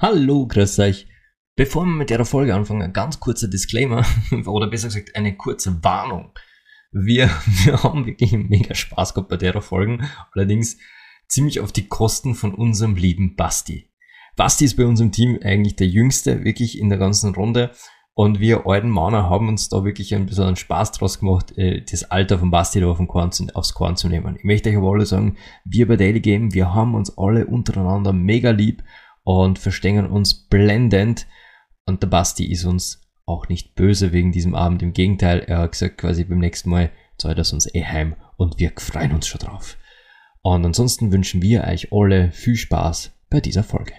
Hallo, 0.00 0.46
grüß 0.46 0.78
euch. 0.78 1.08
Bevor 1.56 1.84
wir 1.84 1.92
mit 1.92 2.10
der 2.10 2.24
Folge 2.24 2.54
anfangen, 2.54 2.82
ein 2.82 2.92
ganz 2.92 3.18
kurzer 3.18 3.48
Disclaimer 3.48 4.06
oder 4.46 4.68
besser 4.68 4.86
gesagt 4.86 5.16
eine 5.16 5.36
kurze 5.36 5.82
Warnung. 5.82 6.30
Wir, 6.92 7.28
wir 7.64 7.82
haben 7.82 8.06
wirklich 8.06 8.30
mega 8.30 8.76
Spaß 8.76 9.12
gehabt 9.12 9.28
bei 9.28 9.36
der 9.36 9.60
Folge, 9.60 9.98
allerdings 10.30 10.78
ziemlich 11.26 11.58
auf 11.58 11.72
die 11.72 11.88
Kosten 11.88 12.36
von 12.36 12.54
unserem 12.54 12.94
lieben 12.94 13.34
Basti. 13.34 13.90
Basti 14.36 14.66
ist 14.66 14.76
bei 14.76 14.86
uns 14.86 15.00
im 15.00 15.10
Team 15.10 15.36
eigentlich 15.42 15.74
der 15.74 15.88
Jüngste, 15.88 16.44
wirklich 16.44 16.78
in 16.78 16.90
der 16.90 16.98
ganzen 16.98 17.34
Runde. 17.34 17.72
Und 18.14 18.38
wir 18.38 18.68
alten 18.68 18.92
Männer 18.92 19.28
haben 19.28 19.48
uns 19.48 19.68
da 19.68 19.82
wirklich 19.82 20.14
einen 20.14 20.26
besonderen 20.26 20.54
Spaß 20.54 20.92
draus 20.92 21.18
gemacht, 21.18 21.58
äh, 21.58 21.82
das 21.82 22.04
Alter 22.04 22.38
von 22.38 22.52
Basti 22.52 22.80
da 22.80 22.86
aufs 22.86 23.74
Korn 23.74 23.96
zu 23.96 24.08
nehmen. 24.08 24.36
Ich 24.36 24.44
möchte 24.44 24.70
euch 24.70 24.76
aber 24.76 24.92
alle 24.92 25.06
sagen, 25.06 25.38
wir 25.64 25.88
bei 25.88 25.96
Daily 25.96 26.20
Game, 26.20 26.54
wir 26.54 26.72
haben 26.72 26.94
uns 26.94 27.18
alle 27.18 27.46
untereinander 27.46 28.12
mega 28.12 28.50
lieb 28.50 28.84
und 29.28 29.58
verstehen 29.58 30.06
uns 30.06 30.32
blendend. 30.32 31.26
Und 31.84 32.02
der 32.02 32.06
Basti 32.06 32.50
ist 32.50 32.64
uns 32.64 33.02
auch 33.26 33.50
nicht 33.50 33.74
böse 33.74 34.12
wegen 34.12 34.32
diesem 34.32 34.54
Abend. 34.54 34.82
Im 34.82 34.94
Gegenteil, 34.94 35.40
er 35.40 35.58
hat 35.58 35.72
gesagt, 35.72 35.98
quasi 35.98 36.24
beim 36.24 36.38
nächsten 36.38 36.70
Mal 36.70 36.90
zahlt 37.18 37.36
er 37.36 37.52
uns 37.52 37.74
eh 37.74 37.84
heim 37.84 38.16
und 38.38 38.58
wir 38.58 38.72
freuen 38.78 39.12
uns 39.12 39.26
schon 39.26 39.40
drauf. 39.40 39.76
Und 40.40 40.64
ansonsten 40.64 41.12
wünschen 41.12 41.42
wir 41.42 41.64
euch 41.64 41.92
alle 41.92 42.32
viel 42.32 42.56
Spaß 42.56 43.10
bei 43.28 43.42
dieser 43.42 43.64
Folge. 43.64 43.92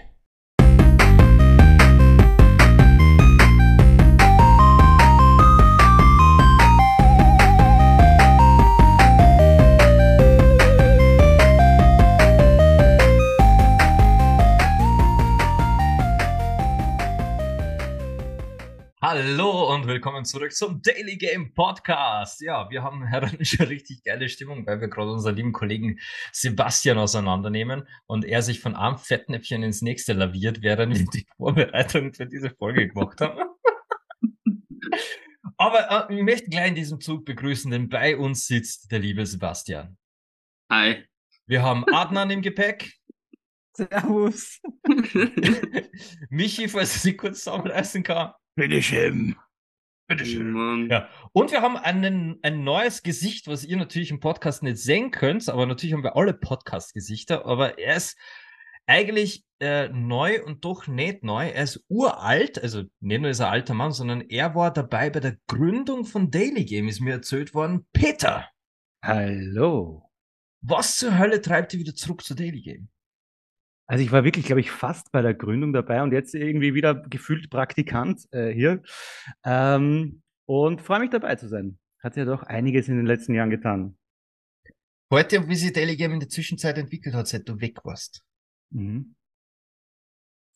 Hallo 19.12 19.74
und 19.74 19.88
willkommen 19.88 20.24
zurück 20.24 20.52
zum 20.52 20.82
Daily 20.82 21.16
Game 21.16 21.52
Podcast. 21.52 22.40
Ja, 22.42 22.70
wir 22.70 22.84
haben 22.84 23.04
heran 23.04 23.44
schon 23.44 23.66
richtig 23.66 24.04
geile 24.04 24.28
Stimmung, 24.28 24.64
weil 24.68 24.80
wir 24.80 24.86
gerade 24.86 25.10
unseren 25.10 25.34
lieben 25.34 25.50
Kollegen 25.50 25.98
Sebastian 26.30 26.96
auseinandernehmen 26.96 27.88
und 28.06 28.24
er 28.24 28.40
sich 28.40 28.60
von 28.60 28.76
einem 28.76 28.98
Fettnäpfchen 28.98 29.64
ins 29.64 29.82
nächste 29.82 30.12
laviert, 30.12 30.62
während 30.62 30.96
wir 30.96 31.06
die 31.06 31.26
Vorbereitung 31.36 32.14
für 32.14 32.26
diese 32.26 32.50
Folge 32.50 32.86
gemacht 32.86 33.20
haben. 33.20 33.50
Aber 35.56 36.08
äh, 36.08 36.16
ich 36.16 36.22
möchte 36.22 36.48
gleich 36.48 36.68
in 36.68 36.76
diesem 36.76 37.00
Zug 37.00 37.24
begrüßen, 37.24 37.68
denn 37.68 37.88
bei 37.88 38.16
uns 38.16 38.46
sitzt 38.46 38.92
der 38.92 39.00
liebe 39.00 39.26
Sebastian. 39.26 39.98
Hi. 40.70 41.04
Wir 41.46 41.64
haben 41.64 41.84
Adnan 41.92 42.30
im 42.30 42.42
Gepäck. 42.42 42.92
Servus. 43.76 44.60
Michi, 46.30 46.68
falls 46.68 46.94
er 46.94 47.00
sich 47.00 47.18
kurz 47.18 47.42
zusammenreißen 47.42 48.04
kann. 48.04 48.34
Bitteschön. 48.56 49.36
Mann. 50.50 50.88
Ja. 50.90 51.08
Und 51.32 51.52
wir 51.52 51.62
haben 51.62 51.76
einen, 51.76 52.40
ein 52.42 52.64
neues 52.64 53.04
Gesicht, 53.04 53.46
was 53.46 53.64
ihr 53.64 53.76
natürlich 53.76 54.10
im 54.10 54.18
Podcast 54.18 54.62
nicht 54.62 54.78
sehen 54.78 55.12
könnt, 55.12 55.48
aber 55.48 55.66
natürlich 55.66 55.92
haben 55.92 56.02
wir 56.02 56.16
alle 56.16 56.34
Podcast-Gesichter, 56.34 57.46
aber 57.46 57.78
er 57.78 57.94
ist 57.94 58.18
eigentlich 58.86 59.44
äh, 59.60 59.88
neu 59.88 60.42
und 60.42 60.64
doch 60.64 60.88
nicht 60.88 61.22
neu. 61.22 61.48
Er 61.48 61.62
ist 61.62 61.84
uralt, 61.88 62.60
also 62.60 62.82
nicht 62.98 63.20
nur 63.20 63.30
ist 63.30 63.38
er 63.38 63.46
ein 63.46 63.52
alter 63.52 63.74
Mann, 63.74 63.92
sondern 63.92 64.22
er 64.22 64.56
war 64.56 64.72
dabei 64.72 65.10
bei 65.10 65.20
der 65.20 65.36
Gründung 65.46 66.04
von 66.04 66.32
Daily 66.32 66.64
Game, 66.64 66.88
ist 66.88 67.00
mir 67.00 67.12
erzählt 67.12 67.54
worden. 67.54 67.86
Peter, 67.92 68.48
Hallo. 69.04 70.10
was 70.60 70.96
zur 70.96 71.16
Hölle 71.18 71.40
treibt 71.40 71.72
ihr 71.72 71.78
wieder 71.78 71.94
zurück 71.94 72.24
zu 72.24 72.34
Daily 72.34 72.62
Game? 72.62 72.88
Also 73.90 74.04
ich 74.04 74.12
war 74.12 74.22
wirklich, 74.22 74.46
glaube 74.46 74.60
ich, 74.60 74.70
fast 74.70 75.10
bei 75.10 75.20
der 75.20 75.34
Gründung 75.34 75.72
dabei 75.72 76.00
und 76.00 76.12
jetzt 76.12 76.32
irgendwie 76.32 76.74
wieder 76.74 76.94
gefühlt 76.94 77.50
Praktikant 77.50 78.24
äh, 78.30 78.52
hier. 78.52 78.84
Ähm, 79.42 80.22
und 80.46 80.80
freue 80.80 81.00
mich 81.00 81.10
dabei 81.10 81.34
zu 81.34 81.48
sein. 81.48 81.76
Hat 82.00 82.14
ja 82.14 82.24
doch 82.24 82.44
einiges 82.44 82.86
in 82.86 82.98
den 82.98 83.06
letzten 83.06 83.34
Jahren 83.34 83.50
getan. 83.50 83.98
Heute, 85.12 85.48
wie 85.48 85.56
sich 85.56 85.72
Daily 85.72 85.96
Game 85.96 86.12
in 86.12 86.20
der 86.20 86.28
Zwischenzeit 86.28 86.78
entwickelt 86.78 87.16
hat, 87.16 87.26
seit 87.26 87.48
du 87.48 87.60
weg 87.60 87.84
warst. 87.84 88.22
Mhm. 88.72 89.16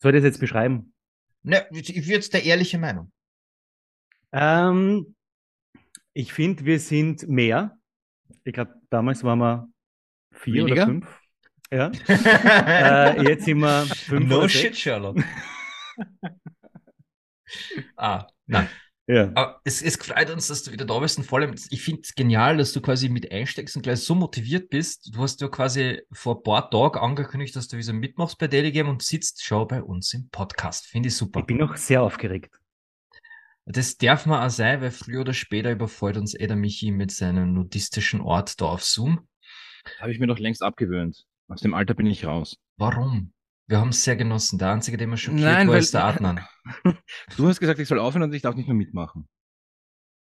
Soll 0.01 0.15
ich 0.15 0.19
das 0.21 0.29
jetzt 0.29 0.39
beschreiben? 0.39 0.93
Ne, 1.43 1.67
ich 1.71 2.07
würde 2.07 2.29
der 2.29 2.45
ehrliche 2.45 2.77
Meinung. 2.77 3.11
Ähm, 4.31 5.13
ich 6.13 6.31
finde, 6.31 6.63
wir 6.63 6.79
sind 6.79 7.27
mehr. 7.27 7.77
Ich 8.45 8.53
glaube, 8.53 8.79
damals 8.89 9.25
waren 9.25 9.39
wir 9.39 9.67
vier 10.31 10.63
Weniger? 10.63 10.83
oder 10.83 10.85
fünf. 10.85 11.24
Ja. 11.71 11.91
äh, 12.07 13.23
jetzt 13.23 13.45
sind 13.45 13.59
wir 13.59 13.85
fünf 13.85 14.29
no 14.29 14.47
shit. 14.47 14.77
Sherlock. 14.77 15.17
ah, 17.97 18.27
nein. 18.45 18.69
Ja. 19.07 19.31
Aber 19.35 19.61
es, 19.63 19.83
es 19.83 19.97
freut 19.97 20.31
uns, 20.31 20.47
dass 20.47 20.63
du 20.63 20.71
wieder 20.71 20.85
da 20.85 20.97
bist 20.97 21.17
und 21.19 21.25
vor 21.25 21.39
allem, 21.39 21.53
ich 21.69 21.83
finde 21.83 22.01
es 22.03 22.15
genial, 22.15 22.57
dass 22.57 22.73
du 22.73 22.81
quasi 22.81 23.07
mit 23.07 23.31
einsteckst 23.31 23.75
und 23.75 23.83
gleich 23.83 23.99
so 23.99 24.15
motiviert 24.15 24.69
bist. 24.69 25.11
Du 25.13 25.19
hast 25.21 25.41
ja 25.41 25.47
quasi 25.47 26.01
vor 26.11 26.37
ein 26.37 26.43
paar 26.43 26.71
Tagen 26.71 26.99
angekündigt, 26.99 27.55
dass 27.55 27.67
du 27.67 27.77
wieder 27.77 27.93
mitmachst 27.93 28.39
bei 28.39 28.47
Daily 28.47 28.71
Game 28.71 28.89
und 28.89 29.03
sitzt 29.03 29.43
schon 29.43 29.67
bei 29.67 29.83
uns 29.83 30.11
im 30.13 30.29
Podcast. 30.29 30.87
Finde 30.87 31.09
ich 31.09 31.15
super. 31.15 31.41
Ich 31.41 31.45
bin 31.45 31.57
noch 31.57 31.77
sehr 31.77 32.01
aufgeregt. 32.01 32.59
Das 33.65 33.97
darf 33.97 34.25
man 34.25 34.43
auch 34.43 34.49
sein, 34.49 34.81
weil 34.81 34.91
früher 34.91 35.21
oder 35.21 35.33
später 35.33 35.71
überfällt 35.71 36.17
uns 36.17 36.33
eh 36.33 36.47
der 36.47 36.55
Michi 36.55 36.91
mit 36.91 37.11
seinem 37.11 37.53
nudistischen 37.53 38.21
Ort 38.21 38.59
da 38.59 38.65
auf 38.65 38.83
Zoom. 38.83 39.27
Habe 39.99 40.11
ich 40.11 40.19
mir 40.19 40.27
doch 40.27 40.39
längst 40.39 40.63
abgewöhnt. 40.63 41.25
Aus 41.47 41.61
dem 41.61 41.73
Alter 41.73 41.93
bin 41.93 42.05
ich 42.07 42.25
raus. 42.25 42.57
Warum? 42.77 43.33
Wir 43.67 43.79
haben 43.79 43.89
es 43.89 44.03
sehr 44.03 44.15
genossen. 44.15 44.59
Der 44.59 44.71
Einzige, 44.71 44.97
der 44.97 45.07
mir 45.07 45.17
schockiert 45.17 45.43
Nein, 45.43 45.67
war, 45.67 45.75
weil- 45.75 45.81
ist 45.81 45.93
der 45.93 46.05
Adnan. 46.05 46.45
Du 47.37 47.47
hast 47.47 47.59
gesagt, 47.59 47.79
ich 47.79 47.87
soll 47.87 47.99
aufhören 47.99 48.23
und 48.23 48.33
ich 48.33 48.41
darf 48.41 48.55
nicht 48.55 48.67
mehr 48.67 48.75
mitmachen. 48.75 49.27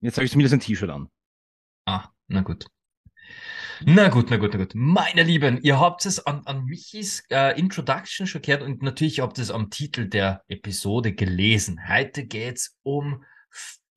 Jetzt 0.01 0.17
habe 0.17 0.25
ich 0.25 0.31
zumindest 0.31 0.53
ein 0.53 0.59
T-Shirt 0.59 0.89
an. 0.89 1.07
Ah, 1.85 2.09
na 2.27 2.41
gut. 2.41 2.65
Na 3.85 4.09
gut, 4.09 4.29
na 4.29 4.37
gut, 4.37 4.51
na 4.53 4.59
gut. 4.59 4.73
Meine 4.75 5.23
Lieben, 5.23 5.61
ihr 5.61 5.79
habt 5.79 6.05
es 6.05 6.25
an, 6.25 6.41
an 6.45 6.65
Michis 6.65 7.23
äh, 7.29 7.57
Introduction 7.59 8.27
schon 8.27 8.41
gehört 8.41 8.61
und 8.61 8.81
natürlich 8.81 9.19
habt 9.21 9.37
ihr 9.37 9.43
es 9.43 9.51
am 9.51 9.69
Titel 9.69 10.07
der 10.07 10.43
Episode 10.47 11.13
gelesen. 11.13 11.79
Heute 11.87 12.25
geht's 12.25 12.77
um 12.83 13.23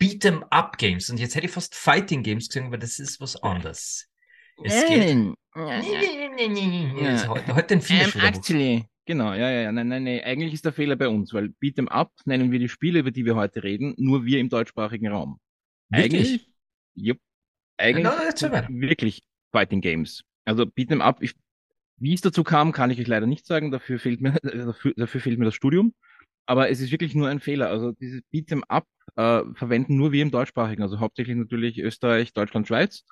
Beat'em 0.00 0.42
Up 0.50 0.78
Games. 0.78 1.10
Und 1.10 1.18
jetzt 1.18 1.34
hätte 1.34 1.46
ich 1.46 1.52
fast 1.52 1.74
Fighting 1.74 2.22
Games 2.22 2.48
gesagt, 2.48 2.66
aber 2.66 2.78
das 2.78 2.98
ist 2.98 3.20
was 3.20 3.36
anderes. 3.42 4.08
Es 4.64 4.86
geht. 4.86 5.34
Jetzt 6.38 7.28
Heute, 7.28 7.54
heute 7.54 7.66
den 7.68 7.80
Finish 7.80 8.14
Ähm, 8.14 8.20
wieder. 8.20 8.28
actually. 8.28 8.84
Genau, 9.06 9.32
ja, 9.32 9.50
ja, 9.50 9.60
ja. 9.62 9.72
Nein, 9.72 9.88
nein, 9.88 10.04
nein. 10.04 10.20
Eigentlich 10.24 10.52
ist 10.52 10.64
der 10.64 10.72
Fehler 10.72 10.96
bei 10.96 11.08
uns, 11.08 11.32
weil 11.32 11.54
Beat'em 11.62 11.88
Up 11.88 12.12
nennen 12.24 12.50
wir 12.50 12.58
die 12.58 12.68
Spiele, 12.68 12.98
über 12.98 13.10
die 13.10 13.24
wir 13.24 13.36
heute 13.36 13.62
reden, 13.62 13.94
nur 13.96 14.24
wir 14.24 14.40
im 14.40 14.48
deutschsprachigen 14.48 15.08
Raum. 15.08 15.38
Wirklich? 15.90 16.28
Eigentlich, 16.28 16.48
jupp, 16.94 17.18
eigentlich 17.76 18.06
erzähl 18.26 18.50
weiter. 18.52 18.68
wirklich 18.70 19.22
Fighting 19.52 19.80
Games. 19.80 20.24
Also 20.44 20.64
Beat'em 20.64 21.00
Up, 21.00 21.22
ich, 21.22 21.34
wie 21.98 22.14
es 22.14 22.20
dazu 22.20 22.42
kam, 22.42 22.72
kann 22.72 22.90
ich 22.90 22.98
euch 23.00 23.06
leider 23.06 23.26
nicht 23.26 23.46
sagen. 23.46 23.70
Dafür 23.70 23.98
fehlt 24.00 24.20
mir, 24.20 24.32
dafür, 24.42 24.92
dafür 24.96 25.20
fehlt 25.20 25.38
mir 25.38 25.44
das 25.44 25.54
Studium. 25.54 25.94
Aber 26.46 26.68
es 26.70 26.80
ist 26.80 26.90
wirklich 26.90 27.14
nur 27.14 27.28
ein 27.28 27.40
Fehler. 27.40 27.70
Also 27.70 27.92
dieses 27.92 28.22
Beat'em 28.32 28.62
Up 28.68 28.86
äh, 29.14 29.42
verwenden 29.54 29.96
nur 29.96 30.10
wir 30.12 30.22
im 30.22 30.30
deutschsprachigen. 30.32 30.82
Also 30.82 30.98
hauptsächlich 31.00 31.36
natürlich 31.36 31.78
Österreich, 31.78 32.32
Deutschland, 32.32 32.66
Schweiz. 32.66 33.04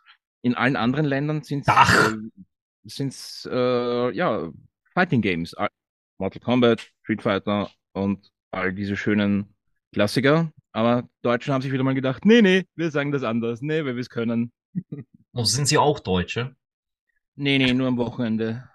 In 0.43 0.55
allen 0.55 0.77
anderen 0.77 1.07
Ländern 1.07 1.43
sind 1.43 1.61
es 1.61 1.67
Dach. 1.67 2.13
äh, 2.13 2.17
sind's, 2.85 3.49
äh, 3.51 4.11
ja 4.15 4.51
Fighting 4.93 5.23
Games. 5.23 5.55
Al- 5.55 5.71
Mortal 6.19 6.41
Kombat, 6.41 6.93
Street 7.03 7.23
Fighter 7.23 7.71
und 7.93 8.31
all 8.51 8.73
diese 8.73 8.97
schönen 8.97 9.55
Klassiker. 9.93 10.53
Aber 10.73 11.09
Deutschen 11.23 11.53
haben 11.53 11.63
sich 11.63 11.73
wieder 11.73 11.83
mal 11.85 11.95
gedacht, 11.95 12.25
nee, 12.25 12.43
nee, 12.43 12.65
wir 12.77 12.91
sagen 12.91 13.13
das 13.13 13.23
anders. 13.23 13.63
Nee, 13.63 13.85
weil 13.85 13.95
wir 13.95 14.01
es 14.01 14.11
können. 14.11 14.53
Oh, 15.33 15.45
sind 15.45 15.67
sie 15.67 15.79
auch 15.79 16.01
Deutsche? 16.01 16.57
Nee, 17.37 17.59
nee, 17.59 17.73
nur 17.73 17.89
am 17.89 17.97
Wochenende. 17.97 18.69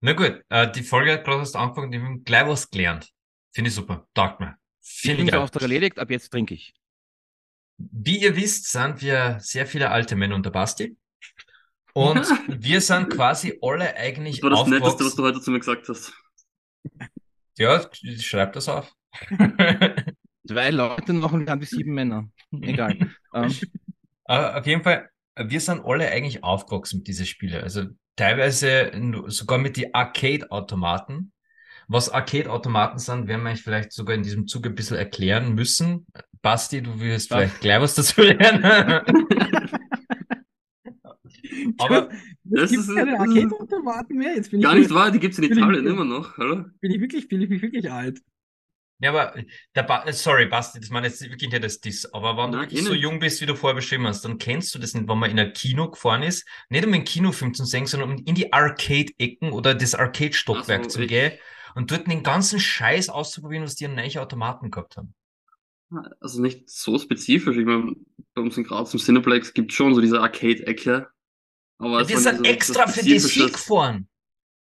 Na 0.00 0.12
gut, 0.12 0.42
äh, 0.50 0.70
die 0.70 0.82
Folge 0.82 1.12
hat 1.12 1.24
gerade 1.24 1.40
erst 1.40 1.56
angefangen, 1.56 1.90
die 1.90 1.98
haben 1.98 2.24
gleich 2.24 2.46
was 2.46 2.70
gelernt. 2.70 3.10
Finde 3.52 3.68
ich 3.68 3.74
super. 3.74 4.06
Taugt 4.14 4.40
mir. 4.40 4.56
Ich 4.80 5.02
geil. 5.02 5.34
Auftrag 5.34 5.62
erledigt, 5.62 5.98
ab 5.98 6.10
jetzt 6.10 6.30
trinke 6.30 6.54
ich. 6.54 6.74
Wie 7.78 8.18
ihr 8.18 8.36
wisst, 8.36 8.70
sind 8.70 9.02
wir 9.02 9.38
sehr 9.40 9.66
viele 9.66 9.90
alte 9.90 10.16
Männer 10.16 10.34
unter 10.34 10.50
Basti. 10.50 10.96
Und 11.94 12.26
wir 12.48 12.80
sind 12.80 13.10
quasi 13.10 13.58
alle 13.62 13.96
eigentlich 13.96 14.40
Das 14.40 14.50
war 14.50 14.58
das 14.58 14.68
Netteste, 14.68 15.04
was 15.04 15.14
du 15.14 15.22
heute 15.24 15.40
zu 15.40 15.50
mir 15.50 15.58
gesagt 15.58 15.88
hast. 15.88 16.12
Ja, 17.56 17.88
schreib 18.20 18.52
das 18.52 18.68
auf. 18.68 18.92
Zwei 20.46 20.70
Leute 20.70 21.12
noch 21.12 21.32
und 21.32 21.46
dann 21.46 21.60
die 21.60 21.66
sieben 21.66 21.92
Männer. 21.92 22.28
Egal. 22.52 22.96
ähm, 23.34 23.54
Aber 24.24 24.58
auf 24.58 24.66
jeden 24.66 24.82
Fall, 24.82 25.08
wir 25.36 25.60
sind 25.60 25.84
alle 25.84 26.08
eigentlich 26.08 26.44
aufgewachsen 26.44 26.98
mit 26.98 27.08
diesen 27.08 27.26
Spielen. 27.26 27.62
Also 27.62 27.84
teilweise 28.16 28.92
sogar 29.26 29.58
mit 29.58 29.76
die 29.76 29.94
Arcade-Automaten. 29.94 31.32
Was 31.88 32.10
Arcade-Automaten 32.10 32.98
sind, 32.98 33.28
werden 33.28 33.42
wir 33.42 33.50
euch 33.50 33.62
vielleicht 33.62 33.92
sogar 33.92 34.14
in 34.14 34.22
diesem 34.22 34.46
Zuge 34.46 34.68
ein 34.68 34.74
bisschen 34.74 34.96
erklären 34.96 35.54
müssen. 35.54 36.06
Basti, 36.42 36.82
du 36.82 37.00
wirst 37.00 37.28
vielleicht 37.28 37.60
gleich 37.60 37.80
was 37.80 37.94
dazu 37.94 38.22
lernen. 38.22 39.02
Aber 41.78 42.08
Das 42.44 42.70
Gibt 42.70 42.82
ist, 42.82 42.94
keine 42.94 43.18
Raketenautomaten 43.18 44.16
mehr? 44.16 44.34
Jetzt 44.34 44.50
bin 44.50 44.60
ich, 44.60 44.64
gar 44.64 44.74
nicht 44.74 44.90
wahr, 44.92 45.10
die 45.10 45.18
gibt's 45.18 45.38
in 45.38 45.42
Bin 45.48 45.52
ich- 45.52 45.58
Italien 45.58 45.86
immer 45.86 46.04
noch, 46.04 46.36
oder? 46.38 46.70
bin 46.80 46.90
ich 46.92 47.00
wirklich, 47.00 47.28
bin 47.28 47.42
ich 47.42 47.50
wirklich 47.62 47.90
alt. 47.90 48.20
Ja, 49.00 49.10
aber 49.10 49.32
der 49.76 49.84
ba 49.84 50.02
äh, 50.06 50.12
sorry, 50.12 50.46
Basti, 50.46 50.80
das 50.80 50.90
meine 50.90 51.06
jetzt 51.06 51.22
wirklich 51.22 51.50
nicht 51.52 51.62
das 51.62 51.78
Diss, 51.80 52.04
aber 52.12 52.36
wenn 52.36 52.50
du 52.50 52.56
Nein, 52.58 52.66
wirklich 52.66 52.80
eh 52.80 52.84
so 52.84 52.92
nicht. 52.94 53.02
jung 53.02 53.20
bist, 53.20 53.40
wie 53.40 53.46
du 53.46 53.54
vorher 53.54 53.76
beschrieben 53.76 54.06
hast, 54.08 54.24
dann 54.24 54.38
kennst 54.38 54.74
du 54.74 54.80
das 54.80 54.92
nicht, 54.94 55.08
wenn 55.08 55.18
man 55.18 55.30
in 55.30 55.38
ein 55.38 55.52
Kino 55.52 55.88
gefahren 55.88 56.24
ist, 56.24 56.44
nicht 56.68 56.84
um 56.84 56.92
einen 56.92 57.04
Kinofilm 57.04 57.54
zu 57.54 57.64
sehen, 57.64 57.86
sondern 57.86 58.10
um 58.10 58.16
in 58.24 58.34
die 58.34 58.52
Arcade-Ecken 58.52 59.52
oder 59.52 59.76
das 59.76 59.94
Arcade-Stockwerk 59.94 60.84
Also, 60.84 60.90
zu 60.98 61.02
ich- 61.02 61.08
gehen 61.10 61.32
und 61.76 61.92
dort 61.92 62.08
den 62.08 62.24
ganzen 62.24 62.58
Scheiß 62.58 63.08
auszuprobieren, 63.08 63.62
was 63.64 63.76
die 63.76 63.86
an 63.86 63.94
neue 63.94 64.20
Automaten 64.20 64.72
gehabt 64.72 64.96
haben. 64.96 65.14
Also 66.20 66.42
nicht 66.42 66.68
so 66.68 66.98
spezifisch. 66.98 67.56
Ich 67.56 67.64
meine, 67.64 67.94
bei 68.34 68.42
uns 68.42 68.56
in 68.58 68.64
Graz 68.64 68.92
im 68.92 68.98
Cineplex 69.00 69.54
gibt 69.54 69.70
es 69.70 69.76
schon 69.76 69.94
so 69.94 70.00
diese 70.00 70.20
Arcade-Ecke. 70.20 71.08
Aber 71.78 72.00
es 72.00 72.08
wir 72.08 72.16
war 72.16 72.22
sind 72.22 72.40
nie 72.40 72.48
so 72.48 72.54
extra 72.54 72.86
für 72.86 73.00
DC 73.00 73.08
Spezifisches. 73.20 73.52
gefahren. 73.52 74.08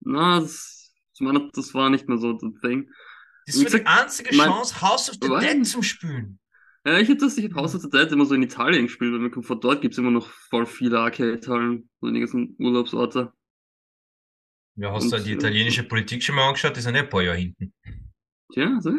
Na, 0.01 0.39
das, 0.39 0.93
ich 1.13 1.21
meine, 1.21 1.49
das 1.53 1.73
war 1.73 1.89
nicht 1.89 2.07
mehr 2.07 2.17
so 2.17 2.33
das 2.33 2.53
Ding. 2.63 2.89
Das 3.47 3.63
war 3.63 3.79
die 3.79 3.85
einzige 3.85 4.35
mein- 4.35 4.49
Chance, 4.49 4.81
House 4.81 5.09
of 5.09 5.15
the 5.21 5.27
Nein. 5.29 5.57
Dead 5.59 5.67
zum 5.67 5.83
Spielen. 5.83 6.39
Ja, 6.85 6.99
ich 6.99 7.09
hätte 7.09 7.25
das, 7.25 7.37
ich 7.37 7.45
hab 7.45 7.55
House 7.55 7.75
of 7.75 7.81
the 7.81 7.89
Dead 7.89 8.11
immer 8.11 8.25
so 8.25 8.35
in 8.35 8.43
Italien 8.43 8.85
gespielt, 8.85 9.11
weil 9.13 9.19
mir 9.19 9.31
von 9.43 9.59
dort 9.59 9.81
gibt's 9.81 9.97
immer 9.97 10.11
noch 10.11 10.27
voll 10.29 10.65
viele 10.65 10.99
Arcade-Hallen, 10.99 11.89
so 11.99 12.07
in 12.07 12.13
die 12.13 12.19
ganzen 12.21 12.55
Urlaubsorte. 12.59 13.33
Ja, 14.75 14.91
hast 14.93 15.11
du 15.11 15.15
Und, 15.15 15.25
die 15.25 15.31
äh, 15.31 15.35
italienische 15.35 15.83
Politik 15.83 16.23
schon 16.23 16.35
mal 16.35 16.47
angeschaut? 16.47 16.77
Die 16.77 16.81
sind 16.81 16.95
ja 16.95 17.01
ein 17.01 17.09
paar 17.09 17.23
Jahre 17.23 17.37
hinten. 17.39 17.73
Tja, 18.53 18.79
so. 18.79 18.91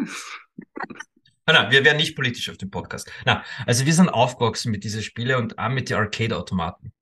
Ah, 1.46 1.52
nein, 1.52 1.70
wir 1.70 1.84
werden 1.84 1.96
nicht 1.98 2.14
politisch 2.16 2.50
auf 2.50 2.58
dem 2.58 2.68
Podcast. 2.70 3.10
Na, 3.24 3.42
also 3.64 3.86
wir 3.86 3.94
sind 3.94 4.08
aufgewachsen 4.08 4.70
mit 4.72 4.84
diesen 4.84 5.02
Spiele 5.02 5.38
und 5.38 5.58
auch 5.58 5.70
mit 5.70 5.88
den 5.88 5.96
Arcade-Automaten. 5.98 6.92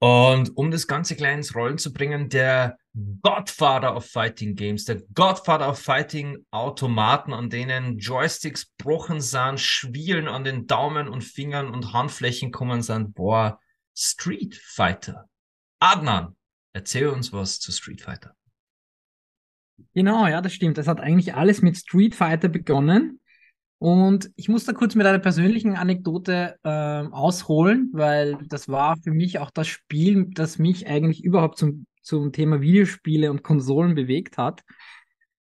Und 0.00 0.56
um 0.56 0.70
das 0.70 0.86
Ganze 0.86 1.16
gleich 1.16 1.34
ins 1.34 1.54
Rollen 1.54 1.78
zu 1.78 1.92
bringen, 1.92 2.28
der 2.28 2.78
Godfather 3.22 3.96
of 3.96 4.06
Fighting 4.06 4.54
Games, 4.54 4.84
der 4.84 5.02
Godfather 5.14 5.68
of 5.68 5.78
Fighting 5.78 6.46
Automaten, 6.50 7.32
an 7.32 7.50
denen 7.50 7.98
Joysticks 7.98 8.66
brochen 8.78 9.20
sind, 9.20 9.58
Schwielen 9.58 10.28
an 10.28 10.44
den 10.44 10.66
Daumen 10.66 11.08
und 11.08 11.24
Fingern 11.24 11.68
und 11.68 11.92
Handflächen 11.92 12.52
kommen 12.52 12.82
sind, 12.82 13.14
boah, 13.14 13.58
Street 13.96 14.54
Fighter. 14.54 15.28
Adnan, 15.80 16.36
erzähl 16.72 17.08
uns 17.08 17.32
was 17.32 17.58
zu 17.58 17.72
Street 17.72 18.02
Fighter. 18.02 18.34
Genau, 19.94 20.26
ja, 20.26 20.40
das 20.40 20.52
stimmt. 20.52 20.78
Das 20.78 20.88
hat 20.88 21.00
eigentlich 21.00 21.34
alles 21.34 21.62
mit 21.62 21.76
Street 21.76 22.14
Fighter 22.14 22.48
begonnen. 22.48 23.17
Und 23.78 24.30
ich 24.34 24.48
muss 24.48 24.64
da 24.64 24.72
kurz 24.72 24.96
mit 24.96 25.06
einer 25.06 25.20
persönlichen 25.20 25.76
Anekdote 25.76 26.56
ähm, 26.64 27.12
ausholen, 27.12 27.90
weil 27.92 28.36
das 28.48 28.68
war 28.68 28.96
für 28.96 29.12
mich 29.12 29.38
auch 29.38 29.50
das 29.52 29.68
Spiel, 29.68 30.26
das 30.30 30.58
mich 30.58 30.88
eigentlich 30.88 31.22
überhaupt 31.22 31.58
zum, 31.58 31.86
zum 32.02 32.32
Thema 32.32 32.60
Videospiele 32.60 33.30
und 33.30 33.44
Konsolen 33.44 33.94
bewegt 33.94 34.36
hat. 34.36 34.64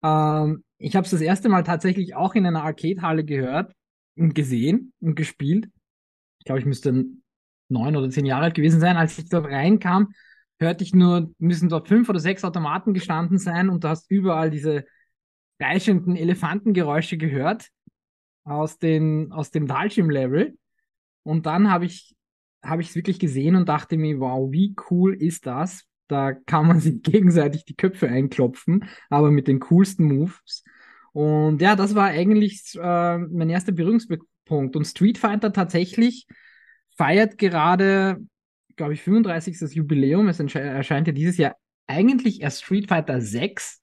Ähm, 0.02 0.64
ich 0.78 0.96
habe 0.96 1.04
es 1.04 1.10
das 1.10 1.20
erste 1.20 1.50
Mal 1.50 1.64
tatsächlich 1.64 2.14
auch 2.14 2.34
in 2.34 2.46
einer 2.46 2.62
Arcade-Halle 2.62 3.24
gehört 3.24 3.74
und 4.16 4.34
gesehen 4.34 4.94
und 5.00 5.16
gespielt. 5.16 5.68
Ich 6.38 6.46
glaube, 6.46 6.60
ich 6.60 6.66
müsste 6.66 7.04
neun 7.68 7.96
oder 7.96 8.08
zehn 8.08 8.24
Jahre 8.24 8.44
alt 8.44 8.54
gewesen 8.54 8.80
sein. 8.80 8.96
Als 8.96 9.18
ich 9.18 9.28
dort 9.28 9.46
reinkam, 9.46 10.14
hörte 10.58 10.82
ich 10.82 10.94
nur, 10.94 11.30
müssen 11.38 11.68
dort 11.68 11.88
fünf 11.88 12.08
oder 12.08 12.20
sechs 12.20 12.42
Automaten 12.42 12.94
gestanden 12.94 13.38
sein 13.38 13.68
und 13.68 13.84
du 13.84 13.88
hast 13.88 14.10
überall 14.10 14.50
diese 14.50 14.86
kreischenden 15.58 16.16
Elefantengeräusche 16.16 17.18
gehört 17.18 17.68
aus, 18.44 18.78
den, 18.78 19.32
aus 19.32 19.50
dem 19.50 19.66
Dalshim-Level. 19.66 20.56
Und 21.22 21.46
dann 21.46 21.70
habe 21.70 21.86
ich 21.86 22.14
es 22.62 22.94
wirklich 22.94 23.18
gesehen 23.18 23.56
und 23.56 23.68
dachte 23.68 23.96
mir, 23.96 24.20
wow, 24.20 24.50
wie 24.52 24.74
cool 24.90 25.14
ist 25.14 25.46
das? 25.46 25.84
Da 26.08 26.32
kann 26.32 26.66
man 26.66 26.80
sich 26.80 27.02
gegenseitig 27.02 27.64
die 27.64 27.76
Köpfe 27.76 28.08
einklopfen, 28.08 28.84
aber 29.10 29.30
mit 29.30 29.48
den 29.48 29.60
coolsten 29.60 30.04
Moves. 30.04 30.62
Und 31.12 31.62
ja, 31.62 31.76
das 31.76 31.94
war 31.94 32.08
eigentlich 32.08 32.74
äh, 32.74 33.18
mein 33.18 33.48
erster 33.48 33.72
Berührungspunkt. 33.72 34.76
Und 34.76 34.84
Street 34.84 35.16
Fighter 35.16 35.52
tatsächlich 35.52 36.26
feiert 36.96 37.38
gerade, 37.38 38.18
glaube 38.76 38.94
ich, 38.94 39.02
35. 39.02 39.74
Jubiläum. 39.74 40.28
Es 40.28 40.40
erscheint 40.40 41.06
ja 41.06 41.12
dieses 41.12 41.38
Jahr 41.38 41.56
eigentlich 41.86 42.42
erst 42.42 42.64
Street 42.64 42.88
Fighter 42.88 43.20
6. 43.20 43.82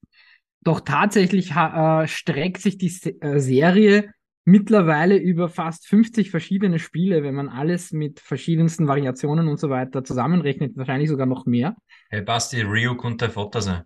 Doch 0.64 0.82
tatsächlich 0.82 1.52
äh, 1.52 2.08
streckt 2.08 2.62
sich 2.62 2.78
die 2.78 2.90
Se 2.90 3.20
äh, 3.22 3.40
Serie 3.40 4.12
mittlerweile 4.52 5.18
über 5.18 5.48
fast 5.48 5.88
50 5.88 6.30
verschiedene 6.30 6.78
Spiele, 6.78 7.24
wenn 7.24 7.34
man 7.34 7.48
alles 7.48 7.94
mit 7.94 8.20
verschiedensten 8.20 8.86
Variationen 8.88 9.48
und 9.48 9.60
so 9.60 9.70
weiter 9.70 10.04
zusammenrechnet, 10.04 10.76
wahrscheinlich 10.76 11.10
sogar 11.10 11.26
noch 11.26 11.46
mehr. 11.46 11.78
Hey 12.10 12.22
Basti, 12.22 12.62
Rio 12.62 12.96
konnte 12.96 13.32
sein. 13.62 13.84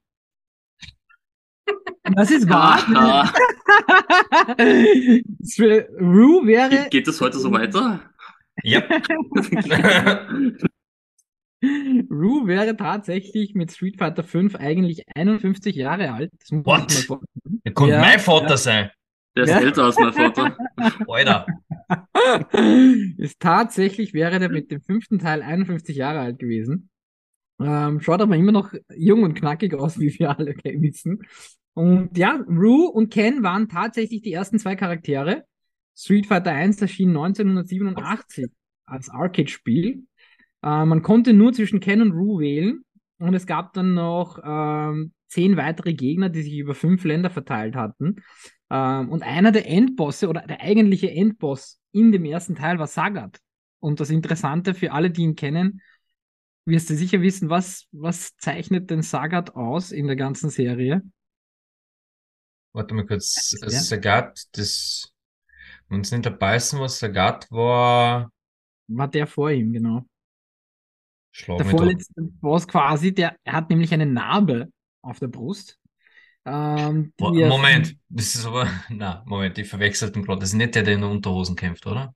Das 2.15 2.31
ist 2.31 2.49
wahr. 2.49 2.79
Ah, 2.95 3.31
Rue 5.99 6.47
wäre. 6.47 6.69
Ge 6.69 6.89
geht 6.89 7.07
das 7.07 7.21
heute 7.21 7.37
so 7.39 7.51
weiter? 7.51 8.01
Ja. 8.63 8.81
Rue 12.11 12.47
wäre 12.47 12.75
tatsächlich 12.77 13.53
mit 13.55 13.71
Street 13.71 13.97
Fighter 13.97 14.23
5 14.23 14.55
eigentlich 14.55 15.03
51 15.15 15.75
Jahre 15.75 16.13
alt. 16.13 16.31
Das 16.39 16.51
muss 16.51 16.65
What? 16.65 17.19
Er 17.63 17.73
konnte 17.73 17.95
Ja, 17.95 18.01
mein 18.01 18.19
Vater 18.19 18.49
ja. 18.51 18.57
sein. 18.57 18.91
Der 19.35 19.43
ist 19.43 19.49
Ja. 19.49 19.59
älter 19.59 19.83
als 19.83 19.97
mein 19.97 20.13
Vater. 20.13 20.57
Alter. 21.07 21.45
ist 23.17 23.39
tatsächlich 23.39 24.13
wäre 24.13 24.39
der 24.39 24.49
mit 24.49 24.71
dem 24.71 24.81
fünften 24.81 25.19
Teil 25.19 25.41
51 25.41 25.95
Jahre 25.95 26.19
alt 26.19 26.39
gewesen. 26.39 26.89
Ähm, 27.59 28.01
schaut 28.01 28.21
aber 28.21 28.35
immer 28.35 28.51
noch 28.51 28.73
jung 28.95 29.23
und 29.23 29.33
knackig 29.35 29.73
aus, 29.73 29.99
wie 29.99 30.17
wir 30.19 30.37
alle 30.37 30.55
wissen. 30.63 31.23
Und 31.73 32.17
ja, 32.17 32.41
Rue 32.47 32.89
und 32.89 33.11
Ken 33.11 33.43
waren 33.43 33.67
tatsächlich 33.67 34.21
die 34.21 34.33
ersten 34.33 34.59
zwei 34.59 34.75
Charaktere. 34.75 35.43
Street 35.97 36.27
Fighter 36.27 36.51
1 36.51 36.81
erschien 36.81 37.09
1987 37.09 38.47
als 38.85 39.09
Arcade-Spiel. 39.09 40.05
Äh, 40.63 40.85
man 40.85 41.01
konnte 41.01 41.33
nur 41.33 41.53
zwischen 41.53 41.79
Ken 41.79 42.01
und 42.01 42.11
Rue 42.11 42.39
wählen. 42.41 42.81
Und 43.17 43.33
es 43.33 43.45
gab 43.45 43.73
dann 43.73 43.93
noch 43.93 44.39
ähm, 44.43 45.13
zehn 45.27 45.55
weitere 45.55 45.93
Gegner, 45.93 46.29
die 46.29 46.41
sich 46.41 46.57
über 46.57 46.75
fünf 46.75 47.03
Länder 47.05 47.29
verteilt 47.29 47.75
hatten. 47.75 48.17
Ähm, 48.69 49.09
und 49.09 49.23
einer 49.23 49.51
der 49.51 49.67
Endbosse 49.67 50.27
oder 50.27 50.41
der 50.41 50.61
eigentliche 50.61 51.11
Endboss 51.11 51.79
in 51.91 52.11
dem 52.11 52.25
ersten 52.25 52.55
Teil 52.55 52.79
war 52.79 52.87
Sagat. 52.87 53.39
Und 53.79 53.99
das 53.99 54.09
Interessante 54.09 54.73
für 54.73 54.91
alle, 54.91 55.11
die 55.11 55.21
ihn 55.21 55.35
kennen, 55.35 55.81
wirst 56.65 56.89
du 56.89 56.95
sicher 56.95 57.21
wissen, 57.21 57.49
was, 57.49 57.85
was 57.91 58.35
zeichnet 58.37 58.89
denn 58.89 59.01
Sagat 59.01 59.55
aus 59.55 59.91
in 59.91 60.07
der 60.07 60.15
ganzen 60.15 60.49
Serie? 60.49 61.03
Warte 62.73 62.93
mal 62.93 63.05
kurz. 63.05 63.55
Ja. 63.61 63.69
Sagat, 63.69 64.43
das. 64.53 65.11
Uns 65.87 66.11
nicht 66.11 66.25
dabei 66.25 66.57
sind, 66.57 66.79
was 66.79 66.97
Sagat 66.97 67.49
war. 67.51 68.31
War 68.87 69.07
der 69.07 69.27
vor 69.27 69.51
ihm, 69.51 69.71
genau. 69.71 70.05
Schlag 71.31 71.57
Der 71.57 71.67
vorletzte 71.67 72.21
Boss 72.21 72.67
quasi, 72.67 73.13
der 73.13 73.37
er 73.43 73.53
hat 73.53 73.69
nämlich 73.69 73.93
eine 73.93 74.05
Narbe 74.05 74.69
auf 75.03 75.19
der 75.19 75.27
Brust. 75.27 75.77
Ähm, 76.45 77.13
Moment, 77.19 77.95
das 78.09 78.35
ist 78.35 78.45
aber. 78.45 78.67
Na, 78.89 79.23
Moment, 79.25 79.57
ich 79.57 79.67
verwechsel 79.67 80.11
den 80.11 80.23
gerade. 80.23 80.39
Das 80.39 80.49
ist 80.49 80.55
nicht 80.55 80.75
der, 80.75 80.83
der 80.83 80.93
in 80.95 81.01
den 81.01 81.09
Unterhosen 81.11 81.55
kämpft, 81.55 81.85
oder? 81.87 82.13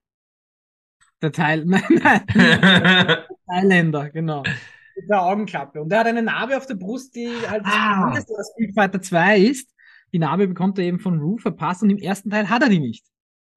Der 1.21 1.31
Teil, 1.31 1.65
nein, 1.67 1.83
nein, 1.89 2.21
Thailänder, 3.47 4.09
genau. 4.09 4.43
Mit 4.43 5.09
der 5.09 5.21
Augenklappe. 5.21 5.81
Und 5.81 5.91
er 5.91 5.99
hat 5.99 6.07
eine 6.07 6.21
Narbe 6.21 6.55
auf 6.57 6.65
der 6.65 6.75
Brust, 6.75 7.15
die 7.15 7.27
halt 7.47 7.65
das 7.65 7.73
Ah. 7.73 8.21
Street 8.53 8.73
Fighter 8.73 9.01
2 9.01 9.39
ist. 9.39 9.73
Die 10.13 10.19
Narbe 10.19 10.47
bekommt 10.47 10.77
er 10.79 10.85
eben 10.85 10.99
von 10.99 11.19
Rue 11.19 11.39
verpasst 11.39 11.83
und 11.83 11.89
im 11.89 11.97
ersten 11.97 12.29
Teil 12.29 12.49
hat 12.49 12.61
er 12.63 12.69
die 12.69 12.79
nicht. 12.79 13.05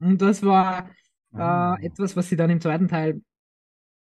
Und 0.01 0.21
das 0.23 0.43
war 0.43 0.91
Ah. 1.35 1.77
äh, 1.81 1.87
etwas, 1.87 2.17
was 2.17 2.29
sie 2.29 2.37
dann 2.37 2.51
im 2.51 2.61
zweiten 2.61 2.89
Teil 2.89 3.23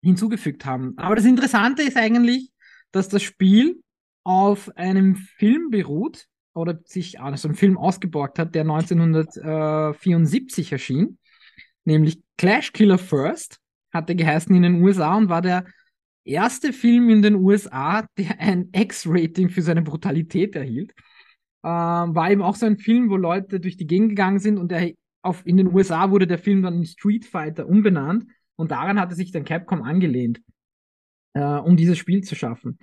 hinzugefügt 0.03 0.65
haben. 0.65 0.97
Aber 0.97 1.15
das 1.15 1.25
Interessante 1.25 1.83
ist 1.83 1.97
eigentlich, 1.97 2.51
dass 2.91 3.09
das 3.09 3.21
Spiel 3.23 3.81
auf 4.23 4.75
einem 4.75 5.15
Film 5.15 5.69
beruht 5.69 6.27
oder 6.53 6.79
sich 6.85 7.19
also 7.19 7.47
einen 7.47 7.55
Film 7.55 7.77
ausgeborgt 7.77 8.39
hat, 8.39 8.55
der 8.55 8.63
1974 8.63 10.71
erschien, 10.71 11.17
nämlich 11.85 12.21
Clash 12.37 12.73
Killer 12.73 12.97
First, 12.97 13.59
hatte 13.93 14.15
geheißen 14.15 14.55
in 14.55 14.63
den 14.63 14.81
USA 14.81 15.17
und 15.17 15.29
war 15.29 15.41
der 15.41 15.65
erste 16.23 16.73
Film 16.73 17.09
in 17.09 17.21
den 17.21 17.35
USA, 17.35 18.05
der 18.17 18.39
ein 18.39 18.69
X-Rating 18.71 19.49
für 19.49 19.61
seine 19.61 19.81
Brutalität 19.81 20.55
erhielt. 20.55 20.93
Ähm, 21.63 22.15
war 22.15 22.31
eben 22.31 22.41
auch 22.41 22.55
so 22.55 22.65
ein 22.65 22.77
Film, 22.77 23.09
wo 23.09 23.17
Leute 23.17 23.59
durch 23.59 23.77
die 23.77 23.87
Gegend 23.87 24.09
gegangen 24.09 24.39
sind 24.39 24.57
und 24.57 24.71
der 24.71 24.93
auf, 25.21 25.45
in 25.45 25.57
den 25.57 25.73
USA 25.73 26.09
wurde 26.09 26.25
der 26.25 26.39
Film 26.39 26.63
dann 26.63 26.77
in 26.77 26.85
Street 26.85 27.25
Fighter 27.25 27.67
umbenannt 27.67 28.25
und 28.55 28.71
daran 28.71 28.99
hatte 28.99 29.13
sich 29.13 29.31
dann 29.31 29.45
Capcom 29.45 29.83
angelehnt, 29.83 30.41
äh, 31.33 31.41
um 31.41 31.77
dieses 31.77 31.97
Spiel 31.97 32.23
zu 32.23 32.35
schaffen. 32.35 32.79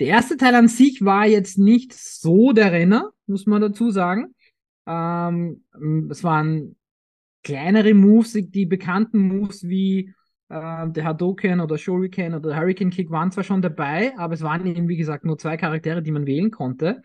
Der 0.00 0.08
erste 0.08 0.36
Teil 0.36 0.54
an 0.54 0.68
sich 0.68 1.04
war 1.04 1.26
jetzt 1.26 1.58
nicht 1.58 1.92
so 1.92 2.52
der 2.52 2.72
Renner, 2.72 3.12
muss 3.26 3.46
man 3.46 3.60
dazu 3.60 3.90
sagen. 3.90 4.34
Ähm, 4.86 5.64
es 6.10 6.24
waren 6.24 6.76
kleinere 7.42 7.94
Moves, 7.94 8.32
die 8.32 8.66
bekannten 8.66 9.20
Moves 9.20 9.68
wie 9.68 10.12
äh, 10.48 10.88
der 10.88 11.04
Hadoken 11.04 11.60
oder 11.60 11.78
Shuriken 11.78 12.34
oder 12.34 12.56
Hurricane 12.56 12.90
Kick 12.90 13.10
waren 13.10 13.30
zwar 13.30 13.44
schon 13.44 13.62
dabei, 13.62 14.16
aber 14.18 14.34
es 14.34 14.42
waren 14.42 14.66
eben, 14.66 14.88
wie 14.88 14.96
gesagt, 14.96 15.24
nur 15.24 15.38
zwei 15.38 15.56
Charaktere, 15.56 16.02
die 16.02 16.10
man 16.10 16.26
wählen 16.26 16.50
konnte. 16.50 17.02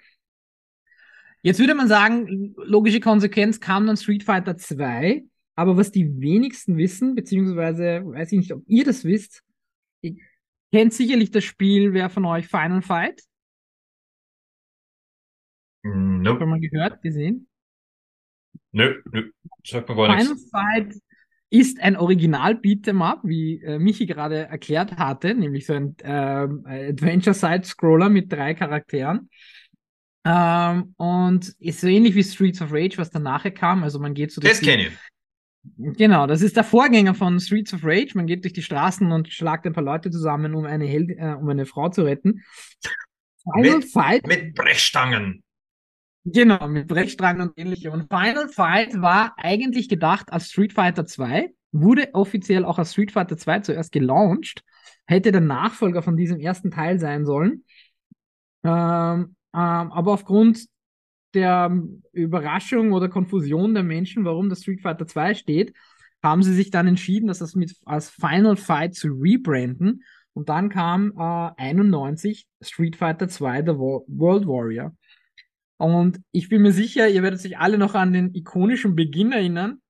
Jetzt 1.42 1.60
würde 1.60 1.76
man 1.76 1.88
sagen, 1.88 2.54
logische 2.58 3.00
Konsequenz 3.00 3.60
kam 3.60 3.88
dann 3.88 3.96
Street 3.96 4.24
Fighter 4.24 4.58
2, 4.58 5.24
aber 5.56 5.78
was 5.78 5.92
die 5.92 6.20
wenigsten 6.20 6.76
wissen, 6.76 7.16
beziehungsweise 7.16 8.02
weiß 8.04 8.32
ich 8.34 8.40
nicht, 8.40 8.54
ob 8.54 8.64
ihr 8.68 8.84
das 8.84 9.06
wisst, 9.06 9.44
kennt 10.72 10.94
sicherlich 10.94 11.32
das 11.32 11.44
Spiel, 11.44 11.94
wer 11.94 12.10
von 12.10 12.26
euch 12.26 12.48
Final 12.48 12.82
Fight? 12.82 13.22
Nope. 15.84 16.40
Schon 16.40 16.50
mal 16.50 16.60
gehört, 16.60 17.02
gesehen? 17.02 17.48
Nö, 18.72 19.02
nö. 19.12 19.32
Sagt 19.66 19.90
mir 19.90 19.96
gar 19.96 20.18
Final 20.18 20.34
nichts. 20.34 20.50
Fight 20.50 20.94
ist 21.50 21.80
ein 21.80 21.98
Original 21.98 22.54
Beat'em 22.54 23.02
Up, 23.02 23.22
wie 23.24 23.62
äh, 23.64 23.80
Michi 23.80 24.06
gerade 24.06 24.48
erklärt 24.48 24.98
hatte, 24.98 25.34
nämlich 25.34 25.66
so 25.66 25.74
ein 25.74 25.96
ähm, 26.04 26.64
Adventure 26.66 27.34
Side 27.34 27.64
Scroller 27.64 28.10
mit 28.10 28.32
drei 28.32 28.54
Charakteren. 28.54 29.30
Ähm, 30.26 30.94
und 30.98 31.56
ist 31.60 31.82
so 31.82 31.88
ähnlich 31.88 32.14
wie 32.14 32.24
Streets 32.24 32.62
of 32.62 32.72
Rage, 32.72 32.98
was 32.98 33.10
danach 33.10 33.52
kam. 33.54 33.84
Also 33.84 34.00
man 34.00 34.14
geht 34.14 34.32
so 34.32 34.42
durch 34.42 34.54
Das 34.54 34.62
kenne 34.62 34.88
ich. 34.88 34.94
Genau, 35.78 36.26
das 36.26 36.42
ist 36.42 36.56
der 36.56 36.64
Vorgänger 36.64 37.14
von 37.14 37.40
Streets 37.40 37.74
of 37.74 37.82
Rage. 37.84 38.12
Man 38.16 38.28
geht 38.28 38.44
durch 38.44 38.54
die 38.54 38.62
Straßen 38.62 39.12
und 39.12 39.28
schlagt 39.28 39.66
ein 39.66 39.74
paar 39.74 39.84
Leute 39.84 40.10
zusammen, 40.10 40.56
um 40.56 40.66
eine 40.66 40.86
Held 40.86 41.10
äh, 41.12 41.36
um 41.40 41.50
eine 41.50 41.66
Frau 41.66 41.90
zu 41.90 42.04
retten. 42.04 42.44
Final 43.44 43.80
Mit- 43.80 43.92
Fight 43.92 44.28
Mit 44.28 44.56
Brechstangen. 44.56 45.44
Genau, 46.26 46.68
mit 46.68 46.88
Brechstrang 46.88 47.40
und 47.42 47.54
ähnlichem. 47.58 47.94
Und 47.94 48.08
Final 48.10 48.50
Fight 48.50 49.02
war 49.02 49.34
eigentlich 49.38 49.90
gedacht 49.90 50.32
als 50.32 50.50
Street 50.52 50.74
Fighter 50.74 51.06
2, 51.06 51.50
wurde 51.72 52.10
offiziell 52.14 52.66
auch 52.66 52.78
als 52.78 52.92
Street 52.92 53.12
Fighter 53.12 53.38
2 53.38 53.60
zuerst 53.62 53.92
gelauncht, 53.92 54.64
hätte 55.08 55.32
der 55.32 55.42
Nachfolger 55.42 56.02
von 56.02 56.18
diesem 56.18 56.40
ersten 56.40 56.72
Teil 56.72 57.00
sein 57.00 57.26
sollen. 57.26 57.64
Ähm, 58.64 59.36
ähm, 59.54 59.92
aber 59.92 60.12
aufgrund 60.14 60.66
der 61.34 61.72
Überraschung 62.12 62.92
oder 62.92 63.10
Konfusion 63.10 63.74
der 63.74 63.84
Menschen, 63.84 64.26
warum 64.26 64.50
das 64.50 64.62
Street 64.62 64.82
Fighter 64.82 65.08
2 65.08 65.34
steht, 65.36 65.74
haben 66.24 66.44
sie 66.44 66.54
sich 66.54 66.70
dann 66.72 66.88
entschieden, 66.88 67.28
das 67.28 67.42
als, 67.42 67.56
mit, 67.56 67.76
als 67.86 68.10
Final 68.10 68.56
Fight 68.58 68.96
zu 68.96 69.10
rebranden. 69.10 70.04
Und 70.34 70.50
dann 70.50 70.70
kam 70.70 71.14
äh, 71.18 71.52
91 71.62 72.46
Street 72.62 72.96
Fighter 72.96 73.28
2 73.28 73.62
The 73.62 73.78
Wo- 73.78 74.06
World 74.08 74.48
Warrior. 74.48 74.96
Und 75.78 76.20
ich 76.32 76.50
bin 76.50 76.62
mir 76.62 76.74
sicher, 76.74 77.08
ihr 77.08 77.24
werdet 77.24 77.40
sich 77.40 77.58
alle 77.58 77.78
noch 77.78 77.96
an 77.96 78.12
den 78.12 78.34
ikonischen 78.36 78.96
Beginn 78.96 79.32
erinnern, 79.32 79.82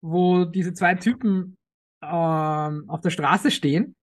wo 0.00 0.44
diese 0.44 0.72
zwei 0.72 0.94
Typen 0.94 1.56
ähm, 2.00 2.84
auf 2.88 3.00
der 3.00 3.10
Straße 3.10 3.50
stehen 3.50 3.96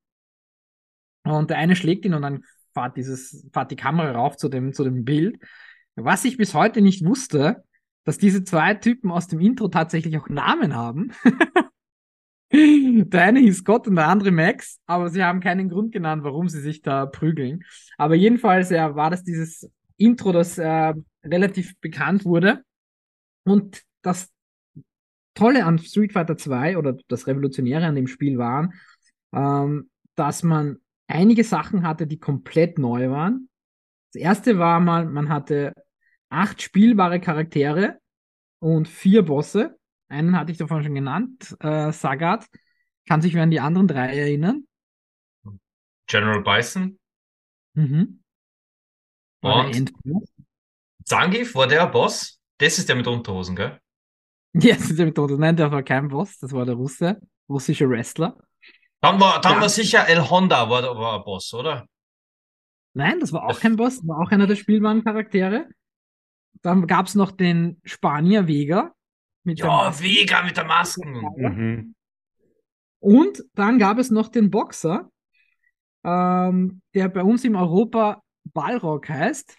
und 1.23 1.49
der 1.49 1.57
eine 1.57 1.75
schlägt 1.75 2.05
ihn 2.05 2.13
und 2.13 2.21
dann 2.21 2.43
fährt 2.73 2.97
dieses, 2.97 3.47
fährt 3.53 3.71
die 3.71 3.75
Kamera 3.75 4.11
rauf 4.11 4.37
zu 4.37 4.49
dem, 4.49 4.73
zu 4.73 4.83
dem 4.83 5.03
Bild. 5.05 5.39
Was 6.03 6.25
ich 6.25 6.37
bis 6.37 6.53
heute 6.53 6.81
nicht 6.81 7.05
wusste, 7.05 7.63
dass 8.03 8.17
diese 8.17 8.43
zwei 8.43 8.73
Typen 8.73 9.11
aus 9.11 9.27
dem 9.27 9.39
Intro 9.39 9.67
tatsächlich 9.67 10.17
auch 10.17 10.29
Namen 10.29 10.75
haben. 10.75 11.11
der 12.51 13.21
eine 13.21 13.39
hieß 13.39 13.57
Scott 13.57 13.87
und 13.87 13.95
der 13.95 14.07
andere 14.07 14.31
Max, 14.31 14.79
aber 14.87 15.09
sie 15.09 15.23
haben 15.23 15.39
keinen 15.41 15.69
Grund 15.69 15.91
genannt, 15.91 16.23
warum 16.23 16.49
sie 16.49 16.61
sich 16.61 16.81
da 16.81 17.05
prügeln. 17.05 17.63
Aber 17.97 18.15
jedenfalls 18.15 18.71
ja, 18.71 18.95
war 18.95 19.11
das 19.11 19.23
dieses 19.23 19.69
Intro, 19.97 20.31
das 20.31 20.57
äh, 20.57 20.93
relativ 21.23 21.79
bekannt 21.81 22.25
wurde. 22.25 22.63
Und 23.43 23.83
das 24.01 24.31
Tolle 25.35 25.65
an 25.65 25.77
Street 25.77 26.13
Fighter 26.13 26.37
2 26.37 26.77
oder 26.77 26.97
das 27.07 27.27
Revolutionäre 27.27 27.85
an 27.85 27.95
dem 27.95 28.07
Spiel 28.07 28.37
waren, 28.37 28.73
ähm, 29.33 29.89
dass 30.15 30.43
man 30.43 30.77
einige 31.07 31.43
Sachen 31.43 31.83
hatte, 31.87 32.07
die 32.07 32.19
komplett 32.19 32.79
neu 32.79 33.09
waren. 33.09 33.49
Das 34.13 34.21
erste 34.21 34.57
war 34.57 34.79
mal, 34.79 35.05
man 35.05 35.29
hatte 35.29 35.73
acht 36.29 36.61
spielbare 36.61 37.19
Charaktere 37.19 37.99
und 38.59 38.87
vier 38.87 39.23
Bosse. 39.23 39.77
Einen 40.07 40.37
hatte 40.37 40.51
ich 40.51 40.57
davon 40.57 40.83
schon 40.83 40.95
genannt, 40.95 41.55
äh, 41.59 41.91
Sagat. 41.91 42.47
Kann 43.07 43.21
sich 43.21 43.33
wer 43.33 43.43
an 43.43 43.51
die 43.51 43.59
anderen 43.59 43.87
drei 43.87 44.15
erinnern? 44.17 44.65
General 46.07 46.41
Bison. 46.41 46.99
Mhm. 47.75 48.21
War 49.41 49.65
Und? 49.67 49.93
Zangief 51.05 51.55
war 51.55 51.67
der 51.67 51.87
Boss. 51.87 52.39
Das 52.57 52.77
ist 52.77 52.89
der 52.89 52.95
mit 52.95 53.07
Unterhosen, 53.07 53.55
gell? 53.55 53.79
Ja, 54.53 54.73
das 54.75 54.89
ist 54.89 54.97
der 54.99 55.05
mit 55.05 55.15
Todes. 55.15 55.37
Nein, 55.37 55.55
der 55.55 55.71
war 55.71 55.83
kein 55.83 56.07
Boss, 56.07 56.39
das 56.39 56.51
war 56.51 56.65
der 56.65 56.73
Russe, 56.75 57.19
russische 57.47 57.87
Wrestler. 57.87 58.35
Dann 58.99 59.19
war, 59.19 59.39
dann 59.41 59.53
Ja. 59.53 59.61
war 59.61 59.69
sicher 59.69 60.07
El 60.07 60.27
Honda 60.29 60.69
war, 60.69 60.81
der- 60.81 60.95
war 60.95 61.17
ein 61.19 61.23
Boss, 61.23 61.53
oder? 61.53 61.85
Nein, 62.93 63.19
das 63.19 63.31
war 63.31 63.43
auch 63.47 63.59
kein 63.59 63.75
Boss, 63.75 63.97
das 63.97 64.07
war 64.07 64.19
auch 64.19 64.31
einer 64.31 64.47
der 64.47 64.55
spielbaren 64.55 65.03
Charaktere. 65.03 65.69
Dann 66.61 66.87
gab 66.87 67.07
es 67.07 67.15
noch 67.15 67.31
den 67.31 67.79
Spanier 67.83 68.47
Vega 68.47 68.93
mit 69.43 69.59
der 69.59 69.65
Ja, 69.67 69.71
Maske. 69.71 70.03
Vega 70.03 70.43
mit 70.43 70.57
der 70.57 70.65
Masken. 70.65 71.21
Mhm. 71.37 71.95
Und 72.99 73.43
dann 73.55 73.79
gab 73.79 73.97
es 73.97 74.11
noch 74.11 74.27
den 74.27 74.51
Boxer, 74.51 75.09
ähm, 76.03 76.81
der 76.93 77.09
bei 77.09 77.23
uns 77.23 77.45
im 77.45 77.55
Europa 77.55 78.21
Balrog 78.53 79.07
heißt. 79.07 79.57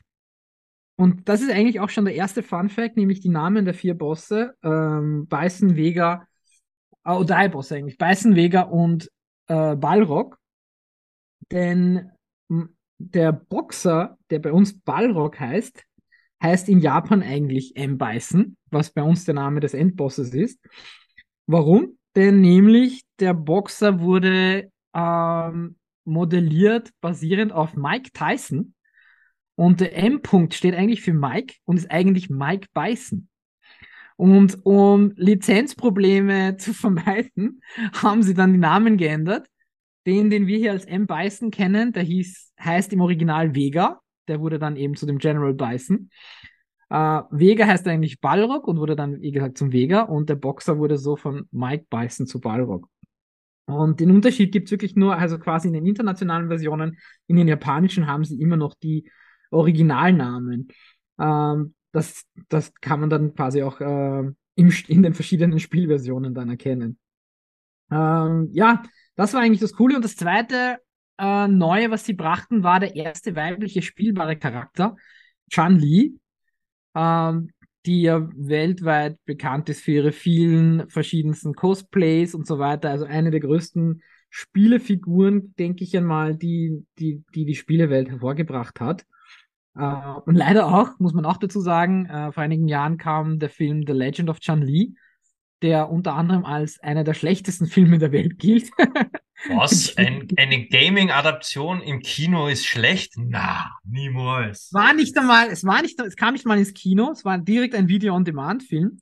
Und 0.97 1.29
das 1.29 1.41
ist 1.41 1.51
eigentlich 1.51 1.81
auch 1.81 1.89
schon 1.89 2.05
der 2.05 2.15
erste 2.15 2.43
Fun 2.43 2.69
Fact, 2.69 2.97
nämlich 2.99 3.21
die 3.21 3.31
Namen 3.31 3.65
der 3.65 3.73
vier 3.73 3.97
Bosse, 3.97 4.55
ähm, 4.63 5.27
Bison, 5.27 5.75
Vega, 5.77 6.27
äh, 7.05 7.13
oh, 7.13 7.25
drei 7.25 7.49
Bosse 7.49 7.77
eigentlich, 7.77 7.97
Bison, 7.97 8.37
Vega 8.37 8.63
und 8.63 9.11
äh, 9.49 9.77
Balrog. 9.77 10.39
Denn 11.51 12.11
der 12.99 13.33
Boxer, 13.33 14.19
der 14.29 14.41
bei 14.41 14.53
uns 14.53 14.79
Balrog 14.79 15.41
heißt, 15.41 15.85
heißt 16.43 16.69
in 16.69 16.81
Japan 16.81 17.23
eigentlich 17.23 17.77
M. 17.77 17.99
Bison, 17.99 18.57
was 18.71 18.91
bei 18.91 19.03
uns 19.03 19.25
der 19.25 19.35
Name 19.35 19.61
des 19.61 19.75
Endbosses 19.75 20.33
ist. 20.35 20.59
Warum? 21.47 21.99
Denn 22.17 22.41
nämlich 22.41 23.03
der 23.19 23.35
Boxer 23.35 24.01
wurde 24.01 24.71
ähm, 24.95 25.77
modelliert 26.05 26.91
basierend 27.01 27.53
auf 27.53 27.75
Mike 27.75 28.11
Tyson. 28.13 28.75
Und 29.55 29.81
der 29.81 29.97
M-Punkt 29.97 30.55
steht 30.55 30.75
eigentlich 30.75 31.03
für 31.03 31.13
Mike 31.13 31.55
und 31.65 31.77
ist 31.77 31.91
eigentlich 31.91 32.31
Mike 32.31 32.69
Bison. 32.73 33.29
Und 34.17 34.65
um 34.65 35.13
Lizenzprobleme 35.17 36.57
zu 36.59 36.75
vermeiden, 36.75 37.63
haben 37.93 38.23
sie 38.23 38.35
dann 38.35 38.53
die 38.53 38.59
Namen 38.59 38.97
geändert. 38.97 39.47
Den, 40.07 40.31
den 40.31 40.47
wir 40.47 40.57
hier 40.57 40.73
als 40.73 40.87
M. 40.87 41.07
Bison 41.07 41.51
kennen, 41.51 41.93
der 41.93 42.03
hieß, 42.03 42.53
heißt 42.59 42.93
im 42.95 43.03
Original 43.03 43.55
Vega. 43.55 44.01
Der 44.31 44.41
wurde 44.41 44.59
dann 44.59 44.77
eben 44.77 44.95
zu 44.95 45.05
dem 45.05 45.19
General 45.19 45.53
Bison. 45.53 46.11
Äh, 46.89 47.23
Vega 47.31 47.67
heißt 47.67 47.87
eigentlich 47.89 48.21
Balrog 48.21 48.69
und 48.69 48.79
wurde 48.79 48.97
dann, 48.97 49.21
wie 49.21 49.33
gesagt, 49.33 49.59
zum 49.59 49.73
Vega. 49.73 50.03
Und 50.03 50.31
der 50.31 50.37
Boxer 50.37 50.79
wurde 50.79 50.97
so 50.99 51.17
von 51.17 51.49
Mike 51.51 51.87
Bison 51.91 52.27
zu 52.27 52.41
Balrog. 52.41 52.89
Und 53.67 54.01
den 54.01 54.11
Unterschied 54.11 54.53
gibt's 54.53 54.71
wirklich 54.71 54.97
nur, 54.97 55.17
also 55.17 55.39
quasi 55.39 55.69
in 55.69 55.75
den 55.75 55.87
internationalen 55.87 56.49
Versionen, 56.49 56.99
in 57.27 57.37
den 57.37 57.49
japanischen 57.49 58.07
haben 58.07 58.25
sie 58.25 58.41
immer 58.41 58.57
noch 58.57 58.75
die 58.75 59.11
Originalnamen. 59.51 60.69
Ähm, 61.19 61.75
das, 61.93 62.25
das 62.49 62.73
kann 62.75 63.01
man 63.01 63.11
dann 63.11 63.35
quasi 63.35 63.63
auch 63.63 63.81
ähm, 63.81 64.37
im, 64.55 64.73
in 64.89 65.03
den 65.03 65.15
verschiedenen 65.15 65.59
Spielversionen 65.61 66.35
dann 66.35 66.51
erkennen. 66.51 66.99
Ähm, 67.91 68.49
ja, 68.53 68.83
das 69.17 69.35
war 69.35 69.41
eigentlich 69.41 69.61
das 69.61 69.73
Coole. 69.73 69.97
Und 69.97 70.05
das 70.05 70.17
zweite 70.17 70.79
äh, 71.21 71.49
Neue, 71.49 71.91
was 71.91 72.05
sie 72.05 72.15
brachten, 72.15 72.63
war 72.63 72.81
der 72.81 72.97
erste 72.97 73.37
weibliche 73.37 73.83
spielbare 73.83 74.37
Charakter, 74.37 74.97
Chun-Li, 75.51 76.19
ähm, 76.95 77.51
die 77.87 78.03
ja 78.03 78.29
weltweit 78.35 79.19
bekannt 79.25 79.69
ist 79.69 79.83
für 79.83 79.93
ihre 79.93 80.13
vielen 80.13 80.89
verschiedensten 80.89 81.55
Cosplays 81.55 82.35
und 82.35 82.47
so 82.47 82.59
weiter. 82.59 82.91
Also 82.91 83.05
eine 83.05 83.31
der 83.31 83.41
größten 83.41 84.03
Spielefiguren, 84.31 85.55
denke 85.59 85.85
ich 85.85 85.97
einmal, 85.97 86.37
die 86.37 86.87
die, 86.99 87.25
die, 87.35 87.45
die 87.45 87.55
Spielewelt 87.55 88.09
hervorgebracht 88.09 88.81
hat. 88.81 89.05
Äh, 89.75 89.83
und 90.25 90.35
leider 90.35 90.67
auch, 90.67 90.99
muss 90.99 91.15
man 91.15 91.25
auch 91.25 91.37
dazu 91.37 91.61
sagen, 91.61 92.07
äh, 92.07 92.33
vor 92.33 92.43
einigen 92.43 92.69
Jahren 92.69 92.97
kam 92.97 93.39
der 93.39 93.51
Film 93.51 93.85
The 93.87 93.93
Legend 93.93 94.31
of 94.31 94.41
Chun-Li, 94.41 94.95
der 95.63 95.91
unter 95.91 96.15
anderem 96.15 96.45
als 96.45 96.81
einer 96.81 97.05
der 97.05 97.15
schlechtesten 97.15 97.67
Filme 97.67 97.99
der 97.99 98.13
Welt 98.13 98.39
gilt. 98.39 98.71
Was? 99.49 99.95
Ein, 99.97 100.29
eine 100.37 100.67
Gaming-Adaption 100.67 101.81
im 101.83 102.01
Kino 102.01 102.47
ist 102.49 102.67
schlecht? 102.67 103.15
Na, 103.17 103.79
niemals. 103.85 104.69
war 104.73 104.93
nicht 104.93 105.17
einmal, 105.19 105.49
es 105.49 105.65
war 105.65 105.81
nicht, 105.83 105.99
es 106.01 106.17
kam 106.17 106.35
nicht 106.35 106.47
mal 106.47 106.59
ins 106.59 106.75
Kino, 106.75 107.11
es 107.13 107.25
war 107.25 107.39
direkt 107.39 107.75
ein 107.75 107.89
Video-on-Demand-Film. 107.89 109.01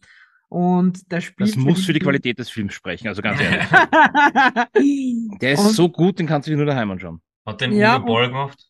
Und 0.50 1.12
der 1.12 1.20
spielt 1.20 1.50
Das 1.50 1.56
muss 1.56 1.84
für 1.84 1.92
die 1.92 1.98
Qualität 1.98 2.38
des 2.38 2.48
Films 2.48 2.72
sprechen, 2.72 3.06
also 3.08 3.20
ganz 3.20 3.38
ehrlich. 3.42 3.68
Der 5.40 5.52
ist 5.52 5.60
Und- 5.60 5.72
so 5.74 5.88
gut, 5.90 6.18
den 6.18 6.26
kannst 6.26 6.46
du 6.48 6.52
dir 6.52 6.56
nur 6.56 6.66
daheim 6.66 6.90
anschauen. 6.90 7.20
Hat 7.46 7.60
den 7.60 7.72
Ja, 7.72 7.96
Uwe 7.98 8.04
Boll 8.06 8.28
gemacht? 8.28 8.64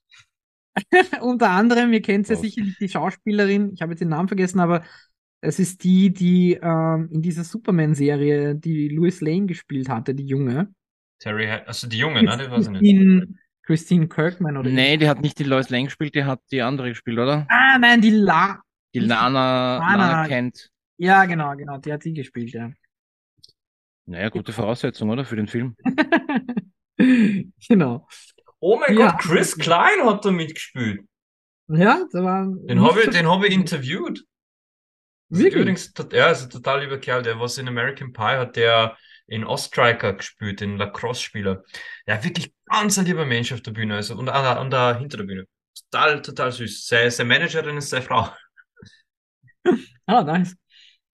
Unter 1.20 1.50
anderem, 1.50 1.92
ihr 1.92 2.02
kennt 2.02 2.28
ja 2.28 2.34
Prost. 2.34 2.44
sicherlich 2.44 2.76
die 2.78 2.88
Schauspielerin, 2.88 3.72
ich 3.74 3.82
habe 3.82 3.92
jetzt 3.92 4.00
den 4.00 4.08
Namen 4.08 4.28
vergessen, 4.28 4.60
aber 4.60 4.82
es 5.40 5.58
ist 5.58 5.84
die, 5.84 6.12
die 6.12 6.54
ähm, 6.60 7.08
in 7.12 7.22
dieser 7.22 7.44
Superman-Serie, 7.44 8.54
die 8.56 8.88
Louis 8.88 9.20
Lane 9.20 9.46
gespielt 9.46 9.88
hatte, 9.88 10.14
die 10.14 10.26
Junge. 10.26 10.72
Terry, 11.18 11.46
Hat- 11.48 11.66
also 11.68 11.86
die 11.88 11.98
Junge, 11.98 12.22
ne? 12.22 12.36
Die 12.36 12.50
weiß 12.50 12.64
ich 12.66 12.70
nicht. 12.70 12.80
Christine, 12.80 13.26
Christine 13.62 14.08
Kirkman 14.08 14.56
oder 14.56 14.70
Nee, 14.70 14.96
die 14.96 15.08
hat 15.08 15.20
nicht 15.20 15.38
die 15.38 15.44
Lois 15.44 15.68
Lane 15.70 15.84
gespielt, 15.84 16.14
die 16.14 16.24
hat 16.24 16.40
die 16.50 16.62
andere 16.62 16.88
gespielt, 16.88 17.18
oder? 17.18 17.46
Ah, 17.50 17.78
nein, 17.78 18.00
die 18.00 18.10
La 18.10 18.60
Die 18.94 19.00
Lana, 19.00 19.78
Lana. 19.78 19.96
Lana 19.96 20.28
kennt. 20.28 20.70
Ja, 20.96 21.24
genau, 21.26 21.54
genau, 21.56 21.78
die 21.78 21.92
hat 21.92 22.02
sie 22.02 22.12
gespielt, 22.12 22.52
ja. 22.52 22.70
Naja, 24.06 24.30
gute 24.30 24.52
Voraussetzung, 24.52 25.10
oder? 25.10 25.24
Für 25.24 25.36
den 25.36 25.46
Film. 25.48 25.76
genau. 27.68 28.06
Oh 28.60 28.78
mein 28.78 28.96
Ja. 28.96 29.10
Gott, 29.12 29.20
Chris 29.20 29.56
Klein 29.56 30.04
hat 30.04 30.24
da 30.24 30.30
mitgespielt. 30.30 31.02
Ja, 31.68 32.00
da 32.10 32.24
war. 32.24 32.46
Den 32.46 32.80
habe 32.82 33.02
ich, 33.02 33.10
den 33.10 33.28
hab 33.28 33.44
ich 33.44 33.52
interviewt. 33.52 34.24
Wirklich? 35.28 35.54
Übrigens, 35.60 35.92
ja, 36.12 36.30
ist 36.30 36.44
ein 36.44 36.50
total 36.50 36.80
lieber 36.82 36.98
Kerl. 36.98 37.22
Der 37.22 37.38
was 37.38 37.58
in 37.58 37.68
American 37.68 38.12
Pie 38.14 38.22
hat, 38.38 38.56
der 38.56 38.96
in 39.28 39.44
Ostriker 39.44 40.14
gespielt, 40.14 40.60
den 40.60 40.76
Lacrosse-Spieler. 40.78 41.64
Ja, 42.06 42.24
wirklich 42.24 42.52
ganz 42.66 42.98
ein 42.98 43.04
lieber 43.06 43.26
Mensch 43.26 43.52
auf 43.52 43.60
der 43.62 43.72
Bühne, 43.72 43.96
also 43.96 44.16
und 44.16 44.28
an 44.28 44.42
der, 44.44 44.58
an 44.58 44.70
der 44.70 44.98
hinter 44.98 45.18
der 45.18 45.24
Bühne. 45.24 45.44
Total, 45.90 46.22
total 46.22 46.52
süß. 46.52 46.86
Seine, 46.88 47.10
seine 47.10 47.28
Managerin 47.28 47.76
ist 47.76 47.90
seine 47.90 48.02
Frau. 48.04 48.28
Ah, 50.06 50.22
nice. 50.22 50.54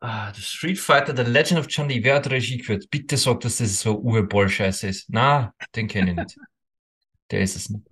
Ah, 0.01 0.31
der 0.33 0.41
Street 0.43 0.79
Fighter, 0.79 1.17
The 1.17 1.23
Legend 1.31 1.61
of 1.61 1.69
Chun 1.69 1.89
Li, 1.89 2.03
wer 2.05 2.17
hat 2.17 2.31
Regie 2.31 2.59
geführt? 2.59 2.87
Bitte 2.91 3.17
sag, 3.17 3.41
dass 3.41 3.57
das 3.59 3.81
so 3.81 3.99
Urboll-Scheiße 3.99 4.87
ist. 4.89 5.07
Na, 5.09 5.53
den 5.75 5.89
kenne 5.89 6.11
ich 6.13 6.17
nicht. 6.17 6.37
Der 7.31 7.41
ist 7.43 7.57
es 7.57 7.71
nicht. 7.71 7.87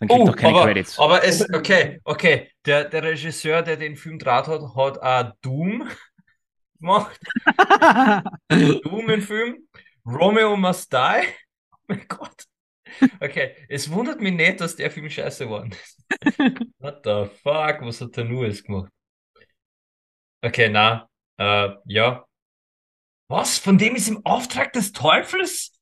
Dann 0.00 0.08
kriegt 0.08 0.20
Oh, 0.20 0.26
doch 0.26 0.36
keine 0.36 0.58
aber, 0.58 0.66
Credits. 0.66 0.98
aber 0.98 1.24
es, 1.24 1.48
okay, 1.52 2.00
okay. 2.04 2.50
Der, 2.66 2.84
der 2.84 3.02
Regisseur, 3.02 3.62
der 3.62 3.76
den 3.76 3.96
Film 3.96 4.18
draht 4.18 4.46
hat, 4.48 4.60
hat 4.76 4.98
auch 5.02 5.32
Doom 5.40 5.88
gemacht. 6.84 7.18
Doom 8.84 9.10
im 9.10 9.22
Film. 9.22 9.68
Romeo 10.06 10.56
Must 10.56 10.92
Die. 10.92 11.22
Oh 11.72 11.76
mein 11.88 12.06
Gott. 12.08 12.44
Okay, 13.20 13.56
es 13.68 13.90
wundert 13.90 14.20
mich 14.20 14.32
nicht, 14.34 14.60
dass 14.60 14.76
der 14.76 14.90
Film 14.90 15.10
scheiße 15.10 15.44
geworden 15.44 15.72
ist. 15.72 16.04
What 16.78 17.00
the 17.04 17.26
fuck, 17.42 17.80
was 17.80 18.00
hat 18.00 18.16
der 18.16 18.24
Nues 18.24 18.62
gemacht? 18.62 18.92
Okay, 20.42 20.68
na, 20.68 21.08
äh, 21.38 21.70
ja. 21.86 22.24
Was? 23.28 23.58
Von 23.58 23.78
dem 23.78 23.96
ist 23.96 24.08
im 24.08 24.24
Auftrag 24.24 24.72
des 24.74 24.92
Teufels? 24.92 25.72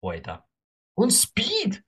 Alter. 0.00 0.46
Und 0.96 1.10
Speed. 1.10 1.82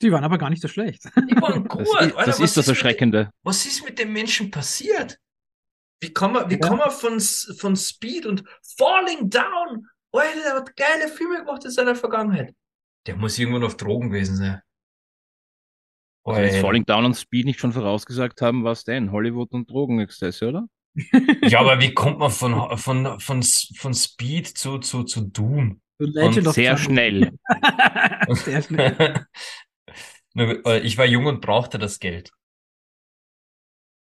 Die 0.00 0.10
waren 0.10 0.24
aber 0.24 0.38
gar 0.38 0.50
nicht 0.50 0.62
so 0.62 0.68
schlecht. 0.68 1.04
Die 1.04 1.40
waren 1.40 1.68
gut. 1.68 1.82
Das, 1.82 1.88
ist, 1.88 1.96
Alter, 2.16 2.24
das 2.24 2.40
ist 2.40 2.56
das 2.56 2.66
mit- 2.66 2.76
Erschreckende. 2.76 3.30
Was 3.44 3.66
ist 3.66 3.84
mit 3.84 3.98
dem 3.98 4.12
Menschen 4.12 4.50
passiert? 4.50 5.18
Wie 6.02 6.12
kann 6.12 6.32
man, 6.32 6.50
wie 6.50 6.54
Ja. 6.54 6.60
kann 6.60 6.78
man 6.78 6.90
von, 6.90 7.20
von 7.20 7.76
Speed 7.76 8.26
und 8.26 8.42
Falling 8.76 9.30
Down? 9.30 9.86
Alter, 10.10 10.40
der 10.44 10.54
hat 10.56 10.76
geile 10.76 11.08
Filme 11.08 11.38
gemacht 11.38 11.64
in 11.64 11.70
seiner 11.70 11.94
Vergangenheit. 11.94 12.54
Der 13.06 13.16
muss 13.16 13.38
irgendwann 13.38 13.62
auf 13.64 13.76
Drogen 13.76 14.10
gewesen 14.10 14.36
sein. 14.36 14.60
Also 16.24 16.40
wenn 16.40 16.48
Alter. 16.50 16.60
Falling 16.60 16.84
Down 16.84 17.04
und 17.04 17.14
Speed 17.16 17.46
nicht 17.46 17.60
schon 17.60 17.72
vorausgesagt 17.72 18.42
haben, 18.42 18.64
was 18.64 18.84
denn? 18.84 19.12
Hollywood 19.12 19.52
und 19.52 19.70
Drogenexzesse, 19.70 20.48
oder? 20.48 20.66
Ja, 21.44 21.60
aber 21.60 21.80
wie 21.80 21.94
kommt 21.94 22.18
man 22.18 22.30
von, 22.30 22.76
von, 22.78 23.20
von, 23.20 23.42
von 23.42 23.94
Speed 23.94 24.48
zu, 24.48 24.78
zu, 24.78 25.04
zu 25.04 25.22
Doom? 25.22 25.80
Sehr 26.00 26.76
schnell. 26.78 27.32
Sehr 28.30 28.62
schnell. 28.62 29.26
Äh, 30.36 30.78
Ich 30.80 30.98
war 30.98 31.06
jung 31.06 31.26
und 31.26 31.40
brauchte 31.40 31.78
das 31.78 32.00
Geld. 32.00 32.32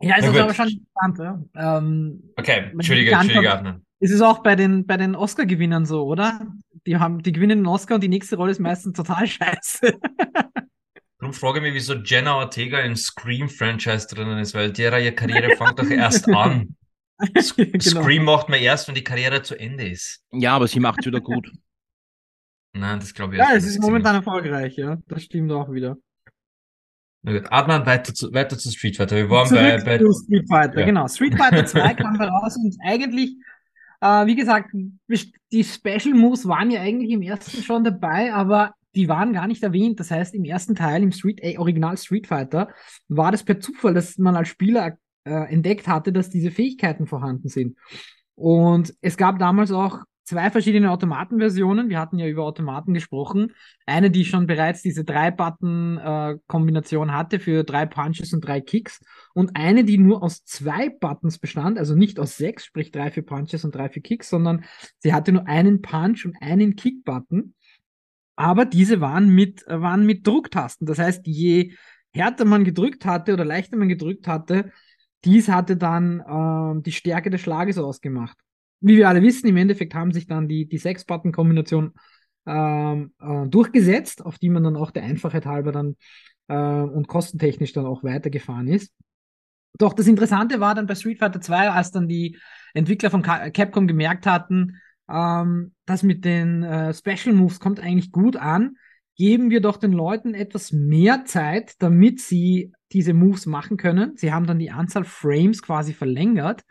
Ja, 0.00 0.14
also 0.14 0.28
ist 0.28 0.32
gut. 0.34 0.42
aber 0.42 0.54
schon 0.54 0.68
interessant, 0.68 1.18
ja. 1.54 1.78
Ähm, 1.78 2.22
Okay, 2.36 2.70
entschuldige, 2.72 3.10
entschuldige, 3.12 3.52
Adnan. 3.52 3.84
ist 4.00 4.12
es 4.12 4.20
auch 4.20 4.42
bei 4.42 4.54
den, 4.56 4.86
bei 4.86 4.96
den 4.96 5.16
Oscar-Gewinnern 5.16 5.86
so, 5.86 6.04
oder? 6.04 6.46
Die 6.86 6.96
haben, 6.96 7.22
die 7.22 7.32
gewinnen 7.32 7.58
den 7.60 7.66
Oscar 7.66 7.96
und 7.96 8.02
die 8.02 8.08
nächste 8.08 8.36
Rolle 8.36 8.52
ist 8.52 8.60
meistens 8.60 8.96
total 8.96 9.26
scheiße. 9.26 9.98
Darum 11.18 11.34
frage 11.34 11.58
ich 11.58 11.62
mich, 11.64 11.74
wieso 11.74 11.94
Jenna 11.94 12.36
Ortega 12.36 12.78
im 12.80 12.94
Scream-Franchise 12.94 14.06
drinnen 14.06 14.38
ist, 14.38 14.54
weil 14.54 14.72
derer 14.72 15.00
ihre 15.00 15.12
Karriere 15.12 15.56
fängt 15.56 15.78
doch 15.78 15.90
erst 15.90 16.28
an. 16.34 16.76
genau. 17.56 17.80
Scream 17.80 18.22
macht 18.24 18.48
man 18.48 18.60
erst, 18.60 18.86
wenn 18.86 18.94
die 18.94 19.02
Karriere 19.02 19.42
zu 19.42 19.58
Ende 19.58 19.88
ist. 19.88 20.22
Ja, 20.30 20.54
aber 20.54 20.68
sie 20.68 20.78
macht's 20.78 21.04
wieder 21.04 21.20
gut. 21.20 21.50
Nein, 22.72 23.00
das 23.00 23.12
glaube 23.12 23.34
ich 23.34 23.40
Ja, 23.40 23.52
erst, 23.52 23.66
es 23.66 23.72
ist 23.74 23.80
momentan 23.80 24.14
erfolgreich, 24.14 24.76
ja. 24.76 24.98
Das 25.08 25.24
stimmt 25.24 25.50
auch 25.50 25.72
wieder. 25.72 25.96
Adnan, 27.50 27.86
weiter 27.86 28.14
zu, 28.14 28.32
weiter 28.32 28.58
zu 28.58 28.70
Street 28.70 28.96
Fighter. 28.96 29.16
Wir 29.16 29.30
waren 29.30 29.48
bei, 29.50 29.78
Zurück 29.78 29.84
bei 29.84 29.98
Street 30.24 30.48
Fighter, 30.48 30.80
Ja. 30.80 30.86
genau. 30.86 31.08
Street 31.08 31.36
Fighter 31.36 31.66
2 31.66 31.94
kam 31.94 32.18
heraus 32.18 32.56
und 32.56 32.76
eigentlich, 32.84 33.36
äh, 34.00 34.26
wie 34.26 34.36
gesagt, 34.36 34.70
die 35.52 35.64
Special 35.64 36.14
Moves 36.14 36.46
waren 36.46 36.70
ja 36.70 36.80
eigentlich 36.80 37.10
im 37.10 37.22
ersten 37.22 37.62
schon 37.62 37.84
dabei, 37.84 38.32
aber 38.32 38.74
die 38.94 39.08
waren 39.08 39.32
gar 39.32 39.46
nicht 39.46 39.62
erwähnt. 39.62 40.00
Das 40.00 40.10
heißt, 40.10 40.34
im 40.34 40.44
ersten 40.44 40.74
Teil, 40.74 41.02
im 41.02 41.12
Street, 41.12 41.40
äh, 41.42 41.56
Original 41.58 41.96
Street 41.96 42.26
Fighter, 42.26 42.68
war 43.08 43.30
das 43.32 43.44
per 43.44 43.60
Zufall, 43.60 43.94
dass 43.94 44.18
man 44.18 44.34
als 44.36 44.48
Spieler 44.48 44.96
äh, 45.24 45.52
entdeckt 45.52 45.86
hatte, 45.86 46.12
dass 46.12 46.30
diese 46.30 46.50
Fähigkeiten 46.50 47.06
vorhanden 47.06 47.48
sind. 47.48 47.76
Und 48.34 48.94
es 49.00 49.16
gab 49.16 49.38
damals 49.38 49.70
auch 49.72 50.00
zwei 50.28 50.50
verschiedene 50.50 50.90
Automatenversionen. 50.90 51.88
Wir 51.88 51.98
hatten 51.98 52.18
ja 52.18 52.26
über 52.26 52.44
Automaten 52.44 52.92
gesprochen. 52.92 53.54
Eine, 53.86 54.10
die 54.10 54.26
schon 54.26 54.46
bereits 54.46 54.82
diese 54.82 55.04
Drei-Button-Kombination 55.04 57.12
hatte 57.12 57.40
für 57.40 57.64
drei 57.64 57.86
Punches 57.86 58.34
und 58.34 58.42
drei 58.42 58.60
Kicks. 58.60 59.00
Und 59.32 59.56
eine, 59.56 59.84
die 59.84 59.96
nur 59.96 60.22
aus 60.22 60.44
zwei 60.44 60.90
Buttons 60.90 61.38
bestand, 61.38 61.78
also 61.78 61.94
nicht 61.94 62.20
aus 62.20 62.36
sechs, 62.36 62.66
sprich 62.66 62.90
drei 62.90 63.10
für 63.10 63.22
Punches 63.22 63.64
und 63.64 63.74
drei 63.74 63.88
für 63.88 64.02
Kicks, 64.02 64.28
sondern 64.28 64.66
sie 64.98 65.14
hatte 65.14 65.32
nur 65.32 65.48
einen 65.48 65.80
Punch 65.80 66.26
und 66.26 66.36
einen 66.40 66.76
Kick-Button. 66.76 67.54
Aber 68.36 68.66
diese 68.66 69.00
waren 69.00 69.34
mit, 69.34 69.66
äh, 69.66 69.80
waren 69.80 70.04
mit 70.04 70.26
Drucktasten. 70.26 70.86
Das 70.86 70.98
heißt, 70.98 71.26
je 71.26 71.72
härter 72.12 72.44
man 72.44 72.64
gedrückt 72.64 73.06
hatte 73.06 73.32
oder 73.32 73.46
leichter 73.46 73.78
man 73.78 73.88
gedrückt 73.88 74.28
hatte, 74.28 74.72
dies 75.24 75.48
hatte 75.48 75.76
dann 75.76 76.22
ähm, 76.28 76.82
die 76.82 76.92
Stärke 76.92 77.30
des 77.30 77.40
Schlages 77.40 77.78
ausgemacht. 77.78 78.36
Wie 78.80 78.96
wir 78.96 79.08
alle 79.08 79.22
wissen, 79.22 79.48
im 79.48 79.56
Endeffekt 79.56 79.94
haben 79.94 80.12
sich 80.12 80.26
dann 80.26 80.48
die, 80.48 80.68
die 80.68 80.78
Sechs-Button-Kombination 80.78 81.92
ähm, 82.46 83.12
äh, 83.20 83.46
durchgesetzt, 83.48 84.24
auf 84.24 84.38
die 84.38 84.50
man 84.50 84.62
dann 84.62 84.76
auch 84.76 84.90
der 84.90 85.02
Einfachheit 85.02 85.46
halber 85.46 85.72
dann 85.72 85.96
äh, 86.48 86.54
und 86.56 87.08
kostentechnisch 87.08 87.72
dann 87.72 87.86
auch 87.86 88.04
weitergefahren 88.04 88.68
ist. 88.68 88.92
Doch 89.78 89.92
das 89.92 90.06
Interessante 90.06 90.60
war 90.60 90.74
dann 90.74 90.86
bei 90.86 90.94
Street 90.94 91.18
Fighter 91.18 91.40
2, 91.40 91.70
als 91.70 91.90
dann 91.92 92.08
die 92.08 92.38
Entwickler 92.74 93.10
von 93.10 93.22
Ca- 93.22 93.50
Capcom 93.50 93.86
gemerkt 93.86 94.26
hatten, 94.26 94.76
ähm, 95.08 95.74
das 95.86 96.02
mit 96.02 96.24
den 96.24 96.62
äh, 96.62 96.92
Special 96.94 97.34
Moves 97.34 97.60
kommt 97.60 97.80
eigentlich 97.80 98.10
gut 98.12 98.36
an, 98.36 98.76
geben 99.16 99.50
wir 99.50 99.60
doch 99.60 99.76
den 99.76 99.92
Leuten 99.92 100.34
etwas 100.34 100.72
mehr 100.72 101.24
Zeit, 101.24 101.74
damit 101.80 102.20
sie 102.20 102.72
diese 102.92 103.14
Moves 103.14 103.46
machen 103.46 103.76
können. 103.76 104.16
Sie 104.16 104.32
haben 104.32 104.46
dann 104.46 104.58
die 104.58 104.70
Anzahl 104.70 105.04
Frames 105.04 105.62
quasi 105.62 105.92
verlängert 105.92 106.62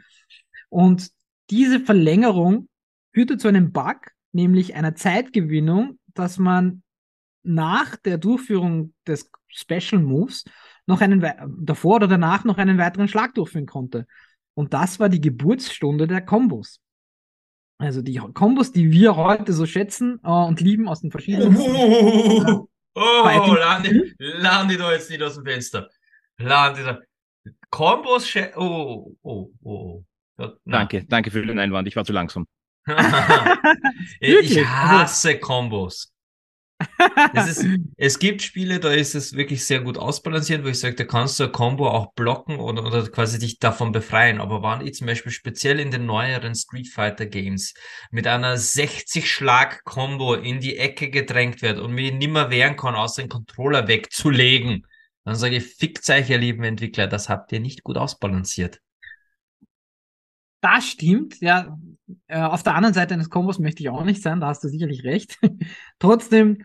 und 0.70 1.10
diese 1.50 1.80
Verlängerung 1.80 2.70
führte 3.14 3.38
zu 3.38 3.48
einem 3.48 3.72
Bug, 3.72 4.12
nämlich 4.32 4.76
einer 4.76 4.96
Zeitgewinnung, 4.96 6.00
dass 6.14 6.38
man 6.38 6.84
nach 7.44 7.96
der 7.96 8.18
Durchführung 8.18 8.94
des 9.08 9.32
Special 9.48 10.02
Moves 10.02 10.44
noch 10.86 11.02
einen 11.02 11.26
davor 11.60 11.96
oder 11.96 12.08
danach 12.08 12.44
noch 12.44 12.58
einen 12.58 12.78
weiteren 12.78 13.08
Schlag 13.08 13.34
durchführen 13.36 13.66
konnte. 13.66 14.06
Und 14.54 14.74
das 14.74 15.00
war 15.00 15.10
die 15.10 15.22
Geburtsstunde 15.22 16.08
der 16.08 16.22
Kombos. 16.22 16.80
Also 17.80 18.02
die 18.02 18.16
Kombos, 18.16 18.72
die 18.72 18.92
wir 18.92 19.16
heute 19.16 19.54
so 19.54 19.66
schätzen 19.66 20.20
äh, 20.24 20.30
und 20.30 20.62
lieben 20.62 20.88
aus 20.88 21.02
den 21.02 21.12
verschiedenen. 21.12 21.56
Oh, 21.56 22.68
oh, 22.96 23.24
Fighting- 23.24 23.56
lande, 23.56 24.16
lande 24.18 24.78
da 24.78 24.92
jetzt 24.92 25.10
nicht 25.12 25.22
aus 25.22 25.36
dem 25.36 25.46
Fenster. 25.46 25.88
Lande 26.40 26.84
da. 26.84 27.00
Kombos, 27.70 28.26
Sche- 28.26 28.54
oh, 28.56 29.16
oh, 29.22 29.52
oh, 29.62 29.70
oh. 29.70 30.04
Danke, 30.66 31.06
danke 31.06 31.32
für 31.32 31.46
den 31.46 31.60
Einwand. 31.60 31.88
Ich 31.88 31.96
war 31.96 32.06
zu 32.06 32.14
langsam. 32.14 32.48
ich 34.20 34.66
hasse 34.66 35.40
Kombos. 35.40 36.14
Es, 37.34 37.48
ist, 37.58 37.66
es 37.98 38.20
gibt 38.20 38.42
Spiele, 38.42 38.80
da 38.80 38.92
ist 38.92 39.16
es 39.16 39.34
wirklich 39.34 39.66
sehr 39.66 39.82
gut 39.82 39.98
ausbalanciert, 39.98 40.64
wo 40.64 40.68
ich 40.68 40.80
sage, 40.80 40.96
da 40.96 41.04
kannst 41.06 41.40
du 41.40 41.46
ein 41.46 41.52
Combo 41.52 41.90
auch 41.90 42.14
blocken 42.14 42.58
oder, 42.58 42.86
oder 42.86 43.08
quasi 43.08 43.40
dich 43.40 43.60
davon 43.60 43.92
befreien. 43.92 44.40
Aber 44.40 44.62
wann 44.62 44.86
ich 44.86 44.94
zum 44.94 45.08
Beispiel 45.08 45.32
speziell 45.32 45.80
in 45.80 45.92
den 45.92 46.06
neueren 46.06 46.54
Street 46.56 46.88
Fighter 46.88 47.26
Games 47.26 47.74
mit 48.12 48.28
einer 48.28 48.56
60-Schlag-Combo 48.56 50.36
in 50.36 50.60
die 50.60 50.78
Ecke 50.78 51.10
gedrängt 51.10 51.62
wird 51.62 51.80
und 51.80 51.94
mich 51.94 52.14
nimmer 52.14 52.50
wehren 52.50 52.76
kann, 52.76 52.96
außer 52.96 53.24
den 53.24 53.30
Controller 53.30 53.88
wegzulegen, 53.88 54.86
dann 55.26 55.36
sage 55.36 55.58
ich, 55.58 55.66
fickt 55.66 56.08
euch, 56.10 56.30
ihr 56.30 56.38
lieben 56.38 56.64
Entwickler, 56.64 57.08
das 57.08 57.28
habt 57.28 57.52
ihr 57.52 57.60
nicht 57.60 57.84
gut 57.84 57.98
ausbalanciert. 57.98 58.80
Das 60.62 60.86
stimmt, 60.86 61.40
ja. 61.40 61.78
Äh, 62.28 62.42
auf 62.42 62.64
der 62.64 62.76
anderen 62.76 62.94
Seite 62.94 63.14
eines 63.14 63.30
Kombos 63.30 63.60
möchte 63.60 63.84
ich 63.84 63.90
auch 63.90 64.04
nicht 64.04 64.22
sein, 64.22 64.40
da 64.40 64.48
hast 64.48 64.64
du 64.64 64.70
sicherlich 64.70 65.04
recht. 65.04 65.38
Trotzdem, 66.00 66.64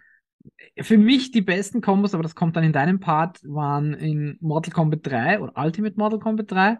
für 0.80 0.98
mich 0.98 1.30
die 1.30 1.42
besten 1.42 1.80
Kombos, 1.80 2.14
aber 2.14 2.22
das 2.22 2.34
kommt 2.34 2.56
dann 2.56 2.64
in 2.64 2.72
deinem 2.72 3.00
Part, 3.00 3.40
waren 3.42 3.94
in 3.94 4.36
Mortal 4.40 4.72
Kombat 4.72 5.00
3 5.02 5.40
oder 5.40 5.52
Ultimate 5.56 5.96
Mortal 5.96 6.18
Kombat 6.18 6.50
3. 6.50 6.78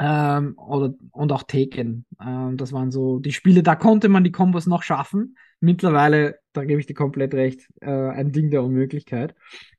Ähm, 0.00 0.56
oder, 0.56 0.94
und 1.10 1.32
auch 1.32 1.42
Taken. 1.42 2.06
Ähm, 2.20 2.56
das 2.56 2.72
waren 2.72 2.92
so 2.92 3.18
die 3.18 3.32
Spiele, 3.32 3.64
da 3.64 3.74
konnte 3.74 4.08
man 4.08 4.22
die 4.22 4.30
Kombos 4.30 4.66
noch 4.66 4.84
schaffen. 4.84 5.36
Mittlerweile, 5.60 6.38
da 6.52 6.64
gebe 6.64 6.80
ich 6.80 6.86
dir 6.86 6.94
komplett 6.94 7.34
recht, 7.34 7.68
äh, 7.80 7.90
ein 7.90 8.30
Ding 8.30 8.50
der 8.50 8.62
Unmöglichkeit. 8.62 9.34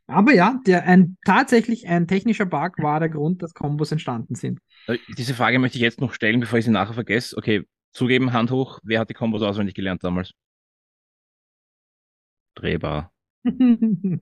Aber 0.07 0.33
ja, 0.33 0.59
der, 0.65 0.83
ein, 0.83 1.17
tatsächlich 1.23 1.87
ein 1.87 2.07
technischer 2.07 2.45
Bug 2.45 2.73
war 2.79 2.99
der 2.99 3.09
Grund, 3.09 3.41
dass 3.41 3.53
Kombos 3.53 3.91
entstanden 3.91 4.35
sind. 4.35 4.59
Äh, 4.87 4.97
Diese 5.17 5.33
Frage 5.33 5.59
möchte 5.59 5.77
ich 5.77 5.81
jetzt 5.81 6.01
noch 6.01 6.13
stellen, 6.13 6.39
bevor 6.39 6.59
ich 6.59 6.65
sie 6.65 6.71
nachher 6.71 6.93
vergesse. 6.93 7.37
Okay, 7.37 7.63
zugeben, 7.93 8.33
Hand 8.33 8.51
hoch. 8.51 8.79
Wer 8.83 8.99
hat 8.99 9.09
die 9.09 9.13
Kombos 9.13 9.41
auswendig 9.41 9.75
gelernt 9.75 10.03
damals? 10.03 10.31
Drehbar. 12.55 13.11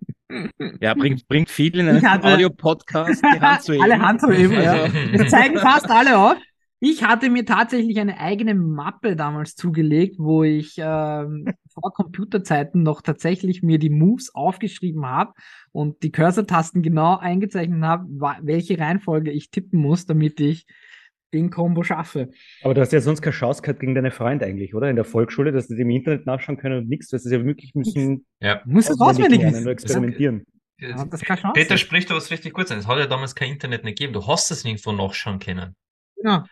Ja, 0.82 0.94
bringt, 0.94 1.26
bringt 1.30 1.50
viel 1.50 1.80
in 1.80 2.02
hatte- 2.06 2.26
Audio-Podcast 2.28 3.24
die 3.24 3.40
Hand 3.40 3.62
zu 3.64 3.72
heben. 3.76 3.84
alle 3.84 3.98
Hand 4.00 4.20
zu 4.20 4.30
heben, 4.30 4.54
ja. 4.62 4.74
Also, 4.84 4.98
Es 5.24 5.32
zeigen 5.32 5.58
fast 5.58 5.90
alle 5.90 6.18
auf. 6.18 6.38
Ich 6.80 7.04
hatte 7.04 7.30
mir 7.32 7.44
tatsächlich 7.44 8.00
eine 8.00 8.20
eigene 8.20 8.54
Mappe 8.54 9.16
damals 9.16 9.56
zugelegt, 9.56 10.18
wo 10.20 10.44
ich 10.44 10.76
ähm, 10.78 11.46
vor 11.74 11.92
Computerzeiten 11.94 12.84
noch 12.84 13.02
tatsächlich 13.02 13.64
mir 13.64 13.80
die 13.80 13.90
Moves 13.90 14.34
aufgeschrieben 14.36 15.06
habe 15.06 15.34
und 15.72 16.04
die 16.04 16.12
Cursor-Tasten 16.12 16.84
genau 16.84 17.18
eingezeichnet 17.18 17.82
habe, 17.84 18.06
welche 18.42 18.78
Reihenfolge 18.78 19.32
ich 19.32 19.50
tippen 19.50 19.80
muss, 19.80 20.06
damit 20.06 20.40
ich 20.40 20.66
den 21.34 21.50
Combo 21.50 21.84
schaffe. 21.84 22.30
Aber 22.62 22.74
du 22.74 22.82
hast 22.82 22.94
ja 22.94 23.02
sonst 23.02 23.22
keine 23.22 23.34
Chance 23.34 23.62
gehabt 23.62 23.80
gegen 23.80 23.96
deine 23.96 24.12
Freunde 24.12 24.46
eigentlich, 24.46 24.76
oder? 24.76 24.90
In 24.90 24.96
der 24.96 25.06
Volksschule, 25.06 25.52
dass 25.52 25.68
sie 25.68 25.82
im 25.82 25.90
Internet 25.90 26.26
nachschauen 26.26 26.58
können 26.58 26.78
und 26.78 26.90
nichts. 26.90 27.10
Das 27.10 27.26
ist 27.26 27.32
ja 27.32 27.44
wirklich 27.44 27.74
müssen 27.74 28.26
Ja. 28.40 28.62
Du 28.64 28.72
musst 28.72 28.90
es 28.90 29.00
auswendig 29.00 29.42
lernen, 29.42 29.68
experimentieren. 29.68 30.44
Ja. 30.80 31.06
Peter 31.54 31.78
spricht 31.78 32.12
da 32.12 32.16
was 32.16 32.30
richtig 32.30 32.54
gut 32.54 32.68
sein. 32.68 32.78
Es 32.78 32.88
hat 32.88 33.00
ja 33.00 33.08
damals 33.08 33.34
kein 33.34 33.52
Internet 33.52 33.84
nicht 33.84 33.98
gegeben. 33.98 34.14
Du 34.14 34.28
hast 34.28 34.52
es 34.52 34.64
nirgendwo 34.64 34.92
nachschauen 34.92 35.40
können. 35.40 35.76
Ja, 36.24 36.46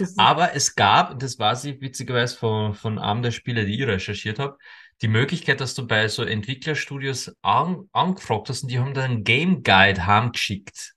es. 0.00 0.16
Aber 0.16 0.54
es 0.54 0.74
gab, 0.74 1.18
das 1.18 1.38
weiß 1.38 1.64
ich 1.64 1.80
witzigerweise 1.80 2.36
von, 2.36 2.74
von 2.74 2.98
einem 2.98 3.22
der 3.22 3.30
Spiele, 3.30 3.66
die 3.66 3.80
ich 3.80 3.86
recherchiert 3.86 4.38
habe, 4.38 4.56
die 5.02 5.08
Möglichkeit, 5.08 5.60
dass 5.60 5.74
du 5.74 5.86
bei 5.86 6.08
so 6.08 6.24
Entwicklerstudios 6.24 7.32
an, 7.42 7.88
angefragt 7.92 8.48
hast 8.48 8.62
und 8.62 8.70
die 8.70 8.78
haben 8.78 8.94
dann 8.94 9.10
einen 9.10 9.24
Game 9.24 9.62
Guide 9.62 10.06
heimgeschickt. 10.06 10.94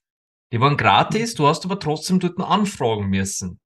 Die 0.51 0.59
waren 0.59 0.77
gratis, 0.77 1.35
du 1.35 1.47
hast 1.47 1.65
aber 1.65 1.79
trotzdem 1.79 2.19
dort 2.19 2.39
anfragen 2.39 3.07
müssen. 3.07 3.59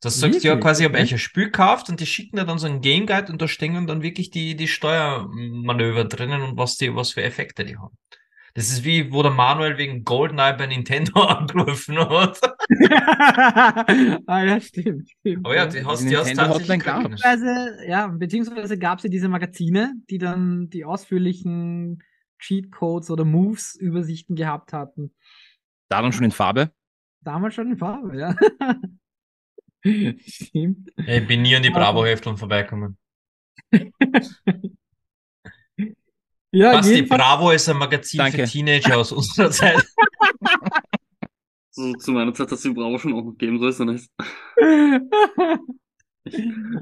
Das 0.00 0.18
sagst 0.18 0.42
du 0.42 0.48
ja 0.48 0.56
quasi, 0.56 0.82
ich 0.82 0.88
habe 0.88 0.98
euch 0.98 1.12
ein 1.12 1.18
Spiel 1.18 1.44
gekauft 1.44 1.88
und 1.88 2.00
die 2.00 2.06
schicken 2.06 2.36
dir 2.36 2.44
dann 2.44 2.58
so 2.58 2.66
einen 2.66 2.80
Game 2.80 3.06
Guide 3.06 3.30
und 3.30 3.40
da 3.40 3.46
stehen 3.46 3.86
dann 3.86 4.02
wirklich 4.02 4.30
die, 4.30 4.56
die 4.56 4.66
Steuermanöver 4.66 6.04
drinnen 6.04 6.42
und 6.42 6.56
was 6.56 6.76
die, 6.76 6.94
was 6.96 7.12
für 7.12 7.22
Effekte 7.22 7.64
die 7.64 7.76
haben. 7.78 7.96
Das 8.54 8.70
ist 8.70 8.84
wie, 8.84 9.10
wo 9.12 9.22
der 9.22 9.32
Manuel 9.32 9.78
wegen 9.78 10.04
GoldenEye 10.04 10.54
bei 10.54 10.66
Nintendo 10.66 11.20
angerufen 11.22 11.98
hat. 11.98 12.38
ah, 14.26 14.42
ja, 14.44 14.60
stimmt. 14.60 15.08
stimmt 15.08 15.46
Aber 15.46 15.56
ja, 15.56 15.66
die 15.66 15.84
hast, 15.84 16.02
Die 16.02 16.08
die 16.08 16.16
hast 16.16 16.26
Nintendo 16.26 16.58
tatsächlich. 16.58 16.84
Beziehungsweise, 16.84 17.78
ja, 17.88 18.06
beziehungsweise 18.08 18.78
gab 18.78 18.98
es 18.98 19.04
ja 19.04 19.10
diese 19.10 19.28
Magazine, 19.28 19.94
die 20.10 20.18
dann 20.18 20.68
die 20.68 20.84
ausführlichen 20.84 22.02
Cheatcodes 22.38 23.10
oder 23.10 23.24
Moves-Übersichten 23.24 24.36
gehabt 24.36 24.72
hatten. 24.72 25.14
da 25.88 26.02
dann 26.02 26.12
schon 26.12 26.24
in 26.24 26.32
Farbe. 26.32 26.72
Damals 27.22 27.54
schon 27.54 27.70
in 27.70 27.78
Farbe, 27.78 28.18
ja. 28.18 28.34
Stimmt. 30.26 30.90
Ich 30.96 31.26
bin 31.26 31.42
nie 31.42 31.56
an 31.56 31.62
die 31.62 31.70
Bravo-Hefteln 31.70 32.36
vorbeikommen. 32.36 32.98
Ja, 36.52 36.80
jedenfalls, 36.82 37.08
Bravo 37.22 37.50
ist 37.50 37.68
ein 37.68 37.78
Magazin 37.78 38.18
Danke. 38.18 38.46
für 38.46 38.52
Teenager 38.52 38.98
aus 38.98 39.10
unserer 39.12 39.50
Zeit. 39.52 39.82
So, 41.70 41.92
zu 41.94 42.12
meiner 42.12 42.34
Zeit 42.34 42.48
hat 42.48 42.52
es 42.52 42.62
die 42.62 42.70
Bravo 42.70 42.98
schon 42.98 43.14
auch 43.14 43.24
noch 43.24 43.30
gegeben, 43.32 43.58
so 43.58 43.66
ist 43.68 43.80
er 43.80 43.86
nicht. 43.86 44.10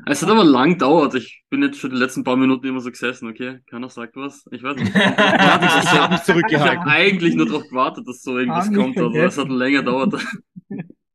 Es 0.07 0.21
hat 0.23 0.29
aber 0.29 0.45
lang 0.45 0.73
gedauert. 0.75 1.15
Ich 1.15 1.43
bin 1.49 1.63
jetzt 1.63 1.79
schon 1.79 1.89
die 1.91 1.97
letzten 1.97 2.25
paar 2.25 2.37
Minuten 2.37 2.67
immer 2.67 2.81
so 2.81 2.91
gesessen, 2.91 3.27
okay? 3.27 3.61
Keiner 3.71 3.89
sagt 3.89 4.15
was. 4.17 4.45
Ich 4.51 4.63
weiß 4.63 4.77
nicht. 4.77 4.95
Ich 4.95 5.03
habe 5.03 5.65
mich 5.65 5.85
Ich 5.85 5.91
habe 5.99 6.23
zurückgehalten. 6.23 6.87
eigentlich 6.87 7.35
nur 7.37 7.47
darauf 7.47 7.63
gewartet, 7.67 8.07
dass 8.07 8.23
so 8.23 8.37
irgendwas 8.39 8.67
Haben 8.67 8.77
wir 8.77 8.83
kommt, 8.83 8.99
aber 8.99 9.17
es 9.25 9.39
hat 9.39 9.49
länger 9.49 9.79
gedauert. 9.81 10.13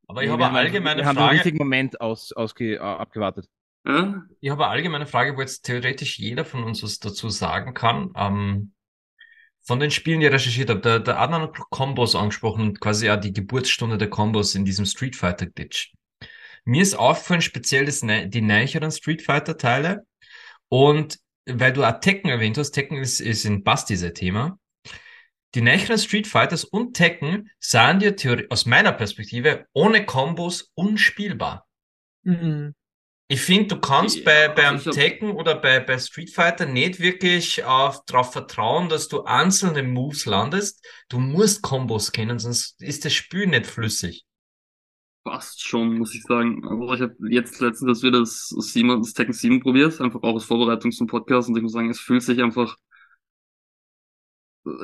Aber 0.08 0.24
ich 0.24 0.28
Wir 0.28 0.32
habe 0.32 0.32
haben 0.32 0.32
eine 0.32 0.44
einfach- 0.44 0.56
allgemeine 0.58 1.02
Wir 1.02 1.06
haben 1.06 1.16
den 1.18 1.22
Frage. 1.24 1.36
richtigen 1.36 1.58
Moment 1.60 2.02
aus, 2.02 2.32
ausge, 2.34 2.74
äh, 2.76 2.80
abgewartet. 2.80 3.48
Ja? 3.86 4.24
Ich 4.42 4.50
habe 4.50 4.66
eine 4.66 4.72
allgemeine 4.72 5.08
Frage, 5.08 5.36
wo 5.36 5.42
jetzt 5.42 5.64
theoretisch 5.64 6.18
jeder 6.20 6.46
von 6.46 6.64
uns 6.64 6.84
was 6.84 7.00
dazu 7.00 7.30
sagen 7.30 7.74
kann. 7.74 8.12
Ähm, 8.16 8.74
von 9.62 9.80
den 9.80 9.92
Spielen, 9.92 10.20
die 10.20 10.28
ich 10.28 10.32
recherchiert 10.32 10.70
habe, 10.70 10.82
der, 10.82 11.00
der 11.00 11.20
Adnan 11.20 11.44
hat 11.44 11.58
Combos 11.70 12.16
angesprochen 12.16 12.62
und 12.62 12.80
quasi 12.80 13.08
ja 13.08 13.18
die 13.18 13.34
Geburtsstunde 13.34 13.98
der 13.98 14.10
Combos 14.10 14.54
in 14.54 14.66
diesem 14.66 14.86
Street 14.86 15.16
Fighter 15.16 15.48
Glitch. 15.48 15.94
Mir 16.66 16.82
ist 16.82 16.96
aufgefallen, 16.96 17.42
speziell 17.42 17.86
das, 17.86 18.02
die 18.02 18.42
neueren 18.42 18.92
Street 18.92 19.22
Fighter 19.22 19.58
Teile. 19.58 20.06
Und 20.68 21.20
weil 21.46 21.74
du 21.74 21.84
auch 21.84 22.00
Tekken 22.00 22.30
erwähnt 22.30 22.58
hast, 22.58 22.72
Tekken 22.72 22.98
ist, 22.98 23.20
ist 23.20 23.46
in 23.46 23.64
Basti 23.64 23.96
sein 23.96 24.14
Thema. 24.14 24.60
Die 25.54 25.62
neueren 25.62 25.98
Street 25.98 26.28
Fighters 26.28 26.64
und 26.64 26.96
Tekken 26.96 27.50
sind 27.60 28.02
ja 28.02 28.10
theori- 28.10 28.48
aus 28.50 28.66
meiner 28.66 28.92
Perspektive 28.92 29.66
ohne 29.74 30.06
Combos 30.06 30.72
unspielbar. 30.76 31.68
Mhm. 32.24 32.76
Ich 33.28 33.42
finde, 33.42 33.76
du 33.76 33.82
kannst 33.82 34.24
bei, 34.24 34.50
beim 34.50 34.76
also 34.76 34.92
Tekken 34.92 35.32
oder 35.32 35.56
bei, 35.56 35.80
bei 35.80 35.98
Street 35.98 36.30
Fighter 36.30 36.68
nicht 36.68 37.00
wirklich 37.00 37.64
auf, 37.64 38.06
darauf 38.06 38.32
vertrauen, 38.32 38.88
dass 38.88 39.08
du 39.08 39.24
einzelne 39.24 39.82
Moves 39.82 40.26
landest. 40.26 40.86
Du 41.10 41.18
musst 41.18 41.64
Kombos 41.64 42.12
kennen, 42.12 42.38
sonst 42.38 42.80
ist 42.82 43.04
das 43.04 43.14
Spiel 43.14 43.48
nicht 43.48 43.66
flüssig. 43.66 44.26
Fast 45.24 45.66
schon, 45.66 45.98
muss 45.98 46.14
ich 46.14 46.22
sagen. 46.22 46.68
Aber 46.68 46.94
ich 46.94 47.02
habe 47.02 47.16
jetzt 47.30 47.60
letztens 47.62 47.88
das 47.88 48.04
wieder 48.04 48.20
das, 48.20 48.50
7, 48.50 49.02
das 49.02 49.14
Tekken 49.14 49.34
7 49.34 49.60
probiert, 49.60 50.00
einfach 50.00 50.22
auch 50.22 50.36
als 50.36 50.44
Vorbereitung 50.46 50.92
zum 50.92 51.08
Podcast 51.08 51.50
und 51.50 51.58
ich 51.58 51.64
muss 51.64 51.72
sagen, 51.72 51.90
es 51.90 52.00
fühlt 52.00 52.22
sich 52.22 52.44
einfach, 52.44 52.78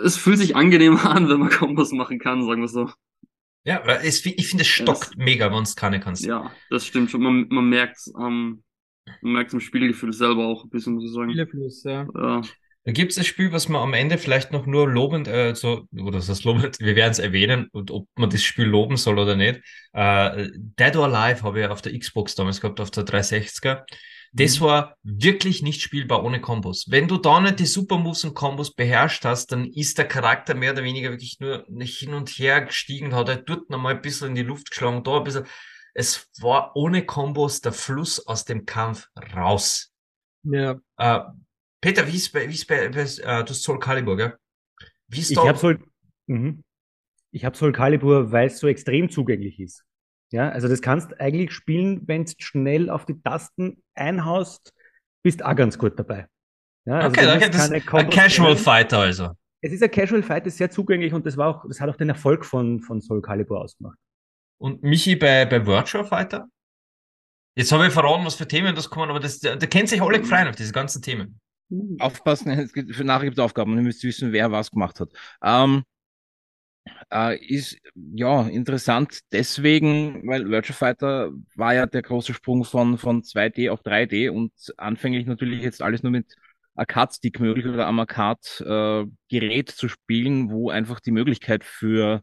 es 0.03 0.17
fühlt 0.17 0.39
sich 0.39 0.55
angenehmer 0.55 1.05
an, 1.11 1.29
wenn 1.29 1.41
man 1.41 1.51
Kombos 1.51 1.91
machen 1.91 2.17
kann, 2.17 2.43
sagen 2.43 2.61
wir 2.61 2.67
so. 2.67 2.89
Ja, 3.63 3.83
es, 4.01 4.25
ich 4.25 4.47
finde, 4.47 4.63
es 4.63 4.67
stockt 4.67 5.17
mega, 5.17 5.51
wenn 5.51 5.63
du 5.63 5.69
keine 5.75 5.99
kannst. 5.99 6.25
Ja, 6.25 6.51
das 6.69 6.85
stimmt 6.85 7.11
schon. 7.11 7.21
Man, 7.21 7.47
man 7.49 7.69
merkt 7.69 7.99
ähm, 8.19 8.63
man 9.21 9.33
merkt 9.33 9.53
im 9.53 9.59
Spielgefühl 9.59 10.13
selber 10.13 10.45
auch 10.47 10.63
ein 10.63 10.69
bisschen, 10.69 10.93
muss 10.93 11.05
ich 11.05 11.11
sagen. 11.11 11.31
Spielefluss, 11.31 11.83
ja. 11.83 12.07
Ja, 12.15 12.41
Da 12.85 12.91
gibt 12.91 13.11
es 13.11 13.17
ein 13.17 13.23
Spiel, 13.23 13.51
was 13.51 13.69
man 13.69 13.81
am 13.81 13.93
Ende 13.93 14.17
vielleicht 14.17 14.51
noch 14.51 14.65
nur 14.65 14.89
lobend, 14.89 15.27
äh, 15.27 15.53
so, 15.55 15.87
oder 15.93 16.13
das 16.13 16.29
heißt 16.29 16.43
lobend, 16.43 16.79
wir 16.79 16.95
werden 16.95 17.11
es 17.11 17.19
erwähnen, 17.19 17.67
und 17.71 17.91
ob 17.91 18.07
man 18.15 18.29
das 18.29 18.43
Spiel 18.43 18.65
loben 18.65 18.97
soll 18.97 19.19
oder 19.19 19.35
nicht. 19.35 19.61
Äh, 19.93 20.49
Dead 20.55 20.95
or 20.95 21.05
Alive 21.13 21.43
habe 21.43 21.61
ich 21.61 21.67
auf 21.67 21.81
der 21.81 21.97
Xbox 21.97 22.35
damals 22.35 22.61
gehabt, 22.61 22.79
auf 22.79 22.91
der 22.91 23.05
360er. 23.05 23.83
Das 24.33 24.61
war 24.61 24.95
wirklich 25.03 25.61
nicht 25.61 25.81
spielbar 25.81 26.23
ohne 26.23 26.39
Kombos. 26.39 26.85
Wenn 26.89 27.09
du 27.09 27.17
da 27.17 27.41
nicht 27.41 27.59
die 27.59 27.65
Supermoves 27.65 28.23
und 28.23 28.33
Kombos 28.33 28.73
beherrscht 28.73 29.25
hast, 29.25 29.51
dann 29.51 29.65
ist 29.65 29.97
der 29.97 30.07
Charakter 30.07 30.55
mehr 30.55 30.71
oder 30.71 30.83
weniger 30.83 31.11
wirklich 31.11 31.39
nur 31.41 31.65
hin 31.81 32.13
und 32.13 32.29
her 32.29 32.61
gestiegen, 32.61 33.13
hat 33.13 33.27
halt 33.27 33.49
dort 33.49 33.69
nochmal 33.69 33.95
ein 33.95 34.01
bisschen 34.01 34.29
in 34.29 34.35
die 34.35 34.43
Luft 34.43 34.69
geschlagen, 34.69 35.03
da 35.03 35.17
ein 35.17 35.23
bisschen. 35.25 35.45
Es 35.93 36.29
war 36.39 36.73
ohne 36.77 37.05
Kombos 37.05 37.59
der 37.59 37.73
Fluss 37.73 38.25
aus 38.25 38.45
dem 38.45 38.65
Kampf 38.65 39.09
raus. 39.35 39.91
Ja. 40.43 40.79
Äh, 40.95 41.19
Peter, 41.81 42.07
wie 42.07 42.15
ist 42.15 42.31
bei, 42.31 42.47
wie 42.47 42.53
ist 42.53 42.67
bei, 42.67 42.87
bei 42.87 43.01
äh, 43.01 43.43
du 43.43 43.49
hast 43.49 43.63
Soul 43.63 43.79
Calibur, 43.79 44.15
gell? 44.15 44.37
Wie 45.09 45.19
ist 45.19 45.31
Ich 45.31 45.35
da? 45.35 45.47
habe 45.47 45.57
Soul, 45.57 45.83
mhm. 46.27 46.63
ich 47.31 47.43
hab 47.43 47.57
Soul 47.57 47.73
Calibur, 47.73 48.31
weil 48.31 48.47
es 48.47 48.59
so 48.59 48.67
extrem 48.67 49.09
zugänglich 49.09 49.59
ist. 49.59 49.83
Ja, 50.31 50.49
also 50.49 50.67
das 50.67 50.81
kannst 50.81 51.19
eigentlich 51.19 51.51
spielen, 51.51 52.07
wenn 52.07 52.25
du 52.25 52.33
schnell 52.39 52.89
auf 52.89 53.05
die 53.05 53.21
Tasten 53.21 53.83
einhaust, 53.95 54.73
bist 55.23 55.43
auch 55.43 55.55
ganz 55.55 55.77
gut 55.77 55.99
dabei. 55.99 56.27
Ja, 56.85 56.99
also 56.99 57.09
okay, 57.09 57.35
okay, 57.35 57.49
das 57.49 57.69
keine 57.69 57.77
ist 57.77 57.93
ein 57.93 58.09
Casual. 58.09 58.55
Fighter 58.55 58.99
also. 58.99 59.31
Es 59.61 59.71
ist 59.71 59.83
ein 59.83 59.91
Casual 59.91 60.23
Fight, 60.23 60.47
ist 60.47 60.57
sehr 60.57 60.71
zugänglich 60.71 61.13
und 61.13 61.25
das 61.25 61.37
war 61.37 61.49
auch, 61.49 61.67
das 61.67 61.79
hat 61.79 61.89
auch 61.89 61.95
den 61.95 62.09
Erfolg 62.09 62.45
von, 62.45 62.79
von 62.81 63.01
Soul 63.01 63.21
Calibur 63.21 63.61
ausgemacht. 63.61 63.97
Und 64.57 64.81
Michi 64.81 65.15
bei, 65.15 65.45
bei 65.45 65.65
Virtual 65.65 66.03
Fighter? 66.03 66.47
Jetzt 67.55 67.71
habe 67.71 67.87
ich 67.87 67.93
verraten, 67.93 68.25
was 68.25 68.35
für 68.35 68.47
Themen 68.47 68.73
das 68.73 68.89
kommen, 68.89 69.09
aber 69.09 69.19
das, 69.19 69.39
da, 69.39 69.55
da 69.55 69.67
kennt 69.67 69.89
sich 69.89 70.01
alle 70.01 70.19
gefreut 70.19 70.47
auf 70.47 70.55
diese 70.55 70.71
ganzen 70.71 71.01
Themen. 71.01 71.39
Aufpassen, 71.99 72.49
es 72.59 72.73
gibt, 72.73 72.95
für 72.95 73.03
nachher 73.03 73.25
gibt 73.25 73.37
es 73.37 73.43
Aufgaben 73.43 73.73
und 73.73 73.77
ihr 73.77 73.83
müsst 73.83 74.03
wissen, 74.03 74.31
wer 74.31 74.51
was 74.51 74.71
gemacht 74.71 74.99
hat. 74.99 75.09
Ähm, 75.43 75.83
äh, 77.13 77.37
ist 77.45 77.77
ja 77.95 78.43
interessant 78.47 79.19
deswegen, 79.31 80.27
weil 80.27 80.49
Virtua 80.49 80.73
Fighter 80.75 81.31
war 81.55 81.73
ja 81.73 81.85
der 81.85 82.01
große 82.01 82.33
Sprung 82.33 82.63
von, 82.65 82.97
von 82.97 83.23
2D 83.23 83.69
auf 83.69 83.83
3D 83.83 84.29
und 84.29 84.53
anfänglich 84.77 85.25
natürlich 85.25 85.61
jetzt 85.61 85.81
alles 85.81 86.03
nur 86.03 86.11
mit 86.11 86.35
Arcade-Stick 86.75 87.39
möglich 87.39 87.65
oder 87.67 87.87
am 87.87 87.99
Arcade-Gerät 87.99 89.69
zu 89.69 89.89
spielen, 89.89 90.51
wo 90.51 90.69
einfach 90.69 90.99
die 90.99 91.11
Möglichkeit 91.11 91.63
für 91.63 92.21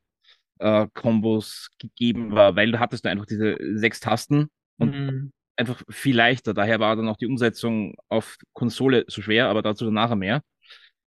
äh, 0.58 0.86
Kombos 0.94 1.68
gegeben 1.78 2.32
war, 2.34 2.56
weil 2.56 2.72
du 2.72 2.80
hattest 2.80 3.04
du 3.04 3.10
einfach 3.10 3.26
diese 3.26 3.56
sechs 3.78 4.00
Tasten 4.00 4.48
und 4.78 4.96
Mhm. 4.96 5.30
einfach 5.56 5.82
viel 5.90 6.16
leichter. 6.16 6.54
Daher 6.54 6.80
war 6.80 6.96
dann 6.96 7.08
auch 7.08 7.16
die 7.16 7.26
Umsetzung 7.26 7.94
auf 8.08 8.36
Konsole 8.54 9.04
so 9.08 9.22
schwer, 9.22 9.48
aber 9.48 9.62
dazu 9.62 9.84
dann 9.86 9.94
nachher 9.94 10.16
mehr. 10.16 10.42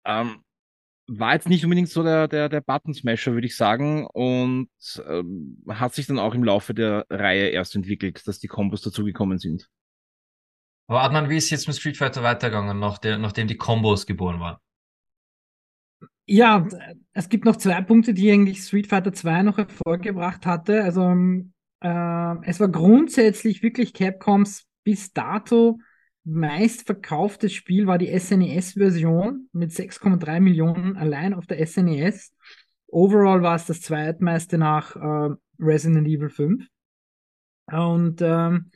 Ähm, 0.04 0.42
war 1.08 1.34
jetzt 1.34 1.48
nicht 1.48 1.64
unbedingt 1.64 1.88
so 1.88 2.02
der, 2.02 2.28
der, 2.28 2.48
der 2.48 2.60
Button-Smasher, 2.60 3.32
würde 3.32 3.46
ich 3.46 3.56
sagen, 3.56 4.06
und 4.06 4.68
ähm, 5.08 5.62
hat 5.68 5.94
sich 5.94 6.06
dann 6.06 6.18
auch 6.18 6.34
im 6.34 6.44
Laufe 6.44 6.74
der 6.74 7.06
Reihe 7.10 7.48
erst 7.48 7.76
entwickelt, 7.76 8.26
dass 8.26 8.38
die 8.38 8.48
Kombos 8.48 8.82
dazugekommen 8.82 9.38
sind. 9.38 9.68
Aber 10.88 11.02
Adnan, 11.02 11.28
wie 11.28 11.36
ist 11.36 11.50
jetzt 11.50 11.66
mit 11.66 11.76
Street 11.76 11.96
Fighter 11.96 12.22
weitergegangen, 12.22 12.78
nach 12.78 12.98
der, 12.98 13.18
nachdem 13.18 13.48
die 13.48 13.56
Kombos 13.56 14.06
geboren 14.06 14.40
waren? 14.40 14.56
Ja, 16.28 16.66
es 17.12 17.28
gibt 17.28 17.44
noch 17.44 17.56
zwei 17.56 17.80
Punkte, 17.82 18.12
die 18.12 18.30
eigentlich 18.30 18.60
Street 18.60 18.88
Fighter 18.88 19.12
2 19.12 19.42
noch 19.42 19.58
hervorgebracht 19.58 20.44
hatte. 20.44 20.82
Also 20.82 21.02
ähm, 21.02 21.52
äh, 21.80 22.34
es 22.42 22.58
war 22.58 22.68
grundsätzlich 22.68 23.62
wirklich 23.62 23.94
Capcoms 23.94 24.66
bis 24.82 25.12
dato 25.12 25.78
meistverkauftes 26.26 27.54
Spiel 27.54 27.86
war 27.86 27.98
die 27.98 28.16
SNES-Version 28.18 29.48
mit 29.52 29.70
6,3 29.70 30.40
Millionen 30.40 30.96
allein 30.96 31.32
auf 31.32 31.46
der 31.46 31.64
SNES. 31.64 32.34
Overall 32.88 33.42
war 33.42 33.54
es 33.54 33.66
das 33.66 33.80
zweitmeiste 33.80 34.58
nach 34.58 34.96
äh, 34.96 35.34
Resident 35.60 36.06
Evil 36.08 36.28
5. 36.28 36.66
Und 37.72 38.20
ähm, 38.22 38.70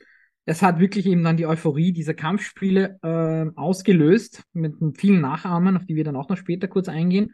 es 0.45 0.61
hat 0.61 0.79
wirklich 0.79 1.05
eben 1.05 1.23
dann 1.23 1.37
die 1.37 1.45
Euphorie 1.45 1.91
dieser 1.91 2.13
Kampfspiele 2.13 2.97
äh, 3.03 3.45
ausgelöst 3.55 4.43
mit 4.53 4.75
vielen 4.97 5.21
Nachahmen, 5.21 5.77
auf 5.77 5.85
die 5.85 5.95
wir 5.95 6.03
dann 6.03 6.15
auch 6.15 6.29
noch 6.29 6.37
später 6.37 6.67
kurz 6.67 6.87
eingehen. 6.87 7.33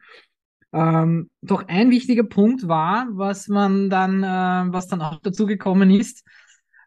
Ähm, 0.73 1.29
doch 1.41 1.67
ein 1.67 1.91
wichtiger 1.91 2.23
Punkt 2.23 2.67
war, 2.67 3.07
was 3.11 3.47
man 3.47 3.89
dann, 3.89 4.23
äh, 4.23 4.73
was 4.73 4.87
dann 4.87 5.01
auch 5.01 5.19
dazu 5.21 5.45
gekommen 5.45 5.91
ist, 5.91 6.27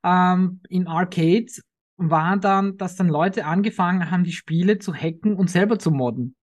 ähm, 0.04 0.60
in 0.68 0.86
Arcades, 0.86 1.62
war 2.00 2.36
dann, 2.38 2.76
dass 2.78 2.96
dann 2.96 3.08
Leute 3.08 3.44
angefangen 3.44 4.10
haben, 4.10 4.24
die 4.24 4.32
Spiele 4.32 4.78
zu 4.78 4.94
hacken 4.94 5.34
und 5.36 5.50
selber 5.50 5.78
zu 5.78 5.90
modden. 5.90 6.34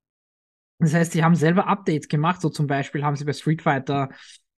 Das 0.79 0.93
heißt, 0.93 1.13
sie 1.13 1.23
haben 1.23 1.35
selber 1.35 1.67
Updates 1.67 2.07
gemacht, 2.07 2.41
so 2.41 2.49
zum 2.49 2.67
Beispiel 2.67 3.03
haben 3.03 3.15
sie 3.15 3.25
bei 3.25 3.33
Street 3.33 3.61
Fighter 3.63 4.09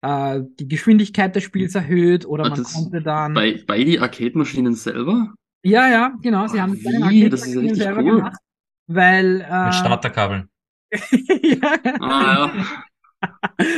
äh, 0.03 0.41
die 0.59 0.69
Geschwindigkeit 0.69 1.37
des 1.37 1.45
Spiels 1.45 1.75
erhöht 1.75 2.27
oder 2.27 2.45
Ah, 2.45 2.49
man 2.49 2.63
konnte 2.63 3.03
dann. 3.03 3.35
Bei, 3.35 3.63
bei 3.67 3.85
die 3.85 4.01
Arcade-Maschinen 4.01 4.75
selber? 4.75 5.35
Ja, 5.63 5.89
ja, 5.89 6.17
genau. 6.23 6.47
Sie 6.47 6.61
Ah, 6.61 6.63
haben 6.63 6.75
wie? 6.85 7.29
Das 7.29 7.47
ist 7.47 7.55
ja 7.55 7.61
richtig 7.61 7.85
selber 7.85 8.03
cool. 8.03 8.23
gemacht, 8.23 8.39
weil 8.87 9.41
äh, 9.43 9.47
Mit 9.63 9.75
Starterkabeln. 9.75 10.49
ja, 11.43 11.79
Ah, 12.01 12.23
ja. 12.25 12.88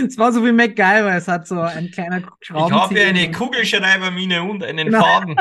Es 0.06 0.18
war 0.18 0.32
so 0.32 0.44
wie 0.44 0.52
MacGyver. 0.52 1.14
Es 1.16 1.28
hat 1.28 1.46
so 1.46 1.60
ein 1.60 1.90
kleiner 1.90 2.22
Schraubenzieher. 2.40 3.30
Kugelschreibermine 3.32 4.42
und 4.42 4.62
einen 4.64 4.86
Genau. 4.86 5.02
Faden. 5.02 5.36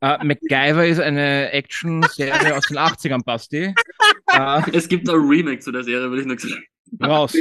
Äh, 0.00 0.18
MacGyver 0.24 0.86
ist 0.86 1.00
eine 1.00 1.50
Action-Serie 1.52 2.56
aus 2.56 2.66
den 2.66 2.78
80ern, 2.78 3.24
Basti. 3.24 3.74
Äh, 4.32 4.62
Es 4.72 4.88
gibt 4.88 5.08
ein 5.08 5.16
Remake 5.16 5.60
zu 5.60 5.72
der 5.72 5.84
Serie, 5.84 6.08
würde 6.10 6.22
ich 6.22 6.26
nur 6.28 6.38
sagen. 6.38 6.64
raus. 7.02 7.34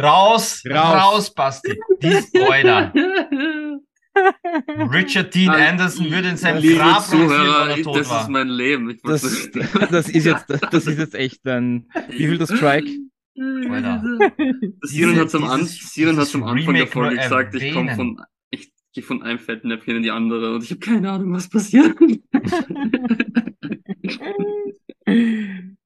Raus, 0.00 0.62
Raus. 0.68 0.94
raus, 1.04 1.34
Basti. 1.34 1.78
Die 2.02 2.12
Spoiler. 2.22 2.92
Richard 4.92 5.34
Dean 5.34 5.50
Al- 5.50 5.60
Anderson 5.68 6.10
würde 6.10 6.28
in 6.30 6.36
seinem 6.36 6.62
Grab 6.76 7.02
Zuhörer, 7.04 7.60
wenn 7.62 7.70
er 7.70 7.76
ich- 7.78 7.84
tot 7.84 7.96
das 7.96 8.10
war. 8.10 8.22
ist 8.22 8.28
mein 8.28 8.48
Leben. 8.48 8.90
Ich 8.90 9.00
Das, 9.02 9.22
das, 9.90 10.08
ist 10.08 10.24
jetzt, 10.26 10.46
das 10.48 10.86
ist 10.86 10.98
jetzt 10.98 11.14
echt 11.14 11.46
ein. 11.46 11.88
Wie 12.08 12.26
viel 12.26 12.38
das 12.38 12.50
Strike? 12.54 12.88
Alter. 13.38 14.02
Siren 14.82 15.16
hat 15.16 15.30
zum, 15.30 15.44
An 15.44 15.64
Siren 15.64 16.16
hat 16.16 16.26
zum 16.26 16.42
Anfang 16.44 16.74
der 16.74 16.86
Folge 16.86 17.16
gesagt, 17.16 17.54
ich 17.54 17.72
komme 17.72 17.94
von, 17.94 18.20
ich 18.50 18.72
gehe 18.92 19.04
von 19.04 19.22
einem 19.22 19.38
Fettnäpfchen 19.38 19.96
in 19.96 20.02
die 20.02 20.10
andere 20.10 20.54
und 20.54 20.64
ich 20.64 20.70
habe 20.70 20.80
keine 20.80 21.10
Ahnung, 21.10 21.32
was 21.32 21.48
passiert. 21.48 21.96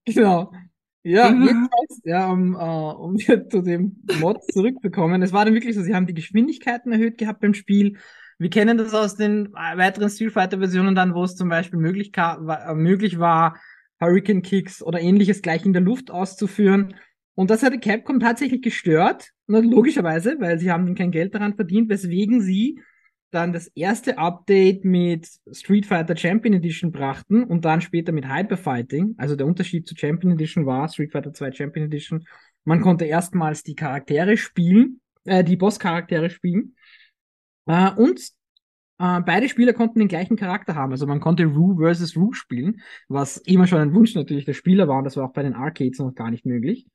genau. 0.05 0.53
Ja, 1.07 1.29
jedenfalls, 1.33 2.01
ja, 2.05 2.31
um, 2.31 2.55
äh, 2.55 2.59
um 2.59 3.19
wieder 3.19 3.49
zu 3.49 3.61
dem 3.61 4.03
Mod 4.21 4.43
zurückzukommen. 4.51 5.23
Es 5.23 5.33
war 5.33 5.45
dann 5.45 5.55
wirklich 5.55 5.75
so, 5.75 5.83
sie 5.83 5.95
haben 5.95 6.07
die 6.07 6.15
Geschwindigkeiten 6.15 6.93
erhöht 6.93 7.19
gehabt 7.19 7.41
beim 7.41 7.55
Spiel. 7.55 7.99
Wir 8.39 8.51
kennen 8.51 8.79
das 8.79 8.95
aus 8.95 9.15
den 9.15 9.49
äh, 9.55 9.77
weiteren 9.77 10.09
Street 10.09 10.33
Fighter 10.33 10.59
Versionen 10.59 10.95
dann, 10.95 11.15
wo 11.15 11.23
es 11.23 11.37
zum 11.37 11.51
Beispiel 11.51 11.79
möglich, 11.79 12.13
äh, 12.17 12.75
möglich 12.75 13.19
war, 13.19 13.61
Hurricane 14.01 14.43
Kicks 14.43 14.83
oder 14.83 15.01
ähnliches 15.01 15.43
gleich 15.43 15.65
in 15.67 15.75
der 15.75 15.83
Luft 15.83 16.11
auszuführen. 16.11 16.95
Und 17.35 17.51
das 17.51 17.63
hatte 17.63 17.79
Capcom 17.79 18.21
tatsächlich 18.21 18.63
gestört, 18.63 19.31
logischerweise, 19.47 20.37
weil 20.39 20.59
sie 20.59 20.71
haben 20.71 20.95
kein 20.95 21.11
Geld 21.11 21.35
daran 21.35 21.55
verdient, 21.55 21.89
weswegen 21.89 22.41
sie 22.41 22.81
dann 23.31 23.53
das 23.53 23.67
erste 23.75 24.17
Update 24.17 24.85
mit 24.85 25.29
Street 25.51 25.87
Fighter 25.87 26.17
Champion 26.17 26.55
Edition 26.55 26.93
brachten 26.93 27.43
und 27.43 27.65
dann 27.65 27.81
später 27.81 28.13
mit 28.13 28.29
Hyper 28.29 28.57
Fighting. 28.57 29.15
Also 29.19 29.35
der 29.35 29.47
Unterschied 29.47 29.89
zu 29.89 29.97
Champion 29.97 30.33
Edition 30.35 30.67
war 30.67 30.89
Street 30.89 31.11
Fighter 31.11 31.33
2 31.33 31.51
Champion 31.51 31.87
Edition. 31.87 32.25
Man 32.65 32.81
konnte 32.81 33.05
erstmals 33.05 33.65
die 33.65 33.75
Charaktere 33.75 34.37
spielen, 34.37 35.01
äh, 35.25 35.43
die 35.43 35.57
Boss-Charaktere 35.57 36.31
spielen. 36.31 36.77
Äh, 37.67 37.91
und 37.91 38.21
äh, 38.99 39.21
beide 39.21 39.49
Spieler 39.49 39.73
konnten 39.73 39.99
den 39.99 40.09
gleichen 40.09 40.37
Charakter 40.37 40.75
haben. 40.75 40.93
Also 40.93 41.07
man 41.07 41.21
konnte 41.21 41.45
Rue 41.45 41.77
versus 41.77 42.17
Rue 42.17 42.35
spielen, 42.35 42.81
was 43.09 43.37
immer 43.39 43.67
schon 43.67 43.81
ein 43.81 43.95
Wunsch 43.95 44.15
natürlich 44.15 44.45
der 44.45 44.55
Spieler 44.55 44.89
war 44.89 44.99
und 44.99 45.05
das 45.05 45.17
war 45.17 45.27
auch 45.27 45.33
bei 45.33 45.43
den 45.43 45.55
Arcades 45.55 45.99
noch 45.99 46.15
gar 46.15 46.31
nicht 46.31 46.47
möglich. 46.47 46.87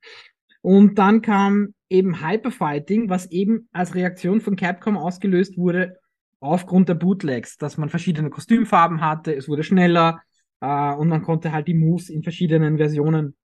Und 0.62 1.00
dann 1.00 1.22
kam 1.22 1.74
eben 1.90 2.26
Hyper 2.26 2.52
Fighting, 2.52 3.10
was 3.10 3.32
eben 3.32 3.70
als 3.72 3.96
Reaktion 3.96 4.42
von 4.42 4.56
Capcom 4.56 4.98
ausgelöst 4.98 5.58
wurde 5.58 5.98
aufgrund 6.40 6.90
der 6.90 6.96
Bootlegs, 6.96 7.58
dass 7.58 7.78
man 7.78 7.90
verschiedene 7.90 8.30
Kostümfarben 8.30 9.02
hatte, 9.02 9.36
es 9.36 9.48
wurde 9.50 9.64
schneller 9.64 10.22
äh, 10.62 10.94
und 10.94 11.10
man 11.10 11.22
konnte 11.22 11.52
halt 11.52 11.68
die 11.68 11.74
Moves 11.74 12.10
in 12.10 12.24
verschiedenen 12.24 12.78
Versionen 12.78 13.36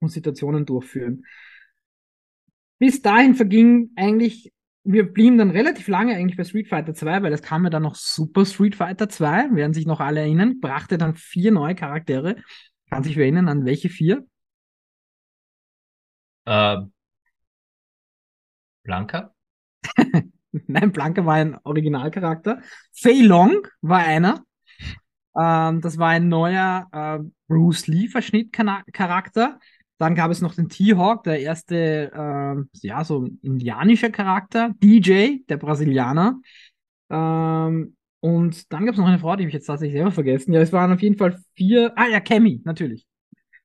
und 0.00 0.10
Situationen 0.10 0.66
durchführen. 0.66 1.24
Bis 2.78 3.00
dahin 3.00 3.34
verging 3.34 3.90
eigentlich, 3.96 4.52
wir 4.86 5.12
blieben 5.12 5.38
dann 5.38 5.50
relativ 5.50 5.88
lange 5.88 6.14
eigentlich 6.14 6.36
bei 6.36 6.44
Street 6.44 6.68
Fighter 6.68 6.94
2, 6.94 7.22
weil 7.22 7.32
es 7.32 7.42
kam 7.42 7.64
ja 7.64 7.70
dann 7.70 7.82
noch 7.82 7.96
Super 7.96 8.46
Street 8.46 8.76
Fighter 8.76 9.08
2, 9.08 9.54
werden 9.54 9.74
sich 9.74 9.86
noch 9.86 10.00
alle 10.00 10.20
erinnern, 10.20 10.60
brachte 10.60 10.96
dann 10.96 11.14
vier 11.14 11.52
neue 11.52 11.74
Charaktere. 11.74 12.36
Kann 12.88 13.02
sich 13.02 13.16
wer 13.16 13.24
erinnern, 13.24 13.48
an 13.48 13.64
welche 13.64 13.88
vier? 13.88 14.24
Äh, 16.44 16.76
Blanca? 18.84 19.34
Nein, 20.66 20.92
Blanca 20.92 21.26
war 21.26 21.34
ein 21.34 21.58
Originalcharakter. 21.64 22.62
Fei 22.92 23.20
Long 23.22 23.66
war 23.82 23.98
einer. 23.98 24.44
Ähm, 25.36 25.80
das 25.80 25.98
war 25.98 26.10
ein 26.10 26.28
neuer 26.28 26.86
äh, 26.92 27.18
Bruce 27.48 27.88
Lee-Verschnitt-Charakter. 27.88 29.58
Dann 29.98 30.14
gab 30.14 30.30
es 30.30 30.42
noch 30.42 30.54
den 30.54 30.68
T-Hawk, 30.68 31.24
der 31.24 31.40
erste, 31.40 32.12
ähm, 32.14 32.68
ja, 32.82 33.02
so 33.04 33.26
indianischer 33.42 34.10
Charakter. 34.10 34.74
DJ, 34.82 35.38
der 35.48 35.56
Brasilianer. 35.56 36.40
Ähm, 37.08 37.96
und 38.20 38.72
dann 38.72 38.84
gab 38.84 38.94
es 38.94 38.98
noch 38.98 39.06
eine 39.06 39.18
Frau, 39.18 39.36
die 39.36 39.44
habe 39.44 39.48
ich 39.48 39.54
jetzt 39.54 39.66
tatsächlich 39.66 39.96
selber 39.96 40.10
vergessen. 40.10 40.52
Ja, 40.52 40.60
es 40.60 40.72
waren 40.72 40.92
auf 40.92 41.00
jeden 41.00 41.16
Fall 41.16 41.38
vier. 41.54 41.92
Ah 41.96 42.08
ja, 42.08 42.20
Cammy, 42.20 42.60
natürlich. 42.64 43.06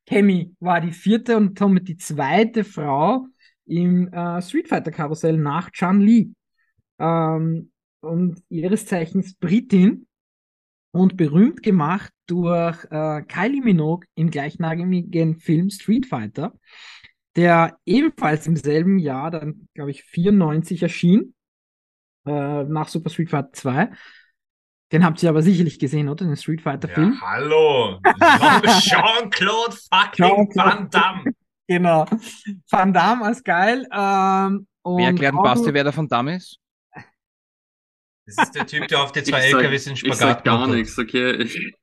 Cammy 0.06 0.56
war 0.60 0.82
die 0.82 0.92
vierte 0.92 1.38
und 1.38 1.58
somit 1.58 1.88
die 1.88 1.98
zweite 1.98 2.64
Frau 2.64 3.28
im 3.66 4.12
äh, 4.12 4.42
Street 4.42 4.68
Fighter 4.68 4.92
Karussell 4.92 5.38
nach 5.38 5.72
Chan 5.72 6.02
Li 6.02 6.34
ähm, 7.00 7.72
und 8.02 8.42
ihres 8.50 8.86
Zeichens 8.86 9.36
Britin 9.36 10.08
und 10.92 11.18
berühmt 11.18 11.64
gemacht 11.64 12.12
durch 12.28 12.84
äh, 12.92 13.22
Kylie 13.24 13.62
Minogue 13.62 14.06
im 14.16 14.30
gleichnamigen 14.30 15.40
Film 15.40 15.70
Street 15.70 16.06
Fighter, 16.06 16.54
der 17.36 17.78
ebenfalls 17.86 18.48
im 18.48 18.56
selben 18.56 19.00
Jahr, 19.00 19.32
dann 19.32 19.68
glaube 19.74 19.92
ich 19.92 20.04
94 20.04 20.84
erschien, 20.84 21.34
äh, 22.26 22.64
nach 22.64 22.88
Super 22.88 23.10
Street 23.10 23.30
Fighter 23.30 23.54
2. 23.54 23.90
Den 24.92 25.06
habt 25.06 25.24
ihr 25.24 25.30
aber 25.30 25.42
sicherlich 25.42 25.80
gesehen, 25.80 26.10
oder? 26.10 26.26
Den 26.26 26.36
Street 26.36 26.62
Fighter 26.62 26.90
Film. 26.90 27.14
Ja, 27.14 27.32
hallo. 27.32 28.00
Jean-Claude 28.82 29.78
fucking 29.90 30.26
Jean-Claude. 30.26 30.56
Van 30.56 30.90
Damme. 30.90 31.24
Genau. 31.68 32.06
Van 32.70 32.92
Damme 32.92 33.26
als 33.26 33.42
geil. 33.44 33.88
Ähm, 33.94 34.68
und 34.82 34.98
Wer 34.98 35.08
erklärt 35.08 35.36
Basti, 35.36 35.74
wer 35.74 35.86
der 35.86 35.94
von 35.94 36.10
Damme 36.10 36.36
ist? 36.36 36.61
Das 38.26 38.38
ist 38.38 38.52
der 38.56 38.68
Typ, 38.68 38.88
der 38.88 39.04
auf 39.04 39.12
die 39.12 39.20
Ich 39.20 39.26
zwei 39.26 39.50
sag, 39.50 39.62
LKWs 39.62 39.88
in 39.88 39.94
ich 39.94 40.00
Spagat 40.00 40.20
sag 40.20 40.44
gar 40.44 40.68
nichts, 40.68 40.98
okay? 40.98 41.42
Ich, 41.42 41.74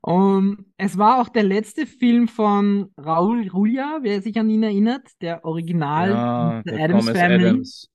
Und 0.00 0.66
es 0.76 0.98
war 0.98 1.20
auch 1.20 1.28
der 1.28 1.44
letzte 1.44 1.86
Film 1.86 2.28
von 2.28 2.90
Raul 2.98 3.44
Julia, 3.44 4.00
wer 4.02 4.20
sich 4.20 4.38
an 4.38 4.50
ihn 4.50 4.62
erinnert, 4.62 5.08
der 5.20 5.44
Original 5.44 6.10
Ja, 6.10 6.62
der 6.62 6.84
Addams 6.84 7.06
Thomas 7.06 7.18
Family. 7.20 7.48
Adams. 7.48 7.90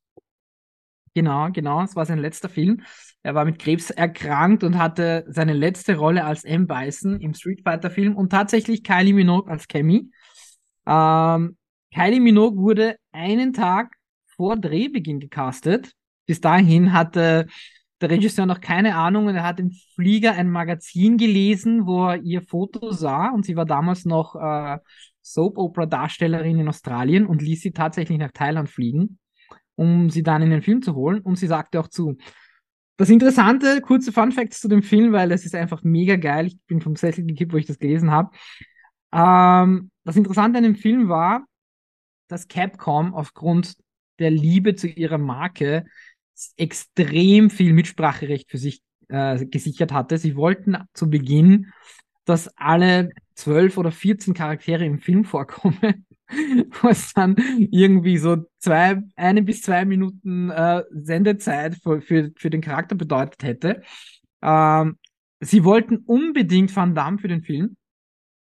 Genau, 1.16 1.50
genau, 1.52 1.84
es 1.84 1.96
war 1.96 2.06
sein 2.06 2.20
letzter 2.20 2.50
Film. 2.50 2.82
Er 3.24 3.36
war 3.36 3.44
mit 3.44 3.60
Krebs 3.60 3.90
erkrankt 3.90 4.64
und 4.64 4.78
hatte 4.78 5.26
seine 5.28 5.54
letzte 5.54 5.98
Rolle 5.98 6.24
als 6.24 6.46
M. 6.46 6.68
Bison 6.68 7.20
im 7.20 7.34
Street 7.34 7.62
Fighter 7.64 7.90
Film 7.90 8.16
und 8.16 8.30
tatsächlich 8.30 8.84
Kylie 8.84 9.14
Minogue 9.14 9.52
als 9.52 9.68
Cammy. 9.68 10.10
Ähm, 10.88 11.58
Kylie 11.94 12.22
Minogue 12.22 12.58
wurde 12.58 12.96
einen 13.12 13.52
Tag 13.52 13.96
vor 14.39 14.56
Drehbeginn 14.56 15.19
gecastet. 15.19 15.91
Bis 16.25 16.39
dahin 16.39 16.93
hatte 16.93 17.47
der 17.99 18.10
Regisseur 18.10 18.45
noch 18.45 18.62
keine 18.62 18.95
Ahnung 18.95 19.25
und 19.25 19.36
er 19.36 19.43
hat 19.43 19.60
im 19.60 19.71
Flieger 19.95 20.32
ein 20.32 20.49
Magazin 20.49 21.17
gelesen, 21.17 21.86
wo 21.86 22.08
er 22.08 22.23
ihr 22.23 22.41
Foto 22.41 22.91
sah 22.91 23.32
und 23.32 23.45
sie 23.45 23.58
war 23.58 23.65
damals 23.65 24.06
noch 24.06 24.38
äh, 24.38 24.78
Soap-Opera-Darstellerin 25.21 26.58
in 26.58 26.69
Australien 26.69 27.25
und 27.25 27.41
ließ 27.41 27.60
sie 27.60 27.71
tatsächlich 27.71 28.17
nach 28.17 28.32
Thailand 28.32 28.69
fliegen, 28.69 29.19
um 29.75 30.10
sie 30.10 30.23
dann 30.23 30.41
in 30.41 30.52
den 30.52 30.62
Film 30.62 30.82
zu 30.82 30.95
holen 30.95 31.19
und 31.19 31.36
sie 31.36 31.47
sagte 31.47 31.78
auch 31.78 31.89
zu. 31.89 32.15
Das 32.95 33.10
Interessante, 33.10 33.82
kurze 33.82 34.13
Fun 34.13 34.32
Facts 34.32 34.62
zu 34.62 34.69
dem 34.69 34.84
Film, 34.84 35.12
weil 35.12 35.34
es 35.34 35.45
ist 35.45 35.54
einfach 35.54 35.84
mega 35.84 36.15
geil. 36.15 36.47
Ich 36.47 36.58
bin 36.65 36.80
vom 36.80 36.95
Sessel 36.95 37.25
gekippt, 37.25 37.52
wo 37.52 37.58
ich 37.58 37.65
das 37.65 37.78
gelesen 37.78 38.10
habe. 38.10 38.30
Ähm, 39.12 39.91
das 40.06 40.15
Interessante 40.15 40.60
an 40.60 40.63
dem 40.63 40.75
Film 40.75 41.10
war, 41.10 41.43
dass 42.30 42.47
Capcom 42.47 43.13
aufgrund 43.13 43.75
der 44.19 44.32
Liebe 44.32 44.75
zu 44.75 44.88
ihrer 44.88 45.17
Marke 45.17 45.86
extrem 46.58 47.49
viel 47.49 47.73
Mitspracherecht 47.73 48.49
für 48.49 48.58
sich 48.58 48.82
äh, 49.10 49.45
gesichert 49.45 49.91
hatte. 49.91 50.17
Sie 50.17 50.36
wollten 50.36 50.77
zu 50.93 51.10
Beginn, 51.10 51.71
dass 52.25 52.47
alle 52.58 53.10
zwölf 53.36 53.77
oder 53.77 53.91
14 53.91 54.34
Charaktere 54.34 54.86
im 54.86 54.99
Film 54.99 55.25
vorkommen, 55.25 56.05
was 56.82 57.13
dann 57.13 57.36
irgendwie 57.71 58.17
so 58.17 58.38
zwei, 58.60 59.01
eine 59.15 59.41
bis 59.41 59.62
zwei 59.63 59.86
Minuten 59.86 60.49
äh, 60.49 60.84
Sendezeit 60.91 61.75
für, 61.82 62.01
für, 62.01 62.32
für 62.36 62.49
den 62.49 62.62
Charakter 62.62 62.95
bedeutet 62.95 63.43
hätte. 63.43 63.82
Ähm, 64.41 64.97
sie 65.39 65.63
wollten 65.63 65.97
unbedingt 65.97 66.75
Van 66.75 66.93
Damme 66.93 67.17
für 67.17 67.27
den 67.27 67.41
Film. 67.41 67.75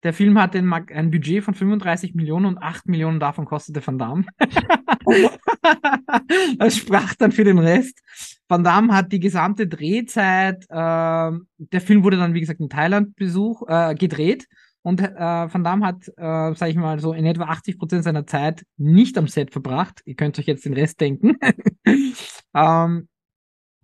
Der 0.02 0.14
Film 0.14 0.38
hatte 0.38 0.58
ein, 0.58 0.72
ein, 0.72 1.10
Budget 1.10 1.44
von 1.44 1.54
35 1.54 2.14
Millionen 2.14 2.46
und 2.46 2.58
8 2.58 2.88
Millionen 2.88 3.20
davon 3.20 3.44
kostete 3.44 3.86
Van 3.86 3.98
Damme. 3.98 4.24
das 6.58 6.76
sprach 6.76 7.14
dann 7.14 7.32
für 7.32 7.44
den 7.44 7.58
Rest. 7.58 8.00
Van 8.48 8.64
Damme 8.64 8.94
hat 8.94 9.12
die 9.12 9.20
gesamte 9.20 9.66
Drehzeit, 9.66 10.64
äh, 10.64 11.38
der 11.58 11.80
Film 11.80 12.02
wurde 12.02 12.16
dann, 12.16 12.34
wie 12.34 12.40
gesagt, 12.40 12.60
in 12.60 12.70
Thailand 12.70 13.14
Besuch, 13.16 13.62
äh, 13.68 13.94
gedreht. 13.94 14.46
Und 14.82 15.02
äh, 15.02 15.14
Van 15.14 15.62
Damme 15.62 15.86
hat, 15.86 16.08
äh, 16.16 16.54
sag 16.54 16.70
ich 16.70 16.76
mal, 16.76 16.98
so 17.00 17.12
in 17.12 17.26
etwa 17.26 17.44
80 17.44 17.78
Prozent 17.78 18.04
seiner 18.04 18.26
Zeit 18.26 18.64
nicht 18.78 19.18
am 19.18 19.28
Set 19.28 19.50
verbracht. 19.50 20.00
Ihr 20.06 20.14
könnt 20.14 20.38
euch 20.38 20.46
jetzt 20.46 20.64
den 20.64 20.72
Rest 20.72 21.02
denken. 21.02 21.36
ähm, 22.54 23.08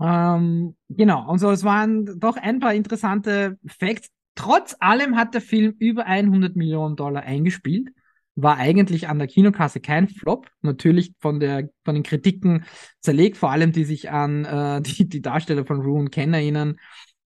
ähm, 0.00 0.76
genau, 0.88 1.30
und 1.30 1.38
so, 1.38 1.50
es 1.50 1.64
waren 1.64 2.18
doch 2.18 2.36
ein 2.36 2.60
paar 2.60 2.74
interessante 2.74 3.58
Facts. 3.66 4.08
Trotz 4.36 4.76
allem 4.78 5.16
hat 5.16 5.34
der 5.34 5.40
Film 5.40 5.74
über 5.78 6.06
100 6.06 6.54
Millionen 6.54 6.94
Dollar 6.94 7.22
eingespielt. 7.22 7.88
War 8.36 8.58
eigentlich 8.58 9.08
an 9.08 9.18
der 9.18 9.28
Kinokasse 9.28 9.80
kein 9.80 10.08
Flop. 10.08 10.48
Natürlich 10.60 11.14
von, 11.18 11.40
der, 11.40 11.70
von 11.84 11.94
den 11.94 12.04
Kritiken 12.04 12.64
zerlegt, 13.00 13.38
vor 13.38 13.50
allem 13.50 13.72
die 13.72 13.84
sich 13.84 14.10
an 14.10 14.44
äh, 14.44 14.82
die, 14.82 15.08
die 15.08 15.22
Darsteller 15.22 15.64
von 15.64 15.80
Ruin 15.80 16.10
Ken 16.10 16.34
erinnern. 16.34 16.76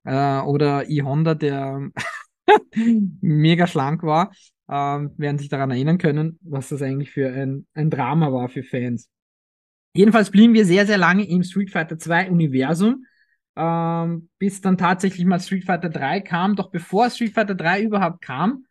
Äh, 0.04 0.39
oder 0.41 0.88
E. 0.88 1.02
Honda, 1.02 1.34
der 1.34 1.89
mega 3.22 3.65
schlank 3.65 4.04
war, 4.04 4.32
ähm, 4.69 5.12
werden 5.17 5.39
sich 5.39 5.50
daran 5.50 5.72
erinnern 5.72 5.98
können, 5.98 6.38
was 6.43 6.69
das 6.69 6.84
eigentlich 6.84 7.10
für 7.10 7.34
ein, 7.34 7.65
ein 7.74 7.89
Drama 7.89 8.32
war 8.32 8.50
für 8.50 8.63
Fans. 8.63 9.10
Jedenfalls 9.93 10.30
blieben 10.30 10.54
wir 10.54 10.65
sehr, 10.65 10.86
sehr 10.86 11.00
lange 11.00 11.28
im 11.28 11.41
Street 11.41 11.72
Fighter 11.72 11.98
2 11.98 12.30
Universum, 12.30 13.06
ähm, 13.60 14.30
bis 14.39 14.62
dann 14.62 14.78
tatsächlich 14.78 15.26
mal 15.26 15.39
Street 15.39 15.65
Fighter 15.65 15.89
3 15.89 16.22
kam. 16.22 16.56
Doch 16.56 16.72
bevor 16.72 17.10
Street 17.10 17.34
Fighter 17.34 17.56
3 17.56 17.84
überhaupt 17.84 18.22
kam, 18.22 18.65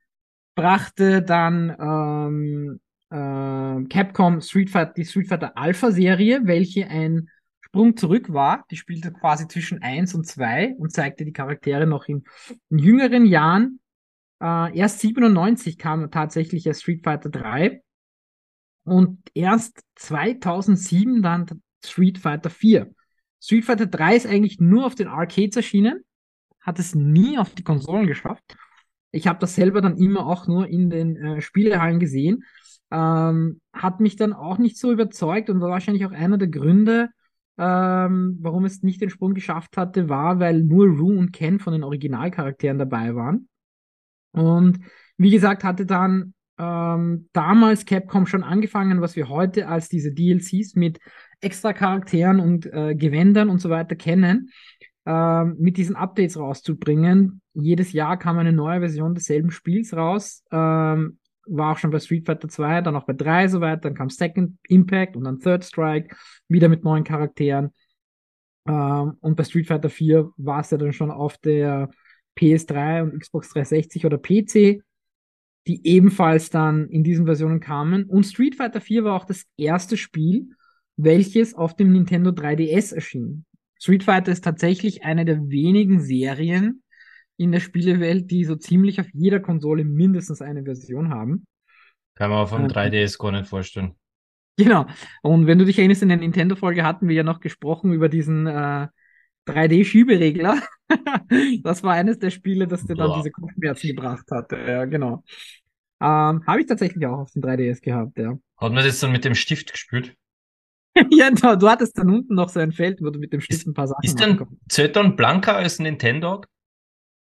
brachte 0.54 1.22
dann 1.22 1.76
ähm, 1.78 2.80
äh, 3.10 3.86
Capcom 3.88 4.40
Street 4.40 4.70
Fighter, 4.70 4.94
die 4.94 5.04
Street 5.04 5.28
Fighter 5.28 5.58
Alpha 5.58 5.90
Serie, 5.90 6.40
welche 6.44 6.88
ein 6.88 7.28
Sprung 7.60 7.98
zurück 7.98 8.32
war. 8.32 8.64
Die 8.70 8.76
spielte 8.76 9.12
quasi 9.12 9.46
zwischen 9.46 9.82
1 9.82 10.14
und 10.14 10.26
2 10.26 10.76
und 10.78 10.90
zeigte 10.90 11.26
die 11.26 11.34
Charaktere 11.34 11.86
noch 11.86 12.06
in, 12.08 12.24
in 12.70 12.78
jüngeren 12.78 13.26
Jahren. 13.26 13.80
Äh, 14.42 14.74
erst 14.74 15.00
97 15.00 15.76
kam 15.76 16.10
tatsächlich 16.10 16.62
der 16.62 16.74
Street 16.74 17.04
Fighter 17.04 17.28
3 17.28 17.82
und 18.84 19.20
erst 19.34 19.82
2007 19.96 21.20
dann 21.20 21.46
Street 21.84 22.16
Fighter 22.16 22.48
4. 22.48 22.90
Street 23.40 23.64
Fighter 23.64 23.86
3 23.86 24.16
ist 24.16 24.26
eigentlich 24.26 24.60
nur 24.60 24.86
auf 24.86 24.94
den 24.94 25.08
Arcades 25.08 25.56
erschienen, 25.56 26.04
hat 26.60 26.78
es 26.78 26.94
nie 26.94 27.38
auf 27.38 27.54
die 27.54 27.62
Konsolen 27.62 28.06
geschafft. 28.06 28.56
Ich 29.10 29.26
habe 29.26 29.38
das 29.38 29.54
selber 29.54 29.80
dann 29.80 29.96
immer 29.96 30.26
auch 30.26 30.46
nur 30.46 30.66
in 30.68 30.90
den 30.90 31.16
äh, 31.16 31.40
Spielehallen 31.40 31.98
gesehen. 31.98 32.44
Ähm, 32.90 33.60
hat 33.72 34.00
mich 34.00 34.16
dann 34.16 34.32
auch 34.32 34.58
nicht 34.58 34.78
so 34.78 34.92
überzeugt 34.92 35.50
und 35.50 35.60
war 35.60 35.70
wahrscheinlich 35.70 36.04
auch 36.06 36.12
einer 36.12 36.38
der 36.38 36.48
Gründe, 36.48 37.10
ähm, 37.58 38.38
warum 38.40 38.64
es 38.64 38.82
nicht 38.82 39.00
den 39.00 39.10
Sprung 39.10 39.34
geschafft 39.34 39.76
hatte, 39.76 40.08
war, 40.08 40.38
weil 40.40 40.62
nur 40.62 40.86
Rue 40.86 41.18
und 41.18 41.32
Ken 41.32 41.58
von 41.58 41.72
den 41.72 41.84
Originalcharakteren 41.84 42.78
dabei 42.78 43.14
waren. 43.14 43.48
Und 44.32 44.78
wie 45.16 45.30
gesagt, 45.30 45.64
hatte 45.64 45.84
dann 45.84 46.34
ähm, 46.58 47.28
damals 47.32 47.84
Capcom 47.84 48.26
schon 48.26 48.42
angefangen, 48.42 49.00
was 49.00 49.16
wir 49.16 49.28
heute 49.28 49.68
als 49.68 49.88
diese 49.88 50.12
DLCs 50.12 50.74
mit 50.74 50.98
extra 51.40 51.72
Charakteren 51.72 52.40
und 52.40 52.66
äh, 52.66 52.94
Gewändern 52.94 53.48
und 53.48 53.60
so 53.60 53.70
weiter 53.70 53.96
kennen, 53.96 54.50
äh, 55.06 55.44
mit 55.44 55.76
diesen 55.76 55.96
Updates 55.96 56.36
rauszubringen. 56.36 57.40
Jedes 57.54 57.92
Jahr 57.92 58.18
kam 58.18 58.38
eine 58.38 58.52
neue 58.52 58.80
Version 58.80 59.14
desselben 59.14 59.50
Spiels 59.50 59.94
raus. 59.94 60.44
Ähm, 60.50 61.18
war 61.46 61.72
auch 61.72 61.78
schon 61.78 61.90
bei 61.90 61.98
Street 61.98 62.26
Fighter 62.26 62.48
2, 62.48 62.82
dann 62.82 62.96
auch 62.96 63.06
bei 63.06 63.14
3 63.14 63.48
soweit, 63.48 63.84
dann 63.84 63.94
kam 63.94 64.10
Second 64.10 64.58
Impact 64.68 65.16
und 65.16 65.24
dann 65.24 65.38
Third 65.38 65.64
Strike, 65.64 66.14
wieder 66.48 66.68
mit 66.68 66.84
neuen 66.84 67.04
Charakteren. 67.04 67.72
Ähm, 68.66 69.14
und 69.20 69.36
bei 69.36 69.44
Street 69.44 69.66
Fighter 69.66 69.88
4 69.88 70.30
war 70.36 70.60
es 70.60 70.70
ja 70.70 70.76
dann 70.76 70.92
schon 70.92 71.10
auf 71.10 71.38
der 71.38 71.88
PS3 72.38 73.02
und 73.02 73.20
Xbox 73.20 73.48
360 73.50 74.04
oder 74.04 74.18
PC 74.18 74.82
die 75.68 75.86
ebenfalls 75.86 76.48
dann 76.48 76.88
in 76.88 77.04
diesen 77.04 77.26
Versionen 77.26 77.60
kamen. 77.60 78.04
Und 78.04 78.24
Street 78.24 78.56
Fighter 78.56 78.80
4 78.80 79.04
war 79.04 79.14
auch 79.14 79.26
das 79.26 79.44
erste 79.58 79.98
Spiel, 79.98 80.48
welches 80.98 81.54
auf 81.54 81.76
dem 81.76 81.92
Nintendo 81.92 82.30
3DS 82.30 82.94
erschien. 82.94 83.46
Street 83.80 84.02
Fighter 84.02 84.32
ist 84.32 84.44
tatsächlich 84.44 85.04
eine 85.04 85.24
der 85.24 85.48
wenigen 85.48 86.00
Serien 86.00 86.82
in 87.36 87.52
der 87.52 87.60
Spielewelt, 87.60 88.30
die 88.30 88.44
so 88.44 88.56
ziemlich 88.56 89.00
auf 89.00 89.06
jeder 89.12 89.38
Konsole 89.38 89.84
mindestens 89.84 90.42
eine 90.42 90.64
Version 90.64 91.10
haben. 91.10 91.46
Kann 92.16 92.30
man 92.30 92.40
auf 92.40 92.50
dem 92.50 92.66
3DS 92.66 93.16
gar 93.16 93.30
nicht 93.30 93.46
vorstellen. 93.46 93.94
Genau. 94.56 94.86
Und 95.22 95.46
wenn 95.46 95.58
du 95.58 95.64
dich 95.64 95.78
erinnerst, 95.78 96.02
in 96.02 96.08
der 96.08 96.18
Nintendo-Folge 96.18 96.82
hatten 96.82 97.06
wir 97.06 97.14
ja 97.14 97.22
noch 97.22 97.38
gesprochen 97.38 97.92
über 97.92 98.08
diesen 98.08 98.48
äh, 98.48 98.88
3D-Schieberegler. 99.46 100.60
das 101.62 101.84
war 101.84 101.94
eines 101.94 102.18
der 102.18 102.30
Spiele, 102.30 102.66
das 102.66 102.84
dir 102.84 102.96
dann 102.96 103.14
diese 103.18 103.30
Kopfschmerzen 103.30 103.86
gebracht 103.86 104.26
hatte. 104.32 104.56
Ja, 104.56 104.84
genau. 104.86 105.22
Ähm, 106.00 106.44
Habe 106.44 106.60
ich 106.60 106.66
tatsächlich 106.66 107.06
auch 107.06 107.18
auf 107.18 107.30
dem 107.30 107.42
3DS 107.42 107.80
gehabt, 107.80 108.18
ja. 108.18 108.36
Hat 108.56 108.72
man 108.72 108.84
das 108.84 108.98
dann 108.98 109.12
mit 109.12 109.24
dem 109.24 109.36
Stift 109.36 109.70
gespielt? 109.70 110.16
ja, 111.10 111.30
du, 111.30 111.56
du, 111.56 111.68
hattest 111.68 111.98
dann 111.98 112.10
unten 112.10 112.34
noch 112.34 112.48
so 112.48 112.60
ein 112.60 112.72
Feld, 112.72 113.00
wo 113.00 113.10
du 113.10 113.18
mit 113.18 113.32
dem 113.32 113.40
Stift 113.40 113.66
ein 113.66 113.74
paar 113.74 113.88
Sachen 113.88 114.04
Ist 114.04 114.20
dann 114.20 114.46
Zetton 114.68 115.16
blanker 115.16 115.56
als 115.56 115.78
Nintendo? 115.78 116.42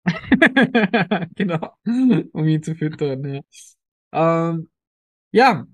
genau, 1.34 1.74
um 1.84 2.46
ihn 2.46 2.62
zu 2.62 2.74
füttern, 2.74 3.24
ja. 3.24 3.40
Ähm, 4.12 4.70
ja, 5.32 5.66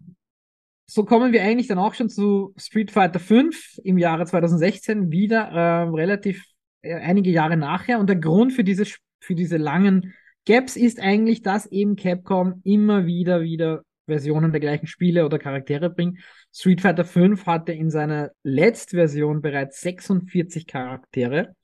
so 0.87 1.05
kommen 1.05 1.33
wir 1.33 1.43
eigentlich 1.43 1.67
dann 1.67 1.79
auch 1.79 1.95
schon 1.95 2.09
zu 2.09 2.55
Street 2.57 2.91
Fighter 2.91 3.19
5 3.19 3.79
im 3.83 3.99
Jahre 3.99 4.27
2016, 4.27 5.11
wieder 5.11 5.49
äh, 5.49 5.83
relativ 5.89 6.45
äh, 6.83 6.95
einige 6.95 7.31
Jahre 7.31 7.57
nachher. 7.57 7.99
Und 7.99 8.09
der 8.09 8.17
Grund 8.17 8.53
für 8.53 8.65
diese, 8.65 8.85
für 9.21 9.35
diese 9.35 9.57
langen 9.57 10.15
Gaps 10.45 10.77
ist 10.77 11.01
eigentlich, 11.01 11.43
dass 11.43 11.67
eben 11.67 11.97
Capcom 11.97 12.61
immer 12.65 13.07
wieder, 13.07 13.43
wieder 13.43 13.83
Versionen 14.07 14.53
der 14.53 14.61
gleichen 14.61 14.87
Spiele 14.87 15.25
oder 15.25 15.39
Charaktere 15.39 15.91
bringt. 15.91 16.21
Street 16.53 16.81
Fighter 16.81 17.05
5 17.05 17.47
hatte 17.47 17.73
in 17.73 17.91
seiner 17.91 18.31
Letztversion 18.43 19.43
bereits 19.43 19.81
46 19.81 20.67
Charaktere 20.67 21.55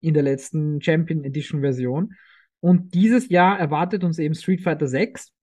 in 0.00 0.14
der 0.14 0.22
letzten 0.22 0.82
Champion 0.82 1.24
Edition 1.24 1.60
Version. 1.60 2.14
Und 2.60 2.94
dieses 2.94 3.28
Jahr 3.28 3.58
erwartet 3.58 4.04
uns 4.04 4.18
eben 4.18 4.34
Street 4.34 4.62
Fighter 4.62 4.86
6 4.86 5.34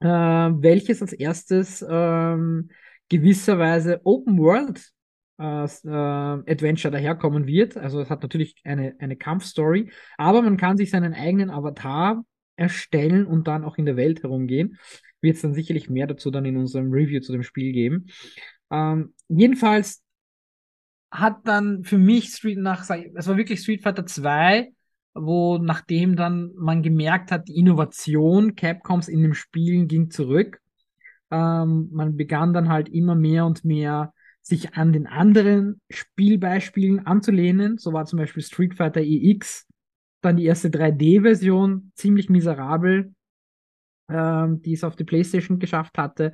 äh, 0.00 0.06
welches 0.06 1.02
als 1.02 1.12
erstes 1.12 1.84
ähm, 1.88 2.70
gewisserweise 3.08 4.00
Open 4.04 4.38
World 4.38 4.90
äh, 5.38 5.64
äh, 5.64 6.50
Adventure 6.50 6.90
daherkommen 6.90 7.46
wird. 7.46 7.76
Also 7.76 8.00
es 8.00 8.10
hat 8.10 8.22
natürlich 8.22 8.54
eine, 8.64 8.94
eine 8.98 9.16
Kampfstory, 9.16 9.90
aber 10.16 10.42
man 10.42 10.56
kann 10.56 10.76
sich 10.76 10.90
seinen 10.90 11.14
eigenen 11.14 11.50
Avatar 11.50 12.24
erstellen 12.60 13.26
und 13.26 13.48
dann 13.48 13.64
auch 13.64 13.78
in 13.78 13.86
der 13.86 13.96
Welt 13.96 14.22
herumgehen. 14.22 14.78
Wird 15.20 15.36
es 15.36 15.42
dann 15.42 15.54
sicherlich 15.54 15.90
mehr 15.90 16.06
dazu 16.06 16.30
dann 16.30 16.44
in 16.44 16.56
unserem 16.56 16.92
Review 16.92 17.20
zu 17.20 17.32
dem 17.32 17.42
Spiel 17.42 17.72
geben. 17.72 18.06
Ähm, 18.70 19.14
jedenfalls 19.28 20.02
hat 21.10 21.46
dann 21.46 21.82
für 21.82 21.98
mich 21.98 22.28
Street 22.28 22.58
nach, 22.58 22.82
es 22.82 23.26
war 23.26 23.36
wirklich 23.36 23.60
Street 23.60 23.82
Fighter 23.82 24.06
2 24.06 24.72
wo 25.14 25.58
nachdem 25.58 26.16
dann 26.16 26.52
man 26.56 26.82
gemerkt 26.82 27.32
hat, 27.32 27.48
die 27.48 27.56
Innovation 27.56 28.54
Capcoms 28.54 29.08
in 29.08 29.22
dem 29.22 29.34
Spielen 29.34 29.88
ging 29.88 30.10
zurück. 30.10 30.60
Ähm, 31.30 31.88
man 31.92 32.16
begann 32.16 32.52
dann 32.52 32.68
halt 32.68 32.88
immer 32.88 33.14
mehr 33.14 33.46
und 33.46 33.64
mehr 33.64 34.12
sich 34.42 34.74
an 34.74 34.92
den 34.92 35.06
anderen 35.06 35.80
Spielbeispielen 35.90 37.06
anzulehnen. 37.06 37.78
So 37.78 37.92
war 37.92 38.06
zum 38.06 38.18
Beispiel 38.18 38.42
Street 38.42 38.74
Fighter 38.74 39.00
EX, 39.02 39.66
dann 40.20 40.36
die 40.36 40.44
erste 40.44 40.68
3D-Version, 40.68 41.92
ziemlich 41.94 42.28
miserabel, 42.28 43.14
ähm, 44.08 44.62
die 44.62 44.74
es 44.74 44.84
auf 44.84 44.96
die 44.96 45.04
PlayStation 45.04 45.58
geschafft 45.58 45.98
hatte. 45.98 46.32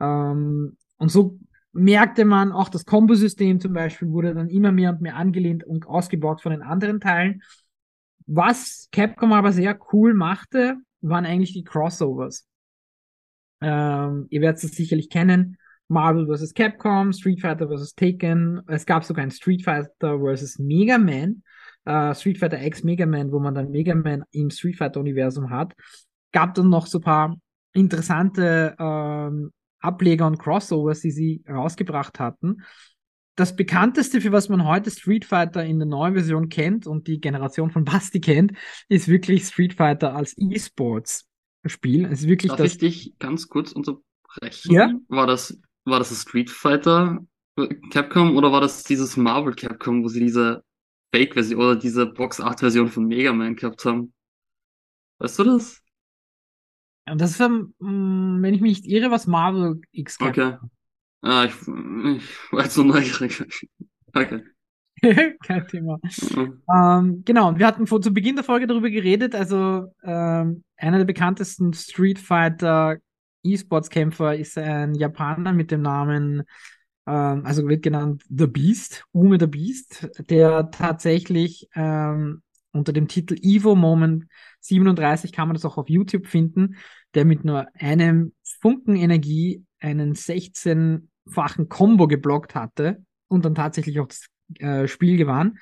Ähm, 0.00 0.76
und 0.98 1.10
so 1.10 1.38
merkte 1.72 2.24
man 2.24 2.52
auch 2.52 2.68
das 2.68 2.84
Kombosystem 2.84 3.60
zum 3.60 3.74
Beispiel 3.74 4.08
wurde 4.08 4.34
dann 4.34 4.48
immer 4.48 4.72
mehr 4.72 4.90
und 4.90 5.02
mehr 5.02 5.16
angelehnt 5.16 5.64
und 5.64 5.86
ausgebaut 5.86 6.40
von 6.40 6.52
den 6.52 6.62
anderen 6.62 7.00
Teilen. 7.00 7.42
Was 8.26 8.88
Capcom 8.92 9.32
aber 9.32 9.52
sehr 9.52 9.78
cool 9.92 10.14
machte, 10.14 10.76
waren 11.00 11.26
eigentlich 11.26 11.52
die 11.52 11.64
Crossovers. 11.64 12.46
Ähm, 13.60 14.26
ihr 14.30 14.40
werdet 14.40 14.62
es 14.62 14.72
sicherlich 14.72 15.10
kennen. 15.10 15.58
Marvel 15.88 16.26
vs. 16.26 16.52
Capcom, 16.52 17.12
Street 17.12 17.40
Fighter 17.40 17.68
vs. 17.68 17.94
Taken. 17.94 18.62
Es 18.66 18.86
gab 18.86 19.04
sogar 19.04 19.22
ein 19.22 19.30
Street 19.30 19.62
Fighter 19.62 20.18
vs. 20.18 20.58
Mega 20.58 20.98
Man. 20.98 21.42
Äh, 21.86 22.14
Street 22.14 22.38
Fighter 22.38 22.62
X 22.62 22.84
Mega 22.84 23.06
Man, 23.06 23.32
wo 23.32 23.38
man 23.38 23.54
dann 23.54 23.70
Mega 23.70 23.94
Man 23.94 24.24
im 24.32 24.50
Street 24.50 24.76
Fighter 24.76 25.00
Universum 25.00 25.50
hat. 25.50 25.72
Gab 26.32 26.54
dann 26.54 26.68
noch 26.68 26.86
so 26.86 26.98
ein 26.98 27.02
paar 27.02 27.36
interessante 27.72 28.74
ähm, 28.78 29.52
Ableger 29.80 30.26
und 30.26 30.38
Crossovers, 30.38 31.00
die 31.00 31.10
sie 31.10 31.44
rausgebracht 31.48 32.18
hatten. 32.18 32.62
Das 33.36 33.54
bekannteste, 33.54 34.22
für 34.22 34.32
was 34.32 34.48
man 34.48 34.64
heute 34.64 34.90
Street 34.90 35.26
Fighter 35.26 35.62
in 35.62 35.78
der 35.78 35.86
neuen 35.86 36.14
Version 36.14 36.48
kennt 36.48 36.86
und 36.86 37.06
die 37.06 37.20
Generation 37.20 37.70
von 37.70 37.84
Basti 37.84 38.20
kennt, 38.20 38.52
ist 38.88 39.08
wirklich 39.08 39.44
Street 39.44 39.74
Fighter 39.74 40.16
als 40.16 40.34
E-Sports-Spiel. 40.38 42.06
Es 42.06 42.22
ist 42.22 42.28
wirklich 42.28 42.50
Darf 42.50 42.58
das. 42.58 42.72
ich 42.72 42.78
dich 42.78 43.14
ganz 43.18 43.48
kurz 43.48 43.72
unterbrechen? 43.72 44.72
Ja? 44.72 44.90
War 45.08 45.26
das, 45.26 45.60
war 45.84 45.98
das 45.98 46.18
Street 46.22 46.50
Fighter 46.50 47.18
äh, 47.56 47.68
Capcom 47.90 48.36
oder 48.36 48.52
war 48.52 48.62
das 48.62 48.84
dieses 48.84 49.18
Marvel 49.18 49.54
Capcom, 49.54 50.02
wo 50.02 50.08
sie 50.08 50.20
diese 50.20 50.64
Fake-Version 51.14 51.60
oder 51.60 51.76
diese 51.76 52.06
Box 52.06 52.40
8-Version 52.40 52.88
von 52.88 53.06
Mega 53.06 53.32
Man 53.32 53.56
gehabt 53.56 53.84
haben? 53.84 54.12
Weißt 55.18 55.38
du 55.38 55.44
das? 55.44 55.82
Und 57.08 57.20
das 57.20 57.32
ist, 57.32 57.40
wenn 57.40 58.54
ich 58.54 58.60
mich 58.60 58.82
nicht 58.82 58.86
irre, 58.86 59.10
was 59.10 59.26
Marvel 59.26 59.80
X 59.92 60.20
Okay. 60.20 60.56
Ah, 61.22 61.44
ich, 61.44 61.54
ich 61.60 62.52
war 62.52 62.62
jetzt 62.62 62.74
so 62.74 62.82
neugierig. 62.82 63.44
Okay. 64.12 64.42
Kein 65.44 65.68
Thema. 65.68 65.98
Mhm. 66.34 66.62
Ähm, 66.74 67.22
genau, 67.24 67.48
und 67.48 67.58
wir 67.58 67.66
hatten 67.66 67.86
vor, 67.86 68.00
zu 68.00 68.12
Beginn 68.12 68.36
der 68.36 68.44
Folge 68.44 68.66
darüber 68.66 68.90
geredet, 68.90 69.34
also 69.34 69.92
ähm, 70.02 70.64
einer 70.76 70.98
der 70.98 71.04
bekanntesten 71.04 71.72
Street 71.74 72.18
Fighter 72.18 72.96
E-Sports-Kämpfer 73.42 74.36
ist 74.36 74.56
ein 74.58 74.94
Japaner 74.94 75.52
mit 75.52 75.70
dem 75.70 75.82
Namen, 75.82 76.42
ähm, 77.06 77.44
also 77.44 77.66
wird 77.68 77.82
genannt 77.82 78.24
The 78.28 78.46
Beast, 78.46 79.04
Ume 79.12 79.38
the 79.38 79.46
Beast, 79.46 80.08
der 80.30 80.70
tatsächlich 80.70 81.68
ähm, 81.74 82.42
unter 82.72 82.92
dem 82.92 83.08
Titel 83.08 83.36
Evo 83.40 83.74
Moment 83.74 84.26
37 84.60 85.32
kann 85.32 85.48
man 85.48 85.54
das 85.54 85.64
auch 85.64 85.78
auf 85.78 85.88
YouTube 85.88 86.26
finden, 86.26 86.76
der 87.14 87.24
mit 87.24 87.44
nur 87.44 87.66
einem 87.74 88.34
Funken 88.60 88.96
Energie 88.96 89.64
einen 89.80 90.14
16-fachen 90.14 91.68
Combo 91.68 92.06
geblockt 92.08 92.54
hatte 92.54 93.02
und 93.28 93.44
dann 93.44 93.54
tatsächlich 93.54 94.00
auch 94.00 94.08
das 94.08 94.26
äh, 94.58 94.88
Spiel 94.88 95.16
gewann. 95.16 95.58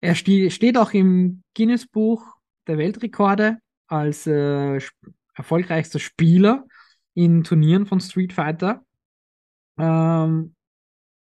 Er 0.00 0.14
ste 0.14 0.50
steht 0.50 0.76
auch 0.76 0.92
im 0.92 1.42
Guinness-Buch 1.56 2.24
der 2.66 2.78
Weltrekorde 2.78 3.58
als 3.86 4.26
äh, 4.26 4.80
erfolgreichster 5.34 5.98
Spieler 5.98 6.66
in 7.14 7.44
Turnieren 7.44 7.86
von 7.86 8.00
Street 8.00 8.32
Fighter. 8.32 8.84
Ähm, 9.78 10.54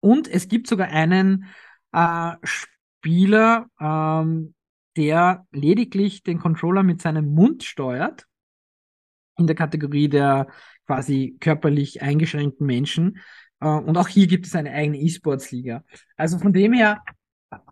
und 0.04 0.28
es 0.28 0.48
gibt 0.48 0.66
sogar 0.66 0.88
einen 0.88 1.46
äh, 1.92 2.32
Spieler, 2.42 3.68
ähm, 3.80 4.54
der 4.98 5.46
lediglich 5.50 6.22
den 6.22 6.38
Controller 6.38 6.82
mit 6.82 7.00
seinem 7.00 7.32
Mund 7.34 7.64
steuert, 7.64 8.26
in 9.38 9.46
der 9.46 9.56
Kategorie 9.56 10.10
der 10.10 10.48
quasi 10.86 11.38
körperlich 11.40 12.02
eingeschränkten 12.02 12.66
Menschen. 12.66 13.18
Äh, 13.60 13.68
und 13.68 13.96
auch 13.96 14.08
hier 14.08 14.26
gibt 14.26 14.44
es 14.44 14.54
eine 14.54 14.72
eigene 14.72 14.98
E-Sports-Liga. 14.98 15.82
Also 16.18 16.38
von 16.38 16.52
dem 16.52 16.74
her, 16.74 17.02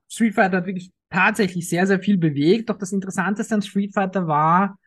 Street 0.08 0.34
Fighter 0.34 0.56
hat 0.56 0.66
wirklich 0.66 0.90
tatsächlich 1.10 1.68
sehr, 1.68 1.86
sehr 1.86 2.00
viel 2.00 2.16
bewegt. 2.16 2.70
Doch 2.70 2.78
das 2.78 2.92
Interessanteste 2.92 3.54
an 3.56 3.60
Street 3.60 3.92
Fighter 3.92 4.26
war, 4.26 4.78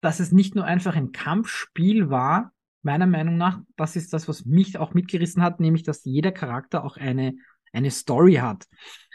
dass 0.00 0.20
es 0.20 0.30
nicht 0.30 0.54
nur 0.54 0.64
einfach 0.64 0.94
ein 0.94 1.10
Kampfspiel 1.10 2.08
war, 2.08 2.52
meiner 2.86 3.06
Meinung 3.06 3.36
nach, 3.36 3.60
das 3.76 3.96
ist 3.96 4.14
das, 4.14 4.28
was 4.28 4.46
mich 4.46 4.78
auch 4.78 4.94
mitgerissen 4.94 5.42
hat, 5.42 5.60
nämlich, 5.60 5.82
dass 5.82 6.04
jeder 6.04 6.32
Charakter 6.32 6.84
auch 6.84 6.96
eine, 6.96 7.34
eine 7.72 7.90
Story 7.90 8.36
hat. 8.36 8.64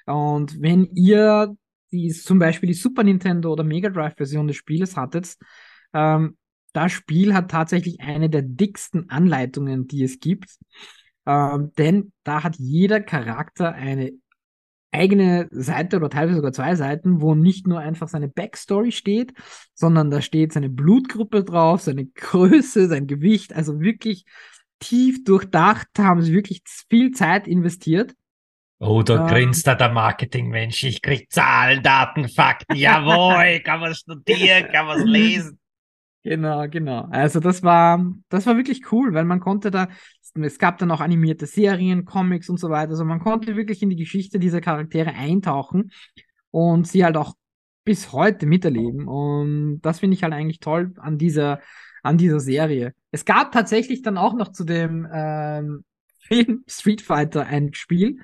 Und 0.05 0.61
wenn 0.61 0.85
ihr 0.93 1.55
die, 1.91 2.09
zum 2.09 2.37
Beispiel 2.37 2.67
die 2.67 2.75
Super 2.75 3.03
Nintendo 3.03 3.51
oder 3.51 3.63
Mega 3.63 3.89
Drive 3.89 4.15
Version 4.15 4.47
des 4.47 4.57
Spieles 4.57 4.95
hattet, 4.95 5.35
ähm, 5.93 6.37
das 6.73 6.91
Spiel 6.91 7.33
hat 7.33 7.51
tatsächlich 7.51 7.99
eine 8.01 8.29
der 8.29 8.43
dicksten 8.43 9.09
Anleitungen, 9.09 9.87
die 9.87 10.03
es 10.03 10.19
gibt. 10.19 10.57
Ähm, 11.25 11.71
denn 11.77 12.11
da 12.23 12.43
hat 12.43 12.55
jeder 12.57 13.01
Charakter 13.01 13.73
eine 13.73 14.11
eigene 14.91 15.47
Seite 15.51 15.97
oder 15.97 16.09
teilweise 16.09 16.35
sogar 16.37 16.53
zwei 16.53 16.75
Seiten, 16.75 17.21
wo 17.21 17.35
nicht 17.35 17.67
nur 17.67 17.79
einfach 17.79 18.07
seine 18.09 18.27
Backstory 18.27 18.91
steht, 18.91 19.33
sondern 19.73 20.11
da 20.11 20.21
steht 20.21 20.53
seine 20.53 20.69
Blutgruppe 20.69 21.43
drauf, 21.43 21.81
seine 21.81 22.05
Größe, 22.15 22.87
sein 22.87 23.07
Gewicht, 23.07 23.53
also 23.53 23.79
wirklich 23.79 24.25
tief 24.79 25.23
durchdacht, 25.23 25.87
da 25.93 26.03
haben 26.05 26.21
sie 26.21 26.33
wirklich 26.33 26.61
viel 26.89 27.11
Zeit 27.11 27.47
investiert. 27.47 28.13
Oh, 28.79 29.03
da 29.03 29.21
Ähm. 29.21 29.27
grinst 29.27 29.67
da 29.67 29.75
der 29.75 29.91
Marketingmensch. 29.91 30.83
Ich 30.83 31.01
krieg 31.01 31.31
Zahlen, 31.31 31.83
Daten, 31.83 32.27
Fakten. 32.27 32.75
Jawohl, 32.75 33.59
kann 33.59 33.79
man 33.79 33.93
studieren, 33.93 34.71
kann 34.71 34.87
man 34.87 35.05
lesen. 35.05 35.57
Genau, 36.23 36.67
genau. 36.69 37.07
Also 37.09 37.39
das 37.39 37.63
war, 37.63 38.05
das 38.29 38.45
war 38.45 38.55
wirklich 38.55 38.91
cool, 38.91 39.13
weil 39.15 39.25
man 39.25 39.39
konnte 39.39 39.71
da, 39.71 39.87
es 40.35 40.59
gab 40.59 40.77
dann 40.77 40.91
auch 40.91 41.01
animierte 41.01 41.45
Serien, 41.45 42.05
Comics 42.05 42.49
und 42.49 42.59
so 42.59 42.69
weiter. 42.69 42.91
Also 42.91 43.05
man 43.05 43.19
konnte 43.19 43.55
wirklich 43.55 43.81
in 43.81 43.89
die 43.89 43.95
Geschichte 43.95 44.39
dieser 44.39 44.61
Charaktere 44.61 45.13
eintauchen 45.13 45.91
und 46.51 46.87
sie 46.87 47.03
halt 47.03 47.17
auch 47.17 47.35
bis 47.83 48.11
heute 48.11 48.45
miterleben. 48.45 49.07
Und 49.07 49.81
das 49.81 49.99
finde 49.99 50.15
ich 50.15 50.23
halt 50.23 50.33
eigentlich 50.33 50.59
toll 50.59 50.93
an 50.97 51.17
dieser, 51.17 51.59
an 52.03 52.17
dieser 52.17 52.39
Serie. 52.39 52.93
Es 53.11 53.25
gab 53.25 53.51
tatsächlich 53.51 54.01
dann 54.01 54.17
auch 54.17 54.33
noch 54.33 54.51
zu 54.51 54.63
dem 54.63 55.07
ähm, 55.11 55.83
Film 56.27 56.63
Street 56.67 57.01
Fighter 57.01 57.45
ein 57.45 57.73
Spiel, 57.73 58.19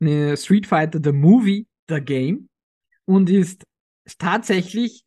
eine 0.00 0.36
Street 0.36 0.66
Fighter 0.66 1.00
The 1.02 1.12
Movie, 1.12 1.66
The 1.88 2.00
Game, 2.00 2.48
und 3.06 3.30
ist 3.30 3.64
tatsächlich 4.18 5.04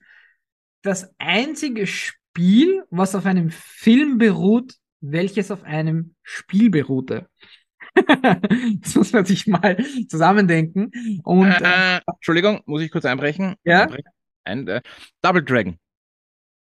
das 0.81 1.13
einzige 1.17 1.85
Spiel, 1.85 2.83
was 2.89 3.13
auf 3.13 3.25
einem 3.25 3.49
Film 3.51 4.17
beruht, 4.17 4.78
welches 5.01 5.51
auf 5.51 5.63
einem 5.63 6.15
Spiel 6.23 6.69
beruhte. 6.69 7.27
das 8.81 8.95
muss 8.95 9.13
man 9.13 9.25
sich 9.25 9.47
mal 9.47 9.77
zusammendenken. 10.07 10.91
Und 11.23 11.51
äh, 11.51 11.97
äh, 11.97 12.01
Entschuldigung, 12.05 12.61
muss 12.65 12.81
ich 12.81 12.91
kurz 12.91 13.05
einbrechen? 13.05 13.55
Ja? 13.63 13.83
Einbrechen. 13.83 14.11
Ein, 14.43 14.67
äh, 14.67 14.81
Double 15.21 15.43
Dragon. 15.43 15.77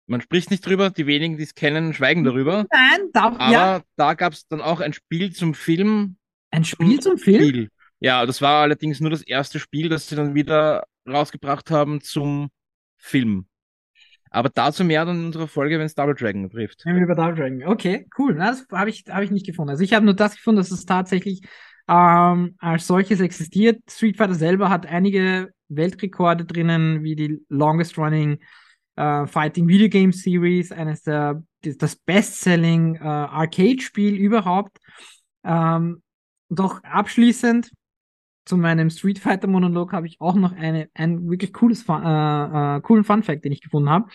Man 0.06 0.22
spricht 0.22 0.50
nicht 0.50 0.64
drüber, 0.64 0.90
die 0.90 1.06
wenigen, 1.06 1.36
die 1.36 1.42
es 1.42 1.54
kennen, 1.54 1.92
schweigen 1.92 2.24
darüber. 2.24 2.66
nein, 2.72 3.00
da, 3.12 3.24
Aber 3.24 3.50
ja, 3.50 3.82
da 3.96 4.14
gab 4.14 4.32
es 4.32 4.46
dann 4.48 4.62
auch 4.62 4.80
ein 4.80 4.94
Spiel 4.94 5.34
zum 5.34 5.52
Film. 5.52 6.16
ein 6.50 6.64
Spiel 6.64 6.98
zum 7.00 7.18
Film. 7.18 7.42
Spiel. 7.42 7.68
Ja, 8.00 8.24
das 8.24 8.40
war 8.40 8.62
allerdings 8.62 9.00
nur 9.00 9.10
das 9.10 9.22
erste 9.22 9.58
Spiel, 9.58 9.88
das 9.88 10.08
sie 10.08 10.16
dann 10.16 10.34
wieder 10.34 10.84
rausgebracht 11.06 11.70
haben 11.70 12.00
zum 12.00 12.48
Film. 12.96 13.47
Aber 14.30 14.48
dazu 14.48 14.84
mehr 14.84 15.04
dann 15.04 15.20
in 15.20 15.26
unserer 15.26 15.48
Folge, 15.48 15.78
wenn 15.78 15.86
es 15.86 15.94
Double 15.94 16.14
Dragon 16.14 16.48
trifft. 16.50 16.82
Wenn 16.84 16.96
wir 16.96 17.02
über 17.02 17.14
Double 17.14 17.34
Dragon. 17.34 17.64
Okay, 17.64 18.06
cool. 18.18 18.34
Na, 18.34 18.50
das 18.50 18.66
habe 18.72 18.90
ich, 18.90 19.04
hab 19.08 19.22
ich 19.22 19.30
nicht 19.30 19.46
gefunden. 19.46 19.70
Also 19.70 19.82
ich 19.82 19.94
habe 19.94 20.04
nur 20.04 20.14
das 20.14 20.36
gefunden, 20.36 20.58
dass 20.58 20.70
es 20.70 20.84
tatsächlich 20.84 21.42
ähm, 21.88 22.54
als 22.58 22.86
solches 22.86 23.20
existiert. 23.20 23.82
Street 23.90 24.16
Fighter 24.16 24.34
selber 24.34 24.68
hat 24.68 24.86
einige 24.86 25.50
Weltrekorde 25.68 26.44
drinnen, 26.44 27.02
wie 27.02 27.16
die 27.16 27.40
longest 27.48 27.98
running 27.98 28.38
äh, 28.96 29.26
Fighting 29.26 29.68
Video 29.68 29.88
Game 29.88 30.12
Series, 30.12 30.72
eines 30.72 31.02
der 31.02 31.42
das 31.62 31.96
Bestselling 31.96 32.96
äh, 32.96 33.00
Arcade-Spiel 33.00 34.14
überhaupt. 34.16 34.78
Ähm, 35.44 36.02
doch 36.50 36.82
abschließend 36.82 37.70
zu 38.48 38.56
meinem 38.56 38.90
Street 38.90 39.18
Fighter 39.18 39.46
Monolog 39.46 39.92
habe 39.92 40.06
ich 40.06 40.20
auch 40.20 40.34
noch 40.34 40.52
eine, 40.52 40.88
ein 40.94 41.28
wirklich 41.28 41.52
cooles, 41.52 41.84
äh, 41.88 41.92
äh, 41.92 42.80
coolen 42.80 43.04
Fun 43.04 43.22
Fact, 43.22 43.44
den 43.44 43.52
ich 43.52 43.60
gefunden 43.60 43.90
habe 43.90 44.08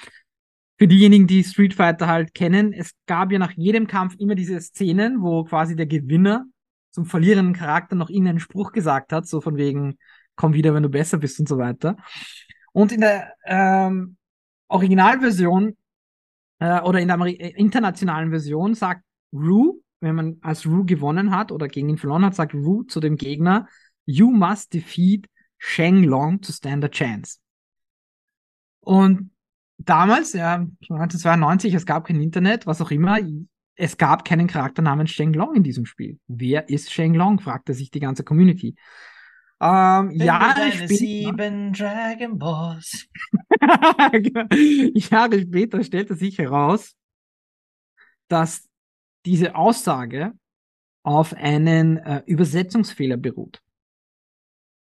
für 0.78 0.88
diejenigen, 0.88 1.28
die 1.28 1.44
Street 1.44 1.74
Fighter 1.74 2.08
halt 2.08 2.34
kennen, 2.34 2.74
es 2.74 2.94
gab 3.06 3.32
ja 3.32 3.40
nach 3.40 3.52
jedem 3.52 3.88
Kampf 3.88 4.16
immer 4.18 4.36
diese 4.36 4.60
Szenen, 4.60 5.22
wo 5.22 5.44
quasi 5.44 5.76
der 5.76 5.86
Gewinner 5.86 6.46
zum 6.92 7.06
verlierenden 7.06 7.54
Charakter 7.54 7.96
noch 7.96 8.10
irgendeinen 8.10 8.40
Spruch 8.40 8.72
gesagt 8.72 9.14
hat, 9.14 9.28
so 9.28 9.40
von 9.40 9.56
wegen, 9.56 9.98
komm 10.36 10.54
wieder, 10.54 10.74
wenn 10.74 10.84
du 10.84 10.90
besser 10.90 11.18
bist 11.20 11.40
und 11.40 11.48
so 11.48 11.58
weiter. 11.58 11.96
Und 12.72 12.92
in 12.92 13.02
der 13.02 13.34
ähm, 13.46 14.18
Originalversion 14.68 15.78
äh, 16.60 16.82
oder 16.82 17.00
in 17.00 17.08
der 17.08 17.20
äh, 17.20 17.54
internationalen 17.56 18.32
Version 18.32 18.74
sagt 18.74 19.04
Rue, 19.32 19.80
wenn 20.02 20.16
man 20.16 20.38
als 20.42 20.66
Rue 20.66 20.86
gewonnen 20.86 21.36
hat 21.36 21.52
oder 21.52 21.68
gegen 21.68 21.90
ihn 21.90 21.98
verloren 21.98 22.26
hat, 22.26 22.36
sagt 22.36 22.54
Rue 22.54 22.86
zu 22.88 23.00
dem 23.00 23.16
Gegner, 23.16 23.68
you 24.06 24.30
must 24.32 24.74
defeat 24.74 25.28
Sheng 25.58 26.04
Long 26.04 26.41
to 26.41 26.51
stand 26.51 26.84
a 26.84 26.89
chance. 26.89 27.39
Und 28.82 29.32
damals, 29.78 30.34
ja, 30.34 30.56
1992, 30.56 31.74
es 31.74 31.86
gab 31.86 32.06
kein 32.06 32.22
Internet, 32.22 32.68
was 32.68 32.82
auch 32.82 32.91
immer, 32.91 33.20
es 33.76 33.97
gab 33.97 34.26
keinen 34.26 34.47
Charakter 34.47 34.82
namens 34.82 35.12
Sheng 35.12 35.34
Long 35.34 35.56
in 35.56 35.64
diesem 35.64 35.86
Spiel. 35.86 36.20
Wer 36.28 36.70
ist 36.70 36.91
Sheng 36.91 37.14
Long? 37.14 37.39
fragte 37.39 37.74
sich 37.74 37.91
die 37.91 37.99
ganze 37.99 38.24
Community. 38.24 38.76
Ähm, 39.62 40.12
Jahre 40.12 40.72
später, 40.74 41.72
Dragon 41.72 42.38
Balls. 42.38 43.08
Jahre 45.10 45.39
später 45.39 45.84
stellte 45.84 46.16
sich 46.16 46.38
heraus, 46.38 46.95
dass 48.28 48.68
diese 49.26 49.56
Aussage 49.56 50.34
auf 51.04 51.34
einen 51.34 51.97
äh, 51.97 52.24
Übersetzungsfehler 52.26 53.16
beruht. 53.16 53.62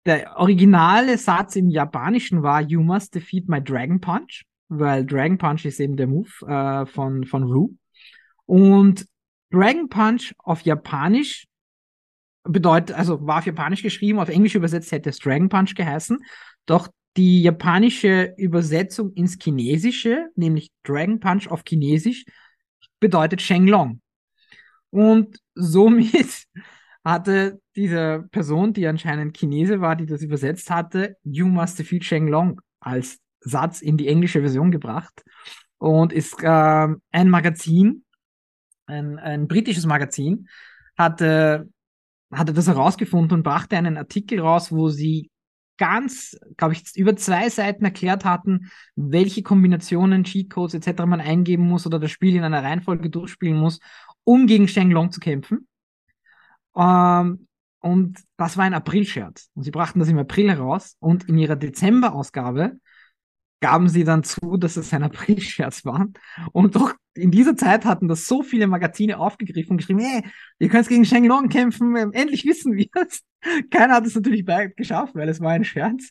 Der 0.09 0.39
originale 0.39 1.19
Satz 1.19 1.55
im 1.55 1.69
Japanischen 1.69 2.43
war 2.43 2.63
You 2.63 2.81
must 2.81 3.15
defeat 3.15 3.47
my 3.47 3.63
Dragon 3.63 4.01
Punch, 4.01 4.47
weil 4.71 5.05
Dragon 5.05 5.37
Punch 5.37 5.67
ist 5.67 5.81
eben 5.81 5.99
der 5.99 6.07
Move 6.07 6.31
äh, 6.47 6.87
von, 6.87 7.25
von 7.25 7.43
Ru. 7.43 7.75
Und 8.47 9.07
Dragon 9.51 9.91
Punch 9.91 10.33
auf 10.39 10.63
Japanisch 10.63 11.45
bedeutet, 12.43 12.97
also 12.97 13.27
war 13.27 13.41
auf 13.41 13.45
Japanisch 13.45 13.83
geschrieben, 13.83 14.19
auf 14.19 14.31
Englisch 14.31 14.55
übersetzt 14.55 14.93
hätte 14.93 15.11
es 15.11 15.19
Dragon 15.19 15.51
Punch 15.51 15.75
geheißen. 15.75 16.25
Doch 16.65 16.89
die 17.19 17.43
japanische 17.43 18.33
Übersetzung 18.39 19.13
ins 19.13 19.37
Chinesische, 19.39 20.31
nämlich 20.37 20.71
Dragon 20.85 21.21
Punch 21.21 21.49
auf 21.49 21.65
Chinesisch, 21.69 22.25
bedeutet 22.99 23.43
Shenglong. 23.43 24.01
Und 24.89 25.39
somit 25.55 26.47
hatte 27.11 27.61
diese 27.77 28.27
Person, 28.31 28.73
die 28.73 28.87
anscheinend 28.87 29.37
Chinese 29.37 29.81
war, 29.81 29.97
die 29.97 30.07
das 30.07 30.23
übersetzt 30.23 30.71
hatte, 30.71 31.17
You 31.25 31.47
must 31.47 31.79
defeat 31.79 32.05
Shenglong 32.05 32.61
als 32.81 33.19
Satz 33.41 33.81
in 33.81 33.97
die 33.97 34.09
englische 34.09 34.41
Version 34.41 34.71
gebracht 34.71 35.25
und 35.79 36.13
ist 36.13 36.43
äh, 36.43 36.47
ein 36.47 37.31
Magazin, 37.31 38.05
ein, 38.87 39.19
ein 39.19 39.49
britisches 39.49 39.87
Magazin, 39.87 40.49
hatte, 40.97 41.69
hatte 42.33 42.53
das 42.53 42.67
herausgefunden 42.67 43.39
und 43.39 43.43
brachte 43.43 43.77
einen 43.77 43.97
Artikel 43.97 44.41
raus, 44.41 44.73
wo 44.73 44.89
sie 44.89 45.31
ganz, 45.79 46.37
glaube 46.57 46.75
ich, 46.75 46.97
über 46.97 47.15
zwei 47.17 47.49
Seiten 47.49 47.85
erklärt 47.85 48.25
hatten, 48.25 48.71
welche 48.97 49.43
Kombinationen, 49.43 50.25
Cheatcodes 50.25 50.75
etc. 50.75 51.07
man 51.07 51.21
eingeben 51.21 51.69
muss 51.69 51.87
oder 51.87 52.01
das 52.01 52.11
Spiel 52.11 52.35
in 52.35 52.43
einer 52.43 52.65
Reihenfolge 52.65 53.09
durchspielen 53.09 53.57
muss, 53.57 53.79
um 54.25 54.49
gegen 54.49 54.67
Shenlong 54.67 55.13
zu 55.13 55.21
kämpfen. 55.21 55.69
Ähm, 56.79 57.49
und 57.81 58.19
das 58.37 58.57
war 58.57 58.65
ein 58.65 58.75
April-Scherz. 58.75 59.51
Und 59.55 59.63
sie 59.65 59.71
brachten 59.71 59.99
das 59.99 60.09
im 60.09 60.19
April 60.19 60.51
heraus 60.51 60.97
und 61.01 61.29
in 61.29 61.39
ihrer 61.39 61.57
Dezember-Ausgabe 61.57 62.79
gaben 63.61 63.89
sie 63.89 64.05
dann 64.05 64.23
zu, 64.23 64.57
dass 64.57 64.77
es 64.77 64.93
ein 64.93 65.03
April-Scherz 65.03 65.85
war. 65.85 66.07
Und 66.53 66.77
doch 66.77 66.95
in 67.15 67.33
dieser 67.33 67.57
Zeit 67.57 67.85
hatten 67.85 68.07
das 68.07 68.27
so 68.27 68.43
viele 68.43 68.69
Magazine 68.69 69.19
aufgegriffen 69.19 69.73
und 69.73 69.77
geschrieben, 69.79 69.99
hey, 69.99 70.23
ihr 70.61 70.69
könnt 70.69 70.89
gegen 70.89 71.05
Shenlong 71.05 71.49
kämpfen, 71.49 71.97
ähm, 71.97 72.13
endlich 72.13 72.45
wissen 72.45 72.77
wir 72.77 72.87
es. 72.95 73.23
Keiner 73.71 73.95
hat 73.95 74.07
es 74.07 74.15
natürlich 74.15 74.45
geschafft, 74.77 75.15
weil 75.15 75.29
es 75.29 75.41
war 75.41 75.53
ein 75.53 75.65
Scherz. 75.65 76.11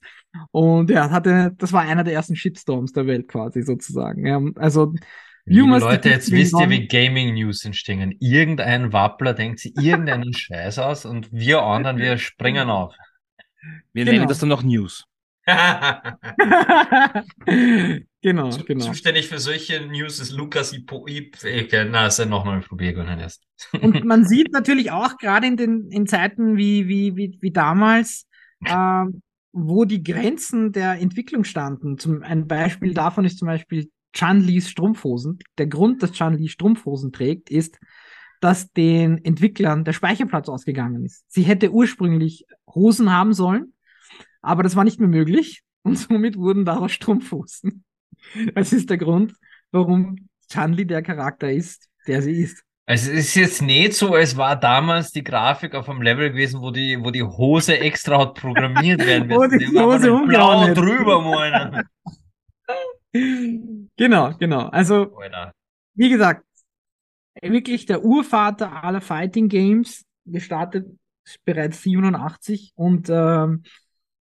Und 0.52 0.90
ja, 0.90 1.10
hatte, 1.10 1.54
das 1.58 1.72
war 1.72 1.82
einer 1.82 2.04
der 2.04 2.14
ersten 2.14 2.36
Shitstorms 2.36 2.92
der 2.92 3.08
Welt 3.08 3.28
quasi 3.28 3.62
sozusagen. 3.62 4.58
Also 4.58 4.94
Leute, 5.50 6.10
jetzt 6.10 6.32
wisst 6.32 6.54
ihr, 6.60 6.70
wie 6.70 6.88
Gaming 6.88 7.34
News 7.34 7.64
entstehen. 7.64 8.16
Irgendein 8.20 8.92
Wappler 8.92 9.34
denkt 9.34 9.60
sich 9.60 9.74
irgendeinen 9.78 10.34
Scheiß 10.38 10.80
aus 10.80 11.06
und 11.06 11.32
wir 11.32 11.62
anderen, 11.62 11.98
wir 11.98 12.18
springen 12.18 12.70
auf. 12.70 12.94
Wir 13.94 14.06
genau. 14.06 14.18
nennen 14.18 14.28
das 14.28 14.40
dann 14.40 14.50
noch 14.50 14.64
News. 14.64 15.06
genau, 18.22 18.50
genau. 18.50 18.86
Zuständig 18.86 19.30
für 19.30 19.40
solche 19.40 19.80
News 19.88 20.20
ist 20.20 20.34
Lukas 20.34 20.74
Ipoip. 20.74 21.38
Na, 21.90 22.08
ist 22.08 22.20
ja 22.20 22.26
nochmal 22.26 22.60
probieren 22.60 23.08
erst. 23.20 23.44
Und 23.82 24.04
man 24.06 24.26
sieht 24.26 24.52
natürlich 24.52 24.92
auch 24.92 25.18
gerade 25.18 25.48
in 25.48 25.56
den 25.56 25.90
in 25.90 26.06
Zeiten 26.06 26.58
wie, 26.58 26.90
wie, 26.90 27.16
wie, 27.16 27.38
wie 27.40 27.52
damals, 27.52 28.26
äh, 28.66 29.06
wo 29.54 29.86
die 29.86 30.04
Grenzen 30.04 30.74
der 30.74 31.00
Entwicklung 31.00 31.46
standen. 31.46 31.98
Zum, 31.98 32.24
ein 32.24 32.46
Beispiel 32.48 32.94
davon 32.94 33.24
ist 33.24 33.38
zum 33.38 33.48
Beispiel 33.48 33.90
Chan 34.18 34.40
Lees 34.40 34.68
Strumpfhosen. 34.68 35.38
Der 35.60 35.68
Grund, 35.68 36.02
dass 36.02 36.12
Chan 36.12 36.34
Lee 36.34 36.48
Strumpfhosen 36.48 37.12
trägt, 37.12 37.52
ist, 37.52 37.78
dass 38.42 38.72
den 38.74 39.24
Entwicklern 39.24 39.84
der 39.84 39.94
Speicherplatz 39.94 40.50
ausgegangen 40.50 41.06
ist. 41.06 41.24
Sie 41.28 41.44
hätte 41.44 41.72
ursprünglich 41.72 42.48
Hosen 42.74 43.12
haben 43.12 43.34
sollen, 43.34 43.74
aber 44.42 44.64
das 44.64 44.76
war 44.76 44.84
nicht 44.84 45.00
mehr 45.00 45.08
möglich 45.08 45.62
und 45.84 45.98
somit 46.00 46.36
wurden 46.36 46.66
daraus 46.66 46.92
Strumpfhosen. 46.94 47.84
Das 48.56 48.74
ist 48.74 48.90
der 48.90 48.98
Grund, 48.98 49.36
warum 49.72 50.28
Chanli 50.52 50.88
der 50.88 51.04
Charakter 51.04 51.52
ist, 51.52 51.88
der 52.08 52.24
sie 52.24 52.42
ist. 52.42 52.64
Also 52.88 53.12
es 53.12 53.20
ist 53.20 53.36
jetzt 53.36 53.62
nicht 53.62 53.94
so, 53.94 54.16
es 54.16 54.36
war 54.36 54.56
damals 54.56 55.12
die 55.12 55.24
Grafik 55.24 55.76
auf 55.76 55.90
einem 55.90 56.02
Level 56.02 56.32
gewesen, 56.32 56.62
wo 56.62 56.72
die, 56.72 56.98
wo 57.00 57.12
die 57.12 57.22
Hose 57.22 57.80
extra 57.80 58.18
hat 58.18 58.34
programmiert 58.34 59.06
werden 59.06 59.28
müssen. 59.28 59.40
wo 59.40 59.48
die, 59.48 59.58
die 59.60 59.80
Hose 59.80 60.26
blau 60.26 60.74
drüber, 60.74 61.22
meine. 61.22 61.84
Genau, 63.98 64.34
genau. 64.38 64.68
Also, 64.70 65.18
wie 65.94 66.10
gesagt, 66.10 66.46
wirklich 67.42 67.86
der 67.86 68.04
Urvater 68.04 68.84
aller 68.84 69.02
Fighting 69.02 69.50
Games, 69.50 70.06
gestartet 70.26 70.88
bereits 71.46 71.82
87 71.82 72.74
und 72.76 73.10
ähm, 73.10 73.64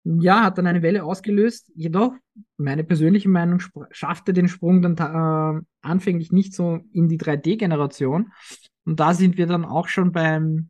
ja, 0.03 0.43
hat 0.43 0.57
dann 0.57 0.67
eine 0.67 0.81
Welle 0.81 1.03
ausgelöst. 1.03 1.71
Jedoch, 1.75 2.13
meine 2.57 2.83
persönliche 2.83 3.29
Meinung, 3.29 3.61
schaffte 3.91 4.33
den 4.33 4.47
Sprung 4.49 4.81
dann 4.81 4.97
äh, 4.97 5.61
anfänglich 5.81 6.31
nicht 6.31 6.53
so 6.53 6.81
in 6.91 7.07
die 7.07 7.17
3D-Generation. 7.17 8.31
Und 8.85 8.99
da 8.99 9.13
sind 9.13 9.37
wir 9.37 9.47
dann 9.47 9.63
auch 9.63 9.87
schon 9.87 10.11
beim, 10.11 10.69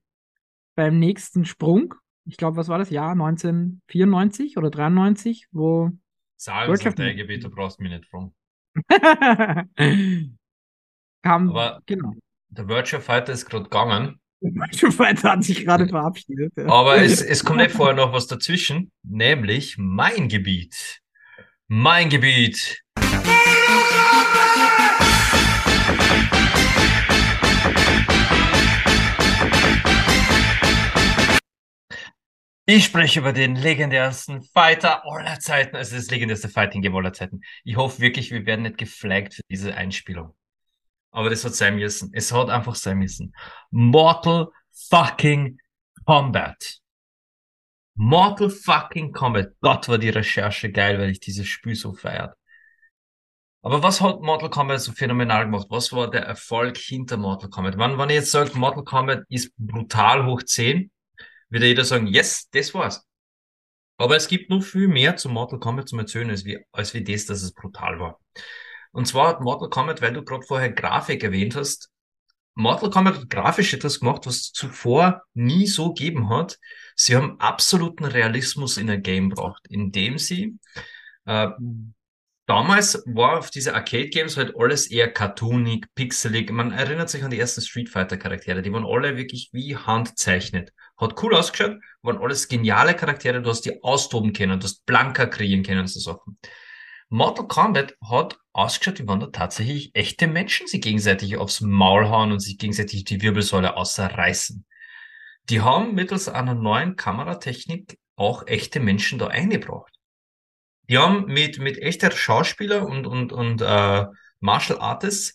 beim 0.76 1.00
nächsten 1.00 1.46
Sprung. 1.46 1.96
Ich 2.26 2.38
glaube, 2.38 2.58
was 2.58 2.68
war 2.68 2.78
das 2.78 2.92
Jahr? 2.92 3.12
1994 3.12 4.58
oder 4.58 4.70
93, 4.70 5.48
wo. 5.52 5.92
Der 6.98 7.16
Gebiet, 7.16 7.44
du 7.44 7.50
brauchst 7.50 7.80
mich 7.80 7.92
nicht 7.92 8.06
fragen. 8.06 8.34
Kam, 11.24 11.50
Aber 11.50 11.82
genau. 11.86 12.14
Der 12.50 12.68
Virtual 12.68 13.02
Fighter 13.02 13.34
ist 13.34 13.46
gerade 13.46 13.64
gegangen. 13.64 14.20
Virtual 14.42 14.92
Fighter 14.92 15.32
hat 15.32 15.44
sich 15.44 15.64
gerade 15.64 15.88
verabschiedet. 15.88 16.54
Ja. 16.58 16.68
Aber 16.68 17.02
es, 17.02 17.22
es 17.22 17.46
kommt 17.46 17.60
nicht 17.60 17.72
vorher 17.72 17.96
noch 17.96 18.12
was 18.12 18.28
dazwischen, 18.28 18.92
nämlich 19.04 19.78
mein 19.78 20.28
Gebiet. 20.28 21.00
Mein 21.68 22.10
Gebiet. 22.10 22.84
Ich 32.66 32.86
spreche 32.86 33.20
über 33.20 33.34
den 33.34 33.58
legendärsten 33.58 34.42
Fighter 34.42 35.06
aller 35.06 35.38
Zeiten. 35.42 35.76
Es 35.76 35.92
ist 35.92 36.06
das 36.06 36.12
legendärste 36.12 36.48
Fighting 36.48 36.82
Game 36.82 36.96
aller 36.96 37.12
Zeiten. 37.12 37.42
Ich 37.66 37.76
hoffe 37.76 38.00
wirklich, 38.00 38.32
wir 38.32 38.46
werden 38.46 38.62
nicht 38.62 38.78
geflaggt 38.78 39.34
für 39.34 39.42
diese 39.50 39.76
Einspielung. 39.76 40.34
Aber 41.12 41.30
das 41.30 41.44
hat 41.44 41.56
sein 41.56 41.76
müssen. 41.76 42.12
Es 42.14 42.32
hat 42.32 42.50
einfach 42.50 42.76
sein 42.76 43.00
müssen. 43.00 43.36
Mortal 43.70 44.48
fucking 44.72 45.60
Kombat. 46.06 46.80
Mortal 47.96 48.50
fucking 48.50 49.12
Kombat. 49.12 49.52
Gott, 49.60 49.90
war 49.90 49.98
die 49.98 50.10
Recherche 50.10 50.72
geil, 50.72 50.98
weil 51.00 51.10
ich 51.10 51.20
dieses 51.20 51.48
Spiel 51.48 51.76
so 51.76 51.92
feiert. 51.92 52.34
Aber 53.62 53.84
was 53.84 54.00
hat 54.00 54.22
Mortal 54.22 54.50
Kombat 54.50 54.80
so 54.80 54.94
phänomenal 54.94 55.44
gemacht? 55.44 55.68
Was 55.70 55.92
war 55.92 56.10
der 56.10 56.24
Erfolg 56.24 56.78
hinter 56.78 57.18
Mortal 57.18 57.50
Kombat? 57.50 57.78
Wann, 57.78 57.98
wenn 57.98 58.10
ich 58.10 58.16
jetzt 58.16 58.32
sage, 58.32 58.58
Mortal 58.58 58.86
Kombat 58.86 59.26
ist 59.28 59.52
brutal 59.58 60.26
hoch 60.26 60.44
10, 60.44 60.90
würde 61.54 61.68
jeder 61.68 61.86
sagen, 61.86 62.08
yes, 62.08 62.50
das 62.52 62.74
war's. 62.74 63.06
Aber 63.98 64.16
es 64.16 64.28
gibt 64.28 64.50
noch 64.50 64.64
viel 64.64 64.88
mehr 64.88 65.16
zu 65.16 65.30
Mortal 65.30 65.60
Kombat 65.60 65.88
zu 65.88 65.98
erzählen, 65.98 66.30
als 66.30 66.46
wie, 66.46 66.60
als 66.72 66.94
wie 66.94 67.04
das, 67.04 67.26
dass 67.26 67.44
es 67.44 67.54
brutal 67.54 68.00
war. 68.00 68.20
Und 68.92 69.08
zwar 69.08 69.30
hat 69.30 69.42
Mortal 69.42 69.70
Kombat, 69.70 70.02
weil 70.02 70.14
du 70.14 70.24
gerade 70.24 70.46
vorher 70.46 70.72
Grafik 70.72 71.24
erwähnt 71.24 71.56
hast, 71.56 71.90
Mortal 72.56 72.90
Kombat 72.90 73.16
hat 73.16 73.30
grafisch 73.30 73.74
etwas 73.74 74.00
gemacht, 74.00 74.26
was 74.26 74.36
es 74.36 74.52
zuvor 74.52 75.24
nie 75.34 75.66
so 75.66 75.94
gegeben 75.94 76.30
hat. 76.30 76.60
Sie 76.96 77.16
haben 77.16 77.40
absoluten 77.40 78.06
Realismus 78.06 78.78
in 78.78 78.90
ein 78.90 79.02
Game 79.02 79.30
gebracht, 79.30 79.66
indem 79.70 80.20
sie 80.20 80.60
äh, 81.26 81.50
damals 82.46 83.02
war 83.08 83.40
auf 83.40 83.50
diese 83.50 83.74
Arcade 83.74 84.10
Games 84.10 84.38
halt 84.38 84.54
alles 84.56 84.92
eher 84.92 85.12
cartoonig, 85.12 85.86
pixelig. 85.96 86.52
Man 86.52 86.72
erinnert 86.72 87.10
sich 87.10 87.24
an 87.24 87.32
die 87.32 87.40
ersten 87.40 87.62
Street 87.62 87.90
Fighter 87.90 88.18
Charaktere, 88.18 88.62
die 88.62 88.72
waren 88.72 88.86
alle 88.86 89.18
wirklich 89.18 89.50
wie 89.52 89.76
handzeichnet. 89.76 90.72
Hat 91.04 91.22
cool 91.22 91.36
ausgeschaut, 91.36 91.80
waren 92.02 92.18
alles 92.18 92.48
geniale 92.48 92.96
Charaktere, 92.96 93.42
du 93.42 93.50
hast 93.50 93.62
die 93.62 93.84
austoben 93.84 94.34
können, 94.34 94.60
du 94.60 94.66
hast 94.66 94.86
blanker 94.86 95.28
kreieren 95.28 95.64
können, 95.64 95.88
so 95.88 96.00
Sachen. 96.00 96.38
Mortal 97.10 97.48
Kombat 97.48 97.96
hat 98.02 98.40
ausgeschaut, 98.54 99.00
wie 99.00 99.08
wenn 99.08 99.20
da 99.20 99.28
tatsächlich 99.28 99.92
echte 99.94 100.28
Menschen 100.28 100.68
sich 100.68 100.82
gegenseitig 100.82 101.38
aufs 101.38 101.62
Maul 101.62 102.10
hauen 102.10 102.32
und 102.32 102.40
sich 102.40 102.58
gegenseitig 102.58 103.04
die 103.04 103.22
Wirbelsäule 103.22 103.78
außerreißen. 103.78 104.66
Die 105.50 105.62
haben 105.62 105.94
mittels 105.94 106.30
einer 106.30 106.56
neuen 106.56 106.96
Kameratechnik 106.96 108.00
auch 108.16 108.48
echte 108.48 108.80
Menschen 108.80 109.20
da 109.20 109.28
eingebracht. 109.28 109.94
Die 110.90 110.98
haben 110.98 111.26
mit, 111.26 111.60
mit 111.60 111.78
echter 111.78 112.12
Schauspieler 112.12 112.86
und, 112.86 113.06
und, 113.06 113.32
und 113.32 113.62
äh, 113.62 114.06
Martial 114.40 114.80
Artists 114.80 115.34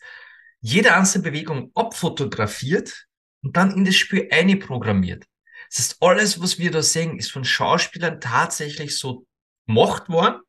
jede 0.61 0.95
einzelne 0.95 1.25
Bewegung 1.25 1.71
abfotografiert 1.75 3.07
und 3.43 3.57
dann 3.57 3.71
in 3.73 3.85
das 3.85 3.97
Spiel 3.97 4.29
einprogrammiert. 4.31 5.25
Das 5.71 5.79
heißt, 5.79 5.97
alles, 6.01 6.41
was 6.41 6.59
wir 6.59 6.71
da 6.71 6.83
sehen, 6.83 7.19
ist 7.19 7.31
von 7.33 7.45
Schauspielern 7.45 8.21
tatsächlich 8.21 8.99
so 8.99 9.27
gemacht 9.67 10.09
worden 10.09 10.41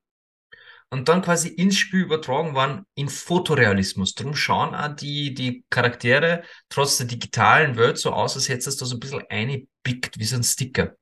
und 0.91 1.07
dann 1.09 1.21
quasi 1.21 1.49
ins 1.49 1.77
Spiel 1.77 2.01
übertragen 2.01 2.55
worden 2.55 2.85
in 2.95 3.09
Fotorealismus. 3.09 4.15
Drum 4.15 4.35
schauen 4.35 4.73
auch 4.73 4.95
die, 4.95 5.33
die 5.33 5.63
Charaktere 5.69 6.43
trotz 6.69 6.97
der 6.97 7.07
digitalen 7.07 7.75
Welt 7.77 7.97
so 7.97 8.11
aus, 8.11 8.35
als 8.35 8.49
hättest 8.49 8.79
du 8.81 8.85
da 8.85 8.89
so 8.89 8.95
ein 8.95 8.99
bisschen 8.99 9.23
eingepickt 9.29 10.17
wie 10.17 10.25
so 10.25 10.35
ein 10.37 10.43
Sticker. 10.43 10.95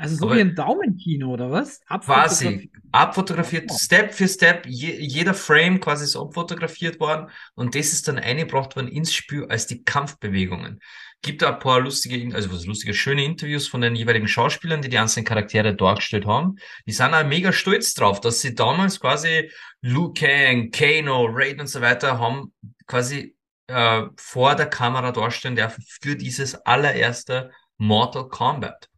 Also 0.00 0.14
so 0.14 0.26
Aber- 0.26 0.36
wie 0.36 0.40
ein 0.40 0.54
Daumenkino, 0.54 1.32
oder 1.32 1.50
was? 1.50 1.80
Quasi. 1.88 2.70
Abfotografiert. 2.92 3.70
Step 3.72 4.14
für 4.14 4.28
Step, 4.28 4.64
je, 4.66 4.96
jeder 5.00 5.34
Frame 5.34 5.80
quasi 5.80 6.06
so 6.06 6.22
abfotografiert 6.22 7.00
worden 7.00 7.30
und 7.54 7.74
das 7.74 7.92
ist 7.92 8.06
dann 8.08 8.18
eingebracht 8.18 8.76
worden 8.76 8.88
ins 8.88 9.12
Spiel 9.12 9.44
als 9.48 9.66
die 9.66 9.82
Kampfbewegungen. 9.82 10.80
Gibt 11.22 11.42
ein 11.42 11.58
paar 11.58 11.80
lustige, 11.80 12.34
also 12.34 12.52
was 12.52 12.64
lustige, 12.64 12.94
schöne 12.94 13.24
Interviews 13.24 13.66
von 13.66 13.80
den 13.80 13.96
jeweiligen 13.96 14.28
Schauspielern, 14.28 14.82
die 14.82 14.88
die 14.88 14.98
einzelnen 14.98 15.26
Charaktere 15.26 15.74
dargestellt 15.74 16.26
haben. 16.26 16.56
Die 16.86 16.92
sind 16.92 17.12
auch 17.12 17.26
mega 17.26 17.52
stolz 17.52 17.94
drauf, 17.94 18.20
dass 18.20 18.40
sie 18.40 18.54
damals 18.54 19.00
quasi 19.00 19.50
Liu 19.80 20.12
Kang, 20.12 20.70
Kano, 20.70 21.26
Raiden 21.30 21.62
und 21.62 21.66
so 21.66 21.80
weiter 21.80 22.18
haben 22.18 22.52
quasi 22.86 23.36
äh, 23.68 24.02
vor 24.16 24.54
der 24.54 24.66
Kamera 24.66 25.12
darstellen 25.12 25.56
dürfen 25.56 25.84
für 26.00 26.16
dieses 26.16 26.54
allererste 26.54 27.52
Mortal 27.76 28.28
Kombat. 28.28 28.88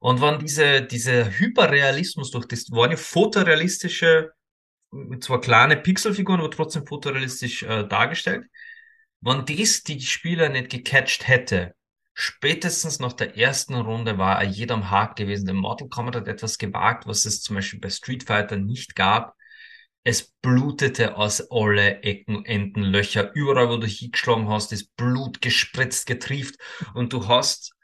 Und 0.00 0.20
wenn 0.20 0.38
diese, 0.38 0.82
dieser 0.82 1.38
Hyperrealismus 1.38 2.30
durch 2.30 2.46
das 2.46 2.70
waren 2.70 2.92
ja 2.92 2.96
fotorealistische, 2.96 4.32
zwar 5.20 5.40
kleine 5.40 5.76
Pixelfiguren, 5.76 6.40
aber 6.40 6.50
trotzdem 6.50 6.86
fotorealistisch 6.86 7.64
äh, 7.64 7.86
dargestellt. 7.86 8.46
Wenn 9.20 9.44
das 9.44 9.82
die 9.82 10.00
Spieler 10.00 10.48
nicht 10.48 10.70
gecatcht 10.70 11.26
hätte, 11.26 11.74
spätestens 12.14 13.00
nach 13.00 13.12
der 13.12 13.36
ersten 13.36 13.74
Runde 13.74 14.18
war 14.18 14.40
er 14.40 14.48
jeder 14.48 14.74
am 14.74 14.90
Haken 14.90 15.14
gewesen. 15.16 15.46
Der 15.46 15.54
Mortal 15.54 15.88
Kombat 15.88 16.16
hat 16.16 16.28
etwas 16.28 16.58
gewagt, 16.58 17.06
was 17.06 17.24
es 17.24 17.42
zum 17.42 17.56
Beispiel 17.56 17.80
bei 17.80 17.90
Street 17.90 18.24
Fighter 18.24 18.56
nicht 18.56 18.94
gab. 18.94 19.36
Es 20.04 20.32
blutete 20.40 21.16
aus 21.16 21.50
alle 21.50 22.02
Ecken, 22.02 22.44
Enden, 22.44 22.82
Löcher. 22.82 23.32
Überall, 23.34 23.68
wo 23.68 23.76
du 23.76 23.86
hingeschlagen 23.86 24.48
hast, 24.48 24.72
ist 24.72 24.94
Blut 24.96 25.42
gespritzt, 25.42 26.06
getrieft. 26.06 26.56
Und 26.94 27.12
du 27.12 27.26
hast 27.26 27.74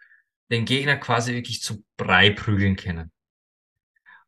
den 0.50 0.64
Gegner 0.64 0.96
quasi 0.96 1.34
wirklich 1.34 1.62
zu 1.62 1.84
Brei 1.96 2.30
prügeln 2.30 2.76
können. 2.76 3.10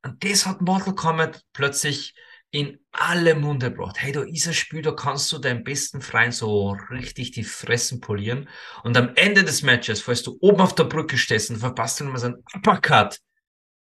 Und 0.02 0.24
das 0.24 0.46
hat 0.46 0.60
Mortal 0.60 0.94
Kombat 0.94 1.42
plötzlich 1.52 2.14
in 2.56 2.78
alle 2.90 3.34
Munde 3.34 3.70
gebracht. 3.70 3.96
Hey, 3.98 4.12
da 4.12 4.22
ist 4.22 4.48
ein 4.48 4.54
Spiel, 4.54 4.80
da 4.80 4.92
kannst 4.92 5.30
du 5.30 5.36
deinen 5.36 5.62
besten 5.62 6.00
Freund 6.00 6.32
so 6.32 6.70
richtig 6.90 7.32
die 7.32 7.44
Fressen 7.44 8.00
polieren. 8.00 8.48
Und 8.82 8.96
am 8.96 9.12
Ende 9.14 9.44
des 9.44 9.62
Matches, 9.62 10.00
falls 10.00 10.22
du 10.22 10.38
oben 10.40 10.62
auf 10.62 10.74
der 10.74 10.84
Brücke 10.84 11.18
stehst 11.18 11.50
und 11.50 11.58
verpasst 11.58 12.00
dann 12.00 12.08
mal 12.08 12.18
so 12.18 12.28
einen 12.28 12.42
Uppercut, 12.54 13.18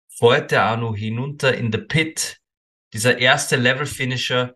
fällt 0.08 0.52
er 0.52 0.80
auch 0.80 0.94
hinunter 0.94 1.52
in 1.52 1.72
the 1.72 1.78
Pit. 1.78 2.38
Dieser 2.92 3.18
erste 3.18 3.56
Level-Finisher. 3.56 4.54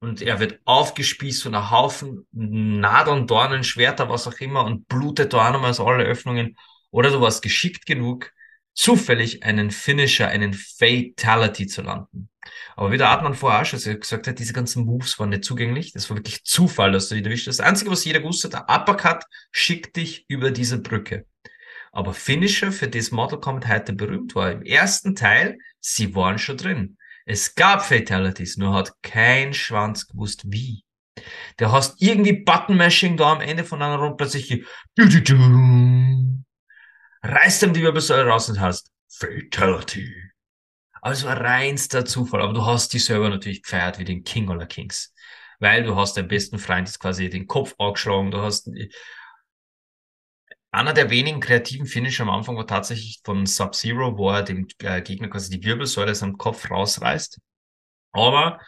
Und 0.00 0.22
er 0.22 0.40
wird 0.40 0.58
aufgespießt 0.64 1.44
von 1.44 1.54
einem 1.54 1.70
Haufen 1.70 2.26
Nadeln, 2.32 3.28
Dornen, 3.28 3.62
Schwerter, 3.62 4.08
was 4.08 4.26
auch 4.26 4.40
immer 4.40 4.64
und 4.64 4.88
blutet 4.88 5.34
da 5.34 5.54
auch 5.54 5.62
aus 5.62 5.78
alle 5.78 6.02
Öffnungen. 6.02 6.56
Oder 6.90 7.10
du 7.10 7.20
warst 7.20 7.42
geschickt 7.42 7.86
genug, 7.86 8.32
zufällig 8.74 9.44
einen 9.44 9.70
Finisher, 9.70 10.26
einen 10.26 10.52
Fatality 10.52 11.68
zu 11.68 11.82
landen. 11.82 12.31
Aber 12.76 12.90
wie 12.90 12.98
der 12.98 13.08
Artmann 13.08 13.34
vorher 13.34 13.62
auch 13.62 13.64
schon 13.64 13.78
gesagt 13.78 14.26
hat, 14.26 14.38
diese 14.38 14.52
ganzen 14.52 14.84
Moves 14.84 15.18
waren 15.18 15.30
nicht 15.30 15.44
zugänglich. 15.44 15.92
Das 15.92 16.08
war 16.10 16.16
wirklich 16.16 16.44
Zufall, 16.44 16.92
dass 16.92 17.08
du 17.08 17.14
die 17.14 17.24
erwischt 17.24 17.46
hast. 17.46 17.58
Das 17.58 17.66
Einzige, 17.66 17.90
was 17.90 18.04
jeder 18.04 18.20
gewusst 18.20 18.44
hat, 18.44 18.52
der 18.52 18.66
Uppercut 18.68 19.24
schickt 19.50 19.96
dich 19.96 20.24
über 20.28 20.50
diese 20.50 20.80
Brücke. 20.80 21.26
Aber 21.92 22.14
Finisher, 22.14 22.72
für 22.72 22.88
das 22.88 23.10
Mortal 23.10 23.40
Kombat 23.40 23.68
heute 23.68 23.92
berühmt 23.92 24.34
war, 24.34 24.50
im 24.50 24.62
ersten 24.62 25.14
Teil, 25.14 25.58
sie 25.80 26.14
waren 26.14 26.38
schon 26.38 26.56
drin. 26.56 26.96
Es 27.26 27.54
gab 27.54 27.84
Fatalities, 27.84 28.56
nur 28.56 28.74
hat 28.74 29.02
kein 29.02 29.54
Schwanz 29.54 30.08
gewusst, 30.08 30.42
wie. 30.46 30.84
Der 31.58 31.70
hast 31.70 32.00
irgendwie 32.00 32.32
Button-Mashing 32.32 33.16
da 33.16 33.32
am 33.32 33.40
Ende 33.40 33.64
von 33.64 33.82
einer 33.82 33.96
Runde 33.96 34.16
plötzlich 34.16 34.64
reißt 37.22 37.62
ihm 37.62 37.72
die 37.72 37.82
Wirbelsäule 37.82 38.26
raus 38.28 38.48
und 38.48 38.60
hast 38.60 38.90
Fatality. 39.08 40.31
Also 41.02 41.26
ein 41.26 41.36
reinster 41.36 42.04
Zufall, 42.04 42.42
aber 42.42 42.52
du 42.52 42.64
hast 42.64 42.92
die 42.92 43.00
selber 43.00 43.28
natürlich 43.28 43.64
gefeiert 43.64 43.98
wie 43.98 44.04
den 44.04 44.22
King 44.22 44.48
aller 44.48 44.66
Kings. 44.66 45.12
Weil 45.58 45.82
du 45.82 45.96
hast 45.96 46.16
deinen 46.16 46.28
besten 46.28 46.58
Freund 46.60 46.88
jetzt 46.88 47.00
quasi 47.00 47.28
den 47.28 47.48
Kopf 47.48 47.74
angeschlagen, 47.78 48.30
du 48.30 48.40
hast 48.40 48.70
einer 50.70 50.94
der 50.94 51.10
wenigen 51.10 51.40
kreativen 51.40 51.86
Finisher 51.86 52.22
am 52.22 52.30
Anfang 52.30 52.56
war 52.56 52.66
tatsächlich 52.68 53.20
von 53.24 53.46
Sub-Zero, 53.46 54.16
wo 54.16 54.30
er 54.30 54.44
dem 54.44 54.68
äh, 54.78 55.02
Gegner 55.02 55.28
quasi 55.28 55.50
die 55.50 55.64
Wirbelsäule 55.66 56.14
seinem 56.14 56.38
Kopf 56.38 56.70
rausreißt. 56.70 57.40
Aber 58.12 58.60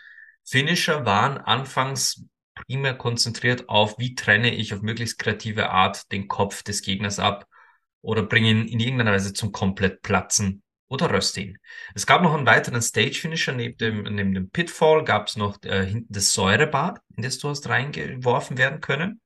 Finisher 0.45 1.07
waren 1.07 1.39
anfangs 1.39 2.25
primär 2.55 2.95
konzentriert 2.95 3.69
auf, 3.69 3.97
wie 3.99 4.17
trenne 4.17 4.53
ich 4.53 4.75
auf 4.75 4.83
möglichst 4.83 5.19
kreative 5.19 5.71
Art 5.71 6.11
den 6.11 6.27
Kopf 6.27 6.65
des 6.65 6.83
Gegners 6.83 7.21
ab 7.21 7.47
oder 8.03 8.25
bringe 8.25 8.51
ihn 8.51 8.67
in 8.67 8.81
irgendeiner 8.81 9.13
Weise 9.13 9.33
zum 9.33 9.53
komplett 9.53 10.03
Platzen 10.03 10.64
oder 10.89 11.11
röste 11.11 11.41
ihn. 11.41 11.59
Es 11.95 12.07
gab 12.07 12.23
noch 12.23 12.35
einen 12.35 12.47
weiteren 12.47 12.83
Stage-Finisher 12.83 13.53
neben 13.53 13.77
dem, 13.79 14.03
neben 14.03 14.35
dem 14.35 14.51
Pitfall, 14.51 15.05
gab 15.05 15.29
es 15.29 15.37
noch 15.37 15.63
äh, 15.65 15.87
hinten 15.87 16.13
das 16.13 16.33
Säurebad, 16.35 17.01
in 17.17 17.23
das 17.23 17.39
du 17.39 17.49
hast 17.49 17.69
reingeworfen 17.69 18.59
werden 18.59 18.81
können. 18.81 19.21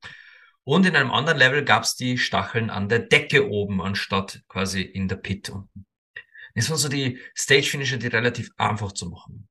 Und 0.65 0.87
in 0.87 0.97
einem 0.97 1.11
anderen 1.11 1.39
Level 1.39 1.65
gab 1.65 1.85
es 1.85 1.95
die 1.97 2.19
Stacheln 2.19 2.71
an 2.71 2.89
der 2.89 3.01
Decke 3.01 3.49
oben, 3.49 3.81
anstatt 3.81 4.43
quasi 4.49 4.83
in 4.83 5.09
der 5.09 5.17
Pit 5.17 5.49
unten. 5.51 5.87
Das 6.55 6.69
waren 6.71 6.79
so 6.79 6.89
die 6.89 7.21
Stage-Finisher, 7.37 7.99
die 7.99 8.09
relativ 8.09 8.51
einfach 8.57 8.93
zu 8.93 9.09
machen. 9.09 9.49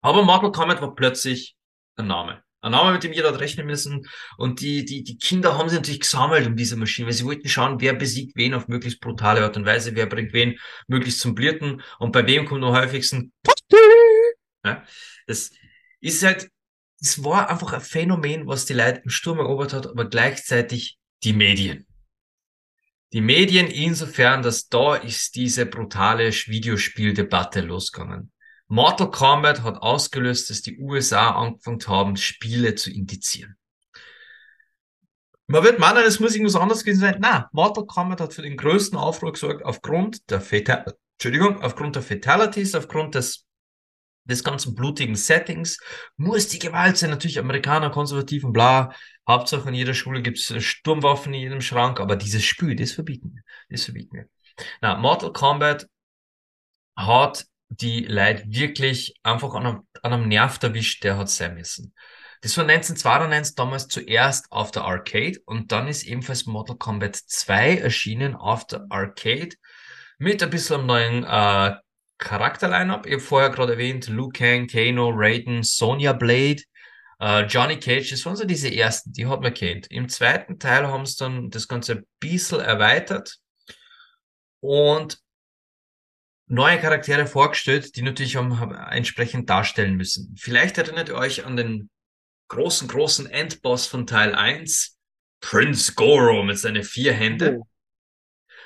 Aber 0.00 0.22
Mortal 0.22 0.52
Kombat 0.52 0.80
war 0.80 0.94
plötzlich 0.94 1.56
ein 1.96 2.06
Name. 2.06 2.42
Ein 2.68 2.72
Name, 2.72 2.92
mit 2.92 3.02
dem 3.02 3.12
jeder 3.12 3.32
hat 3.32 3.40
rechnen 3.40 3.66
müssen. 3.66 4.06
Und 4.36 4.60
die, 4.60 4.84
die, 4.84 5.02
die 5.02 5.16
Kinder 5.16 5.56
haben 5.56 5.68
sich 5.68 5.78
natürlich 5.78 6.00
gesammelt 6.00 6.46
um 6.46 6.54
diese 6.54 6.76
Maschine, 6.76 7.06
weil 7.06 7.14
sie 7.14 7.24
wollten 7.24 7.48
schauen, 7.48 7.80
wer 7.80 7.94
besiegt 7.94 8.36
wen 8.36 8.52
auf 8.52 8.68
möglichst 8.68 9.00
brutale 9.00 9.42
Art 9.42 9.56
und 9.56 9.64
Weise, 9.64 9.96
wer 9.96 10.06
bringt 10.06 10.32
wen 10.34 10.58
möglichst 10.86 11.20
zum 11.20 11.34
Blirten 11.34 11.82
und 11.98 12.12
bei 12.12 12.26
wem 12.26 12.44
kommt 12.44 12.62
am 12.62 12.74
häufigsten 12.74 13.32
ja, 14.64 14.84
Das 15.26 15.50
ist 16.00 16.22
halt, 16.22 16.50
es 17.00 17.24
war 17.24 17.48
einfach 17.48 17.72
ein 17.72 17.80
Phänomen, 17.80 18.46
was 18.46 18.66
die 18.66 18.74
Leute 18.74 19.00
im 19.04 19.10
Sturm 19.10 19.38
erobert 19.38 19.72
hat, 19.72 19.86
aber 19.86 20.04
gleichzeitig 20.04 20.98
die 21.24 21.32
Medien. 21.32 21.86
Die 23.12 23.22
Medien 23.22 23.68
insofern, 23.68 24.42
dass 24.42 24.68
da 24.68 24.96
ist 24.96 25.34
diese 25.34 25.64
brutale 25.64 26.30
Videospieldebatte 26.30 27.62
losgegangen. 27.62 28.30
Mortal 28.68 29.10
Kombat 29.10 29.62
hat 29.62 29.78
ausgelöst, 29.78 30.50
dass 30.50 30.62
die 30.62 30.78
USA 30.78 31.30
angefangen 31.30 31.80
haben, 31.86 32.16
Spiele 32.16 32.74
zu 32.74 32.90
indizieren. 32.90 33.56
Man 35.46 35.64
wird 35.64 35.78
meinen, 35.78 36.04
es 36.04 36.20
muss 36.20 36.34
irgendwas 36.34 36.60
anderes 36.60 36.84
gewesen 36.84 37.00
sein. 37.00 37.16
Na, 37.20 37.48
Mortal 37.52 37.86
Kombat 37.86 38.20
hat 38.20 38.34
für 38.34 38.42
den 38.42 38.56
größten 38.56 38.98
Aufruhr 38.98 39.32
gesorgt 39.32 39.64
aufgrund 39.64 40.30
der 40.30 40.40
Fatal 40.40 40.94
Entschuldigung, 41.14 41.60
aufgrund 41.62 41.96
der 41.96 42.02
Fatalities, 42.02 42.76
aufgrund 42.76 43.16
des 43.16 43.48
des 44.28 44.44
ganzen 44.44 44.74
blutigen 44.74 45.16
Settings, 45.16 45.78
muss 46.16 46.48
die 46.48 46.58
Gewalt 46.58 46.96
sein. 46.96 47.10
Natürlich 47.10 47.38
Amerikaner, 47.38 47.90
konservativ 47.90 48.44
und 48.44 48.52
bla. 48.52 48.94
Hauptsache 49.26 49.68
in 49.68 49.74
jeder 49.74 49.94
Schule 49.94 50.22
gibt's 50.22 50.52
Sturmwaffen 50.62 51.34
in 51.34 51.40
jedem 51.40 51.60
Schrank, 51.60 51.98
aber 51.98 52.16
dieses 52.16 52.44
Spiel, 52.44 52.76
das 52.76 52.92
verbieten 52.92 53.34
wir. 53.34 53.42
Das 53.70 53.84
verbieten 53.84 54.16
wir. 54.16 54.28
Na, 54.80 54.96
Mortal 54.96 55.32
Kombat 55.32 55.88
hat 56.96 57.46
die 57.68 58.04
Leute 58.04 58.44
wirklich 58.46 59.14
einfach 59.22 59.54
an 59.54 59.66
einem, 59.66 59.88
an 60.02 60.12
einem 60.12 60.28
Nerv 60.28 60.58
erwischt, 60.62 61.04
der 61.04 61.16
hat 61.16 61.28
sein 61.28 61.54
müssen. 61.54 61.94
Das 62.40 62.56
war 62.56 62.64
1992 62.64 63.56
damals 63.56 63.88
zuerst 63.88 64.50
auf 64.50 64.70
der 64.70 64.84
Arcade 64.84 65.40
und 65.44 65.72
dann 65.72 65.88
ist 65.88 66.04
ebenfalls 66.04 66.46
Mortal 66.46 66.76
Kombat 66.76 67.16
2 67.16 67.78
erschienen 67.78 68.34
auf 68.36 68.66
der 68.66 68.86
Arcade 68.90 69.56
mit 70.18 70.42
ein 70.42 70.50
bisschen 70.50 70.76
einem 70.76 70.86
neuen 70.86 71.24
äh, 71.24 71.76
Charakter-Line-Up. 72.18 73.06
Ich 73.06 73.12
habe 73.14 73.22
vorher 73.22 73.50
gerade 73.50 73.72
erwähnt, 73.72 74.08
Liu 74.08 74.28
Kang, 74.28 74.66
Kano, 74.68 75.10
Raiden, 75.12 75.62
Sonya 75.62 76.12
Blade, 76.12 76.62
äh, 77.20 77.44
Johnny 77.46 77.78
Cage, 77.78 78.10
das 78.10 78.24
waren 78.24 78.36
so 78.36 78.44
diese 78.44 78.72
ersten, 78.72 79.12
die 79.12 79.26
hat 79.26 79.40
man 79.40 79.54
kennt. 79.54 79.88
Im 79.90 80.08
zweiten 80.08 80.58
Teil 80.58 80.86
haben 80.86 81.06
sie 81.06 81.16
dann 81.18 81.50
das 81.50 81.66
Ganze 81.66 81.92
ein 81.96 82.06
bisschen 82.20 82.60
erweitert 82.60 83.38
und 84.60 85.18
neue 86.48 86.78
Charaktere 86.78 87.26
vorgestellt, 87.26 87.96
die 87.96 88.02
natürlich 88.02 88.36
entsprechend 88.36 89.48
darstellen 89.50 89.96
müssen. 89.96 90.34
Vielleicht 90.38 90.78
erinnert 90.78 91.08
ihr 91.08 91.16
euch 91.16 91.44
an 91.44 91.56
den 91.56 91.90
großen, 92.48 92.88
großen 92.88 93.26
Endboss 93.26 93.86
von 93.86 94.06
Teil 94.06 94.34
1, 94.34 94.96
Prince 95.40 95.94
Goro 95.94 96.42
mit 96.42 96.58
seinen 96.58 96.82
vier 96.82 97.12
Händen. 97.12 97.58
Oh. 97.58 97.66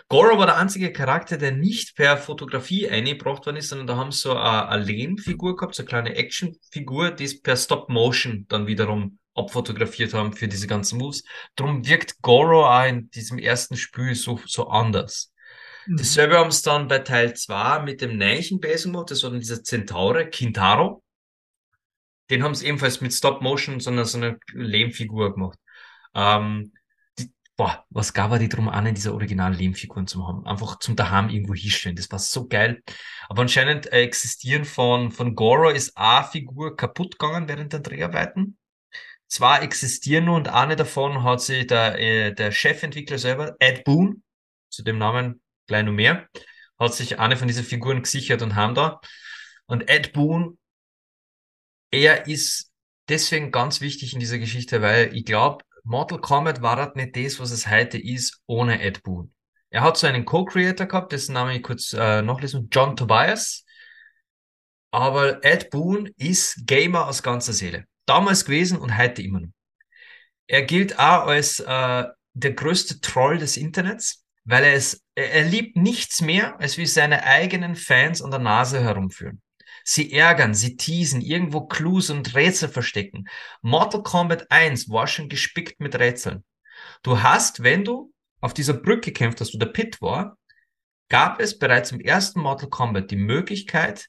Goro 0.08 0.38
war 0.38 0.46
der 0.46 0.58
einzige 0.58 0.92
Charakter, 0.92 1.38
der 1.38 1.52
nicht 1.52 1.96
per 1.96 2.16
Fotografie 2.16 2.88
eingebracht 2.88 3.46
worden 3.46 3.56
ist, 3.56 3.68
sondern 3.68 3.86
da 3.86 3.96
haben 3.96 4.12
sie 4.12 4.20
so 4.20 4.36
eine, 4.36 4.68
eine 4.68 4.84
Lehnfigur 4.84 5.56
gehabt, 5.56 5.74
so 5.74 5.82
eine 5.82 5.88
kleine 5.88 6.14
Actionfigur, 6.16 7.12
die 7.12 7.24
es 7.24 7.40
per 7.40 7.56
Stop-Motion 7.56 8.46
dann 8.48 8.66
wiederum 8.66 9.18
abfotografiert 9.34 10.12
haben 10.12 10.34
für 10.34 10.48
diese 10.48 10.66
ganzen 10.66 10.98
Moves. 10.98 11.24
Drum 11.56 11.86
wirkt 11.86 12.20
Goro 12.20 12.66
auch 12.66 12.86
in 12.86 13.10
diesem 13.10 13.38
ersten 13.38 13.76
Spiel 13.76 14.14
so, 14.14 14.38
so 14.46 14.68
anders. 14.68 15.31
Mhm. 15.86 15.96
Dasselbe 15.96 16.38
haben 16.38 16.50
sie 16.50 16.62
dann 16.62 16.88
bei 16.88 17.00
Teil 17.00 17.34
2 17.34 17.80
mit 17.80 18.00
dem 18.00 18.16
neuen 18.16 18.60
Besen 18.60 18.92
gemacht, 18.92 19.10
das 19.10 19.22
war 19.22 19.30
dann 19.30 19.40
dieser 19.40 19.62
Zentaure, 19.62 20.28
Kintaro. 20.28 21.02
Den 22.30 22.42
haben 22.42 22.54
sie 22.54 22.66
ebenfalls 22.66 23.00
mit 23.00 23.12
Stop 23.12 23.42
Motion, 23.42 23.80
so 23.80 23.90
eine, 23.90 24.04
so 24.04 24.18
eine 24.18 24.38
Lehmfigur 24.52 25.34
gemacht. 25.34 25.58
Ähm, 26.14 26.72
die, 27.18 27.30
boah, 27.56 27.84
was 27.90 28.14
gab 28.14 28.30
er 28.32 28.38
die 28.38 28.48
drum 28.48 28.68
an, 28.68 28.86
in 28.86 28.94
dieser 28.94 29.12
originalen 29.12 29.54
Lehmfiguren 29.54 30.06
zu 30.06 30.26
haben? 30.26 30.46
Einfach 30.46 30.78
zum 30.78 30.96
Daheim 30.96 31.28
irgendwo 31.28 31.54
hinstellen. 31.54 31.96
Das 31.96 32.10
war 32.10 32.18
so 32.18 32.48
geil. 32.48 32.82
Aber 33.28 33.42
anscheinend 33.42 33.92
äh, 33.92 34.02
existieren 34.02 34.64
von, 34.64 35.10
von 35.10 35.34
Goro 35.34 35.68
ist 35.68 35.96
eine 35.96 36.26
Figur 36.26 36.76
kaputt 36.76 37.18
gegangen 37.18 37.48
während 37.48 37.72
der 37.72 37.80
Dreharbeiten. 37.80 38.56
Zwei 39.28 39.60
existieren 39.60 40.26
nur 40.26 40.36
und 40.36 40.48
eine 40.48 40.76
davon 40.76 41.22
hat 41.22 41.40
sich 41.40 41.66
der, 41.66 41.98
äh, 41.98 42.34
der 42.34 42.52
Chefentwickler 42.52 43.18
selber, 43.18 43.56
Ed 43.58 43.84
Boon, 43.84 44.22
zu 44.68 44.82
dem 44.82 44.98
Namen 44.98 45.40
gleich 45.66 45.84
noch 45.84 45.92
mehr, 45.92 46.28
hat 46.78 46.94
sich 46.94 47.18
eine 47.18 47.36
von 47.36 47.48
diesen 47.48 47.64
Figuren 47.64 48.02
gesichert 48.02 48.42
und 48.42 48.54
haben 48.54 48.74
da. 48.74 49.00
Und 49.66 49.88
Ed 49.88 50.12
Boon, 50.12 50.58
er 51.90 52.26
ist 52.26 52.70
deswegen 53.08 53.50
ganz 53.52 53.80
wichtig 53.80 54.14
in 54.14 54.20
dieser 54.20 54.38
Geschichte, 54.38 54.82
weil 54.82 55.14
ich 55.14 55.24
glaube, 55.24 55.64
Mortal 55.84 56.20
Kombat 56.20 56.62
war 56.62 56.76
halt 56.76 56.96
nicht 56.96 57.16
das, 57.16 57.40
was 57.40 57.50
es 57.50 57.68
heute 57.68 57.98
ist, 57.98 58.40
ohne 58.46 58.80
Ed 58.82 59.02
Boon. 59.02 59.32
Er 59.70 59.82
hat 59.82 59.96
so 59.96 60.06
einen 60.06 60.24
Co-Creator 60.24 60.86
gehabt, 60.86 61.12
dessen 61.12 61.32
Namen 61.32 61.56
ich 61.56 61.62
kurz 61.62 61.92
äh, 61.92 62.22
nachlesen, 62.22 62.68
John 62.70 62.94
Tobias. 62.94 63.64
Aber 64.90 65.42
Ed 65.42 65.70
Boon 65.70 66.10
ist 66.18 66.66
Gamer 66.66 67.06
aus 67.08 67.22
ganzer 67.22 67.54
Seele. 67.54 67.86
Damals 68.04 68.44
gewesen 68.44 68.78
und 68.78 68.98
heute 68.98 69.22
immer 69.22 69.40
noch. 69.40 69.52
Er 70.46 70.62
gilt 70.62 70.98
auch 70.98 71.26
als 71.26 71.60
äh, 71.60 72.04
der 72.34 72.52
größte 72.52 73.00
Troll 73.00 73.38
des 73.38 73.56
Internets, 73.56 74.21
weil 74.44 74.64
er 74.64 74.74
es, 74.74 75.02
er, 75.14 75.44
liebt 75.44 75.76
nichts 75.76 76.20
mehr, 76.20 76.58
als 76.60 76.78
wie 76.78 76.86
seine 76.86 77.24
eigenen 77.24 77.76
Fans 77.76 78.22
an 78.22 78.30
der 78.30 78.40
Nase 78.40 78.80
herumführen. 78.82 79.40
Sie 79.84 80.12
ärgern, 80.12 80.54
sie 80.54 80.76
teasen, 80.76 81.20
irgendwo 81.20 81.62
Clues 81.62 82.10
und 82.10 82.34
Rätsel 82.34 82.68
verstecken. 82.68 83.28
Mortal 83.62 84.02
Kombat 84.02 84.50
1 84.50 84.88
war 84.88 85.06
schon 85.06 85.28
gespickt 85.28 85.80
mit 85.80 85.98
Rätseln. 85.98 86.44
Du 87.02 87.22
hast, 87.22 87.62
wenn 87.62 87.84
du 87.84 88.12
auf 88.40 88.54
dieser 88.54 88.74
Brücke 88.74 89.12
kämpft 89.12 89.40
hast, 89.40 89.54
wo 89.54 89.58
der 89.58 89.66
Pit 89.66 90.00
war, 90.00 90.36
gab 91.08 91.40
es 91.40 91.58
bereits 91.58 91.92
im 91.92 92.00
ersten 92.00 92.40
Mortal 92.40 92.68
Kombat 92.68 93.10
die 93.10 93.16
Möglichkeit, 93.16 94.08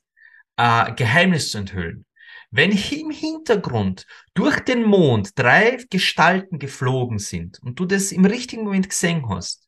äh, 0.58 0.94
Geheimnis 0.94 1.52
zu 1.52 1.58
enthüllen. 1.60 2.06
Wenn 2.52 2.72
im 2.72 3.10
Hintergrund 3.10 4.06
durch 4.36 4.60
den 4.60 4.84
Mond 4.84 5.32
drei 5.36 5.84
Gestalten 5.90 6.60
geflogen 6.60 7.18
sind 7.18 7.60
und 7.64 7.80
du 7.80 7.86
das 7.86 8.12
im 8.12 8.26
richtigen 8.26 8.64
Moment 8.64 8.90
gesehen 8.90 9.28
hast, 9.28 9.68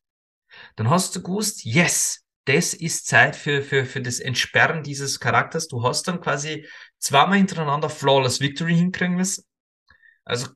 dann 0.76 0.90
hast 0.90 1.16
du 1.16 1.22
gewusst, 1.22 1.64
yes, 1.64 2.26
das 2.46 2.74
ist 2.74 3.08
Zeit 3.08 3.36
für, 3.36 3.62
für, 3.64 3.86
für 3.86 4.02
das 4.02 4.20
Entsperren 4.20 4.84
dieses 4.84 5.20
Charakters. 5.20 5.68
Du 5.68 5.84
hast 5.84 6.08
dann 6.08 6.22
quasi 6.22 6.68
zweimal 7.00 7.38
hintereinander 7.38 7.90
Flawless 7.90 8.40
Victory 8.40 8.76
hinkriegen 8.76 9.16
müssen. 9.16 9.46
Also 10.26 10.50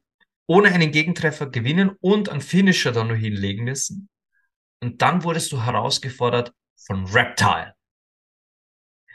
ohne 0.45 0.70
einen 0.70 0.91
Gegentreffer 0.91 1.47
gewinnen 1.47 1.91
und 2.01 2.30
einen 2.30 2.41
Finisher 2.41 2.91
dann 2.91 3.07
noch 3.07 3.15
hinlegen 3.15 3.63
müssen. 3.63 4.09
Und 4.82 5.01
dann 5.01 5.24
wurdest 5.24 5.51
du 5.51 5.63
herausgefordert 5.63 6.53
von 6.76 7.05
Reptile. 7.05 7.74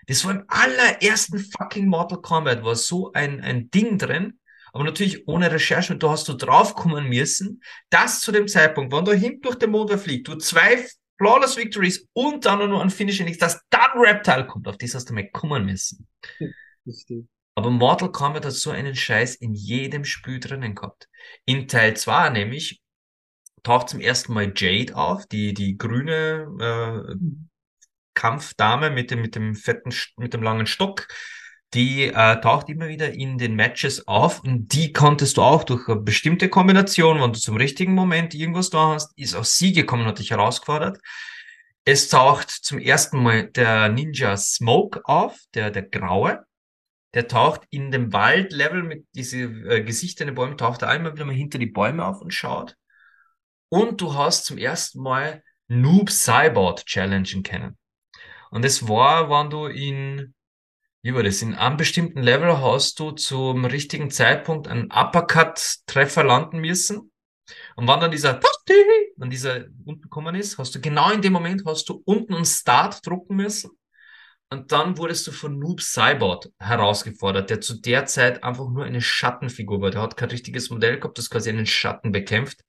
Das 0.07 0.25
war 0.25 0.33
im 0.33 0.45
allerersten 0.49 1.39
fucking 1.39 1.87
Mortal 1.87 2.21
Kombat, 2.21 2.63
war 2.63 2.77
so 2.77 3.13
ein, 3.13 3.41
ein 3.41 3.71
Ding 3.71 3.99
drin, 3.99 4.39
aber 4.75 4.83
natürlich 4.83 5.29
ohne 5.29 5.53
Recherche 5.53 5.93
und 5.93 6.03
da 6.03 6.11
hast 6.11 6.29
du 6.29 6.35
draufkommen 6.35 7.09
müssen, 7.09 7.63
dass 7.91 8.21
zu 8.21 8.33
dem 8.33 8.49
Zeitpunkt, 8.49 8.93
wenn 8.93 9.05
du 9.05 9.15
hinten 9.15 9.43
durch 9.43 9.55
den 9.55 9.71
Mond 9.71 9.93
fliegt, 9.93 10.27
du 10.27 10.35
zwei 10.35 10.85
Flawless 11.17 11.57
Victories 11.57 12.09
und 12.13 12.45
dann 12.45 12.69
nur 12.69 12.83
ein 12.83 12.91
Finish 12.91 13.21
nichts, 13.21 13.39
dass 13.39 13.63
dann 13.71 13.93
Reptile 13.95 14.49
kommt, 14.49 14.67
auf 14.67 14.77
das 14.77 14.97
hast 14.97 15.09
du 15.09 15.15
mal 15.15 15.31
kommen 15.31 15.65
müssen. 15.65 16.09
Aber 17.55 17.71
Mortal 17.71 18.11
Kombat 18.11 18.45
hat 18.45 18.53
so 18.53 18.73
einen 18.73 18.97
Scheiß 18.97 19.37
in 19.37 19.55
jedem 19.55 20.05
Spiel 20.05 20.41
drinnen 20.41 20.75
gehabt. 20.75 21.09
In 21.45 21.69
Teil 21.69 21.97
2 21.97 22.31
nämlich 22.31 22.83
taucht 23.63 23.91
zum 23.91 24.01
ersten 24.01 24.35
Mal 24.35 24.53
Jade 24.57 24.97
auf, 24.97 25.25
die, 25.27 25.55
die 25.55 25.79
grüne 25.79 26.49
äh, 26.61 27.15
Kampfdame 28.15 28.91
mit 28.91 29.13
dem, 29.13 29.21
mit 29.21 29.37
dem 29.37 29.55
fetten, 29.55 29.95
mit 30.17 30.35
dem 30.35 30.43
langen 30.43 30.67
Stock. 30.67 31.07
Die 31.75 32.05
äh, 32.05 32.41
taucht 32.41 32.69
immer 32.69 32.87
wieder 32.87 33.13
in 33.13 33.37
den 33.37 33.57
Matches 33.57 34.07
auf 34.07 34.45
und 34.45 34.73
die 34.73 34.93
konntest 34.93 35.37
du 35.37 35.43
auch 35.43 35.65
durch 35.65 35.89
eine 35.89 36.01
bestimmte 36.01 36.49
Kombination, 36.49 37.21
wenn 37.21 37.33
du 37.33 37.41
zum 37.41 37.57
richtigen 37.57 37.95
Moment 37.95 38.33
irgendwas 38.33 38.71
da 38.71 38.95
hast, 38.95 39.13
ist 39.19 39.35
auch 39.35 39.45
sie 39.45 39.73
gekommen 39.73 40.03
und 40.03 40.09
hat 40.09 40.21
dich 40.21 40.31
herausgefordert. 40.31 41.01
Es 41.85 42.09
taucht 42.09 42.51
zum 42.51 42.79
ersten 42.79 43.23
Mal 43.23 43.49
der 43.49 43.89
Ninja 43.89 44.37
Smoke 44.37 45.03
auf, 45.05 45.39
der, 45.53 45.71
der 45.71 45.83
Graue. 45.83 46.47
Der 47.13 47.29
taucht 47.29 47.63
in 47.71 47.91
dem 47.91 48.13
Waldlevel 48.13 48.83
mit 48.83 49.07
diese 49.15 49.43
äh, 49.43 49.83
Gesichter 49.83 50.23
in 50.23 50.29
den 50.29 50.35
Bäumen, 50.35 50.57
taucht 50.57 50.83
er 50.83 50.89
einmal 50.89 51.15
wieder 51.15 51.25
mal 51.25 51.35
hinter 51.35 51.59
die 51.59 51.67
Bäume 51.67 52.05
auf 52.05 52.21
und 52.21 52.33
schaut. 52.33 52.77
Und 53.69 54.01
du 54.01 54.15
hast 54.15 54.45
zum 54.45 54.59
ersten 54.59 55.01
Mal 55.01 55.43
Noob 55.67 56.11
Cyborg 56.11 56.87
challengen 56.87 57.43
können. 57.43 57.77
Und 58.51 58.65
es 58.65 58.89
war, 58.89 59.29
wenn 59.31 59.51
du 59.51 59.67
in, 59.67 60.35
wie 61.05 61.15
war 61.15 61.23
das, 61.23 61.43
in 61.43 61.55
einem 61.55 61.77
bestimmten 61.77 62.23
Level 62.23 62.63
hast 62.63 62.99
du 62.99 63.11
zum 63.11 63.67
richtigen 63.67 64.11
Zeitpunkt 64.11 64.69
einen 64.69 64.91
Uppercut-Treffer 64.91 66.25
landen 66.25 66.61
müssen. 66.61 67.13
Und 67.77 67.87
wenn 67.87 68.01
dann 68.01 68.11
dieser, 68.11 68.41
wenn 69.19 69.29
dieser 69.29 69.67
unten 69.85 70.01
gekommen 70.01 70.35
ist, 70.35 70.57
hast 70.57 70.75
du 70.75 70.81
genau 70.81 71.11
in 71.11 71.21
dem 71.21 71.35
Moment 71.35 71.63
hast 71.67 71.91
du 71.91 72.01
unten 72.07 72.35
einen 72.35 72.47
Start 72.47 73.07
drucken 73.07 73.37
müssen. 73.37 73.73
Und 74.49 74.73
dann 74.73 74.97
wurdest 74.97 75.27
du 75.27 75.33
von 75.33 75.59
Noob 75.59 75.83
Cyborg 75.83 76.49
herausgefordert, 76.59 77.51
der 77.51 77.61
zu 77.61 77.83
der 77.83 78.07
Zeit 78.07 78.43
einfach 78.43 78.71
nur 78.71 78.85
eine 78.87 79.03
Schattenfigur 79.03 79.83
war. 79.83 79.91
Der 79.91 80.01
hat 80.01 80.17
kein 80.17 80.31
richtiges 80.31 80.71
Modell 80.71 80.99
gehabt, 80.99 81.19
das 81.19 81.29
quasi 81.29 81.51
einen 81.51 81.67
Schatten 81.67 82.13
bekämpft, 82.13 82.65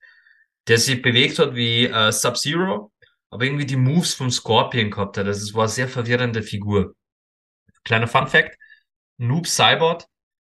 der 0.67 0.77
sich 0.77 1.01
bewegt 1.01 1.39
hat 1.39 1.55
wie 1.55 1.85
äh, 1.85 2.11
Sub-Zero, 2.11 2.91
aber 3.29 3.45
irgendwie 3.45 3.65
die 3.65 3.77
Moves 3.77 4.13
vom 4.13 4.29
Scorpion 4.29 4.91
gehabt 4.91 5.17
hat. 5.17 5.25
Also 5.25 5.41
es 5.41 5.53
war 5.53 5.63
eine 5.63 5.69
sehr 5.69 5.87
verwirrende 5.87 6.43
Figur. 6.43 6.95
Kleiner 7.85 8.07
Fun 8.07 8.27
Fact. 8.27 8.57
Noob 9.17 9.47
Cyborg, 9.47 10.03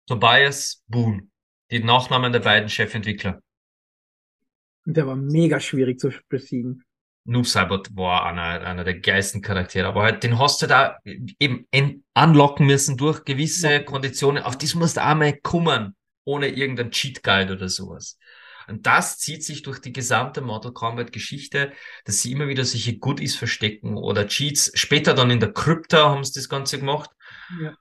Tobias 0.06 0.82
Boone. 0.86 1.28
Die 1.70 1.82
Nachnamen 1.82 2.32
der 2.32 2.40
beiden 2.40 2.68
Chefentwickler. 2.70 3.42
Der 4.86 5.06
war 5.06 5.16
mega 5.16 5.60
schwierig 5.60 5.98
zu 5.98 6.10
besiegen. 6.28 6.84
Noob 7.24 7.46
Cyborg 7.46 7.88
war 7.96 8.24
einer, 8.24 8.64
einer 8.64 8.84
der 8.84 9.00
geilsten 9.00 9.42
Charaktere, 9.42 9.88
aber 9.88 10.04
halt, 10.04 10.22
den 10.22 10.38
hast 10.38 10.62
du 10.62 10.68
da 10.68 10.98
eben 11.04 11.66
in, 11.72 12.04
unlocken 12.14 12.66
müssen 12.66 12.96
durch 12.96 13.24
gewisse 13.24 13.72
Ja. 13.72 13.78
Konditionen. 13.80 14.44
Auf 14.44 14.56
das 14.56 14.74
musst 14.76 14.96
du 14.96 15.02
einmal 15.02 15.36
kommen, 15.36 15.96
ohne 16.24 16.48
irgendein 16.48 16.92
Cheat 16.92 17.24
Guide 17.24 17.54
oder 17.54 17.68
sowas. 17.68 18.16
Und 18.68 18.86
das 18.86 19.18
zieht 19.18 19.44
sich 19.44 19.62
durch 19.62 19.80
die 19.80 19.92
gesamte 19.92 20.40
Mortal 20.40 20.72
Kombat 20.72 21.12
Geschichte, 21.12 21.72
dass 22.04 22.22
sie 22.22 22.32
immer 22.32 22.48
wieder 22.48 22.64
solche 22.64 22.98
Goodies 22.98 23.36
verstecken 23.36 23.96
oder 23.96 24.26
Cheats. 24.26 24.72
Später 24.74 25.14
dann 25.14 25.30
in 25.30 25.40
der 25.40 25.52
Krypta 25.52 26.08
haben 26.10 26.24
sie 26.24 26.32
das 26.34 26.48
Ganze 26.48 26.78
gemacht. 26.78 27.10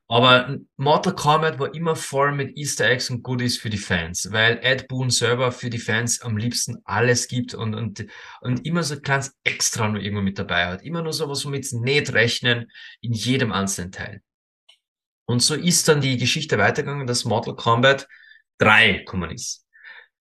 Aber 0.07 0.57
Mortal 0.77 1.15
Kombat 1.15 1.59
war 1.59 1.73
immer 1.73 1.95
voll 1.95 2.31
mit 2.31 2.55
Easter 2.57 2.89
Eggs 2.89 3.09
und 3.09 3.23
Goodies 3.23 3.57
für 3.57 3.69
die 3.69 3.77
Fans, 3.77 4.31
weil 4.31 4.59
Ed 4.61 4.87
Boon 4.87 5.09
selber 5.09 5.51
für 5.51 5.69
die 5.69 5.79
Fans 5.79 6.21
am 6.21 6.37
liebsten 6.37 6.77
alles 6.83 7.27
gibt 7.27 7.53
und, 7.53 7.73
und, 7.73 8.05
und 8.41 8.65
immer 8.65 8.83
so 8.83 8.95
ein 8.95 9.01
kleines 9.01 9.35
Extra 9.43 9.87
nur 9.87 10.01
irgendwo 10.01 10.21
mit 10.21 10.37
dabei 10.37 10.67
hat. 10.67 10.83
Immer 10.83 11.01
nur 11.01 11.13
sowas, 11.13 11.45
womit 11.45 11.65
sie 11.65 11.79
nicht 11.79 12.13
rechnen 12.13 12.71
in 13.01 13.13
jedem 13.13 13.51
einzelnen 13.51 13.91
Teil. 13.91 14.21
Und 15.25 15.41
so 15.41 15.55
ist 15.55 15.87
dann 15.87 16.01
die 16.01 16.17
Geschichte 16.17 16.57
weitergegangen, 16.57 17.07
dass 17.07 17.25
Mortal 17.25 17.55
Kombat 17.55 18.07
3 18.59 18.99
gekommen 18.99 19.31
ist. 19.31 19.65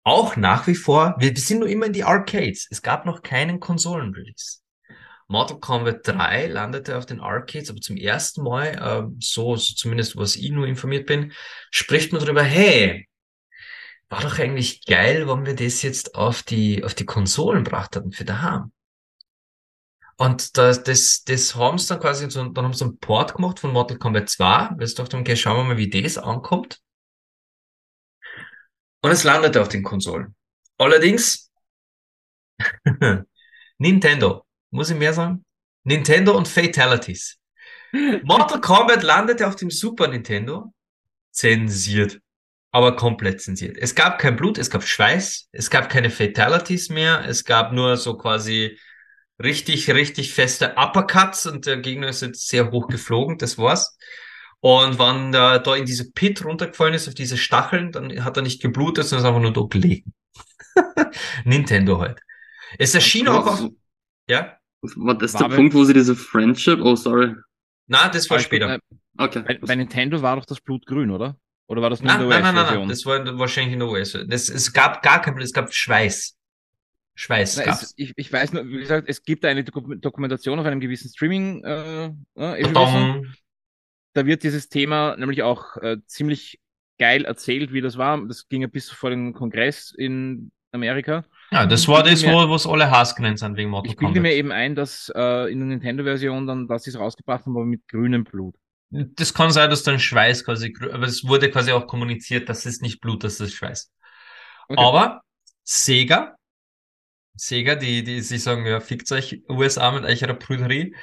Auch 0.03 0.37
nach 0.37 0.67
wie 0.67 0.75
vor, 0.75 1.15
wir 1.19 1.37
sind 1.37 1.61
nur 1.61 1.69
immer 1.69 1.87
in 1.87 1.93
die 1.93 2.05
Arcades. 2.05 2.67
Es 2.71 2.83
gab 2.83 3.07
noch 3.07 3.23
keinen 3.23 3.61
Konsolenrelease. 3.61 4.61
Mortal 5.29 5.61
Kombat 5.61 6.09
3 6.09 6.47
landete 6.47 6.97
auf 6.97 7.05
den 7.05 7.21
Arcades, 7.21 7.69
aber 7.69 7.81
zum 7.81 7.99
ersten 7.99 8.43
Mal, 8.43 8.67
äh, 8.75 9.17
so, 9.21 9.57
so 9.57 9.75
zumindest 9.75 10.17
was 10.17 10.37
ich 10.37 10.51
nur 10.51 10.67
informiert 10.67 11.07
bin, 11.07 11.33
spricht 11.71 12.13
man 12.13 12.23
darüber, 12.23 12.43
hey, 12.43 13.07
war 14.09 14.23
doch 14.23 14.39
eigentlich 14.39 14.87
geil, 14.87 15.29
wenn 15.29 15.45
wir 15.45 15.55
das 15.55 15.83
jetzt 15.83 16.15
auf 16.15 16.43
die, 16.43 16.83
auf 16.83 16.95
die 16.95 17.05
Konsolen 17.05 17.63
gebracht 17.63 17.95
hatten 17.95 18.11
für 18.11 18.25
daheim. 18.25 18.73
Und 20.17 20.57
das, 20.57 20.83
das, 20.83 21.23
das 21.25 21.55
haben 21.55 21.79
sie 21.79 21.89
dann 21.89 22.01
quasi, 22.01 22.29
so, 22.31 22.43
dann 22.49 22.65
haben 22.65 22.73
sie 22.73 22.85
einen 22.85 22.99
Port 22.99 23.35
gemacht 23.35 23.61
von 23.61 23.71
Mortal 23.71 23.99
Kombat 23.99 24.31
2, 24.31 24.71
weil 24.77 24.87
sie 24.87 24.95
dachten, 24.95 25.21
okay, 25.21 25.37
schauen 25.37 25.59
wir 25.59 25.65
mal, 25.65 25.77
wie 25.77 25.91
das 25.91 26.17
ankommt. 26.17 26.81
Und 29.03 29.11
es 29.11 29.25
landete 29.25 29.61
auf 29.61 29.69
den 29.69 29.83
Konsolen. 29.83 30.35
Allerdings, 30.79 31.53
Nintendo, 33.79 34.48
muss 34.71 34.91
ich 34.91 34.97
mehr 34.97 35.13
sagen? 35.13 35.45
Nintendo 35.85 36.37
und 36.37 36.49
Fatalities. 36.49 37.39
Mortal 38.23 38.61
Kombat 38.61 39.03
landete 39.03 39.47
auf 39.47 39.57
dem 39.57 39.71
Super 39.71 40.09
Nintendo 40.09 40.73
zensiert. 41.31 42.21
Aber 42.71 42.97
komplett 42.97 43.41
zensiert. 43.41 43.79
Es 43.79 43.95
gab 43.95 44.19
kein 44.19 44.37
Blut, 44.37 44.59
es 44.59 44.69
gab 44.69 44.83
Schweiß, 44.83 45.49
es 45.53 45.71
gab 45.71 45.89
keine 45.89 46.11
Fatalities 46.11 46.91
mehr, 46.91 47.25
es 47.27 47.45
gab 47.45 47.73
nur 47.73 47.97
so 47.97 48.19
quasi 48.19 48.79
richtig, 49.43 49.91
richtig 49.91 50.35
feste 50.35 50.75
Uppercuts 50.77 51.47
und 51.47 51.65
der 51.65 51.79
Gegner 51.79 52.09
ist 52.09 52.21
jetzt 52.23 52.49
sehr 52.49 52.71
hoch 52.71 52.89
geflogen, 52.89 53.39
das 53.39 53.57
war's. 53.57 53.97
Und 54.61 54.99
wenn 54.99 55.33
er 55.33 55.61
da 55.61 55.77
in 55.77 55.87
diese 55.87 56.11
Pit 56.11 56.45
runtergefallen 56.45 56.95
ist, 56.95 57.09
auf 57.09 57.15
diese 57.15 57.37
Stacheln, 57.39 57.93
dann 57.93 58.25
hat 58.25 58.37
er 58.37 58.43
nicht 58.43 58.61
geblutet, 58.61 59.07
sondern 59.07 59.25
ist 59.25 59.29
einfach 59.29 59.43
nur 59.43 59.53
da 59.53 59.63
gelegen. 59.69 60.13
Nintendo 61.45 62.01
halt. 62.01 62.21
Es 62.79 62.95
erschien 62.95 63.29
auch 63.29 63.47
auf, 63.47 63.69
ja? 64.29 64.58
War 64.83 65.17
das 65.19 65.35
War 65.35 65.49
der 65.49 65.57
Punkt, 65.57 65.75
wo 65.75 65.85
sie 65.85 65.93
diese 65.95 66.15
Friendship, 66.15 66.81
oh 66.81 66.95
sorry. 66.97 67.35
Na, 67.89 68.09
das 68.09 68.29
war 68.31 68.39
ich- 68.39 68.45
später. 68.45 68.75
äh, 68.75 68.79
Okay. 69.21 69.43
Bei, 69.45 69.59
bei 69.59 69.75
Nintendo 69.75 70.23
war 70.23 70.37
doch 70.37 70.45
das 70.45 70.61
Blut 70.61 70.87
grün, 70.87 71.11
oder? 71.11 71.37
Oder 71.67 71.83
war 71.83 71.91
das 71.91 72.01
nur 72.01 72.07
Nein, 72.13 72.21
in 72.23 72.29
nein, 72.29 72.43
der 72.45 72.53
nein, 72.53 72.55
nein, 72.55 72.65
nein, 72.79 72.89
US-Version? 72.89 73.25
das 73.25 73.33
war 73.33 73.39
wahrscheinlich 73.41 73.73
in 73.73 73.81
der 73.81 73.89
US. 73.89 74.13
Das, 74.29 74.49
es 74.49 74.73
gab 74.73 75.03
gar 75.03 75.21
kein 75.21 75.35
Blut, 75.35 75.45
es 75.45 75.53
gab 75.53 75.75
Schweiß. 75.75 76.37
Schweiß 77.17 77.57
Na, 77.57 77.65
gab's. 77.65 77.83
es, 77.83 77.95
ich, 77.97 78.13
ich 78.15 78.33
weiß 78.33 78.53
nur, 78.53 78.69
wie 78.69 78.79
gesagt, 78.79 79.09
es 79.09 79.23
gibt 79.25 79.45
eine 79.45 79.65
Doku- 79.65 79.97
Dokumentation 79.97 80.61
auf 80.61 80.67
einem 80.67 80.79
gewissen 80.79 81.11
Streaming. 81.11 81.65
Äh, 81.65 82.07
äh, 82.37 83.23
da 84.15 84.25
wird 84.27 84.43
dieses 84.45 84.69
Thema 84.69 85.17
nämlich 85.17 85.43
auch 85.43 85.77
äh, 85.79 85.97
ziemlich 86.07 86.61
geil 86.99 87.25
erzählt, 87.25 87.73
wie 87.73 87.81
das 87.81 87.99
war. 87.99 88.25
Das 88.27 88.49
ging 88.49 88.63
ja 88.63 88.69
bis 88.69 88.89
vor 88.91 89.11
den 89.11 89.33
Kongress 89.33 89.93
in 89.97 90.53
Amerika. 90.73 91.25
Ja, 91.51 91.67
das 91.67 91.89
war 91.89 92.03
das, 92.03 92.25
wo, 92.25 92.55
es 92.55 92.67
alle 92.67 92.91
Hass 92.91 93.15
genannt 93.15 93.39
sind 93.39 93.57
wegen 93.57 93.71
Mortal 93.71 93.91
Ich 93.91 93.97
bilde 93.97 94.21
mir 94.21 94.33
eben 94.33 94.53
ein, 94.53 94.75
dass 94.75 95.11
äh, 95.15 95.51
in 95.51 95.61
der 95.61 95.69
Nintendo-Version 95.69 96.47
dann, 96.47 96.69
dass 96.69 96.85
sie 96.85 96.91
es 96.91 96.99
rausgebracht 96.99 97.47
haben, 97.47 97.57
aber 97.57 97.65
mit 97.65 97.89
grünem 97.89 98.25
Blut. 98.25 98.55
Das 98.91 99.33
kann 99.33 99.51
sein, 99.51 99.71
dass 99.71 99.83
dann 99.83 99.99
Schweiß 99.99 100.45
quasi, 100.45 100.75
aber 100.93 101.07
es 101.07 101.27
wurde 101.27 101.51
quasi 101.51 101.73
auch 101.73 101.87
kommuniziert, 101.87 102.49
das 102.49 102.67
ist 102.67 102.83
nicht 102.83 103.01
Blut, 103.01 103.25
das 103.25 103.41
ist 103.41 103.55
Schweiß. 103.55 103.91
Okay. 104.69 104.83
Aber 104.83 105.23
Sega, 105.65 106.37
Sega, 107.35 107.75
die, 107.77 108.03
die 108.03 108.21
sich 108.21 108.43
sagen, 108.43 108.67
ja, 108.67 108.81
fickt 108.81 109.11
euch 109.13 109.43
USA 109.49 109.91
mit 109.91 110.05
eurer 110.05 110.35
Brüderie, 110.35 110.95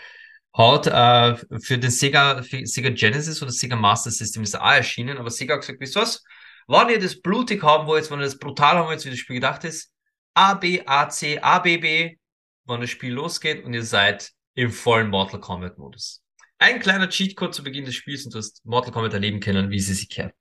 hat 0.54 0.88
äh, 0.88 1.60
für 1.60 1.78
den 1.78 1.92
Sega, 1.92 2.42
für 2.44 2.66
Sega 2.66 2.90
Genesis 2.90 3.42
oder 3.42 3.52
Sega 3.52 3.76
Master 3.76 4.12
System 4.12 4.44
ist 4.44 4.54
er 4.54 4.64
auch 4.64 4.74
erschienen, 4.74 5.18
aber 5.18 5.30
Sega 5.30 5.56
hat 5.56 5.62
gesagt, 5.62 5.80
wisst 5.80 5.98
ihr 5.98 6.02
was? 6.02 6.24
Wenn 6.68 6.90
ihr 6.90 7.00
das 7.00 7.22
blutig 7.22 7.62
haben 7.64 7.88
wollt, 7.88 8.10
wenn 8.10 8.20
ihr 8.20 8.26
das 8.26 8.40
brutal 8.40 8.78
haben 8.78 8.88
wollt, 8.88 9.04
wie 9.06 9.10
das 9.10 9.20
Spiel 9.20 9.36
gedacht 9.36 9.64
ist, 9.64 9.92
A, 10.36 10.54
B, 10.54 10.84
A, 10.86 11.10
C, 11.10 11.40
A, 11.40 11.60
B, 11.60 11.78
B, 11.78 12.18
wann 12.66 12.82
das 12.82 12.90
Spiel 12.90 13.14
losgeht 13.14 13.64
und 13.64 13.74
ihr 13.74 13.84
seid 13.84 14.32
im 14.54 14.70
vollen 14.70 15.10
Mortal 15.10 15.40
Kombat 15.40 15.78
Modus. 15.78 16.22
Ein 16.58 16.80
kleiner 16.80 17.10
Cheatcode 17.10 17.56
zu 17.56 17.64
Beginn 17.64 17.86
des 17.86 17.96
Spiels 17.96 18.26
und 18.26 18.34
du 18.34 18.38
hast 18.38 18.66
Mortal 18.66 18.92
Kombat 18.92 19.14
erleben 19.14 19.40
können, 19.40 19.70
wie 19.70 19.80
sie 19.80 19.94
sich 19.94 20.10
kehrt. 20.10 20.34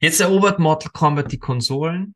Jetzt 0.00 0.20
erobert 0.20 0.58
Mortal 0.58 0.90
Kombat 0.92 1.30
die 1.30 1.38
Konsolen 1.38 2.14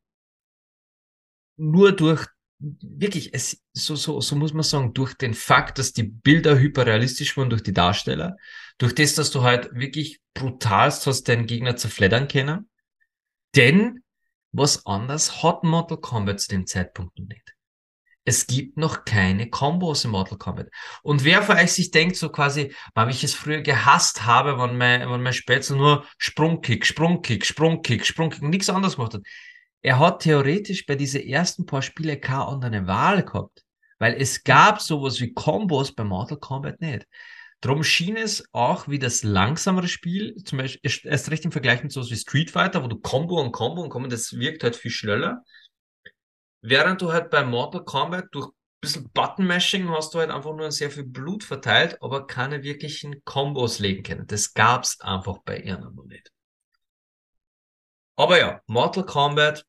nur 1.57 1.93
durch 1.93 2.27
wirklich, 2.59 3.35
es, 3.35 3.63
so, 3.73 3.95
so, 3.95 4.21
so 4.21 4.37
muss 4.37 4.55
man 4.55 4.63
sagen, 4.63 4.95
durch 4.95 5.15
den 5.15 5.35
Fakt, 5.35 5.79
dass 5.79 5.93
die 5.93 6.05
Bilder 6.05 6.59
hyperrealistisch 6.59 7.37
waren 7.37 7.51
durch 7.51 7.63
die 7.63 7.73
Darsteller, 7.75 8.37
durch 8.79 8.95
das, 8.95 9.15
dass 9.15 9.31
du 9.31 9.43
halt 9.43 9.75
wirklich 9.75 10.21
brutalst 10.33 11.07
hast, 11.07 11.29
deinen 11.29 11.47
Gegner 11.47 11.77
zerfleddern 11.77 12.29
können. 12.29 12.71
Denn 13.55 14.04
was 14.57 14.87
anderes 14.87 15.43
hat 15.43 15.65
Mortal 15.65 15.99
Kombat 15.99 16.41
zu 16.41 16.49
dem 16.49 16.67
Zeitpunkt 16.67 17.19
noch 17.19 17.27
nicht. 17.27 17.55
Es 18.25 18.47
gibt 18.47 18.79
noch 18.79 19.05
keine 19.05 19.51
Kombos 19.51 20.05
in 20.05 20.13
Mortal 20.13 20.39
Kombat. 20.39 20.69
Und 21.03 21.25
wer 21.25 21.43
von 21.43 21.57
euch 21.57 21.73
sich 21.73 21.91
denkt, 21.91 22.17
so 22.17 22.31
quasi, 22.31 22.73
weil 22.95 23.11
ich 23.11 23.23
es 23.23 23.35
früher 23.35 23.61
gehasst 23.61 24.25
habe, 24.25 24.59
wenn 24.59 24.79
mein, 24.79 25.11
wenn 25.11 25.23
mein 25.23 25.33
Spätzle 25.33 25.77
nur 25.77 26.07
Sprungkick, 26.17 26.87
Sprungkick, 26.87 27.45
Sprungkick, 27.45 28.07
Sprungkick 28.07 28.43
und 28.43 28.51
nichts 28.51 28.71
anderes 28.71 28.97
gemacht 28.97 29.15
hat. 29.15 29.23
Er 29.83 29.99
hat 29.99 30.23
theoretisch 30.23 30.87
bei 30.87 30.95
diese 30.95 31.23
ersten 31.23 31.67
paar 31.67 31.83
Spiele 31.83 32.19
keine 32.19 32.47
andere 32.47 32.87
Wahl 32.87 33.25
gehabt. 33.25 33.63
Weil 33.99 34.15
es 34.15 34.43
gab 34.43 34.81
sowas 34.81 35.21
wie 35.21 35.35
Kombos 35.35 35.95
bei 35.95 36.05
Mortal 36.05 36.39
Kombat 36.39 36.81
nicht. 36.81 37.07
Drum 37.65 37.83
schien 37.83 38.19
es 38.19 38.45
auch 38.53 38.89
wie 38.89 38.99
das 38.99 39.23
langsamere 39.23 39.89
Spiel, 39.89 40.37
zum 40.45 40.59
Beispiel 40.59 40.81
erst- 40.83 41.31
recht 41.31 41.47
im 41.47 41.51
Vergleich 41.53 41.83
mit 41.83 41.93
sowas 41.93 42.11
wie 42.11 42.17
Street 42.17 42.51
Fighter, 42.51 42.85
wo 42.85 42.89
du 42.89 43.01
Combo 43.01 43.41
und 43.41 43.53
Combo 43.53 43.81
und 43.83 43.89
Combo, 43.89 44.07
das 44.07 44.35
wirkt 44.35 44.63
halt 44.63 44.77
viel 44.77 44.91
schneller. 44.91 45.43
Während 46.61 47.01
du 47.01 47.11
halt 47.11 47.31
bei 47.31 47.43
Mortal 47.43 47.83
Kombat 47.83 48.27
durch 48.33 48.49
ein 48.49 48.81
bisschen 48.83 49.11
Button-Mashing 49.15 49.89
hast 49.89 50.13
du 50.13 50.19
halt 50.19 50.31
einfach 50.31 50.55
nur 50.55 50.71
sehr 50.73 50.91
viel 50.91 51.05
Blut 51.05 51.43
verteilt, 51.43 51.97
aber 52.03 52.27
keine 52.27 52.63
wirklichen 52.63 53.25
Kombos 53.25 53.79
legen 53.79 54.03
können. 54.03 54.27
Das 54.27 54.53
gab's 54.53 55.01
einfach 55.01 55.39
bei 55.39 55.61
noch 55.61 56.05
nicht. 56.05 56.31
Aber 58.17 58.39
ja, 58.39 58.61
Mortal 58.67 59.07
Kombat 59.07 59.65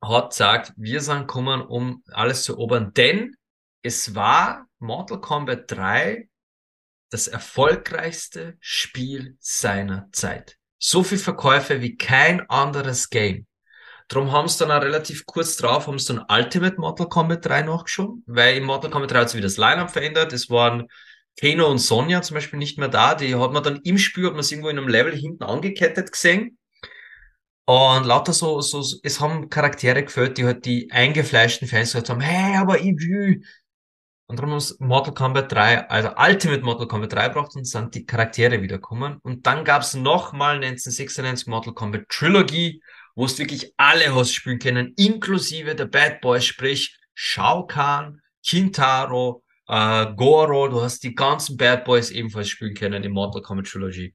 hat 0.00 0.30
gesagt, 0.30 0.72
wir 0.76 1.00
sind 1.00 1.22
gekommen, 1.22 1.62
um 1.62 2.04
alles 2.12 2.44
zu 2.44 2.52
erobern, 2.52 2.92
denn 2.94 3.34
es 3.82 4.14
war 4.14 4.68
Mortal 4.78 5.20
Kombat 5.20 5.68
3 5.68 6.28
das 7.12 7.28
erfolgreichste 7.28 8.56
Spiel 8.58 9.36
seiner 9.38 10.08
Zeit. 10.12 10.56
So 10.78 11.04
viel 11.04 11.18
Verkäufe 11.18 11.82
wie 11.82 11.96
kein 11.96 12.48
anderes 12.48 13.10
Game. 13.10 13.46
Drum 14.08 14.32
haben 14.32 14.48
sie 14.48 14.58
dann 14.58 14.70
auch 14.70 14.82
relativ 14.82 15.26
kurz 15.26 15.56
drauf, 15.56 15.86
haben 15.86 15.98
sie 15.98 16.14
dann 16.14 16.24
Ultimate 16.28 16.80
Mortal 16.80 17.08
Kombat 17.08 17.44
3 17.44 17.62
nachgeschoben, 17.62 18.24
weil 18.26 18.56
im 18.56 18.64
Mortal 18.64 18.90
Kombat 18.90 19.10
3 19.10 19.20
hat 19.20 19.30
sich 19.30 19.38
wieder 19.38 19.46
das 19.46 19.58
Line-Up 19.58 19.90
verändert. 19.90 20.32
Es 20.32 20.50
waren 20.50 20.88
Kano 21.38 21.70
und 21.70 21.78
Sonja 21.78 22.22
zum 22.22 22.34
Beispiel 22.34 22.58
nicht 22.58 22.78
mehr 22.78 22.88
da. 22.88 23.14
Die 23.14 23.34
hat 23.34 23.52
man 23.52 23.62
dann 23.62 23.80
im 23.84 23.98
Spiel, 23.98 24.26
hat 24.26 24.34
man 24.34 24.42
sie 24.42 24.54
irgendwo 24.54 24.70
in 24.70 24.78
einem 24.78 24.88
Level 24.88 25.14
hinten 25.14 25.44
angekettet 25.44 26.12
gesehen. 26.12 26.58
Und 27.64 28.06
lauter 28.06 28.32
so, 28.32 28.60
so, 28.60 28.82
es 29.02 29.20
haben 29.20 29.48
Charaktere 29.48 30.02
gefällt, 30.02 30.36
die 30.36 30.44
halt 30.44 30.64
die 30.64 30.90
eingefleischten 30.90 31.68
Fans 31.68 31.92
gesagt 31.92 32.10
haben, 32.10 32.20
hey, 32.20 32.56
aber 32.56 32.80
ich 32.80 32.96
will. 32.98 33.42
Und 34.32 34.38
darum 34.38 34.52
haben 34.52 34.60
sie 34.60 34.74
Mortal 34.78 35.12
Kombat 35.12 35.52
3, 35.52 35.90
also 35.90 36.08
Ultimate 36.16 36.62
Mortal 36.62 36.88
Kombat 36.88 37.12
3 37.12 37.28
braucht 37.28 37.54
und 37.54 37.66
sind 37.66 37.94
die 37.94 38.06
Charaktere 38.06 38.62
wiederkommen. 38.62 39.18
Und 39.22 39.46
dann 39.46 39.62
gab's 39.62 39.92
nochmal 39.92 40.54
1996 40.54 41.48
Mortal 41.48 41.74
Kombat 41.74 42.08
Trilogy, 42.08 42.82
wo 43.14 43.26
du 43.26 43.36
wirklich 43.36 43.74
alle 43.76 44.14
hast 44.14 44.32
spielen 44.32 44.58
können, 44.58 44.94
inklusive 44.96 45.74
der 45.74 45.84
Bad 45.84 46.22
Boys, 46.22 46.46
sprich 46.46 46.98
Shao 47.12 47.66
Kahn, 47.66 48.22
Kintaro, 48.42 49.44
äh, 49.68 50.06
Goro, 50.16 50.66
du 50.68 50.80
hast 50.80 51.02
die 51.02 51.14
ganzen 51.14 51.58
Bad 51.58 51.84
Boys 51.84 52.10
ebenfalls 52.10 52.48
spielen 52.48 52.72
können 52.72 53.04
im 53.04 53.12
Mortal 53.12 53.42
Kombat 53.42 53.66
Trilogy. 53.66 54.14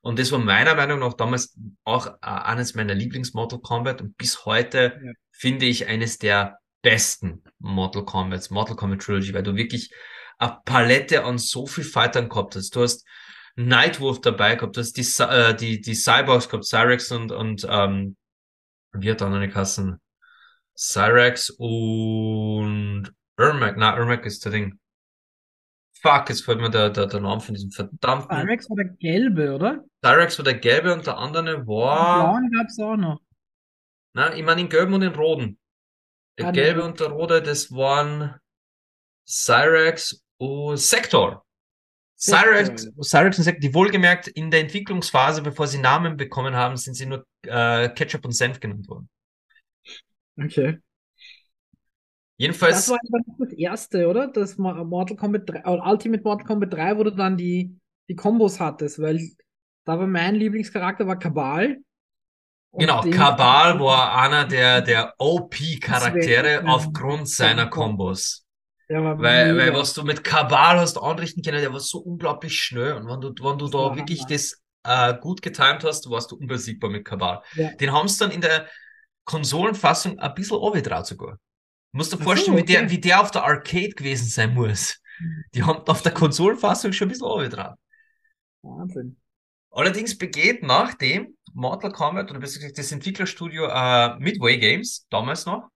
Und 0.00 0.18
das 0.18 0.32
war 0.32 0.38
meiner 0.38 0.74
Meinung 0.74 1.00
nach 1.00 1.12
damals 1.12 1.54
auch 1.84 2.06
äh, 2.06 2.12
eines 2.22 2.74
meiner 2.74 2.94
Lieblings-Mortal 2.94 3.58
Kombat 3.58 4.00
und 4.00 4.16
bis 4.16 4.46
heute 4.46 4.98
Ja. 5.04 5.12
finde 5.32 5.66
ich 5.66 5.86
eines 5.86 6.16
der 6.16 6.60
besten 6.80 7.42
Mortal 7.60 8.04
Kombats, 8.04 8.50
Mortal 8.50 8.76
Kombat 8.76 9.02
Trilogy, 9.02 9.32
weil 9.32 9.42
du 9.42 9.54
wirklich 9.54 9.92
eine 10.38 10.58
Palette 10.64 11.24
an 11.24 11.38
so 11.38 11.66
viel 11.66 11.84
Fightern 11.84 12.28
gehabt 12.28 12.56
hast. 12.56 12.74
Du 12.74 12.82
hast 12.82 13.06
Nightwolf 13.56 14.20
dabei 14.20 14.56
gehabt, 14.56 14.76
du 14.76 14.80
hast 14.80 14.96
die, 14.96 15.22
äh, 15.22 15.54
die, 15.54 15.80
die 15.80 15.94
Cyborgs 15.94 16.48
gehabt, 16.48 16.64
Cyrex 16.64 17.12
und, 17.12 17.30
und 17.30 17.66
ähm, 17.68 18.16
wie 18.92 19.10
hat 19.10 19.20
der 19.20 19.28
andere 19.28 19.48
Kassen? 19.48 20.00
Cyrex 20.76 21.50
und 21.50 23.12
Ermac, 23.36 23.76
na, 23.76 23.96
Ermac 23.96 24.24
ist 24.24 24.44
der 24.44 24.52
Ding. 24.52 24.78
Fuck, 26.00 26.30
jetzt 26.30 26.44
fällt 26.44 26.60
mir 26.60 26.70
der, 26.70 26.88
der, 26.88 27.06
der 27.06 27.20
Name 27.20 27.40
von 27.42 27.54
diesem 27.54 27.70
verdammten. 27.70 28.34
Cyrex 28.34 28.70
war 28.70 28.76
der 28.76 28.86
gelbe, 28.86 29.54
oder? 29.54 29.84
Cyrex 30.02 30.38
war 30.38 30.44
der 30.44 30.54
gelbe 30.54 30.94
und 30.94 31.06
der 31.06 31.18
andere 31.18 31.44
Den 31.44 31.66
war. 31.66 32.24
blauen 32.24 32.50
gab's 32.50 32.78
auch 32.78 32.96
noch. 32.96 33.20
Nein, 34.14 34.32
ich 34.36 34.44
meine 34.44 34.62
den 34.62 34.70
gelben 34.70 34.94
und 34.94 35.02
den 35.02 35.14
roten. 35.14 35.58
Der 36.38 36.52
gelbe 36.52 36.84
und 36.84 37.00
der 37.00 37.08
rote, 37.08 37.42
das 37.42 37.70
waren 37.72 38.34
Cyrex 39.26 40.22
und 40.38 40.76
Sector. 40.78 41.44
Cyrex. 42.18 42.88
Cyrex 43.02 43.38
und 43.38 43.44
Sector, 43.44 43.60
die 43.60 43.74
wohlgemerkt 43.74 44.28
in 44.28 44.50
der 44.50 44.60
Entwicklungsphase, 44.60 45.42
bevor 45.42 45.66
sie 45.66 45.78
Namen 45.78 46.16
bekommen 46.16 46.54
haben, 46.54 46.76
sind 46.76 46.94
sie 46.94 47.06
nur 47.06 47.26
äh, 47.46 47.88
Ketchup 47.90 48.24
und 48.24 48.32
Senf 48.32 48.60
genannt 48.60 48.88
worden. 48.88 49.08
Okay. 50.38 50.78
Jedenfalls, 52.36 52.86
Das 52.86 52.90
war 52.90 52.98
das 53.38 53.52
erste, 53.52 54.08
oder? 54.08 54.28
Das 54.28 54.56
Mo- 54.56 54.84
Mortal 54.84 55.16
Kombat 55.16 55.48
3, 55.48 55.64
oder 55.66 55.86
Ultimate 55.86 56.22
Mortal 56.22 56.46
Kombat 56.46 56.72
3, 56.72 56.96
wo 56.96 57.04
du 57.04 57.10
dann 57.10 57.36
die, 57.36 57.76
die 58.08 58.16
Kombos 58.16 58.58
hattest, 58.60 58.98
weil 59.00 59.18
da 59.84 59.98
war 59.98 60.06
mein 60.06 60.36
Lieblingscharakter 60.36 61.06
war 61.06 61.18
Kabal. 61.18 61.78
Und 62.70 62.86
genau, 62.86 63.02
Kabal 63.10 63.80
war 63.80 64.16
einer 64.16 64.44
der, 64.46 64.80
der 64.82 65.14
OP-Charaktere 65.18 66.64
aufgrund 66.66 67.28
seiner 67.28 67.66
Kombo. 67.68 68.04
Kombos. 68.04 68.46
War 68.88 69.18
Weil, 69.20 69.56
weil 69.56 69.72
mega. 69.72 69.74
was 69.74 69.94
du 69.94 70.02
mit 70.04 70.24
Kabal 70.24 70.78
hast 70.80 70.98
anrichten 70.98 71.42
können, 71.42 71.60
der 71.60 71.72
war 71.72 71.80
so 71.80 71.98
unglaublich 72.00 72.54
schnell. 72.60 72.94
Und 72.94 73.08
wenn 73.08 73.20
du, 73.20 73.28
wenn 73.44 73.58
du 73.58 73.68
Das 73.70 73.70
da 73.70 73.94
wirklich 73.96 74.20
Hammer. 74.20 74.28
das 74.28 74.62
äh, 74.84 75.14
gut 75.20 75.42
getimt 75.42 75.84
hast, 75.84 76.10
warst 76.10 76.30
du 76.30 76.36
unbesiegbar 76.36 76.90
mit 76.90 77.04
Kabal. 77.04 77.42
Ja. 77.54 77.70
Den 77.80 77.92
haben 77.92 78.08
sie 78.08 78.18
dann 78.18 78.30
in 78.30 78.40
der 78.40 78.68
Konsolenfassung 79.24 80.18
ein 80.18 80.34
bisschen 80.34 80.56
runtergetraut 80.58 81.06
sogar. 81.06 81.32
Du 81.92 81.98
musst 81.98 82.12
dir 82.12 82.18
Ach 82.18 82.24
so, 82.24 82.24
vorstellen, 82.24 82.56
wie, 82.56 82.64
der, 82.64 82.82
okay. 82.82 82.90
wie 82.90 83.00
der 83.00 83.20
auf 83.20 83.30
der 83.30 83.44
Arcade 83.44 83.90
gewesen 83.90 84.28
sein 84.28 84.54
muss. 84.54 84.98
Die 85.54 85.62
haben 85.64 85.86
auf 85.86 86.02
der 86.02 86.12
Konsolenfassung 86.12 86.92
schon 86.92 87.08
ein 87.08 87.10
bisschen 87.10 87.26
runtergetraut. 87.26 87.76
Wahnsinn. 88.62 89.16
Allerdings 89.72 90.16
begeht 90.18 90.62
nach 90.62 90.94
dem 90.94 91.36
Mortal 91.54 91.92
Kombat, 91.92 92.30
oder 92.30 92.40
besser 92.40 92.60
gesagt 92.60 92.78
das 92.78 92.92
Entwicklerstudio 92.92 93.66
äh, 93.66 94.16
Midway 94.18 94.58
Games, 94.58 95.06
damals 95.10 95.46
noch, 95.46 95.68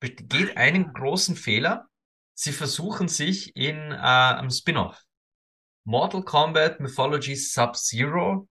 begeht 0.00 0.56
einen 0.56 0.92
großen 0.92 1.36
Fehler. 1.36 1.86
sie 2.34 2.52
versuchen 2.52 3.08
sich 3.08 3.54
in 3.56 3.76
äh, 3.92 3.94
einem 3.96 4.50
Spin-off. 4.50 5.00
Mortal 5.84 6.22
Kombat 6.22 6.80
Mythology 6.80 7.36
Sub-Zero. 7.36 8.48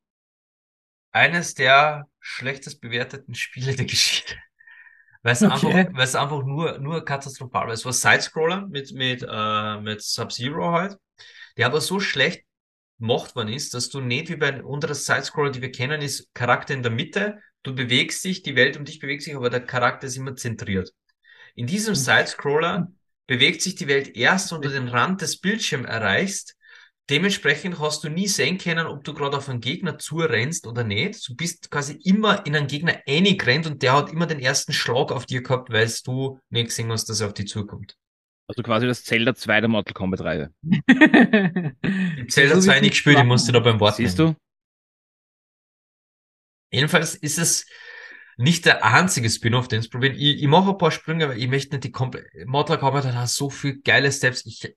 Eines 1.12 1.54
der 1.54 2.08
schlechtest 2.20 2.82
bewerteten 2.82 3.36
Spiele 3.36 3.76
der 3.76 3.86
Geschichte. 3.86 4.36
Weil 5.22 5.34
es 5.34 5.44
Okay. 5.44 5.54
einfach, 5.54 5.94
weil 5.94 6.04
es 6.04 6.16
einfach 6.16 6.44
nur, 6.44 6.80
nur 6.80 7.06
katastrophal 7.06 7.68
war. 7.68 7.74
Es 7.74 7.86
war 7.86 7.94
Sidescroller 7.94 8.68
mit, 8.68 8.92
mit, 8.94 9.26
äh, 9.28 9.82
mit 9.82 10.02
Sub-Zero 10.02 10.72
halt, 10.72 10.98
der 11.58 11.68
aber 11.68 11.82
so 11.82 12.00
schlecht 12.00 12.44
gemacht 13.04 13.36
worden 13.36 13.50
ist, 13.50 13.74
dass 13.74 13.90
du 13.90 14.00
nicht 14.00 14.30
wie 14.30 14.38
bei 14.38 14.64
unseren 14.64 14.96
Sidescroller, 14.96 15.52
die 15.52 15.62
wir 15.62 15.74
kennen, 15.74 16.02
ist 16.02 16.34
Charakter 16.34 16.74
in 16.74 16.84
der 16.84 16.92
Mitte, 16.92 17.38
du 17.62 17.76
bewegst 17.76 18.24
dich, 18.24 18.44
die 18.44 18.56
Welt 18.56 18.78
um 18.78 18.86
dich 18.86 19.00
bewegt 19.00 19.24
sich, 19.24 19.36
aber 19.36 19.50
der 19.50 19.60
Charakter 19.60 20.08
ist 20.08 20.16
immer 20.16 20.38
zentriert. 20.38 20.94
In 21.54 21.68
diesem 21.68 21.96
Sidescroller 21.96 22.90
bewegt 23.28 23.62
sich 23.62 23.76
die 23.76 23.90
Welt 23.90 24.16
erst, 24.16 24.54
wenn 24.54 24.62
du 24.62 24.70
den 24.70 24.88
Rand 24.88 25.22
des 25.22 25.42
Bildschirms 25.42 25.86
erreichst. 25.86 26.56
Dementsprechend 27.10 27.78
hast 27.78 28.06
du 28.06 28.10
nie 28.10 28.30
sehen 28.30 28.58
können, 28.58 28.88
ob 28.88 29.04
du 29.04 29.14
gerade 29.14 29.36
auf 29.36 29.50
einen 29.50 29.60
Gegner 29.60 30.00
zurennst 30.00 30.66
oder 30.66 30.86
nicht. 30.86 31.28
Du 31.28 31.36
bist 31.36 31.70
quasi 31.70 32.00
immer 32.06 32.46
in 32.46 32.56
einen 32.56 32.68
Gegner 32.68 33.02
eingerannt 33.06 33.68
und 33.68 33.84
der 33.84 33.98
hat 33.98 34.12
immer 34.14 34.28
den 34.28 34.40
ersten 34.40 34.72
Schlag 34.72 35.12
auf 35.12 35.26
dir 35.26 35.44
gehabt, 35.44 35.70
weil 35.74 35.92
du 36.06 36.40
nicht 36.50 36.68
gesehen 36.68 36.90
hast, 36.90 37.10
dass 37.10 37.20
er 37.20 37.28
auf 37.28 37.34
dich 37.34 37.50
zukommt. 37.50 37.98
Also 38.48 38.62
quasi 38.62 38.88
das 38.88 39.04
Zelda 39.04 39.34
2 39.34 39.62
der 39.62 39.70
Mortal 39.70 39.94
Kombat 39.94 40.22
Reihe. 40.22 40.54
Zelda 42.28 42.60
2 42.60 42.82
nicht 42.82 42.92
gespielt, 42.92 43.18
ich 43.18 43.24
musste 43.24 43.52
da 43.52 43.60
beim 43.60 43.80
Wort 43.80 43.96
Siehst 43.96 44.18
nehmen. 44.20 44.34
du? 44.34 44.40
Jedenfalls 46.72 47.16
ist 47.16 47.38
es 47.38 47.66
nicht 48.38 48.66
der 48.66 48.84
einzige 48.84 49.30
Spin-off, 49.30 49.68
den 49.68 49.80
es 49.80 49.90
probieren. 49.90 50.16
Ich, 50.16 50.42
ich 50.42 50.48
mache 50.48 50.72
ein 50.72 50.78
paar 50.78 50.92
Sprünge, 50.92 51.26
aber 51.26 51.36
ich 51.36 51.48
möchte 51.48 51.76
nicht 51.76 51.84
die 51.84 51.92
komplette. 51.92 52.28
Mortal 52.46 52.80
Kombat 52.80 53.06
hat 53.06 53.30
so 53.30 53.50
viel 53.50 53.82
geile 53.82 54.12
Steps. 54.12 54.46
Ich, 54.46 54.76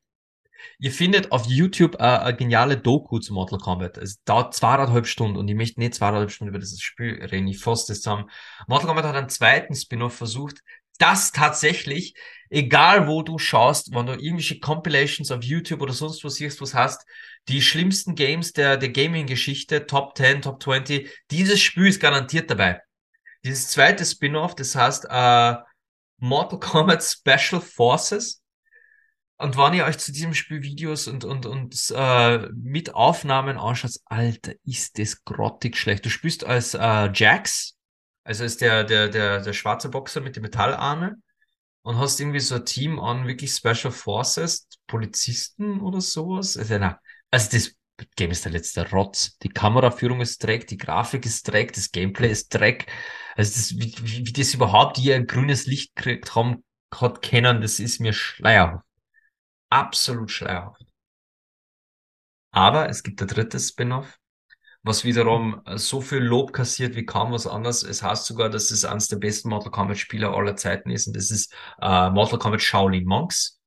ihr 0.78 0.92
findet 0.92 1.32
auf 1.32 1.46
YouTube 1.46 1.96
eine, 1.96 2.22
eine 2.22 2.36
geniale 2.36 2.76
Doku 2.76 3.18
zu 3.18 3.32
Mortal 3.32 3.58
Kombat. 3.58 3.96
Es 3.96 4.22
dauert 4.24 4.54
zweieinhalb 4.54 5.06
Stunden 5.06 5.38
und 5.38 5.48
ich 5.48 5.54
möchte 5.56 5.80
nicht 5.80 5.94
zweieinhalb 5.94 6.30
Stunden 6.30 6.50
über 6.50 6.58
dieses 6.58 6.82
Spiel 6.82 7.14
reden. 7.24 7.48
Ich 7.48 7.58
fasse 7.58 7.88
das 7.88 8.02
zusammen. 8.02 8.30
Mortal 8.68 8.88
Kombat 8.88 9.06
hat 9.06 9.16
einen 9.16 9.30
zweiten 9.30 9.74
Spin-off 9.74 10.14
versucht, 10.14 10.62
das 11.00 11.32
tatsächlich, 11.32 12.14
egal 12.50 13.08
wo 13.08 13.22
du 13.22 13.38
schaust, 13.38 13.94
wenn 13.94 14.06
du 14.06 14.12
irgendwelche 14.12 14.60
Compilations 14.60 15.30
auf 15.30 15.42
YouTube 15.42 15.82
oder 15.82 15.92
sonst 15.92 16.24
was 16.24 16.34
siehst, 16.34 16.60
was 16.60 16.74
hast, 16.74 17.06
die 17.48 17.62
schlimmsten 17.62 18.14
Games 18.14 18.52
der, 18.52 18.76
der 18.76 18.90
Gaming-Geschichte, 18.90 19.86
Top 19.86 20.16
10, 20.16 20.42
Top 20.42 20.62
20, 20.62 21.08
dieses 21.30 21.60
Spiel 21.60 21.86
ist 21.86 22.00
garantiert 22.00 22.50
dabei. 22.50 22.80
Dieses 23.44 23.68
zweite 23.68 24.04
Spin-off, 24.04 24.54
das 24.54 24.74
heißt 24.74 25.06
äh, 25.08 25.54
Mortal 26.18 26.58
Kombat 26.58 27.04
Special 27.04 27.60
Forces. 27.60 28.42
Und 29.38 29.56
wenn 29.58 29.74
ihr 29.74 29.84
euch 29.84 29.98
zu 29.98 30.12
diesem 30.12 30.32
Spiel 30.32 30.62
Videos 30.62 31.08
und, 31.08 31.24
und, 31.24 31.44
und 31.44 31.92
äh, 31.94 32.48
mit 32.54 32.94
Aufnahmen 32.94 33.58
anschaut, 33.58 33.92
Alter, 34.06 34.54
ist 34.64 34.98
das 34.98 35.24
grottig 35.24 35.76
schlecht. 35.76 36.06
Du 36.06 36.10
spielst 36.10 36.44
als 36.44 36.74
äh, 36.74 37.10
Jax, 37.12 37.75
also 38.26 38.44
ist 38.44 38.60
der, 38.60 38.82
der, 38.82 39.08
der, 39.08 39.40
der 39.40 39.52
schwarze 39.52 39.88
Boxer 39.88 40.20
mit 40.20 40.34
den 40.34 40.42
Metallarmen 40.42 41.22
und 41.82 41.98
hast 41.98 42.18
irgendwie 42.18 42.40
so 42.40 42.56
ein 42.56 42.64
Team 42.64 42.98
an 42.98 43.28
wirklich 43.28 43.52
Special 43.52 43.92
Forces, 43.92 44.66
Polizisten 44.88 45.80
oder 45.80 46.00
sowas. 46.00 46.56
Also, 46.56 46.76
na, 46.78 47.00
also 47.30 47.50
das 47.52 47.76
Game 48.16 48.32
ist 48.32 48.44
der 48.44 48.50
letzte 48.50 48.90
Rotz. 48.90 49.38
Die 49.38 49.48
Kameraführung 49.48 50.20
ist 50.20 50.42
Dreck, 50.42 50.66
die 50.66 50.76
Grafik 50.76 51.24
ist 51.24 51.46
Dreck, 51.46 51.72
das 51.72 51.92
Gameplay 51.92 52.30
ist 52.30 52.52
Dreck. 52.52 52.90
Also 53.36 53.52
das, 53.52 53.76
wie, 53.76 53.94
wie, 54.02 54.26
wie 54.26 54.32
das 54.32 54.54
überhaupt 54.54 54.96
hier 54.96 55.14
ein 55.14 55.28
grünes 55.28 55.66
Licht 55.66 55.94
gekriegt 55.94 56.34
haben, 56.34 56.64
hat 56.92 57.22
kennen, 57.22 57.60
das 57.60 57.78
ist 57.78 58.00
mir 58.00 58.12
schleierhaft. 58.12 58.84
Absolut 59.70 60.32
schleierhaft. 60.32 60.82
Aber 62.50 62.88
es 62.88 63.04
gibt 63.04 63.22
ein 63.22 63.28
drittes 63.28 63.68
Spin-off, 63.68 64.18
was 64.86 65.04
wiederum 65.04 65.60
äh, 65.66 65.78
so 65.78 66.00
viel 66.00 66.20
Lob 66.20 66.52
kassiert 66.52 66.94
wie 66.94 67.04
kaum 67.04 67.32
was 67.32 67.46
anderes. 67.46 67.82
Es 67.82 68.02
heißt 68.02 68.24
sogar, 68.24 68.48
dass 68.48 68.70
es 68.70 68.84
eines 68.84 69.08
der 69.08 69.16
besten 69.16 69.48
Mortal 69.48 69.72
Kombat 69.72 69.98
Spieler 69.98 70.32
aller 70.34 70.56
Zeiten 70.56 70.90
ist 70.90 71.06
und 71.08 71.16
das 71.16 71.30
ist 71.30 71.52
äh, 71.80 72.10
Mortal 72.10 72.38
Kombat 72.38 72.62
Shaolin 72.62 73.04
Monks, 73.06 73.60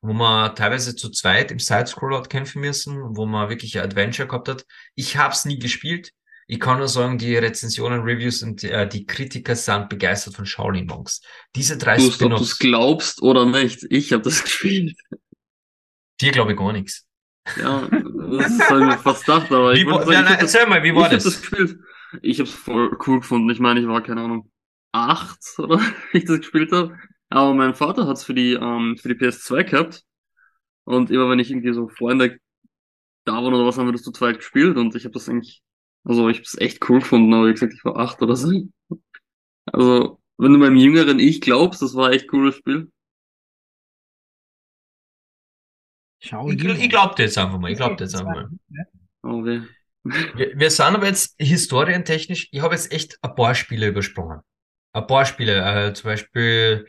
wo 0.00 0.12
man 0.12 0.54
teilweise 0.54 0.94
zu 0.94 1.10
zweit 1.10 1.50
im 1.50 1.58
Sidescroller 1.58 2.18
hat 2.18 2.30
kämpfen 2.30 2.60
müssen, 2.60 3.16
wo 3.16 3.26
man 3.26 3.48
wirklich 3.48 3.76
ein 3.78 3.84
Adventure 3.84 4.28
gehabt 4.28 4.48
hat. 4.48 4.64
Ich 4.94 5.16
hab's 5.16 5.44
nie 5.44 5.58
gespielt. 5.58 6.12
Ich 6.46 6.58
kann 6.58 6.78
nur 6.78 6.88
sagen, 6.88 7.18
die 7.18 7.36
Rezensionen, 7.36 8.00
Reviews 8.02 8.42
und 8.42 8.64
äh, 8.64 8.88
die 8.88 9.06
Kritiker 9.06 9.54
sind 9.54 9.88
begeistert 9.88 10.34
von 10.34 10.46
Shaolin 10.46 10.86
Monks. 10.86 11.20
Diese 11.54 11.78
drei 11.78 11.96
Du, 11.96 12.02
ob 12.02 12.08
du 12.08 12.12
es 12.12 12.14
Spin-offs, 12.16 12.58
glaubst 12.58 13.22
oder 13.22 13.44
nicht, 13.46 13.86
ich 13.90 14.12
habe 14.12 14.22
das 14.22 14.42
gespielt. 14.44 14.96
dir 16.20 16.32
glaube 16.32 16.52
ich 16.52 16.58
gar 16.58 16.72
nichts. 16.72 17.06
Ja, 17.56 17.88
das 18.38 18.52
ich 18.52 18.70
mir 18.70 18.98
fast 18.98 19.26
gedacht, 19.26 19.52
aber 19.52 19.74
Wie, 19.74 19.80
ich 19.80 19.86
wollte 19.86 20.06
sagen, 20.06 20.12
ja, 20.12 20.20
ich 20.20 20.24
nein, 20.24 20.32
hab 20.34 20.40
das, 20.40 20.54
erzähl 20.54 20.68
mal, 20.68 20.82
wie 20.82 20.88
ich 20.88 20.94
war 20.94 21.04
hab 21.04 21.10
das? 21.10 21.24
das 21.24 21.40
gespielt. 21.40 21.78
Ich 22.22 22.38
habe 22.38 22.48
es 22.48 22.54
voll 22.54 22.96
cool 23.06 23.20
gefunden. 23.20 23.50
Ich 23.50 23.60
meine, 23.60 23.80
ich 23.80 23.86
war, 23.86 24.02
keine 24.02 24.22
Ahnung, 24.22 24.50
acht 24.92 25.40
oder 25.58 25.78
wie 26.12 26.18
ich 26.18 26.24
das 26.24 26.38
gespielt 26.38 26.72
habe. 26.72 26.96
Aber 27.28 27.54
mein 27.54 27.74
Vater 27.74 28.06
hat 28.06 28.16
es 28.16 28.24
für 28.24 28.34
die, 28.34 28.54
ähm, 28.54 28.96
für 29.00 29.08
die 29.08 29.14
PS2 29.14 29.64
gehabt. 29.64 30.04
Und 30.84 31.10
immer 31.10 31.30
wenn 31.30 31.38
ich 31.38 31.50
irgendwie 31.50 31.72
so 31.72 31.88
Freunde 31.88 32.38
da 33.24 33.34
waren 33.34 33.54
oder 33.54 33.66
was, 33.66 33.78
haben 33.78 33.86
wir 33.86 33.92
das 33.92 34.02
zu 34.02 34.12
zweit 34.12 34.38
gespielt. 34.38 34.76
Und 34.76 34.94
ich 34.94 35.04
habe 35.04 35.12
das 35.12 35.28
eigentlich, 35.28 35.62
also 36.04 36.28
ich 36.28 36.38
habe 36.38 36.44
es 36.44 36.58
echt 36.58 36.88
cool 36.88 37.00
gefunden, 37.00 37.32
aber 37.32 37.48
wie 37.48 37.52
gesagt, 37.52 37.74
ich 37.74 37.84
war 37.84 37.96
acht 37.96 38.20
oder 38.22 38.34
so. 38.34 38.50
Also, 39.66 40.20
wenn 40.38 40.52
du 40.52 40.58
meinem 40.58 40.76
jüngeren 40.76 41.18
Ich 41.18 41.40
glaubst, 41.40 41.82
das 41.82 41.94
war 41.94 42.12
echt 42.12 42.28
cooles 42.28 42.56
Spiel. 42.56 42.90
Schau, 46.20 46.48
Ich, 46.50 46.62
ich 46.64 46.88
glaub 46.90 47.16
dir 47.16 47.24
jetzt 47.24 47.38
einfach 47.38 47.58
mal, 47.58 47.70
ich 47.70 47.76
glaub 47.76 47.96
dir 47.96 48.04
jetzt 48.04 48.14
einfach 48.14 48.32
mal. 48.32 48.50
Weh. 50.02 50.22
Wir, 50.34 50.58
wir 50.58 50.70
sind 50.70 50.94
aber 50.96 51.06
jetzt 51.06 51.34
historientechnisch, 51.38 52.48
ich 52.52 52.60
habe 52.62 52.74
jetzt 52.74 52.92
echt 52.92 53.18
ein 53.22 53.34
paar 53.34 53.54
Spiele 53.54 53.88
übersprungen. 53.88 54.40
Ein 54.92 55.06
paar 55.06 55.26
Spiele, 55.26 55.88
äh, 55.88 55.92
zum 55.94 56.10
Beispiel 56.10 56.86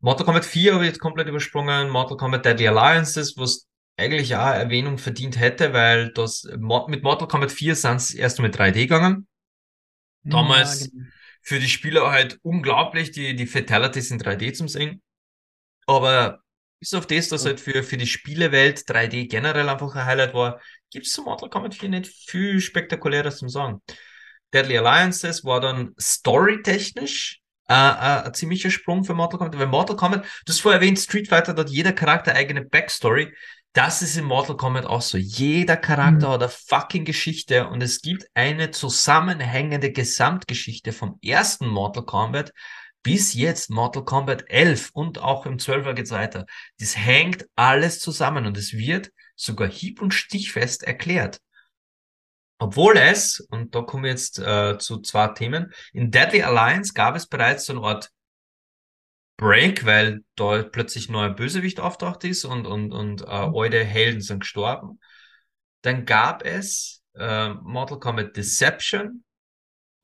Mortal 0.00 0.26
Kombat 0.26 0.44
4 0.44 0.74
habe 0.74 0.84
ich 0.84 0.90
jetzt 0.90 1.00
komplett 1.00 1.28
übersprungen, 1.28 1.90
Mortal 1.90 2.16
Kombat 2.16 2.44
Deadly 2.44 2.68
Alliances, 2.68 3.36
was 3.36 3.66
eigentlich 3.96 4.34
auch 4.36 4.48
Erwähnung 4.54 4.98
verdient 4.98 5.38
hätte, 5.38 5.72
weil 5.72 6.10
das 6.12 6.44
mit 6.88 7.02
Mortal 7.02 7.28
Kombat 7.28 7.52
4 7.52 7.76
sind 7.76 7.96
es 7.96 8.12
erst 8.14 8.40
mit 8.40 8.58
3D 8.58 8.82
gegangen. 8.86 9.26
Damals- 10.24 10.86
Ja, 10.86 10.90
genau. 10.90 11.04
Für 11.46 11.58
die 11.60 11.68
Spieler 11.68 12.10
halt 12.10 12.38
unglaublich, 12.42 13.10
die, 13.10 13.36
die 13.36 13.46
Fatalities 13.46 14.10
in 14.10 14.18
3D 14.18 14.52
zum 14.52 14.66
sehen. 14.68 15.02
Aber 15.86 16.43
bis 16.84 16.92
auf 16.92 17.06
das, 17.06 17.28
dass 17.30 17.46
halt 17.46 17.60
für, 17.60 17.82
für 17.82 17.96
die 17.96 18.06
Spielewelt 18.06 18.86
3D 18.86 19.26
generell 19.26 19.70
einfach 19.70 19.94
ein 19.96 20.04
Highlight 20.04 20.34
war, 20.34 20.60
gibt's 20.92 21.12
zu 21.12 21.22
Mortal 21.22 21.48
Kombat 21.48 21.74
4 21.74 21.88
nicht 21.88 22.06
viel 22.08 22.60
spektakuläres 22.60 23.38
zum 23.38 23.48
sagen. 23.48 23.80
Deadly 24.52 24.76
Alliances 24.76 25.46
war 25.46 25.62
dann 25.62 25.94
storytechnisch 25.98 27.40
äh, 27.70 27.72
äh, 27.72 28.26
ein 28.26 28.34
ziemlicher 28.34 28.70
Sprung 28.70 29.02
für 29.02 29.14
Mortal 29.14 29.38
Kombat, 29.38 29.58
weil 29.58 29.66
Mortal 29.66 29.96
Kombat, 29.96 30.26
du 30.44 30.52
hast 30.52 30.60
vorher 30.60 30.78
erwähnt, 30.78 30.98
Street 30.98 31.26
Fighter, 31.28 31.56
hat 31.56 31.70
jeder 31.70 31.94
Charakter 31.94 32.34
eigene 32.34 32.62
Backstory. 32.62 33.32
Das 33.72 34.02
ist 34.02 34.18
in 34.18 34.24
Mortal 34.24 34.58
Kombat 34.58 34.84
auch 34.84 35.00
so. 35.00 35.16
Jeder 35.16 35.78
Charakter 35.78 36.28
Mhm. 36.28 36.32
hat 36.32 36.42
eine 36.42 36.50
fucking 36.50 37.06
Geschichte 37.06 37.66
und 37.66 37.82
es 37.82 38.02
gibt 38.02 38.26
eine 38.34 38.72
zusammenhängende 38.72 39.90
Gesamtgeschichte 39.90 40.92
vom 40.92 41.18
ersten 41.22 41.66
Mortal 41.66 42.04
Kombat 42.04 42.52
bis 43.04 43.34
jetzt 43.34 43.70
Mortal 43.70 44.04
Kombat 44.04 44.48
11 44.48 44.90
und 44.94 45.18
auch 45.18 45.46
im 45.46 45.58
12er 45.58 45.92
geht's 45.92 46.10
weiter. 46.10 46.46
Das 46.80 46.96
hängt 46.96 47.46
alles 47.54 48.00
zusammen 48.00 48.46
und 48.46 48.56
es 48.56 48.72
wird 48.72 49.12
sogar 49.36 49.68
hieb- 49.68 50.02
und 50.02 50.12
stichfest 50.12 50.82
erklärt. 50.82 51.40
Obwohl 52.58 52.96
es, 52.96 53.40
und 53.50 53.74
da 53.74 53.82
kommen 53.82 54.04
wir 54.04 54.10
jetzt 54.10 54.38
äh, 54.38 54.78
zu 54.78 55.00
zwei 55.00 55.28
Themen, 55.28 55.72
in 55.92 56.10
Deadly 56.10 56.42
Alliance 56.42 56.94
gab 56.94 57.14
es 57.14 57.26
bereits 57.26 57.66
so 57.66 57.74
eine 57.74 57.82
Art 57.82 58.10
Break, 59.36 59.84
weil 59.84 60.24
da 60.36 60.62
plötzlich 60.62 61.10
neuer 61.10 61.30
Bösewicht 61.30 61.80
auftaucht 61.80 62.24
ist 62.24 62.44
und, 62.44 62.66
und, 62.66 62.92
und 62.92 63.22
äh, 63.22 63.26
alte 63.26 63.84
Helden 63.84 64.22
sind 64.22 64.40
gestorben. 64.40 65.00
Dann 65.82 66.06
gab 66.06 66.42
es 66.42 67.02
äh, 67.16 67.50
Mortal 67.50 67.98
Kombat 67.98 68.36
Deception 68.36 69.23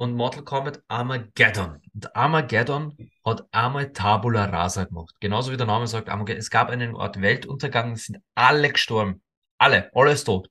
und 0.01 0.14
Mortal 0.14 0.44
Kombat 0.44 0.82
Armageddon. 0.88 1.78
Und 1.92 2.16
Armageddon 2.16 2.96
hat 3.22 3.46
einmal 3.53 3.92
Tabula 3.92 4.46
Rasa 4.46 4.84
gemacht. 4.84 5.14
Genauso 5.20 5.53
wie 5.53 5.59
der 5.59 5.66
Name 5.66 5.86
sagt, 5.86 6.09
Armageddon. 6.09 6.40
Es 6.40 6.48
gab 6.48 6.70
einen 6.70 6.94
Ort 6.96 7.20
Weltuntergang, 7.20 7.92
es 7.92 8.07
sind 8.07 8.16
alle 8.34 8.70
gestorben. 8.70 9.20
Alle, 9.59 9.90
alles 9.94 10.24
tot. 10.24 10.48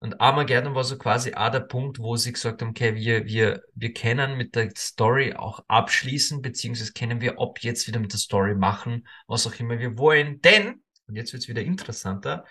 Und 0.00 0.20
Armageddon 0.20 0.74
war 0.74 0.84
so 0.84 0.98
quasi 0.98 1.32
auch 1.32 1.50
der 1.50 1.60
Punkt, 1.60 1.98
wo 1.98 2.16
sie 2.16 2.30
gesagt 2.30 2.60
haben, 2.60 2.70
okay, 2.70 2.94
wir, 2.94 3.24
wir, 3.24 3.62
wir 3.74 3.94
können 3.94 4.36
mit 4.36 4.54
der 4.54 4.70
Story 4.76 5.32
auch 5.32 5.64
abschließen, 5.68 6.42
beziehungsweise 6.42 6.92
können 6.92 7.22
wir 7.22 7.40
ab 7.40 7.60
jetzt 7.60 7.88
wieder 7.88 8.00
mit 8.00 8.12
der 8.12 8.18
Story 8.18 8.54
machen, 8.54 9.08
was 9.28 9.46
auch 9.46 9.54
immer 9.54 9.78
wir 9.78 9.96
wollen. 9.96 10.42
Denn, 10.42 10.82
und 11.06 11.16
jetzt 11.16 11.32
wird's 11.32 11.48
wieder 11.48 11.62
interessanter, 11.62 12.44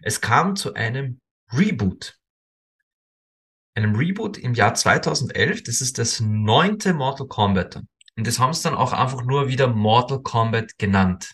es 0.00 0.22
kam 0.22 0.56
zu 0.56 0.72
einem 0.72 1.20
Reboot. 1.52 2.16
Einem 3.74 3.94
Reboot 3.94 4.38
im 4.38 4.54
Jahr 4.54 4.74
2011. 4.74 5.62
Das 5.62 5.80
ist 5.80 5.98
das 5.98 6.20
neunte 6.20 6.92
Mortal 6.92 7.26
Kombat. 7.26 7.76
Und 8.16 8.26
das 8.26 8.38
haben 8.38 8.52
sie 8.52 8.62
dann 8.62 8.74
auch 8.74 8.92
einfach 8.92 9.24
nur 9.24 9.48
wieder 9.48 9.68
Mortal 9.68 10.22
Kombat 10.22 10.78
genannt. 10.78 11.32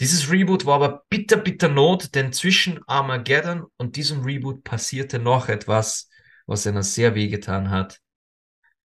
Dieses 0.00 0.30
Reboot 0.30 0.64
war 0.66 0.76
aber 0.76 1.04
bitter, 1.10 1.36
bitter 1.36 1.68
Not, 1.68 2.14
denn 2.14 2.32
zwischen 2.32 2.80
Armageddon 2.86 3.66
und 3.76 3.96
diesem 3.96 4.22
Reboot 4.22 4.64
passierte 4.64 5.18
noch 5.18 5.48
etwas, 5.48 6.08
was 6.46 6.66
einer 6.66 6.82
sehr 6.82 7.14
wehgetan 7.14 7.70
hat. 7.70 8.00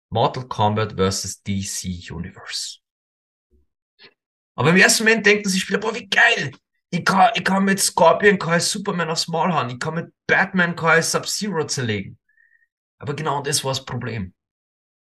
Mortal 0.10 0.48
Kombat 0.48 0.94
vs. 0.94 1.42
DC 1.44 2.12
Universe. 2.12 2.80
Aber 4.56 4.70
im 4.70 4.78
ersten 4.78 5.04
Moment 5.04 5.26
denken 5.26 5.50
sich 5.50 5.62
Spieler, 5.62 5.80
boah, 5.80 5.96
wie 5.96 6.08
geil! 6.08 6.52
Ich 6.90 7.04
kann, 7.04 7.32
ich 7.36 7.44
kann 7.44 7.66
mit 7.66 7.80
Scorpion 7.80 8.38
kann 8.38 8.60
ich 8.60 8.64
Superman 8.64 9.10
aufs 9.10 9.28
Maul 9.28 9.54
hauen, 9.54 9.70
ich 9.70 9.80
kann 9.80 9.96
mit 9.96 10.14
Batman 10.28 10.76
kann 10.76 11.00
ich 11.00 11.06
Sub-Zero 11.06 11.66
zerlegen. 11.66 12.18
Aber 12.98 13.14
genau 13.16 13.42
das 13.42 13.64
war 13.64 13.72
das 13.72 13.86
Problem. 13.86 14.34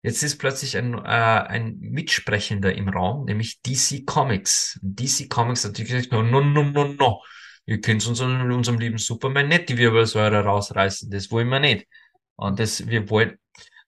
Jetzt 0.02 0.22
ist 0.22 0.38
plötzlich 0.38 0.78
ein, 0.78 0.94
äh, 0.94 1.00
ein 1.08 1.78
Mitsprechender 1.80 2.74
im 2.76 2.90
Raum, 2.90 3.26
nämlich 3.26 3.60
DC 3.64 4.06
Comics. 4.06 4.80
DC 4.84 5.30
Comics 5.30 5.64
hat 5.64 5.72
natürlich 5.72 5.92
gesagt, 5.92 6.12
no, 6.12 6.22
no, 6.22 6.42
no, 6.42 6.64
no, 6.64 6.94
no. 6.94 7.24
Ihr 7.66 7.82
könnt 7.82 8.06
uns 8.06 8.20
in 8.20 8.52
unserem 8.52 8.78
lieben 8.78 9.00
Superman 9.00 9.48
nicht 9.48 9.70
die 9.70 9.78
Wirbelsäure 9.78 10.44
rausreißen. 10.44 11.10
Das 11.10 11.32
wollen 11.32 11.50
wir 11.50 11.60
nicht. 11.60 11.88
Und 12.36 12.60
das, 12.60 12.86
wir 12.88 13.10
wollen, 13.10 13.40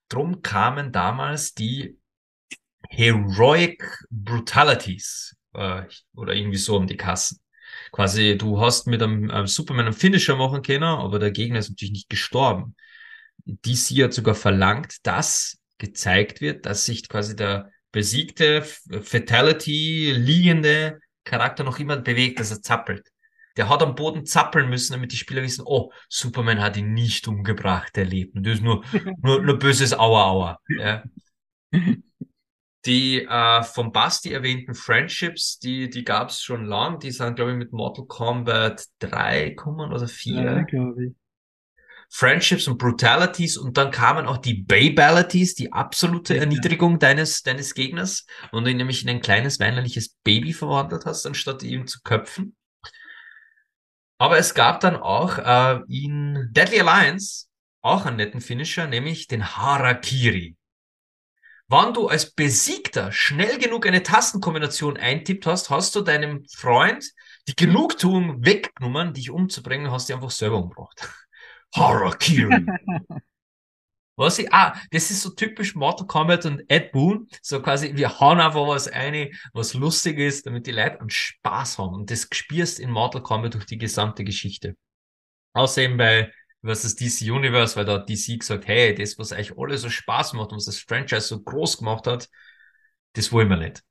drum 0.10 0.42
kamen 0.42 0.92
damals 0.92 1.54
die 1.54 2.00
Heroic 2.90 3.84
Brutalities, 4.10 5.36
äh, 5.54 5.84
oder 6.16 6.34
irgendwie 6.34 6.58
so 6.58 6.78
um 6.78 6.88
die 6.88 6.98
Kassen. 6.98 7.40
Quasi, 7.92 8.38
du 8.38 8.60
hast 8.60 8.88
mit 8.88 9.04
einem, 9.04 9.30
einem 9.30 9.48
Superman 9.48 9.86
einen 9.86 9.94
Finisher 9.94 10.36
machen 10.36 10.62
können, 10.62 10.84
aber 10.84 11.20
der 11.20 11.32
Gegner 11.32 11.60
ist 11.60 11.70
natürlich 11.70 11.92
nicht 11.92 12.10
gestorben. 12.10 12.76
DC 13.48 14.04
hat 14.04 14.14
sogar 14.14 14.36
verlangt, 14.36 14.98
dass 15.04 15.58
gezeigt 15.78 16.42
wird, 16.42 16.66
dass 16.66 16.86
sich 16.86 17.08
quasi 17.08 17.36
der 17.36 17.72
besiegte, 17.92 18.64
Fatality 18.64 20.12
liegende 20.16 21.00
Charakter 21.24 21.64
noch 21.64 21.80
immer 21.80 21.98
bewegt, 21.98 22.40
dass 22.40 22.52
er 22.52 22.62
zappelt. 22.62 23.08
Der 23.56 23.70
hat 23.70 23.82
am 23.82 23.96
Boden 23.96 24.26
zappeln 24.26 24.70
müssen, 24.70 24.94
damit 24.94 25.12
die 25.12 25.18
Spieler 25.18 25.42
wissen, 25.42 25.64
oh, 25.66 25.92
Superman 26.10 26.62
hat 26.62 26.78
ihn 26.78 26.94
nicht 26.94 27.28
umgebracht, 27.28 27.96
der 27.96 28.06
lebt. 28.06 28.36
Und 28.36 28.46
das 28.46 28.56
ist 28.56 28.64
nur, 28.64 28.84
nur, 29.24 29.42
nur 29.42 29.58
böses 29.58 29.94
Aua 29.98 30.26
Aua. 30.26 30.60
Ja. 30.68 31.04
Die 32.86 33.24
äh, 33.24 33.64
vom 33.64 33.92
Basti 33.92 34.32
erwähnten 34.32 34.76
Friendships, 34.76 35.58
die, 35.58 35.90
die 35.90 36.04
gab 36.04 36.30
es 36.30 36.42
schon 36.42 36.66
lang. 36.66 37.00
Die 37.00 37.12
sind, 37.12 37.36
glaube 37.36 37.52
ich, 37.52 37.58
mit 37.58 37.74
Mortal 37.74 38.06
Kombat 38.06 38.86
3 39.00 39.56
kommen 39.56 39.92
oder 39.92 40.08
4. 40.08 40.34
Ja, 40.36 40.62
glaube 40.62 41.06
ich. 41.06 41.14
Friendships 42.10 42.68
und 42.68 42.78
Brutalities 42.78 43.58
und 43.58 43.78
dann 43.78 43.92
kamen 43.92 44.28
auch 44.28 44.38
die 44.38 44.64
Babalities, 44.64 45.56
die 45.56 45.74
absolute 45.74 46.36
Ja. 46.36 46.42
Erniedrigung 46.42 47.00
deines, 47.00 47.44
deines 47.44 47.74
Gegners 47.74 48.26
und 48.52 48.64
du 48.64 48.72
ihn 48.72 48.78
nämlich 48.78 49.04
in 49.04 49.10
ein 49.10 49.22
kleines 49.22 49.60
weinerliches 49.60 50.16
Baby 50.24 50.54
verwandelt 50.54 51.06
hast, 51.06 51.26
anstatt 51.26 51.64
ihn 51.64 51.88
zu 51.88 52.00
köpfen. 52.04 52.56
Aber 54.18 54.38
es 54.38 54.54
gab 54.54 54.80
dann 54.80 54.96
auch 54.96 55.38
äh, 55.38 55.82
in 55.90 56.50
Deadly 56.52 56.80
Alliance 56.80 57.48
auch 57.82 58.06
einen 58.06 58.18
netten 58.18 58.42
Finisher, 58.42 58.88
nämlich 58.88 59.28
den 59.28 59.56
Harakiri. 59.58 60.56
Wann 61.70 61.94
du 61.94 62.08
als 62.08 62.32
Besiegter 62.32 63.12
schnell 63.12 63.60
genug 63.60 63.86
eine 63.86 64.02
Tastenkombination 64.02 64.96
eintippt 64.96 65.46
hast, 65.46 65.70
hast 65.70 65.96
du 65.96 66.02
deinem 66.02 66.46
Freund 66.46 67.06
die 67.50 67.56
Genugtuung 67.56 68.46
weggenommen, 68.46 69.14
dich 69.14 69.30
umzubringen, 69.30 69.92
hast 69.92 70.08
dich 70.08 70.16
einfach 70.16 70.32
selber 70.32 70.58
umgebracht. 70.58 71.10
Harakiri. 71.78 72.66
Was 74.18 74.40
ich, 74.40 74.52
ah, 74.52 74.76
das 74.90 75.12
ist 75.12 75.22
so 75.22 75.30
typisch 75.30 75.76
Mortal 75.76 76.08
Kombat 76.08 76.48
und 76.48 76.64
Ed 76.70 76.92
Boon. 76.92 77.28
So 77.44 77.62
quasi, 77.62 77.96
wir 77.96 78.20
hauen 78.20 78.40
einfach 78.40 78.66
was 78.66 78.88
eine, 78.88 79.30
was 79.54 79.76
lustig 79.76 80.18
ist, 80.18 80.48
damit 80.48 80.66
die 80.66 80.72
Leute 80.72 81.00
einen 81.00 81.12
Spaß 81.12 81.78
haben. 81.78 81.94
Und 81.94 82.10
das 82.10 82.28
spürst 82.32 82.80
in 82.80 82.90
Mortal 82.90 83.22
Kombat 83.22 83.54
durch 83.54 83.68
die 83.68 83.78
gesamte 83.78 84.24
Geschichte. 84.24 84.76
Außerdem 85.54 85.98
bei 85.98 86.34
versus 86.64 86.96
DC 86.96 87.32
Universe, 87.32 87.76
weil 87.76 87.86
da 87.86 88.00
DC 88.00 88.40
gesagt, 88.40 88.68
hey, 88.68 88.96
das, 88.96 89.20
was 89.20 89.32
euch 89.32 89.56
alle 89.56 89.78
so 89.78 89.90
Spaß 89.90 90.34
macht 90.34 90.52
und 90.52 90.58
was 90.58 90.66
das 90.66 90.80
Franchise 90.80 91.28
so 91.28 91.42
groß 91.42 91.78
gemacht 91.78 92.08
hat, 92.08 92.28
das 93.14 93.32
wollen 93.32 93.50
wir 93.50 93.58
nicht. 93.58 93.84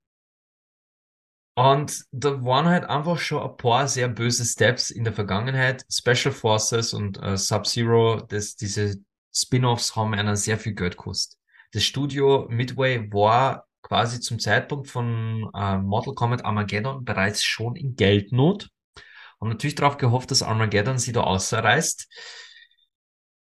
Und 1.57 2.05
da 2.13 2.45
waren 2.45 2.67
halt 2.67 2.85
einfach 2.85 3.19
schon 3.19 3.43
ein 3.43 3.57
paar 3.57 3.89
sehr 3.89 4.09
böse 4.09 4.45
Steps 4.45 4.91
in 4.91 5.05
der 5.05 5.15
Vergangenheit. 5.15 5.87
Special 5.91 6.33
Forces 6.33 6.93
und 6.93 7.21
äh, 7.23 7.39
Sub-Zero, 7.39 8.21
das, 8.29 8.57
diese 8.57 8.97
Spin-offs 9.35 9.97
haben 9.97 10.13
einer 10.13 10.37
sehr 10.37 10.59
viel 10.59 10.75
Geld 10.75 10.99
gekostet. 10.99 11.39
Das 11.73 11.83
Studio 11.83 12.47
Midway 12.51 13.11
war 13.11 13.67
quasi 13.81 14.21
zum 14.21 14.39
Zeitpunkt 14.39 14.89
von 14.89 15.51
äh, 15.55 15.79
Mortal 15.79 16.15
Kombat 16.15 16.45
Armageddon 16.45 17.07
bereits 17.07 17.43
schon 17.43 17.75
in 17.75 17.97
Geldnot. 17.97 18.69
Haben 19.41 19.49
natürlich 19.49 19.77
darauf 19.77 19.97
gehofft, 19.97 20.31
dass 20.31 20.43
Armageddon 20.43 20.99
sie 20.99 21.13
da 21.13 21.23
ausreißt. 21.23 22.07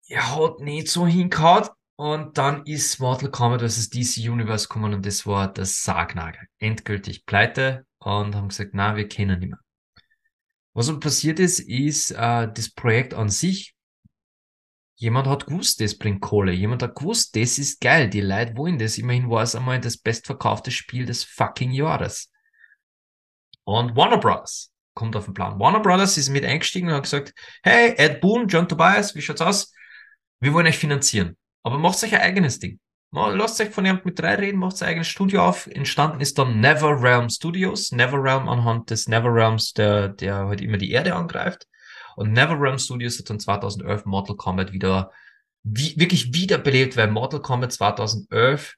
Er 0.07 0.35
hat 0.35 0.61
nicht 0.61 0.89
so 0.89 1.07
hingehauen. 1.07 1.69
Und 1.97 2.39
dann 2.39 2.65
ist 2.65 3.01
Mortal 3.01 3.31
Kombat 3.31 3.61
vs. 3.61 3.91
DC 3.91 4.31
Universe 4.31 4.69
gekommen 4.69 4.95
und 4.95 5.05
das 5.05 5.27
war 5.27 5.53
das 5.53 5.83
Sargnagel. 5.83 6.47
Endgültig 6.59 7.27
pleite 7.27 7.88
und 8.01 8.35
haben 8.35 8.49
gesagt, 8.49 8.71
na, 8.75 8.97
wir 8.97 9.09
kennen 9.09 9.39
nicht 9.41 9.51
mehr. 9.51 9.61
Was 10.75 10.89
aber 10.89 11.01
passiert 11.01 11.41
ist, 11.41 11.59
ist 11.61 12.13
äh, 12.13 12.53
das 12.53 12.71
Projekt 12.71 13.15
an 13.15 13.29
sich. 13.29 13.75
Jemand 14.97 15.27
hat 15.27 15.47
gewusst, 15.47 15.81
das 15.81 15.97
bringt 15.97 16.21
Kohle. 16.21 16.53
Jemand 16.53 16.83
hat 16.83 16.97
gewusst, 16.97 17.35
das 17.37 17.59
ist 17.59 17.81
geil. 17.81 18.09
Die 18.09 18.21
Leute 18.21 18.57
wollen 18.57 18.79
das. 18.79 18.99
Immerhin 18.99 19.31
war 19.31 19.43
es 19.43 19.55
einmal 19.55 19.81
das 19.81 19.97
bestverkaufte 19.97 20.71
Spiel 20.71 21.07
des 21.07 21.25
fucking 21.25 21.71
Jahres. 21.71 22.31
Und 23.65 23.97
Warner 23.97 24.19
Bros. 24.19 24.73
kommt 24.95 25.15
auf 25.15 25.27
den 25.27 25.35
Plan. 25.35 25.59
Warner 25.59 25.81
Bros. 25.81 26.17
ist 26.17 26.29
mit 26.31 26.45
eingestiegen 26.45 26.89
und 26.89 26.95
hat 26.95 27.03
gesagt, 27.05 27.35
hey, 27.63 27.95
Ed 27.97 28.21
Boon, 28.21 28.49
John 28.49 28.69
Tobias, 28.69 29.15
wie 29.15 29.23
schaut's 29.23 29.41
aus? 29.41 29.73
Wir 30.41 30.53
wollen 30.53 30.67
euch 30.67 30.79
finanzieren. 30.79 31.37
Aber 31.63 31.79
macht 31.79 32.03
euch 32.03 32.15
ein 32.15 32.21
eigenes 32.21 32.59
Ding. 32.59 32.81
Mal, 33.11 33.35
Lasst 33.37 33.59
euch 33.61 33.71
von 33.71 33.87
jemand 33.87 34.05
mit 34.05 34.19
drei 34.19 34.35
reden, 34.35 34.59
macht 34.59 34.83
ein 34.83 34.89
eigenes 34.89 35.07
Studio 35.07 35.43
auf. 35.43 35.67
Entstanden 35.67 36.21
ist 36.21 36.39
dann 36.39 36.61
NetherRealm 36.61 37.31
Studios. 37.31 37.91
NetherRealm 37.91 38.49
anhand 38.49 38.91
des 38.91 39.09
NetherRealms, 39.09 39.73
der, 39.73 40.09
der 40.09 40.47
halt 40.47 40.61
immer 40.61 40.77
die 40.77 40.91
Erde 40.91 41.15
angreift. 41.15 41.67
Und 42.17 42.33
NetherRealm 42.33 42.79
Studios 42.79 43.19
hat 43.19 43.31
dann 43.31 43.41
2011 43.41 44.05
Mortal 44.05 44.37
Kombat 44.37 44.73
wieder, 44.73 45.11
wie, 45.63 45.99
wirklich 45.99 46.35
wiederbelebt, 46.35 46.99
weil 46.99 47.11
Mortal 47.11 47.41
Kombat 47.41 47.73
2011 47.73 48.75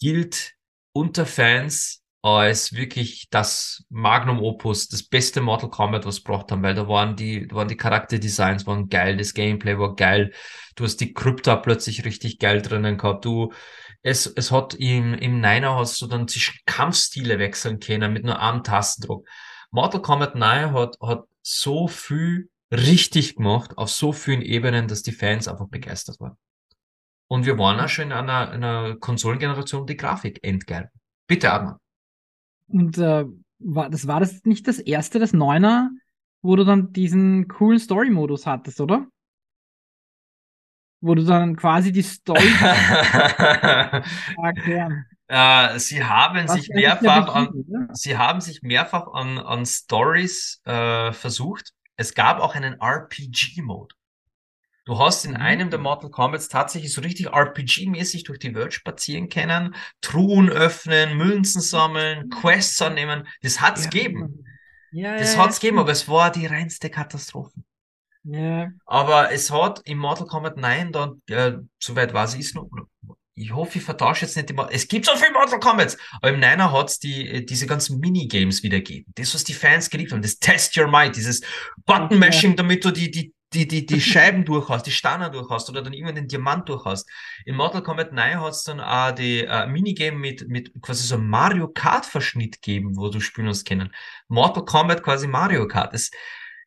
gilt 0.00 0.54
unter 0.92 1.26
Fans 1.26 1.99
als 2.22 2.74
wirklich 2.74 3.28
das 3.30 3.84
Magnum 3.88 4.40
Opus, 4.40 4.88
das 4.88 5.02
beste 5.02 5.40
Mortal 5.40 5.70
Kombat, 5.70 6.04
was 6.04 6.22
gebracht 6.22 6.52
haben, 6.52 6.62
weil 6.62 6.74
da 6.74 6.86
waren 6.86 7.16
die, 7.16 7.46
da 7.46 7.56
waren 7.56 7.68
die 7.68 7.76
Charakterdesigns 7.76 8.66
waren 8.66 8.88
geil, 8.88 9.16
das 9.16 9.32
Gameplay 9.32 9.78
war 9.78 9.94
geil, 9.96 10.32
du 10.76 10.84
hast 10.84 10.98
die 10.98 11.14
Krypta 11.14 11.56
plötzlich 11.56 12.04
richtig 12.04 12.38
geil 12.38 12.60
drinnen 12.60 12.98
gehabt, 12.98 13.24
du, 13.24 13.52
es, 14.02 14.26
es 14.26 14.50
hat 14.50 14.74
im, 14.74 15.14
im 15.14 15.40
Niner 15.40 15.76
hast 15.76 16.00
du 16.02 16.06
dann 16.06 16.28
zwischen 16.28 16.58
Kampfstile 16.66 17.38
wechseln 17.38 17.80
können 17.80 18.12
mit 18.12 18.24
nur 18.24 18.40
einem 18.40 18.64
Tastendruck. 18.64 19.26
Mortal 19.70 20.02
Kombat 20.02 20.34
9 20.34 20.72
hat, 20.72 20.96
hat 21.02 21.24
so 21.42 21.88
viel 21.88 22.50
richtig 22.70 23.36
gemacht, 23.36 23.76
auf 23.78 23.90
so 23.90 24.12
vielen 24.12 24.42
Ebenen, 24.42 24.88
dass 24.88 25.02
die 25.02 25.12
Fans 25.12 25.48
einfach 25.48 25.68
begeistert 25.68 26.20
waren. 26.20 26.36
Und 27.28 27.46
wir 27.46 27.58
waren 27.58 27.80
auch 27.80 27.88
schon 27.88 28.06
in 28.06 28.12
einer, 28.12 28.50
einer 28.50 28.96
Konsolengeneration, 28.96 29.86
die 29.86 29.96
Grafik 29.96 30.40
endgeil. 30.42 30.90
Bitte, 31.26 31.52
Adnan. 31.52 31.76
Und 32.72 32.98
äh, 32.98 33.26
war, 33.58 33.90
das 33.90 34.06
war 34.06 34.20
das 34.20 34.44
nicht 34.44 34.66
das 34.68 34.78
erste, 34.78 35.18
das 35.18 35.32
Neuner, 35.32 35.90
wo 36.42 36.56
du 36.56 36.64
dann 36.64 36.92
diesen 36.92 37.48
coolen 37.48 37.78
Story-Modus 37.78 38.46
hattest, 38.46 38.80
oder? 38.80 39.06
Wo 41.02 41.14
du 41.14 41.24
dann 41.24 41.56
quasi 41.56 41.92
die 41.92 42.02
Story 42.02 42.42
erklären. 44.42 45.06
äh, 45.28 45.78
sie 45.78 46.04
haben 46.04 46.46
Was 46.46 46.54
sich 46.54 46.68
mehrfach 46.68 47.34
an, 47.34 47.88
sie 47.92 48.16
haben 48.16 48.40
sich 48.40 48.62
mehrfach 48.62 49.08
an, 49.12 49.38
an 49.38 49.64
Stories 49.66 50.60
äh, 50.64 51.12
versucht. 51.12 51.72
Es 51.96 52.14
gab 52.14 52.40
auch 52.40 52.54
einen 52.54 52.80
RPG-Mode. 52.80 53.94
Du 54.86 54.98
hast 54.98 55.24
in 55.24 55.32
Mhm. 55.32 55.36
einem 55.36 55.70
der 55.70 55.78
Mortal 55.78 56.10
Kombats 56.10 56.48
tatsächlich 56.48 56.92
so 56.92 57.00
richtig 57.00 57.28
RPG-mäßig 57.28 58.24
durch 58.24 58.38
die 58.38 58.54
Welt 58.54 58.72
spazieren 58.74 59.28
können, 59.28 59.74
Truhen 60.00 60.48
öffnen, 60.50 61.16
Münzen 61.16 61.60
sammeln, 61.60 62.28
Quests 62.30 62.80
annehmen. 62.82 63.26
Das 63.42 63.60
hat's 63.60 63.84
Ja, 63.84 63.90
gegeben. 63.90 64.44
Ja, 64.90 65.16
Das 65.16 65.36
ja, 65.36 65.38
hat's 65.44 65.60
gegeben, 65.60 65.78
aber 65.78 65.92
es 65.92 66.08
war 66.08 66.32
die 66.32 66.46
reinste 66.46 66.90
Katastrophe. 66.90 67.52
ja. 68.24 68.72
Aber 68.86 69.30
es 69.32 69.50
hat 69.50 69.80
im 69.84 69.98
Mortal 69.98 70.26
Kombat 70.26 70.56
9 70.56 70.92
dann, 70.92 71.22
äh, 71.28 71.52
soweit 71.78 72.12
weiß 72.12 72.34
ich 72.34 72.40
es 72.46 72.54
noch, 72.54 72.68
ich 73.34 73.52
hoffe, 73.54 73.78
ich 73.78 73.84
vertausche 73.84 74.26
jetzt 74.26 74.36
nicht 74.36 74.50
die, 74.50 74.56
es 74.70 74.86
gibt 74.88 75.06
so 75.06 75.16
viel 75.16 75.32
Mortal 75.32 75.60
Kombats, 75.60 75.96
aber 76.20 76.30
im 76.30 76.40
Niner 76.40 76.72
hat's 76.72 76.98
die, 76.98 77.46
diese 77.46 77.66
ganzen 77.66 77.98
Minigames 78.00 78.62
wieder 78.62 78.78
gegeben. 78.78 79.12
Das, 79.14 79.34
was 79.34 79.44
die 79.44 79.54
Fans 79.54 79.88
geliebt 79.88 80.12
haben, 80.12 80.20
das 80.22 80.38
Test 80.38 80.76
Your 80.76 80.88
Might, 80.88 81.16
dieses 81.16 81.40
Button-Mashing, 81.86 82.56
damit 82.56 82.84
du 82.84 82.90
die, 82.90 83.10
die 83.10 83.32
die, 83.52 83.66
die, 83.66 83.84
die 83.84 84.00
Scheiben 84.00 84.44
durch 84.44 84.68
hast, 84.68 84.86
die 84.86 84.92
Stangen 84.92 85.32
durch 85.32 85.50
hast 85.50 85.68
oder 85.68 85.82
dann 85.82 85.92
irgendwann 85.92 86.14
den 86.14 86.28
Diamant 86.28 86.68
durch 86.68 86.84
hast. 86.84 87.08
In 87.44 87.56
Mortal 87.56 87.82
Kombat 87.82 88.12
9 88.12 88.40
hat 88.40 88.52
es 88.52 88.62
dann 88.62 88.80
auch 88.80 89.10
die 89.12 89.44
äh, 89.44 89.66
Minigame 89.66 90.16
mit, 90.16 90.48
mit 90.48 90.72
quasi 90.80 91.06
so 91.06 91.18
Mario 91.18 91.68
Kart 91.68 92.06
Verschnitt 92.06 92.62
gegeben, 92.62 92.96
wo 92.96 93.08
du 93.08 93.20
spielen 93.20 93.48
hast 93.48 93.66
können. 93.66 93.92
Mortal 94.28 94.64
Kombat 94.64 95.02
quasi 95.02 95.26
Mario 95.26 95.66
Kart. 95.66 95.94
Es, 95.94 96.10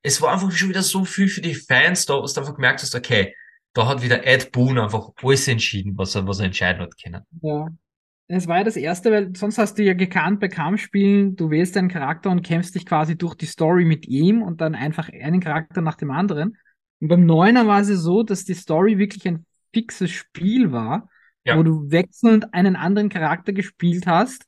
es 0.02 0.22
war 0.22 0.34
einfach 0.34 0.52
schon 0.52 0.70
wieder 0.70 0.84
so 0.84 1.06
viel 1.06 1.30
für 1.30 1.42
die 1.42 1.56
Fans 1.56 2.06
da, 2.06 2.22
was 2.22 2.34
du 2.34 2.42
einfach 2.42 2.56
gemerkt 2.56 2.82
hast, 2.82 2.96
okay, 2.96 3.34
da 3.74 3.88
hat 3.88 4.04
wieder 4.04 4.28
Ed 4.28 4.52
Boon 4.52 4.78
einfach 4.78 5.10
alles 5.22 5.48
entschieden, 5.48 5.98
was 5.98 6.16
er, 6.16 6.28
was 6.28 6.40
er 6.40 6.46
entscheiden 6.46 6.82
hat 6.82 7.02
können. 7.02 7.24
Ja. 7.42 7.68
Es 8.28 8.48
war 8.48 8.60
ja 8.60 8.64
das 8.64 8.78
erste, 8.78 9.12
weil 9.12 9.36
sonst 9.36 9.58
hast 9.58 9.78
du 9.78 9.84
ja 9.84 9.94
gekannt 9.94 10.40
bei 10.40 10.48
Kampfspielen, 10.48 11.36
du 11.36 11.50
wählst 11.50 11.76
deinen 11.76 11.90
Charakter 11.90 12.30
und 12.30 12.42
kämpfst 12.42 12.74
dich 12.74 12.86
quasi 12.86 13.18
durch 13.18 13.36
die 13.36 13.46
Story 13.46 13.84
mit 13.84 14.08
ihm 14.08 14.42
und 14.42 14.62
dann 14.62 14.76
einfach 14.76 15.10
einen 15.10 15.42
Charakter 15.42 15.82
nach 15.82 15.96
dem 15.96 16.10
anderen. 16.10 16.58
Und 17.02 17.08
beim 17.10 17.26
Neuner 17.26 17.68
war 17.68 17.82
es 17.82 17.88
so, 17.88 18.24
dass 18.24 18.46
die 18.46 18.54
Story 18.54 18.98
wirklich 18.98 19.28
ein 19.28 19.46
fixes 19.74 20.12
Spiel 20.12 20.72
war, 20.72 21.10
Ja. 21.46 21.58
wo 21.58 21.64
du 21.64 21.90
wechselnd 21.92 22.54
einen 22.54 22.76
anderen 22.76 23.10
Charakter 23.10 23.52
gespielt 23.54 24.08
hast, 24.08 24.46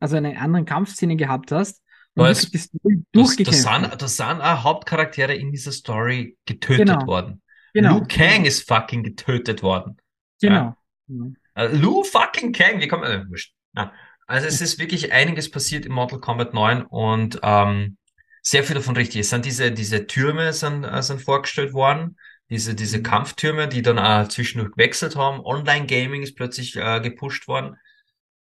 also 0.00 0.16
eine 0.16 0.38
andere 0.40 0.64
Kampfszene 0.64 1.16
gehabt 1.16 1.52
hast 1.52 1.82
und 2.14 2.26
es- 2.26 2.50
die 2.50 2.58
Story 2.58 2.96
da, 3.12 3.20
durchgekämpft 3.20 3.60
sind, 3.62 4.02
da 4.02 4.08
sind 4.08 4.40
auch 4.40 4.62
Hauptcharaktere 4.64 5.34
in 5.34 5.50
dieser 5.52 5.72
Story 5.72 6.36
getötet 6.46 6.86
Genau. 6.88 7.06
worden. 7.06 7.42
Genau. 7.74 7.98
Liu 7.98 8.04
Kang 8.08 8.44
ist 8.44 8.66
fucking 8.68 9.02
getötet 9.02 9.62
worden. 9.62 9.96
Genau. 10.40 10.74
Mhm. 11.08 11.36
Äh, 11.54 11.68
Lu 11.76 12.02
fucking 12.04 12.52
Kang, 12.52 12.80
wie 12.80 12.88
kommt 12.88 13.02
man, 13.02 13.30
äh, 13.74 13.88
also 14.26 14.46
es 14.46 14.60
ist 14.62 14.78
wirklich 14.78 15.12
einiges 15.12 15.50
passiert 15.50 15.84
in 15.84 15.92
Mortal 15.92 16.20
Kombat 16.20 16.54
9 16.54 16.82
und 16.82 17.40
ähm, 17.42 17.96
sehr 18.42 18.64
viel 18.64 18.74
davon 18.76 18.96
richtig. 18.96 19.22
Es 19.22 19.30
sind 19.30 19.44
diese, 19.44 19.72
diese 19.72 20.06
Türme 20.06 20.52
sind, 20.52 20.84
äh, 20.84 21.02
sind 21.02 21.20
vorgestellt 21.22 21.72
worden, 21.72 22.18
diese, 22.50 22.74
diese 22.74 22.98
Mhm. 22.98 23.02
Kampftürme, 23.02 23.68
die 23.68 23.82
dann 23.82 23.98
auch 23.98 24.28
zwischendurch 24.28 24.72
gewechselt 24.72 25.16
haben. 25.16 25.40
Online-Gaming 25.44 26.22
ist 26.22 26.36
plötzlich 26.36 26.76
äh, 26.76 27.00
gepusht 27.00 27.48
worden. 27.48 27.76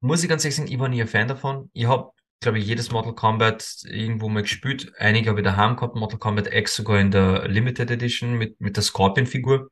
Muss 0.01 0.23
ich 0.23 0.29
ganz 0.29 0.45
ehrlich 0.45 0.57
sagen, 0.57 0.71
ich 0.73 0.79
war 0.79 0.89
nie 0.89 1.01
ein 1.03 1.09
Fan 1.09 1.29
davon. 1.29 1.71
Ich 1.73 1.87
habe, 1.87 2.13
glaube 2.41 2.59
ich, 2.59 2.67
jedes 2.67 2.91
Mortal 2.93 3.15
Kombat 3.15 3.83
irgendwo 3.87 4.29
mal 4.29 4.43
gespielt. 4.43 4.93
Einige 4.99 5.31
habe 5.31 5.41
ich 5.41 5.45
daheim 5.45 5.77
gehabt, 5.77 5.97
Mortal 5.97 6.19
Kombat 6.19 6.53
X 6.53 6.77
sogar 6.77 7.01
in 7.01 7.11
der 7.11 7.49
Limited 7.49 7.91
Edition 7.91 8.35
mit, 8.35 8.61
mit 8.61 8.77
der 8.77 8.83
Scorpion-Figur. 8.85 9.71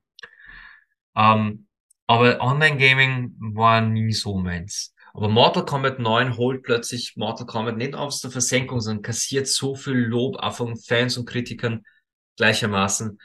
Ähm, 1.16 1.66
aber 2.06 2.40
Online-Gaming 2.40 3.34
war 3.54 3.80
nie 3.80 4.12
so 4.12 4.38
meins. 4.38 4.91
Aber 5.14 5.28
Mortal 5.28 5.64
Kombat 5.64 5.98
9 5.98 6.36
holt 6.36 6.62
plötzlich 6.62 7.16
Mortal 7.16 7.46
Kombat 7.46 7.76
nicht 7.76 7.94
aus 7.94 8.20
der 8.20 8.30
Versenkung, 8.30 8.80
sondern 8.80 9.02
kassiert 9.02 9.46
so 9.46 9.74
viel 9.74 9.94
Lob 9.94 10.36
auch 10.36 10.54
von 10.54 10.76
Fans 10.76 11.16
und 11.18 11.26
Kritikern 11.26 11.84
gleichermaßen. 12.36 13.18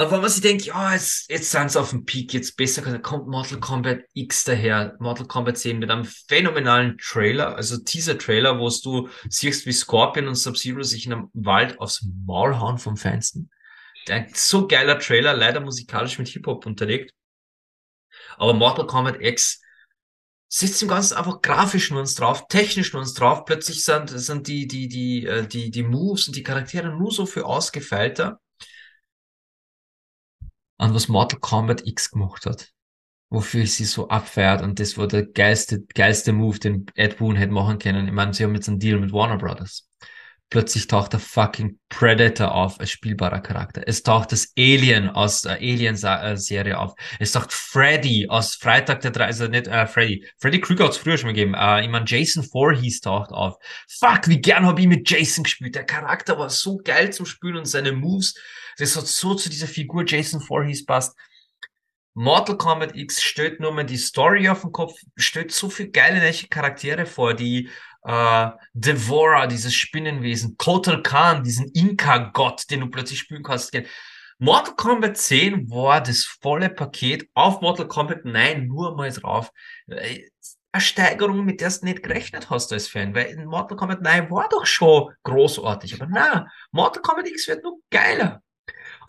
Aber 0.00 0.12
wenn 0.12 0.22
man 0.22 0.30
sich 0.30 0.40
denkt, 0.40 0.64
ja, 0.64 0.94
jetzt, 0.94 1.30
jetzt 1.30 1.50
sind 1.50 1.70
sie 1.70 1.78
auf 1.78 1.90
dem 1.90 2.06
Peak, 2.06 2.32
jetzt 2.32 2.56
besser, 2.56 2.80
dann 2.80 3.02
kommt 3.02 3.28
Mortal 3.28 3.60
Kombat 3.60 4.00
X 4.14 4.44
daher, 4.44 4.96
Mortal 4.98 5.26
Kombat 5.26 5.58
10 5.58 5.78
mit 5.78 5.90
einem 5.90 6.06
phänomenalen 6.06 6.96
Trailer, 6.96 7.54
also 7.54 7.76
Teaser-Trailer, 7.76 8.58
wo 8.58 8.70
du 8.70 9.10
siehst, 9.28 9.66
wie 9.66 9.72
Scorpion 9.72 10.26
und 10.26 10.36
Sub-Zero 10.36 10.82
sich 10.84 11.04
in 11.04 11.12
einem 11.12 11.28
Wald 11.34 11.78
aufs 11.80 12.02
Maul 12.24 12.58
hauen 12.58 12.78
vom 12.78 12.96
Feinsten. 12.96 13.50
Ein 14.08 14.28
so 14.32 14.66
geiler 14.66 14.98
Trailer, 14.98 15.34
leider 15.34 15.60
musikalisch 15.60 16.18
mit 16.18 16.28
Hip-Hop 16.28 16.64
unterlegt. 16.64 17.12
Aber 18.38 18.54
Mortal 18.54 18.86
Kombat 18.86 19.20
X 19.20 19.60
sitzt 20.52 20.82
im 20.82 20.88
Ganzen 20.88 21.16
einfach 21.16 21.40
grafisch 21.40 21.90
nur 21.90 22.00
uns 22.00 22.16
drauf, 22.16 22.48
technisch 22.48 22.92
nur 22.92 23.00
uns 23.00 23.14
drauf. 23.14 23.44
Plötzlich 23.44 23.84
sind, 23.84 24.10
sind 24.10 24.48
die, 24.48 24.66
die, 24.66 24.88
die, 24.88 25.24
äh, 25.24 25.46
die, 25.46 25.70
die 25.70 25.84
Moves 25.84 26.26
und 26.26 26.36
die 26.36 26.42
Charaktere 26.42 26.90
nur 26.90 27.12
so 27.12 27.24
viel 27.24 27.44
ausgefeilter. 27.44 28.40
An 30.76 30.94
was 30.94 31.08
Mortal 31.08 31.38
Kombat 31.38 31.86
X 31.86 32.10
gemacht 32.10 32.46
hat. 32.46 32.70
Wofür 33.30 33.62
ich 33.62 33.74
sie 33.74 33.84
so 33.84 34.08
abfeiert 34.08 34.60
und 34.60 34.80
das 34.80 34.98
war 34.98 35.06
der 35.06 35.24
geilste, 35.24 35.82
geilste 35.94 36.32
Move, 36.32 36.58
den 36.58 36.86
Ed 36.96 37.18
Boon 37.18 37.36
hätte 37.36 37.52
machen 37.52 37.78
können. 37.78 38.08
Ich 38.08 38.12
meine, 38.12 38.34
sie 38.34 38.42
haben 38.42 38.56
jetzt 38.56 38.68
einen 38.68 38.80
Deal 38.80 38.98
mit 38.98 39.12
Warner 39.12 39.38
Brothers. 39.38 39.88
Plötzlich 40.50 40.88
taucht 40.88 41.12
der 41.12 41.20
fucking 41.20 41.78
Predator 41.88 42.52
auf 42.52 42.80
als 42.80 42.90
spielbarer 42.90 43.38
Charakter. 43.38 43.82
Es 43.86 44.02
taucht 44.02 44.32
das 44.32 44.52
Alien 44.58 45.08
aus 45.08 45.42
der 45.42 45.52
Alien-Serie 45.52 46.76
auf. 46.76 46.94
Es 47.20 47.30
taucht 47.30 47.52
Freddy 47.52 48.26
aus 48.28 48.56
Freitag 48.56 49.00
der 49.02 49.12
3, 49.12 49.24
also 49.24 49.46
nicht 49.46 49.68
äh, 49.68 49.86
Freddy. 49.86 50.26
Freddy 50.38 50.60
Krüger 50.60 50.86
hat 50.86 50.92
es 50.92 50.98
früher 50.98 51.16
schon 51.16 51.28
mal 51.28 51.34
gegeben. 51.34 51.54
Äh, 51.54 51.84
ich 51.84 51.88
mein, 51.88 52.04
Jason 52.04 52.42
Voorhees 52.42 53.00
taucht 53.00 53.30
auf. 53.30 53.58
Fuck, 53.88 54.26
wie 54.26 54.40
gern 54.40 54.66
habe 54.66 54.80
ich 54.80 54.88
mit 54.88 55.08
Jason 55.08 55.44
gespielt. 55.44 55.76
Der 55.76 55.84
Charakter 55.84 56.36
war 56.36 56.50
so 56.50 56.78
geil 56.78 57.12
zum 57.12 57.26
Spielen 57.26 57.56
und 57.56 57.66
seine 57.66 57.92
Moves, 57.92 58.34
das 58.76 58.96
hat 58.96 59.06
so 59.06 59.34
zu 59.34 59.50
dieser 59.50 59.68
Figur 59.68 60.04
Jason 60.04 60.40
Voorhees 60.40 60.84
passt. 60.84 61.16
Mortal 62.14 62.56
Kombat 62.56 62.96
X 62.96 63.22
stellt 63.22 63.60
nur 63.60 63.72
mal 63.72 63.84
die 63.84 63.96
Story 63.96 64.48
auf 64.48 64.62
den 64.62 64.72
Kopf, 64.72 64.94
stellt 65.16 65.52
so 65.52 65.70
viel 65.70 65.90
geile 65.90 66.18
neue 66.18 66.32
Charaktere 66.48 67.06
vor, 67.06 67.34
die 67.34 67.70
äh, 68.02 68.50
Devora, 68.72 69.46
dieses 69.46 69.74
Spinnenwesen, 69.74 70.56
Kotal 70.56 71.02
Khan, 71.02 71.42
diesen 71.42 71.68
Inka-Gott, 71.72 72.70
den 72.70 72.80
du 72.80 72.86
plötzlich 72.90 73.18
spielen 73.18 73.42
kannst. 73.42 73.72
Mortal 74.38 74.74
Kombat 74.74 75.18
10 75.18 75.70
war 75.70 76.00
das 76.02 76.24
volle 76.24 76.70
Paket 76.70 77.28
auf 77.34 77.60
Mortal 77.60 77.88
Kombat 77.88 78.24
9 78.24 78.66
nur 78.66 78.96
mal 78.96 79.10
drauf. 79.10 79.52
Äh, 79.86 80.22
Eine 80.72 80.80
Steigerung, 80.80 81.44
mit 81.44 81.60
der 81.60 81.70
du 81.70 81.84
nicht 81.84 82.02
gerechnet 82.02 82.48
hast 82.48 82.72
als 82.72 82.88
Fan, 82.88 83.14
weil 83.14 83.26
in 83.26 83.44
Mortal 83.44 83.76
Kombat 83.76 84.00
9 84.00 84.30
war 84.30 84.48
doch 84.48 84.64
schon 84.64 85.12
großartig. 85.24 86.00
Aber 86.00 86.06
na, 86.10 86.46
Mortal 86.70 87.02
Kombat 87.02 87.28
X 87.28 87.48
wird 87.48 87.62
nur 87.64 87.80
geiler. 87.90 88.42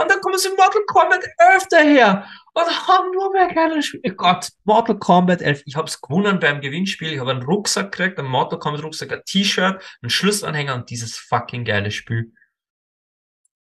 Und 0.02 0.10
dann 0.10 0.22
kommen 0.22 0.38
sie 0.38 0.50
Mortal 0.50 0.82
Kombat 0.88 1.24
11 1.38 1.68
daher 1.70 2.28
und 2.54 2.88
haben 2.88 3.12
nur 3.12 3.32
mehr 3.32 3.48
geile 3.54 3.82
Spiele. 3.84 4.16
Gott, 4.16 4.50
Mortal 4.64 4.98
Kombat 4.98 5.42
11. 5.42 5.64
Ich 5.66 5.76
hab's 5.76 6.02
gewonnen 6.02 6.40
beim 6.40 6.62
Gewinnspiel. 6.62 7.14
Ich 7.14 7.20
habe 7.20 7.32
einen 7.32 7.44
Rucksack 7.44 7.92
gekriegt, 7.92 8.18
einen 8.18 8.28
Mortal 8.28 8.60
Kombat 8.60 8.84
Rucksack, 8.84 9.12
ein 9.12 9.22
T-Shirt, 9.26 9.82
einen 10.02 10.10
Schlüsselanhänger 10.10 10.76
und 10.76 10.90
dieses 10.90 11.18
fucking 11.18 11.66
geile 11.66 11.92
Spiel. 11.92 12.34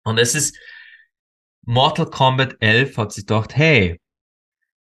Und 0.03 0.17
es 0.17 0.35
ist, 0.35 0.57
Mortal 1.63 2.07
Kombat 2.07 2.55
11 2.59 2.97
hat 2.97 3.11
sich 3.11 3.27
gedacht, 3.27 3.55
hey, 3.55 3.99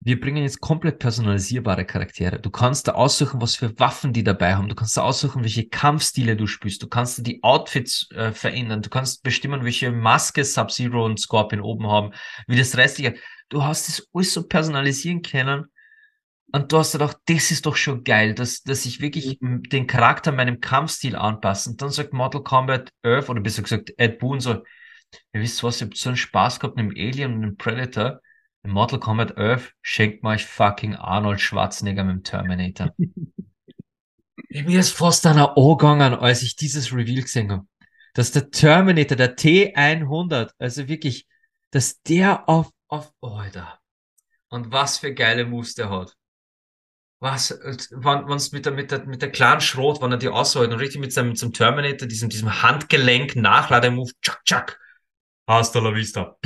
wir 0.03 0.19
bringen 0.19 0.41
jetzt 0.41 0.61
komplett 0.61 0.97
personalisierbare 0.97 1.85
Charaktere. 1.85 2.39
Du 2.39 2.49
kannst 2.49 2.87
da 2.87 2.93
aussuchen, 2.93 3.39
was 3.39 3.55
für 3.55 3.77
Waffen 3.79 4.13
die 4.13 4.23
dabei 4.23 4.55
haben. 4.55 4.67
Du 4.67 4.73
kannst 4.73 4.97
da 4.97 5.03
aussuchen, 5.03 5.43
welche 5.43 5.69
Kampfstile 5.69 6.35
du 6.35 6.47
spielst. 6.47 6.81
Du 6.81 6.87
kannst 6.87 7.19
da 7.19 7.23
die 7.23 7.43
Outfits 7.43 8.09
äh, 8.11 8.31
verändern. 8.31 8.81
Du 8.81 8.89
kannst 8.89 9.21
bestimmen, 9.21 9.63
welche 9.63 9.91
Maske 9.91 10.43
Sub-Zero 10.43 11.05
und 11.05 11.19
Scorpion 11.19 11.61
oben 11.61 11.87
haben, 11.87 12.13
wie 12.47 12.57
das 12.57 12.75
restliche. 12.77 13.13
Du 13.49 13.63
hast 13.63 13.89
das 13.89 14.07
alles 14.11 14.33
so 14.33 14.47
personalisieren 14.47 15.21
können. 15.21 15.65
Und 16.51 16.71
du 16.71 16.79
hast 16.79 16.93
gedacht, 16.93 17.17
das 17.27 17.51
ist 17.51 17.67
doch 17.67 17.75
schon 17.75 18.03
geil, 18.03 18.33
dass, 18.33 18.63
dass 18.63 18.85
ich 18.87 19.01
wirklich 19.01 19.37
den 19.39 19.85
Charakter 19.85 20.31
meinem 20.31 20.59
Kampfstil 20.59 21.15
anpasse. 21.15 21.69
Und 21.69 21.81
dann 21.81 21.91
sagt 21.91 22.11
Mortal 22.11 22.41
Kombat 22.41 22.91
11, 23.03 23.29
oder 23.29 23.39
besser 23.39 23.61
gesagt 23.61 23.93
Ed 23.97 24.17
Boon 24.17 24.39
so, 24.39 24.63
ihr 25.31 25.41
wisst 25.41 25.63
was, 25.63 25.77
ich 25.77 25.83
hab 25.83 25.95
so 25.95 26.09
einen 26.09 26.17
Spaß 26.17 26.59
gehabt 26.59 26.75
mit 26.75 26.85
dem 26.89 26.97
Alien 26.97 27.35
und 27.35 27.41
dem 27.43 27.57
Predator. 27.57 28.19
In 28.63 28.71
Mortal 28.71 28.99
Kombat 28.99 29.37
11 29.37 29.73
schenkt 29.81 30.23
mir 30.23 30.29
euch 30.29 30.45
fucking 30.45 30.95
Arnold 30.95 31.41
Schwarzenegger 31.41 32.03
mit 32.03 32.15
dem 32.15 32.23
Terminator. 32.23 32.93
Mir 34.49 34.79
ist 34.79 34.91
fast 34.91 35.25
einer 35.25 35.57
angegangen, 35.57 36.13
als 36.13 36.43
ich 36.43 36.55
dieses 36.55 36.93
Reveal 36.93 37.21
gesehen 37.21 37.51
habe. 37.51 37.65
Dass 38.13 38.31
der 38.31 38.51
Terminator, 38.51 39.15
der 39.15 39.37
T100, 39.37 40.51
also 40.59 40.87
wirklich, 40.87 41.25
dass 41.71 42.01
der 42.01 42.47
auf, 42.49 42.69
auf, 42.87 43.13
oh, 43.21 43.29
Alter. 43.29 43.79
Und 44.49 44.71
was 44.71 44.99
für 44.99 45.13
geile 45.13 45.45
Moves 45.45 45.75
der 45.75 45.89
hat. 45.89 46.15
Was, 47.19 47.51
wenn 47.51 48.27
wenn's 48.27 48.51
mit 48.51 48.65
der, 48.65 48.73
mit 48.73 48.91
der, 48.91 49.05
mit 49.05 49.21
der 49.21 49.31
kleinen 49.31 49.61
Schrot, 49.61 50.01
wenn 50.01 50.11
er 50.11 50.17
die 50.17 50.27
aushält 50.27 50.71
und 50.71 50.79
richtig 50.79 50.99
mit 50.99 51.13
seinem, 51.13 51.29
mit 51.29 51.37
seinem 51.37 51.53
Terminator, 51.53 52.07
diesem, 52.07 52.29
diesem 52.29 52.61
Handgelenk 52.61 53.35
Nachlademove, 53.35 54.11
tschak, 54.21 54.43
tschak. 54.43 54.79
Hasta 55.47 55.79
la 55.79 55.95
vista. 55.95 56.37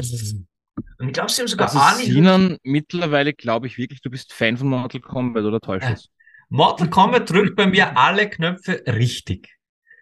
Und 0.99 1.07
ich 1.07 1.13
glaube, 1.13 1.31
sie 1.31 1.41
haben 1.41 1.47
sogar 1.47 1.67
Also 1.67 1.79
Arnie 1.79 2.03
Sinan, 2.05 2.57
mittlerweile 2.63 3.33
glaube 3.33 3.67
ich 3.67 3.77
wirklich, 3.77 4.01
du 4.01 4.09
bist 4.09 4.33
Fan 4.33 4.57
von 4.57 4.67
Mortal 4.67 5.01
Kombat 5.01 5.43
oder 5.43 5.59
täuscht 5.59 5.85
Äh. 5.85 5.91
das? 5.91 6.09
Mortal 6.49 6.89
Kombat 6.89 7.29
drückt 7.29 7.55
bei 7.55 7.65
mir 7.67 7.97
alle 7.97 8.29
Knöpfe 8.29 8.83
richtig. 8.87 9.49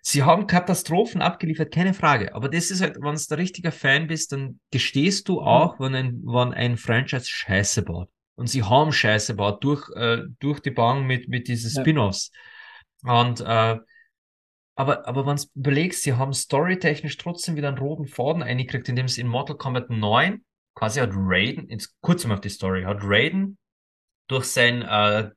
Sie 0.01 0.23
haben 0.23 0.47
Katastrophen 0.47 1.21
abgeliefert, 1.21 1.73
keine 1.73 1.93
Frage. 1.93 2.35
Aber 2.35 2.49
das 2.49 2.71
ist 2.71 2.81
halt, 2.81 2.97
wenn 2.99 3.15
du 3.15 3.21
der 3.29 3.37
richtiger 3.37 3.71
Fan 3.71 4.07
bist, 4.07 4.33
dann 4.33 4.59
gestehst 4.69 5.29
du 5.29 5.41
auch, 5.41 5.79
wenn 5.79 5.95
ein, 5.95 6.21
wenn 6.25 6.53
ein 6.53 6.75
Franchise 6.77 7.27
Scheiße 7.29 7.83
baut. 7.83 8.09
Und 8.35 8.47
sie 8.47 8.63
haben 8.63 8.91
Scheiße 8.91 9.35
baut 9.35 9.63
durch, 9.63 9.89
äh, 9.95 10.23
durch 10.39 10.59
die 10.59 10.71
Bank 10.71 11.05
mit, 11.07 11.29
mit 11.29 11.47
diesen 11.47 11.71
Ja. 11.73 11.81
Spin-offs. 11.81 12.31
Und, 13.03 13.39
äh, 13.41 13.77
aber, 14.75 15.07
aber 15.07 15.25
wenn 15.25 15.37
du 15.37 15.43
überlegst, 15.55 16.01
sie 16.03 16.13
haben 16.13 16.33
storytechnisch 16.33 17.17
trotzdem 17.17 17.55
wieder 17.55 17.69
einen 17.69 17.77
roten 17.77 18.07
Faden 18.07 18.43
eingekriegt, 18.43 18.89
indem 18.89 19.07
sie 19.07 19.21
in 19.21 19.27
Mortal 19.27 19.55
Kombat 19.55 19.89
9 19.89 20.43
quasi 20.75 20.99
hat 20.99 21.11
Raiden, 21.13 21.69
jetzt 21.69 21.95
kurz 22.01 22.25
mal 22.25 22.35
auf 22.35 22.41
die 22.41 22.49
Story, 22.49 22.83
hat 22.83 22.99
Raiden 23.01 23.57
durch 24.27 24.45
sein 24.45 24.81
äh, 24.81 25.29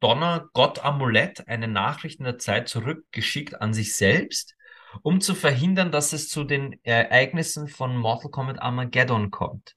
Donner 0.00 0.48
Gott 0.54 0.84
Amulett 0.84 1.46
eine 1.48 1.68
Nachricht 1.68 2.20
in 2.20 2.24
der 2.24 2.38
Zeit 2.38 2.68
zurückgeschickt 2.68 3.60
an 3.60 3.74
sich 3.74 3.94
selbst 3.94 4.54
um 5.02 5.20
zu 5.20 5.34
verhindern, 5.34 5.92
dass 5.92 6.12
es 6.12 6.28
zu 6.28 6.44
den 6.44 6.78
Ereignissen 6.82 7.68
von 7.68 7.96
Mortal 7.96 8.30
Kombat 8.30 8.60
Armageddon 8.60 9.30
kommt. 9.30 9.76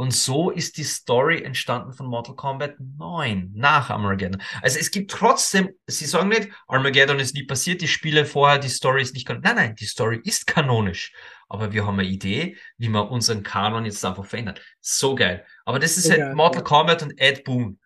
Und 0.00 0.14
so 0.14 0.48
ist 0.48 0.78
die 0.78 0.84
Story 0.84 1.42
entstanden 1.42 1.92
von 1.92 2.06
Mortal 2.06 2.34
Kombat 2.34 2.76
9 2.80 3.50
nach 3.54 3.90
Armageddon. 3.90 4.40
Also 4.62 4.78
es 4.78 4.90
gibt 4.90 5.10
trotzdem, 5.10 5.68
sie 5.86 6.06
sagen 6.06 6.30
nicht, 6.30 6.48
Armageddon 6.68 7.20
ist 7.20 7.34
nie 7.34 7.44
passiert, 7.44 7.82
die 7.82 7.86
Spiele 7.86 8.24
vorher, 8.24 8.56
die 8.56 8.70
Story 8.70 9.02
ist 9.02 9.12
nicht 9.12 9.26
kanonisch. 9.26 9.44
Nein, 9.44 9.56
nein, 9.56 9.74
die 9.74 9.84
Story 9.84 10.18
ist 10.24 10.46
kanonisch. 10.46 11.12
Aber 11.50 11.74
wir 11.74 11.86
haben 11.86 12.00
eine 12.00 12.08
Idee, 12.08 12.56
wie 12.78 12.88
man 12.88 13.08
unseren 13.08 13.42
Kanon 13.42 13.84
jetzt 13.84 14.02
einfach 14.02 14.24
verändern. 14.24 14.54
So 14.80 15.14
geil. 15.14 15.44
Aber 15.66 15.78
das 15.78 15.98
ist 15.98 16.04
So 16.04 16.12
halt 16.12 16.34
Mortal 16.34 16.62
ja. 16.62 16.64
Kombat 16.64 17.02
und 17.02 17.20
Ed 17.20 17.44
Boon. 17.44 17.78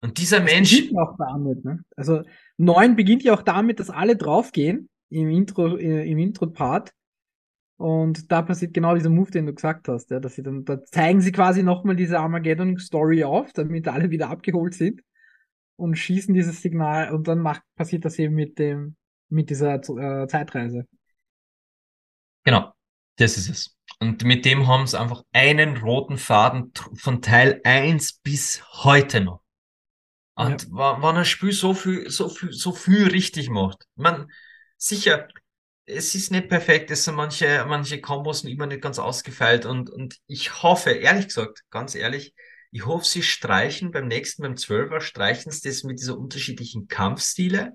Und 0.00 0.18
dieser 0.18 0.38
Das 0.38 0.52
Mensch, 0.52 0.70
beginnt 0.70 0.92
ja 0.92 1.02
auch 1.02 1.16
damit, 1.18 1.64
ne? 1.64 1.80
Also 1.96 2.22
9 2.58 2.94
beginnt 2.94 3.24
ja 3.24 3.34
auch 3.34 3.42
damit, 3.42 3.80
dass 3.80 3.90
alle 3.90 4.14
draufgehen 4.14 4.88
im 5.10 5.30
Intro, 5.30 5.76
äh, 5.76 6.08
im 6.08 6.18
Intro-Part. 6.18 6.92
Und 7.78 8.32
da 8.32 8.42
passiert 8.42 8.72
genau 8.74 8.94
dieser 8.94 9.10
Move, 9.10 9.30
den 9.30 9.46
du 9.46 9.54
gesagt 9.54 9.88
hast, 9.88 10.10
ja, 10.10 10.20
dass 10.20 10.34
sie 10.34 10.42
dann, 10.42 10.64
da 10.64 10.82
zeigen 10.84 11.20
sie 11.20 11.32
quasi 11.32 11.62
nochmal 11.62 11.96
diese 11.96 12.18
Armageddon-Story 12.20 13.24
auf, 13.24 13.52
damit 13.52 13.88
alle 13.88 14.10
wieder 14.10 14.30
abgeholt 14.30 14.74
sind 14.74 15.02
und 15.76 15.96
schießen 15.96 16.34
dieses 16.34 16.62
Signal 16.62 17.12
und 17.14 17.28
dann 17.28 17.40
macht, 17.40 17.62
passiert 17.76 18.04
das 18.04 18.18
eben 18.18 18.34
mit 18.34 18.58
dem, 18.58 18.96
mit 19.30 19.50
dieser 19.50 19.76
äh, 19.76 20.28
Zeitreise. 20.28 20.86
genau, 22.44 22.72
das 23.16 23.36
ist 23.36 23.48
es. 23.48 23.76
Und 24.00 24.24
mit 24.24 24.44
dem 24.44 24.66
haben 24.66 24.86
sie 24.86 24.98
einfach 24.98 25.22
einen 25.32 25.76
roten 25.78 26.18
Faden 26.18 26.72
von 26.96 27.22
Teil 27.22 27.60
1 27.64 28.14
bis 28.22 28.62
heute 28.84 29.20
noch. 29.20 29.42
Und 30.34 30.70
wa- 30.72 31.02
wenn 31.02 31.16
ein 31.18 31.24
Spiel 31.24 31.52
so 31.52 31.74
viel, 31.74 32.10
so 32.10 32.28
viel, 32.28 32.52
so 32.52 32.72
viel 32.72 33.08
richtig 33.08 33.50
macht, 33.50 33.86
man, 33.96 34.30
sicher, 34.78 35.28
es 35.86 36.14
ist 36.14 36.30
nicht 36.32 36.48
perfekt, 36.48 36.90
es 36.90 37.04
sind 37.04 37.14
manche, 37.14 37.64
manche 37.68 38.00
Kombos 38.00 38.40
sind 38.40 38.50
immer 38.50 38.66
nicht 38.66 38.82
ganz 38.82 38.98
ausgefeilt 38.98 39.66
und, 39.66 39.90
und 39.90 40.16
ich 40.26 40.62
hoffe, 40.62 40.90
ehrlich 40.90 41.26
gesagt, 41.28 41.62
ganz 41.70 41.94
ehrlich, 41.94 42.34
ich 42.72 42.84
hoffe, 42.86 43.04
sie 43.06 43.22
streichen 43.22 43.92
beim 43.92 44.08
nächsten, 44.08 44.42
beim 44.42 44.56
12er, 44.56 45.00
streichen 45.00 45.52
sie 45.52 45.68
das 45.68 45.84
mit 45.84 46.00
dieser 46.00 46.18
unterschiedlichen 46.18 46.88
Kampfstile, 46.88 47.72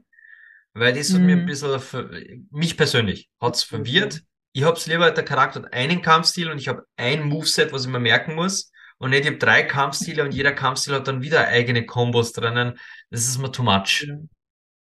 weil 0.73 0.93
das 0.93 1.13
hat 1.13 1.23
mir 1.23 1.38
ein 1.38 1.45
Mhm. 1.45 1.45
bisschen, 1.45 2.47
mich 2.51 2.77
persönlich, 2.77 3.29
hat's 3.41 3.63
verwirrt. 3.63 4.23
Ich 4.53 4.63
hab's 4.63 4.88
lieber, 4.88 5.11
der 5.11 5.25
Charakter 5.25 5.61
hat 5.63 5.73
einen 5.73 6.01
Kampfstil 6.01 6.49
und 6.51 6.57
ich 6.59 6.67
habe 6.67 6.85
ein 6.97 7.23
Moveset, 7.27 7.71
was 7.73 7.85
ich 7.85 7.91
mir 7.91 7.99
merken 7.99 8.35
muss. 8.35 8.71
Und 8.97 9.11
nicht, 9.11 9.21
ich 9.21 9.27
habe 9.27 9.38
drei 9.38 9.63
Kampfstile 9.63 10.23
und 10.23 10.33
jeder 10.33 10.51
Kampfstil 10.53 10.95
hat 10.95 11.07
dann 11.07 11.21
wieder 11.21 11.47
eigene 11.47 11.85
Kombos 11.85 12.33
drinnen. 12.33 12.77
Das 13.09 13.21
ist 13.27 13.38
mir 13.39 13.51
too 13.51 13.63
much. 13.63 14.07
Ja. 14.07 14.15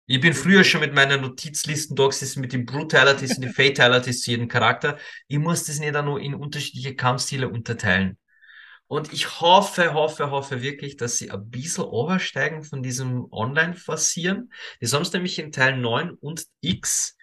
Ich 0.07 0.21
bin 0.21 0.35
früher 0.35 0.65
schon 0.65 0.81
mit 0.81 0.95
meinen 0.95 1.21
Notizlisten 1.21 1.97
gesessen, 1.97 2.41
mit 2.41 2.53
den 2.53 2.67
Brutalities 2.67 3.37
und 3.37 3.43
den 3.43 3.53
Fatalities 3.55 4.23
zu 4.23 4.33
jedem 4.33 4.49
Charakter. 4.49 4.99
Ich 5.29 5.39
muss 5.39 5.65
das 5.65 5.79
nicht 5.79 5.93
nur 5.93 6.21
in 6.21 6.35
unterschiedliche 6.35 6.97
Kampfstile 6.97 7.49
unterteilen. 7.49 8.19
Und 8.89 9.13
ich 9.13 9.41
hoffe, 9.41 9.95
hoffe, 9.95 10.31
hoffe 10.31 10.61
wirklich, 10.61 10.97
dass 10.97 11.17
sie 11.17 11.31
ein 11.31 11.49
bisschen 11.49 11.85
oversteigen 11.85 12.63
von 12.63 12.83
diesem 12.83 13.27
Online-Forcieren. 13.33 14.53
Das 14.81 14.93
haben 14.93 15.05
sie 15.05 15.13
nämlich 15.13 15.39
in 15.39 15.53
Teil 15.53 15.79
9 15.79 16.11
und 16.11 16.45
X 16.61 17.17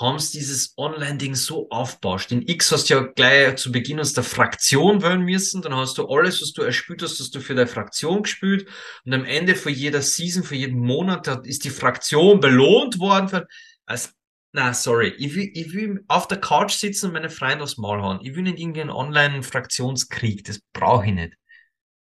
haben 0.00 0.18
sie 0.18 0.38
dieses 0.38 0.74
Online-Ding 0.78 1.34
so 1.34 1.68
aufbauscht. 1.70 2.32
In 2.32 2.46
X 2.48 2.72
hast 2.72 2.88
du 2.88 2.94
ja 2.94 3.00
gleich 3.02 3.56
zu 3.56 3.70
Beginn 3.70 4.00
aus 4.00 4.14
der 4.14 4.24
Fraktion 4.24 5.02
wählen 5.02 5.20
müssen, 5.22 5.60
dann 5.62 5.76
hast 5.76 5.98
du 5.98 6.06
alles, 6.08 6.40
was 6.40 6.52
du 6.52 6.62
erspielt 6.62 7.02
hast, 7.02 7.20
hast 7.20 7.34
du 7.34 7.40
für 7.40 7.54
deine 7.54 7.66
Fraktion 7.68 8.22
gespielt 8.22 8.68
und 9.04 9.12
am 9.12 9.24
Ende 9.24 9.54
für 9.54 9.70
jeder 9.70 10.00
Season, 10.00 10.44
für 10.44 10.56
jeden 10.56 10.78
Monat 10.78 11.28
ist 11.46 11.64
die 11.64 11.70
Fraktion 11.70 12.40
belohnt 12.40 12.98
worden. 12.98 13.28
Für, 13.28 13.46
also, 13.84 14.08
na, 14.52 14.72
sorry, 14.74 15.08
ich 15.18 15.34
will, 15.34 15.50
ich 15.54 15.72
will 15.72 16.04
auf 16.08 16.26
der 16.26 16.38
Couch 16.40 16.72
sitzen 16.72 17.06
und 17.06 17.12
meine 17.12 17.30
Freunde 17.30 17.64
aufs 17.64 17.78
Maul 17.78 18.02
hauen. 18.02 18.20
Ich 18.22 18.34
will 18.34 18.42
nicht 18.42 18.58
irgendwie 18.58 18.80
einen 18.82 18.90
Online-Fraktionskrieg, 18.90 20.44
das 20.44 20.60
brauche 20.72 21.06
ich 21.06 21.12
nicht. 21.12 21.34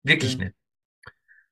Wirklich 0.04 0.34
Ja. 0.34 0.46
nicht. 0.46 0.56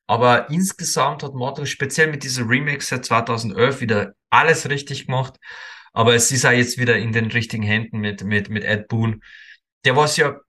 Aber 0.07 0.49
insgesamt 0.49 1.23
hat 1.23 1.33
Mortal 1.33 1.65
speziell 1.65 2.07
mit 2.11 2.23
dieser 2.23 2.47
Remake 2.47 2.83
seit 2.83 3.05
2011 3.05 3.81
wieder 3.81 4.13
alles 4.29 4.69
richtig 4.69 5.07
gemacht. 5.07 5.37
Aber 5.95 6.13
es 6.13 6.31
ist 6.31 6.45
auch 6.45 6.51
jetzt 6.51 6.77
wieder 6.77 6.97
in 6.97 7.11
den 7.13 7.31
richtigen 7.31 7.63
Händen 7.63 7.99
mit, 7.99 8.23
mit, 8.23 8.49
mit 8.49 8.63
Ed 8.63 8.87
Boon. 8.87 9.23
Der 9.85 9.95
war 9.95 10.07
ja 10.15 10.39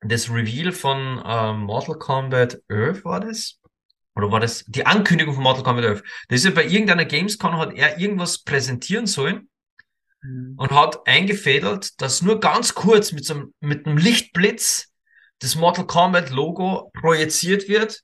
das 0.00 0.30
Reveal 0.30 0.72
von 0.72 1.22
ähm, 1.24 1.60
Mortal 1.60 1.96
Kombat 1.96 2.60
11 2.68 3.04
war 3.04 3.20
das? 3.20 3.58
Oder 4.14 4.30
war 4.30 4.40
das 4.40 4.64
die 4.66 4.84
Ankündigung 4.84 5.34
von 5.34 5.42
Mortal 5.42 5.64
Kombat 5.64 5.84
11? 5.84 6.02
Das 6.28 6.38
ist 6.40 6.44
ja 6.44 6.50
bei 6.50 6.66
irgendeiner 6.66 7.04
Gamescom 7.04 7.56
hat 7.56 7.74
er 7.74 7.98
irgendwas 7.98 8.42
präsentieren 8.42 9.06
sollen 9.06 9.48
Mhm. 10.22 10.54
und 10.56 10.70
hat 10.70 11.06
eingefädelt, 11.06 12.00
dass 12.00 12.22
nur 12.22 12.40
ganz 12.40 12.74
kurz 12.74 13.12
mit 13.12 13.24
so 13.24 13.34
einem, 13.34 13.54
mit 13.60 13.86
einem 13.86 13.98
Lichtblitz 13.98 14.92
das 15.40 15.56
Mortal 15.56 15.86
Kombat 15.86 16.30
Logo 16.30 16.90
projiziert 16.94 17.68
wird 17.68 18.02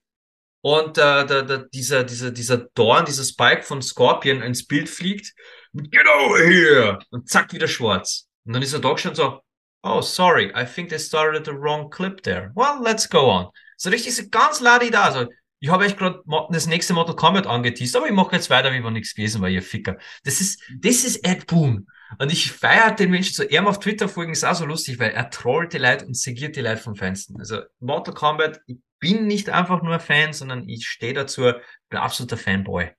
und 0.60 0.98
äh, 0.98 1.26
der, 1.26 1.42
der, 1.44 1.58
dieser, 1.72 2.02
dieser, 2.02 2.32
dieser 2.32 2.58
Dorn, 2.74 3.04
dieser 3.04 3.22
Spike 3.22 3.62
von 3.62 3.80
Scorpion 3.80 4.42
ins 4.42 4.66
Bild 4.66 4.88
fliegt. 4.88 5.34
Get 5.74 6.06
over 6.06 6.38
here! 6.38 6.98
Und 7.10 7.28
zack, 7.28 7.52
wieder 7.52 7.68
schwarz. 7.68 8.28
Und 8.44 8.54
dann 8.54 8.62
ist 8.62 8.72
er 8.72 8.80
doch 8.80 8.98
schon 8.98 9.14
so, 9.14 9.40
oh, 9.82 10.00
sorry, 10.00 10.52
I 10.54 10.64
think 10.64 10.88
they 10.88 10.98
started 10.98 11.44
the 11.44 11.52
wrong 11.52 11.90
clip 11.90 12.22
there. 12.22 12.50
Well, 12.54 12.82
let's 12.82 13.08
go 13.08 13.30
on. 13.30 13.48
So 13.76 13.90
richtig 13.90 14.16
so 14.16 14.22
ganz 14.30 14.60
ladi 14.60 14.90
da. 14.90 15.04
Also, 15.04 15.26
ich 15.60 15.70
habe 15.70 15.84
euch 15.84 15.96
gerade 15.96 16.22
das 16.50 16.66
nächste 16.66 16.94
Mortal 16.94 17.16
Kombat 17.16 17.46
angeteased, 17.46 17.96
aber 17.96 18.06
ich 18.06 18.12
mache 18.12 18.36
jetzt 18.36 18.50
weiter, 18.50 18.72
wie 18.72 18.82
wenn 18.82 18.92
nichts 18.92 19.14
gewesen 19.14 19.42
war, 19.42 19.48
ihr 19.48 19.62
Ficker. 19.62 19.98
Das 20.24 20.40
ist, 20.40 20.62
das 20.80 21.04
ist 21.04 21.26
Ed 21.26 21.46
Boon. 21.46 21.86
Und 22.18 22.32
ich 22.32 22.52
feiere 22.52 22.92
den 22.92 23.10
Menschen 23.10 23.34
so. 23.34 23.42
Er 23.42 23.66
auf 23.66 23.80
Twitter 23.80 24.08
folgen 24.08 24.32
ist 24.32 24.44
auch 24.44 24.54
so 24.54 24.64
lustig, 24.64 24.98
weil 24.98 25.10
er 25.10 25.30
trollt 25.30 25.72
die 25.72 25.78
Leute 25.78 26.06
und 26.06 26.16
segiert 26.16 26.56
die 26.56 26.62
Leute 26.62 26.80
vom 26.80 26.96
Feinsten. 26.96 27.38
Also 27.38 27.60
Mortal 27.80 28.14
Kombat, 28.14 28.60
ich 28.66 28.78
bin 28.98 29.26
nicht 29.26 29.50
einfach 29.50 29.82
nur 29.82 29.98
Fan, 30.00 30.32
sondern 30.32 30.68
ich 30.68 30.86
stehe 30.86 31.12
dazu, 31.12 31.52
bin 31.88 31.98
absoluter 31.98 32.36
Fanboy. 32.36 32.90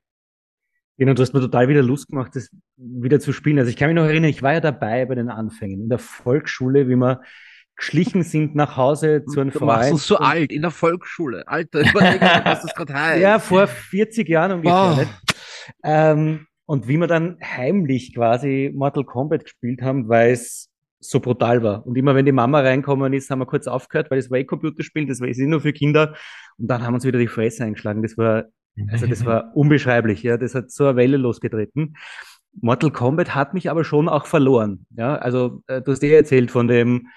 Genau, 1.00 1.14
du 1.14 1.22
hast 1.22 1.34
mir 1.34 1.40
total 1.40 1.70
wieder 1.70 1.82
Lust 1.82 2.10
gemacht, 2.10 2.36
das 2.36 2.50
wieder 2.76 3.22
zu 3.22 3.32
spielen. 3.32 3.58
Also 3.58 3.70
ich 3.70 3.78
kann 3.78 3.88
mich 3.88 3.96
noch 3.96 4.04
erinnern, 4.04 4.30
ich 4.30 4.44
war 4.44 4.54
ja 4.54 4.60
dabei 4.60 5.06
bei 5.06 5.16
den 5.16 5.30
Anfängen 5.30 5.82
in 5.82 5.90
der 5.90 5.98
Volksschule, 5.98 6.90
wie 6.90 6.96
wir 6.98 7.22
geschlichen 7.78 8.24
sind 8.24 8.54
nach 8.56 8.76
Hause 8.76 9.24
zu 9.26 9.40
einem 9.40 9.52
Du 9.52 9.64
machst 9.64 9.84
Freund. 9.84 9.94
uns 9.94 10.08
so 10.08 10.18
alt 10.18 10.52
in 10.52 10.62
der 10.62 10.72
Volksschule. 10.72 11.48
Alter, 11.48 11.80
überleg 11.90 12.20
dir, 12.20 12.42
was 12.44 12.64
das 12.64 12.76
gerade 12.76 12.94
heißt. 13.02 13.22
Ja, 13.22 13.40
vor 13.40 13.68
40 13.68 14.28
Jahren 14.28 14.52
ungefähr. 14.52 15.08
Oh. 15.08 15.32
Ähm, 15.86 16.48
und 16.66 16.90
wie 16.90 16.98
wir 16.98 17.08
dann 17.08 17.38
heimlich 17.42 18.14
quasi 18.14 18.72
Mortal 18.76 19.06
Kombat 19.06 19.46
gespielt 19.46 19.82
haben, 19.82 20.10
weil 20.10 20.34
es 20.34 20.70
so 21.00 21.22
brutal 21.22 21.64
war. 21.64 21.88
Und 21.88 21.98
immer 21.98 22.14
wenn 22.14 22.26
die 22.26 22.34
Mama 22.34 22.60
reinkommen 22.60 23.14
ist, 23.14 23.30
haben 23.30 23.40
wir 23.40 23.46
kurz 23.46 23.68
aufgehört, 23.68 24.12
weil 24.12 24.20
das 24.20 24.30
war 24.30 24.38
eh 24.38 24.44
Computerspiel, 24.44 25.08
das 25.08 25.22
war 25.22 25.30
eh 25.30 25.48
nur 25.48 25.62
für 25.62 25.72
Kinder. 25.72 26.16
Und 26.58 26.68
dann 26.68 26.84
haben 26.84 26.92
wir 26.92 26.96
uns 26.96 27.06
wieder 27.06 27.20
die 27.20 27.28
Fresse 27.28 27.64
eingeschlagen. 27.64 28.02
Das 28.04 28.18
war, 28.18 28.44
also 28.92 29.08
das 29.08 29.26
war 29.26 29.52
unbeschreiblich. 29.56 30.24
Ja, 30.24 30.38
das 30.38 30.56
hat 30.56 30.72
so 30.72 30.86
eine 30.86 30.96
Welle 30.96 31.18
losgetreten. 31.18 31.96
Mortal 32.62 32.92
Kombat 32.92 33.36
hat 33.36 33.54
mich 33.54 33.70
aber 33.70 33.84
schon 33.84 34.10
auch 34.10 34.26
verloren. 34.26 34.86
Ja, 34.96 35.16
also 35.16 35.62
äh, 35.68 35.82
du 35.82 35.92
hast 35.92 36.04
eh 36.04 36.14
erzählt 36.14 36.52
von 36.52 36.68
dem 36.68 37.08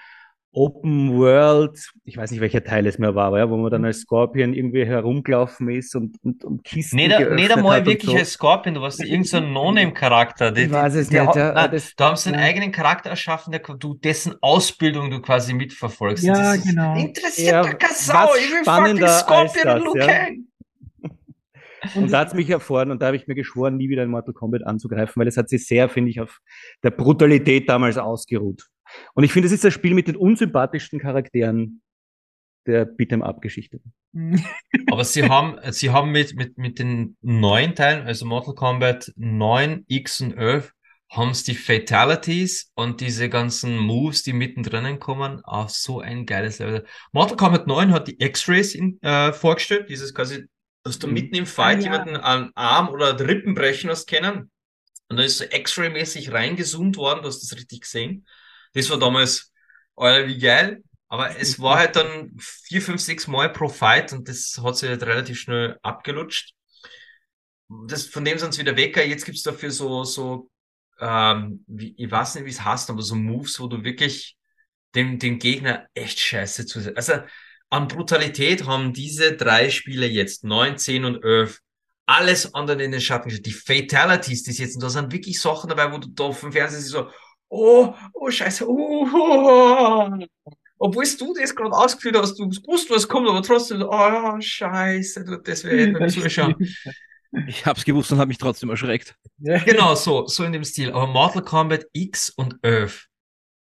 Open 0.55 1.17
World, 1.17 1.79
ich 2.03 2.15
weiß 2.15 2.29
nicht, 2.29 2.39
welcher 2.39 2.63
Teil 2.63 2.85
es 2.85 2.99
mehr 2.99 3.15
war, 3.15 3.25
aber 3.25 3.39
ja, 3.39 3.49
wo 3.49 3.57
man 3.57 3.71
dann 3.71 3.83
als 3.85 4.01
Scorpion 4.01 4.53
irgendwie 4.53 4.85
herumgelaufen 4.85 5.67
ist 5.69 5.95
und, 5.95 6.15
und, 6.23 6.43
und 6.45 6.63
Kisten 6.63 6.97
Nicht, 6.97 7.09
nicht 7.31 7.51
einmal 7.51 7.83
wirklich 7.87 8.11
so. 8.11 8.15
als 8.15 8.33
Scorpion, 8.33 8.75
du 8.75 8.81
warst 8.81 8.99
irgendein 8.99 9.23
so 9.23 9.39
No-Name-Charakter. 9.39 10.51
Die- 10.51 10.61
Ich 10.65 10.71
weiß 10.71 10.93
es 10.93 11.09
die- 11.09 11.19
nicht, 11.19 11.33
die- 11.33 11.39
ja, 11.39 11.53
nein, 11.53 11.71
das- 11.71 11.95
da 11.95 12.09
haben 12.09 12.17
sie 12.17 12.29
einen 12.29 12.37
ja. 12.39 12.45
eigenen 12.45 12.71
Charakter 12.71 13.09
erschaffen, 13.09 13.51
der, 13.51 13.61
du, 13.61 13.95
dessen 13.95 14.35
Ausbildung 14.41 15.09
du 15.09 15.21
quasi 15.21 15.55
mitverfolgst. 15.55 16.23
Ja, 16.23 16.55
genau. 16.55 16.97
Interessiert 16.99 17.51
Ja, 17.51 17.63
ja, 17.65 17.73
keine 17.73 17.93
Sau. 17.95 18.13
was 18.13 18.37
Ich 18.37 18.51
will 18.51 18.63
fucking 18.63 19.07
Scorpion 19.07 19.65
das, 19.65 19.81
und 19.81 19.85
Liu. 19.97 20.05
Kang. 20.05 20.45
Und 21.95 22.11
da 22.11 22.19
hat 22.19 22.29
es 22.29 22.33
mich 22.33 22.49
erfahren 22.49 22.91
und 22.91 23.01
da 23.01 23.07
habe 23.07 23.17
ich 23.17 23.27
mir 23.27 23.35
geschworen, 23.35 23.77
nie 23.77 23.89
wieder 23.89 24.03
in 24.03 24.09
Mortal 24.09 24.33
Kombat 24.33 24.65
anzugreifen, 24.65 25.19
weil 25.19 25.27
es 25.27 25.37
hat 25.37 25.49
sich 25.49 25.65
sehr, 25.67 25.89
finde 25.89 26.11
ich, 26.11 26.19
auf 26.21 26.39
der 26.83 26.91
Brutalität 26.91 27.67
damals 27.69 27.97
ausgeruht. 27.97 28.67
Und 29.13 29.23
ich 29.23 29.33
finde, 29.33 29.47
es 29.47 29.51
ist 29.53 29.63
das 29.63 29.73
Spiel 29.73 29.93
mit 29.93 30.07
den 30.07 30.15
unsympathischsten 30.15 30.99
Charakteren 30.99 31.81
der 32.65 32.85
Beat'em-up-Geschichte. 32.87 33.79
Aber 34.91 35.03
sie 35.03 35.27
haben, 35.27 35.57
sie 35.71 35.89
haben 35.89 36.11
mit, 36.11 36.35
mit, 36.35 36.57
mit 36.57 36.79
den 36.79 37.17
neuen 37.21 37.75
Teilen, 37.75 38.05
also 38.05 38.25
Mortal 38.25 38.55
Kombat 38.55 39.11
9, 39.15 39.85
X 39.87 40.21
und 40.21 40.37
11, 40.37 40.71
haben 41.11 41.33
sie 41.33 41.51
die 41.51 41.57
Fatalities 41.57 42.71
und 42.75 43.01
diese 43.01 43.29
ganzen 43.29 43.77
Moves, 43.77 44.23
die 44.23 44.33
mittendrin 44.33 44.99
kommen, 44.99 45.41
auf 45.43 45.69
so 45.69 45.99
ein 45.99 46.25
geiles 46.25 46.59
Level. 46.59 46.85
Mortal 47.11 47.37
Kombat 47.37 47.67
9 47.67 47.91
hat 47.91 48.07
die 48.07 48.19
X-Rays 48.19 48.73
in- 48.73 48.99
äh, 49.01 49.31
vorgestellt, 49.33 49.89
dieses 49.89 50.13
quasi, 50.13 50.45
dass 50.83 50.99
du 50.99 51.07
Mhm. 51.07 51.13
mitten 51.13 51.35
im 51.35 51.45
Fight 51.45 51.79
Ah, 51.79 51.81
ja. 51.81 51.83
jemanden 51.83 52.15
am 52.17 52.51
Arm 52.55 52.89
oder 52.89 53.19
Rippen 53.19 53.55
brechen 53.55 53.89
hast 53.89 54.07
kennen. 54.07 54.51
Und 55.09 55.17
dann 55.17 55.25
ist 55.25 55.37
so 55.37 55.45
X-Ray-mäßig 55.45 56.31
reingezoomt 56.31 56.97
worden, 56.97 57.21
du 57.23 57.27
hast 57.29 57.41
das 57.43 57.57
richtig 57.57 57.81
gesehen. 57.81 58.27
Das 58.73 58.89
war 58.89 58.99
damals, 58.99 59.51
Alter, 59.95 60.27
wie 60.27 60.39
geil. 60.39 60.83
Aber 61.09 61.37
es 61.39 61.59
war 61.59 61.77
halt 61.77 61.95
dann 61.95 62.31
vier, 62.39 62.81
fünf, 62.81 63.01
sechs 63.01 63.27
Mal 63.27 63.51
pro 63.53 63.69
Fight 63.69 64.13
und 64.13 64.27
das 64.29 64.59
hat 64.63 64.77
sich 64.77 64.89
halt 64.89 65.03
relativ 65.03 65.39
schnell 65.39 65.77
abgelutscht. 65.83 66.55
Das, 67.87 68.05
von 68.07 68.23
dem 68.25 68.37
sind 68.37 68.53
sie 68.53 68.61
wieder 68.61 68.75
weg. 68.77 68.95
Jetzt 68.97 69.25
gibt's 69.25 69.43
dafür 69.43 69.71
so, 69.71 70.03
so 70.03 70.49
ähm, 70.99 71.63
wie, 71.67 71.95
ich 71.97 72.09
weiß 72.11 72.35
nicht, 72.35 72.45
wie 72.45 72.49
es 72.49 72.63
heißt, 72.63 72.89
aber 72.89 73.01
so 73.01 73.15
Moves, 73.15 73.59
wo 73.59 73.67
du 73.67 73.83
wirklich 73.83 74.37
dem, 74.95 75.19
dem 75.19 75.39
Gegner 75.39 75.87
echt 75.93 76.19
scheiße 76.19 76.65
zu. 76.65 76.95
Also 76.95 77.15
an 77.73 77.87
Brutalität 77.87 78.67
haben 78.67 78.93
diese 78.93 79.35
drei 79.35 79.71
Spiele 79.71 80.05
jetzt, 80.05 80.43
9, 80.43 80.77
10 80.77 81.05
und 81.05 81.23
11, 81.23 81.59
alles 82.05 82.53
andere 82.53 82.83
in 82.83 82.91
den 82.91 83.01
Schatten 83.01 83.29
gestellt. 83.29 83.47
Die 83.47 83.51
Fatalities, 83.51 84.43
die 84.43 84.51
jetzt, 84.51 84.81
da 84.81 84.89
sind 84.91 85.11
wirklich 85.11 85.41
Sachen 85.41 85.69
dabei, 85.69 85.91
wo 85.91 85.97
du 85.97 86.07
da 86.09 86.25
auf 86.25 86.39
dem 86.39 86.51
Fernseher 86.51 86.79
siehst, 86.79 86.91
so, 86.91 87.09
oh, 87.49 87.95
oh, 88.13 88.29
scheiße, 88.29 88.69
oh, 88.69 89.07
oh, 89.11 90.09
oh. 90.11 90.53
Obwohl 90.77 91.05
du 91.17 91.33
das 91.33 91.55
gerade 91.55 91.71
ausgeführt 91.71 92.15
hast, 92.17 92.35
du 92.35 92.45
wusst, 92.45 92.91
was 92.91 93.07
kommt, 93.07 93.27
aber 93.27 93.41
trotzdem, 93.41 93.79
so, 93.79 93.89
oh, 93.89 94.39
scheiße, 94.39 95.25
du, 95.25 95.37
das 95.37 95.63
wäre 95.63 95.91
beim 95.93 96.09
Zuschauen. 96.09 96.55
Ich 97.47 97.65
hab's 97.65 97.83
gewusst 97.83 98.11
und 98.11 98.19
hab 98.19 98.27
mich 98.27 98.37
trotzdem 98.37 98.69
erschreckt. 98.69 99.15
Genau, 99.39 99.95
so, 99.95 100.27
so 100.27 100.43
in 100.43 100.53
dem 100.53 100.63
Stil. 100.63 100.91
Aber 100.91 101.07
Mortal 101.07 101.41
Kombat 101.41 101.87
X 101.91 102.29
und 102.29 102.59
11, 102.61 103.07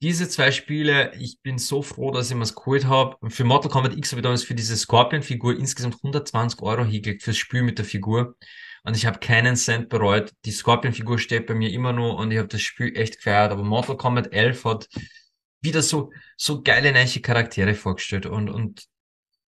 diese 0.02 0.28
zwei 0.28 0.50
Spiele, 0.50 1.12
ich 1.18 1.40
bin 1.42 1.58
so 1.58 1.82
froh, 1.82 2.10
dass 2.10 2.30
ich 2.30 2.36
mir's 2.36 2.54
geholt 2.54 2.86
habe. 2.86 3.16
Für 3.30 3.44
Mortal 3.44 3.70
Kombat 3.70 3.96
X 3.96 4.12
habe 4.12 4.20
ich 4.20 4.22
damals 4.22 4.44
für 4.44 4.54
diese 4.54 4.76
Scorpion-Figur 4.76 5.58
insgesamt 5.58 5.96
120 5.96 6.62
Euro 6.62 6.84
hingekriegt 6.84 7.22
fürs 7.22 7.36
Spiel 7.36 7.62
mit 7.62 7.78
der 7.78 7.84
Figur. 7.84 8.36
Und 8.82 8.96
ich 8.96 9.04
habe 9.04 9.18
keinen 9.18 9.56
Cent 9.56 9.90
bereut. 9.90 10.32
Die 10.46 10.52
Scorpion-Figur 10.52 11.18
steht 11.18 11.46
bei 11.46 11.54
mir 11.54 11.70
immer 11.70 11.92
noch 11.92 12.18
und 12.18 12.30
ich 12.30 12.38
habe 12.38 12.48
das 12.48 12.62
Spiel 12.62 12.96
echt 12.96 13.18
gefeiert. 13.18 13.52
Aber 13.52 13.62
Mortal 13.62 13.98
Kombat 13.98 14.32
11 14.32 14.64
hat 14.64 14.88
wieder 15.60 15.82
so, 15.82 16.10
so 16.38 16.62
geile 16.62 16.92
neue 16.92 17.20
Charaktere 17.20 17.74
vorgestellt 17.74 18.24
und, 18.24 18.48
und 18.48 18.84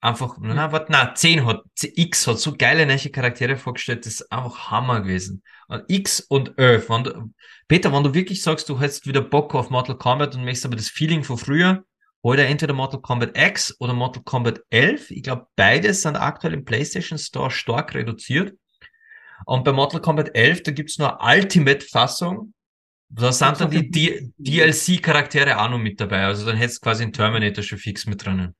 einfach, 0.03 0.37
na, 0.39 0.71
warte, 0.71 0.91
na, 0.91 1.15
10 1.15 1.45
hat, 1.45 1.63
X 1.81 2.27
hat 2.27 2.37
so 2.37 2.55
geile 2.55 2.85
neue 2.85 3.09
Charaktere 3.09 3.55
vorgestellt, 3.55 4.05
das 4.05 4.15
ist 4.15 4.31
einfach 4.31 4.69
Hammer 4.69 5.01
gewesen. 5.01 5.43
Und 5.67 5.83
X 5.87 6.19
und 6.19 6.57
11, 6.57 6.89
wenn 6.89 7.03
du, 7.05 7.33
Peter, 7.67 7.93
wenn 7.93 8.03
du 8.03 8.13
wirklich 8.13 8.43
sagst, 8.43 8.67
du 8.67 8.79
hättest 8.79 9.07
wieder 9.07 9.21
Bock 9.21 9.55
auf 9.55 9.69
Mortal 9.69 9.97
Kombat 9.97 10.35
und 10.35 10.43
möchtest 10.43 10.65
aber 10.65 10.75
das 10.75 10.89
Feeling 10.89 11.23
von 11.23 11.37
früher, 11.37 11.85
hol 12.21 12.35
dir 12.35 12.45
entweder 12.45 12.73
Mortal 12.73 13.01
Kombat 13.01 13.37
X 13.37 13.75
oder 13.79 13.93
Mortal 13.93 14.23
Kombat 14.23 14.61
11. 14.69 15.09
Ich 15.11 15.23
glaube, 15.23 15.47
beides 15.55 16.01
sind 16.01 16.17
aktuell 16.17 16.53
im 16.53 16.65
PlayStation 16.65 17.17
Store 17.17 17.49
stark 17.49 17.95
reduziert. 17.95 18.57
Und 19.45 19.63
bei 19.63 19.71
Mortal 19.71 20.01
Kombat 20.01 20.35
11, 20.35 20.63
da 20.63 20.71
gibt's 20.71 20.97
nur 20.97 21.19
Ultimate-Fassung. 21.21 22.53
Da 23.09 23.31
sind 23.31 23.59
dann 23.59 23.69
die, 23.69 23.89
die 23.89 24.33
DLC-Charaktere 24.37 25.61
auch 25.61 25.69
noch 25.69 25.79
mit 25.79 26.01
dabei. 26.01 26.25
Also 26.25 26.45
dann 26.45 26.57
hättest 26.57 26.83
du 26.83 26.89
quasi 26.89 27.03
einen 27.03 27.13
Terminator 27.13 27.63
schon 27.63 27.77
fix 27.77 28.05
mit 28.05 28.25
drinnen. 28.25 28.53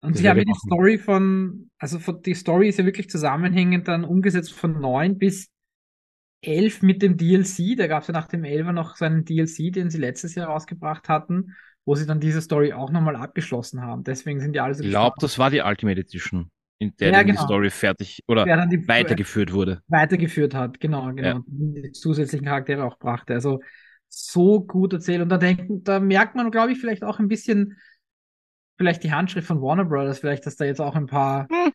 Und 0.00 0.14
Das 0.14 0.20
sie 0.22 0.28
haben 0.28 0.38
ja 0.38 0.44
die 0.44 0.50
machen. 0.50 0.60
Story 0.66 0.98
von, 0.98 1.70
also 1.78 1.98
von, 1.98 2.22
die 2.22 2.34
Story 2.34 2.68
ist 2.68 2.78
ja 2.78 2.84
wirklich 2.84 3.10
zusammenhängend 3.10 3.88
dann 3.88 4.04
umgesetzt 4.04 4.52
von 4.52 4.80
9 4.80 5.18
bis 5.18 5.50
11 6.42 6.82
mit 6.82 7.02
dem 7.02 7.16
DLC. 7.16 7.74
Da 7.76 7.88
gab 7.88 8.02
es 8.02 8.08
ja 8.08 8.12
nach 8.14 8.28
dem 8.28 8.44
11er 8.44 8.72
noch 8.72 8.96
so 8.96 9.04
einen 9.04 9.24
DLC, 9.24 9.72
den 9.72 9.90
sie 9.90 9.98
letztes 9.98 10.34
Jahr 10.36 10.48
rausgebracht 10.48 11.08
hatten, 11.08 11.56
wo 11.84 11.94
sie 11.96 12.06
dann 12.06 12.20
diese 12.20 12.40
Story 12.40 12.72
auch 12.72 12.90
nochmal 12.90 13.16
abgeschlossen 13.16 13.82
haben. 13.82 14.04
Deswegen 14.04 14.40
sind 14.40 14.52
die 14.54 14.60
alle 14.60 14.74
so 14.74 14.84
Ich 14.84 14.90
glaube, 14.90 15.16
das 15.20 15.38
war 15.38 15.50
die 15.50 15.60
Ultimate 15.62 16.00
Edition, 16.00 16.48
in 16.78 16.94
der 17.00 17.10
Ja, 17.12 17.22
genau. 17.22 17.40
die 17.40 17.44
Story 17.44 17.70
fertig 17.70 18.22
oder 18.28 18.44
die 18.66 18.86
weitergeführt 18.86 19.52
wurde. 19.52 19.82
weitergeführt 19.88 20.54
hat. 20.54 20.78
Genau, 20.78 21.12
genau. 21.12 21.22
Ja. 21.22 21.42
Die 21.48 21.90
zusätzlichen 21.92 22.46
Charaktere 22.46 22.84
auch 22.84 22.98
brachte. 22.98 23.34
Also 23.34 23.60
so 24.08 24.60
gut 24.60 24.92
erzählt. 24.92 25.22
Und 25.22 25.28
da 25.28 25.38
denken, 25.38 25.82
da 25.82 25.98
merkt 25.98 26.36
man, 26.36 26.50
glaube 26.50 26.72
ich, 26.72 26.78
vielleicht 26.78 27.02
auch 27.04 27.18
ein 27.18 27.28
bisschen, 27.28 27.76
vielleicht 28.78 29.02
die 29.04 29.12
Handschrift 29.12 29.46
von 29.46 29.60
Warner 29.60 29.84
Brothers, 29.84 30.18
vielleicht, 30.20 30.46
dass 30.46 30.56
da 30.56 30.64
jetzt 30.64 30.80
auch 30.80 30.94
ein 30.94 31.06
paar 31.06 31.46
Hm. 31.50 31.72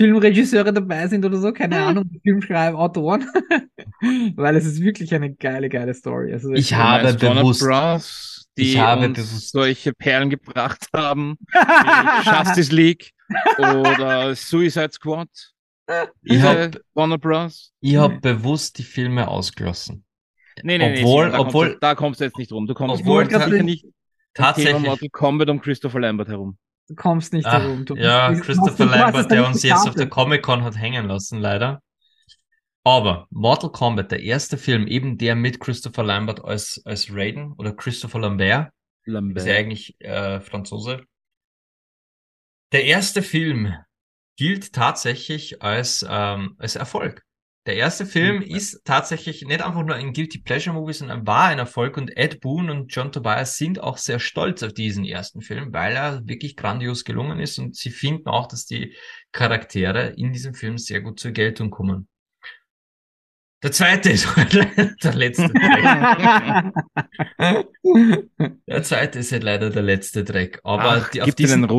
Filmregisseure 0.00 0.72
dabei 0.72 1.06
sind 1.08 1.24
oder 1.26 1.36
so, 1.36 1.52
keine 1.52 1.76
Hm. 1.76 1.82
Ahnung, 1.88 2.10
Filmschreiber, 2.22 2.78
Autoren. 2.78 3.26
Weil 4.36 4.56
es 4.56 4.64
ist 4.64 4.80
wirklich 4.80 5.14
eine 5.14 5.34
geile, 5.34 5.68
geile 5.68 5.92
Story. 5.92 6.32
Also 6.32 6.52
Ich 6.54 6.72
habe 6.72 7.12
bewusst- 7.14 7.60
Bros, 7.60 8.48
die 8.56 8.62
ich 8.72 8.78
habe 8.78 9.06
uns 9.08 9.18
bewusst- 9.18 9.50
solche 9.50 9.92
Perlen 9.92 10.30
gebracht 10.30 10.86
haben, 10.94 11.36
wie 11.52 12.30
Justice 12.30 12.74
League 12.74 13.10
oder 13.58 14.34
Suicide 14.34 14.90
Squad. 14.92 15.28
Ich 16.22 16.40
habe 16.40 16.70
Warner 16.94 17.18
Bros. 17.18 17.72
ich 17.80 17.96
hab 17.96 18.20
bewusst 18.22 18.78
die 18.78 18.84
Filme 18.84 19.28
ausgelassen. 19.28 20.04
Nee, 20.62 20.78
nee, 20.78 20.92
nee, 20.92 20.98
Obwohl- 21.02 21.24
Simon, 21.26 21.32
da, 21.32 21.38
obwohl- 21.40 21.66
kommst 21.66 21.74
du, 21.74 21.80
da 21.80 21.94
kommst 21.94 22.20
du 22.20 22.24
jetzt 22.24 22.38
nicht 22.38 22.52
rum. 22.52 22.66
Du 22.66 22.74
kommst 22.74 23.00
Obwohl 23.02 23.24
nicht 23.62 23.84
um 24.38 24.42
Thema 24.42 24.52
Tatsächlich. 24.52 24.82
Mortal 24.82 25.08
Kombat 25.10 25.50
um 25.50 25.60
Christopher 25.60 26.00
Lambert 26.00 26.28
herum. 26.28 26.58
Du 26.88 26.94
kommst 26.94 27.32
nicht 27.32 27.46
Ach, 27.46 27.60
herum. 27.62 27.84
Du 27.84 27.94
ja, 27.96 28.30
du- 28.30 28.36
du 28.36 28.40
Christopher 28.42 28.86
du 28.86 28.90
Lambert, 28.90 29.30
der 29.30 29.46
uns 29.46 29.62
jetzt 29.62 29.86
auf 29.86 29.94
der. 29.94 30.08
Comic-Con 30.08 30.64
hat 30.64 30.76
hängen 30.76 31.06
lassen, 31.06 31.38
leider. 31.38 31.82
Aber 32.82 33.26
Mortal 33.30 33.70
Kombat, 33.70 34.10
der 34.10 34.22
erste 34.22 34.56
Film, 34.56 34.86
eben 34.86 35.18
der 35.18 35.36
mit 35.36 35.60
Christopher 35.60 36.02
Lambert 36.02 36.42
als, 36.44 36.80
als 36.84 37.08
Raiden 37.12 37.52
oder 37.52 37.72
Christopher 37.72 38.20
Lambert, 38.20 38.70
ist 39.04 39.46
ja 39.46 39.54
eigentlich 39.54 40.00
äh, 40.00 40.40
Franzose. 40.40 41.04
Der 42.72 42.84
erste 42.84 43.22
Film 43.22 43.74
gilt 44.36 44.72
tatsächlich 44.72 45.60
als, 45.62 46.04
ähm, 46.08 46.54
als 46.58 46.76
Erfolg. 46.76 47.22
Der 47.70 47.76
erste 47.76 48.04
Film 48.04 48.42
ist 48.42 48.84
tatsächlich 48.84 49.42
nicht 49.42 49.62
einfach 49.62 49.84
nur 49.84 49.94
ein 49.94 50.12
Guilty 50.12 50.38
Pleasure 50.40 50.74
Movie, 50.74 50.92
sondern 50.92 51.24
war 51.24 51.44
ein 51.44 51.60
Erfolg 51.60 51.96
und 51.98 52.16
Ed 52.16 52.40
Boon 52.40 52.68
und 52.68 52.92
John 52.92 53.12
Tobias 53.12 53.58
sind 53.58 53.80
auch 53.80 53.96
sehr 53.96 54.18
stolz 54.18 54.64
auf 54.64 54.72
diesen 54.72 55.04
ersten 55.04 55.40
Film, 55.40 55.72
weil 55.72 55.94
er 55.94 56.26
wirklich 56.26 56.56
grandios 56.56 57.04
gelungen 57.04 57.38
ist 57.38 57.60
und 57.60 57.76
sie 57.76 57.90
finden 57.90 58.26
auch, 58.26 58.48
dass 58.48 58.66
die 58.66 58.96
Charaktere 59.30 60.14
in 60.16 60.32
diesem 60.32 60.52
Film 60.52 60.78
sehr 60.78 61.00
gut 61.00 61.20
zur 61.20 61.30
Geltung 61.30 61.70
kommen. 61.70 62.08
Der 63.62 63.70
zweite 63.70 64.10
ist 64.10 64.26
der 65.04 65.14
letzte 65.14 65.48
Dreck. 65.48 66.74
Der 68.66 68.82
zweite 68.82 69.20
ist 69.20 69.30
halt 69.30 69.44
leider 69.44 69.70
der 69.70 69.82
letzte 69.82 70.24
Dreck. 70.24 70.58
Aber 70.64 71.02
Ach, 71.04 71.08
die, 71.10 71.22
auf, 71.22 71.36
diesen, 71.36 71.70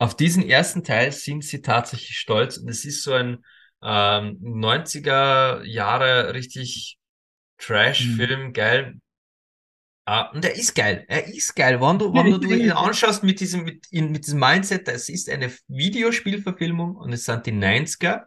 auf 0.00 0.16
diesen 0.16 0.42
ersten 0.42 0.82
Teil 0.82 1.12
sind 1.12 1.44
sie 1.44 1.62
tatsächlich 1.62 2.18
stolz. 2.18 2.56
Und 2.56 2.68
es 2.68 2.84
ist 2.84 3.04
so 3.04 3.12
ein 3.12 3.44
ähm, 3.82 4.38
90er 4.42 5.62
Jahre 5.64 6.34
richtig 6.34 6.98
Trash-Film, 7.58 8.52
geil. 8.52 9.00
Ah, 10.06 10.30
und 10.30 10.44
er 10.44 10.56
ist 10.56 10.74
geil. 10.74 11.04
Er 11.08 11.26
ist 11.26 11.54
geil. 11.54 11.80
Wenn 11.80 11.98
du, 11.98 12.12
wenn 12.12 12.40
du 12.40 12.48
ihn 12.48 12.72
anschaust 12.72 13.22
mit 13.22 13.38
diesem, 13.40 13.64
mit, 13.64 13.86
in, 13.90 14.10
mit 14.10 14.26
diesem 14.26 14.40
Mindset, 14.40 14.88
es 14.88 15.08
ist 15.08 15.28
eine 15.28 15.52
Videospielverfilmung 15.68 16.96
und 16.96 17.12
es 17.12 17.24
sind 17.24 17.46
die 17.46 17.52
90er, 17.52 18.24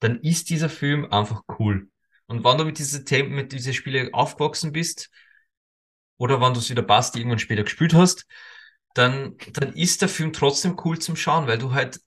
dann 0.00 0.20
ist 0.20 0.50
dieser 0.50 0.68
Film 0.68 1.10
einfach 1.10 1.42
cool. 1.58 1.88
Und 2.26 2.44
wenn 2.44 2.58
du 2.58 2.64
mit 2.64 2.78
diesen 2.78 3.04
Themen, 3.04 3.34
mit 3.34 3.52
diesen 3.52 3.74
Spielen 3.74 4.12
aufgewachsen 4.14 4.72
bist, 4.72 5.10
oder 6.16 6.40
wenn 6.40 6.54
du 6.54 6.60
es 6.60 6.70
wieder 6.70 6.82
passt, 6.82 7.16
irgendwann 7.16 7.38
später 7.38 7.64
gespielt 7.64 7.94
hast, 7.94 8.26
dann, 8.94 9.36
dann 9.52 9.72
ist 9.72 10.02
der 10.02 10.08
Film 10.08 10.32
trotzdem 10.32 10.76
cool 10.84 10.98
zum 10.98 11.16
Schauen, 11.16 11.46
weil 11.46 11.58
du 11.58 11.72
halt 11.72 12.00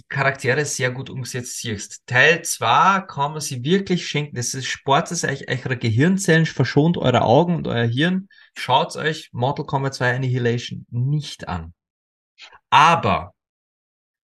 die 0.00 0.08
Charaktere 0.08 0.64
sehr 0.64 0.90
gut 0.90 1.10
umgesetzt 1.10 1.58
siehst. 1.58 2.06
Teil 2.06 2.42
2 2.42 3.02
kann 3.02 3.32
man 3.32 3.40
sie 3.40 3.62
wirklich 3.64 4.06
schenken. 4.06 4.34
Das 4.34 4.54
ist 4.54 4.66
Sport, 4.66 5.10
das 5.10 5.24
euch 5.24 5.48
eure 5.48 5.76
Gehirnzellen 5.76 6.46
verschont 6.46 6.96
eure 6.96 7.22
Augen 7.22 7.56
und 7.56 7.68
euer 7.68 7.86
Hirn. 7.86 8.28
Schaut 8.56 8.96
euch 8.96 9.28
Mortal 9.32 9.66
Kombat 9.66 9.94
2 9.94 10.16
Annihilation 10.16 10.86
nicht 10.90 11.48
an. 11.48 11.74
Aber 12.70 13.34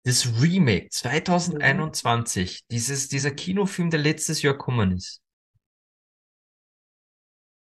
das 0.05 0.41
Remake 0.41 0.91
2021, 0.91 2.67
dieses, 2.71 3.09
dieser 3.09 3.33
Kinofilm, 3.33 3.91
der 3.91 4.01
letztes 4.01 4.43
Jahr 4.43 4.55
gekommen 4.55 4.93
ist. 4.93 5.23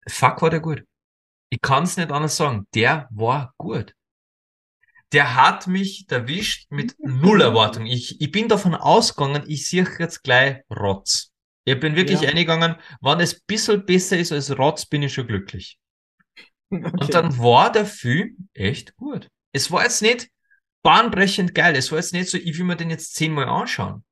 Fuck, 0.08 0.42
war 0.42 0.50
der 0.50 0.60
gut. 0.60 0.84
Ich 1.50 1.62
kann 1.62 1.84
es 1.84 1.96
nicht 1.96 2.12
anders 2.12 2.36
sagen. 2.36 2.68
Der 2.74 3.08
war 3.12 3.54
gut. 3.58 3.96
Der 5.12 5.36
hat 5.36 5.68
mich 5.68 6.06
erwischt 6.10 6.68
mit 6.72 6.96
null 7.00 7.42
Erwartung. 7.42 7.86
Ich, 7.86 8.22
ich 8.22 8.32
bin 8.32 8.48
davon 8.48 8.76
ausgegangen, 8.76 9.44
ich 9.48 9.68
sehe 9.68 9.86
jetzt 10.00 10.24
gleich 10.24 10.62
Rotz. 10.70 11.32
Ich 11.66 11.80
bin 11.80 11.96
wirklich 11.96 12.22
Ja. 12.22 12.30
eingegangen, 12.30 12.76
wenn 13.02 13.20
es 13.20 13.36
ein 13.36 13.42
bisschen 13.46 13.86
besser 13.86 14.18
ist 14.18 14.32
als 14.32 14.58
Rotz, 14.58 14.86
bin 14.86 15.04
ich 15.04 15.14
schon 15.14 15.28
glücklich. 15.28 15.78
Okay. 16.70 16.90
Und 17.00 17.14
dann 17.14 17.38
war 17.38 17.72
der 17.72 17.86
Film 17.86 18.48
echt 18.54 18.96
gut. 18.96 19.28
Es 19.52 19.70
war 19.72 19.84
jetzt 19.84 20.02
nicht 20.02 20.30
bahnbrechend 20.84 21.54
geil. 21.54 21.76
Es 21.76 21.92
war 21.92 22.00
jetzt 22.00 22.14
nicht 22.14 22.30
so, 22.30 22.38
ich 22.38 22.58
will 22.58 22.66
mir 22.66 22.78
den 22.78 22.90
jetzt 22.90 23.14
zehnmal 23.14 23.50
anschauen. 23.50 24.04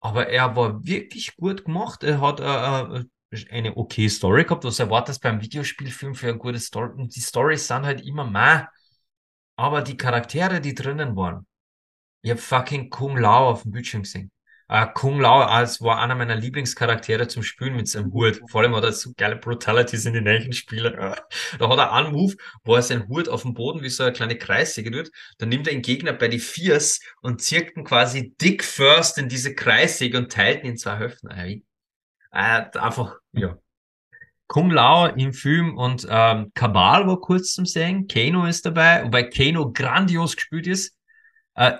Aber 0.00 0.28
er 0.28 0.54
war 0.56 0.84
wirklich 0.84 1.36
gut 1.36 1.64
gemacht. 1.64 2.02
Er 2.02 2.20
hat 2.20 2.40
äh, 2.40 3.00
äh, 3.00 3.04
eine 3.50 3.76
okay 3.76 4.08
Story 4.08 4.44
gehabt. 4.44 4.64
Was 4.64 4.78
erwartest 4.78 5.22
beim 5.22 5.40
Videospielfilm 5.40 6.14
für 6.14 6.28
eine 6.28 6.38
gute 6.38 6.58
Story? 6.58 6.92
Und 6.96 7.14
die 7.16 7.20
Storys 7.20 7.66
sind 7.68 7.84
halt 7.84 8.00
immer 8.04 8.24
mal. 8.24 8.68
Aber 9.56 9.82
die 9.82 9.96
Charaktere, 9.96 10.60
die 10.60 10.74
drinnen 10.74 11.16
waren. 11.16 11.46
Ich 12.22 12.30
hab 12.30 12.40
fucking 12.40 12.90
Kung 12.90 13.16
Lao 13.16 13.50
auf 13.50 13.62
dem 13.62 13.72
Bildschirm 13.72 14.02
gesehen. 14.02 14.30
Äh, 14.68 14.86
Kung 14.94 15.20
Lao 15.20 15.42
als 15.42 15.80
war 15.80 16.00
einer 16.00 16.16
meiner 16.16 16.34
Lieblingscharaktere 16.34 17.28
zum 17.28 17.42
Spielen 17.44 17.76
mit 17.76 17.88
seinem 17.88 18.12
Hut. 18.12 18.40
Vor 18.48 18.62
allem 18.62 18.74
hat 18.74 18.84
er 18.84 18.92
so 18.92 19.12
geile 19.16 19.36
Brutalities 19.36 20.06
in 20.06 20.14
den 20.14 20.24
neuen 20.24 20.52
Spielen. 20.52 20.94
Da 20.96 21.68
hat 21.68 21.78
er 21.78 21.92
einen 21.92 22.12
Move, 22.12 22.34
wo 22.64 22.74
er 22.74 22.82
seinen 22.82 23.08
Hut 23.08 23.28
auf 23.28 23.42
dem 23.42 23.54
Boden 23.54 23.82
wie 23.82 23.88
so 23.88 24.02
eine 24.02 24.12
kleine 24.12 24.36
Kreissäge 24.36 24.90
tut. 24.90 25.10
Dann 25.38 25.50
nimmt 25.50 25.68
er 25.68 25.72
den 25.72 25.82
Gegner 25.82 26.12
bei 26.12 26.28
die 26.28 26.40
Viers 26.40 27.00
und 27.22 27.40
zirkt 27.42 27.76
ihn 27.76 27.84
quasi 27.84 28.34
dick 28.40 28.64
first 28.64 29.18
in 29.18 29.28
diese 29.28 29.54
Kreissäge 29.54 30.18
und 30.18 30.32
teilt 30.32 30.64
ihn 30.64 30.70
in 30.70 30.76
zwei 30.76 30.96
Hälften. 30.96 31.30
Äh, 31.30 31.60
einfach, 32.32 33.18
ja. 33.32 33.56
Kung 34.48 34.70
Lao 34.70 35.06
im 35.06 35.32
Film 35.32 35.76
und 35.76 36.06
ähm, 36.08 36.52
Kabal 36.54 37.06
war 37.06 37.20
kurz 37.20 37.52
zum 37.52 37.66
Sehen. 37.66 38.06
Kano 38.06 38.46
ist 38.46 38.64
dabei, 38.64 39.04
wobei 39.04 39.24
Kano 39.24 39.72
grandios 39.72 40.36
gespielt 40.36 40.66
ist. 40.66 40.96
Äh, 41.54 41.78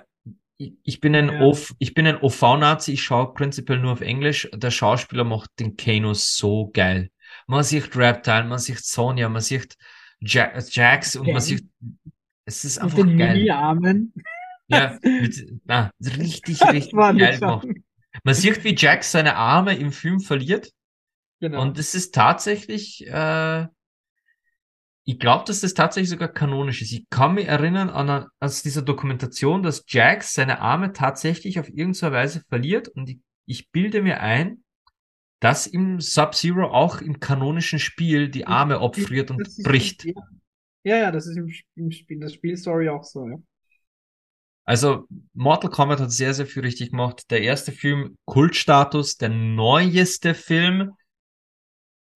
ich, 0.58 0.72
ich 0.82 1.00
bin 1.00 1.14
ein 1.14 1.28
Ja. 1.28 1.52
Ich 1.78 1.94
bin 1.94 2.06
ein 2.06 2.20
OV-Nazi, 2.20 2.92
ich 2.92 3.02
schaue 3.02 3.34
prinzipiell 3.34 3.78
nur 3.78 3.92
auf 3.92 4.00
Englisch. 4.00 4.48
Der 4.54 4.70
Schauspieler 4.70 5.24
macht 5.24 5.50
den 5.60 5.76
Kano 5.76 6.14
so 6.14 6.70
geil. 6.72 7.10
Man 7.46 7.62
sieht 7.62 7.96
Reptile, 7.96 8.44
man 8.44 8.58
sieht 8.58 8.78
Sonja, 8.84 9.28
man 9.28 9.42
sieht 9.42 9.76
ja 10.20 10.52
Jax 10.58 11.16
und 11.16 11.26
man 11.26 11.34
Gang. 11.34 11.42
sieht, 11.42 11.68
es 12.46 12.64
ist 12.64 12.82
Mit 12.82 12.84
einfach 12.84 13.04
den 13.04 13.18
geil. 13.18 13.34
Mini-Armen. 13.34 14.12
Ja, 14.68 14.98
mit, 15.02 15.60
na, 15.64 15.90
richtig, 16.00 16.60
richtig 16.62 16.92
geil 16.92 17.38
gemacht. 17.38 17.68
Man 18.24 18.34
sieht, 18.34 18.64
wie 18.64 18.74
Jax 18.74 19.12
seine 19.12 19.36
Arme 19.36 19.76
im 19.76 19.92
Film 19.92 20.20
verliert. 20.20 20.72
Genau. 21.40 21.60
Und 21.62 21.78
es 21.78 21.94
ist 21.94 22.14
tatsächlich, 22.14 23.06
äh, 23.06 23.66
ich 25.04 25.18
glaube, 25.18 25.44
dass 25.46 25.60
das 25.60 25.74
tatsächlich 25.74 26.10
sogar 26.10 26.28
kanonisch 26.28 26.82
ist. 26.82 26.92
Ich 26.92 27.08
kann 27.10 27.34
mich 27.34 27.46
erinnern 27.46 27.90
an, 27.90 28.10
eine- 28.10 28.28
aus 28.40 28.62
dieser 28.62 28.82
Dokumentation, 28.82 29.62
dass 29.62 29.84
Jax 29.86 30.34
seine 30.34 30.60
Arme 30.60 30.92
tatsächlich 30.92 31.60
auf 31.60 31.68
irgendeine 31.68 32.12
Weise 32.12 32.42
verliert. 32.48 32.88
Und 32.88 33.08
ich, 33.08 33.20
ich 33.46 33.70
bilde 33.70 34.02
mir 34.02 34.20
ein, 34.20 34.64
dass 35.38 35.66
im 35.66 36.00
Sub-Zero 36.00 36.70
auch 36.70 37.00
im 37.00 37.20
kanonischen 37.20 37.78
Spiel 37.78 38.28
die 38.30 38.46
Arme 38.46 38.80
abfriert 38.80 39.30
und 39.30 39.46
ist- 39.46 39.62
bricht. 39.62 40.04
Ja. 40.06 40.12
ja, 40.82 40.96
ja, 40.96 41.10
das 41.12 41.26
ist 41.26 41.36
im, 41.36 41.52
im 41.76 41.90
Spiel, 41.92 42.18
das 42.18 42.34
Spielstory 42.34 42.88
auch 42.88 43.04
so, 43.04 43.28
ja. 43.28 43.36
Also 44.64 45.06
Mortal 45.34 45.70
Kombat 45.70 46.00
hat 46.00 46.10
sehr, 46.10 46.34
sehr 46.34 46.46
viel 46.46 46.62
richtig 46.62 46.90
gemacht. 46.90 47.30
Der 47.30 47.42
erste 47.42 47.70
Film, 47.70 48.18
Kultstatus, 48.24 49.16
der 49.16 49.28
neueste 49.28 50.34
Film. 50.34 50.90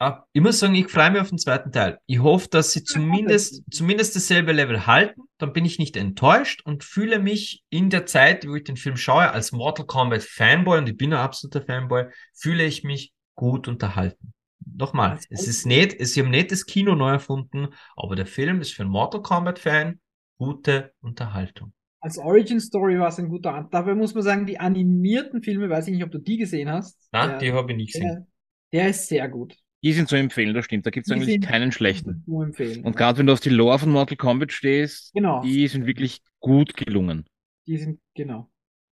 Ah, 0.03 0.25
Ich 0.33 0.41
muss 0.41 0.59
sagen, 0.59 0.75
ich 0.75 0.89
freue 0.91 1.11
mich 1.11 1.21
auf 1.21 1.29
den 1.29 1.37
zweiten 1.39 1.73
Teil. 1.73 1.99
Ich 2.07 2.21
hoffe, 2.21 2.49
dass 2.51 2.73
sie 2.73 2.83
zumindest, 2.85 3.63
zumindest 3.71 4.17
dasselbe 4.17 4.53
Level 4.53 4.87
halten. 4.87 5.21
Dann 5.37 5.53
bin 5.53 5.67
ich 5.67 5.79
nicht 5.79 5.95
enttäuscht 5.95 6.63
und 6.65 6.85
fühle 6.85 7.19
mich 7.19 7.63
in 7.69 7.91
der 7.91 8.07
Zeit, 8.07 8.47
wo 8.49 8.55
ich 8.55 8.65
den 8.65 8.79
Film 8.79 8.97
schaue, 8.97 9.31
als 9.31 9.53
Mortal 9.53 9.85
Kombat 9.85 10.23
Fanboy, 10.23 10.79
und 10.79 10.89
ich 10.89 10.97
bin 10.97 11.13
ein 11.13 11.19
absoluter 11.21 11.61
Fanboy, 11.61 12.07
fühle 12.35 12.65
ich 12.65 12.83
mich 12.83 13.13
gut 13.35 13.69
unterhalten. 13.69 14.33
Nochmal, 14.65 15.19
es 15.29 15.47
ist 15.47 15.67
nicht, 15.67 16.01
es, 16.01 16.15
sie 16.15 16.23
haben 16.23 16.31
nicht 16.31 16.51
das 16.51 16.65
Kino 16.65 16.95
neu 16.95 17.11
erfunden, 17.11 17.69
aber 17.95 18.17
der 18.17 18.27
Film 18.27 18.63
ist 18.63 18.73
für 18.73 18.83
einen 18.83 18.93
Mortal 18.93 19.21
Kombat 19.21 19.59
Fan 19.59 20.01
gute 20.39 20.95
Unterhaltung. 21.03 21.75
Als 22.01 22.17
Origin 22.17 22.61
Story 22.61 22.99
war 22.99 23.09
es 23.09 23.19
ein 23.19 23.29
guter 23.29 23.55
An 23.55 23.69
Dabei 23.71 23.95
muss 23.95 24.15
man 24.15 24.23
sagen, 24.23 24.47
die 24.47 24.59
animierten 24.59 25.43
Filme, 25.43 25.69
weiß 25.69 25.89
ich 25.89 25.95
nicht, 25.95 26.05
ob 26.05 26.11
du 26.11 26.19
die 26.19 26.39
gesehen 26.39 26.71
hast. 26.71 26.99
Na, 27.13 27.27
der, 27.27 27.39
die 27.39 27.53
habe 27.53 27.73
ich 27.73 27.77
nicht 27.77 27.93
gesehen. 27.93 28.09
der, 28.09 28.27
der 28.73 28.91
ist 28.91 29.09
sehr 29.09 29.29
gut. 29.29 29.55
Die 29.83 29.93
sind 29.93 30.09
zu 30.09 30.17
empfehlen, 30.17 30.55
das 30.55 30.67
stimmt. 30.67 30.85
Da 30.87 30.91
gibt 30.91 31.07
es 31.07 31.13
eigentlich 31.13 31.31
sind- 31.31 31.47
keinen 31.47 31.73
schlechten. 31.73 32.23
Nur 32.27 32.45
empfehlen. 32.45 32.85
Und 32.85 32.97
gerade 32.97 33.19
wenn 33.19 33.27
du 33.27 33.33
auf 33.33 33.41
die 33.41 33.49
Lore 33.49 33.79
von 33.79 33.91
Mortal 33.91 34.17
Kombat 34.17 34.53
stehst, 34.53 35.13
genau, 35.15 35.43
die 35.43 35.67
sind 35.69 35.87
wirklich 35.87 36.21
gut 36.39 36.77
gelungen. 36.77 37.27
die 37.67 37.79
sind, 37.79 38.01
genau. 38.15 38.51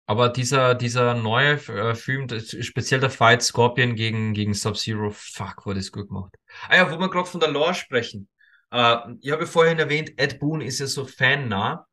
Aber 0.08 0.28
dieser, 0.28 0.76
dieser 0.76 1.14
neue 1.14 1.54
äh, 1.54 1.94
Film, 1.96 2.28
speziell 2.60 3.00
der 3.00 3.10
Fight 3.10 3.42
Scorpion 3.42 3.96
gegen, 3.96 4.34
gegen 4.34 4.54
Sub-Zero, 4.54 5.10
fuck, 5.10 5.66
war 5.66 5.74
das 5.74 5.90
gut 5.90 6.06
gemacht. 6.08 6.32
Ah 6.68 6.76
ja, 6.76 6.92
wo 6.92 6.98
wir 7.00 7.10
gerade 7.10 7.28
von 7.28 7.40
der 7.40 7.50
Lore 7.50 7.74
sprechen. 7.74 8.28
Äh, 8.70 8.96
ich 9.20 9.32
habe 9.32 9.46
vorhin 9.48 9.80
erwähnt, 9.80 10.12
Ed 10.16 10.38
Boon 10.38 10.60
ist 10.60 10.78
ja 10.78 10.86
so 10.86 11.04
fannah. 11.06 11.86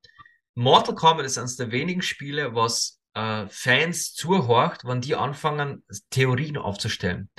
Mortal 0.53 0.93
Kombat 0.93 1.25
ist 1.25 1.39
eines 1.39 1.55
der 1.55 1.71
wenigen 1.71 2.03
Spiele, 2.03 2.53
was 2.53 2.99
äh, 3.14 3.48
Fans 3.48 4.14
zuhorcht, 4.14 4.85
wenn 4.85 5.02
die 5.02 5.15
anfangen, 5.15 5.84
Theorien 6.10 6.57
aufzustellen. 6.57 7.30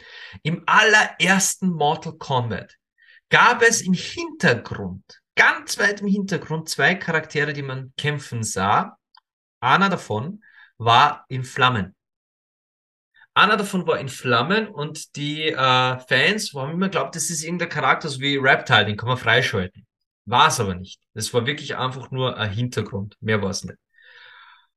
Im 0.43 0.63
allerersten 0.67 1.71
Mortal 1.71 2.15
Kombat 2.15 2.77
gab 3.31 3.63
es 3.63 3.83
im 3.83 3.93
Hintergrund, 3.93 5.05
ganz 5.35 5.79
weit 5.79 6.01
im 6.01 6.09
Hintergrund, 6.09 6.69
zwei 6.69 6.95
Charaktere, 6.95 7.53
die 7.53 7.63
man 7.63 7.93
kämpfen 7.97 8.43
sah. 8.43 8.97
Einer 9.61 9.89
davon 9.89 10.43
war 10.79 11.25
in 11.29 11.45
Flammen. 11.45 11.95
Einer 13.37 13.57
davon 13.57 13.85
war 13.87 13.99
in 13.99 14.09
Flammen 14.09 14.69
und 14.69 15.17
die 15.17 15.49
äh, 15.49 15.99
Fans 15.99 16.53
haben 16.55 16.71
immer 16.71 16.87
geglaubt, 16.87 17.17
das 17.17 17.31
ist 17.31 17.43
irgendein 17.43 17.69
Charakter, 17.69 18.09
so 18.09 18.21
wie 18.21 18.37
Reptile, 18.37 18.85
den 18.85 18.97
kann 18.97 19.09
man 19.09 19.19
freischalten. 19.19 19.85
War 20.27 20.49
es 20.49 20.61
aber 20.61 20.75
nicht. 20.75 21.01
Das 21.15 21.35
war 21.35 21.45
wirklich 21.45 21.77
einfach 21.77 22.11
nur 22.11 22.37
ein 22.37 22.51
Hintergrund. 22.51 23.17
Mehr 23.21 23.43
war 23.43 23.51
es 23.51 23.65
nicht. 23.65 23.79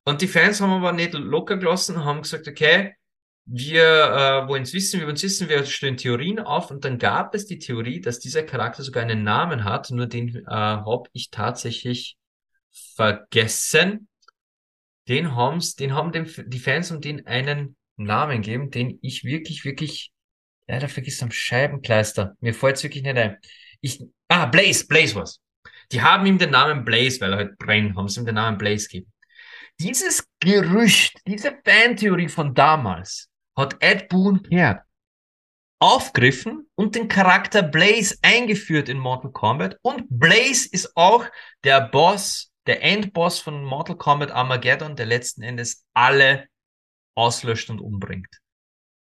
Und 0.08 0.22
die 0.22 0.30
Fans 0.30 0.62
haben 0.62 0.72
aber 0.72 0.94
nicht 0.94 1.14
locker 1.16 1.58
gelassen, 1.58 2.06
haben 2.06 2.22
gesagt, 2.22 2.48
okay, 2.48 2.96
wir 3.44 3.84
äh, 3.84 4.48
wollen 4.48 4.64
es 4.64 4.72
wissen, 4.72 5.02
wir 5.02 5.06
wollen 5.06 5.22
wissen, 5.22 5.50
wir 5.50 5.66
stellen 5.66 5.98
Theorien 5.98 6.40
auf 6.40 6.72
und 6.72 6.86
dann 6.86 6.98
gab 6.98 7.36
es 7.36 7.46
die 7.46 7.60
Theorie, 7.60 8.00
dass 8.00 8.20
dieser 8.20 8.44
Charakter 8.44 8.84
sogar 8.84 9.04
einen 9.04 9.24
Namen 9.24 9.66
hat, 9.66 9.92
nur 9.92 10.08
den 10.08 10.34
äh, 10.34 10.50
habe 10.50 11.10
ich 11.12 11.30
tatsächlich 11.30 12.16
vergessen. 12.96 14.08
Den 15.10 15.36
haben's, 15.36 15.76
den 15.76 15.94
haben 15.94 16.14
dem, 16.14 16.26
die 16.26 16.60
Fans 16.60 16.90
um 16.90 17.02
den 17.02 17.28
einen 17.28 17.76
Namen 17.98 18.42
gegeben, 18.42 18.72
den 18.72 19.00
ich 19.02 19.26
wirklich, 19.26 19.66
wirklich 19.66 20.14
leider 20.68 20.88
vergiss 20.88 21.22
am 21.22 21.32
Scheibenkleister. 21.32 22.38
Mir 22.40 22.54
fällt's 22.54 22.82
wirklich 22.82 23.04
nicht 23.04 23.18
ein. 23.18 23.40
Ich, 23.82 24.02
ah, 24.30 24.46
Blaze, 24.46 24.88
Blaze 24.88 25.16
war's. 25.16 25.42
Die 25.92 26.02
haben 26.02 26.26
ihm 26.26 26.38
den 26.38 26.52
Namen 26.52 26.86
Blaze, 26.86 27.20
weil 27.20 27.34
er 27.34 27.38
halt 27.40 27.58
brennt, 27.58 27.98
haben 27.98 28.08
sie 28.08 28.22
ihm 28.22 28.26
den 28.26 28.36
Namen 28.36 28.58
Blaze 28.58 28.88
gegeben. 28.88 29.12
Dieses 29.80 30.28
Gerücht, 30.40 31.22
diese 31.28 31.56
Fantheorie 31.64 32.30
von 32.30 32.54
damals 32.56 33.30
hat 33.56 33.76
Ed 33.80 34.10
Boon 34.10 34.42
gehört, 34.44 34.82
aufgriffen 35.80 36.68
und 36.76 36.96
den 36.96 37.08
Charakter 37.08 37.62
Blaze 37.62 38.18
eingeführt 38.22 38.90
in 38.90 38.98
Mortal 38.98 39.32
Kombat. 39.32 39.78
Und 39.84 40.06
Blaze 40.10 40.68
ist 40.72 40.96
auch 40.96 41.26
der 41.64 41.82
Boss, 41.82 42.52
der 42.66 42.84
Endboss 42.84 43.40
von 43.40 43.64
Mortal 43.64 43.98
Kombat 43.98 44.32
Armageddon, 44.32 44.96
der 44.96 45.06
letzten 45.06 45.44
Endes 45.44 45.86
alle 45.94 46.48
auslöscht 47.16 47.70
und 47.70 47.80
umbringt. 47.80 48.42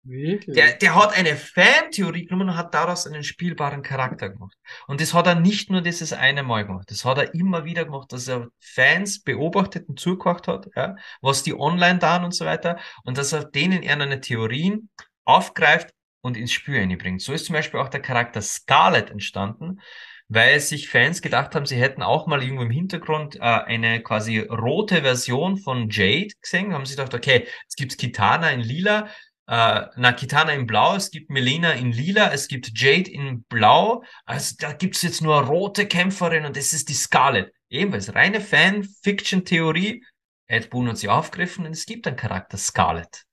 Wirklich? 0.05 0.57
Der, 0.57 0.73
der 0.73 0.95
hat 0.97 1.17
eine 1.17 1.37
Fantheorie 1.37 2.27
genommen 2.27 2.51
und 2.51 2.57
hat 2.57 2.75
daraus 2.75 3.07
einen 3.07 3.23
spielbaren 3.23 3.83
Charakter 3.83 4.31
gemacht. 4.31 4.57
Und 4.89 5.01
das 5.01 5.15
hat 5.15 5.29
er 5.29 5.37
nicht 5.37 5.71
nur 5.71 5.81
dieses 5.81 6.13
eine 6.13 6.43
Mal 6.43 6.67
gemacht. 6.67 6.91
Das 6.91 7.05
hat 7.05 7.19
er 7.19 7.35
immer 7.35 7.65
wieder 7.65 7.85
gemacht, 7.85 8.13
dass 8.13 8.27
er 8.27 8.49
Fans 8.59 9.23
beobachtet 9.23 9.89
und 9.89 10.01
zugehört 10.01 10.49
hat, 10.49 10.69
ja, 10.75 10.97
was 11.21 11.45
die 11.45 11.55
online 11.55 12.01
da 12.01 12.23
und 12.25 12.35
so 12.35 12.45
weiter. 12.45 12.79
Und 13.05 13.17
dass 13.17 13.33
er 13.33 13.45
denen 13.45 13.83
eher 13.83 13.93
eine 13.93 14.21
Theorien 14.21 14.91
aufgreift 15.25 15.91
und 16.21 16.37
ins 16.37 16.53
Spiel 16.53 16.81
einbringt. 16.81 17.23
So 17.23 17.33
ist 17.33 17.47
zum 17.47 17.55
Beispiel 17.55 17.79
auch 17.79 17.89
der 17.89 18.03
Charakter 18.03 18.43
Scarlet 18.43 19.11
entstanden, 19.11 19.81
weil 20.29 20.59
sich 20.61 20.89
Fans 20.89 21.21
gedacht 21.21 21.55
haben, 21.55 21.67
sie 21.67 21.77
hätten 21.77 22.03
auch 22.03 22.27
mal 22.27 22.43
irgendwo 22.43 22.63
im 22.63 22.71
Hintergrund 22.71 23.37
äh, 23.37 23.41
eine 23.41 24.03
quasi 24.03 24.39
rote 24.39 25.03
Version 25.03 25.59
von 25.59 25.91
Jade 25.91 26.33
gesehen, 26.41 26.73
haben 26.73 26.87
sie 26.87 26.97
gedacht, 26.97 27.15
okay, 27.15 27.47
es 27.69 27.77
gibt 27.77 27.99
Kitana 27.99 28.51
in 28.51 28.61
lila, 28.61 29.09
äh, 29.53 29.91
na, 29.97 30.13
Kitana 30.15 30.53
in 30.53 30.67
blau, 30.67 30.97
es 30.97 31.11
gibt 31.11 31.29
Melina 31.29 31.73
in 31.73 31.93
lila, 31.93 32.33
es 32.33 32.49
gibt 32.49 32.73
Jade 32.75 33.11
in 33.11 33.45
blau, 33.45 34.03
also 34.25 34.55
da 34.59 34.73
gibt's 34.73 35.03
jetzt 35.03 35.21
nur 35.21 35.43
rote 35.43 35.87
Kämpferin 35.87 36.47
und 36.47 36.57
das 36.57 36.73
ist 36.73 36.89
die 36.89 36.95
Scarlet. 36.95 37.53
Ebenfalls 37.69 38.15
reine 38.15 38.41
Fan-Fiction-Theorie. 38.41 40.07
Ed 40.47 40.71
Boon 40.71 40.89
hat 40.89 40.97
sie 40.97 41.11
aufgegriffen 41.11 41.67
und 41.67 41.73
es 41.73 41.85
gibt 41.85 42.07
einen 42.07 42.17
Charakter 42.17 42.57
Scarlet. 42.57 43.25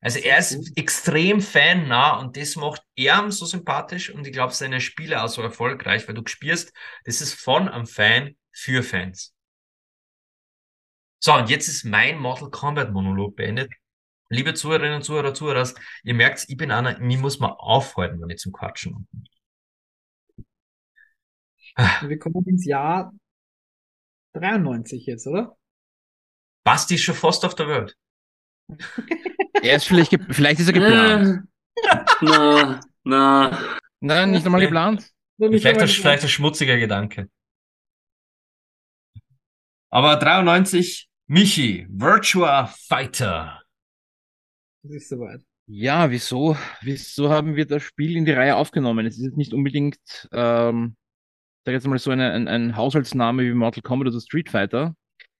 Also 0.00 0.20
er 0.20 0.38
ist 0.38 0.72
extrem 0.74 1.42
fannah 1.42 2.18
und 2.20 2.38
das 2.38 2.56
macht 2.56 2.82
er 2.96 3.30
so 3.30 3.44
sympathisch 3.44 4.08
und 4.08 4.26
ich 4.26 4.32
glaube 4.32 4.54
seine 4.54 4.80
Spiele 4.80 5.22
auch 5.22 5.28
so 5.28 5.42
erfolgreich, 5.42 6.08
weil 6.08 6.14
du 6.14 6.22
spürst, 6.24 6.72
das 7.04 7.20
ist 7.20 7.34
von 7.34 7.68
einem 7.68 7.86
Fan 7.86 8.36
für 8.52 8.82
Fans. 8.82 9.34
So, 11.18 11.34
und 11.34 11.50
jetzt 11.50 11.68
ist 11.68 11.84
mein 11.84 12.18
Mortal 12.18 12.48
Kombat 12.48 12.90
Monolog 12.90 13.36
beendet. 13.36 13.70
Liebe 14.30 14.54
Zuhörerinnen 14.54 14.96
und 14.96 15.02
Zuhörer, 15.02 15.32
Zuhörer, 15.32 15.68
ihr 16.04 16.14
merkt, 16.14 16.44
ich 16.48 16.56
bin 16.56 16.70
einer, 16.70 16.98
mir 16.98 17.18
muss 17.18 17.38
man 17.38 17.50
aufhalten, 17.52 18.20
wenn 18.20 18.30
ich 18.30 18.38
zum 18.38 18.52
Quatschen. 18.52 19.08
Wir 22.02 22.18
kommen 22.18 22.44
ins 22.46 22.66
Jahr 22.66 23.12
93 24.34 25.06
jetzt, 25.06 25.26
oder? 25.26 25.56
Basti 26.64 26.96
ist 26.96 27.02
schon 27.02 27.14
fast 27.14 27.44
auf 27.44 27.54
der 27.54 27.68
Welt. 27.68 27.96
Er 29.60 29.74
ist 29.74 29.86
vielleicht, 29.88 30.16
vielleicht 30.30 30.60
ist 30.60 30.68
er 30.68 30.72
geplant. 30.72 31.48
Na, 32.20 32.80
na. 33.02 33.78
Nein, 33.98 34.30
nicht 34.30 34.46
Nee. 34.46 34.60
geplant. 34.60 35.10
Vielleicht, 35.36 35.66
ein, 35.80 35.88
vielleicht 35.88 36.22
ein 36.22 36.28
schmutziger 36.28 36.76
Gedanke. 36.76 37.28
Aber 39.90 40.14
93, 40.16 41.08
Michi, 41.26 41.88
Virtua 41.90 42.66
Fighter. 42.66 43.57
Das 44.88 44.96
ist 44.96 45.08
soweit. 45.10 45.42
Ja, 45.66 46.10
wieso? 46.10 46.56
Wieso 46.80 47.28
haben 47.28 47.56
wir 47.56 47.66
das 47.66 47.82
Spiel 47.82 48.16
in 48.16 48.24
die 48.24 48.32
Reihe 48.32 48.56
aufgenommen? 48.56 49.04
Es 49.06 49.18
ist 49.18 49.24
jetzt 49.24 49.36
nicht 49.36 49.52
unbedingt, 49.52 49.98
ähm, 50.32 50.96
sag 51.66 51.72
jetzt 51.72 51.86
mal 51.86 51.98
so 51.98 52.10
eine, 52.10 52.32
ein, 52.32 52.48
ein 52.48 52.74
Haushaltsname 52.74 53.42
wie 53.42 53.52
Mortal 53.52 53.82
Kombat 53.82 54.08
oder 54.08 54.20
Street 54.20 54.48
Fighter. 54.48 54.94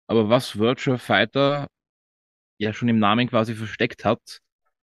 Aber 0.07 0.29
was 0.29 0.59
Virtua 0.59 0.99
Fighter 0.99 1.69
ja 2.59 2.75
schon 2.75 2.91
im 2.91 2.99
Namen 2.99 3.29
quasi 3.29 3.55
versteckt 3.55 4.05
hat, 4.05 4.41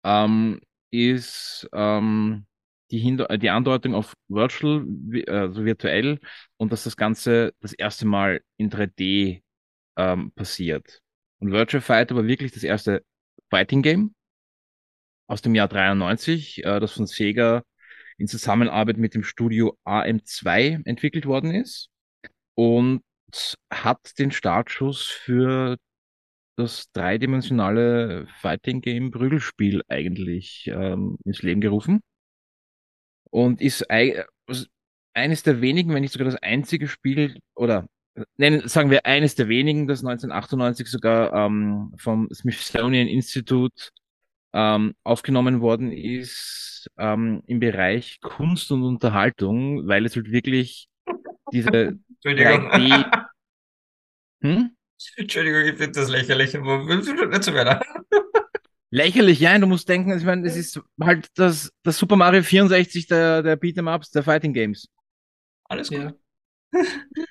ähm, 0.05 0.61
ist 0.91 1.67
ähm, 1.73 2.45
die, 2.91 3.01
äh, 3.21 3.39
die 3.39 3.51
Andeutung 3.51 3.95
auf 3.95 4.13
Virtual, 4.29 4.85
also 5.29 5.65
virtuell, 5.65 6.21
und 6.59 6.73
dass 6.73 6.85
das 6.85 6.99
Ganze 6.99 7.55
das 7.61 7.73
erste 7.73 8.07
Mal 8.07 8.43
in 8.59 8.71
3D 8.71 9.43
ähm, 9.97 10.33
passiert. 10.33 11.01
Und 11.39 11.53
Virtual 11.53 11.81
Fighter 11.81 12.17
war 12.17 12.27
wirklich 12.27 12.53
das 12.53 12.65
erste 12.65 13.03
Fighting 13.49 13.81
Game 13.81 14.15
aus 15.33 15.41
dem 15.41 15.55
Jahr 15.55 15.67
93, 15.67 16.63
äh, 16.63 16.79
das 16.79 16.93
von 16.93 17.07
Sega 17.07 17.63
in 18.19 18.29
Zusammenarbeit 18.29 18.99
mit 18.99 19.15
dem 19.15 19.25
Studio 19.25 19.79
AM2 19.87 20.83
entwickelt 20.85 21.25
worden 21.25 21.55
ist 21.55 21.89
und 22.55 23.01
hat 23.73 24.19
den 24.19 24.31
Startschuss 24.31 25.07
für 25.07 25.79
das 26.57 26.91
dreidimensionale 26.93 28.27
Fighting 28.41 28.83
Game 28.83 29.11
Prügelspiel 29.11 29.81
eigentlich 29.89 30.71
ähm, 30.71 31.17
ins 31.25 31.41
Leben 31.41 31.63
gerufen 31.63 32.03
und 33.31 33.63
ist 33.63 33.87
eines 35.15 35.43
der 35.43 35.63
wenigen, 35.63 35.95
wenn 35.95 36.03
nicht 36.03 36.13
sogar 36.13 36.27
das 36.27 36.43
einzige 36.43 36.89
Spiel 36.89 37.41
oder 37.55 37.87
nennen, 38.37 38.69
sagen 38.69 38.91
wir 38.91 39.07
eines 39.07 39.35
der 39.35 39.49
wenigen, 39.49 39.87
das 39.87 40.01
1998 40.01 40.89
sogar 40.89 41.33
ähm, 41.33 41.95
vom 41.97 42.29
Smithsonian 42.31 43.09
Institute 43.09 43.93
ähm, 44.53 44.95
aufgenommen 45.05 45.61
worden 45.61 45.93
ist 45.93 46.91
ähm, 46.99 47.43
im 47.47 47.61
Bereich 47.61 48.21
Kunst 48.21 48.71
und 48.73 48.83
Unterhaltung, 48.83 49.87
weil 49.87 50.07
es 50.07 50.17
halt 50.17 50.31
wirklich 50.31 50.89
diese 51.53 51.69
Entschuldigung. 52.25 52.71
3D 52.71 53.29
hm? 54.43 54.77
Entschuldigung, 55.17 55.63
ich 55.63 55.77
finde 55.77 55.93
das 55.93 56.09
lächerlich, 56.09 56.57
aber 56.57 56.85
nicht 56.85 57.45
so 57.45 57.55
weiter. 57.55 57.81
Lächerlich, 58.91 59.41
ja, 59.41 59.59
du 59.59 59.67
musst 59.67 59.89
denken, 59.89 60.17
ich 60.17 60.25
meine, 60.25 60.47
es 60.47 60.55
ist 60.57 60.81
halt 61.01 61.29
das, 61.35 61.73
das 61.83 61.97
Super 61.97 62.17
Mario 62.17 62.43
64 62.43 63.07
der, 63.07 63.43
der 63.43 63.59
Beat'em 63.59 63.93
Ups, 63.93 64.11
der 64.11 64.23
Fighting 64.23 64.53
Games. 64.53 64.89
Alles 65.65 65.89
gut. 65.89 65.99
Ja. 65.99 66.13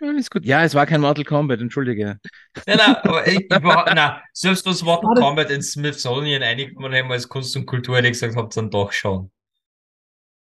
Alles 0.01 0.29
gut. 0.29 0.45
Ja, 0.45 0.63
es 0.63 0.75
war 0.75 0.85
kein 0.85 1.01
Mortal 1.01 1.23
Kombat, 1.25 1.61
entschuldige. 1.61 2.19
Nein, 2.67 2.77
nein, 2.77 2.95
aber 2.97 3.27
ich, 3.27 3.39
überhaupt, 3.45 3.93
nein, 3.93 4.21
selbst 4.33 4.65
was 4.65 4.83
Mortal. 4.83 5.15
Kombat 5.15 5.49
in 5.51 5.61
Smithsonian 5.61 6.43
eingekommen 6.43 6.93
haben 6.93 7.11
als 7.11 7.27
Kunst 7.27 7.55
und 7.55 7.65
Kultur, 7.65 7.97
hätte 7.97 8.07
ich 8.07 8.13
gesagt, 8.13 8.35
habt 8.35 8.55
ihr 8.55 8.61
dann 8.61 8.71
doch 8.71 8.91
schon. 8.91 9.31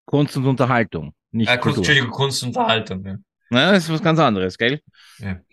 Kunst 0.05 0.37
und 0.37 0.45
Unterhaltung, 0.45 1.13
nicht 1.31 1.49
Äh, 1.49 1.57
Kunst, 1.57 1.63
Kultur. 1.63 1.77
Entschuldigung, 1.79 2.11
Kunst 2.11 2.43
und 2.43 2.49
Unterhaltung. 2.49 3.05
Ja. 3.05 3.17
Ja, 3.49 3.71
das 3.71 3.83
ist 3.85 3.93
was 3.93 4.01
ganz 4.01 4.19
anderes, 4.19 4.57
gell? 4.57 4.81
Ja. 5.19 5.39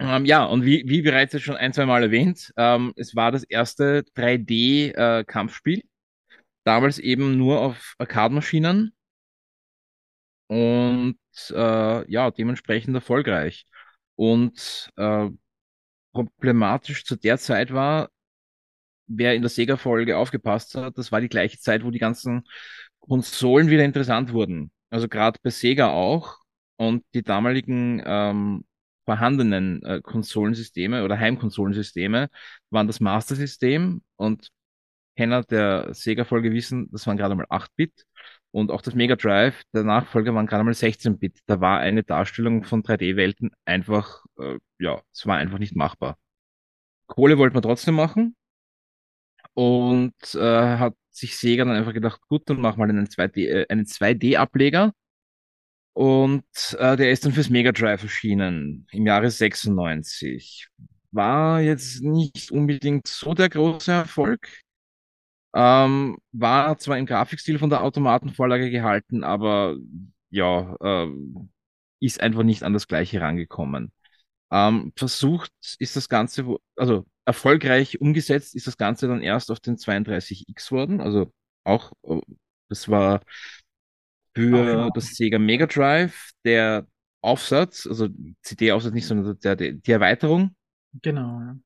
Ähm, 0.00 0.24
ja, 0.24 0.46
und 0.46 0.64
wie, 0.64 0.82
wie 0.88 1.00
bereits 1.00 1.32
jetzt 1.32 1.44
schon 1.44 1.54
ein, 1.54 1.72
zwei 1.72 1.86
Mal 1.86 2.02
erwähnt, 2.02 2.52
ähm, 2.56 2.92
es 2.96 3.14
war 3.14 3.30
das 3.30 3.44
erste 3.44 4.02
3D-Kampfspiel. 4.16 5.82
Damals 6.64 6.98
eben 6.98 7.36
nur 7.38 7.60
auf 7.60 7.94
Arcade-Maschinen. 7.98 8.92
Und 10.50 11.16
äh, 11.50 12.10
ja, 12.10 12.30
dementsprechend 12.32 12.92
erfolgreich. 12.96 13.66
Und 14.16 14.90
äh, 14.96 15.28
problematisch 16.12 17.04
zu 17.04 17.14
der 17.14 17.38
Zeit 17.38 17.72
war, 17.72 18.10
wer 19.06 19.36
in 19.36 19.42
der 19.42 19.48
Sega-Folge 19.48 20.16
aufgepasst 20.18 20.74
hat, 20.74 20.98
das 20.98 21.12
war 21.12 21.20
die 21.20 21.28
gleiche 21.28 21.58
Zeit, 21.60 21.84
wo 21.84 21.92
die 21.92 22.00
ganzen 22.00 22.42
Konsolen 22.98 23.68
wieder 23.70 23.84
interessant 23.84 24.32
wurden. 24.32 24.72
Also 24.90 25.08
gerade 25.08 25.38
bei 25.40 25.50
Sega 25.50 25.90
auch. 25.92 26.38
Und 26.76 27.04
die 27.14 27.22
damaligen 27.22 28.02
ähm, 28.04 28.64
vorhandenen 29.04 29.84
äh, 29.84 30.00
Konsolensysteme 30.02 31.04
oder 31.04 31.16
Heimkonsolensysteme 31.18 32.28
waren 32.70 32.88
das 32.88 32.98
Master 32.98 33.36
System 33.36 34.02
und 34.16 34.50
Kenner 35.16 35.44
der 35.44 35.94
Sega-Folge 35.94 36.52
wissen, 36.52 36.88
das 36.90 37.06
waren 37.06 37.16
gerade 37.18 37.36
mal 37.36 37.46
8-Bit 37.50 38.04
und 38.52 38.70
auch 38.70 38.82
das 38.82 38.94
Mega 38.94 39.16
Drive, 39.16 39.62
der 39.72 39.84
Nachfolger, 39.84 40.34
waren 40.34 40.46
gerade 40.46 40.64
mal 40.64 40.72
16-Bit. 40.74 41.40
Da 41.46 41.60
war 41.60 41.78
eine 41.80 42.02
Darstellung 42.02 42.64
von 42.64 42.82
3D-Welten 42.82 43.50
einfach, 43.64 44.24
äh, 44.38 44.58
ja, 44.78 45.00
es 45.12 45.26
war 45.26 45.36
einfach 45.36 45.58
nicht 45.58 45.76
machbar. 45.76 46.18
Kohle 47.06 47.38
wollte 47.38 47.54
man 47.54 47.62
trotzdem 47.62 47.94
machen 47.96 48.36
und 49.54 50.14
äh, 50.34 50.78
hat 50.78 50.94
sich 51.10 51.36
Sega 51.36 51.64
dann 51.64 51.76
einfach 51.76 51.92
gedacht, 51.94 52.20
gut, 52.28 52.48
dann 52.48 52.60
machen 52.60 52.78
wir 52.78 52.84
einen 52.84 53.06
2D, 53.06 53.46
äh, 53.48 53.66
einen 53.68 53.84
2D-Ableger 53.84 54.92
und 55.92 56.44
äh, 56.78 56.96
der 56.96 57.10
ist 57.10 57.24
dann 57.24 57.32
fürs 57.32 57.50
Mega 57.50 57.72
Drive 57.72 58.02
erschienen 58.02 58.86
im 58.92 59.06
Jahre 59.06 59.30
96. 59.30 60.68
War 61.12 61.60
jetzt 61.60 62.02
nicht 62.02 62.50
unbedingt 62.52 63.08
so 63.08 63.34
der 63.34 63.48
große 63.48 63.90
Erfolg. 63.92 64.48
Ähm, 65.54 66.18
war 66.32 66.78
zwar 66.78 66.98
im 66.98 67.06
Grafikstil 67.06 67.58
von 67.58 67.70
der 67.70 67.82
Automatenvorlage 67.82 68.70
gehalten, 68.70 69.24
aber 69.24 69.76
ja, 70.30 70.76
ähm, 70.82 71.50
ist 72.00 72.20
einfach 72.20 72.42
nicht 72.42 72.62
an 72.62 72.72
das 72.72 72.86
Gleiche 72.88 73.20
rangekommen. 73.20 73.92
Ähm, 74.52 74.92
versucht 74.96 75.52
ist 75.78 75.96
das 75.96 76.08
Ganze, 76.08 76.56
also 76.76 77.06
erfolgreich 77.24 78.00
umgesetzt 78.00 78.54
ist 78.54 78.66
das 78.66 78.76
Ganze 78.76 79.06
dann 79.08 79.22
erst 79.22 79.50
auf 79.50 79.60
den 79.60 79.76
32X 79.76 80.72
worden. 80.72 81.00
Also 81.00 81.32
auch, 81.64 81.92
äh, 82.04 82.20
das 82.68 82.88
war 82.88 83.20
für 84.34 84.90
das 84.94 85.14
Sega 85.14 85.38
Mega 85.38 85.66
Drive 85.66 86.30
der 86.44 86.86
Aufsatz, 87.20 87.86
also 87.86 88.08
CD-Aufsatz 88.42 88.94
nicht, 88.94 89.06
sondern 89.06 89.38
der, 89.40 89.56
die 89.56 89.90
Erweiterung. 89.90 90.54
Genau, 91.02 91.40
ja. 91.40 91.56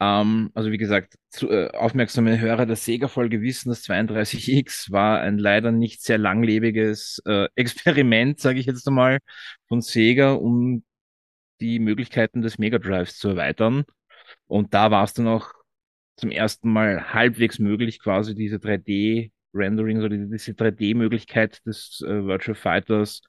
Ähm, 0.00 0.50
also 0.54 0.70
wie 0.70 0.78
gesagt, 0.78 1.16
zu, 1.30 1.50
äh, 1.50 1.70
aufmerksame 1.72 2.38
Hörer 2.38 2.66
der 2.66 2.76
Sega-Folge 2.76 3.42
wissen, 3.42 3.68
das 3.68 3.82
32X 3.84 4.92
war 4.92 5.20
ein 5.20 5.38
leider 5.38 5.72
nicht 5.72 6.02
sehr 6.02 6.18
langlebiges 6.18 7.20
äh, 7.26 7.48
Experiment, 7.56 8.40
sage 8.40 8.60
ich 8.60 8.66
jetzt 8.66 8.86
einmal, 8.86 9.18
von 9.66 9.80
Sega, 9.80 10.32
um 10.32 10.84
die 11.60 11.78
Möglichkeiten 11.80 12.42
des 12.42 12.58
Mega 12.58 12.78
Drives 12.78 13.18
zu 13.18 13.30
erweitern. 13.30 13.84
Und 14.46 14.74
da 14.74 14.90
war 14.90 15.04
es 15.04 15.14
dann 15.14 15.26
auch 15.28 15.52
zum 16.16 16.30
ersten 16.30 16.70
Mal 16.72 17.12
halbwegs 17.14 17.58
möglich, 17.58 18.00
quasi 18.00 18.34
diese 18.34 18.56
3D-Renderings 18.56 20.04
oder 20.04 20.16
diese 20.16 20.52
3D-Möglichkeit 20.52 21.64
des 21.66 22.02
äh, 22.06 22.24
Virtual 22.24 22.54
Fighters 22.54 23.22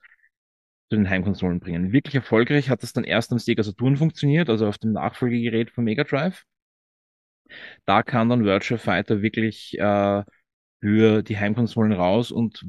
zu 0.90 0.96
den 0.98 1.10
Heimkonsolen 1.10 1.60
bringen. 1.60 1.92
Wirklich 1.92 2.16
erfolgreich 2.16 2.70
hat 2.70 2.84
das 2.84 2.94
dann 2.94 3.04
erst 3.04 3.32
am 3.32 3.40
Sega 3.40 3.64
Saturn 3.64 3.98
funktioniert, 3.98 4.50
also 4.50 4.68
auf 4.68 4.78
dem 4.78 4.94
Nachfolgegerät 4.94 5.72
von 5.72 5.84
Mega 5.84 6.04
Drive. 6.04 6.46
Da 7.86 8.04
kam 8.04 8.30
dann 8.30 8.46
Virtual 8.46 8.80
Fighter 8.80 9.22
wirklich 9.22 9.78
äh, 9.80 10.24
für 10.82 11.24
die 11.24 11.38
Heimkonsolen 11.38 11.94
raus 11.94 12.32
und 12.32 12.66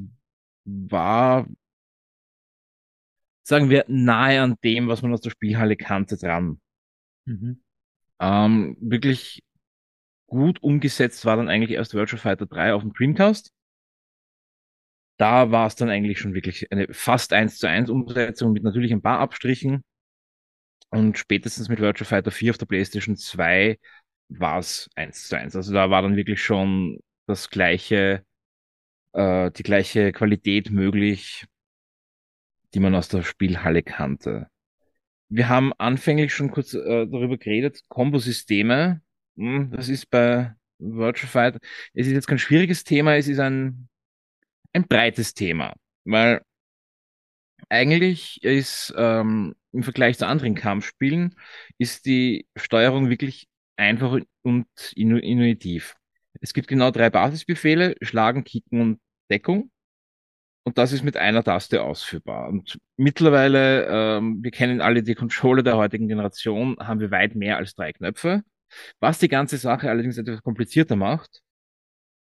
war, 0.65 1.47
sagen 3.43 3.69
wir, 3.69 3.85
nahe 3.87 4.41
an 4.41 4.55
dem, 4.63 4.87
was 4.87 5.01
man 5.01 5.13
aus 5.13 5.21
der 5.21 5.29
Spielhalle 5.29 5.75
kannte, 5.75 6.17
dran. 6.17 6.59
Mhm. 7.25 7.61
Ähm, 8.19 8.77
wirklich 8.79 9.43
gut 10.27 10.61
umgesetzt 10.63 11.25
war 11.25 11.35
dann 11.35 11.49
eigentlich 11.49 11.71
erst 11.77 11.93
Virtual 11.93 12.19
Fighter 12.19 12.45
3 12.45 12.73
auf 12.73 12.83
dem 12.83 12.93
Dreamcast. 12.93 13.51
Da 15.17 15.51
war 15.51 15.67
es 15.67 15.75
dann 15.75 15.89
eigentlich 15.89 16.19
schon 16.19 16.33
wirklich 16.33 16.71
eine 16.71 16.87
fast 16.93 17.33
1 17.33 17.57
zu 17.59 17.67
1 17.67 17.89
Umsetzung 17.89 18.53
mit 18.53 18.63
natürlich 18.63 18.91
ein 18.91 19.01
paar 19.01 19.19
Abstrichen. 19.19 19.83
Und 20.89 21.17
spätestens 21.17 21.69
mit 21.69 21.79
Virtual 21.79 22.07
Fighter 22.07 22.31
4 22.31 22.51
auf 22.51 22.57
der 22.57 22.65
PlayStation 22.65 23.15
2 23.15 23.79
war 24.39 24.59
es 24.59 24.89
1 24.95 25.27
zu 25.27 25.37
1. 25.37 25.55
Also 25.55 25.73
da 25.73 25.89
war 25.89 26.01
dann 26.01 26.15
wirklich 26.15 26.41
schon 26.41 26.99
das 27.27 27.49
gleiche, 27.49 28.25
äh, 29.13 29.51
die 29.51 29.63
gleiche 29.63 30.11
Qualität 30.11 30.71
möglich, 30.71 31.45
die 32.73 32.79
man 32.79 32.95
aus 32.95 33.09
der 33.09 33.23
Spielhalle 33.23 33.83
kannte. 33.83 34.47
Wir 35.29 35.49
haben 35.49 35.73
anfänglich 35.77 36.33
schon 36.33 36.51
kurz 36.51 36.73
äh, 36.73 37.07
darüber 37.07 37.37
geredet, 37.37 37.81
Kombosysteme. 37.87 39.01
Hm, 39.37 39.71
das 39.71 39.89
ist 39.89 40.09
bei 40.09 40.53
Virtual 40.79 41.29
Fighter, 41.29 41.59
es 41.93 42.07
ist 42.07 42.13
jetzt 42.13 42.27
kein 42.27 42.39
schwieriges 42.39 42.83
Thema, 42.83 43.15
es 43.15 43.27
ist 43.27 43.39
ein, 43.39 43.87
ein 44.73 44.87
breites 44.87 45.33
Thema, 45.33 45.75
weil 46.05 46.41
eigentlich 47.69 48.43
ist 48.43 48.93
ähm, 48.97 49.55
im 49.71 49.83
Vergleich 49.83 50.17
zu 50.17 50.27
anderen 50.27 50.55
Kampfspielen 50.55 51.35
ist 51.77 52.05
die 52.05 52.47
Steuerung 52.55 53.09
wirklich 53.09 53.47
einfach 53.81 54.17
und 54.43 54.67
intuitiv. 54.95 55.95
Es 56.39 56.53
gibt 56.53 56.67
genau 56.67 56.91
drei 56.91 57.09
Basisbefehle, 57.09 57.95
Schlagen, 58.01 58.43
Kicken 58.43 58.81
und 58.81 58.99
Deckung. 59.29 59.71
Und 60.63 60.77
das 60.77 60.93
ist 60.93 61.03
mit 61.03 61.17
einer 61.17 61.43
Taste 61.43 61.81
ausführbar. 61.83 62.47
Und 62.47 62.77
mittlerweile, 62.95 63.87
ähm, 63.87 64.43
wir 64.43 64.51
kennen 64.51 64.79
alle 64.79 65.01
die 65.01 65.15
Controller 65.15 65.63
der 65.63 65.77
heutigen 65.77 66.07
Generation, 66.07 66.77
haben 66.79 66.99
wir 66.99 67.09
weit 67.09 67.35
mehr 67.35 67.57
als 67.57 67.73
drei 67.73 67.91
Knöpfe. 67.91 68.43
Was 68.99 69.19
die 69.19 69.27
ganze 69.27 69.57
Sache 69.57 69.89
allerdings 69.89 70.17
etwas 70.17 70.43
komplizierter 70.43 70.95
macht, 70.95 71.41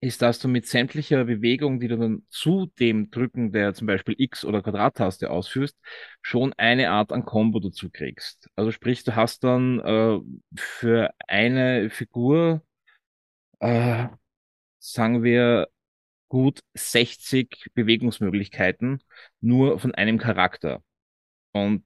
ist, 0.04 0.22
dass 0.22 0.40
du 0.40 0.50
mit 0.50 0.68
sämtlicher 0.68 1.24
Bewegung, 1.24 1.80
die 1.80 1.88
du 1.88 1.98
dann 1.98 2.24
zu 2.30 2.68
dem 2.80 3.10
Drücken 3.10 3.54
der 3.54 3.74
zum 3.74 3.88
Beispiel 3.88 4.16
X- 4.18 4.44
oder 4.44 4.62
Quadrat-Taste 4.62 5.32
ausführst, 5.32 5.78
schon 6.22 6.52
eine 6.54 6.90
Art 6.92 7.14
an 7.14 7.24
Combo 7.24 7.60
dazu 7.60 7.90
kriegst. 7.90 8.50
Also 8.56 8.72
sprich, 8.72 9.06
du 9.06 9.16
hast 9.16 9.44
dann 9.46 9.80
äh, 9.80 10.20
für 10.56 11.14
eine 11.28 11.90
Figur, 11.90 12.62
äh, 13.60 14.08
sagen 14.80 15.24
wir, 15.24 15.70
gut 16.30 16.60
60 16.74 17.70
Bewegungsmöglichkeiten 17.74 19.02
nur 19.42 19.80
von 19.80 19.96
einem 19.96 20.18
Charakter. 20.18 20.84
Und 21.54 21.86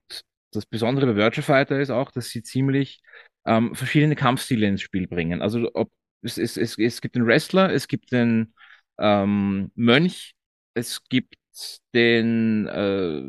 das 0.51 0.65
Besondere 0.65 1.07
bei 1.07 1.15
Virtua 1.17 1.43
Fighter 1.43 1.79
ist 1.79 1.91
auch, 1.91 2.11
dass 2.11 2.29
sie 2.29 2.43
ziemlich 2.43 3.01
ähm, 3.45 3.75
verschiedene 3.75 4.15
Kampfstile 4.15 4.67
ins 4.67 4.81
Spiel 4.81 5.07
bringen. 5.07 5.41
Also 5.41 5.69
ob 5.73 5.91
es, 6.27 6.37
es, 6.37 6.57
es, 6.57 6.77
es 6.77 7.01
gibt 7.01 7.15
den 7.15 7.25
Wrestler, 7.25 7.71
es 7.73 7.87
gibt 7.87 8.11
den 8.11 8.53
ähm, 8.99 9.71
Mönch, 9.75 10.35
es 10.75 11.03
gibt 11.09 11.35
den 11.93 12.67
äh, 12.67 13.23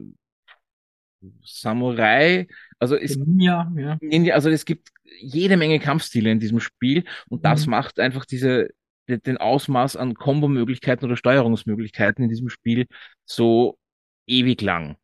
Samurai, 1.45 2.47
also 2.79 2.97
es, 2.97 3.19
Ninja, 3.27 3.71
ja. 3.77 4.01
Ninja, 4.01 4.35
also 4.35 4.51
es 4.51 4.65
gibt 4.65 4.91
jede 5.21 5.57
Menge 5.57 5.81
Kampfstile 5.81 6.31
in 6.33 6.41
diesem 6.41 6.61
Spiel 6.61 7.05
und 7.29 7.45
das 7.45 7.67
Mhm. 7.67 7.69
macht 7.69 8.01
einfach 8.01 8.27
diese 8.27 8.71
de- 9.09 9.19
den 9.21 9.39
Ausmaß 9.39 9.97
an 9.97 10.15
Kombo-Möglichkeiten 10.15 11.05
oder 11.07 11.17
Steuerungsmöglichkeiten 11.17 12.25
in 12.25 12.31
diesem 12.31 12.51
Spiel 12.51 12.87
so 13.27 13.79
ewig 14.27 14.63
lang. 14.63 14.97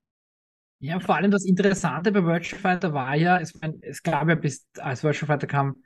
Ja, 0.80 1.00
vor 1.00 1.16
allem 1.16 1.30
das 1.30 1.44
Interessante 1.46 2.12
bei 2.12 2.24
Virtua 2.24 2.58
Fighter 2.58 2.92
war 2.92 3.14
ja, 3.14 3.38
es, 3.38 3.54
es 3.80 4.02
gab 4.02 4.28
ja 4.28 4.34
bis 4.34 4.66
als 4.78 5.02
Virtua 5.02 5.26
Fighter 5.26 5.46
kam 5.46 5.76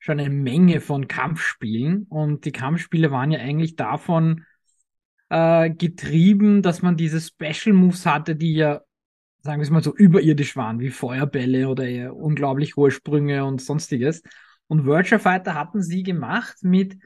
schon 0.00 0.18
eine 0.18 0.30
Menge 0.30 0.80
von 0.80 1.08
Kampfspielen 1.08 2.06
und 2.08 2.46
die 2.46 2.52
Kampfspiele 2.52 3.10
waren 3.10 3.30
ja 3.30 3.38
eigentlich 3.38 3.76
davon 3.76 4.46
äh, 5.28 5.70
getrieben, 5.70 6.62
dass 6.62 6.82
man 6.82 6.96
diese 6.96 7.20
Special 7.20 7.74
Moves 7.74 8.06
hatte, 8.06 8.34
die 8.34 8.54
ja, 8.54 8.80
sagen 9.42 9.60
wir 9.60 9.64
es 9.64 9.70
mal 9.70 9.82
so, 9.82 9.94
überirdisch 9.94 10.56
waren, 10.56 10.80
wie 10.80 10.88
Feuerbälle 10.88 11.68
oder 11.68 11.86
eher 11.86 12.16
unglaublich 12.16 12.76
hohe 12.76 12.90
Sprünge 12.90 13.44
und 13.44 13.60
sonstiges. 13.60 14.22
Und 14.68 14.86
Virtua 14.86 15.18
Fighter 15.18 15.54
hatten 15.54 15.82
sie 15.82 16.02
gemacht 16.02 16.56
mit 16.62 16.96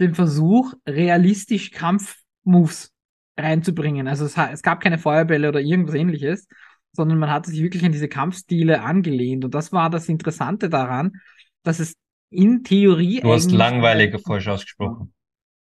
dem 0.00 0.14
Versuch, 0.14 0.74
realistisch 0.88 1.70
Kampfmoves 1.70 2.92
reinzubringen. 3.36 4.08
Also 4.08 4.24
es, 4.24 4.36
es 4.36 4.62
gab 4.62 4.80
keine 4.80 4.98
Feuerbälle 4.98 5.48
oder 5.48 5.60
irgendwas 5.60 5.94
ähnliches, 5.94 6.48
sondern 6.90 7.18
man 7.18 7.30
hatte 7.30 7.50
sich 7.50 7.62
wirklich 7.62 7.84
an 7.84 7.92
diese 7.92 8.08
Kampfstile 8.08 8.82
angelehnt. 8.82 9.44
Und 9.44 9.54
das 9.54 9.70
war 9.72 9.88
das 9.88 10.08
Interessante 10.08 10.68
daran, 10.68 11.20
dass 11.62 11.78
es 11.78 11.94
in 12.30 12.62
Theorie 12.64 13.20
Du 13.20 13.32
hast 13.32 13.44
eigentlich- 13.46 13.58
langweilig 13.58 14.20
falsch 14.26 14.48
ausgesprochen. 14.48 15.12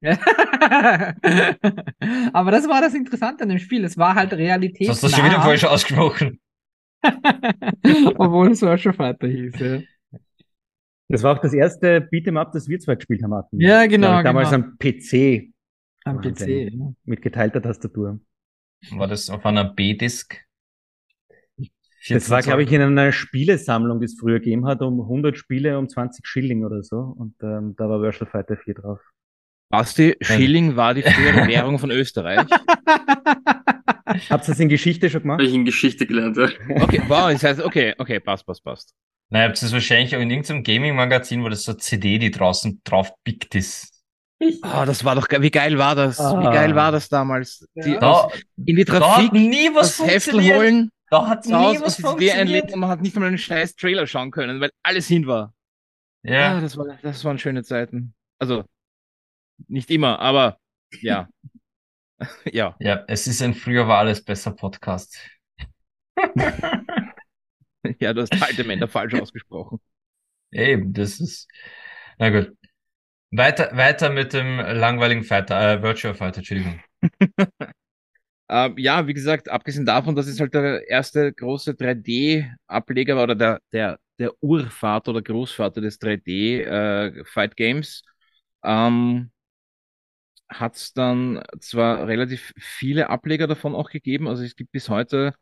Aber 2.32 2.50
das 2.50 2.68
war 2.68 2.80
das 2.82 2.94
Interessante 2.94 3.44
an 3.44 3.48
dem 3.50 3.58
Spiel. 3.58 3.84
Es 3.84 3.96
war 3.96 4.14
halt 4.14 4.32
Realität. 4.34 4.86
Du 4.86 4.90
hast 4.90 5.02
das 5.02 5.12
schon 5.12 5.24
wieder 5.24 5.40
falsch 5.40 5.64
ausgesprochen. 5.64 6.40
Obwohl 8.16 8.50
es 8.52 8.62
Virtua 8.62 8.92
Fighter 8.92 9.26
hieß. 9.28 9.58
Ja, 9.58 9.80
Das 11.08 11.22
war 11.22 11.34
auch 11.36 11.40
das 11.40 11.52
erste 11.54 11.98
Beat'em 12.00 12.38
Up, 12.38 12.52
das 12.52 12.68
wir 12.68 12.78
zwei 12.80 12.94
gespielt 12.96 13.22
haben. 13.22 13.30
Martin. 13.30 13.60
ja 13.60 13.86
genau. 13.86 14.22
Damals 14.22 14.50
genau. 14.50 14.66
am 14.66 14.76
PC 14.78 15.52
Am. 16.04 16.20
PC. 16.20 16.48
Ja. 16.48 16.92
mit 17.04 17.22
geteilter 17.22 17.62
Tastatur. 17.62 18.20
War 18.90 19.06
das 19.08 19.30
auf 19.30 19.44
einer 19.46 19.64
B-Disk? 19.64 20.43
Das 22.08 22.28
war, 22.30 22.42
glaube 22.42 22.62
ich, 22.62 22.72
in 22.72 22.80
einer 22.82 23.12
Spielesammlung, 23.12 23.98
die 24.00 24.06
es 24.06 24.16
früher 24.18 24.38
gegeben 24.40 24.66
hat, 24.66 24.82
um 24.82 25.00
100 25.00 25.36
Spiele 25.38 25.78
um 25.78 25.88
20 25.88 26.26
Schilling 26.26 26.64
oder 26.64 26.82
so. 26.82 26.96
Und 26.98 27.34
ähm, 27.42 27.74
da 27.78 27.88
war 27.88 28.00
Virtual 28.02 28.30
Fighter 28.30 28.56
4 28.56 28.74
drauf. 28.74 29.00
Basti, 29.70 30.14
Schilling 30.20 30.76
war 30.76 30.92
die 30.94 31.02
frühere 31.02 31.46
Währung 31.48 31.78
von 31.78 31.90
Österreich. 31.90 32.46
Habt 34.30 34.44
ihr 34.44 34.52
das 34.52 34.60
in 34.60 34.68
Geschichte 34.68 35.08
schon 35.10 35.22
gemacht? 35.22 35.38
Habe 35.40 35.48
ich 35.48 35.54
in 35.54 35.64
Geschichte 35.64 36.06
gelernt, 36.06 36.36
ja. 36.36 36.48
Okay, 36.82 37.02
wow, 37.08 37.30
das 37.32 37.42
heißt, 37.42 37.60
okay, 37.62 37.94
okay, 37.98 38.20
passt, 38.20 38.46
passt, 38.46 38.62
passt. 38.62 38.94
Na, 39.30 39.40
ihr 39.40 39.48
habt 39.48 39.60
es 39.60 39.72
wahrscheinlich 39.72 40.14
auch 40.14 40.20
in 40.20 40.30
irgendeinem 40.30 40.62
Gaming-Magazin, 40.62 41.42
wo 41.42 41.48
das 41.48 41.62
so 41.62 41.72
CD, 41.72 42.18
die 42.18 42.30
draußen 42.30 42.82
drauf 42.84 43.10
pickt 43.24 43.54
ist. 43.54 43.90
Oh, 44.40 44.84
das 44.84 45.04
war 45.04 45.14
doch, 45.14 45.26
ge- 45.28 45.40
wie 45.40 45.50
geil 45.50 45.78
war 45.78 45.94
das? 45.94 46.18
Wie 46.18 46.22
Ah. 46.22 46.52
geil 46.52 46.74
war 46.74 46.92
das 46.92 47.08
damals? 47.08 47.66
Die. 47.74 47.96
Da, 47.98 48.10
aus, 48.12 48.32
in 48.64 48.76
die 48.76 48.84
da 48.84 48.98
Trafik, 48.98 49.26
hat 49.28 49.32
nie 49.32 49.70
was 49.74 49.96
das 49.96 50.06
Heftel 50.06 50.42
holen, 50.54 50.90
Da 51.10 51.26
hat 51.26 51.46
nie 51.46 51.52
raus, 51.52 51.80
was 51.80 52.00
funktioniert. 52.00 52.72
und 52.72 52.80
man 52.80 52.88
hat 52.88 53.00
nicht 53.02 53.14
mal 53.16 53.26
einen 53.26 53.38
scheiß 53.38 53.76
Trailer 53.76 54.06
schauen 54.06 54.30
können, 54.30 54.60
weil 54.60 54.70
alles 54.82 55.06
hin 55.06 55.26
war. 55.26 55.54
Ah, 56.24 56.30
Ja, 56.30 56.60
das 56.60 56.76
war, 56.76 56.98
das 57.02 57.24
waren 57.24 57.38
schöne 57.38 57.62
Zeiten. 57.62 58.14
Also, 58.38 58.64
nicht 59.68 59.90
immer, 59.90 60.18
aber 60.18 60.58
ja. 61.00 61.28
ja. 62.52 62.74
ja, 62.78 63.04
es 63.08 63.26
ist 63.26 63.42
ein 63.42 63.54
früher 63.54 63.86
war 63.88 63.98
alles 63.98 64.24
besser 64.24 64.52
Podcast. 64.52 65.18
Ja, 68.00 68.14
du 68.14 68.22
hast 68.22 68.32
alte 68.42 68.64
Männer 68.64 68.88
falsch 68.88 69.12
ausgesprochen. 69.12 69.78
Eben, 70.50 70.94
das 70.94 71.20
ist. 71.20 71.46
Na 72.18 72.30
gut. 72.30 72.56
Weiter, 73.30 73.76
weiter 73.76 74.08
mit 74.08 74.32
dem 74.32 74.58
langweiligen 74.58 75.22
Fighter, 75.22 75.60
äh, 75.60 75.82
Virtual 75.82 76.14
Fighter, 76.14 76.38
Entschuldigung. 76.38 76.80
Ähm, 78.48 78.76
ja, 78.78 79.06
wie 79.06 79.14
gesagt, 79.14 79.48
abgesehen 79.48 79.86
davon, 79.86 80.14
dass 80.14 80.26
es 80.26 80.38
halt 80.40 80.54
der 80.54 80.88
erste 80.88 81.32
große 81.32 81.74
3D-Ableger 81.74 83.16
war 83.16 83.24
oder 83.24 83.34
der, 83.34 83.60
der, 83.72 83.98
der 84.18 84.32
Urvater 84.42 85.10
oder 85.12 85.22
Großvater 85.22 85.80
des 85.80 85.98
3D-Fight 85.98 87.56
Games, 87.56 88.04
ähm, 88.62 89.30
hat 90.48 90.76
es 90.76 90.92
dann 90.92 91.42
zwar 91.60 92.06
relativ 92.06 92.52
viele 92.58 93.10
Ableger 93.10 93.46
davon 93.46 93.74
auch 93.74 93.90
gegeben, 93.90 94.28
also 94.28 94.42
es 94.44 94.56
gibt 94.56 94.72
bis 94.72 94.88
heute, 94.88 95.34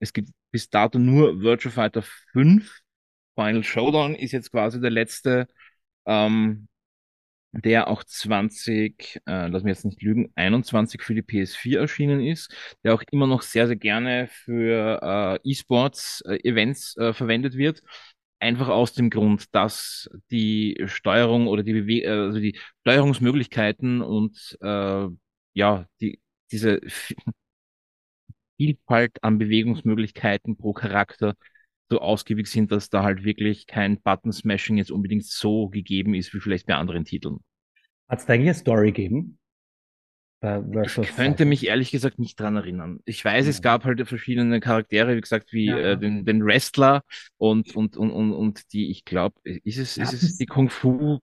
es 0.00 0.12
gibt 0.12 0.30
bis 0.50 0.68
dato 0.70 0.98
nur 0.98 1.40
Virtua 1.40 1.70
Fighter 1.72 2.02
5. 2.32 2.80
Final 3.34 3.64
Showdown 3.64 4.14
ist 4.14 4.32
jetzt 4.32 4.50
quasi 4.50 4.80
der 4.80 4.90
letzte, 4.90 5.46
ähm, 6.06 6.68
der 7.52 7.88
auch 7.88 8.04
20, 8.04 9.20
äh, 9.26 9.48
lass 9.48 9.62
mich 9.62 9.70
jetzt 9.72 9.84
nicht 9.84 10.02
lügen, 10.02 10.32
21 10.36 11.02
für 11.02 11.14
die 11.14 11.22
PS4 11.22 11.80
erschienen 11.80 12.20
ist, 12.24 12.54
der 12.84 12.94
auch 12.94 13.02
immer 13.10 13.26
noch 13.26 13.42
sehr, 13.42 13.66
sehr 13.66 13.76
gerne 13.76 14.28
für 14.28 15.38
äh, 15.44 15.48
E-Sports-Events 15.50 16.96
äh, 16.96 17.12
verwendet 17.14 17.56
wird. 17.56 17.82
Einfach 18.40 18.68
aus 18.68 18.92
dem 18.92 19.08
Grund, 19.10 19.54
dass 19.54 20.10
die 20.32 20.82
Steuerung 20.86 21.46
oder 21.46 21.62
die 21.62 21.74
Bewe 21.74 22.02
äh, 22.02 22.08
also 22.08 22.40
die 22.40 22.58
Steuerungsmöglichkeiten 22.80 24.02
und 24.02 24.58
äh, 24.60 25.06
ja, 25.54 25.86
die, 26.00 26.20
diese 26.50 26.80
Vi- 26.80 27.16
Vielfalt 28.56 29.22
an 29.22 29.38
Bewegungsmöglichkeiten 29.38 30.56
pro 30.56 30.72
Charakter 30.72 31.34
so 31.92 32.00
ausgiebig 32.00 32.46
sind, 32.46 32.72
dass 32.72 32.88
da 32.88 33.02
halt 33.02 33.22
wirklich 33.24 33.66
kein 33.66 34.00
Button-Smashing 34.00 34.78
jetzt 34.78 34.90
unbedingt 34.90 35.24
so 35.24 35.68
gegeben 35.68 36.14
ist, 36.14 36.32
wie 36.32 36.40
vielleicht 36.40 36.66
bei 36.66 36.74
anderen 36.74 37.04
Titeln. 37.04 37.38
Hat 38.08 38.18
es 38.20 38.26
da 38.26 38.32
eine 38.32 38.54
Story 38.54 38.92
gegeben? 38.92 39.38
Ich 40.84 41.14
könnte 41.14 41.44
mich 41.44 41.66
ehrlich 41.68 41.92
gesagt 41.92 42.18
nicht 42.18 42.40
dran 42.40 42.56
erinnern. 42.56 42.98
Ich 43.04 43.24
weiß, 43.24 43.46
es 43.46 43.58
Ja. 43.58 43.62
gab 43.62 43.84
halt 43.84 44.04
verschiedene 44.08 44.58
Charaktere, 44.58 45.14
wie 45.16 45.20
gesagt, 45.20 45.52
wie 45.52 45.66
Ja. 45.66 45.78
äh, 45.78 45.98
den, 45.98 46.24
den 46.24 46.44
Wrestler 46.44 47.02
und, 47.38 47.76
und, 47.76 47.96
und, 47.96 48.10
und, 48.10 48.32
und 48.32 48.72
die, 48.72 48.90
ich 48.90 49.04
glaube, 49.04 49.36
ist 49.44 49.78
es, 49.78 49.96
ist 49.98 50.12
es 50.12 50.38
die 50.38 50.46
Kung 50.46 50.68
Fu, 50.68 51.20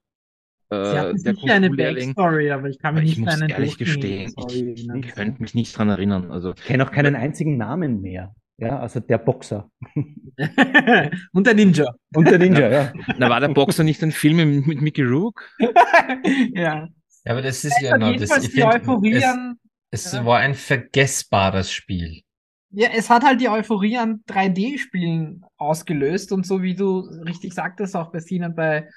Sie 0.72 0.76
äh, 0.76 0.98
hatten 0.98 1.22
der 1.22 1.34
sicher 1.34 1.52
eine? 1.52 1.68
Backstory, 1.68 2.50
aber 2.50 2.68
ich 2.70 2.78
kann 2.78 2.94
mich 2.94 3.04
ich 3.04 3.08
nicht 3.10 3.26
muss 3.26 3.34
an 3.34 3.42
eine 3.42 3.52
ehrlich 3.52 3.76
gestehen, 3.76 4.32
ich, 4.36 4.62
erinnern. 4.62 5.02
ich 5.02 5.08
könnte 5.14 5.42
mich 5.42 5.54
nicht 5.54 5.76
dran 5.76 5.90
erinnern. 5.90 6.30
Also, 6.30 6.54
Ich 6.56 6.64
kenne 6.64 6.86
auch 6.86 6.92
keinen 6.92 7.14
einzigen 7.16 7.58
Namen 7.58 8.00
mehr. 8.00 8.34
Ja, 8.60 8.78
also 8.78 9.00
der 9.00 9.18
Boxer. 9.18 9.70
Und 11.32 11.46
der 11.46 11.54
Ninja. 11.54 11.86
Und 12.14 12.30
der 12.30 12.38
Ninja, 12.38 12.68
ja. 12.68 12.92
na, 13.18 13.30
war 13.30 13.40
der 13.40 13.48
Boxer 13.48 13.84
nicht 13.84 14.02
ein 14.02 14.12
Film 14.12 14.36
mit, 14.36 14.66
mit 14.66 14.82
Mickey 14.82 15.02
Rourke? 15.02 15.44
ja. 16.54 16.88
Ja, 17.24 17.32
aber 17.32 17.42
das 17.42 17.64
ist 17.64 17.80
ja 17.80 17.92
genau 17.92 18.14
das. 18.14 18.36
Ich 18.36 18.50
die 18.52 18.64
Euphorie 18.64 19.14
es, 19.16 19.24
an, 19.24 19.58
es 19.90 20.12
Ja. 20.12 20.24
war 20.24 20.38
ein 20.38 20.54
vergessbares 20.54 21.72
Spiel. 21.72 22.22
ja, 22.70 22.88
es 22.94 23.10
hat 23.10 23.24
halt 23.24 23.40
die 23.40 23.48
Euphorie 23.48 23.98
an 23.98 24.22
3D-Spielen 24.26 25.44
ausgelöst 25.56 26.32
und 26.32 26.46
so 26.46 26.62
wie 26.62 26.74
du 26.74 27.00
richtig 27.26 27.52
sagtest, 27.54 27.96
auch 27.96 28.12
bei 28.12 28.20
Sinan 28.20 28.54
bei, 28.54 28.88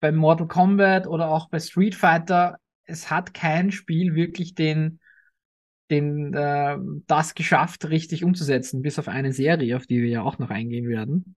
bei 0.00 0.12
Mortal 0.12 0.48
Kombat 0.48 1.06
oder 1.06 1.28
auch 1.30 1.48
bei 1.50 1.60
Street 1.60 1.94
Fighter, 1.94 2.58
es 2.84 3.10
hat 3.10 3.34
kein 3.34 3.70
Spiel 3.70 4.14
wirklich 4.14 4.54
den, 4.54 5.00
den, 5.92 6.34
äh, 6.34 6.76
das 7.06 7.34
geschafft, 7.34 7.84
richtig 7.88 8.24
umzusetzen, 8.24 8.82
bis 8.82 8.98
auf 8.98 9.06
eine 9.08 9.32
Serie, 9.32 9.76
auf 9.76 9.86
die 9.86 10.02
wir 10.02 10.08
ja 10.08 10.22
auch 10.22 10.38
noch 10.38 10.50
eingehen 10.50 10.88
werden. 10.88 11.36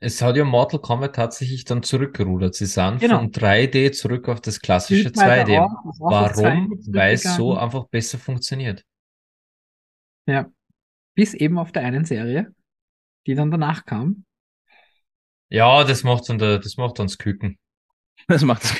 Es 0.00 0.20
hat 0.20 0.36
ja 0.36 0.44
Mortal 0.44 0.80
Kombat 0.80 1.16
tatsächlich 1.16 1.64
dann 1.64 1.82
zurückgerudert. 1.82 2.54
Sie 2.54 2.66
sind 2.66 3.00
Genau. 3.00 3.18
von 3.18 3.32
3D 3.32 3.90
zurück 3.90 4.28
auf 4.28 4.40
das 4.40 4.60
klassische 4.60 5.08
Street 5.08 5.16
Fighter 5.18 5.52
2D. 5.52 5.60
auch, 5.60 5.84
auf 5.86 5.96
Warum? 5.98 6.72
2D 6.74 6.94
Weil 6.94 7.14
es 7.14 7.22
so 7.22 7.56
einfach 7.56 7.86
besser 7.88 8.18
funktioniert. 8.18 8.84
Ja. 10.26 10.50
Bis 11.16 11.32
eben 11.32 11.58
auf 11.58 11.72
der 11.72 11.84
einen 11.84 12.04
Serie, 12.04 12.52
die 13.26 13.34
dann 13.34 13.50
danach 13.50 13.84
kam. 13.86 14.24
Ja, 15.48 15.84
das 15.84 16.02
macht 16.02 16.28
dann 16.28 16.38
der, 16.38 16.58
das 16.58 16.76
macht 16.76 17.00
uns 17.00 17.16
Küken. 17.18 17.58
Das 18.28 18.42
macht's. 18.42 18.74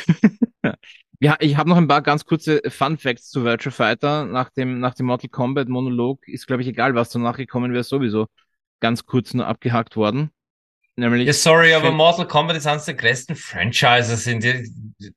Ja, 1.25 1.37
ich 1.41 1.57
habe 1.57 1.71
noch 1.71 1.79
ein 1.79 1.89
paar 1.89 2.03
ganz 2.03 2.27
kurze 2.27 2.61
Fun 2.69 2.99
Facts 2.99 3.31
zu 3.31 3.45
Virtua 3.45 3.71
Fighter. 3.73 4.27
Nach 4.27 4.51
dem, 4.51 4.79
nach 4.79 4.93
dem 4.93 5.07
Mortal 5.07 5.31
Kombat 5.31 5.69
Monolog 5.71 6.29
ist, 6.29 6.47
glaube 6.47 6.61
ich, 6.61 6.69
egal, 6.69 6.95
was 6.95 7.09
danach 7.09 7.39
gekommen 7.39 7.73
wäre, 7.73 7.83
sowieso 7.83 8.27
ganz 8.81 9.07
kurz 9.07 9.33
nur 9.33 9.47
abgehakt 9.47 9.97
worden. 9.97 10.31
Nämlich, 10.97 11.27
Ja, 11.27 11.33
sorry, 11.33 11.73
aber 11.73 11.93
Mortal 11.93 12.29
Kombat 12.29 12.57
ist 12.59 12.67
eines 12.67 12.85
der 12.85 12.93
größten 12.95 13.37
Franchises. 13.37 14.27
In 14.27 14.41
die, 14.41 14.71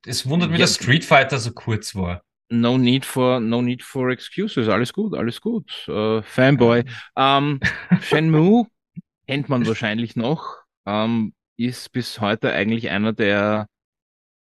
es 0.06 0.28
wundert 0.30 0.50
mich, 0.50 0.60
Ja. 0.60 0.64
dass 0.64 0.76
Street 0.76 1.04
Fighter 1.04 1.40
so 1.40 1.52
kurz 1.52 1.94
war. 1.94 2.22
no 2.50 2.78
need 2.78 3.04
for, 3.04 3.42
no 3.42 3.62
need 3.62 3.84
for 3.84 4.10
excuses. 4.10 4.70
Alles 4.70 4.94
gut, 4.94 5.14
alles 5.14 5.42
gut. 5.42 5.70
Äh, 5.90 6.22
Fanboy. 6.22 6.86
Ähm, 7.18 7.60
Shenmue 8.02 8.68
kennt 9.28 9.50
man 9.50 9.68
wahrscheinlich 9.68 10.16
noch. 10.16 10.56
Ähm, 10.86 11.34
ist 11.58 11.92
bis 11.92 12.22
heute 12.22 12.54
eigentlich 12.54 12.90
einer 12.92 13.12
der 13.12 13.68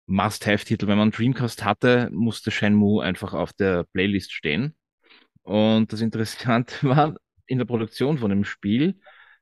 Must-Have-Titel. 0.07 0.87
Wenn 0.87 0.99
man 0.99 1.11
Dreamcast 1.11 1.65
hatte, 1.65 2.09
musste 2.13 2.51
Shenmue 2.51 3.03
einfach 3.03 3.35
auf 3.35 3.53
der 3.53 3.85
Playlist 3.93 4.33
stehen. 4.33 4.75
Und 5.43 5.93
das 5.93 6.01
Interessante 6.01 6.77
war, 6.89 7.15
in 7.47 7.59
der 7.59 7.65
Produktion 7.65 8.19
von 8.19 8.31
dem 8.31 8.45
Spiel 8.45 9.01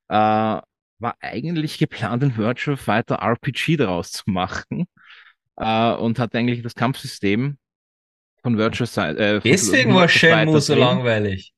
äh, 0.09 0.15
war 0.15 1.17
eigentlich 1.21 1.79
geplant, 1.79 2.23
ein 2.23 2.37
Virtual 2.37 2.77
Fighter 2.77 3.17
RPG 3.17 3.77
daraus 3.77 4.13
zu 4.13 4.25
machen 4.27 4.87
äh, 5.57 5.93
und 5.95 6.19
hat 6.19 6.35
eigentlich 6.35 6.63
das 6.63 6.75
Kampfsystem 6.75 7.59
von 8.43 8.59
Virtual 8.59 8.87
Fighter. 8.87 9.37
Äh, 9.37 9.41
Deswegen 9.41 9.95
war 9.95 10.09
Shenmue 10.09 10.61
so 10.61 10.75
langweilig. 10.75 11.53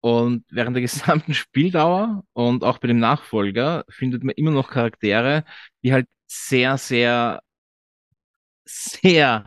Und 0.00 0.44
während 0.50 0.76
der 0.76 0.82
gesamten 0.82 1.34
Spieldauer 1.34 2.22
und 2.32 2.62
auch 2.62 2.78
bei 2.78 2.88
dem 2.88 2.98
Nachfolger 2.98 3.84
findet 3.88 4.22
man 4.22 4.34
immer 4.36 4.52
noch 4.52 4.70
Charaktere, 4.70 5.44
die 5.82 5.92
halt 5.92 6.06
sehr, 6.28 6.78
sehr, 6.78 7.40
sehr 8.66 9.46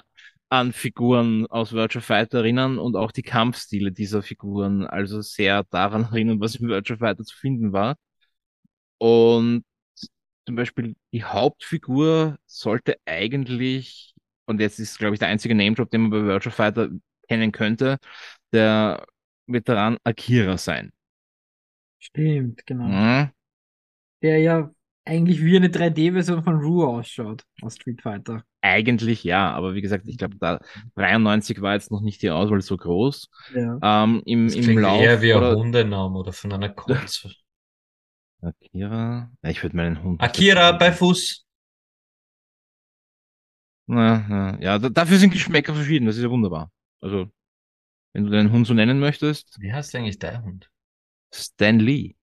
an 0.50 0.74
Figuren 0.74 1.46
aus 1.48 1.74
Virtual 1.74 2.02
Fighter 2.02 2.40
erinnern 2.40 2.80
und 2.80 2.96
auch 2.96 3.12
die 3.12 3.22
Kampfstile 3.22 3.92
dieser 3.92 4.24
Figuren, 4.24 4.86
also 4.86 5.22
sehr 5.22 5.64
daran 5.70 6.06
erinnern, 6.06 6.40
was 6.40 6.56
in 6.56 6.68
Virtual 6.68 6.98
Fighter 6.98 7.24
zu 7.24 7.38
finden 7.38 7.72
war. 7.72 7.98
Und 8.98 9.64
zum 10.46 10.56
Beispiel 10.56 10.96
die 11.14 11.24
Hauptfigur 11.24 12.38
sollte 12.48 12.98
eigentlich, 13.06 14.16
und 14.48 14.60
jetzt 14.60 14.80
ist, 14.80 14.98
glaube 14.98 15.14
ich, 15.14 15.20
der 15.20 15.28
einzige 15.28 15.54
Name-Drop, 15.54 15.92
den 15.92 16.02
man 16.02 16.10
bei 16.12 16.24
Virtual 16.24 16.54
Fighter 16.54 16.90
kennen 17.28 17.52
könnte, 17.52 17.98
der 18.52 19.06
Veteran 19.46 19.98
Akira 20.04 20.58
sein. 20.58 20.92
Stimmt, 22.00 22.66
genau. 22.66 22.86
Mhm. 22.86 23.30
Der 24.24 24.40
ja 24.40 24.72
eigentlich 25.06 25.42
wie 25.44 25.58
eine 25.58 25.70
3D-Version 25.70 26.44
von 26.44 26.56
Rue 26.56 26.88
ausschaut 26.88 27.44
aus 27.62 27.76
Street 27.76 28.02
Fighter. 28.02 28.44
Eigentlich 28.62 29.24
ja, 29.24 29.52
aber 29.54 29.74
wie 29.74 29.82
gesagt, 29.82 30.08
ich 30.08 30.18
glaube, 30.18 30.36
da 30.38 30.60
93 30.96 31.62
war 31.62 31.74
jetzt 31.74 31.92
noch 31.92 32.02
nicht 32.02 32.22
die 32.22 32.30
Auswahl 32.30 32.62
so 32.62 32.76
groß. 32.76 33.30
Ja. 33.56 34.04
Ähm, 34.04 34.22
im, 34.26 34.48
Das 34.48 34.56
Im 34.56 34.78
Lauf 34.80 35.02
eher 35.02 35.22
wie 35.22 35.32
ein 35.34 35.38
oder- 35.38 35.56
Hundename 35.56 36.18
oder 36.20 36.34
von 36.34 36.52
einer 36.52 36.70
Katze. 37.14 37.32
Akira. 38.42 39.32
Ja, 39.42 39.50
ich 39.50 39.64
würde 39.64 39.76
meinen 39.78 40.02
Hund. 40.04 40.22
Akira 40.22 40.72
bei. 40.74 40.92
Fuß. 40.92 41.46
Na, 43.88 44.26
na, 44.30 44.62
ja, 44.62 44.78
da, 44.78 44.90
dafür 44.90 45.18
sind 45.18 45.32
Geschmäcker 45.32 45.74
verschieden, 45.74 46.06
das 46.06 46.16
ist 46.18 46.24
ja 46.24 46.30
wunderbar. 46.30 46.72
Also, 47.02 47.32
wenn 48.14 48.26
du 48.26 48.30
deinen 48.30 48.52
Hund 48.52 48.68
so 48.68 48.74
nennen 48.74 49.00
möchtest, 49.00 49.58
Wie 49.60 49.74
heißt 49.74 49.96
eigentlich 49.96 50.20
dein 50.20 50.44
Hund? 50.44 50.70
Stan 51.34 51.80
Lee. 51.80 52.16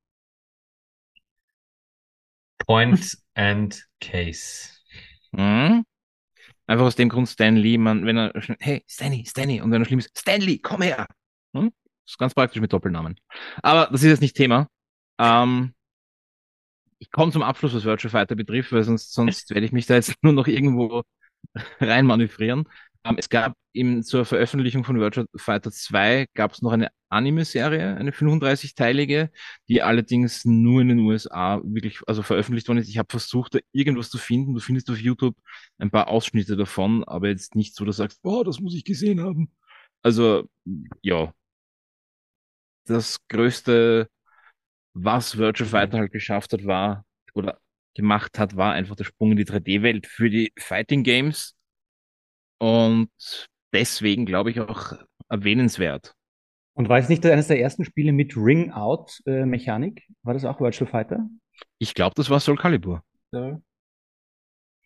Point 2.66 3.16
and 3.34 3.84
Case. 4.00 4.70
Mhm. 5.32 5.84
Einfach 6.66 6.84
aus 6.86 6.97
dem 6.97 7.09
Grund 7.09 7.28
Stan 7.28 7.56
Lee, 7.56 7.78
man, 7.78 8.06
wenn 8.06 8.16
er 8.16 8.43
schnell, 8.43 8.59
hey, 8.60 8.84
Stanley, 8.88 9.24
Stanley, 9.26 9.60
und 9.60 9.70
wenn 9.70 9.82
er 9.82 9.86
schlimm 9.86 10.01
ist, 10.01 10.16
Stanley, 10.18 10.59
komm 10.59 10.82
her. 10.82 11.06
Hm? 11.55 11.72
Das 12.05 12.12
ist 12.12 12.18
ganz 12.18 12.34
praktisch 12.34 12.60
mit 12.60 12.72
Doppelnamen. 12.72 13.18
Aber 13.62 13.88
das 13.90 14.02
ist 14.02 14.09
jetzt 14.09 14.20
nicht 14.20 14.36
Thema. 14.36 14.68
Ähm, 15.18 15.74
ich 16.98 17.10
komme 17.10 17.32
zum 17.32 17.43
Abschluss, 17.43 17.74
was 17.74 17.84
Virtual 17.84 18.10
Fighter 18.10 18.34
betrifft, 18.34 18.72
weil 18.72 18.82
sonst, 18.82 19.12
sonst 19.12 19.51
werde 19.55 19.66
ich 19.66 19.72
mich 19.72 19.86
da 19.86 19.94
jetzt 19.94 20.14
nur 20.22 20.32
noch 20.32 20.47
irgendwo 20.47 21.02
reinmanövrieren. 21.80 22.68
Ähm, 23.06 23.16
es 23.18 23.28
gab 23.28 23.54
im, 23.72 24.02
zur 24.02 24.24
Veröffentlichung 24.24 24.84
von 24.84 24.98
Virtual 24.98 25.26
Fighter 25.36 25.70
2 25.70 26.26
gab 26.34 26.52
es 26.52 26.62
noch 26.62 26.72
eine 26.72 26.90
Anime-Serie, 27.08 27.96
eine 27.96 28.10
35-teilige, 28.12 29.30
die 29.68 29.82
allerdings 29.82 30.44
nur 30.44 30.80
in 30.80 30.88
den 30.88 30.98
USA 31.00 31.60
wirklich, 31.64 32.00
also 32.06 32.22
veröffentlicht 32.22 32.68
worden 32.68 32.78
ist. 32.78 32.88
Ich 32.88 32.98
habe 32.98 33.08
versucht, 33.10 33.54
da 33.54 33.58
irgendwas 33.72 34.10
zu 34.10 34.18
finden. 34.18 34.54
Du 34.54 34.60
findest 34.60 34.90
auf 34.90 34.98
YouTube 34.98 35.36
ein 35.78 35.90
paar 35.90 36.08
Ausschnitte 36.08 36.56
davon, 36.56 37.04
aber 37.04 37.28
jetzt 37.28 37.54
nicht 37.54 37.74
so, 37.76 37.84
dass 37.84 37.96
du 37.96 38.02
sagst, 38.02 38.20
oh, 38.22 38.42
das 38.42 38.60
muss 38.60 38.74
ich 38.74 38.84
gesehen 38.84 39.20
haben. 39.20 39.50
Also, 40.02 40.48
ja. 41.02 41.32
Das 42.86 43.18
größte, 43.28 44.08
was 44.94 45.36
Virtual 45.38 45.68
Fighter 45.68 45.98
halt 45.98 46.12
geschafft 46.12 46.52
hat, 46.52 46.66
war, 46.66 47.04
oder 47.34 47.60
gemacht 47.94 48.38
hat, 48.38 48.56
war 48.56 48.72
einfach 48.74 48.96
der 48.96 49.04
Sprung 49.04 49.32
in 49.32 49.36
die 49.38 49.46
3D-Welt 49.46 50.06
für 50.06 50.30
die 50.30 50.52
Fighting 50.58 51.02
Games. 51.02 51.55
Und 52.58 53.10
deswegen 53.72 54.26
glaube 54.26 54.50
ich 54.50 54.60
auch 54.60 54.92
erwähnenswert. 55.28 56.14
Und 56.74 56.88
war 56.88 56.98
es 56.98 57.08
nicht 57.08 57.24
eines 57.24 57.48
der 57.48 57.60
ersten 57.60 57.84
Spiele 57.84 58.12
mit 58.12 58.36
Ring-Out-Mechanik? 58.36 60.02
War 60.22 60.34
das 60.34 60.44
auch 60.44 60.60
Virtual 60.60 60.88
Fighter? 60.88 61.26
Ich 61.78 61.94
glaube, 61.94 62.12
das 62.16 62.28
war 62.28 62.38
Soul 62.38 62.56
Calibur. 62.56 63.02
So. 63.32 63.62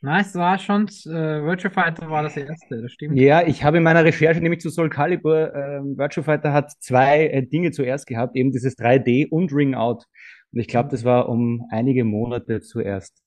Nein, 0.02 0.22
es 0.22 0.34
war 0.34 0.59
schon, 0.59 0.86
äh, 0.86 1.42
Virtual 1.44 1.72
Fighter 1.72 2.09
war 2.09 2.22
das 2.22 2.36
erste, 2.36 2.80
das 2.80 2.92
stimmt. 2.92 3.18
Ja, 3.18 3.47
ich 3.47 3.64
habe 3.64 3.78
in 3.78 3.82
meiner 3.82 4.05
Recherche 4.05 4.40
nämlich 4.40 4.60
zu 4.60 4.70
Soul 4.70 4.88
Calibur, 4.88 5.55
ähm, 5.55 5.98
Virtual 5.98 6.24
Fighter 6.24 6.52
hat 6.55 6.70
zwei 6.80 7.26
äh, 7.26 7.47
Dinge 7.47 7.70
zuerst 7.70 8.06
gehabt, 8.06 8.34
eben 8.34 8.51
dieses 8.51 8.78
3D 8.78 9.28
und 9.28 9.52
Ring 9.52 9.74
Out. 9.74 10.05
Und 10.52 10.60
ich 10.60 10.68
glaube, 10.68 10.88
das 10.88 11.05
war 11.05 11.28
um 11.28 11.66
einige 11.70 12.05
Monate 12.05 12.60
zuerst. 12.60 13.22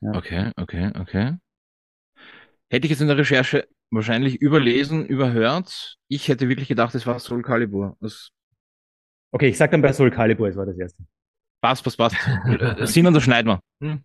Okay, 0.00 0.50
okay, 0.56 0.92
okay. 0.98 1.34
Hätte 2.70 2.86
ich 2.86 2.90
jetzt 2.90 3.00
in 3.00 3.08
der 3.08 3.18
Recherche 3.18 3.68
wahrscheinlich 3.90 4.36
überlesen, 4.36 5.06
überhört. 5.06 5.96
Ich 6.08 6.28
hätte 6.28 6.48
wirklich 6.48 6.68
gedacht, 6.68 6.94
es 6.94 7.06
war 7.06 7.18
Soul 7.18 7.42
Calibur. 7.42 7.96
Das 8.00 8.30
Okay, 9.34 9.48
ich 9.48 9.58
sag 9.58 9.72
dann 9.72 9.82
bei 9.82 9.92
Soul 9.92 10.12
Calibur, 10.12 10.48
es 10.48 10.56
war 10.56 10.64
das 10.64 10.78
erste. 10.78 11.02
passt, 11.60 11.82
passt, 11.82 11.98
passt. 11.98 12.16
Äh, 12.46 12.86
Sinn 12.86 13.06
und 13.06 13.20
schneiden 13.20 13.48
wir. 13.48 13.60
Hm. 13.80 14.04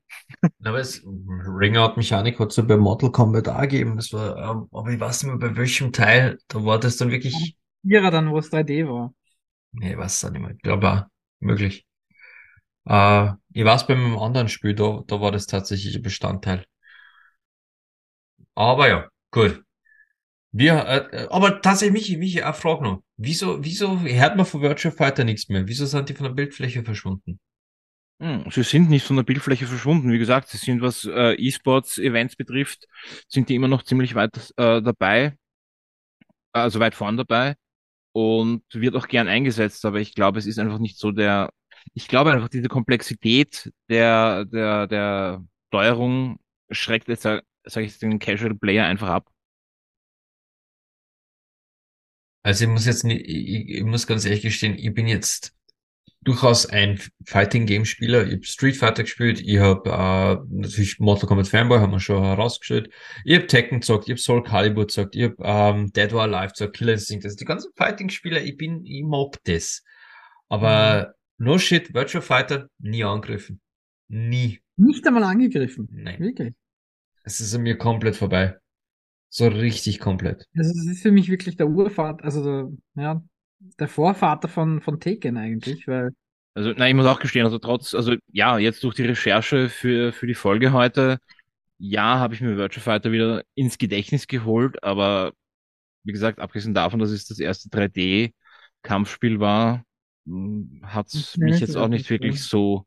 Aber 0.63 0.79
es, 0.79 1.03
Ring-Out-Mechanik 1.05 2.39
hat 2.39 2.49
es 2.49 2.55
ja 2.57 2.63
bei 2.63 2.77
Mortal 2.77 3.11
Kombat 3.11 3.47
auch 3.47 3.61
gegeben. 3.61 3.95
Das 3.97 4.11
war, 4.11 4.37
ähm, 4.37 4.67
aber 4.71 4.89
ich 4.89 4.99
weiß 4.99 5.23
nicht 5.23 5.31
mehr 5.31 5.49
bei 5.49 5.55
welchem 5.55 5.91
Teil. 5.91 6.39
Da 6.47 6.65
war 6.65 6.79
das 6.79 6.97
dann 6.97 7.11
wirklich, 7.11 7.55
Vierer 7.83 8.09
dann, 8.09 8.31
wo 8.31 8.39
es 8.39 8.51
3D 8.51 8.87
war. 8.87 9.13
nee, 9.71 9.91
ich 9.91 9.97
weiß 9.97 10.17
es 10.17 10.25
auch 10.25 10.31
nicht 10.31 10.41
mehr. 10.41 10.51
Ich 10.51 10.61
glaube 10.61 10.91
auch, 10.91 11.03
möglich. 11.39 11.85
Äh, 12.85 13.31
ich 13.53 13.65
weiß 13.65 13.85
bei 13.85 13.93
einem 13.93 14.17
anderen 14.17 14.49
Spiel, 14.49 14.73
da, 14.73 15.03
da 15.05 15.21
war 15.21 15.31
das 15.31 15.45
tatsächlich 15.45 15.95
ein 15.95 16.01
Bestandteil. 16.01 16.65
Aber 18.59 18.89
ja, 18.89 19.07
gut. 19.31 19.63
Wir, 20.51 20.73
äh, 20.85 21.23
äh, 21.23 21.27
aber 21.29 21.61
tatsächlich, 21.61 21.93
Michi, 21.93 22.17
Michi, 22.17 22.41
eine 22.41 22.53
Frage 22.53 22.83
noch. 22.83 23.03
Wieso, 23.15 23.63
wieso 23.63 24.01
hört 24.01 24.35
man 24.35 24.45
von 24.45 24.61
Virtual 24.61 24.93
Fighter 24.93 25.23
nichts 25.23 25.47
mehr? 25.47 25.65
Wieso 25.65 25.85
sind 25.85 26.09
die 26.09 26.13
von 26.13 26.25
der 26.25 26.33
Bildfläche 26.33 26.83
verschwunden? 26.83 27.39
Hm, 28.19 28.51
Sie 28.51 28.63
sind 28.63 28.89
nicht 28.89 29.05
von 29.05 29.15
der 29.15 29.23
Bildfläche 29.23 29.65
verschwunden. 29.65 30.11
Wie 30.11 30.19
gesagt, 30.19 30.49
sie 30.49 30.57
sind, 30.57 30.81
was 30.81 31.05
äh, 31.05 31.35
E-Sports-Events 31.35 32.35
betrifft, 32.35 32.85
sind 33.29 33.47
die 33.47 33.55
immer 33.55 33.69
noch 33.69 33.83
ziemlich 33.83 34.13
weit 34.13 34.35
äh, 34.57 34.81
dabei, 34.81 35.37
also 36.51 36.81
weit 36.81 36.95
vorn 36.95 37.15
dabei 37.15 37.55
und 38.13 38.63
wird 38.73 38.95
auch 38.95 39.07
gern 39.07 39.29
eingesetzt. 39.29 39.85
Aber 39.85 39.99
ich 40.01 40.15
glaube, 40.15 40.39
es 40.39 40.45
ist 40.45 40.59
einfach 40.59 40.79
nicht 40.79 40.99
so 40.99 41.11
der, 41.11 41.51
ich 41.93 42.09
glaube 42.09 42.33
einfach, 42.33 42.49
diese 42.49 42.67
Komplexität 42.67 43.71
der, 43.89 44.45
der, 44.45 44.87
der 44.87 45.45
Steuerung 45.69 46.39
schreckt 46.71 47.07
jetzt, 47.07 47.25
sage 47.63 47.87
sag 47.89 47.95
ich, 47.95 47.99
den 47.99 48.19
Casual 48.19 48.55
Player 48.55 48.85
einfach 48.85 49.09
ab. 49.09 49.29
Also 52.43 52.65
ich 52.65 52.69
muss 52.69 52.85
jetzt 52.85 53.03
nicht, 53.03 53.25
ich, 53.27 53.69
ich 53.69 53.83
muss 53.83 54.07
ganz 54.07 54.25
ehrlich 54.25 54.41
gestehen, 54.41 54.77
ich 54.77 54.93
bin 54.93 55.07
jetzt 55.07 55.53
durchaus 56.21 56.65
ein 56.65 56.99
Fighting 57.25 57.65
Game 57.65 57.85
Spieler. 57.85 58.25
Ich 58.25 58.33
habe 58.33 58.43
Street 58.43 58.77
Fighter 58.77 59.03
gespielt, 59.03 59.41
ich 59.41 59.57
habe 59.59 59.89
äh, 59.89 60.45
natürlich 60.49 60.99
Mortal 60.99 61.27
Kombat 61.27 61.47
Fanboy, 61.47 61.79
haben 61.79 61.91
wir 61.91 61.99
schon 61.99 62.23
herausgestellt. 62.23 62.91
Ich 63.23 63.35
habe 63.35 63.47
Tekken 63.47 63.79
gezockt, 63.79 64.05
ich 64.05 64.11
habe 64.11 64.19
Soul 64.19 64.43
Calibur 64.43 64.87
gezockt, 64.87 65.15
ich 65.15 65.23
habe 65.23 65.35
ähm, 65.39 65.91
Dead 65.93 66.11
or 66.13 66.23
Alive 66.23 66.49
gezockt, 66.49 66.75
Killer 66.77 66.93
Instinct, 66.93 67.25
also 67.25 67.37
die 67.37 67.45
ganzen 67.45 67.71
Fighting 67.75 68.09
Spieler, 68.09 68.41
ich 68.41 68.57
bin, 68.57 68.85
ich 68.85 69.03
mob 69.03 69.37
das. 69.45 69.83
Aber 70.49 71.13
no 71.37 71.57
shit, 71.57 71.93
Virtual 71.93 72.21
Fighter 72.21 72.69
nie 72.79 73.03
angegriffen. 73.03 73.61
Nie. 74.07 74.59
Nicht 74.75 75.05
einmal 75.05 75.23
angegriffen. 75.23 75.87
Nein. 75.91 76.19
Wirklich. 76.19 76.53
Es 77.23 77.39
ist 77.39 77.53
an 77.55 77.61
mir 77.61 77.77
komplett 77.77 78.15
vorbei. 78.15 78.57
So 79.29 79.47
richtig 79.47 79.99
komplett. 79.99 80.45
Also 80.55 80.73
das 80.73 80.85
ist 80.85 81.01
für 81.01 81.11
mich 81.11 81.29
wirklich 81.29 81.55
der 81.55 81.69
Urvater, 81.69 82.23
also 82.23 82.43
der, 82.43 83.03
ja, 83.03 83.23
der 83.79 83.87
Vorvater 83.87 84.47
von, 84.47 84.81
von 84.81 84.99
Tekken 84.99 85.37
eigentlich, 85.37 85.87
weil 85.87 86.11
Also, 86.55 86.71
nein, 86.71 86.89
ich 86.89 86.95
muss 86.95 87.05
auch 87.05 87.19
gestehen, 87.19 87.45
also 87.45 87.59
trotz, 87.59 87.93
also 87.93 88.15
ja, 88.31 88.57
jetzt 88.57 88.83
durch 88.83 88.95
die 88.95 89.05
Recherche 89.05 89.69
für, 89.69 90.11
für 90.13 90.25
die 90.27 90.33
Folge 90.33 90.71
heute, 90.71 91.19
ja, 91.77 92.19
habe 92.19 92.33
ich 92.33 92.41
mir 92.41 92.57
Virtua 92.57 92.81
Fighter 92.81 93.11
wieder 93.11 93.43
ins 93.55 93.77
Gedächtnis 93.77 94.27
geholt, 94.27 94.83
aber 94.83 95.31
wie 96.03 96.11
gesagt, 96.11 96.39
abgesehen 96.39 96.73
davon, 96.73 96.99
dass 96.99 97.11
es 97.11 97.25
das 97.25 97.39
erste 97.39 97.69
3D-Kampfspiel 97.69 99.39
war, 99.39 99.83
hat 100.83 101.07
es 101.07 101.37
mich 101.37 101.59
jetzt 101.59 101.75
auch 101.75 101.87
nicht 101.87 102.09
wirklich 102.09 102.41
so. 102.41 102.47
so 102.47 102.85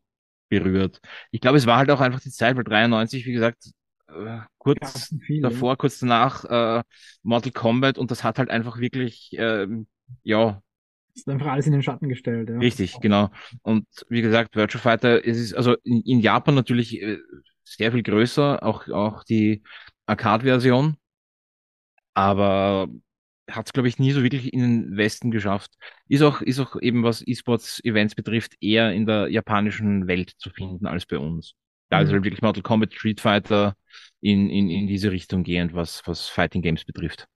berührt. 0.49 1.01
Ich 1.31 1.41
glaube, 1.41 1.59
es 1.59 1.67
war 1.67 1.79
halt 1.79 1.91
auch 1.91 2.01
einfach 2.01 2.21
die 2.21 2.31
Zeit, 2.31 2.57
weil 2.57 2.65
93, 2.65 3.27
wie 3.27 3.33
gesagt, 3.33 3.71
äh, 4.13 4.41
kurz 4.59 5.15
viel, 5.27 5.43
ja. 5.43 5.49
davor, 5.49 5.77
kurz 5.77 5.99
danach 5.99 6.45
äh, 6.45 6.83
Mortal 7.23 7.53
Kombat 7.53 7.99
und 7.99 8.11
das 8.11 8.25
hat 8.25 8.39
halt 8.39 8.51
einfach 8.51 8.79
wirklich, 8.79 9.31
ähm, 9.39 9.87
ja, 10.23 10.63
Ist 11.15 11.29
einfach 11.29 11.49
alles 11.49 11.67
in 11.67 11.73
den 11.73 11.83
Schatten 11.83 12.09
gestellt, 12.09 12.49
ja. 12.49 12.59
richtig, 12.59 13.01
genau. 13.01 13.31
Und 13.63 13.87
wie 14.09 14.23
gesagt, 14.23 14.57
Virtua 14.57 14.81
Fighter, 14.81 15.27
es 15.27 15.39
ist 15.39 15.55
also 15.55 15.77
in, 15.85 16.03
in 16.03 16.21
Japan 16.21 16.55
natürlich 16.55 17.01
äh, 17.01 17.19
sehr 17.65 17.93
viel 17.93 18.03
größer, 18.03 18.63
auch, 18.63 18.89
auch 18.89 19.25
die 19.25 19.63
Arcade-Version, 20.07 20.97
aber 22.15 22.89
hat 23.51 23.67
es, 23.67 23.73
glaube 23.73 23.89
ich, 23.89 23.99
nie 23.99 24.13
so 24.13 24.23
wirklich 24.23 24.53
in 24.53 24.61
den 24.61 24.97
Westen 24.97 25.31
geschafft. 25.31 25.73
Ist 26.09 26.23
auch, 26.23 26.41
ist 26.41 26.61
auch 26.61 26.81
eben, 26.81 27.03
was 27.03 27.27
E-Sports-Events 27.27 28.15
betrifft, 28.15 28.55
eher 28.61 28.93
in 28.93 29.07
der 29.07 29.29
japanischen 29.29 30.07
Welt 30.07 30.33
zu 30.39 30.51
finden 30.51 30.87
als 30.87 31.07
bei 31.07 31.19
uns. 31.19 31.55
Da 31.93 32.01
ist 32.01 32.11
Mhm. 32.11 32.13
halt 32.13 32.25
wirklich 32.25 32.43
Mortal 32.43 32.63
Kombat, 32.63 32.95
Street 32.95 33.21
Fighter 33.21 33.77
in, 34.23 34.49
in, 34.51 34.71
in 34.71 34.87
diese 34.87 35.11
Richtung 35.13 35.43
gehend, 35.45 35.75
was, 35.75 36.03
was 36.07 36.29
Fighting 36.29 36.63
Games 36.63 36.85
betrifft. 36.87 37.29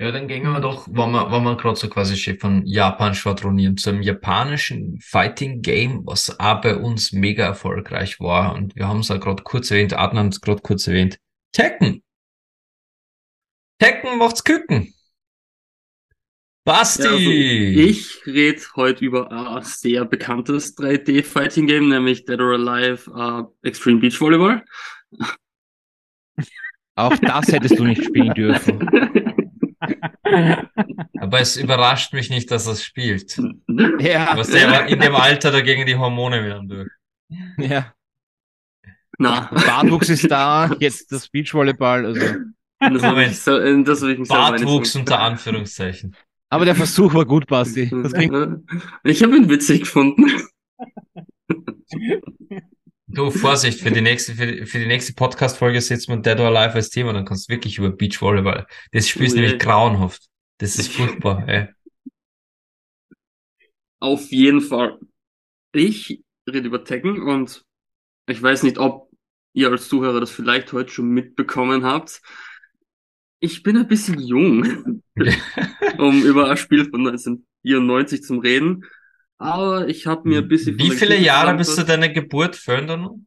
Ja, 0.00 0.10
dann 0.12 0.26
gehen 0.28 0.42
wir 0.44 0.60
doch, 0.60 0.88
wenn 0.88 1.10
wir, 1.12 1.30
wenn 1.32 1.42
wir 1.44 1.56
gerade 1.56 1.76
so 1.76 1.88
quasi 1.88 2.16
schon 2.16 2.38
von 2.38 2.66
Japan 2.66 3.14
schwadronieren, 3.14 3.76
zu 3.76 3.90
einem 3.90 4.02
japanischen 4.02 4.98
Fighting 5.00 5.62
Game, 5.62 6.04
was 6.06 6.38
auch 6.40 6.60
bei 6.60 6.76
uns 6.76 7.12
mega 7.12 7.44
erfolgreich 7.44 8.18
war. 8.20 8.54
Und 8.54 8.74
wir 8.76 8.88
haben 8.88 9.00
es 9.00 9.08
ja 9.08 9.16
gerade 9.18 9.42
kurz 9.44 9.70
erwähnt, 9.70 9.92
Adnan 9.94 10.26
hat 10.26 10.34
es 10.34 10.40
gerade 10.40 10.62
kurz 10.62 10.86
erwähnt. 10.88 11.18
Tekken! 11.52 12.02
Tekken 13.78 14.18
macht's 14.18 14.42
Küken! 14.42 14.93
Basti! 16.64 17.02
Ja, 17.04 17.10
also 17.10 17.30
ich 17.30 18.26
rede 18.26 18.62
heute 18.76 19.04
über 19.04 19.30
ein 19.30 19.62
sehr 19.62 20.04
bekanntes 20.06 20.76
3D-Fighting-Game, 20.78 21.88
nämlich 21.90 22.24
Dead 22.24 22.40
or 22.40 22.54
Alive 22.54 23.10
äh, 23.62 23.68
Extreme 23.68 24.00
Beach 24.00 24.18
Volleyball. 24.20 24.64
Auch 26.96 27.16
das 27.18 27.48
hättest 27.48 27.78
du 27.78 27.84
nicht 27.84 28.02
spielen 28.04 28.32
dürfen. 28.34 28.88
Aber 31.20 31.40
es 31.40 31.56
überrascht 31.56 32.12
mich 32.14 32.30
nicht, 32.30 32.50
dass 32.50 32.66
er 32.66 32.72
es 32.72 32.84
spielt. 32.84 33.38
Ja, 33.98 34.36
Was 34.36 34.48
der 34.50 34.86
in 34.86 35.00
dem 35.00 35.14
Alter 35.14 35.50
dagegen 35.50 35.84
die 35.86 35.96
Hormone 35.96 36.44
wieder 36.44 36.62
durch. 36.64 36.90
ja. 37.58 37.92
Na, 39.18 39.48
Bartwuchs 39.52 40.08
ist 40.08 40.28
da, 40.30 40.74
jetzt 40.80 41.12
das 41.12 41.28
Beachvolleyball, 41.28 42.06
also. 42.06 42.20
das 42.80 43.02
habe 43.02 43.24
ich, 43.24 43.38
so- 43.38 43.82
das 43.82 44.02
hab 44.02 44.08
ich 44.08 44.28
Bartwuchs 44.28 44.96
unter 44.96 45.20
Anführungszeichen. 45.20 46.16
Aber 46.54 46.64
der 46.64 46.76
Versuch 46.76 47.12
war 47.14 47.24
gut, 47.24 47.48
Basti. 47.48 47.90
Ich 49.02 49.22
habe 49.24 49.36
ihn 49.36 49.48
witzig 49.48 49.80
gefunden. 49.80 50.30
Du, 53.08 53.32
Vorsicht, 53.32 53.80
für 53.80 53.90
die 53.90 54.00
nächste, 54.00 54.34
für 54.34 54.46
die, 54.46 54.64
für 54.64 54.78
die 54.78 54.86
nächste 54.86 55.14
Podcast-Folge 55.14 55.80
setzen 55.80 56.12
wir 56.12 56.22
Dead 56.22 56.38
or 56.38 56.56
Alive 56.56 56.74
als 56.76 56.90
Thema, 56.90 57.12
dann 57.12 57.24
kannst 57.24 57.48
du 57.48 57.54
wirklich 57.54 57.78
über 57.78 57.90
Beachvolleyball. 57.90 58.68
Das 58.92 59.08
Spiel 59.08 59.26
ist 59.26 59.32
Oh 59.32 59.36
je. 59.36 59.42
nämlich 59.42 59.58
grauenhaft. 59.58 60.28
Das 60.58 60.76
ist 60.78 60.92
furchtbar, 60.92 61.48
ey. 61.48 61.68
Auf 63.98 64.30
jeden 64.30 64.60
Fall. 64.60 65.00
Ich 65.72 66.22
rede 66.48 66.68
über 66.68 66.84
Tekken 66.84 67.20
und 67.20 67.64
ich 68.28 68.40
weiß 68.40 68.62
nicht, 68.62 68.78
ob 68.78 69.10
ihr 69.54 69.72
als 69.72 69.88
Zuhörer 69.88 70.20
das 70.20 70.30
vielleicht 70.30 70.72
heute 70.72 70.92
schon 70.92 71.08
mitbekommen 71.08 71.84
habt. 71.84 72.22
Ich 73.44 73.62
bin 73.62 73.76
ein 73.76 73.86
bisschen 73.86 74.18
jung, 74.20 75.02
um 75.98 76.22
über 76.24 76.50
ein 76.50 76.56
Spiel 76.56 76.88
von 76.88 77.06
1994 77.06 78.22
zu 78.22 78.38
reden. 78.38 78.86
Aber 79.36 79.86
ich 79.86 80.06
habe 80.06 80.26
mir 80.26 80.38
ein 80.38 80.48
bisschen 80.48 80.78
Wie 80.78 80.90
viele 80.90 81.18
Jahre 81.18 81.54
bis 81.54 81.74
zu 81.74 81.82
Kindheit- 81.82 81.88
deiner 81.90 82.08
Geburt 82.08 82.58
noch? 82.66 83.18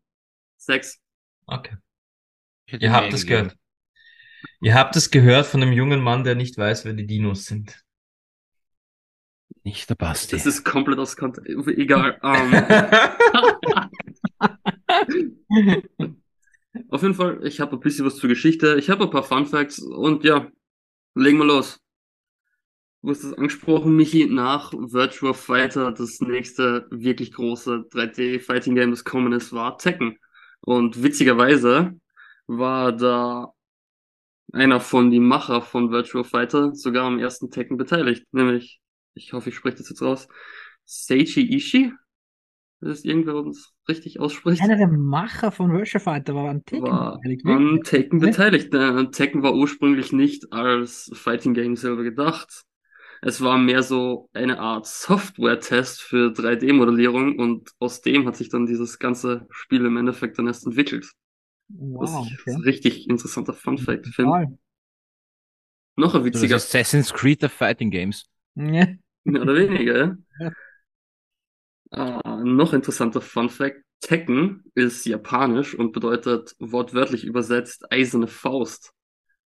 Sechs. 0.57 0.99
Okay. 1.45 1.75
Ihr 2.79 2.91
habt 2.91 3.13
es 3.13 3.27
gehört. 3.27 3.55
Ihr 4.59 4.73
habt 4.73 4.95
es 4.95 5.11
gehört 5.11 5.45
von 5.45 5.61
einem 5.61 5.71
jungen 5.71 6.01
Mann, 6.01 6.23
der 6.23 6.33
nicht 6.33 6.57
weiß, 6.57 6.83
wer 6.85 6.93
die 6.93 7.05
Dinos 7.05 7.45
sind. 7.45 7.83
Nicht 9.63 9.87
der 9.87 9.95
Basti. 9.95 10.35
Das 10.35 10.47
ist 10.47 10.63
komplett 10.63 10.97
aus 10.97 11.15
Kontext. 11.15 11.47
Egal. 11.67 12.19
Ähm, 14.99 16.17
auf 16.89 17.01
jeden 17.01 17.13
Fall, 17.13 17.45
ich 17.45 17.59
habe 17.59 17.75
ein 17.75 17.79
bisschen 17.79 18.05
was 18.05 18.17
zur 18.17 18.29
Geschichte. 18.29 18.75
Ich 18.77 18.89
habe 18.89 19.03
ein 19.03 19.09
paar 19.09 19.23
Fun 19.23 19.45
Facts 19.45 19.79
und 19.79 20.23
ja, 20.23 20.47
legen 21.15 21.37
wir 21.37 21.45
los. 21.45 21.79
Du 23.01 23.11
hast 23.11 23.23
es 23.23 23.33
angesprochen, 23.33 23.95
Michi, 23.95 24.25
nach 24.25 24.73
Virtua 24.73 25.33
Fighter, 25.33 25.91
das 25.91 26.19
nächste 26.19 26.87
wirklich 26.89 27.31
große 27.31 27.85
3D-Fighting-Game, 27.91 28.91
das 28.91 29.03
kommen 29.03 29.31
ist, 29.33 29.53
war 29.53 29.77
Tekken. 29.77 30.17
Und 30.61 31.03
witzigerweise 31.03 31.99
war 32.47 32.91
da 32.91 33.53
einer 34.51 34.79
von 34.79 35.11
die 35.11 35.19
Macher 35.19 35.61
von 35.61 35.91
Virtua 35.91 36.23
Fighter 36.23 36.73
sogar 36.73 37.05
am 37.05 37.19
ersten 37.19 37.51
Tekken 37.51 37.77
beteiligt, 37.77 38.25
nämlich, 38.31 38.81
ich 39.13 39.33
hoffe, 39.33 39.49
ich 39.49 39.55
spreche 39.55 39.77
das 39.77 39.89
jetzt 39.89 40.01
raus, 40.01 40.27
Seiji 40.85 41.55
Ishii. 41.55 41.93
Das 42.79 42.99
ist 42.99 43.05
irgendwer 43.05 43.35
uns 43.35 43.73
richtig 43.87 44.19
ausspricht. 44.19 44.61
Einer 44.61 44.77
der 44.77 44.87
Macher 44.87 45.51
von 45.51 45.71
Virtua 45.71 45.99
Fighter 45.99 46.35
war 46.35 46.49
an 46.49 46.63
Tekken 46.63 46.83
war 46.83 47.17
beteiligt, 47.17 47.45
an? 47.45 47.79
Tekken 47.83 48.19
beteiligt. 48.19 48.73
Äh, 48.73 49.09
Tekken 49.09 49.41
war 49.41 49.55
ursprünglich 49.55 50.13
nicht 50.13 50.51
als 50.53 51.09
Fighting 51.13 51.53
Game 51.55 51.75
selber 51.75 52.03
gedacht. 52.03 52.63
Es 53.21 53.41
war 53.41 53.57
mehr 53.57 53.81
so 53.81 54.29
eine 54.33 54.59
Art 54.59 54.85
Software-Test 54.85 56.01
für 56.01 56.31
3D-Modellierung 56.31 57.39
und 57.39 57.71
aus 57.79 58.01
dem 58.01 58.27
hat 58.27 58.35
sich 58.35 58.49
dann 58.49 58.67
dieses 58.67 58.99
ganze 58.99 59.47
Spiel 59.49 59.83
im 59.85 59.97
Endeffekt 59.97 60.37
dann 60.37 60.45
erst 60.45 60.67
entwickelt. 60.67 61.11
Was 61.69 62.11
Wow, 62.11 62.27
ich 62.27 62.39
okay. 62.39 62.51
ein 62.51 62.61
richtig 62.61 63.09
interessanter 63.09 63.53
Fun-Fact 63.53 64.07
finde. 64.07 64.57
Noch 65.95 66.13
ein 66.13 66.21
So 66.21 66.25
witziger, 66.25 66.55
das 66.55 66.65
Assassin's 66.67 67.11
Creed 67.11 67.41
der 67.41 67.49
Fighting 67.49 67.89
Games. 67.89 68.29
Ja. 68.55 68.87
mehr 69.23 69.41
oder 69.41 69.55
weniger, 69.55 69.97
ja. 70.39 70.51
Ah, 71.91 72.41
noch 72.43 72.73
interessanter 72.73 73.21
Fun 73.21 73.49
Fact. 73.49 73.81
Tekken 73.99 74.63
ist 74.75 75.05
japanisch 75.05 75.73
und 75.73 75.91
bedeutet 75.91 76.55
wortwörtlich 76.59 77.23
übersetzt 77.23 77.91
eiserne 77.91 78.27
Faust. 78.27 78.93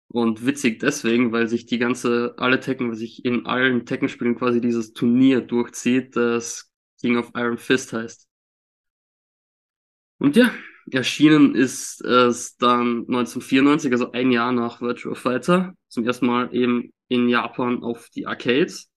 Und 0.08 0.44
witzig 0.44 0.80
deswegen, 0.80 1.30
weil 1.32 1.46
sich 1.46 1.66
die 1.66 1.78
ganze, 1.78 2.34
alle 2.36 2.58
Tekken, 2.58 2.88
weil 2.88 2.96
sich 2.96 3.24
in 3.24 3.46
allen 3.46 3.86
Tekken-Spielen 3.86 4.36
quasi 4.36 4.60
dieses 4.60 4.92
Turnier 4.92 5.40
durchzieht, 5.40 6.16
das 6.16 6.72
King 7.00 7.16
of 7.16 7.30
Iron 7.34 7.58
Fist 7.58 7.92
heißt. 7.92 8.26
Und 10.18 10.36
ja, 10.36 10.50
erschienen 10.90 11.54
ist 11.54 12.02
es 12.02 12.56
dann 12.56 13.06
1994, 13.08 13.92
also 13.92 14.12
ein 14.12 14.32
Jahr 14.32 14.52
nach 14.52 14.80
Virtua 14.80 15.14
Fighter, 15.14 15.74
zum 15.88 16.04
ersten 16.04 16.26
Mal 16.26 16.54
eben 16.54 16.92
in 17.08 17.28
Japan 17.28 17.82
auf 17.82 18.08
die 18.10 18.26
Arcades. 18.26 18.89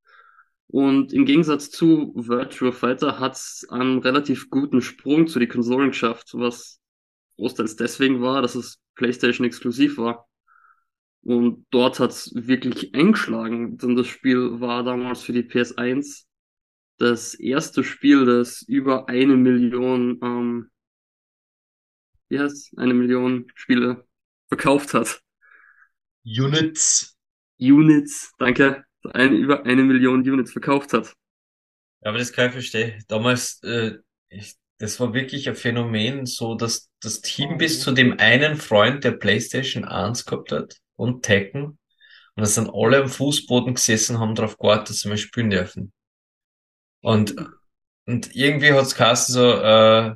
Und 0.73 1.13
im 1.13 1.25
Gegensatz 1.25 1.69
zu 1.69 2.13
Virtua 2.15 2.71
Fighter 2.71 3.19
hat 3.19 3.33
es 3.33 3.63
einen 3.69 3.99
relativ 3.99 4.49
guten 4.49 4.81
Sprung 4.81 5.27
zu 5.27 5.37
den 5.37 5.47
Konsolen 5.47 5.89
geschafft, 5.89 6.31
was 6.33 6.81
großteils 7.35 7.75
deswegen 7.75 8.23
war, 8.23 8.41
dass 8.41 8.55
es 8.55 8.79
PlayStation 8.95 9.45
exklusiv 9.45 9.99
war. 9.99 10.27
Und 11.21 11.67
dort 11.69 11.99
hat 11.99 12.09
es 12.09 12.33
wirklich 12.33 12.95
eingeschlagen, 12.95 13.77
denn 13.77 13.95
das 13.95 14.07
Spiel 14.07 14.61
war 14.61 14.83
damals 14.83 15.21
für 15.21 15.31
die 15.31 15.43
PS1 15.43 16.25
das 16.97 17.35
erste 17.35 17.83
Spiel, 17.83 18.25
das 18.25 18.63
über 18.63 19.07
eine 19.09 19.37
Million, 19.37 20.19
ähm, 20.23 20.71
wie 22.29 22.39
heißt 22.39 22.79
eine 22.79 22.95
Million 22.95 23.45
Spiele 23.53 24.07
verkauft 24.47 24.95
hat. 24.95 25.21
Units. 26.25 27.15
Units, 27.59 28.33
danke, 28.39 28.85
ein, 29.11 29.33
über 29.33 29.65
eine 29.65 29.83
Million 29.83 30.21
Units 30.21 30.51
verkauft 30.51 30.93
hat. 30.93 31.13
Ja, 32.01 32.09
aber 32.09 32.17
das 32.17 32.33
kann 32.33 32.47
ich 32.47 32.53
verstehen. 32.53 33.03
Damals, 33.07 33.61
äh, 33.63 33.97
ich, 34.29 34.55
das 34.77 34.99
war 34.99 35.13
wirklich 35.13 35.47
ein 35.47 35.55
Phänomen, 35.55 36.25
so 36.25 36.55
dass 36.55 36.89
das 37.01 37.21
Team 37.21 37.57
bis 37.57 37.81
zu 37.81 37.91
dem 37.91 38.19
einen 38.19 38.57
Freund, 38.57 39.03
der 39.03 39.11
PlayStation 39.11 39.85
1 39.85 40.25
gehabt 40.25 40.51
hat 40.51 40.77
und 40.95 41.23
Tekken, 41.23 41.77
und 42.35 42.41
das 42.41 42.55
sind 42.55 42.69
alle 42.73 43.03
am 43.03 43.09
Fußboden 43.09 43.75
gesessen, 43.75 44.19
haben 44.19 44.35
darauf 44.35 44.57
gewartet, 44.57 44.89
dass 44.89 44.99
sie 45.01 45.09
mal 45.09 45.17
spielen 45.17 45.51
dürfen. 45.51 45.93
Und, 47.01 47.35
und 48.05 48.35
irgendwie 48.35 48.73
hat's 48.73 48.95
geheißen 48.95 49.33
so, 49.33 49.51
äh, 49.51 50.15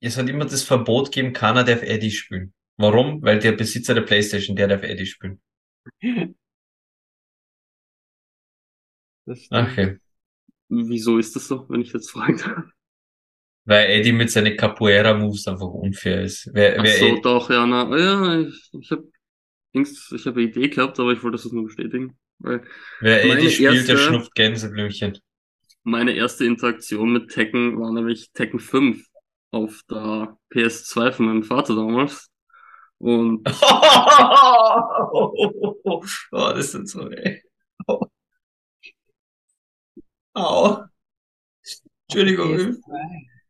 es 0.00 0.16
hat 0.16 0.28
immer 0.28 0.44
das 0.44 0.62
Verbot 0.62 1.06
gegeben, 1.06 1.32
keiner 1.32 1.64
darf 1.64 1.82
Eddie 1.82 2.12
spielen. 2.12 2.54
Warum? 2.76 3.22
Weil 3.22 3.40
der 3.40 3.52
Besitzer 3.52 3.94
der 3.94 4.02
PlayStation, 4.02 4.54
der 4.54 4.68
darf 4.68 4.82
Eddie 4.84 5.06
spielen. 5.06 5.40
Das 9.28 9.38
stimmt. 9.44 9.70
Okay. 9.72 9.98
Wieso 10.68 11.18
ist 11.18 11.34
das 11.36 11.48
so, 11.48 11.66
wenn 11.68 11.80
ich 11.80 11.92
jetzt 11.92 12.10
fragen 12.10 12.38
darf? 12.38 12.64
Weil 13.64 13.90
Eddie 13.90 14.12
mit 14.12 14.30
seinen 14.30 14.56
Capoeira-Moves 14.56 15.46
einfach 15.46 15.66
unfair 15.66 16.22
ist. 16.22 16.48
Wer, 16.52 16.76
Ach 16.78 16.84
wer 16.84 16.96
so, 16.98 17.04
Eddie, 17.06 17.20
doch, 17.22 17.50
ja, 17.50 17.66
na, 17.66 17.96
ja, 17.96 18.40
ich, 18.40 18.70
ich 18.80 18.90
habe 18.90 19.08
ich 19.72 20.26
hab 20.26 20.34
eine 20.34 20.44
Idee 20.44 20.68
gehabt, 20.68 20.98
aber 20.98 21.12
ich 21.12 21.22
wollte 21.22 21.36
das 21.36 21.52
nur 21.52 21.64
bestätigen. 21.64 22.18
Weil 22.38 22.62
wer 23.00 23.24
Eddie 23.24 23.50
spielt, 23.50 23.88
der 23.88 23.96
erste- 23.96 23.98
schnupft 23.98 24.34
Gänseblümchen. 24.34 25.18
meine 25.82 26.12
erste 26.12 26.44
Interaktion 26.46 27.12
mit 27.12 27.30
Tekken 27.30 27.78
war 27.78 27.92
nämlich 27.92 28.30
Tekken 28.32 28.60
5 28.60 29.04
auf 29.50 29.82
der 29.90 30.38
PS2 30.52 31.12
von 31.12 31.26
meinem 31.26 31.42
Vater 31.42 31.74
damals. 31.74 32.30
Und 32.98 33.46
oh, 35.82 36.02
das 36.32 36.74
ist 36.74 36.88
so, 36.88 37.08
ey. 37.10 37.42
Oh. 40.38 40.44
Au. 40.44 40.84
Entschuldigung. 42.08 42.54
PS2. 42.54 42.80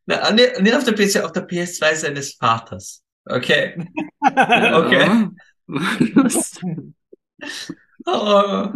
Na, 0.06 0.31
nicht 0.32 0.60
nicht 0.62 0.74
auf 0.74 0.85
der 0.85 0.93
PS, 0.93 1.16
auf 1.19 1.32
der 1.32 1.47
PS2 1.47 1.94
seines 1.94 2.35
Vaters. 2.35 3.05
Okay. 3.24 3.89
Okay. 4.20 5.28
Oh. 8.10 8.73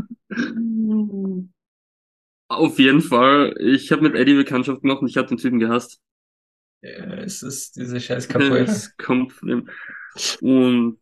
Auf 2.48 2.78
jeden 2.78 3.00
Fall, 3.00 3.54
ich 3.58 3.90
habe 3.90 4.02
mit 4.02 4.14
Eddie 4.14 4.34
Bekanntschaft 4.34 4.82
gemacht 4.82 5.00
und 5.00 5.08
ich 5.08 5.16
habe 5.16 5.28
den 5.28 5.38
Typen 5.38 5.58
gehasst. 5.58 6.00
Ja, 6.82 7.14
es 7.14 7.42
ist 7.42 7.76
diese 7.76 7.98
scheiß 7.98 8.28
kommt 8.98 9.32
von 9.32 9.48
dem. 9.48 9.70
Und 10.42 10.98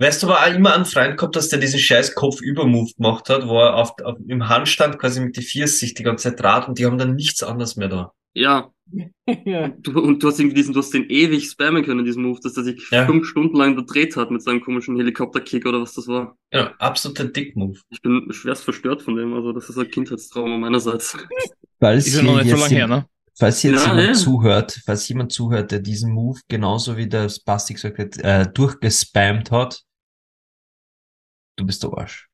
Weißt 0.00 0.22
du, 0.22 0.28
aber 0.28 0.40
auch 0.40 0.54
immer 0.54 0.74
einen 0.74 0.86
Freund 0.86 1.16
gehabt, 1.18 1.36
dass 1.36 1.50
der 1.50 1.58
diesen 1.60 1.78
scheiß 1.78 2.14
Kopf-Über-Move 2.14 2.90
gemacht 2.96 3.28
hat, 3.28 3.46
wo 3.46 3.58
er 3.60 3.74
auf, 3.76 3.92
auf, 4.02 4.16
im 4.26 4.48
Handstand 4.48 4.98
quasi 4.98 5.20
mit 5.20 5.36
die 5.36 5.42
Viers 5.42 5.78
sich 5.78 5.92
die 5.94 6.02
ganze 6.02 6.30
Zeit 6.30 6.40
draht 6.40 6.68
und 6.68 6.78
die 6.78 6.86
haben 6.86 6.96
dann 6.98 7.14
nichts 7.14 7.42
anderes 7.42 7.76
mehr 7.76 7.88
da. 7.88 8.12
ja, 8.34 8.70
ja. 9.44 9.68
du, 9.78 10.00
und 10.00 10.20
du 10.22 10.28
hast 10.28 10.40
irgendwie 10.40 10.56
diesen, 10.56 10.72
du 10.74 10.80
hast 10.80 10.92
den 10.94 11.04
ewig 11.08 11.48
spammen 11.48 11.84
können, 11.84 12.04
diesen 12.04 12.22
Move, 12.24 12.40
dass 12.42 12.54
der 12.54 12.64
sich 12.64 12.82
Ja. 12.90 13.06
fünf 13.06 13.26
Stunden 13.26 13.56
lang 13.56 13.74
verdreht 13.74 14.16
hat 14.16 14.30
mit 14.32 14.42
seinem 14.42 14.60
komischen 14.62 14.96
Helikopterkick 14.96 15.64
oder 15.66 15.80
was 15.82 15.94
das 15.94 16.08
war. 16.08 16.36
Ja, 16.52 16.72
absoluter 16.78 17.26
Dick-Move. 17.26 17.78
Ich 17.90 18.02
bin 18.02 18.26
schwerst 18.32 18.64
verstört 18.64 19.02
von 19.02 19.14
dem, 19.16 19.32
also 19.34 19.52
das 19.52 19.68
ist 19.68 19.78
ein 19.78 19.88
Kindheitstrauma 19.90 20.56
meinerseits. 20.56 21.16
Falls 21.78 22.06
Ist 22.06 22.16
ja 22.16 22.22
noch 22.22 22.36
nicht 22.42 22.50
so 22.50 22.56
lange 22.56 22.74
her, 22.74 22.88
ne? 22.88 23.06
Falls 23.38 23.60
hier 23.60 23.72
jetzt 23.72 23.86
Ja, 23.86 23.92
jemand 23.92 24.08
ja. 24.08 24.12
zuhört, 24.14 24.80
falls 24.84 25.08
jemand 25.08 25.32
zuhört, 25.32 25.70
der 25.70 25.78
diesen 25.78 26.12
Move 26.12 26.40
genauso 26.48 26.96
wie 26.96 27.06
der 27.08 27.28
Spastik 27.28 27.76
gesagt 27.76 27.98
hat, 27.98 28.16
äh, 28.18 28.50
durchgespammt 28.52 29.50
hat, 29.50 29.82
du 31.60 31.66
bist 31.66 31.82
der 31.82 31.90
Arsch. 31.92 32.28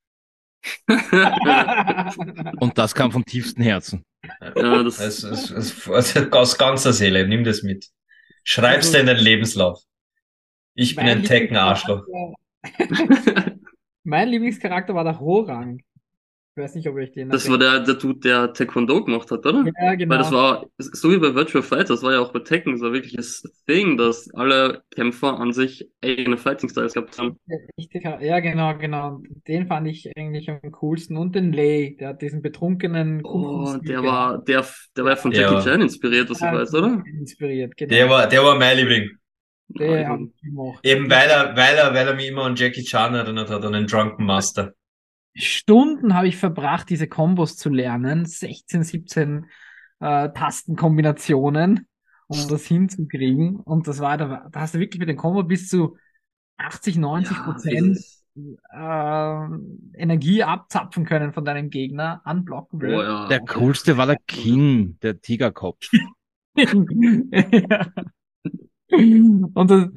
Und 2.61 2.77
das 2.79 2.95
kam 2.95 3.13
vom 3.13 3.25
tiefsten 3.25 3.63
Herzen. 3.63 4.03
ja, 4.57 4.83
das, 4.83 5.01
Also, 5.01 5.29
es- 5.29 5.51
es- 5.51 5.89
also 5.89 6.31
aus 6.31 6.59
ganzer 6.59 6.93
Seele, 6.93 7.27
nimm 7.29 7.45
das 7.45 7.63
mit. 7.63 7.89
Schreib's 8.45 8.91
dir 8.91 9.01
in 9.01 9.07
deinen 9.07 9.21
Lebenslauf. 9.21 9.83
Ich 10.75 10.95
bin 10.97 11.07
ein 11.07 11.25
Tekken-Arschloch. 11.25 12.05
Mein 14.05 14.29
Lieblingscharakter 14.29 14.95
war 14.95 15.05
der 15.05 15.15
Rorang. 15.15 15.81
Ich 16.59 16.63
weiß 16.63 16.75
nicht, 16.75 16.89
ob 16.89 16.97
ich 16.97 17.13
den 17.13 17.29
das 17.29 17.51
war 17.51 17.59
der, 17.59 17.81
der 17.81 17.95
Dude, 17.97 18.19
der 18.21 18.53
Taekwondo 18.55 19.05
gemacht 19.05 19.31
hat, 19.31 19.45
oder? 19.45 19.63
Ja, 19.79 19.95
genau. 19.95 20.13
Weil 20.13 20.19
das 20.21 20.33
war, 20.33 20.65
so 20.79 21.11
wie 21.11 21.19
bei 21.19 21.35
Virtual 21.35 21.63
Fighter, 21.63 21.89
das 21.95 22.03
war 22.03 22.15
ja 22.15 22.21
auch 22.21 22.33
bei 22.33 22.39
Tekken, 22.39 22.73
das 22.73 22.81
war 22.81 22.95
wirklich 22.95 23.15
das 23.15 23.43
Thing, 23.67 23.99
dass 23.99 24.33
alle 24.33 24.83
Kämpfer 24.95 25.39
an 25.39 25.53
sich 25.53 25.87
eigene 26.03 26.39
Fighting 26.39 26.71
Styles 26.71 26.95
gehabt 26.95 27.19
haben. 27.19 27.39
Richtig, 27.79 28.05
ja, 28.05 28.41
genau, 28.41 28.75
genau. 28.79 29.21
Den 29.47 29.67
fand 29.67 29.87
ich 29.89 30.11
eigentlich 30.17 30.49
am 30.49 30.61
coolsten. 30.73 31.19
Und 31.19 31.35
den 31.35 31.53
Lei, 31.53 31.95
der 32.01 32.09
hat 32.09 32.23
diesen 32.23 32.41
betrunkenen 32.41 33.21
Oh, 33.23 33.77
der 33.87 34.03
war, 34.03 34.39
der, 34.39 34.65
der 34.97 35.05
war 35.05 35.11
ja 35.11 35.17
von 35.17 35.33
Ja. 35.33 35.43
Jackie 35.43 35.63
Chan 35.63 35.83
inspiriert, 35.83 36.31
was 36.31 36.39
ich 36.39 36.43
Ja, 36.45 36.55
weiß, 36.55 36.73
oder? 36.75 37.05
Inspiriert, 37.05 37.77
genau. 37.77 37.91
Der 37.91 38.09
war, 38.09 38.27
der 38.29 38.45
war 38.45 38.59
mein 38.59 38.79
Liebling. 38.79 39.11
Der 39.69 40.01
Ja, 40.01 40.09
hab 40.11 40.21
ich 40.21 40.41
gemacht. 40.41 40.85
Eben 40.85 41.11
weil 41.11 41.29
er, 41.29 41.57
weil 41.57 41.77
er, 41.77 41.93
weil 41.95 42.09
er 42.09 42.15
mich 42.15 42.29
immer 42.29 42.45
an 42.45 42.57
Jackie 42.57 42.85
Chan 42.85 43.15
erinnert 43.15 43.51
hat, 43.51 43.65
an 43.65 43.73
den 43.73 43.87
Drunken 43.87 44.25
Master. 44.25 44.73
Stunden 45.37 46.15
habe 46.15 46.29
ich 46.29 46.37
verbracht, 46.37 46.89
diese 46.91 47.09
Kombos 47.09 47.57
zu 47.57 47.69
lernen. 47.69 48.25
16, 48.25 48.83
17 48.83 49.47
äh, 50.01 50.31
Tastenkombinationen, 50.31 51.87
um 52.27 52.49
das 52.49 52.65
hinzukriegen. 52.67 53.57
Und 53.57 53.87
das 53.87 54.01
war, 54.01 54.17
da, 54.17 54.49
da 54.51 54.61
hast 54.61 54.75
du 54.75 54.79
wirklich 54.79 55.01
mit 55.01 55.09
dem 55.09 55.17
Kombo 55.17 55.43
bis 55.43 55.69
zu 55.69 55.97
80, 56.59 56.97
90 56.97 57.37
Prozent 57.39 57.97
dieses- 57.97 58.25
äh, 58.71 59.47
Energie 59.95 60.43
abzapfen 60.43 61.05
können 61.05 61.33
von 61.33 61.45
deinem 61.45 61.71
Gegner. 61.71 62.23
Unblockable. 62.25 62.93
Boah, 62.95 63.05
ja. 63.05 63.29
Der 63.29 63.41
coolste 63.41 63.97
war 63.97 64.07
der 64.07 64.19
King, 64.27 64.99
der 65.03 65.21
Tigerkopf. 65.21 65.89
ja. 66.57 67.93
Und 68.91 69.71
das, 69.71 69.89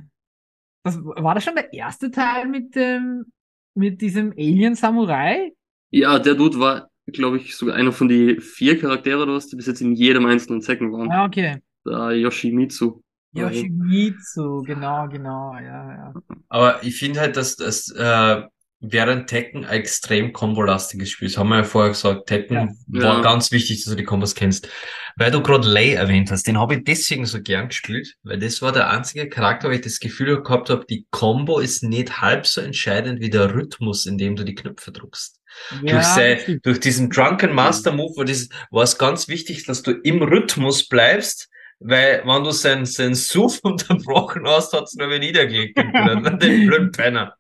das 0.84 0.98
war 1.04 1.36
das 1.36 1.44
schon 1.44 1.56
der 1.56 1.74
erste 1.74 2.12
Teil 2.12 2.48
mit 2.48 2.76
dem 2.76 3.26
mit 3.74 4.02
diesem 4.02 4.32
Alien 4.32 4.76
Samurai? 4.76 5.52
Ja, 5.92 6.20
der 6.20 6.36
Dude 6.36 6.60
war, 6.60 6.90
glaube 7.08 7.38
ich, 7.38 7.56
sogar 7.56 7.76
einer 7.76 7.92
von 7.92 8.08
die 8.08 8.40
vier 8.40 8.80
Charaktere 8.80 9.24
oder 9.24 9.34
was, 9.34 9.48
die 9.48 9.56
bis 9.56 9.68
jetzt 9.68 9.82
in 9.82 9.94
jedem 9.94 10.26
einzelnen 10.26 10.62
Tekken 10.62 10.92
waren. 10.92 11.12
Ah, 11.12 11.26
okay. 11.26 11.58
Der 11.86 12.12
Yoshimitsu. 12.12 13.02
Yoshimitsu, 13.34 14.64
genau, 14.64 15.08
genau, 15.08 15.54
ja, 15.56 15.94
ja. 15.94 16.14
Aber 16.50 16.84
ich 16.84 16.98
finde 16.98 17.20
halt, 17.20 17.38
dass 17.38 17.56
das 17.56 17.90
äh, 17.92 18.42
während 18.82 19.28
Tekken 19.28 19.66
ein 19.66 19.72
extrem 19.82 20.32
kombolastiges 20.32 21.10
Spiel 21.10 21.28
ist. 21.28 21.38
Haben 21.38 21.50
wir 21.50 21.58
ja 21.58 21.64
vorher 21.64 21.92
gesagt, 21.92 22.28
Tekken 22.28 22.78
Ja. 22.92 23.02
war 23.04 23.16
Ja. 23.18 23.22
ganz 23.22 23.52
wichtig, 23.52 23.84
dass 23.84 23.92
du 23.92 23.98
die 23.98 24.06
Kombos 24.06 24.36
kennst. 24.36 24.70
Weil 25.18 25.32
du 25.32 25.42
gerade 25.42 25.68
Lei 25.68 25.94
erwähnt 25.94 26.32
hast, 26.32 26.48
den 26.48 26.58
habe 26.58 26.76
ich 26.76 26.84
deswegen 26.86 27.26
so 27.26 27.42
gern 27.42 27.68
gespielt, 27.68 28.16
weil 28.24 28.40
das 28.40 28.62
war 28.62 28.72
der 28.72 28.90
einzige 28.90 29.28
Charakter, 29.28 29.68
wo 29.68 29.74
ich 29.74 29.82
das 29.82 30.00
Gefühl 30.00 30.42
gehabt 30.42 30.70
habe, 30.70 30.86
die 30.90 31.06
Combo 31.12 31.60
ist 31.60 31.84
nicht 31.84 32.22
halb 32.22 32.48
so 32.48 32.62
entscheidend 32.62 33.20
wie 33.20 33.30
der 33.30 33.54
Rhythmus, 33.54 34.06
in 34.06 34.18
dem 34.18 34.38
du 34.38 34.46
die 34.46 34.56
Knöpfe 34.56 34.94
drückst. 34.94 35.42
Ja, 35.84 35.96
durch, 35.96 36.06
sei, 36.06 36.60
durch 36.64 36.80
diesen 36.80 37.10
Drunken 37.10 37.54
Master 37.54 37.92
Move 37.92 38.16
war, 38.18 38.26
das, 38.26 38.48
war 38.72 38.84
es 38.84 38.98
ganz 38.98 39.28
wichtig, 39.28 39.66
dass 39.66 39.84
du 39.84 39.92
im 39.92 40.22
Rhythmus 40.22 40.88
bleibst, 40.88 41.50
weil 41.80 42.22
wenn 42.26 42.44
du 42.44 42.52
seinen, 42.52 42.86
seinen 42.86 43.16
Suff 43.16 43.60
unterbrochen 43.64 44.48
hast, 44.48 44.72
hat's 44.72 44.96
nur 44.96 45.08
wieder 45.10 45.20
niedergelegt. 45.20 45.78
den 46.42 46.68
blöden 46.68 46.92
Penner. 46.94 47.36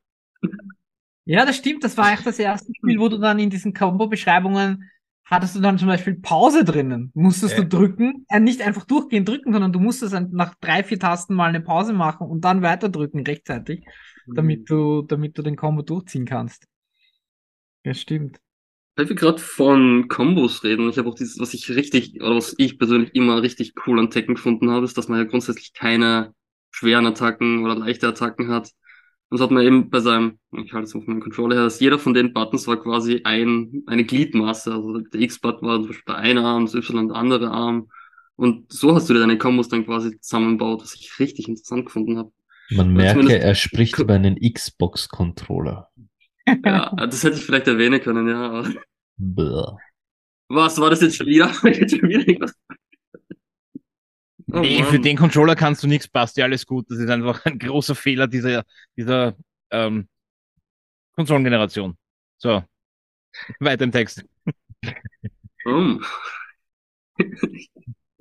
Ja, 1.29 1.45
das 1.45 1.57
stimmt. 1.57 1.83
Das 1.83 1.95
war 1.95 2.11
echt 2.11 2.25
das 2.25 2.39
erste 2.39 2.73
Spiel, 2.75 2.99
wo 2.99 3.07
du 3.07 3.19
dann 3.19 3.37
in 3.37 3.51
diesen 3.51 3.71
Combo-Beschreibungen 3.73 4.89
hattest 5.25 5.55
du 5.55 5.59
dann 5.59 5.77
zum 5.77 5.87
Beispiel 5.87 6.15
Pause 6.15 6.63
drinnen. 6.63 7.11
Musstest 7.13 7.55
Ja. 7.55 7.63
du 7.63 7.67
drücken, 7.67 8.25
äh, 8.29 8.39
nicht 8.39 8.63
einfach 8.63 8.85
durchgehend 8.85 9.29
drücken, 9.29 9.53
sondern 9.53 9.71
du 9.71 9.79
musstest 9.79 10.13
dann 10.13 10.31
nach 10.31 10.55
drei, 10.55 10.83
vier 10.83 10.97
Tasten 10.99 11.35
mal 11.35 11.49
eine 11.49 11.61
Pause 11.61 11.93
machen 11.93 12.25
und 12.27 12.41
dann 12.45 12.63
weiter 12.63 12.89
drücken 12.89 13.19
rechtzeitig, 13.19 13.85
damit 14.25 14.67
du, 14.71 15.03
damit 15.03 15.37
du 15.37 15.43
den 15.43 15.55
Combo 15.55 15.83
durchziehen 15.83 16.25
kannst. 16.25 16.65
Ja, 17.83 17.93
stimmt. 17.93 18.39
Weil 18.95 19.07
wir 19.07 19.15
gerade 19.15 19.37
von 19.37 20.07
Kombos 20.07 20.63
reden, 20.63 20.89
ich 20.89 20.97
habe 20.97 21.07
auch 21.09 21.15
dieses, 21.15 21.39
was 21.39 21.53
ich 21.53 21.69
richtig, 21.69 22.15
oder 22.23 22.37
was 22.37 22.55
ich 22.57 22.79
persönlich 22.79 23.13
immer 23.13 23.43
richtig 23.43 23.73
cool 23.85 23.99
an 23.99 24.09
Tekken 24.09 24.33
gefunden 24.33 24.71
habe, 24.71 24.83
ist, 24.85 24.97
dass 24.97 25.07
man 25.09 25.19
ja 25.19 25.25
grundsätzlich 25.25 25.73
keine 25.73 26.33
schweren 26.71 27.05
Attacken 27.05 27.63
oder 27.63 27.75
leichte 27.75 28.07
Attacken 28.07 28.47
hat. 28.49 28.71
Und 29.29 29.39
das 29.39 29.45
hat 29.45 29.51
man 29.51 29.63
eben 29.63 29.89
bei 29.89 29.99
seinem, 29.99 30.39
ich 30.51 30.73
halte 30.73 30.87
es 30.87 30.95
auf 30.95 31.05
meinem 31.05 31.21
Controller 31.21 31.55
her, 31.55 31.63
dass 31.63 31.79
jeder 31.79 31.99
von 31.99 32.15
den 32.15 32.33
Buttons 32.33 32.67
war 32.67 32.77
quasi 32.77 33.21
ein, 33.23 33.83
eine 33.85 34.03
Gliedmaße. 34.03 34.71
Also 34.73 34.97
der 34.97 35.21
X-Button 35.21 35.67
war 35.67 35.77
zum 35.77 35.87
Beispiel 35.87 36.05
der 36.07 36.17
eine 36.17 36.41
Arm, 36.41 36.65
das 36.65 36.73
Y 36.73 37.09
der 37.09 37.17
andere 37.17 37.51
Arm. 37.51 37.89
Und 38.35 38.71
so 38.71 38.95
hast 38.95 39.09
du 39.09 39.13
dir 39.13 39.19
deine 39.19 39.37
Kombos 39.37 39.69
dann 39.69 39.85
quasi 39.85 40.19
zusammenbaut, 40.19 40.81
was 40.81 40.95
ich 40.95 41.19
richtig 41.19 41.47
interessant 41.47 41.85
gefunden 41.85 42.17
habe. 42.17 42.31
Man 42.71 42.93
merke, 42.93 43.37
er 43.37 43.55
spricht 43.55 43.99
über 43.99 44.13
einen 44.15 44.35
Xbox-Controller. 44.35 45.89
Ja, 46.65 46.95
das 46.95 47.23
hätte 47.23 47.37
ich 47.37 47.45
vielleicht 47.45 47.67
erwähnen 47.67 48.01
können, 48.01 48.27
ja. 48.27 48.63
aber-. 49.17 49.77
Was 50.47 50.79
war 50.79 50.89
das 50.89 51.01
jetzt 51.01 51.17
schon 51.17 51.27
wieder? 51.27 51.51
Jetzt 51.63 51.97
schon 51.97 52.09
wieder 52.09 52.27
irgendwas? 52.27 52.55
Oh 54.51 54.59
nee, 54.61 54.79
Mann. 54.81 54.89
für 54.89 54.99
den 54.99 55.17
Controller 55.17 55.55
kannst 55.55 55.83
du 55.83 55.87
nichts, 55.87 56.07
passt 56.07 56.37
ja 56.37 56.45
alles 56.45 56.65
gut. 56.65 56.85
Das 56.89 56.97
ist 56.99 57.09
einfach 57.09 57.45
ein 57.45 57.59
großer 57.59 57.95
Fehler 57.95 58.27
dieser, 58.27 58.63
dieser 58.97 59.35
ähm, 59.71 60.07
Konsolengeneration. 61.15 61.97
So. 62.37 62.63
Weiter 63.59 63.83
im 63.83 63.91
Text. 63.91 64.23
Oh, 65.65 65.97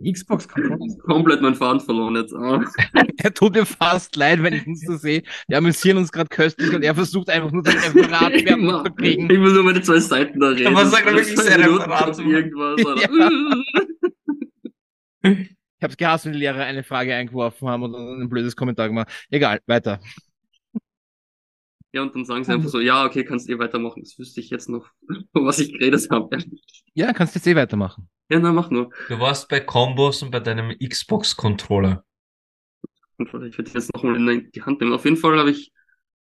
Xbox 0.01 0.47
Controller. 0.47 0.79
komplett 1.07 1.41
meinen 1.43 1.57
Faden 1.57 1.81
verloren 1.81 2.15
jetzt. 2.17 2.33
Ah. 2.35 2.63
Er 3.17 3.35
tut 3.35 3.55
mir 3.55 3.67
fast 3.67 4.15
leid, 4.15 4.41
wenn 4.43 4.53
ich 4.55 4.65
ihn 4.67 4.77
so 4.77 4.97
sehe. 4.97 5.25
Wir 5.49 5.59
amüsieren 5.59 5.99
uns 5.99 6.13
gerade 6.13 6.29
köstlich 6.29 6.73
und 6.73 6.85
er 6.85 6.95
versucht 6.95 7.29
einfach 7.31 7.51
nur 7.51 7.65
sein 7.65 7.79
Referat 7.79 8.33
Ich 8.35 8.47
zu 8.47 8.95
kriegen. 8.95 9.29
will 9.29 9.53
nur 9.53 9.65
meine 9.65 9.83
zwei 9.83 9.99
Seiten 9.99 10.39
da 10.39 10.51
reden. 10.51 10.69
Aber 10.69 10.87
sag 10.87 11.05
doch 11.05 11.15
wirklich 11.15 11.37
Minuten 11.37 11.81
Referat 11.81 12.15
zu 12.15 12.23
irgendwas. 12.23 12.85
Oder? 12.85 13.09
Ich 15.79 15.85
hab's 15.85 15.97
gehasst, 15.97 16.25
wenn 16.25 16.33
die 16.33 16.41
Lehrer 16.41 16.65
eine 16.65 16.83
Frage 16.83 17.15
eingeworfen 17.15 17.69
haben 17.69 17.85
und 17.85 17.95
ein 17.95 18.29
blödes 18.29 18.57
Kommentar 18.57 18.89
gemacht. 18.89 19.09
Egal, 19.31 19.61
weiter. 19.67 20.01
Ja, 21.93 22.03
und 22.03 22.15
dann 22.15 22.25
sagen 22.25 22.45
sie 22.45 22.53
einfach 22.53 22.69
so, 22.69 22.81
ja, 22.81 23.07
okay, 23.07 23.25
kannst 23.25 23.49
eh 23.49 23.59
weitermachen. 23.59 24.03
Das 24.03 24.19
wüsste 24.19 24.41
ich 24.41 24.51
jetzt 24.51 24.69
noch, 24.69 24.91
was 25.33 25.61
ich 25.61 25.73
geredet 25.73 26.09
habe. 26.11 26.37
Ja, 26.95 27.13
kannst 27.13 27.35
jetzt 27.37 27.47
eh 27.47 27.55
weitermachen. 27.55 28.09
Ja, 28.29 28.41
na, 28.41 28.53
mach 28.53 28.71
nur. 28.71 28.91
Du 29.09 29.21
warst 29.21 29.49
bei 29.49 29.61
Combos 29.61 30.23
und 30.23 30.33
bei 30.33 30.41
deinem 30.41 30.77
Xbox-Controller. 30.79 32.05
Ich 33.19 33.57
jetzt 33.57 33.95
nochmal 33.95 34.17
in 34.17 34.51
die 34.51 34.63
Hand 34.63 34.81
nehmen. 34.81 34.93
Auf 34.93 35.05
jeden 35.05 35.17
Fall 35.17 35.39
habe 35.39 35.51
ich, 35.51 35.73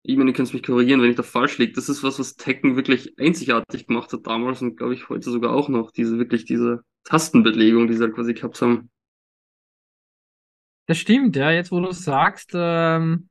ich 0.03 0.17
meine, 0.17 0.31
ihr 0.31 0.35
könnt 0.35 0.53
mich 0.53 0.63
korrigieren, 0.63 1.01
wenn 1.01 1.09
ich 1.09 1.15
da 1.15 1.23
falsch 1.23 1.57
liege. 1.57 1.73
Das 1.73 1.89
ist 1.89 2.03
was, 2.03 2.17
was 2.17 2.35
Tekken 2.35 2.75
wirklich 2.75 3.19
einzigartig 3.19 3.87
gemacht 3.87 4.13
hat 4.13 4.25
damals 4.25 4.61
und 4.61 4.77
glaube 4.77 4.93
ich 4.93 5.09
heute 5.09 5.29
sogar 5.29 5.53
auch 5.53 5.67
noch. 5.67 5.91
Diese, 5.91 6.17
wirklich 6.17 6.45
diese 6.45 6.83
Tastenbelegung, 7.03 7.87
die 7.87 7.95
sie 7.95 8.03
halt 8.03 8.15
quasi 8.15 8.33
gehabt 8.33 8.61
haben. 8.61 8.89
Das 10.87 10.97
stimmt, 10.97 11.35
ja, 11.35 11.51
jetzt 11.51 11.71
wo 11.71 11.79
du 11.81 11.91
sagst, 11.91 12.51
ähm, 12.55 13.29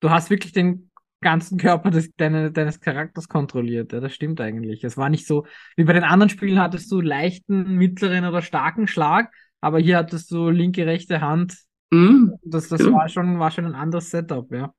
du 0.00 0.10
hast 0.10 0.30
wirklich 0.30 0.52
den 0.52 0.90
ganzen 1.20 1.58
Körper 1.58 1.90
des, 1.90 2.10
deine, 2.16 2.52
deines 2.52 2.80
Charakters 2.80 3.28
kontrolliert. 3.28 3.92
Ja, 3.92 4.00
das 4.00 4.14
stimmt 4.14 4.40
eigentlich. 4.40 4.84
Es 4.84 4.96
war 4.96 5.08
nicht 5.10 5.26
so, 5.26 5.46
wie 5.76 5.84
bei 5.84 5.92
den 5.94 6.04
anderen 6.04 6.30
Spielen 6.30 6.60
hattest 6.60 6.90
du 6.92 7.00
leichten, 7.00 7.76
mittleren 7.76 8.24
oder 8.26 8.42
starken 8.42 8.88
Schlag, 8.88 9.32
aber 9.60 9.78
hier 9.80 9.98
hattest 9.98 10.30
du 10.32 10.50
linke, 10.50 10.86
rechte 10.86 11.20
Hand. 11.20 11.56
Mhm. 11.92 12.34
Das, 12.44 12.68
das 12.68 12.80
Genau. 12.80 12.98
war 12.98 13.08
schon, 13.08 13.38
war 13.38 13.50
schon 13.50 13.66
ein 13.66 13.74
anderes 13.76 14.10
Setup, 14.10 14.50
ja. 14.52 14.74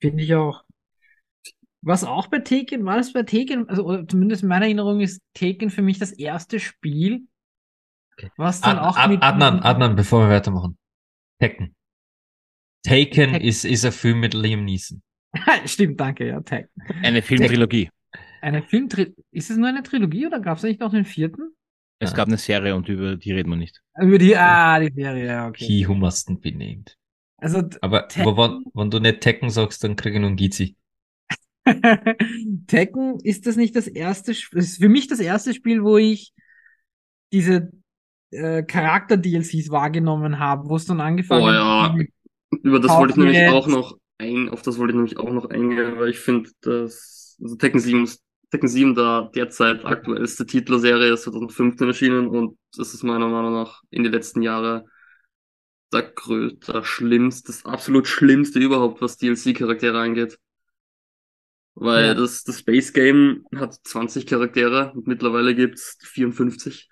Finde 0.00 0.22
ich 0.24 0.34
auch. 0.34 0.64
Was 1.82 2.04
auch 2.04 2.26
bei 2.26 2.40
Tekken, 2.40 2.84
war 2.84 2.96
das 2.96 3.12
bei 3.12 3.22
Tekken, 3.22 3.68
also 3.68 4.02
zumindest 4.04 4.42
in 4.42 4.48
meiner 4.50 4.66
Erinnerung 4.66 5.00
ist 5.00 5.22
Tekken 5.34 5.70
für 5.70 5.80
mich 5.82 5.98
das 5.98 6.12
erste 6.12 6.60
Spiel, 6.60 7.26
was 8.36 8.60
dann 8.60 8.78
Ad, 8.78 8.88
auch 8.88 8.96
Ad, 8.96 9.12
mit 9.12 9.22
Adnan, 9.22 9.60
Adnan, 9.60 9.96
bevor 9.96 10.26
wir 10.28 10.34
weitermachen. 10.34 10.76
Taken 11.40 11.74
Tekken. 12.82 13.34
ist, 13.36 13.64
ist 13.64 13.84
ein 13.84 13.92
Film 13.92 14.20
mit 14.20 14.34
Liam 14.34 14.64
Neeson. 14.64 15.02
Stimmt, 15.66 16.00
danke, 16.00 16.26
ja, 16.26 16.40
Tekken. 16.40 16.70
Eine 17.02 17.22
Filmtrilogie. 17.22 17.90
Eine 18.42 18.62
Filmtri 18.62 19.14
ist 19.32 19.50
es 19.50 19.56
nur 19.56 19.68
eine 19.68 19.82
Trilogie 19.82 20.26
oder 20.26 20.40
gab 20.40 20.56
es 20.56 20.62
nicht 20.64 20.80
noch 20.80 20.90
den 20.92 21.04
vierten? 21.04 21.52
Es 21.98 22.10
Ja. 22.10 22.16
gab 22.16 22.28
eine 22.28 22.38
Serie 22.38 22.74
und 22.74 22.88
über 22.88 23.16
die 23.16 23.32
reden 23.32 23.50
wir 23.50 23.56
nicht. 23.56 23.82
Über 24.00 24.16
die, 24.16 24.34
ah, 24.36 24.80
die 24.80 24.92
Serie, 24.94 25.26
ja, 25.26 25.48
okay. 25.48 25.66
He 25.66 25.86
who 25.86 25.94
be 25.94 26.52
named. 26.52 26.96
Also 27.36 27.62
Aber 27.82 28.08
wo, 28.16 28.36
wenn, 28.36 28.64
wenn 28.74 28.90
du 28.90 28.98
nicht 28.98 29.20
Tekken 29.20 29.50
sagst, 29.50 29.84
dann 29.84 29.96
kriege 29.96 30.18
ich 30.18 30.24
einen 30.24 30.36
Gizi. 30.36 30.76
Tekken 32.66 33.20
ist 33.20 33.46
das 33.46 33.56
nicht 33.56 33.76
das 33.76 33.86
erste, 33.86 34.32
Sp- 34.32 34.56
ist 34.56 34.78
für 34.82 34.88
mich 34.88 35.06
das 35.08 35.20
erste 35.20 35.52
Spiel, 35.52 35.82
wo 35.84 35.98
ich 35.98 36.32
diese 37.32 37.70
äh, 38.30 38.62
Charakter-DLCs 38.62 39.70
wahrgenommen 39.70 40.38
habe, 40.38 40.68
wo 40.68 40.76
es 40.76 40.86
dann 40.86 41.00
angefangen 41.00 41.42
Oh 41.44 41.50
ja. 41.50 41.92
hat. 41.94 42.06
Über 42.62 42.80
das 42.80 42.90
wollte 42.92 43.12
ich 43.12 43.16
nämlich 43.18 43.48
auch 43.48 43.66
noch 43.66 43.98
ein, 44.18 44.48
auf 44.50 44.62
das 44.62 44.78
wollte 44.78 44.92
ich 44.92 44.96
nämlich 44.96 45.18
auch 45.18 45.32
noch 45.32 45.48
eingehen, 45.50 45.98
weil 45.98 46.10
ich 46.10 46.18
finde, 46.18 46.50
dass 46.62 47.36
also 47.42 47.56
Tekken 47.56 47.80
7, 47.80 48.04
ist- 48.04 48.22
Tekken 48.50 48.68
7 48.68 48.94
da 48.94 49.30
derzeit 49.34 49.84
aktuellste 49.84 50.44
Titel 50.46 50.72
der 50.72 50.80
Serie 50.80 51.12
ist 51.14 51.22
2015 51.22 51.86
erschienen 51.86 52.26
und 52.28 52.58
das 52.76 52.92
ist 52.94 53.02
meiner 53.04 53.28
Meinung 53.28 53.52
nach 53.54 53.82
in 53.90 54.02
den 54.02 54.12
letzten 54.12 54.42
Jahren 54.42 54.82
der 55.92 56.02
größte, 56.02 56.72
der 56.72 56.84
schlimmste, 56.84 57.46
das 57.52 57.64
absolut 57.64 58.06
schlimmste 58.06 58.58
überhaupt, 58.58 59.00
was 59.00 59.16
DLC-Charaktere 59.16 59.98
angeht. 60.00 60.38
Weil 61.74 62.06
Ja. 62.08 62.14
das, 62.14 62.44
das 62.44 62.58
Space 62.60 62.92
Game 62.92 63.44
hat 63.56 63.74
20 63.84 64.26
Charaktere 64.26 64.92
und 64.94 65.06
mittlerweile 65.06 65.54
gibt's 65.54 65.96
54. 66.02 66.90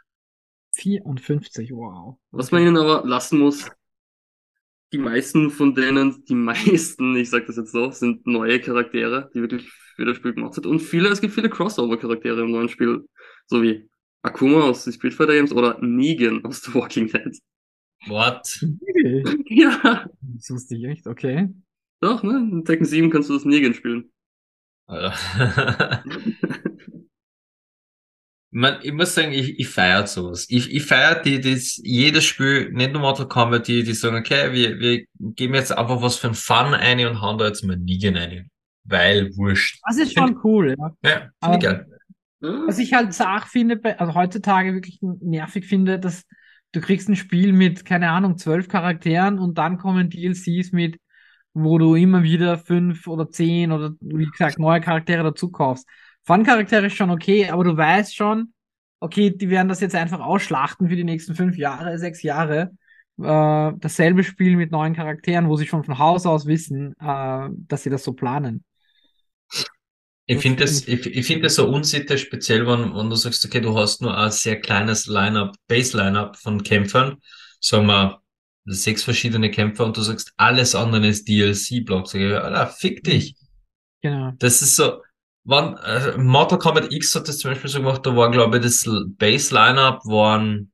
54, 0.73 1.73
wow. 1.73 2.19
Was 2.31 2.51
man 2.51 2.63
ihnen 2.63 2.77
aber 2.77 3.07
lassen 3.07 3.39
muss, 3.39 3.71
die 4.93 4.99
meisten 4.99 5.51
von 5.51 5.75
denen, 5.75 6.25
die 6.25 6.35
meisten, 6.35 7.17
ich 7.17 7.31
sag 7.31 7.47
das 7.47 7.57
jetzt 7.57 7.73
so, 7.73 7.91
sind 7.91 8.27
neue 8.27 8.61
Charaktere, 8.61 9.31
die 9.35 9.41
wirklich 9.41 9.71
für 9.97 10.05
das 10.05 10.17
Spiel 10.17 10.35
gemacht 10.35 10.55
sind. 10.55 10.67
Und 10.67 10.81
viele, 10.81 11.09
es 11.09 11.21
gibt 11.21 11.35
viele 11.35 11.51
Crossover-Charaktere 11.51 12.43
im 12.43 12.53
neuen 12.53 12.69
Spiel. 12.69 13.07
So 13.47 13.63
wie 13.63 13.89
Akuma 14.23 14.63
aus 14.63 14.85
den 14.85 14.93
Street 14.93 15.15
Fighter 15.15 15.35
Games 15.35 15.53
oder 15.53 15.79
Negan 15.81 16.45
aus 16.45 16.63
The 16.63 16.75
Walking 16.75 17.09
Dead. 17.09 17.39
What? 18.07 18.65
ja, 19.47 20.09
Das 20.21 20.51
wusste 20.51 20.77
ich 20.77 20.85
echt, 20.85 21.07
okay. 21.07 21.49
doch, 22.01 22.23
ne? 22.23 22.49
In 22.51 22.65
Tekken 22.65 22.87
7 22.87 23.11
kannst 23.11 23.29
du 23.29 23.35
das 23.35 23.45
Negan 23.45 23.75
spielen. 23.75 24.11
Man, 28.51 28.79
ich 28.83 28.93
muss 28.93 29.15
sagen, 29.15 29.33
ich, 29.33 29.59
ich 29.59 29.69
feiere 29.69 30.07
sowas. 30.07 30.47
Ich, 30.49 30.73
ich 30.73 30.85
feiere 30.85 31.23
die, 31.23 31.41
das, 31.41 31.79
jedes 31.83 32.25
Spiel, 32.25 32.71
nicht 32.73 32.93
nur 32.93 33.03
Mortal 33.03 33.29
Kombat, 33.29 33.69
die, 33.69 33.83
die 33.83 33.93
sagen, 33.93 34.17
okay, 34.17 34.53
wir, 34.53 34.79
wir 34.79 35.05
geben 35.19 35.55
jetzt 35.55 35.77
einfach 35.77 36.01
was 36.01 36.17
für 36.17 36.29
ein 36.29 36.35
Fun 36.35 36.75
ein 36.75 37.07
und 37.07 37.21
hauen 37.21 37.37
da 37.37 37.47
jetzt 37.47 37.63
mal 37.65 37.77
Negan 37.77 38.17
ein. 38.17 38.51
Weil, 38.85 39.37
wurscht. 39.37 39.81
Das 39.87 39.99
ist 39.99 40.15
schon 40.15 40.39
cool, 40.45 40.75
ja. 40.79 40.97
Ja, 41.03 41.29
finde 41.43 41.57
ich 41.59 41.63
geil. 41.63 41.87
Ja, 42.41 42.67
Was 42.67 42.79
ich 42.79 42.95
halt 42.95 43.13
zart 43.13 43.45
finde, 43.45 43.81
also 43.99 44.15
heutzutage 44.15 44.73
wirklich 44.73 44.99
nervig 45.03 45.67
finde, 45.67 45.99
dass 45.99 46.25
du 46.73 46.81
kriegst 46.81 47.09
ein 47.09 47.17
Spiel 47.17 47.53
mit, 47.53 47.85
keine 47.85 48.11
Ahnung, 48.11 48.39
zwölf 48.39 48.69
Charakteren 48.69 49.39
und 49.39 49.59
dann 49.59 49.77
kommen 49.77 50.09
DLCs 50.09 50.73
mit, 50.73 50.99
wo 51.53 51.79
du 51.79 51.95
immer 51.97 52.23
wieder 52.23 52.59
fünf 52.59 53.07
oder 53.07 53.29
zehn 53.31 53.73
oder 53.73 53.93
wie 54.01 54.27
gesagt 54.27 54.59
neue 54.59 54.81
Charaktere 54.81 55.23
dazu 55.23 55.51
kaufst. 55.51 55.87
Fun-Charaktere 56.29 56.89
ist 56.89 56.95
schon 56.95 57.09
okay, 57.09 57.49
aber 57.49 57.65
du 57.65 57.75
weißt 57.75 58.15
schon, 58.15 58.53
okay, 59.01 59.31
die 59.31 59.49
werden 59.49 59.69
das 59.69 59.81
jetzt 59.81 59.95
einfach 59.95 60.21
ausschlachten 60.21 60.91
für 60.91 60.95
die 60.95 61.05
nächsten 61.05 61.35
fünf 61.35 61.57
Jahre, 61.57 61.99
sechs 61.99 62.23
Jahre. 62.23 62.71
Äh, 63.19 63.73
dasselbe 63.79 64.23
Spiel 64.23 64.57
mit 64.57 64.71
neuen 64.71 64.95
Charakteren, 64.95 65.49
wo 65.49 65.57
sie 65.57 65.67
schon 65.67 65.85
von 65.85 65.99
Haus 65.99 66.27
aus 66.27 66.45
wissen, 66.45 66.95
äh, 67.01 67.49
dass 67.67 67.83
sie 67.83 67.89
das 67.89 68.05
so 68.05 68.13
planen. 68.13 68.63
Ich 70.27 70.41
finde 70.41 70.65
das, 70.65 70.87
ich, 70.87 71.07
ich 71.07 71.27
finde 71.27 71.45
das 71.45 71.55
so 71.55 71.67
unsitte, 71.67 72.19
speziell, 72.19 72.67
wenn, 72.67 72.95
wenn 72.95 73.09
du 73.09 73.17
sagst, 73.17 73.43
okay, 73.47 73.63
du 73.63 73.75
hast 73.79 74.03
nur 74.03 74.15
ein 74.15 74.31
sehr 74.31 74.61
kleines 74.61 75.07
Line-up, 75.07 75.57
Base-Line-up 75.67 76.37
von 76.37 76.63
Kämpfern, 76.63 77.17
sagen 77.59 77.87
wir, 77.87 78.21
sechs 78.67 79.03
verschiedene 79.03 79.51
Kämpfer 79.51 79.87
und 79.87 79.97
du 79.97 80.03
sagst, 80.03 80.35
alles 80.37 80.75
andere 80.75 81.07
ist 81.07 81.27
DLC-Block. 81.27 82.07
Sag 82.07 82.21
ich, 82.21 82.35
Alter, 82.35 82.67
fick 82.67 83.03
dich. 83.03 83.35
Genau. 84.03 84.33
Das 84.39 84.61
ist 84.61 84.77
so, 84.77 85.01
wann, 85.49 85.79
äh, 85.79 86.17
Mortal 86.19 86.59
Kombat 86.59 86.93
X 86.93 87.15
hat 87.15 87.27
das 87.27 87.39
zum 87.39 87.51
Beispiel 87.51 87.71
so 87.71 87.79
gemacht, 87.79 88.05
da 88.05 88.15
war, 88.15 88.31
glaube 88.31 88.59
ich, 88.59 88.63
das 88.63 88.85
Base-Line-up 88.87 90.05
waren 90.05 90.71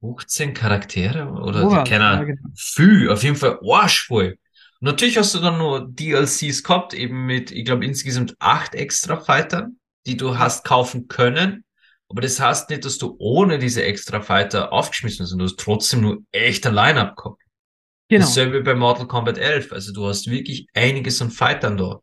15 0.00 0.52
Charaktere 0.52 1.26
oder 1.28 1.62
Sowas, 1.62 1.88
keine 1.88 2.04
ja, 2.04 2.10
Ahnung. 2.10 2.26
genau. 2.26 2.48
Viel, 2.54 3.10
auf 3.10 3.22
jeden 3.22 3.36
Fall 3.36 3.58
arschvoll. 3.66 4.36
Und 4.80 4.86
natürlich 4.86 5.16
hast 5.16 5.34
du 5.34 5.38
dann 5.38 5.58
nur 5.58 5.88
DLCs 5.88 6.62
gehabt, 6.62 6.92
eben 6.92 7.24
mit, 7.24 7.50
ich 7.50 7.64
glaube, 7.64 7.86
insgesamt 7.86 8.36
acht 8.38 8.74
extra 8.74 9.16
Fightern, 9.16 9.78
die 10.06 10.16
du 10.16 10.38
hast 10.38 10.64
kaufen 10.64 11.08
können. 11.08 11.64
Aber 12.08 12.20
das 12.20 12.38
heißt 12.38 12.68
nicht, 12.68 12.84
dass 12.84 12.98
du 12.98 13.16
ohne 13.18 13.58
diese 13.58 13.82
extra 13.82 14.20
Fighter 14.20 14.72
aufgeschmissen 14.72 15.24
hast. 15.24 15.32
Du 15.32 15.42
hast 15.42 15.58
trotzdem 15.58 16.02
nur 16.02 16.18
echt 16.32 16.66
ein 16.66 16.74
Line-Up 16.74 17.16
gehabt. 17.16 17.40
Genau. 18.08 18.26
Dasselbe 18.26 18.60
bei 18.62 18.74
Mortal 18.74 19.06
Kombat 19.06 19.38
11. 19.38 19.72
Also 19.72 19.94
du 19.94 20.06
hast 20.06 20.28
wirklich 20.28 20.66
einiges 20.74 21.22
an 21.22 21.30
Fightern 21.30 21.78
da. 21.78 22.00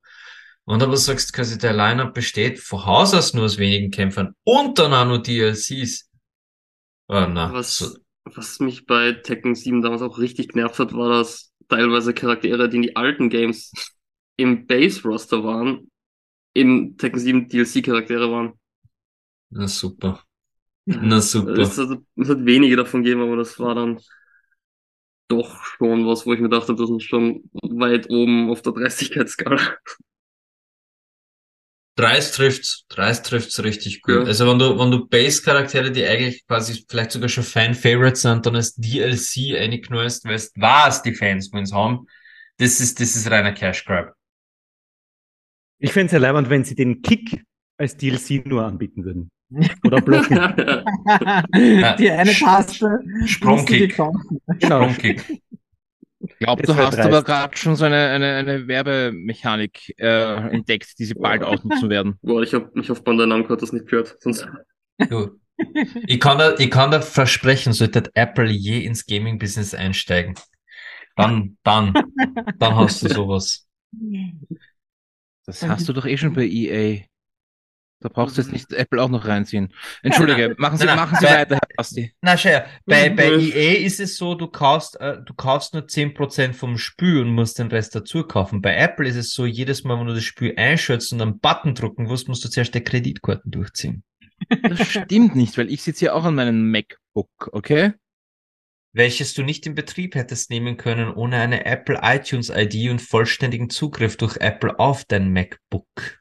Und 0.70 0.84
dann 0.84 0.92
du 0.92 0.98
sagst, 0.98 1.34
quasi 1.34 1.58
der 1.58 1.74
Line-Up 1.74 2.14
besteht 2.14 2.60
von 2.60 2.86
Haus 2.86 3.16
aus 3.16 3.34
nur 3.34 3.46
aus 3.46 3.58
wenigen 3.58 3.90
Kämpfern 3.90 4.36
und 4.44 4.78
dann 4.78 4.94
auch 4.94 5.08
nur 5.08 5.20
DLCs. 5.20 6.08
Oh, 7.08 7.26
na, 7.28 7.52
Was, 7.52 8.00
was 8.24 8.60
mich 8.60 8.86
bei 8.86 9.14
Tekken 9.14 9.56
7 9.56 9.82
damals 9.82 10.04
auch 10.04 10.20
richtig 10.20 10.50
genervt 10.50 10.78
hat, 10.78 10.94
war, 10.94 11.10
dass 11.10 11.52
teilweise 11.70 12.14
Charaktere, 12.14 12.70
die 12.70 12.76
in 12.76 12.82
die 12.84 12.96
alten 12.96 13.32
Games 13.32 13.72
im 14.36 14.68
Base-Roster 14.68 15.44
waren, 15.44 15.90
in 16.54 16.98
Tekken 16.98 17.20
7 17.20 17.50
DLC-Charaktere 17.50 18.30
waren. 18.32 18.54
na 19.50 19.68
super. 19.68 20.24
Na 20.86 21.20
super. 21.20 21.58
Es 21.58 21.80
hat, 21.80 21.98
es 22.16 22.30
hat 22.30 22.46
wenige 22.46 22.76
davon 22.76 23.02
gegeben, 23.02 23.24
aber 23.24 23.38
das 23.38 23.58
war 23.58 23.74
dann 23.74 24.00
doch 25.30 25.64
schon 25.64 26.06
was, 26.06 26.28
wo 26.28 26.34
ich 26.34 26.40
mir 26.40 26.50
dachte, 26.50 26.76
das 26.76 26.92
ist 26.92 27.06
schon 27.06 27.50
weit 27.54 28.08
oben 28.12 28.52
auf 28.52 28.62
der 28.62 28.74
Dreistigkeitsskala. 28.74 29.60
30 32.00 32.32
trifft's, 32.32 32.86
30 32.90 33.24
trifft's 33.24 33.64
richtig 33.64 34.02
gut. 34.02 34.16
Ja. 34.16 34.24
Also 34.24 34.48
wenn 34.48 34.58
du, 34.58 34.80
wenn 34.80 34.90
du 34.90 35.06
Base-Charaktere, 35.08 35.92
die 35.92 36.06
eigentlich 36.06 36.48
quasi 36.48 36.86
vielleicht 36.88 37.12
sogar 37.12 37.28
schon 37.28 37.44
Fan-Favorites 37.44 38.22
sind, 38.22 38.46
dann 38.46 38.56
als 38.56 38.76
DLC 38.76 39.58
einknallst, 39.58 40.24
weißt, 40.26 40.54
was 40.56 41.02
die 41.04 41.14
Fans 41.14 41.52
wollen's 41.52 41.74
haben, 41.74 42.08
das 42.58 42.80
ist, 42.80 43.02
das 43.02 43.16
ist 43.16 43.30
reiner 43.30 43.52
Cash 43.52 43.84
Grab. 43.84 44.14
Ich 45.80 45.92
fände 45.92 46.08
es 46.08 46.12
ja 46.14 46.20
leibend, 46.20 46.50
wenn 46.50 46.64
sie 46.64 46.76
den 46.76 47.02
Kick 47.02 47.44
als 47.78 47.98
DLC 47.98 48.46
nur 48.46 48.66
anbieten 48.66 49.04
würden. 49.04 49.30
Oder 49.84 50.02
blocken. 50.02 50.36
Die 51.98 52.12
eine 52.12 52.34
Taste. 52.34 53.00
Sprungkick. 53.26 53.96
genau. 53.96 54.84
Sprungkick. 54.84 55.42
Ich 56.32 56.40
glaube, 56.40 56.64
du 56.64 56.76
wär 56.76 56.88
hast 56.88 56.98
dreist. 56.98 57.08
aber 57.08 57.24
gerade 57.24 57.58
schon 57.58 57.76
so 57.76 57.86
eine, 57.86 58.10
eine, 58.10 58.36
eine 58.36 58.68
Werbemechanik 58.68 59.94
äh, 59.98 60.50
entdeckt, 60.50 60.98
die 61.00 61.06
sie 61.06 61.14
bald 61.14 61.44
ausnutzen 61.44 61.90
werden. 61.90 62.18
Boah, 62.22 62.42
ich 62.42 62.54
hab, 62.54 62.76
ich 62.76 62.90
hoffe, 62.90 63.02
Bandai 63.04 63.26
Namco 63.26 63.50
hat 63.50 63.62
das 63.62 63.74
nicht 63.74 63.88
gehört, 63.88 64.16
sonst. 64.20 64.48
Ich 66.08 66.20
kann 66.20 66.38
da, 66.38 66.56
ich 66.58 66.72
kann 66.72 66.92
da 66.92 67.02
versprechen, 67.02 67.74
sollte 67.74 68.10
Apple 68.14 68.50
je 68.50 68.80
ins 68.80 69.06
Gaming-Business 69.06 69.74
einsteigen, 69.74 70.36
dann, 71.16 71.58
dann, 71.64 71.94
dann 72.58 72.76
hast 72.76 73.04
du 73.04 73.10
sowas. 73.10 73.68
Das 75.46 75.68
hast 75.68 75.90
du 75.90 75.94
doch 75.94 76.06
eh 76.06 76.18
schon 76.18 76.34
bei 76.34 76.46
EA. 76.46 77.02
Da 78.02 78.08
brauchst 78.08 78.38
du 78.38 78.42
jetzt 78.42 78.52
nicht 78.54 78.72
Apple 78.72 79.02
auch 79.04 79.10
noch 79.10 79.26
reinziehen. 79.26 79.74
Entschuldige, 80.04 80.56
machen 80.58 80.78
Sie, 80.78 80.86
nein, 80.86 80.96
machen 80.96 81.18
Sie 81.20 81.26
weil- 81.26 81.40
weiter, 81.40 81.56
Herr 81.56 81.68
Basti. 81.76 82.14
Na 82.22 82.38
schau, 82.38 82.62
bei, 82.86 83.10
Mhm. 83.10 83.16
bei 83.18 83.26
EA 83.32 83.86
ist 83.86 84.00
es 84.00 84.16
so, 84.16 84.36
du 84.36 84.48
kaufst, 84.48 85.00
äh, 85.02 85.18
du 85.22 85.34
kaufst 85.34 85.74
nur 85.74 85.86
10% 85.86 86.56
vom 86.56 86.78
Spiel 86.78 87.20
und 87.20 87.30
musst 87.34 87.60
den 87.60 87.68
Rest 87.68 87.96
dazu 87.96 88.24
kaufen. 88.24 88.62
Bei 88.62 88.74
Apple 88.76 89.08
ist 89.08 89.18
es 89.18 89.34
so, 89.34 89.46
jedes 89.46 89.84
Mal, 89.84 90.00
wenn 90.00 90.08
du 90.08 90.14
das 90.14 90.24
Spiel 90.24 90.54
einschätzt 90.56 91.12
und 91.12 91.22
einen 91.22 91.40
Button 91.40 91.76
drucken 91.76 92.04
musst, 92.06 92.30
musst 92.30 92.46
du 92.46 92.50
zuerst 92.50 92.74
die 92.74 92.82
Kreditkarten 92.84 93.52
durchziehen. 93.52 94.04
Das 94.64 94.88
stimmt 94.88 95.36
nicht, 95.36 95.58
weil 95.58 95.70
ich 95.70 95.84
sitze 95.84 96.00
hier 96.00 96.16
auch 96.16 96.24
an 96.24 96.36
meinem 96.36 96.72
MacBook, 96.72 97.50
okay? 97.52 97.94
welches 98.92 99.36
du 99.36 99.44
nicht 99.44 99.68
in 99.68 99.76
Betrieb 99.76 100.16
hättest 100.16 100.50
nehmen 100.50 100.76
können 100.76 101.14
ohne 101.14 101.36
eine 101.38 101.64
Apple 101.66 102.00
iTunes 102.02 102.50
ID 102.50 102.90
und 102.90 103.02
vollständigen 103.02 103.70
Zugriff 103.70 104.18
durch 104.18 104.38
Apple 104.38 104.80
auf 104.80 105.06
dein 105.06 105.32
MacBook? 105.32 106.19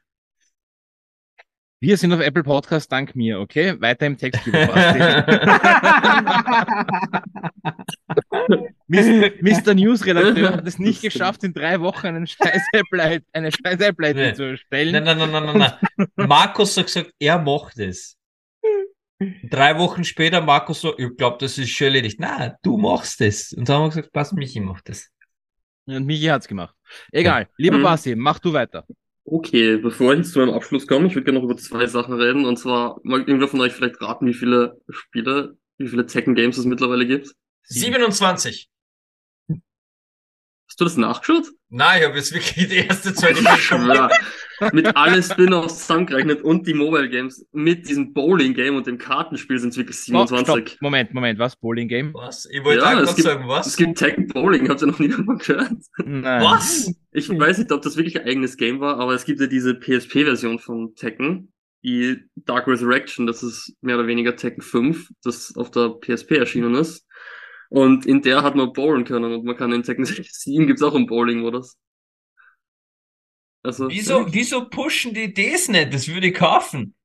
Wir 1.81 1.95
sind 1.97 2.11
auf 2.11 2.19
Apple 2.19 2.43
Podcast 2.43 2.91
dank 2.91 3.15
mir, 3.15 3.39
okay? 3.39 3.79
Weiter 3.79 4.05
im 4.05 4.17
Text, 4.17 4.45
lieber 4.45 4.67
Basti. 4.67 4.99
Mis- 8.87 9.41
Mr. 9.41 9.73
News-Redakteur 9.75 10.53
hat 10.57 10.67
es 10.67 10.77
nicht 10.77 11.01
geschafft, 11.09 11.43
in 11.45 11.53
drei 11.53 11.79
Wochen 11.79 12.07
einen 12.07 12.27
scheiß 12.27 12.63
Apple, 12.73 13.21
eine 13.31 13.51
scheiß 13.51 13.79
Apple 13.79 14.13
Nee. 14.13 14.33
zu 14.33 14.43
erstellen. 14.43 14.91
Nein, 14.91 15.03
nein, 15.17 15.31
nein, 15.31 15.45
nein, 15.45 15.57
nein, 15.57 15.71
nein. 16.17 16.27
Markus 16.27 16.75
hat 16.75 16.87
gesagt, 16.87 17.13
er 17.17 17.39
macht 17.39 17.79
es. 17.79 18.17
Drei 19.49 19.77
Wochen 19.77 20.03
später, 20.03 20.41
Markus 20.41 20.81
so, 20.81 20.97
ich 20.97 21.15
glaube, 21.17 21.37
das 21.39 21.57
ist 21.57 21.69
schon 21.69 21.85
erledigt. 21.87 22.19
Nein, 22.19 22.53
du 22.61 22.77
machst 22.77 23.21
es. 23.21 23.53
Und 23.53 23.69
dann 23.69 23.77
haben 23.77 23.83
wir 23.83 23.89
gesagt, 23.89 24.11
passt, 24.11 24.33
Michi 24.33 24.59
macht 24.59 24.89
es. 24.89 25.09
Und 25.85 26.05
Michi 26.05 26.25
hat's 26.25 26.47
gemacht. 26.47 26.75
Egal. 27.11 27.47
Lieber 27.57 27.77
Mhm. 27.77 27.83
Basti, 27.83 28.15
mach 28.15 28.39
du 28.39 28.51
weiter. 28.53 28.85
Okay, 29.31 29.77
bevor 29.77 30.15
ich 30.15 30.25
zu 30.25 30.39
meinem 30.39 30.55
Abschluss 30.55 30.87
komme, 30.87 31.05
ich 31.05 31.13
würde 31.13 31.25
gerne 31.25 31.37
noch 31.37 31.45
über 31.45 31.55
zwei 31.55 31.85
Sachen 31.85 32.15
reden. 32.15 32.45
Und 32.45 32.57
zwar, 32.57 32.99
mag 33.03 33.27
irgendwer 33.27 33.47
von 33.47 33.61
euch 33.61 33.73
vielleicht 33.73 34.01
raten, 34.01 34.25
wie 34.25 34.33
viele 34.33 34.81
Spiele, 34.89 35.55
wie 35.77 35.87
viele 35.87 36.07
Tekken 36.07 36.33
Games 36.33 36.57
es 36.57 36.65
mittlerweile 36.65 37.05
gibt? 37.05 37.35
27. 37.65 38.69
Hast 40.79 40.95
du 40.95 41.01
das 41.01 41.07
nachgeschaut? 41.09 41.47
Nein, 41.67 41.99
ich 41.99 42.07
habe 42.07 42.17
jetzt 42.17 42.33
wirklich 42.33 42.69
die 42.69 42.75
erste, 42.77 43.13
zweite 43.13 43.43
schwör. 43.57 44.09
Mit 44.71 44.95
allen 44.95 45.21
Spin-offs 45.21 45.79
zusammengerechnet 45.79 46.41
und 46.41 46.65
die 46.67 46.73
Mobile 46.73 47.09
Games 47.09 47.45
mit 47.51 47.89
diesem 47.89 48.13
Bowling 48.13 48.53
Game 48.53 48.77
und 48.77 48.87
dem 48.87 48.97
Kartenspiel 48.97 49.59
sind 49.59 49.71
es 49.71 49.77
wirklich 49.77 49.97
Oh, 50.13 50.25
27. 50.25 50.69
stopp. 50.69 50.81
Moment, 50.81 51.13
Moment, 51.13 51.37
was? 51.37 51.57
Bowling 51.57 51.89
Game? 51.89 52.13
Was? 52.13 52.47
Ich 52.49 52.63
wollte 52.63 52.79
Ja, 52.81 52.87
auch 52.97 52.99
es 53.01 53.07
gerade 53.07 53.15
gibt- 53.15 53.27
sagen, 53.27 53.47
was? 53.49 53.67
Es 53.67 53.75
gibt 53.75 53.97
Tekken 53.97 54.27
Bowling, 54.27 54.69
habt 54.69 54.81
ihr 54.81 54.87
noch 54.87 54.99
nie 54.99 55.09
davon 55.09 55.37
gehört? 55.37 55.71
Nein. 56.05 56.43
was? 56.43 56.93
Ich 57.11 57.27
weiß 57.29 57.57
nicht, 57.57 57.71
ob 57.73 57.81
das 57.81 57.97
wirklich 57.97 58.17
ein 58.21 58.25
eigenes 58.25 58.55
Game 58.55 58.79
war, 58.79 58.97
aber 59.01 59.13
es 59.15 59.25
gibt 59.25 59.41
ja 59.41 59.47
diese 59.47 59.75
PSP-Version 59.75 60.59
von 60.59 60.95
Tekken, 60.95 61.51
die 61.83 62.17
Dark 62.35 62.67
Resurrection, 62.67 63.27
das 63.27 63.43
ist 63.43 63.73
mehr 63.81 63.97
oder 63.97 64.07
weniger 64.07 64.37
Tekken 64.37 64.61
5, 64.63 65.09
das 65.25 65.53
auf 65.57 65.71
der 65.71 65.89
PSP 65.89 66.37
erschienen 66.37 66.75
ist. 66.75 67.05
Und 67.69 68.05
in 68.05 68.21
der 68.21 68.41
hat 68.43 68.55
man 68.55 68.73
bowlen 68.73 69.05
können 69.05 69.31
und 69.31 69.45
man 69.45 69.55
kann 69.55 69.71
in 69.71 69.83
Tekken 69.83 70.05
7 70.05 70.67
gibt's 70.67 70.81
auch 70.81 70.95
einen 70.95 71.07
Bowling-Modus. 71.07 71.77
Also, 73.63 73.89
Wieso, 73.89 74.25
wieso 74.33 74.69
pushen 74.69 75.13
die 75.13 75.33
das 75.33 75.67
nicht? 75.67 75.93
Das 75.93 76.07
würde 76.07 76.27
ich 76.27 76.33
kaufen. 76.33 76.95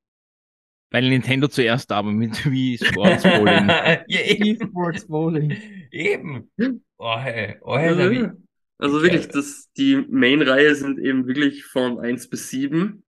Weil 0.91 1.09
Nintendo 1.09 1.49
zuerst 1.49 1.91
da 1.91 2.05
war 2.05 2.12
mit 2.12 2.47
Wii 2.51 2.78
Sports 2.78 3.24
Bowling. 3.24 3.69
ja, 4.07 4.20
eben. 4.20 4.69
Sports 4.69 5.07
Bowling. 5.09 5.57
eben. 5.91 6.51
Oh, 6.99 7.19
hey. 7.19 7.57
Oh, 7.62 7.73
Also, 7.73 8.01
hey, 8.03 8.20
ja. 8.23 8.32
also 8.78 9.03
wirklich, 9.03 9.27
das, 9.28 9.69
die 9.77 9.97
Main-Reihe 10.09 10.74
sind 10.77 11.01
eben 11.01 11.27
wirklich 11.27 11.65
von 11.65 11.99
1 11.99 12.31
bis 12.31 12.49
7. 12.51 13.05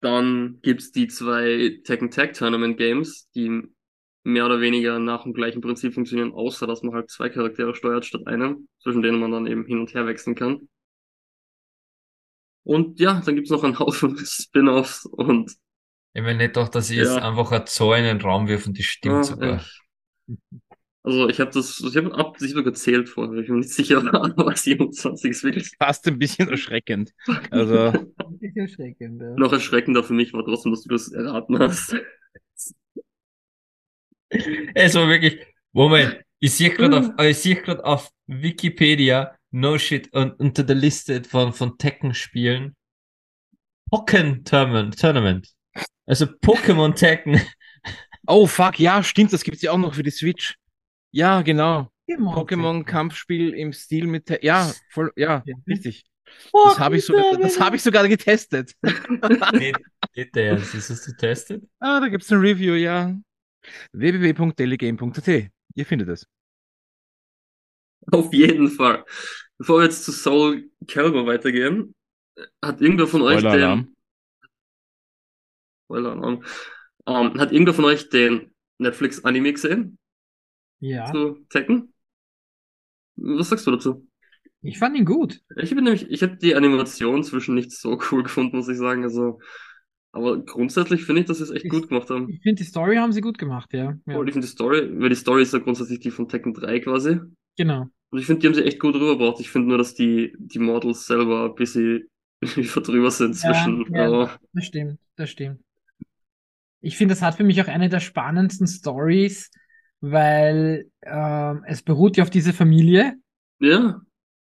Dann 0.00 0.60
gibt's 0.62 0.90
die 0.92 1.08
zwei 1.08 1.80
Tekken 1.84 2.10
Tag 2.10 2.32
Tournament 2.32 2.78
Games, 2.78 3.28
die 3.34 3.64
mehr 4.24 4.46
oder 4.46 4.60
weniger 4.60 4.98
nach 4.98 5.24
dem 5.24 5.32
gleichen 5.34 5.60
Prinzip 5.62 5.94
funktionieren, 5.94 6.32
außer 6.32 6.66
dass 6.66 6.82
man 6.82 6.94
halt 6.94 7.10
zwei 7.10 7.28
Charaktere 7.30 7.74
steuert 7.74 8.04
statt 8.06 8.26
einem, 8.26 8.68
zwischen 8.82 9.02
denen 9.02 9.20
man 9.20 9.32
dann 9.32 9.46
eben 9.46 9.64
hin 9.66 9.80
und 9.80 9.94
her 9.94 10.06
wechseln 10.06 10.34
kann. 10.34 10.68
Und 12.64 13.00
ja, 13.00 13.20
dann 13.24 13.34
gibt's 13.34 13.50
noch 13.50 13.64
einen 13.64 13.78
Haufen 13.78 14.16
Spin-offs 14.24 15.06
und 15.06 15.56
Ich 16.12 16.20
meine 16.22 16.36
nicht 16.36 16.56
doch, 16.58 16.68
dass 16.68 16.90
ich 16.90 16.98
jetzt 16.98 17.16
Ja. 17.16 17.22
einfach 17.22 17.50
eine 17.50 17.64
Zahl 17.64 17.98
in 18.00 18.04
den 18.04 18.20
Raum 18.20 18.46
wirf 18.46 18.66
und 18.66 18.76
die 18.76 18.82
stimmt 18.82 19.24
ja, 19.24 19.24
sogar. 19.24 19.56
ich, 19.56 19.80
also 21.02 21.28
ich 21.28 21.40
habe 21.40 21.50
das, 21.52 21.80
ich 21.80 21.96
habe 21.96 22.14
absichtlich 22.14 22.64
gezählt 22.64 23.08
vorher, 23.08 23.40
ich 23.40 23.46
bin 23.46 23.60
nicht 23.60 23.70
sicher, 23.72 23.98
aber 24.12 24.54
27 24.56 25.30
ist 25.30 25.44
wirklich 25.44 25.70
Fast 25.78 26.06
ein 26.08 26.18
bisschen 26.18 26.48
erschreckend. 26.48 27.12
Also, 27.50 27.92
Das 28.16 28.40
ist 28.40 28.56
erschreckend, 28.56 29.20
ja. 29.22 29.34
noch 29.36 29.52
erschreckender 29.52 30.02
für 30.04 30.14
mich 30.14 30.32
war 30.32 30.44
trotzdem, 30.44 30.72
dass 30.72 30.82
du 30.82 30.88
das 30.90 31.12
erraten 31.12 31.58
hast. 31.58 31.94
Es 34.74 34.94
war 34.94 35.08
wirklich, 35.08 35.44
Moment, 35.72 36.20
ich 36.38 36.54
sehe 36.54 36.70
gerade 36.70 36.98
auf, 36.98 37.24
ich 37.24 37.38
sehe 37.38 37.56
gerade 37.56 37.84
auf 37.84 38.10
Wikipedia, 38.26 39.36
no 39.50 39.78
shit, 39.78 40.12
und 40.14 40.38
unter 40.38 40.62
der 40.64 40.76
Liste 40.76 41.22
von, 41.24 41.52
von 41.52 41.78
Tekken-Spielen, 41.78 42.76
Pokken 43.90 44.44
Tournament, 44.44 44.98
Tournament. 44.98 45.48
Also 46.06 46.26
Pokémon 46.26 46.94
Tekken. 46.94 47.40
oh 48.26 48.46
fuck, 48.46 48.78
ja, 48.78 49.02
stimmt, 49.02 49.32
das 49.32 49.42
gibt's 49.42 49.62
ja 49.62 49.72
auch 49.72 49.78
noch 49.78 49.94
für 49.94 50.02
die 50.02 50.10
Switch. 50.10 50.56
Ja, 51.10 51.42
genau. 51.42 51.90
Pokémon. 52.10 52.34
Pokémon-Kampfspiel 52.34 53.54
im 53.54 53.72
Stil 53.72 54.06
mit, 54.06 54.26
Te- 54.26 54.40
ja, 54.42 54.72
voll, 54.90 55.12
ja, 55.16 55.42
richtig. 55.66 56.04
Das 56.52 56.78
habe 56.78 56.98
ich, 56.98 57.06
so, 57.06 57.14
das 57.40 57.58
hab 57.58 57.72
ich 57.74 57.82
sogar 57.82 58.06
getestet. 58.06 58.74
Nee, 59.52 59.72
geht 60.12 60.34
der 60.34 60.54
jetzt, 60.58 60.74
ist 60.74 60.90
das 60.90 61.04
getestet? 61.04 61.64
Ah, 61.80 62.00
da 62.00 62.08
gibt's 62.08 62.30
ein 62.30 62.40
Review, 62.40 62.74
ja. 62.74 63.14
www.dailygame.at. 63.92 65.50
Ihr 65.74 65.86
findet 65.86 66.08
es. 66.08 66.26
Auf 68.10 68.32
jeden 68.32 68.70
Fall. 68.70 69.04
Bevor 69.58 69.80
wir 69.80 69.84
jetzt 69.84 70.04
zu 70.04 70.12
Soul 70.12 70.70
Calibur 70.86 71.26
weitergehen, 71.26 71.94
hat 72.62 72.80
irgendwer 72.80 73.06
von 73.06 73.22
euch 73.22 73.42
den, 73.42 73.94
Spoiler-Alarm. 75.84 76.44
Ähm, 77.06 77.40
hat 77.40 77.52
irgendwer 77.52 77.74
von 77.74 77.86
euch 77.86 78.08
den 78.08 78.54
Netflix 78.78 79.24
Anime 79.24 79.52
gesehen? 79.52 79.98
Ja, 80.80 81.10
Zu 81.10 81.44
Tekken? 81.48 81.92
Was 83.16 83.48
sagst 83.48 83.66
du 83.66 83.72
dazu? 83.72 84.08
ich 84.60 84.78
fand 84.78 84.96
ihn 84.96 85.04
gut. 85.04 85.40
Ich 85.56 85.70
bin 85.70 85.84
nämlich, 85.84 86.08
ich 86.10 86.22
habe 86.22 86.36
die 86.36 86.54
Animation 86.54 87.22
zwischen 87.24 87.54
nicht 87.54 87.72
so 87.72 87.98
cool 88.10 88.22
gefunden, 88.22 88.56
muss 88.56 88.68
ich 88.68 88.76
sagen. 88.76 89.02
Also, 89.04 89.40
aber 90.12 90.38
grundsätzlich 90.44 91.04
finde 91.04 91.22
ich, 91.22 91.26
dass 91.26 91.38
sie 91.38 91.44
es 91.44 91.50
echt 91.50 91.64
Ich- 91.66 91.70
gut 91.70 91.88
gemacht 91.88 92.10
haben. 92.10 92.28
Ich 92.30 92.40
finde, 92.42 92.62
die 92.62 92.68
Story 92.68 92.96
haben 92.96 93.12
sie 93.12 93.20
gut 93.20 93.38
gemacht, 93.38 93.72
ja. 93.72 93.96
ja. 94.06 94.16
Und 94.16 94.26
ich 94.28 94.32
finde 94.32 94.46
die 94.46 94.52
Story, 94.52 94.88
weil 95.00 95.08
die 95.10 95.14
Story 95.16 95.42
ist 95.42 95.52
ja 95.52 95.58
grundsätzlich 95.58 96.00
die 96.00 96.10
von 96.10 96.28
Tekken 96.28 96.54
3 96.54 96.80
quasi. 96.80 97.20
Genau. 97.56 97.86
Und 98.10 98.18
ich 98.18 98.26
finde, 98.26 98.40
die 98.40 98.46
haben 98.46 98.54
sie 98.54 98.64
echt 98.64 98.80
gut 98.80 98.94
rübergebracht. 98.94 99.38
Ich 99.40 99.50
finde 99.50 99.68
nur, 99.68 99.78
dass 99.78 99.94
die, 99.94 100.34
die 100.38 100.58
Models 100.58 101.06
selber 101.06 101.46
ein 101.46 101.54
bisschen 101.54 102.08
drüber 102.42 103.10
sind 103.10 103.40
Ja, 103.42 103.52
zwischen. 103.52 103.84
ja. 103.94 104.06
Aber 104.06 104.38
Das 104.54 104.64
stimmt, 104.64 104.98
das 105.16 105.30
stimmt. 105.30 105.60
Ich 106.80 106.96
finde, 106.96 107.12
das 107.12 107.22
hat 107.22 107.34
für 107.34 107.44
mich 107.44 107.60
auch 107.60 107.68
eine 107.68 107.88
der 107.88 108.00
spannendsten 108.00 108.66
Stories, 108.66 109.50
weil 110.00 110.88
ähm, 111.02 111.64
es 111.66 111.82
beruht 111.82 112.16
ja 112.16 112.22
auf 112.22 112.30
diese 112.30 112.52
Familie 112.52 113.14
ja, 113.60 114.00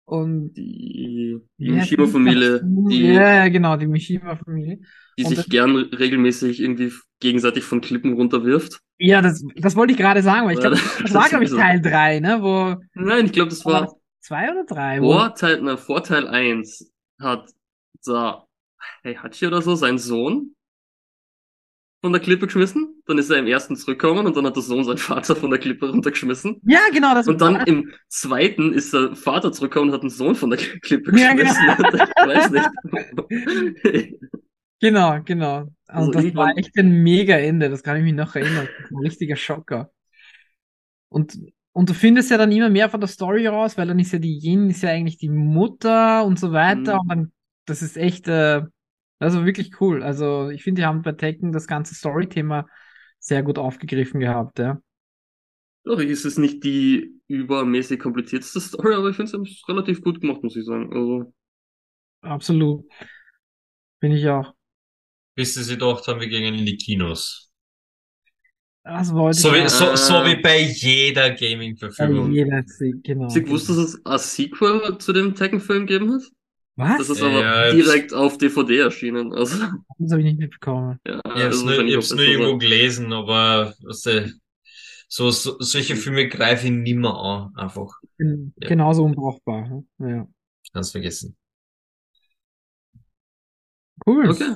und 0.09 0.53
die, 0.53 1.37
die 1.57 1.69
Mishima-Familie, 1.71 2.61
die, 2.63 3.07
Ja, 3.13 3.47
genau, 3.49 3.77
die 3.77 3.87
Mishima-Familie. 3.87 4.79
die 5.17 5.23
und 5.23 5.29
sich 5.29 5.37
das- 5.37 5.49
gern 5.49 5.75
regelmäßig 5.75 6.59
irgendwie 6.61 6.91
gegenseitig 7.19 7.63
von 7.63 7.81
Klippen 7.81 8.13
runterwirft. 8.13 8.79
Ja, 8.97 9.21
das, 9.21 9.43
das 9.55 9.75
wollte 9.75 9.93
ich 9.93 9.99
gerade 9.99 10.21
sagen, 10.21 10.47
weil 10.47 10.53
ich 10.55 10.59
glaube, 10.59 10.75
Ja, 10.77 10.81
das 11.03 11.13
war, 11.13 11.21
das 11.21 11.29
glaube 11.29 11.45
ich, 11.45 11.51
Teil 11.51 11.81
3, 11.81 12.19
ne? 12.19 12.39
Wo, 12.41 12.75
Nein, 12.93 13.25
ich 13.25 13.31
glaube, 13.31 13.49
das 13.49 13.65
war 13.65 13.81
das 13.81 13.95
zwei 14.21 14.51
oder 14.51 14.65
drei? 14.65 14.99
Vorteil, 14.99 15.59
na, 15.61 15.77
Vorteil 15.77 16.27
1 16.27 16.91
hat 17.19 17.49
der 18.07 18.43
Heihachi 19.03 19.47
oder 19.47 19.61
so, 19.61 19.75
sein 19.75 19.97
Sohn, 19.97 20.55
von 22.01 22.13
der 22.13 22.21
Klippe 22.21 22.45
geschmissen. 22.47 23.01
Dann 23.07 23.17
ist 23.17 23.29
er 23.29 23.37
im 23.37 23.47
ersten 23.47 23.75
zurückgekommen 23.75 24.25
und 24.25 24.37
dann 24.37 24.45
hat 24.45 24.55
der 24.55 24.63
Sohn 24.63 24.83
seinen 24.85 24.97
Vater 24.97 25.35
von 25.35 25.49
der 25.49 25.59
Klippe 25.59 25.89
runtergeschmissen. 25.89 26.61
ja, 26.65 26.79
genau, 26.93 27.13
das 27.13 27.27
Und 27.27 27.41
dann 27.41 27.61
im 27.65 27.91
zweiten 28.07 28.73
ist 28.73 28.93
der 28.93 29.15
Vater 29.15 29.51
zurückgekommen 29.51 29.89
und 29.91 29.95
hat 29.95 30.03
den 30.03 30.09
Sohn 30.09 30.35
von 30.35 30.49
der 30.49 30.59
Klippe 30.59 31.11
Ja, 31.19 31.33
genau. 31.33 31.49
geschmissen. 31.49 32.07
ich 32.17 32.27
weiß 32.27 32.51
nicht. 32.51 34.15
Genau, 34.81 35.19
genau. 35.25 35.61
Und 35.61 35.73
Also 35.87 36.11
das 36.11 36.35
war 36.35 36.57
echt 36.57 36.77
ein 36.77 37.03
mega 37.03 37.35
Ende, 37.37 37.69
das 37.69 37.83
kann 37.83 37.97
ich 37.97 38.03
mich 38.03 38.13
noch 38.13 38.33
erinnern. 38.35 38.67
War 38.89 38.99
Ein 39.01 39.05
richtiger 39.05 39.35
Schocker. 39.35 39.91
Und, 41.09 41.37
und 41.73 41.89
du 41.89 41.93
findest 41.93 42.31
ja 42.31 42.37
dann 42.37 42.51
immer 42.51 42.69
mehr 42.69 42.89
von 42.89 43.01
der 43.01 43.09
Story 43.09 43.47
raus, 43.47 43.77
weil 43.77 43.87
dann 43.87 43.99
ist 43.99 44.13
ja 44.13 44.19
die 44.19 44.39
Yin 44.41 44.69
ist 44.69 44.83
ja 44.83 44.89
eigentlich 44.89 45.17
die 45.17 45.29
Mutter 45.29 46.23
und 46.23 46.39
so 46.39 46.51
weiter. 46.53 46.95
Mhm. 46.95 46.99
Und 46.99 47.07
dann, 47.09 47.31
das 47.65 47.81
ist 47.81 47.97
echt, 47.97 48.27
äh, 48.27 48.61
also 49.19 49.45
wirklich 49.45 49.79
cool. 49.81 50.03
Also 50.03 50.49
ich 50.49 50.63
finde, 50.63 50.81
die 50.81 50.85
haben 50.85 51.01
bei 51.01 51.11
Tekken 51.13 51.51
das 51.51 51.67
ganze 51.67 51.95
Story-Thema 51.95 52.67
sehr 53.19 53.43
gut 53.43 53.57
aufgegriffen 53.57 54.19
gehabt, 54.19 54.59
ja. 54.59 54.81
Doch, 55.83 55.99
ist 55.99 56.25
es 56.25 56.37
nicht 56.37 56.63
die 56.63 57.19
übermäßig 57.27 57.99
komplizierteste 57.99 58.59
Story, 58.61 58.93
aber 58.95 59.09
ich 59.09 59.15
finde, 59.15 59.31
sie 59.31 59.37
haben 59.37 59.43
es 59.43 59.67
relativ 59.67 60.01
gut 60.01 60.21
gemacht, 60.21 60.43
muss 60.43 60.55
ich 60.55 60.65
sagen. 60.65 60.91
Also, 60.93 61.33
Absolut. 62.21 62.85
Bin 64.01 64.11
ich 64.11 64.27
auch. 64.27 64.53
Bis 65.35 65.55
sie 65.55 65.65
gedacht 65.73 66.07
haben, 66.07 66.19
wir 66.19 66.27
gehen 66.27 66.53
in 66.53 66.65
die 66.67 66.77
Kinos. 66.77 67.51
Das 68.83 69.13
wollte 69.13 69.37
So 69.37 69.53
wie, 69.53 69.59
ich 69.59 69.69
so, 69.69 69.95
so 69.95 70.13
Ah. 70.15 70.25
wie 70.25 70.35
bei 70.41 70.59
jeder 70.61 71.29
bei 71.29 71.35
Gaming-Verfügung. 71.35 72.31
jeder 72.31 72.63
sieht, 72.65 73.03
genau. 73.03 73.27
du 73.33 73.43
gewusst, 73.43 73.69
dass 73.69 73.77
es 73.77 74.05
ein 74.05 74.17
Sequel 74.19 74.97
zu 74.99 75.13
dem 75.13 75.35
Tekken-Film 75.35 75.85
gegeben 75.87 76.13
hat? 76.13 76.23
Was? 76.79 76.97
Das 76.97 77.09
ist 77.09 77.21
aber 77.21 77.41
ja, 77.41 77.71
direkt 77.71 78.13
auf 78.13 78.37
DVD 78.37 78.77
erschienen. 78.79 79.33
Also, 79.33 79.57
Das 79.99 80.11
habe 80.11 80.21
ich 80.21 80.25
nicht 80.25 80.39
mitbekommen. 80.39 80.99
ja, 81.05 81.15
Ich 81.25 81.43
hab's 81.43 81.43
also 81.61 81.65
nur, 81.65 81.75
nur 81.83 82.19
irgendwo 82.25 82.57
gelesen, 82.57 83.11
aber 83.13 83.73
weißt 83.83 84.05
du, 84.05 84.33
So, 85.09 85.31
so 85.31 85.57
solche 85.59 85.95
Filme 85.95 86.27
greife 86.29 86.67
ich 86.67 86.71
nimmer 86.71 87.19
an, 87.19 87.55
einfach. 87.57 87.91
Gen- 88.17 88.53
Ja. 88.61 88.69
Genauso 88.69 89.03
unbrauchbar. 89.03 89.67
ne? 89.67 89.83
Ja. 89.99 90.27
Ganz 90.73 90.91
vergessen. 90.91 91.35
Cool. 94.05 94.29
Okay. 94.29 94.55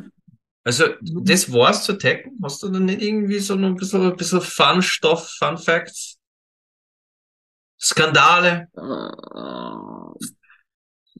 Also, 0.65 0.85
das 1.01 1.51
war's 1.51 1.83
zu 1.83 1.97
Tekken? 1.97 2.39
Hast 2.41 2.63
du 2.63 2.69
da 2.69 2.79
nicht 2.79 3.01
irgendwie 3.01 3.39
so 3.39 3.55
noch 3.55 3.67
ein 3.67 3.75
bisschen, 3.75 4.01
ein 4.01 4.15
bisschen 4.15 4.41
Fun-Stoff, 4.41 5.29
Fun-Facts? 5.39 6.17
Skandale? 7.79 8.69
Äh, 8.77 8.81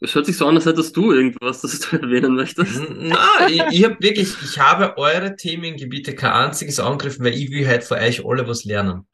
Es 0.03 0.13
hört 0.15 0.25
sich 0.25 0.35
so 0.37 0.45
an, 0.47 0.55
als 0.55 0.65
hättest 0.65 0.95
du 0.97 1.11
irgendwas, 1.13 1.61
das 1.61 1.79
du 1.79 1.95
erwähnen 2.01 2.35
möchtest. 2.35 2.75
N- 2.77 3.07
Na, 3.09 3.47
ich, 3.47 3.61
ich 3.71 3.83
hab 3.85 4.01
wirklich, 4.01 4.35
ich 4.43 4.59
habe 4.59 4.97
eure 4.97 5.35
Themengebiete 5.35 6.13
kein 6.13 6.31
einziges 6.33 6.79
angegriffen, 6.79 7.23
weil 7.25 7.33
ich 7.35 7.49
will 7.51 7.65
halt 7.67 7.83
von 7.83 7.97
euch 7.97 8.25
alle 8.25 8.47
was 8.47 8.65
lernen. 8.65 9.07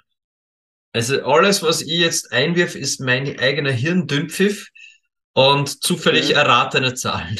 Also 0.91 1.23
alles, 1.23 1.61
was 1.61 1.81
ich 1.81 1.99
jetzt 1.99 2.33
einwirf, 2.33 2.75
ist 2.75 2.99
mein 3.01 3.39
eigener 3.39 3.71
Hirndünnpfiff 3.71 4.69
und 5.33 5.83
zufällig 5.83 6.29
Ja. 6.29 6.41
erratene 6.41 6.95
Zahlen. 6.95 7.39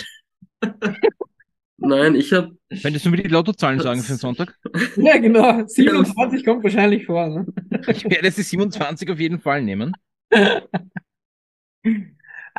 Nein, 1.77 2.13
ich 2.15 2.34
habe 2.34 2.51
Könntest 2.81 3.05
du 3.05 3.09
mir 3.09 3.17
die 3.17 3.30
Lottozahlen 3.30 3.80
sagen 3.80 4.01
für 4.03 4.13
den 4.13 4.17
Sonntag? 4.17 4.53
Ja, 4.97 5.17
genau. 5.17 5.65
27 5.65 6.45
kommt 6.45 6.63
wahrscheinlich 6.63 7.05
vor. 7.05 7.27
Ne? 7.27 7.47
Ich 7.88 8.03
werde 8.03 8.30
die 8.31 8.41
27 8.43 9.09
auf 9.09 9.19
jeden 9.19 9.39
Fall 9.39 9.63
nehmen. 9.63 9.93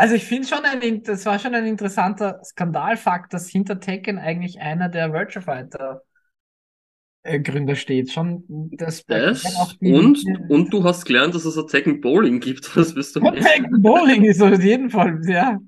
Also 0.00 0.14
ich 0.14 0.24
finde 0.24 0.48
schon 0.48 0.64
ein, 0.64 1.02
das 1.02 1.26
war 1.26 1.38
schon 1.38 1.54
ein 1.54 1.66
interessanter 1.66 2.40
Skandalfakt, 2.42 3.34
dass 3.34 3.48
hinter 3.50 3.80
Tekken 3.80 4.18
eigentlich 4.18 4.58
einer 4.58 4.88
der 4.88 5.12
Virtua 5.12 5.42
Fighter 5.42 6.00
äh, 7.22 7.38
Gründer 7.38 7.74
steht. 7.76 8.10
Schon 8.10 8.44
das 8.78 9.04
das 9.04 9.42
die- 9.78 9.92
und, 9.92 10.18
und 10.48 10.72
du 10.72 10.84
hast 10.84 11.04
gelernt, 11.04 11.34
dass 11.34 11.44
es 11.44 11.58
ein 11.58 11.66
Tekken 11.66 12.00
Bowling 12.00 12.40
gibt. 12.40 12.74
Was 12.76 12.94
bist 12.94 13.14
du? 13.16 13.20
Tekken 13.20 13.82
Bowling 13.82 14.24
ist 14.24 14.40
auf 14.40 14.62
jeden 14.62 14.88
Fall, 14.88 15.20
ja. 15.28 15.58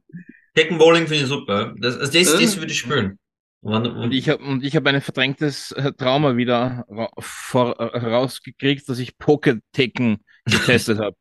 Tekken 0.54 0.78
Bowling 0.78 1.06
finde 1.06 1.24
ich 1.24 1.28
super. 1.28 1.74
Das, 1.78 1.98
also 1.98 2.10
das, 2.18 2.32
das 2.32 2.56
Äh. 2.56 2.60
würde 2.60 2.72
ich 2.72 2.78
spielen. 2.78 3.18
Wann- 3.60 3.86
Und 3.86 4.12
ich 4.14 4.30
habe 4.30 4.42
und 4.42 4.64
ich 4.64 4.74
habe 4.76 4.88
ein 4.88 5.02
verdrängtes 5.02 5.72
äh, 5.72 5.92
Trauma 5.92 6.36
wieder 6.38 6.86
ra 6.88 7.10
vor, 7.18 7.78
äh, 7.78 7.98
rausgekriegt, 7.98 8.88
dass 8.88 8.98
ich 8.98 9.18
Pocket-Tekken 9.18 10.24
getestet 10.46 10.98
habe. 11.00 11.16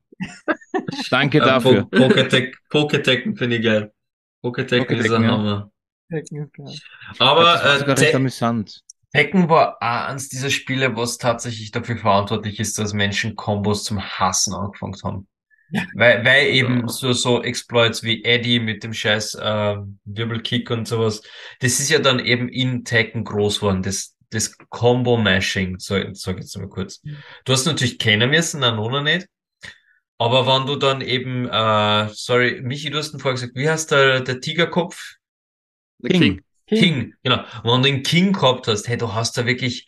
Danke 1.10 1.40
Äh, 1.40 1.46
dafür. 1.46 1.90
Po- 1.90 2.10
Poketekken 2.70 3.36
finde 3.36 3.58
ich 3.58 3.64
geil. 3.64 3.92
Poketekken 4.42 4.98
ist 4.98 5.12
ein 5.12 5.24
ja. 5.24 5.32
Hammer. 5.32 5.72
Aber 7.20 7.44
das 7.44 7.82
war 7.82 7.88
äh, 7.90 7.92
recht 8.00 8.16
amüsant. 8.16 8.82
Tekken 9.14 9.50
war 9.50 9.76
auch 9.82 10.08
eins 10.10 10.30
dieser 10.30 10.50
Spiele, 10.50 10.96
was 10.96 11.18
tatsächlich 11.18 11.72
dafür 11.72 11.98
verantwortlich 11.98 12.60
ist, 12.60 12.80
dass 12.80 12.94
Menschen 12.94 13.36
Kombos 13.36 13.84
zum 13.84 14.02
Hassen 14.02 14.54
angefangen 14.54 14.96
haben. 15.04 15.28
Ja. 15.72 15.84
Weil, 15.96 16.26
weil 16.26 16.48
eben 16.48 16.82
Ja. 16.82 16.88
so, 16.88 17.14
so 17.14 17.42
Exploits 17.44 18.04
wie 18.04 18.24
Eddie 18.24 18.60
mit 18.60 18.84
dem 18.84 18.94
scheiß 18.94 19.36
äh, 19.36 19.78
Wirbelkick 20.06 20.70
und 20.70 20.88
sowas, 20.88 21.22
das 21.60 21.80
ist 21.80 21.90
ja 21.90 22.00
dann 22.00 22.20
eben 22.20 22.50
in 22.50 22.84
Tekken 22.84 23.24
groß 23.24 23.60
geworden, 23.60 23.82
das, 23.84 24.16
das 24.32 24.58
Combo-Mashing, 24.70 25.78
sag 25.80 26.08
ich 26.10 26.26
jetzt 26.26 26.58
mal 26.58 26.68
kurz. 26.68 27.02
Du 27.46 27.54
hast 27.54 27.66
natürlich 27.66 28.00
kennen 28.00 28.30
müssen, 28.30 28.60
na 28.62 28.72
noch 28.74 29.02
nicht. 29.02 29.28
Aber 30.22 30.46
wenn 30.46 30.68
du 30.68 30.76
dann 30.76 31.02
eben, 31.02 31.48
äh, 31.48 32.08
sorry, 32.14 32.62
Michi, 32.62 32.92
du 32.92 33.00
hast 33.00 33.12
ihn 33.12 33.20
vorher 33.20 33.34
gesagt, 33.34 33.56
wie 33.56 33.68
heißt 33.68 33.90
der, 33.90 34.20
der 34.22 34.40
Tigerkopf? 34.40 35.16
Der 35.98 36.12
King. 36.12 36.42
King, 36.68 37.16
genau. 37.24 37.40
Und 37.64 37.72
wenn 37.72 37.82
du 37.82 37.90
den 37.90 38.04
King 38.04 38.32
gehabt 38.32 38.68
hast, 38.68 38.88
hey, 38.88 38.98
du 38.98 39.16
hast 39.16 39.36
da 39.36 39.48
wirklich 39.48 39.88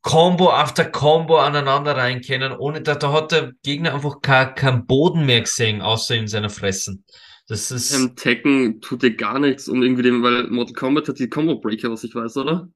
Combo 0.00 0.50
after 0.50 0.86
Combo 0.86 1.36
aneinander 1.40 1.94
rein 1.94 2.22
können, 2.22 2.52
ohne 2.52 2.80
da, 2.80 2.94
da 2.94 3.12
hat 3.12 3.32
der 3.32 3.52
Gegner 3.62 3.92
einfach 3.92 4.22
kein, 4.22 4.54
kein 4.54 4.86
Boden 4.86 5.26
mehr 5.26 5.42
gesehen, 5.42 5.82
außer 5.82 6.16
in 6.16 6.26
seiner 6.26 6.48
Fressen. 6.48 7.04
Das 7.46 7.70
ist, 7.70 7.94
Ähm, 7.94 8.16
Tekken 8.16 8.80
tut 8.80 9.02
dir 9.02 9.14
gar 9.14 9.38
nichts, 9.38 9.68
um 9.68 9.82
irgendwie 9.82 10.04
dem, 10.04 10.22
weil 10.22 10.48
Mortal 10.48 10.72
Kombat 10.72 11.08
hat 11.08 11.18
die 11.18 11.28
Combo 11.28 11.56
Breaker, 11.56 11.90
was 11.90 12.02
ich 12.02 12.14
weiß, 12.14 12.38
oder? 12.38 12.70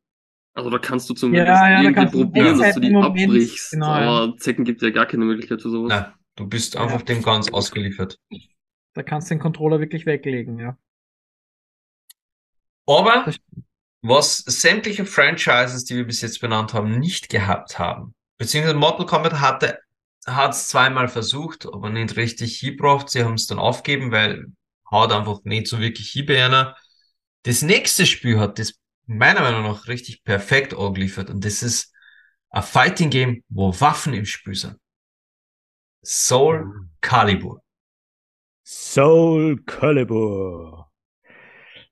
Also 0.52 0.68
da 0.68 0.78
kannst 0.78 1.08
du 1.08 1.14
zumindest 1.14 1.48
Ja, 1.48 1.70
ja, 1.70 1.76
da 1.76 1.82
irgendwie 1.82 2.12
du 2.12 2.24
probieren, 2.24 2.58
dass 2.58 2.74
du 2.74 2.80
die 2.80 2.90
Moment. 2.90 3.22
abbrichst. 3.22 3.70
Genau, 3.70 3.86
ja. 3.86 4.10
aber 4.10 4.36
Tekken 4.36 4.66
gibt 4.66 4.82
dir 4.82 4.92
gar 4.92 5.06
keine 5.06 5.24
Möglichkeit 5.24 5.62
für 5.62 5.70
sowas. 5.70 5.88
nein, 5.88 6.12
du 6.40 6.48
bist 6.48 6.76
einfach 6.76 7.00
Ja. 7.00 7.04
dem 7.04 7.22
ganz 7.22 7.52
ausgeliefert. 7.52 8.18
Da 8.94 9.02
kannst 9.02 9.30
du 9.30 9.34
den 9.34 9.40
Controller 9.40 9.78
wirklich 9.80 10.06
weglegen, 10.06 10.58
ja. 10.58 10.76
Aber 12.86 13.32
was 14.02 14.38
sämtliche 14.38 15.04
Franchises, 15.04 15.84
die 15.84 15.96
wir 15.96 16.06
bis 16.06 16.22
jetzt 16.22 16.40
benannt 16.40 16.72
haben, 16.74 16.98
nicht 16.98 17.28
gehabt 17.28 17.78
haben, 17.78 18.14
beziehungsweise 18.38 18.76
Mortal 18.76 19.06
Kombat 19.06 19.40
hatte, 19.40 19.78
hat 20.26 20.52
es 20.52 20.68
zweimal 20.68 21.08
versucht, 21.08 21.66
aber 21.66 21.90
nicht 21.90 22.16
richtig 22.16 22.58
hingebracht. 22.58 23.10
Sie 23.10 23.22
haben 23.24 23.34
es 23.34 23.46
dann 23.46 23.58
aufgegeben, 23.58 24.10
weil 24.12 24.46
hat 24.90 25.12
einfach 25.12 25.44
nicht 25.44 25.68
so 25.68 25.78
wirklich 25.78 26.10
hinbeherner. 26.10 26.76
Das 27.44 27.62
nächste 27.62 28.06
Spiel 28.06 28.38
hat 28.38 28.58
das 28.58 28.74
meiner 29.06 29.40
Meinung 29.42 29.62
nach 29.62 29.86
richtig 29.88 30.24
perfekt 30.24 30.74
angeliefert 30.74 31.30
und 31.30 31.44
das 31.44 31.62
ist 31.62 31.92
ein 32.50 32.62
Fighting 32.62 33.10
Game, 33.10 33.44
wo 33.48 33.78
Waffen 33.80 34.14
im 34.14 34.26
Spiel 34.26 34.54
sind. 34.54 34.76
Soul 36.02 36.88
Calibur. 37.00 37.60
Soul 38.64 39.62
Calibur. 39.66 40.90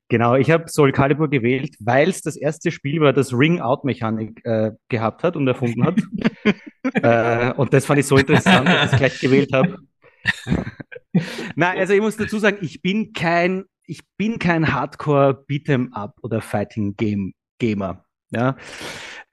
Genau, 0.09 0.37
ich 0.37 0.51
habe 0.51 0.69
Soul 0.69 0.93
Calibur 0.93 1.29
gewählt, 1.29 1.77
weil 1.81 2.09
es 2.09 2.23
das 2.23 2.37
erste 2.37 2.71
Spiel 2.71 3.01
war, 3.03 3.13
das 3.13 3.35
Ring-Out-Mechanik 3.35 4.41
äh, 4.45 4.73
gehabt 4.89 5.23
hat 5.23 5.37
und 5.37 5.47
erfunden 5.47 5.85
hat. 5.85 6.01
äh, 7.53 7.53
und 7.53 7.75
das 7.75 7.85
fand 7.85 8.01
ich 8.01 8.07
so 8.07 8.17
interessant, 8.17 8.67
dass 8.67 8.87
ich 8.87 8.93
es 8.93 8.99
gleich 8.99 9.21
gewählt 9.21 9.53
habe. 9.53 9.77
Nein, 11.57 11.79
also 11.79 11.93
ich 11.93 12.01
muss 12.01 12.17
dazu 12.17 12.39
sagen, 12.39 12.59
ich 12.63 12.81
bin 12.81 13.13
kein, 13.13 13.65
ich 13.85 14.01
bin 14.17 14.39
kein 14.39 14.73
Hardcore 14.73 15.45
Beat'em 15.47 15.93
Up 15.93 16.17
oder 16.23 16.41
Fighting 16.41 16.97
Game 16.97 17.35
Gamer. 17.59 18.07
Ja. 18.31 18.57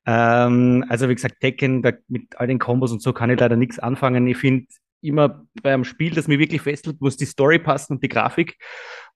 Ähm, 0.06 0.86
also 0.90 1.10
wie 1.10 1.16
gesagt, 1.16 1.40
Tekken, 1.40 1.82
da, 1.82 1.92
mit 2.08 2.38
all 2.40 2.48
den 2.48 2.60
Kombos 2.60 2.92
und 2.92 3.02
so 3.02 3.14
kann 3.14 3.30
ich 3.30 3.40
leider 3.40 3.56
nichts 3.56 3.80
anfangen. 3.80 4.28
Ich 4.28 4.38
finde 4.38 4.68
immer 5.02 5.46
beim 5.62 5.84
Spiel, 5.84 6.14
das 6.14 6.28
mir 6.28 6.40
wirklich 6.40 6.62
festhält, 6.62 7.02
muss 7.02 7.18
die 7.18 7.26
Story 7.26 7.60
passen 7.60 7.94
und 7.94 8.04
die 8.04 8.10
Grafik. 8.10 8.58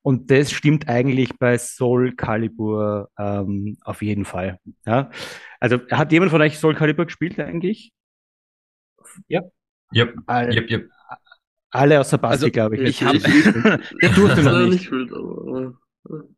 Und 0.01 0.31
das 0.31 0.51
stimmt 0.51 0.87
eigentlich 0.87 1.37
bei 1.39 1.57
Soul 1.57 2.15
Calibur 2.15 3.09
ähm, 3.17 3.77
auf 3.83 4.01
jeden 4.01 4.25
Fall. 4.25 4.59
Ja? 4.85 5.09
Also 5.59 5.79
hat 5.91 6.11
jemand 6.11 6.31
von 6.31 6.41
euch 6.41 6.57
Soul 6.57 6.75
Calibur 6.75 7.05
gespielt 7.05 7.39
eigentlich? 7.39 7.91
Yep, 9.91 10.13
All, 10.27 10.53
yep, 10.53 10.69
yep. 10.69 10.89
Alle 11.71 11.99
außer 11.99 12.17
Basti, 12.17 12.45
Also, 12.45 12.51
glaube 12.51 12.77
ich. 12.77 13.01
ich 13.01 13.03
hab- 13.03 13.15
ich, 13.15 13.23
Der 14.01 14.09
durfte 14.15 14.43
noch 14.43 14.59
nicht. 14.67 14.89
gespielt, 14.89 15.11
aber, 15.13 15.73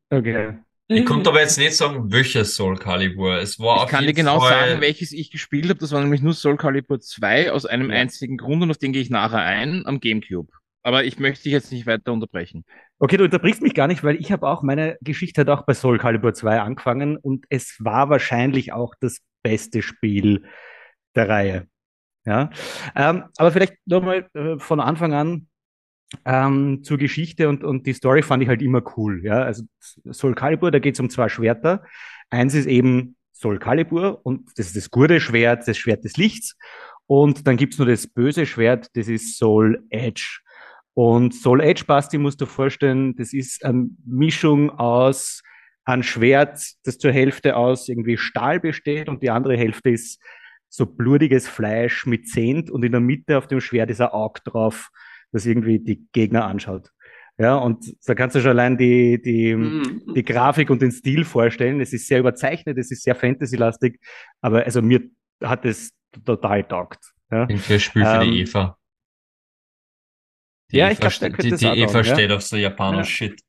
Okay. 0.09 0.59
Ich 0.93 1.05
konnte 1.05 1.29
aber 1.29 1.39
jetzt 1.41 1.57
nicht 1.59 1.75
sagen, 1.75 2.11
welches 2.11 2.55
Soul 2.55 2.77
Calibur. 2.77 3.37
Es 3.37 3.59
war 3.59 3.85
Ich 3.85 3.89
kann 3.89 4.05
dir 4.05 4.13
genau 4.13 4.39
Fall, 4.39 4.69
sagen, 4.69 4.81
welches 4.81 5.11
ich 5.11 5.31
gespielt 5.31 5.65
habe. 5.69 5.79
Das 5.79 5.91
war 5.91 6.01
nämlich 6.01 6.21
nur 6.21 6.33
Soul 6.33 6.57
Calibur 6.57 6.99
2 6.99 7.51
aus 7.51 7.65
einem 7.65 7.89
Ja. 7.89 7.97
einzigen 7.97 8.37
Grund 8.37 8.61
und 8.63 8.71
auf 8.71 8.77
den 8.77 8.93
gehe 8.93 9.01
ich 9.01 9.09
nachher 9.09 9.39
ein, 9.39 9.85
am 9.85 9.99
Gamecube. 9.99 10.51
Aber 10.83 11.03
ich 11.03 11.19
möchte 11.19 11.43
dich 11.43 11.53
jetzt 11.53 11.71
nicht 11.71 11.85
weiter 11.85 12.11
unterbrechen. 12.11 12.65
Okay, 12.99 13.17
du 13.17 13.23
unterbrichst 13.23 13.61
mich 13.61 13.73
gar 13.75 13.87
nicht, 13.87 14.03
weil 14.03 14.15
ich 14.15 14.31
habe 14.31 14.47
auch, 14.47 14.63
meine 14.63 14.97
Geschichte 15.01 15.41
hat 15.41 15.49
auch 15.49 15.63
bei 15.65 15.73
Soul 15.73 15.97
Calibur 15.99 16.33
2 16.33 16.59
angefangen 16.59 17.17
und 17.17 17.45
es 17.49 17.75
war 17.79 18.09
wahrscheinlich 18.09 18.73
auch 18.73 18.93
das 18.99 19.19
beste 19.43 19.81
Spiel 19.81 20.43
der 21.15 21.29
Reihe. 21.29 21.67
Ja, 22.25 22.51
ähm, 22.95 23.23
aber 23.37 23.51
vielleicht 23.51 23.73
nochmal 23.85 24.27
äh, 24.35 24.59
von 24.59 24.79
Anfang 24.79 25.13
an 25.13 25.47
ähm, 26.25 26.83
zur 26.83 26.97
Geschichte 26.97 27.49
und, 27.49 27.63
und 27.63 27.85
die 27.87 27.93
Story 27.93 28.21
fand 28.21 28.43
ich 28.43 28.49
halt 28.49 28.61
immer 28.61 28.81
cool. 28.97 29.21
Ja, 29.23 29.43
also 29.43 29.63
Soul 30.11 30.35
Calibur, 30.35 30.71
da 30.71 30.79
geht 30.79 30.95
es 30.95 30.99
um 30.99 31.09
zwei 31.09 31.29
Schwerter. 31.29 31.83
Eins 32.29 32.53
ist 32.53 32.67
eben 32.67 33.15
Soul 33.33 33.59
Calibur 33.59 34.19
und 34.23 34.49
das 34.57 34.67
ist 34.67 34.77
das 34.77 34.91
gute 34.91 35.19
Schwert, 35.19 35.67
das 35.67 35.77
Schwert 35.77 36.03
des 36.03 36.17
Lichts. 36.17 36.57
Und 37.07 37.47
dann 37.47 37.57
gibt's 37.57 37.77
nur 37.77 37.87
das 37.87 38.07
böse 38.07 38.45
Schwert, 38.45 38.87
das 38.95 39.07
ist 39.07 39.37
Soul 39.37 39.83
Edge. 39.89 40.39
Und 40.93 41.33
Soul 41.33 41.61
Edge, 41.61 41.85
Basti, 41.85 42.17
musst 42.17 42.41
du 42.41 42.45
vorstellen, 42.45 43.15
das 43.15 43.33
ist 43.33 43.65
eine 43.65 43.89
Mischung 44.05 44.69
aus 44.71 45.41
ein 45.83 46.03
Schwert, 46.03 46.61
das 46.83 46.97
zur 46.97 47.11
Hälfte 47.11 47.55
aus 47.55 47.89
irgendwie 47.89 48.17
Stahl 48.17 48.59
besteht 48.59 49.09
und 49.09 49.23
die 49.23 49.29
andere 49.29 49.57
Hälfte 49.57 49.89
ist 49.89 50.21
so 50.69 50.85
blutiges 50.85 51.47
Fleisch 51.47 52.05
mit 52.05 52.27
Zehnt 52.27 52.69
und 52.69 52.83
in 52.85 52.91
der 52.91 53.01
Mitte 53.01 53.37
auf 53.37 53.47
dem 53.47 53.59
Schwert 53.59 53.89
ist 53.89 53.99
ein 53.99 54.09
Auge 54.09 54.41
drauf, 54.45 54.89
das 55.31 55.45
irgendwie 55.45 55.79
die 55.79 56.07
Gegner 56.11 56.45
anschaut. 56.45 56.89
Ja, 57.37 57.55
und 57.55 57.85
da 58.07 58.13
kannst 58.13 58.35
du 58.35 58.39
schon 58.41 58.51
allein 58.51 58.77
die, 58.77 59.19
die, 59.21 59.55
Mhm. 59.55 60.13
die 60.15 60.23
Grafik 60.23 60.69
und 60.69 60.81
den 60.81 60.91
Stil 60.91 61.23
vorstellen. 61.25 61.79
Es 61.81 61.91
ist 61.93 62.07
sehr 62.07 62.19
überzeichnet, 62.19 62.77
es 62.77 62.91
ist 62.91 63.03
sehr 63.03 63.15
Fantasy-lastig, 63.15 63.99
aber 64.41 64.63
also 64.63 64.81
mir 64.81 65.01
hat 65.43 65.65
es 65.65 65.91
total 66.25 66.63
taugt. 66.63 66.99
Ja, 67.31 67.43
ein 67.45 67.57
Spiel 67.57 67.79
für 68.05 68.19
die 68.19 68.29
Ähm, 68.41 68.47
Eva. 68.47 68.77
Die 70.71 70.77
ja, 70.77 70.85
Eva 70.85 70.91
ich 70.93 70.99
glaub, 70.99 71.11
ste- 71.11 71.25
der 71.25 71.29
könnte 71.31 71.43
die, 71.43 71.49
das 71.51 71.59
die 71.59 71.67
auch 71.67 71.75
Eva 71.75 71.97
ja. 71.99 72.03
steht 72.03 72.31
auf 72.31 72.41
so 72.41 72.57
Japaner 72.57 72.97
Ja. 72.99 73.03
Shit. 73.03 73.41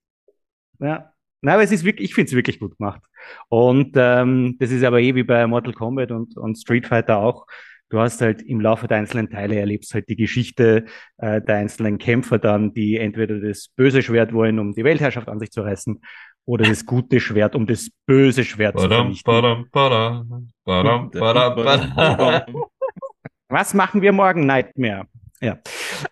ja. 0.80 1.08
Nein, 1.44 1.54
aber 1.54 1.64
es 1.64 1.72
ist 1.72 1.82
wirklich, 1.84 2.10
ich 2.10 2.14
finde 2.14 2.28
es 2.28 2.34
wirklich 2.36 2.60
gut 2.60 2.78
gemacht. 2.78 3.02
Und 3.48 3.94
ähm, 3.96 4.56
das 4.60 4.70
ist 4.70 4.84
aber 4.84 5.00
eh 5.00 5.12
wie 5.16 5.24
bei 5.24 5.44
Mortal 5.48 5.72
Kombat 5.72 6.12
und, 6.12 6.36
und 6.36 6.54
Street 6.56 6.86
Fighter 6.86 7.18
auch. 7.18 7.46
Du 7.92 8.00
hast 8.00 8.22
halt 8.22 8.40
im 8.40 8.60
Laufe 8.60 8.88
der 8.88 8.96
einzelnen 8.96 9.28
Teile 9.28 9.56
erlebst 9.56 9.92
halt 9.92 10.08
die 10.08 10.16
Geschichte 10.16 10.86
äh, 11.18 11.42
der 11.42 11.56
einzelnen 11.56 11.98
Kämpfer 11.98 12.38
dann, 12.38 12.72
die 12.72 12.96
entweder 12.96 13.38
das 13.38 13.68
böse 13.68 14.02
Schwert 14.02 14.32
wollen, 14.32 14.58
um 14.58 14.72
die 14.72 14.82
Weltherrschaft 14.82 15.28
an 15.28 15.38
sich 15.38 15.50
zu 15.50 15.60
reißen, 15.60 16.00
oder 16.44 16.66
das 16.66 16.86
gute 16.86 17.20
Schwert, 17.20 17.54
um 17.54 17.66
das 17.66 17.90
böse 18.06 18.44
Schwert 18.44 18.78
zu 18.78 18.88
Badam, 18.88 19.14
vernichten. 19.14 19.32
badam, 19.32 19.68
badam, 19.70 20.50
badam, 20.64 21.10
badam, 21.10 21.94
badam. 21.94 22.64
Was 23.48 23.74
machen 23.74 24.00
wir 24.00 24.12
morgen? 24.12 24.46
Nightmare. 24.46 25.06
Ja. 25.42 25.58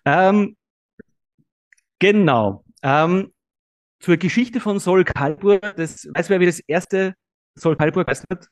Ähm, 0.05 0.55
genau. 1.97 2.63
Ähm, 2.83 3.33
zur 3.99 4.17
Geschichte 4.17 4.59
von 4.59 4.77
Sol 4.77 5.03
Calibur, 5.03 5.59
das 5.59 6.07
weiß 6.13 6.29
wer 6.29 6.39
wie 6.39 6.45
das 6.45 6.59
erste 6.59 7.15
Sol 7.55 7.75
Calibur 7.75 8.05
weiß 8.05 8.23
nicht. 8.29 8.47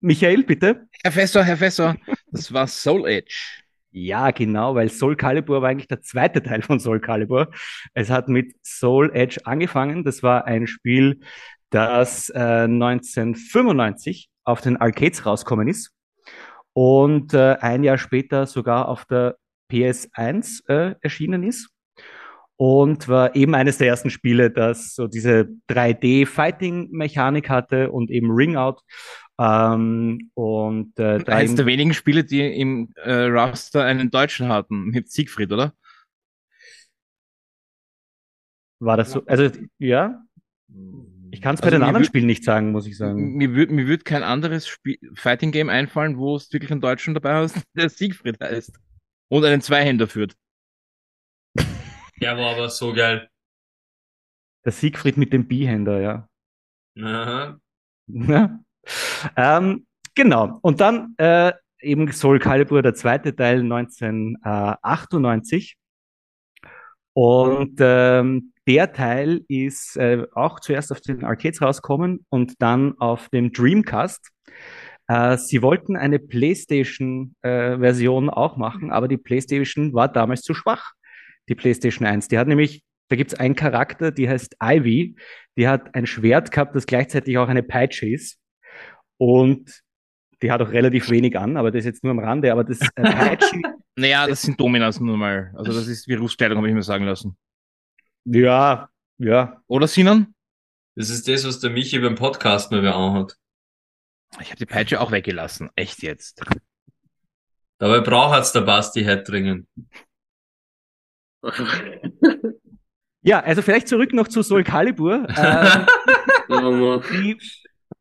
Michael, 0.00 0.44
bitte. 0.44 0.86
Herr 1.02 1.12
Fessor, 1.12 1.44
Herr 1.44 1.56
Fessor, 1.56 1.96
das 2.30 2.52
war 2.52 2.66
Soul 2.66 3.06
Edge. 3.06 3.62
Ja, 3.92 4.30
genau, 4.30 4.74
weil 4.74 4.88
Soul 4.88 5.16
Calibur 5.16 5.62
war 5.62 5.68
eigentlich 5.68 5.88
der 5.88 6.00
zweite 6.00 6.42
Teil 6.42 6.62
von 6.62 6.80
Soul 6.80 7.00
Calibur. 7.00 7.50
Es 7.92 8.08
hat 8.08 8.28
mit 8.28 8.54
Soul 8.64 9.10
Edge 9.14 9.40
angefangen. 9.44 10.04
Das 10.04 10.22
war 10.22 10.46
ein 10.46 10.66
Spiel, 10.66 11.20
das 11.70 12.30
äh, 12.30 12.38
1995 12.38 14.30
auf 14.44 14.60
den 14.60 14.76
Arcades 14.76 15.26
rauskommen 15.26 15.68
ist 15.68 15.92
und 16.72 17.34
äh, 17.34 17.56
ein 17.60 17.84
Jahr 17.84 17.98
später 17.98 18.46
sogar 18.46 18.88
auf 18.88 19.04
der 19.04 19.36
PS1 19.70 20.68
äh, 20.68 20.94
erschienen 21.00 21.42
ist 21.42 21.68
und 22.56 23.08
war 23.08 23.34
eben 23.34 23.54
eines 23.54 23.78
der 23.78 23.88
ersten 23.88 24.10
Spiele, 24.10 24.50
das 24.50 24.94
so 24.94 25.06
diese 25.06 25.48
3D-Fighting-Mechanik 25.70 27.48
hatte 27.48 27.90
und 27.90 28.10
eben 28.10 28.30
Ring-Out. 28.30 28.82
Ähm, 29.40 30.30
und 30.34 30.98
äh, 30.98 31.18
da 31.24 31.32
Eines 31.32 31.54
der 31.54 31.64
wenigen 31.64 31.94
Spiele, 31.94 32.24
die 32.24 32.40
im 32.60 32.92
äh, 32.96 33.10
Raster 33.12 33.84
einen 33.84 34.10
Deutschen 34.10 34.48
hatten, 34.50 34.86
mit 34.90 35.10
Siegfried, 35.10 35.50
oder? 35.52 35.72
war 38.82 38.96
das 38.96 39.12
so, 39.12 39.24
also 39.26 39.50
ja, 39.78 40.22
ich 41.30 41.40
kann 41.40 41.54
es 41.54 41.60
bei 41.60 41.66
Also 41.66 41.76
den 41.76 41.82
anderen 41.82 42.04
würd- 42.04 42.06
Spielen 42.08 42.26
nicht 42.26 42.44
sagen, 42.44 42.72
muss 42.72 42.86
ich 42.86 42.96
sagen. 42.96 43.34
Mir 43.36 43.54
würde 43.54 43.72
mir 43.72 43.86
würd 43.86 44.04
kein 44.04 44.22
anderes 44.22 44.66
Spiel, 44.66 44.98
Fighting 45.14 45.52
Game 45.52 45.68
einfallen, 45.68 46.16
wo 46.18 46.36
es 46.36 46.52
wirklich 46.52 46.70
einen 46.70 46.80
Deutschen 46.80 47.14
dabei 47.14 47.34
hast, 47.34 47.56
der 47.74 47.88
Siegfried 47.90 48.40
heißt. 48.40 48.78
Und 49.28 49.44
einen 49.44 49.60
Zweihänder 49.62 50.08
führt. 50.08 50.34
Der 52.20 52.36
war 52.36 52.54
aber 52.56 52.68
so 52.68 52.92
geil. 52.92 53.28
Der 54.64 54.72
Siegfried 54.72 55.16
mit 55.16 55.32
dem 55.32 55.46
Bihänder, 55.48 56.00
ja. 56.00 56.28
Aha. 57.00 57.58
Ja. 58.08 58.60
Ähm, 59.36 59.86
genau. 60.14 60.58
Und 60.62 60.80
dann 60.80 61.14
äh, 61.18 61.52
eben 61.80 62.10
Soul 62.12 62.38
Calibur, 62.38 62.82
der 62.82 62.94
zweite 62.94 63.34
Teil 63.34 63.60
1998. 63.60 65.76
Und 67.12 67.76
ähm, 67.80 68.52
der 68.66 68.92
Teil 68.92 69.42
ist 69.48 69.96
äh, 69.96 70.26
auch 70.32 70.60
zuerst 70.60 70.92
auf 70.92 71.00
den 71.00 71.24
Arcades 71.24 71.60
rauskommen 71.60 72.24
und 72.28 72.62
dann 72.62 72.96
auf 72.98 73.28
dem 73.30 73.52
Dreamcast. 73.52 74.30
Äh, 75.08 75.36
sie 75.38 75.60
wollten 75.60 75.96
eine 75.96 76.20
PlayStation-Version 76.20 78.30
auch 78.30 78.56
machen, 78.56 78.92
aber 78.92 79.08
die 79.08 79.16
PlayStation 79.16 79.92
war 79.92 80.06
damals 80.06 80.42
zu 80.42 80.54
schwach, 80.54 80.92
die 81.48 81.56
PlayStation 81.56 82.06
1. 82.06 82.28
Die 82.28 82.38
hat 82.38 82.46
nämlich, 82.46 82.84
da 83.08 83.16
gibt 83.16 83.32
es 83.32 83.40
einen 83.40 83.56
Charakter, 83.56 84.12
die 84.12 84.28
heißt 84.28 84.54
Ivy, 84.62 85.16
die 85.56 85.66
hat 85.66 85.96
ein 85.96 86.06
Schwert 86.06 86.52
gehabt, 86.52 86.76
das 86.76 86.86
gleichzeitig 86.86 87.38
auch 87.38 87.48
eine 87.48 87.64
Peitsche 87.64 88.08
ist. 88.08 88.38
Und 89.20 89.82
die 90.40 90.50
hat 90.50 90.62
auch 90.62 90.70
relativ 90.70 91.10
wenig 91.10 91.38
an, 91.38 91.58
aber 91.58 91.70
das 91.70 91.80
ist 91.80 91.84
jetzt 91.84 92.04
nur 92.04 92.12
am 92.12 92.20
Rande. 92.20 92.50
Aber 92.50 92.64
das 92.64 92.80
äh, 92.80 93.02
Peitschen, 93.02 93.62
Naja, 93.96 94.26
das 94.26 94.40
sind 94.40 94.58
Dominas 94.58 94.98
nur 94.98 95.18
mal. 95.18 95.52
Also 95.54 95.74
das 95.74 95.86
ist 95.88 96.06
Berufskleidung, 96.06 96.56
habe 96.56 96.68
ich 96.68 96.74
mir 96.74 96.82
sagen 96.82 97.04
lassen. 97.04 97.36
ja, 98.24 98.88
ja. 99.18 99.62
Oder 99.66 99.86
Sinan? 99.86 100.34
Das 100.96 101.10
ist 101.10 101.28
das, 101.28 101.46
was 101.46 101.60
der 101.60 101.68
Michi 101.68 101.98
beim 101.98 102.14
Podcast 102.14 102.70
mal 102.70 102.80
wieder 102.80 102.96
anhat. 102.96 103.36
Ich 104.40 104.48
habe 104.48 104.56
die 104.56 104.64
Peitsche 104.66 105.00
auch 105.00 105.10
weggelassen. 105.10 105.68
Echt 105.76 106.02
jetzt. 106.02 106.42
Dabei 107.76 108.00
braucht's 108.00 108.52
der 108.52 108.62
Basti 108.62 109.04
halt 109.04 109.28
dringend. 109.28 109.68
Ja, 113.22 113.40
also 113.40 113.60
vielleicht 113.60 113.88
zurück 113.88 114.14
noch 114.14 114.28
zu 114.28 114.42
Soul 114.42 114.64
Calibur. 114.64 115.28
ähm, 116.48 117.02
die 117.12 117.38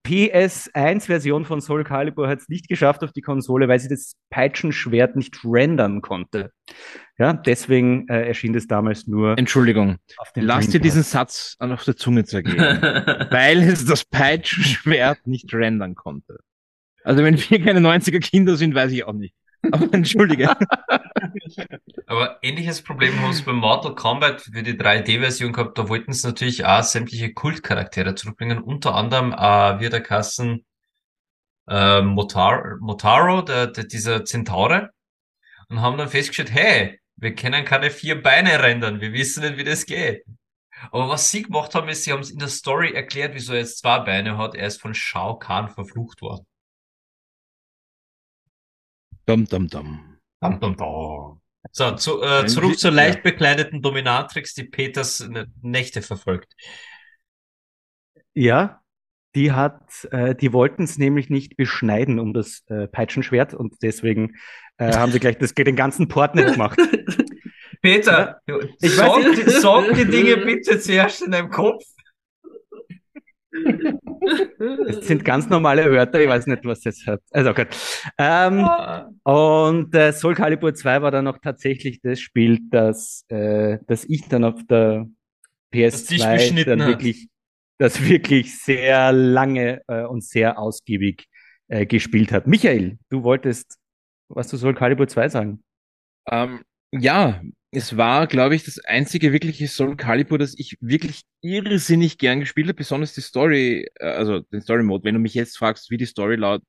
PS1-Version 0.06 1.46
von 1.46 1.62
Soul 1.62 1.84
Calibur 1.84 2.28
hat 2.28 2.40
es 2.40 2.50
nicht 2.50 2.68
geschafft 2.68 3.04
auf 3.04 3.12
die 3.12 3.22
Konsole, 3.22 3.68
weil 3.68 3.80
sie 3.80 3.90
das 3.90 4.16
Peitschenschwert 4.30 5.16
nicht 5.16 5.40
rendern 5.44 6.02
konnte. 6.02 6.52
Ja, 7.18 7.34
deswegen 7.34 8.08
äh, 8.08 8.28
erschien 8.28 8.54
das 8.54 8.68
damals 8.68 9.08
nur 9.08 9.38
Entschuldigung. 9.38 9.98
auf 10.18 10.32
dem 10.32 10.46
Lass 10.46 10.70
dir 10.70 10.80
diesen 10.80 11.04
Satz 11.04 11.58
auf 11.60 11.84
der 11.84 11.98
Zunge 11.98 12.24
zergehen. 12.24 12.58
weil 13.32 13.62
es 13.62 13.86
das 13.86 14.06
Peitschenschwert 14.06 15.28
nicht 15.28 15.54
rendern 15.54 15.96
konnte. 15.96 16.40
Also 17.04 17.24
wenn 17.24 17.38
wir 17.38 17.64
keine 17.64 17.80
90er 17.80 18.20
Kinder 18.20 18.56
sind, 18.56 18.74
weiß 18.76 18.92
ich 18.92 19.04
auch 19.04 19.14
nicht. 19.14 19.36
Aber 19.72 19.94
entschuldige. 19.94 20.56
Aber 22.08 22.40
ähnliches 22.42 22.82
Problem 22.82 23.20
haben 23.22 23.34
sie 23.34 23.44
beim 23.44 23.58
Mortal 23.58 23.96
Kombat 23.96 24.42
für 24.42 24.64
die 24.64 24.74
3D-Version 24.74 25.54
gehabt. 25.54 25.78
Da 25.78 25.90
wollten 25.90 26.14
sie 26.14 26.28
natürlich 26.28 26.66
auch 26.66 26.84
sämtliche 26.84 27.34
Kultcharaktere 27.34 28.16
zurückbringen. 28.16 28.60
Unter 28.60 28.96
anderem 28.96 29.34
äh, 29.34 29.80
wie 29.80 29.90
der 29.90 30.02
Kassen 30.02 30.66
äh, 31.68 32.02
Motar 32.02 32.78
Motaro, 32.80 33.42
der, 33.42 33.68
der, 33.68 33.84
dieser 33.84 34.26
Zentaure. 34.26 34.92
Und 35.70 35.82
haben 35.82 35.98
dann 35.98 36.10
festgestellt, 36.10 36.52
hey, 36.52 37.00
wir 37.16 37.36
können 37.36 37.66
keine 37.66 37.92
vier 37.92 38.22
Beine 38.22 38.64
rendern. 38.64 39.02
Wir 39.02 39.14
wissen 39.14 39.44
nicht, 39.44 39.58
wie 39.58 39.64
das 39.64 39.86
geht. 39.86 40.24
Aber 40.92 41.10
was 41.10 41.30
sie 41.30 41.44
gemacht 41.44 41.76
haben, 41.76 41.90
ist, 41.90 42.06
sie 42.06 42.14
haben 42.14 42.22
es 42.22 42.32
in 42.32 42.40
der 42.40 42.48
Story 42.48 42.94
erklärt, 42.94 43.34
wieso 43.34 43.54
er 43.54 43.60
jetzt 43.60 43.80
zwei 43.80 44.00
Beine 44.00 44.38
hat. 44.38 44.56
Er 44.56 44.68
ist 44.68 44.82
von 44.82 44.94
Shao 44.94 45.38
Kahn 45.38 45.70
verflucht 45.70 46.22
worden. 46.22 46.46
Dum, 49.30 49.46
dum, 49.46 49.68
dum. 49.68 50.18
Dam, 50.42 50.60
dam, 50.60 50.76
dam. 50.76 51.40
So, 51.72 51.92
zu, 51.92 52.24
äh, 52.24 52.48
zurück 52.48 52.80
zur 52.80 52.90
ja. 52.90 52.96
leicht 52.96 53.22
bekleideten 53.22 53.84
Dominatrix, 53.84 54.56
die 54.56 54.64
Peters 54.64 55.30
Nächte 55.62 56.02
verfolgt. 56.02 56.52
Ja, 58.34 58.82
die 59.36 59.52
hat, 59.52 60.08
äh, 60.10 60.34
die 60.34 60.52
wollten 60.52 60.82
es 60.82 60.98
nämlich 60.98 61.30
nicht 61.30 61.58
beschneiden 61.58 62.18
um 62.18 62.34
das 62.34 62.64
äh, 62.70 62.88
Peitschenschwert 62.88 63.54
und 63.54 63.76
deswegen 63.84 64.36
äh, 64.78 64.94
haben 64.98 65.12
sie 65.12 65.20
gleich 65.20 65.38
das, 65.38 65.54
den 65.54 65.76
ganzen 65.76 66.08
Port 66.08 66.34
nicht 66.34 66.54
gemacht. 66.54 66.80
Peter, 67.84 68.42
Ich 68.82 68.96
sag, 68.96 69.10
weiß 69.10 69.36
die, 69.36 69.52
sag 69.52 69.94
die 69.94 70.06
Dinge 70.06 70.38
bitte 70.38 70.80
zuerst 70.80 71.22
in 71.22 71.30
deinem 71.30 71.52
Kopf. 71.52 71.84
Das 74.60 75.08
sind 75.08 75.24
ganz 75.24 75.50
normale 75.50 75.90
Wörter, 75.92 76.20
ich 76.20 76.28
weiß 76.28 76.48
nicht, 76.48 76.66
was 76.66 76.82
das 76.82 77.06
hat. 77.06 77.22
Also 77.32 77.54
gut. 77.54 77.68
Ähm, 78.18 78.68
und 79.24 79.94
äh, 79.96 80.12
Soul 80.12 80.36
Calibur 80.36 80.74
2 80.74 81.02
war 81.02 81.12
dann 81.12 81.28
auch 81.28 81.38
tatsächlich 81.42 82.02
das 82.02 82.20
Spiel, 82.20 82.60
das, 82.70 83.26
äh, 83.30 83.80
das 83.88 84.06
ich 84.06 84.28
dann 84.28 84.44
auf 84.44 84.62
der 84.70 85.08
Das 85.72 86.06
dich 86.06 86.24
PS2 86.24 86.34
beschnitten 86.34 86.70
dann 86.70 86.82
hat. 86.82 86.90
wirklich, 86.90 87.28
das 87.78 88.04
wirklich 88.08 88.60
sehr 88.60 89.12
lange 89.12 89.82
äh, 89.88 90.04
und 90.04 90.24
sehr 90.24 90.60
ausgiebig 90.60 91.28
äh, 91.68 91.86
gespielt 91.86 92.32
hat. 92.32 92.48
Michael, 92.48 92.98
du 93.10 93.24
wolltest 93.24 93.78
was 94.30 94.48
zu 94.48 94.58
Soul 94.58 94.76
Calibur 94.76 95.08
2 95.08 95.30
sagen? 95.30 95.64
Ähm, 96.30 96.62
ja, 96.92 97.42
es 97.72 97.98
war, 97.98 98.28
glaube 98.28 98.56
ich, 98.56 98.64
das 98.64 98.80
einzige 98.80 99.32
wirkliche 99.32 99.68
Soul 99.68 99.96
Calibur, 99.96 100.40
das 100.40 100.58
ich 100.58 100.78
wirklich 100.82 101.22
irrsinnig 101.42 102.18
gern 102.18 102.40
gespielt 102.40 102.68
habe, 102.68 102.76
besonders 102.78 103.14
die 103.14 103.22
Story, 103.22 103.88
äh, 103.96 104.06
also 104.06 104.40
den 104.40 104.62
Story 104.62 104.84
Mode. 104.84 105.04
Wenn 105.04 105.14
du 105.16 105.20
mich 105.20 105.36
jetzt 105.36 105.58
fragst, 105.58 105.92
wie 105.92 105.98
die 105.98 106.06
Story 106.06 106.36
laut, 106.36 106.64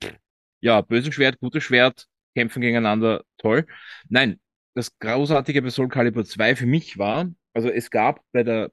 ja, 0.61 0.81
böses 0.83 1.15
Schwert, 1.15 1.39
gutes 1.41 1.65
Schwert, 1.65 2.07
kämpfen 2.35 2.61
gegeneinander, 2.61 3.25
toll. 3.39 3.67
Nein, 4.09 4.41
das 4.75 4.97
Großartige 4.99 5.63
bei 5.63 5.71
Soul 5.71 5.89
Calibur 5.89 6.25
2 6.25 6.55
für 6.57 6.67
mich 6.67 6.99
war, 6.99 7.31
also 7.55 7.71
es 7.71 7.91
gab 7.91 8.21
bei 8.33 8.43
der 8.43 8.71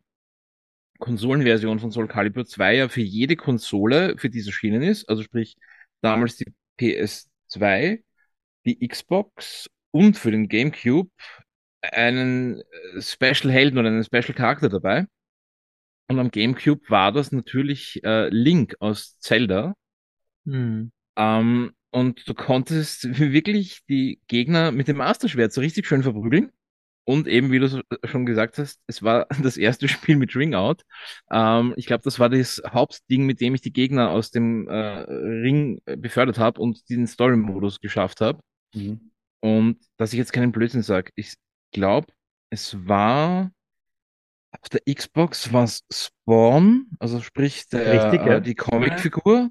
Konsolenversion 0.99 1.79
von 1.79 1.91
Soul 1.91 2.07
Calibur 2.07 2.45
2 2.45 2.75
ja 2.75 2.89
für 2.89 3.01
jede 3.01 3.35
Konsole, 3.35 4.17
für 4.17 4.29
die 4.29 4.39
es 4.39 4.47
erschienen 4.47 4.81
ist, 4.81 5.07
also 5.09 5.23
sprich 5.23 5.55
damals 6.01 6.37
die 6.37 6.53
PS2, 6.79 8.03
die 8.65 8.87
Xbox 8.87 9.67
und 9.91 10.17
für 10.17 10.31
den 10.31 10.49
GameCube 10.49 11.09
einen 11.81 12.61
äh, 12.95 13.01
Special 13.01 13.51
Helden 13.51 13.77
oder 13.79 13.89
einen 13.89 14.03
Special 14.03 14.33
Charakter 14.33 14.69
dabei. 14.69 15.05
Und 16.09 16.19
am 16.19 16.31
GameCube 16.31 16.89
war 16.89 17.11
das 17.11 17.31
natürlich 17.31 18.01
äh, 18.03 18.29
Link 18.29 18.75
aus 18.79 19.19
Zelda. 19.19 19.75
Hm. 20.45 20.91
Ähm, 21.17 21.73
und 21.91 22.27
du 22.27 22.33
konntest 22.33 23.03
wirklich 23.19 23.81
die 23.89 24.21
Gegner 24.27 24.71
mit 24.71 24.87
dem 24.87 24.97
Masterschwert 24.97 25.53
so 25.53 25.61
richtig 25.61 25.87
schön 25.87 26.03
verprügeln. 26.03 26.51
Und 27.05 27.27
eben, 27.27 27.51
wie 27.51 27.59
du 27.59 27.69
so- 27.69 27.81
schon 28.05 28.25
gesagt 28.25 28.57
hast, 28.57 28.81
es 28.87 29.03
war 29.03 29.27
das 29.43 29.57
erste 29.57 29.87
Spiel 29.87 30.17
mit 30.17 30.35
Ring 30.35 30.55
Out. 30.55 30.83
Ähm, 31.31 31.73
ich 31.77 31.85
glaube, 31.87 32.03
das 32.03 32.19
war 32.19 32.29
das 32.29 32.61
Hauptding, 32.67 33.25
mit 33.25 33.41
dem 33.41 33.55
ich 33.55 33.61
die 33.61 33.73
Gegner 33.73 34.11
aus 34.11 34.31
dem 34.31 34.67
äh, 34.69 34.75
Ring 34.75 35.81
äh, 35.85 35.97
befördert 35.97 36.39
habe 36.39 36.61
und 36.61 36.89
den 36.89 37.07
Story-Modus 37.07 37.79
geschafft 37.81 38.21
habe. 38.21 38.39
Mhm. 38.75 39.11
Und 39.41 39.79
dass 39.97 40.13
ich 40.13 40.17
jetzt 40.19 40.33
keinen 40.33 40.51
Blödsinn 40.51 40.81
sage, 40.83 41.11
ich 41.15 41.33
glaube, 41.77 42.07
es 42.49 42.87
war 42.87 43.51
auf 44.51 44.69
der 44.69 44.81
Xbox 44.91 45.53
was 45.53 45.83
Spawn, 45.91 46.87
also 46.99 47.21
sprich 47.21 47.67
der, 47.69 48.05
Richtig, 48.05 48.25
ja. 48.27 48.37
äh, 48.37 48.41
die 48.41 48.55
Comicfigur. 48.55 49.49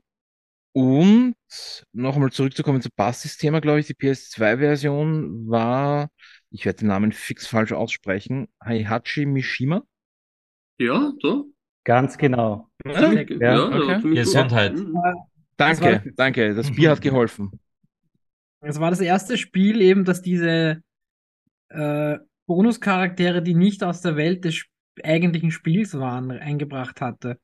Und 0.72 1.34
nochmal 1.92 2.30
zurückzukommen 2.32 2.82
zu 2.82 2.90
Bassthema, 2.94 3.60
glaube 3.60 3.80
ich, 3.80 3.86
die 3.86 3.94
PS2-Version 3.94 5.48
war, 5.48 6.08
ich 6.50 6.66
werde 6.66 6.80
den 6.80 6.88
Namen 6.88 7.12
fix 7.12 7.46
falsch 7.46 7.72
aussprechen, 7.72 8.48
Heihachi 8.62 9.24
Mishima. 9.24 9.82
Ja, 10.78 11.12
so. 11.22 11.46
Ganz 11.84 12.18
genau. 12.18 12.68
Ja? 12.84 13.12
Ja, 13.12 13.22
Ja, 13.22 13.68
okay. 13.68 14.14
Gesundheit. 14.14 14.74
Mhm. 14.74 14.98
Danke, 15.56 15.82
war- 16.04 16.12
danke. 16.16 16.54
Das 16.54 16.70
Bier 16.70 16.90
hat 16.90 17.00
geholfen. 17.00 17.58
Es 18.60 18.80
war 18.80 18.90
das 18.90 19.00
erste 19.00 19.38
Spiel 19.38 19.80
eben, 19.80 20.04
das 20.04 20.20
diese 20.20 20.82
äh, 21.68 22.18
Bonuscharaktere, 22.46 23.42
die 23.42 23.54
nicht 23.54 23.82
aus 23.82 24.00
der 24.00 24.16
Welt 24.16 24.44
des 24.44 24.64
eigentlichen 25.02 25.50
Spiels 25.50 25.94
waren, 25.94 26.30
eingebracht 26.30 27.00
hatte. 27.00 27.38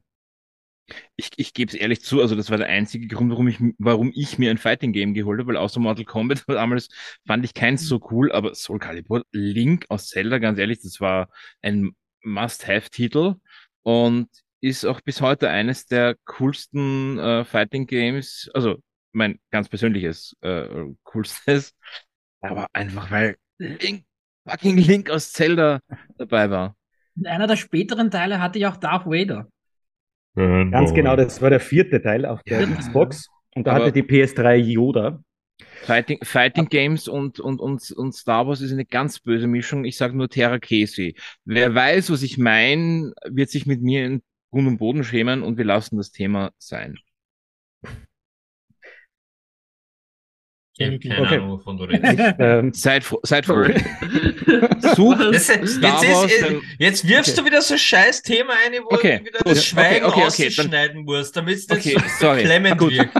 Ich, 1.16 1.31
ich 1.36 1.55
gebe 1.55 1.70
es 1.70 1.74
ehrlich 1.74 2.03
zu, 2.03 2.20
also 2.20 2.35
das 2.35 2.51
war 2.51 2.59
der 2.59 2.66
einzige 2.66 3.07
Grund, 3.07 3.31
warum 3.31 3.49
ich, 3.49 3.59
warum 3.78 4.12
ich 4.15 4.39
mir 4.39 4.51
ein 4.51 4.59
Fighting 4.59 4.93
Game 4.93 5.15
geholt 5.15 5.40
habe, 5.40 5.49
weil 5.49 5.57
außer 5.57 5.81
Mortal 5.81 6.05
Kombat 6.05 6.44
damals 6.49 6.89
fand 7.27 7.44
ich 7.44 7.55
keins 7.55 7.86
so 7.86 8.01
cool, 8.11 8.32
aber 8.32 8.55
Soul 8.55 8.78
Calibur, 8.78 9.24
Link 9.32 9.86
aus 9.89 10.09
Zelda, 10.09 10.39
ganz 10.39 10.59
ehrlich, 10.59 10.81
das 10.82 11.01
war 11.01 11.28
ein 11.62 11.93
Must-Have-Titel 12.23 13.36
und 13.82 14.28
ist 14.61 14.85
auch 14.85 15.01
bis 15.01 15.20
heute 15.20 15.51
eines 15.51 15.86
der 15.86 16.16
coolsten 16.24 17.19
äh, 17.19 17.44
Fighting 17.44 17.86
Games, 17.86 18.51
also 18.55 18.77
mein 19.12 19.40
ganz 19.51 19.69
persönliches 19.69 20.36
äh, 20.40 20.66
coolstes, 21.03 21.74
aber 22.40 22.66
einfach 22.73 23.11
weil 23.11 23.36
Link, 23.59 24.05
fucking 24.48 24.77
Link 24.78 25.10
aus 25.10 25.32
Zelda 25.32 25.81
dabei 26.19 26.51
war. 26.51 26.77
Und 27.16 27.27
einer 27.27 27.47
der 27.47 27.56
späteren 27.56 28.10
Teile 28.10 28.40
hatte 28.40 28.59
ja 28.59 28.70
auch 28.73 28.77
Darth 28.77 29.06
Vader. 29.06 29.48
Ganz 30.35 30.94
genau, 30.94 31.14
das 31.14 31.43
war 31.43 31.51
der 31.51 31.60
vierte 31.60 32.01
Teil 32.01 32.24
auf 32.24 32.43
der 32.44 32.62
Ja. 32.62 32.74
Xbox. 32.77 33.28
Und 33.55 33.66
da 33.66 33.73
Aber- 33.73 33.85
hatte 33.86 33.93
die 33.93 34.02
PS3 34.02 34.55
Yoda. 34.56 35.23
Fighting, 35.82 36.19
Fighting 36.23 36.69
Games 36.69 37.06
und, 37.09 37.39
und, 37.39 37.60
und, 37.60 37.90
und 37.93 38.12
Star 38.14 38.47
Wars 38.47 38.60
ist 38.62 38.73
eine 38.73 38.85
ganz 38.86 39.20
böse 39.20 39.47
Mischung. 39.47 39.85
Ich 39.85 39.97
sage 39.97 40.16
nur 40.16 40.28
Terra 40.28 40.59
Casey. 40.59 41.14
Wer 41.44 41.74
weiß, 41.74 42.10
was 42.10 42.23
ich 42.23 42.39
meine, 42.39 43.12
wird 43.28 43.51
sich 43.51 43.66
mit 43.66 43.82
mir 43.82 44.06
in 44.06 44.23
Grund 44.51 44.66
und 44.69 44.78
Boden 44.78 45.05
schämen 45.05 45.43
und 45.43 45.59
wir 45.59 45.64
lassen 45.64 45.98
das 45.98 46.10
Thema 46.10 46.51
sein. 46.59 46.98
Ich 50.78 50.86
habe 50.86 50.99
keine 50.99 51.20
Okay. 51.20 51.35
Ahnung, 51.36 51.51
wovon 51.59 51.77
du 51.77 51.85
redest. 51.85 52.12
Ich, 52.15 52.19
ähm, 52.39 52.73
Seid, 52.73 53.05
froh- 53.05 53.20
seid 53.23 53.44
froh. 53.44 53.62
Such. 54.94 55.19
Das, 55.32 55.47
Star 55.47 55.61
jetzt, 56.03 56.15
Wars, 56.15 56.32
ist, 56.32 56.43
dann- 56.43 56.62
jetzt 56.78 57.07
wirfst 57.09 57.32
okay. 57.32 57.40
du 57.40 57.47
wieder 57.47 57.61
so 57.62 57.74
ein 57.74 57.78
scheiß 57.78 58.23
Thema 58.23 58.55
ein, 58.65 58.73
wo 58.82 58.94
Okay, 58.94 59.19
du 59.19 59.24
wieder 59.27 59.39
gut. 59.40 59.53
das 59.53 59.65
Schweigen 59.65 60.07
Okay, 60.07 60.15
okay, 60.24 60.27
okay, 60.28 60.49
dann- 60.57 60.66
ausschneiden 60.66 61.05
musst, 61.05 61.36
damit 61.36 61.57
es 61.59 61.69
nicht 61.69 61.97
Okay, 61.97 62.09
so 62.19 62.77
Gut. 62.77 62.93
wirkt. 62.93 63.16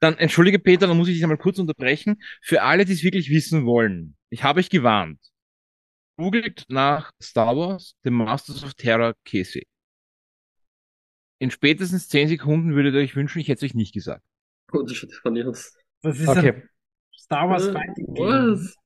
Dann 0.00 0.16
entschuldige 0.18 0.58
Peter, 0.58 0.86
dann 0.86 0.96
muss 0.96 1.08
ich 1.08 1.14
dich 1.14 1.22
einmal 1.22 1.38
kurz 1.38 1.58
unterbrechen. 1.58 2.20
Für 2.40 2.62
alle, 2.62 2.84
die 2.84 2.92
es 2.92 3.02
wirklich 3.04 3.30
wissen 3.30 3.66
wollen, 3.66 4.16
ich 4.30 4.42
habe 4.42 4.60
euch 4.60 4.68
gewarnt. 4.70 5.18
Googelt 6.18 6.64
nach 6.68 7.10
Star 7.22 7.56
Wars, 7.56 7.94
The 8.04 8.10
Masters 8.10 8.62
of 8.64 8.74
Terra 8.74 9.14
Casey. 9.24 9.66
In 11.40 11.50
spätestens 11.50 12.08
10 12.08 12.28
Sekunden 12.28 12.74
würdet 12.74 12.94
ihr 12.94 13.00
euch 13.00 13.16
wünschen, 13.16 13.40
ich 13.40 13.48
hätte 13.48 13.64
es 13.64 13.70
euch 13.70 13.74
nicht 13.74 13.92
gesagt. 13.94 14.22
Oh, 14.72 14.82
das 14.82 14.96
schaut 14.96 15.12
funny 15.14 15.42
aus. 15.42 15.74
Das 16.02 16.18
ist 16.18 16.28
ein 16.28 16.38
okay. 16.38 16.62
Star 17.22 17.48
Wars 17.48 17.66
Äh, 17.68 17.72
Fighting 17.72 18.14
Game. 18.14 18.26
Was? 18.26 18.76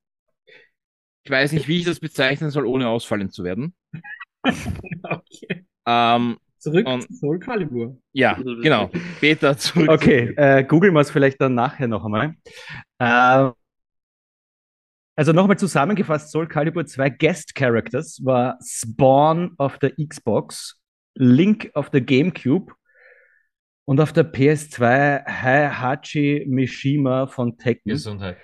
Ich 1.23 1.31
weiß 1.31 1.51
nicht, 1.51 1.67
wie 1.67 1.79
ich 1.79 1.85
das 1.85 1.99
bezeichnen 1.99 2.49
soll, 2.51 2.65
ohne 2.65 2.87
ausfallend 2.87 3.33
zu 3.33 3.43
werden. 3.43 3.73
Okay. 5.03 5.65
Ähm, 5.85 6.37
Zurück 6.59 6.87
Und- 6.87 7.01
zu 7.03 7.13
Soul 7.13 7.39
Calibur. 7.39 7.97
ja, 8.13 8.33
genau. 8.33 8.89
Peter, 9.19 9.57
zurück. 9.57 9.89
Okay, 9.89 10.33
äh, 10.37 10.63
googeln 10.63 10.93
wir 10.93 11.01
es 11.01 11.11
vielleicht 11.11 11.39
dann 11.41 11.53
nachher 11.53 11.87
noch 11.87 12.03
einmal. 12.05 12.33
Äh, 12.99 13.51
also 15.15 15.33
nochmal 15.33 15.57
zusammengefasst, 15.57 16.31
Soul 16.31 16.47
Calibur 16.47 16.85
2 16.85 17.09
Guest 17.11 17.55
Characters 17.55 18.21
war 18.23 18.57
Spawn 18.63 19.53
auf 19.57 19.79
der 19.79 19.93
Xbox, 19.95 20.79
Link 21.15 21.71
auf 21.73 21.89
der 21.89 22.01
GameCube 22.01 22.73
und 23.87 24.01
auf 24.01 24.11
der 24.11 24.25
PS2 24.25 25.25
Heihachi 25.25 26.45
Mishima 26.47 27.27
von 27.27 27.57
Tekken. 27.57 27.93
Gesundheit. 27.93 28.37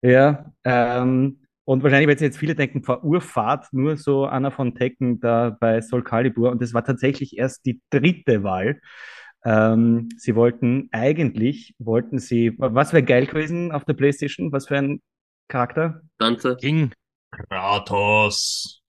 Ja, 0.00 0.46
ähm, 0.64 1.42
und 1.64 1.82
wahrscheinlich 1.82 2.08
werden 2.08 2.18
sich 2.18 2.28
jetzt 2.28 2.38
viele 2.38 2.54
denken, 2.54 2.82
vor 2.82 3.04
Urfahrt 3.04 3.66
nur 3.72 3.98
so 3.98 4.24
einer 4.24 4.50
von 4.50 4.74
Tekken 4.74 5.20
da 5.20 5.50
bei 5.50 5.82
Soul 5.82 6.02
Calibur. 6.02 6.50
Und 6.50 6.62
das 6.62 6.72
war 6.72 6.84
tatsächlich 6.84 7.36
erst 7.36 7.66
die 7.66 7.82
dritte 7.90 8.42
Wahl. 8.42 8.80
Ähm, 9.44 10.08
sie 10.16 10.34
wollten 10.34 10.88
eigentlich, 10.92 11.74
wollten 11.78 12.18
sie, 12.18 12.54
was 12.56 12.94
wäre 12.94 13.02
geil 13.02 13.26
gewesen 13.26 13.72
auf 13.72 13.84
der 13.84 13.92
PlayStation? 13.92 14.52
Was 14.52 14.68
für 14.68 14.78
ein 14.78 15.02
Charakter? 15.48 16.00
Dante. 16.16 16.56
Ging. 16.58 16.92
Kratos. 17.30 18.80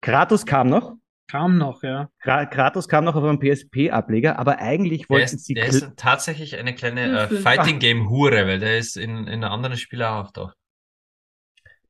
Kratos 0.00 0.46
kam 0.46 0.68
noch. 0.68 0.94
Kam 1.30 1.58
noch, 1.58 1.82
ja. 1.82 2.10
Kra 2.20 2.44
Kratos 2.46 2.88
kam 2.88 3.04
noch 3.04 3.14
auf 3.14 3.22
einem 3.24 3.38
PSP-Ableger, 3.38 4.38
aber 4.38 4.58
eigentlich 4.58 5.02
Der 5.02 5.08
wollten 5.10 5.36
ist, 5.36 5.44
sie. 5.46 5.54
der 5.54 5.66
ist 5.68 5.92
tatsächlich 5.96 6.56
eine 6.58 6.74
kleine 6.74 7.20
äh, 7.22 7.28
für- 7.28 7.36
Fighting 7.36 7.78
Game 7.78 8.08
Hure, 8.10 8.46
weil 8.46 8.58
der 8.58 8.78
ist 8.78 8.96
in, 8.96 9.26
in 9.28 9.44
einem 9.44 9.52
anderen 9.52 9.76
Spiel 9.76 10.02
auch 10.02 10.24
auftaucht. 10.24 10.56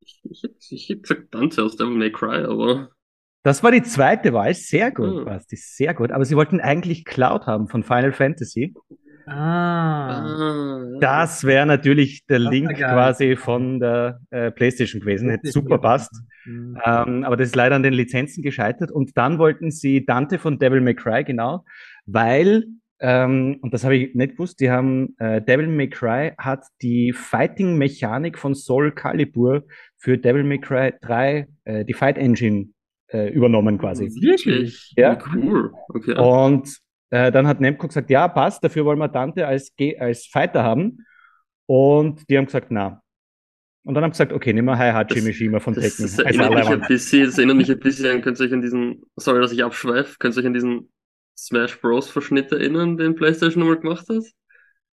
Ich, 0.01 0.21
ich, 0.25 0.43
hätte- 0.43 0.57
ich 0.71 0.89
hätte 0.89 1.01
gesagt 1.01 1.35
Dante 1.35 1.63
aus 1.65 1.77
Devil 1.77 1.95
May 1.97 2.13
Cry, 2.13 2.45
aber 2.45 2.91
Das 3.43 3.63
war 3.63 3.71
die 3.73 3.83
zweite 3.83 4.33
Wahl. 4.33 4.53
Sehr 4.55 4.91
gut, 4.91 5.21
Hm. 5.21 5.25
Basti, 5.25 5.57
sehr 5.57 5.95
gut. 5.95 6.11
Aber 6.13 6.25
sie 6.25 6.37
wollten 6.37 6.61
eigentlich 6.61 7.05
Cloud 7.05 7.47
haben 7.47 7.69
von 7.69 7.83
Final 7.83 8.13
Fantasy. 8.13 8.75
Ah. 9.27 10.25
ah. 10.25 10.99
Das 11.01 11.45
wäre 11.45 11.67
natürlich 11.67 12.27
der 12.27 12.41
Das 12.41 12.51
Link 12.51 12.77
quasi 12.77 13.37
von 13.37 13.81
der 13.81 14.21
äh, 14.31 14.51
PlayStation 14.51 15.01
gewesen. 15.01 15.31
Hätte 15.31 15.51
super 15.51 15.79
passt. 15.79 16.13
Mhm. 16.45 16.79
Ähm, 16.85 17.25
aber 17.25 17.37
das 17.37 17.49
ist 17.49 17.57
leider 17.57 17.77
an 17.77 17.83
den 17.83 17.95
Lizenzen 17.95 18.43
gescheitert. 18.43 18.91
Und 18.91 19.17
dann 19.17 19.39
wollten 19.39 19.71
sie 19.71 20.05
Dante 20.05 20.39
von 20.39 20.59
Devil 20.59 20.81
May 20.81 20.95
Cry, 20.95 21.25
genau, 21.25 21.65
weil, 22.07 22.65
ähm, 23.01 23.59
und 23.63 23.73
das 23.73 23.85
habe 23.85 23.97
ich 23.97 24.15
nicht 24.15 24.33
gewusst, 24.33 24.61
die 24.61 24.71
haben, 24.71 25.15
äh, 25.19 25.41
Devil 25.41 25.69
May 25.69 25.89
Cry 25.89 26.33
hat 26.39 26.65
die 26.83 27.13
Fighting-Mechanik 27.13 28.39
von 28.39 28.55
Soul 28.55 28.93
Calibur 28.93 29.65
für 29.97 30.19
Devil 30.19 30.45
May 30.45 30.59
Cry 30.59 30.93
3, 31.01 31.47
äh, 31.65 31.85
die 31.85 31.95
Fight 31.95 32.19
Engine, 32.19 32.69
äh, 33.13 33.31
übernommen 33.33 33.79
quasi. 33.79 34.07
Wirklich? 34.07 34.93
Ja. 34.97 35.19
Cool. 35.35 35.73
Okay. 35.89 36.15
Und 36.19 36.79
äh, 37.11 37.31
dann 37.33 37.47
hat 37.47 37.61
Nemco 37.61 37.87
gesagt, 37.87 38.11
ja, 38.11 38.27
passt, 38.29 38.63
dafür 38.65 38.85
wollen 38.85 38.99
wir 38.99 39.09
Dante 39.09 39.47
als, 39.47 39.75
Ge 39.77 39.99
als 39.99 40.27
Fighter 40.27 40.63
haben. 40.63 41.05
Und 41.67 42.29
die 42.29 42.37
haben 42.39 42.47
gesagt, 42.47 42.69
na. 42.71 43.03
Und 43.85 43.95
dann 43.95 44.05
haben 44.05 44.11
gesagt, 44.11 44.33
okay, 44.33 44.53
nehmen 44.53 44.69
wir 44.69 44.77
Heihachi 44.79 45.15
Das- 45.15 45.25
Mishima 45.25 45.59
von 45.61 45.75
Das, 45.75 45.85
Tekken. 45.85 46.05
das 46.05 46.19
als 46.19 46.37
erinnert 46.37 46.55
mich 46.55 46.69
ein 46.69 46.81
bisschen, 46.89 47.25
das 47.27 47.39
erinnert 47.39 47.57
mich 47.57 47.71
ein 47.71 47.79
bisschen 47.81 48.07
an, 48.17 48.23
könnt 48.23 48.39
ihr 48.41 48.47
euch 48.47 48.53
an 48.53 48.61
diesen, 48.63 49.03
sorry, 49.17 49.41
dass 49.41 49.53
ich 49.53 49.65
abschweife, 49.65 50.17
könnt 50.19 50.37
ihr 50.37 50.41
euch 50.41 50.47
an 50.47 50.55
diesen 50.55 50.93
Smash 51.39 51.81
Bros. 51.81 52.11
Verschnitt 52.11 52.53
erinnern, 52.53 52.97
den 52.99 53.15
PlayStation 53.15 53.61
nochmal 53.63 53.79
gemacht 53.81 54.07
hat? 54.09 54.23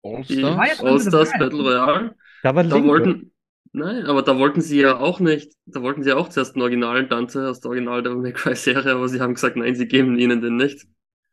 All-Stars. 0.03 1.31
Battle 1.37 1.61
Royale. 1.61 2.15
Da 2.43 2.55
war 2.55 2.63
Da 2.63 2.75
Link. 2.75 2.87
wollten, 2.87 3.31
nein, 3.73 4.05
aber 4.05 4.21
da 4.21 4.37
wollten 4.37 4.61
sie 4.61 4.79
ja 4.81 4.97
auch 4.97 5.19
nicht, 5.19 5.51
da 5.65 5.81
wollten 5.81 6.03
sie 6.03 6.09
ja 6.09 6.15
auch 6.15 6.29
zuerst 6.29 6.55
einen 6.55 6.61
originalen 6.61 7.09
Dante 7.09 7.49
aus 7.49 7.59
der 7.59 7.69
Original 7.71 8.03
Devil 8.03 8.19
May 8.19 8.33
Cry 8.33 8.55
Serie, 8.55 8.93
aber 8.93 9.07
sie 9.09 9.19
haben 9.19 9.33
gesagt, 9.33 9.57
nein, 9.57 9.75
sie 9.75 9.87
geben 9.87 10.17
ihnen 10.17 10.41
den 10.41 10.55
nicht. 10.55 10.87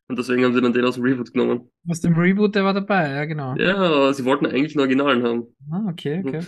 Und 0.09 0.19
deswegen 0.19 0.45
haben 0.45 0.55
sie 0.55 0.61
dann 0.61 0.73
den 0.73 0.85
aus 0.85 0.97
dem 0.97 1.05
Reboot 1.05 1.33
genommen. 1.33 1.71
Aus 1.89 2.01
dem 2.01 2.15
Reboot, 2.15 2.55
der 2.55 2.65
war 2.65 2.75
dabei, 2.75 3.11
ja, 3.11 3.25
genau. 3.25 3.55
Ja, 3.57 3.77
aber 3.77 4.13
sie 4.13 4.25
wollten 4.25 4.47
eigentlich 4.47 4.75
einen 4.75 4.81
Originalen 4.81 5.23
haben. 5.23 5.57
Ah, 5.71 5.89
okay, 5.89 6.23
okay. 6.25 6.43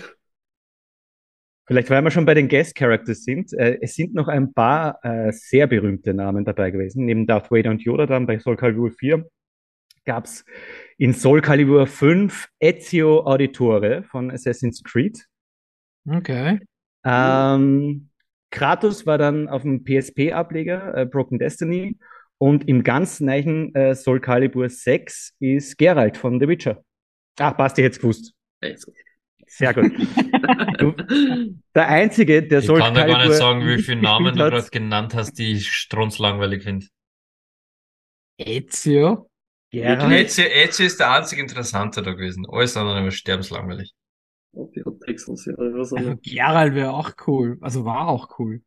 Vielleicht, 1.67 1.91
weil 1.91 2.03
wir 2.03 2.11
schon 2.11 2.27
bei 2.27 2.35
den 2.35 2.49
Guest 2.49 2.77
Characters 2.77 3.25
sind, 3.25 3.53
äh, 3.55 3.79
es 3.81 3.95
sind 3.95 4.15
noch 4.15 4.29
ein 4.29 4.53
paar 4.53 5.01
äh, 5.03 5.33
sehr 5.33 5.67
berühmte 5.67 6.15
Namen 6.15 6.45
dabei 6.45 6.71
gewesen. 6.71 7.07
Neben 7.07 7.27
Darth 7.27 7.51
Vader 7.51 7.71
und 7.71 7.83
Yoda 7.83 8.07
dann 8.07 8.27
bei 8.27 8.39
Soul 8.39 8.57
Calibur 8.57 8.93
4 8.93 9.27
gab 10.05 10.27
es 10.27 10.45
in 10.97 11.13
Soul 11.13 11.41
Calibur 11.41 11.87
5 11.89 12.49
Ezio 12.61 13.27
Auditore 13.27 14.05
von 14.05 14.31
Assassin's 14.31 14.83
Creed. 14.85 15.27
Okay. 16.09 16.61
Ähm, 17.05 18.11
Kratos 18.51 19.05
war 19.05 19.19
dann 19.19 19.49
auf 19.49 19.63
dem 19.63 19.83
PSP-Ableger, 19.83 20.97
äh, 20.97 21.07
Broken 21.07 21.39
Destiny. 21.39 21.99
Und 22.39 22.69
im 22.69 22.83
ganz 22.83 23.21
neuen 23.21 23.75
äh, 23.75 23.95
Soul 23.95 24.21
Calibur 24.21 24.69
6 24.69 25.35
ist 25.41 25.79
Geralt 25.79 26.17
von 26.17 26.39
The 26.39 26.49
Witcher. 26.49 26.85
Ah, 27.39 27.53
passt, 27.53 27.79
ihr 27.79 27.85
jetzt 27.85 28.01
gewusst. 28.01 28.35
Sehr 29.47 29.73
gut. 29.75 29.93
Der 31.75 31.89
einzige, 31.89 32.43
der 32.43 32.59
Ich 32.61 32.67
Soul 32.67 32.79
kann 32.81 32.95
dir 32.95 33.01
gar 33.01 33.09
Calibur 33.09 33.29
nicht 33.29 33.39
sagen, 33.39 33.67
wie 33.67 33.83
viele 33.83 34.03
Namen 34.03 34.35
du 34.35 34.45
hat. 34.45 34.53
gerade 34.53 34.71
genannt 34.71 35.15
hast, 35.15 35.35
die 35.35 35.53
ich 35.53 35.71
strunzlangweilig 35.73 36.63
finde. 36.65 36.87
Ezio. 38.39 39.31
Geralt. 39.71 40.13
Ezio, 40.13 40.45
Ezio 40.45 40.87
ist 40.87 41.01
der 41.01 41.13
einzig 41.13 41.39
Interessante 41.39 42.03
da 42.03 42.13
gewesen. 42.13 42.47
Alles 42.51 42.77
andere 42.77 43.05
war 43.05 43.11
sterbenslangweilig. 43.11 43.95
Oh. 44.53 44.71
Pixel-Serie. 45.05 45.75
Was 45.75 45.93
auch 45.93 45.99
immer. 45.99 46.17
Geralt 46.17 46.75
wäre 46.75 46.93
auch 46.93 47.13
cool. 47.27 47.59
Also 47.61 47.85
war 47.85 48.09
auch 48.09 48.39
cool. 48.39 48.63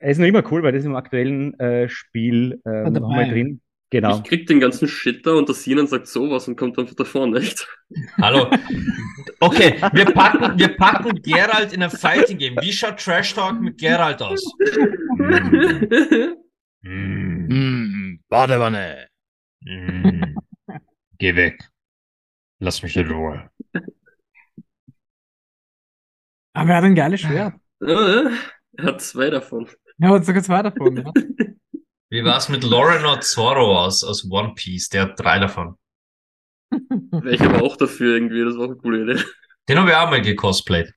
Er 0.00 0.10
ist 0.10 0.18
noch 0.18 0.26
immer 0.26 0.42
cool, 0.50 0.62
weil 0.62 0.72
das 0.72 0.84
im 0.84 0.96
aktuellen 0.96 1.58
äh, 1.60 1.88
Spiel 1.88 2.60
ähm, 2.64 2.94
dabei. 2.94 3.00
nochmal 3.00 3.28
drin. 3.30 3.60
Genau. 3.90 4.16
Ich 4.18 4.22
krieg 4.24 4.46
den 4.46 4.60
ganzen 4.60 4.86
Shit 4.86 5.26
da 5.26 5.32
und 5.32 5.48
der 5.48 5.54
Sinan 5.56 5.86
sagt 5.88 6.06
sowas 6.06 6.46
und 6.46 6.56
kommt 6.56 6.78
einfach 6.78 6.94
davon, 6.94 7.34
echt? 7.36 7.66
Hallo. 8.18 8.48
Okay, 9.40 9.74
wir 9.92 10.04
packen, 10.06 10.56
wir 10.58 10.76
packen 10.76 11.20
Geralt 11.22 11.72
in 11.72 11.82
ein 11.82 11.90
Fighting 11.90 12.38
Game. 12.38 12.56
Wie 12.60 12.72
schaut 12.72 12.98
Trash 13.00 13.34
Talk 13.34 13.60
mit 13.60 13.78
Geralt 13.78 14.22
aus? 14.22 14.42
Mm, 16.82 17.48
Mm, 17.48 18.20
Badewanne. 18.28 19.08
mm. 19.66 20.34
Geh 21.18 21.34
weg. 21.34 21.60
Lass 22.60 22.82
mich 22.82 22.96
in 22.96 23.08
Ruhe. 23.10 23.50
Aber 26.54 26.70
er 26.70 26.76
hat 26.76 26.84
ein 26.84 26.94
geiles 26.94 27.20
Schwert. 27.20 27.54
Ja, 27.80 28.30
er 28.76 28.84
hat 28.84 29.00
zwei 29.02 29.30
davon. 29.30 29.68
Ja, 30.00 30.10
und 30.12 30.24
sogar 30.24 30.42
zwei 30.42 30.62
davon. 30.62 30.96
Ja. 30.96 31.12
Wie 32.10 32.24
war's 32.24 32.48
mit 32.48 32.64
Lorena 32.64 33.20
Zorro 33.20 33.78
aus, 33.78 34.02
aus 34.02 34.28
One 34.30 34.54
Piece? 34.54 34.88
Der 34.88 35.02
hat 35.02 35.20
drei 35.20 35.38
davon. 35.38 35.76
Wäre 36.70 37.34
ich 37.34 37.40
aber 37.40 37.62
auch 37.62 37.76
dafür 37.76 38.14
irgendwie, 38.14 38.44
das 38.44 38.54
war 38.56 38.62
auch 38.62 38.70
eine 38.70 38.76
coole 38.76 39.02
Idee. 39.02 39.22
Den 39.68 39.78
habe 39.78 39.90
ich 39.90 39.96
auch 39.96 40.10
mal 40.10 40.22
gecosplayt. 40.22 40.92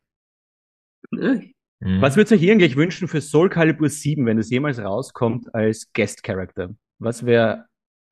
Ja, 1.11 1.39
Mhm. 1.83 2.01
Was 2.01 2.15
würdet 2.15 2.31
ihr 2.31 2.47
euch 2.47 2.51
eigentlich 2.51 2.75
wünschen 2.77 3.09
für 3.09 3.19
Soul 3.19 3.49
Calibur 3.49 3.89
7, 3.89 4.25
wenn 4.25 4.37
es 4.37 4.49
jemals 4.49 4.79
rauskommt 4.79 5.53
als 5.53 5.91
Guest 5.91 6.23
Character? 6.23 6.73
Was 6.99 7.25
wäre 7.25 7.65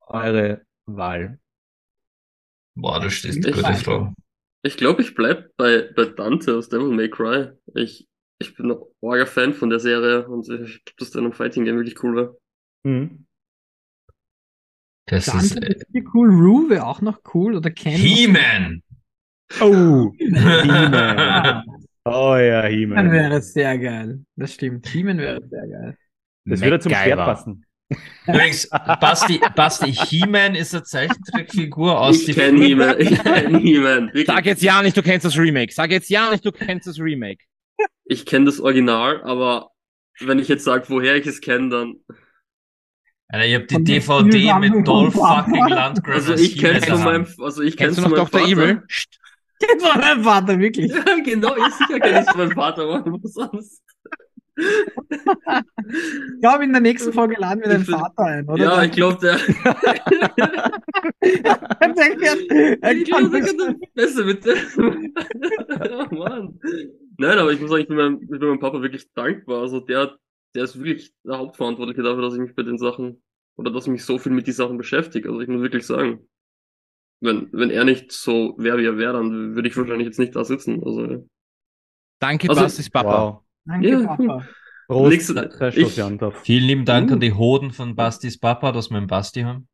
eure 0.08 0.66
Wahl? 0.86 1.40
Boah, 2.76 3.00
du 3.00 3.10
stehst 3.10 3.46
Ich 3.46 3.54
gute 3.54 3.74
Frage. 3.76 4.14
Ich 4.64 4.76
glaube, 4.76 5.02
ich 5.02 5.16
bleib 5.16 5.56
bei, 5.56 5.90
bei 5.96 6.06
Dante 6.06 6.58
aus 6.58 6.68
Devil 6.68 6.90
May 6.90 7.10
Cry. 7.10 7.52
Ich, 7.74 8.08
ich 8.42 8.56
bin 8.56 8.72
ein 8.72 8.78
arger 9.02 9.28
Fan 9.28 9.54
von 9.54 9.70
der 9.70 9.80
Serie 9.80 10.28
und 10.28 10.42
ich 10.50 10.84
glaube, 10.84 10.98
dass 10.98 11.12
der 11.12 11.20
in 11.20 11.26
einem 11.26 11.34
Fighting 11.34 11.66
Game 11.66 11.76
wirklich 11.78 12.02
cool 12.04 12.16
war. 12.16 12.36
Hm. 12.86 13.26
Das 15.08 15.28
ist 15.28 15.58
äh, 15.58 15.74
ist 15.74 15.80
wirklich 15.94 16.14
cool. 16.14 16.30
Rue 16.30 16.70
wäre 16.70 16.86
auch 16.86 17.02
noch 17.02 17.20
cool. 17.34 17.56
Oder 17.56 17.72
Ken. 17.72 17.92
He-Man. 17.92 18.84
Oh, 19.60 20.12
Ah, 22.04 22.32
oh 22.34 22.36
ja, 22.38 22.66
He-Man 22.66 22.98
He-Man. 22.98 23.12
wäre 23.12 23.42
sehr 23.42 23.78
geil. 23.78 24.24
Das 24.36 24.54
stimmt. 24.54 24.88
He-Man 24.88 25.18
wäre 25.20 25.40
sehr 25.48 25.68
geil. 25.68 25.98
Das 26.46 26.62
würde 26.62 26.80
zum 26.80 26.92
Schwert 26.92 27.18
MacGyver. 27.18 27.26
passen. 27.26 27.66
Übrigens, 28.26 28.70
Basti, 29.02 29.40
Basti 29.56 29.92
He-Man 29.94 30.56
ist 30.56 30.74
eine 30.74 30.84
Zeichentrickfigur 30.84 32.00
aus 32.00 32.20
Ich 32.20 32.26
die 32.26 32.34
kenn 32.34 32.58
He-Man, 32.62 33.00
ich 33.02 33.22
kenn 33.22 33.58
He-Man. 33.60 34.12
Sag 34.26 34.46
jetzt 34.46 34.64
ja 34.64 34.82
nicht, 34.82 34.96
du 34.96 35.04
kennst 35.04 35.26
das 35.26 35.38
Remake. 35.38 35.74
Sag 35.74 35.92
jetzt 35.92 36.10
ja 36.10 36.32
nicht, 36.32 36.46
du 36.46 36.52
kennst 36.52 36.88
das 36.88 36.98
Remake. 37.00 37.44
Ich 38.06 38.26
kenne 38.26 38.46
das 38.46 38.60
Original, 38.60 39.22
aber 39.24 39.72
wenn 40.20 40.40
ich 40.40 40.48
jetzt 40.48 40.64
sage, 40.64 40.86
woher 40.90 41.16
ich 41.16 41.26
es 41.26 41.42
kenne, 41.42 41.70
dann. 41.70 41.96
Alter, 43.30 43.46
ich 43.46 43.56
hab 43.56 43.68
die 43.86 44.02
Von 44.02 44.30
DVD 44.30 44.60
mit 44.60 44.88
Dolph 44.88 45.14
von 45.14 45.46
fucking 45.46 45.68
Landgren 45.68 46.14
Also 46.14 46.34
als 46.34 46.42
ich 46.42 46.58
kenne 46.58 46.80
es 46.80 46.86
von 46.86 47.04
meinem, 47.04 47.28
also 47.40 47.62
ich 47.62 47.78
Kennst 47.78 47.96
kenn's 47.96 47.96
du 47.96 48.02
von 48.02 48.12
noch 48.12 48.32
meinem 48.32 48.32
Dr. 48.32 48.42
Vater. 48.42 48.52
Evil? 48.52 48.84
Psst. 48.88 49.20
Das 49.60 49.84
war 49.84 49.98
mein 49.98 50.24
Vater, 50.24 50.60
wirklich. 50.60 50.92
Ja, 50.92 51.04
genau, 51.24 51.56
ja, 51.56 51.70
sicher 51.70 52.00
kenne 52.00 52.22
ich 52.22 52.28
es 52.28 52.30
von 52.32 52.40
meinem 52.40 52.52
Vater, 52.52 52.82
aber 52.82 53.20
sonst? 53.24 53.82
Ich 54.58 56.42
glaube, 56.42 56.64
in 56.66 56.74
der 56.74 56.82
nächsten 56.82 57.14
Folge 57.14 57.36
laden 57.40 57.62
wir 57.62 57.70
deinen 57.70 57.84
Ich 57.84 57.90
Vater 57.90 58.24
ein, 58.24 58.50
oder? 58.50 58.64
Ja, 58.64 58.84
ich 58.84 58.92
glaube, 58.92 59.18
der. 59.22 59.40
Er 61.80 61.94
denkt, 61.94 62.22
er 62.22 62.92
Ich 62.92 63.10
kann 63.10 63.30
glaube, 63.30 63.30
der 63.30 63.42
kann 63.42 63.58
das 63.58 63.76
besser 63.94 64.24
bitte. 64.24 64.56
oh 66.12 66.16
Mann. 66.16 66.60
Nein, 67.22 67.38
aber 67.40 67.52
ich 67.54 67.60
muss 67.62 67.70
sagen, 67.70 67.82
ich 67.84 67.88
bin 67.88 67.98
meinem, 67.98 68.22
ich 68.22 68.28
bin 68.30 68.40
meinem 68.40 68.60
Papa 68.60 68.82
wirklich 68.82 69.12
dankbar. 69.14 69.62
Also 69.62 69.80
der, 69.80 70.18
der 70.56 70.64
ist 70.64 70.78
wirklich 70.78 71.14
der 71.24 71.38
Hauptverantwortliche 71.38 72.02
dafür, 72.02 72.22
dass 72.24 72.34
ich 72.34 72.40
mich 72.40 72.56
bei 72.56 72.64
den 72.64 72.78
Sachen 72.78 73.22
oder 73.58 73.72
dass 73.72 73.86
ich 73.86 73.92
mich 73.92 74.04
so 74.04 74.18
viel 74.18 74.32
mit 74.32 74.48
den 74.48 74.54
Sachen 74.54 74.78
beschäftige. 74.78 75.30
Also 75.30 75.42
ich 75.42 75.48
muss 75.48 75.62
wirklich 75.62 75.86
sagen, 75.86 76.28
wenn, 77.22 77.50
wenn 77.52 77.70
er 77.70 77.84
nicht 77.84 78.12
so 78.12 78.56
wäre, 78.58 78.80
wie 78.80 78.86
er 78.86 78.98
wäre, 78.98 79.14
dann 79.14 79.56
würde 79.56 79.68
ich 79.70 79.78
wahrscheinlich 79.78 80.08
jetzt 80.08 80.20
nicht 80.20 80.36
da 80.36 80.44
sitzen. 80.44 80.82
Also 80.84 81.28
Danke, 82.20 82.50
Also- 82.50 82.62
Bastis 82.62 82.90
Papa. 82.90 83.24
Wow. 83.36 83.42
Danke, 83.66 83.88
Ja. 83.90 84.06
Papa. 84.16 84.48
Prost, 84.88 85.36
Herr 85.60 85.78
ich-. 85.78 85.94
Vielen 86.44 86.64
lieben 86.66 86.86
Dank 86.86 87.10
Uh. 87.10 87.14
an 87.14 87.20
die 87.22 87.32
Hoden 87.34 87.72
von 87.72 87.96
Bastis 87.96 88.38
Papa, 88.40 88.72
dass 88.74 88.90
wir 88.90 88.98
einen 88.98 89.08
Basti 89.08 89.42
haben. 89.44 89.68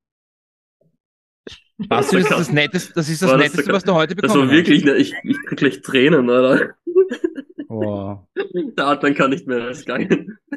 Basti, 1.77 2.17
das 2.17 2.23
ist 2.25 2.31
das 2.31 2.51
Netteste, 2.51 2.93
das 2.93 3.09
ist 3.09 3.21
das 3.21 3.29
das 3.31 3.37
Netteste, 3.39 3.63
der- 3.63 3.73
was 3.73 3.83
du 3.83 3.93
heute 3.93 4.15
das 4.15 4.21
bekommen 4.31 4.49
war 4.49 4.55
wirklich, 4.55 4.83
ne, 4.83 4.95
ich, 4.95 5.13
ich 5.23 5.37
krieg 5.45 5.57
gleich 5.57 5.81
Tränen, 5.81 6.29
Alter. 6.29 6.75
Wow. 7.67 8.27
Der 8.77 8.85
Adrian 8.87 9.15
kann 9.15 9.29
nicht 9.31 9.47
mehr 9.47 9.63
als 9.63 9.85
gegangen. 9.85 10.37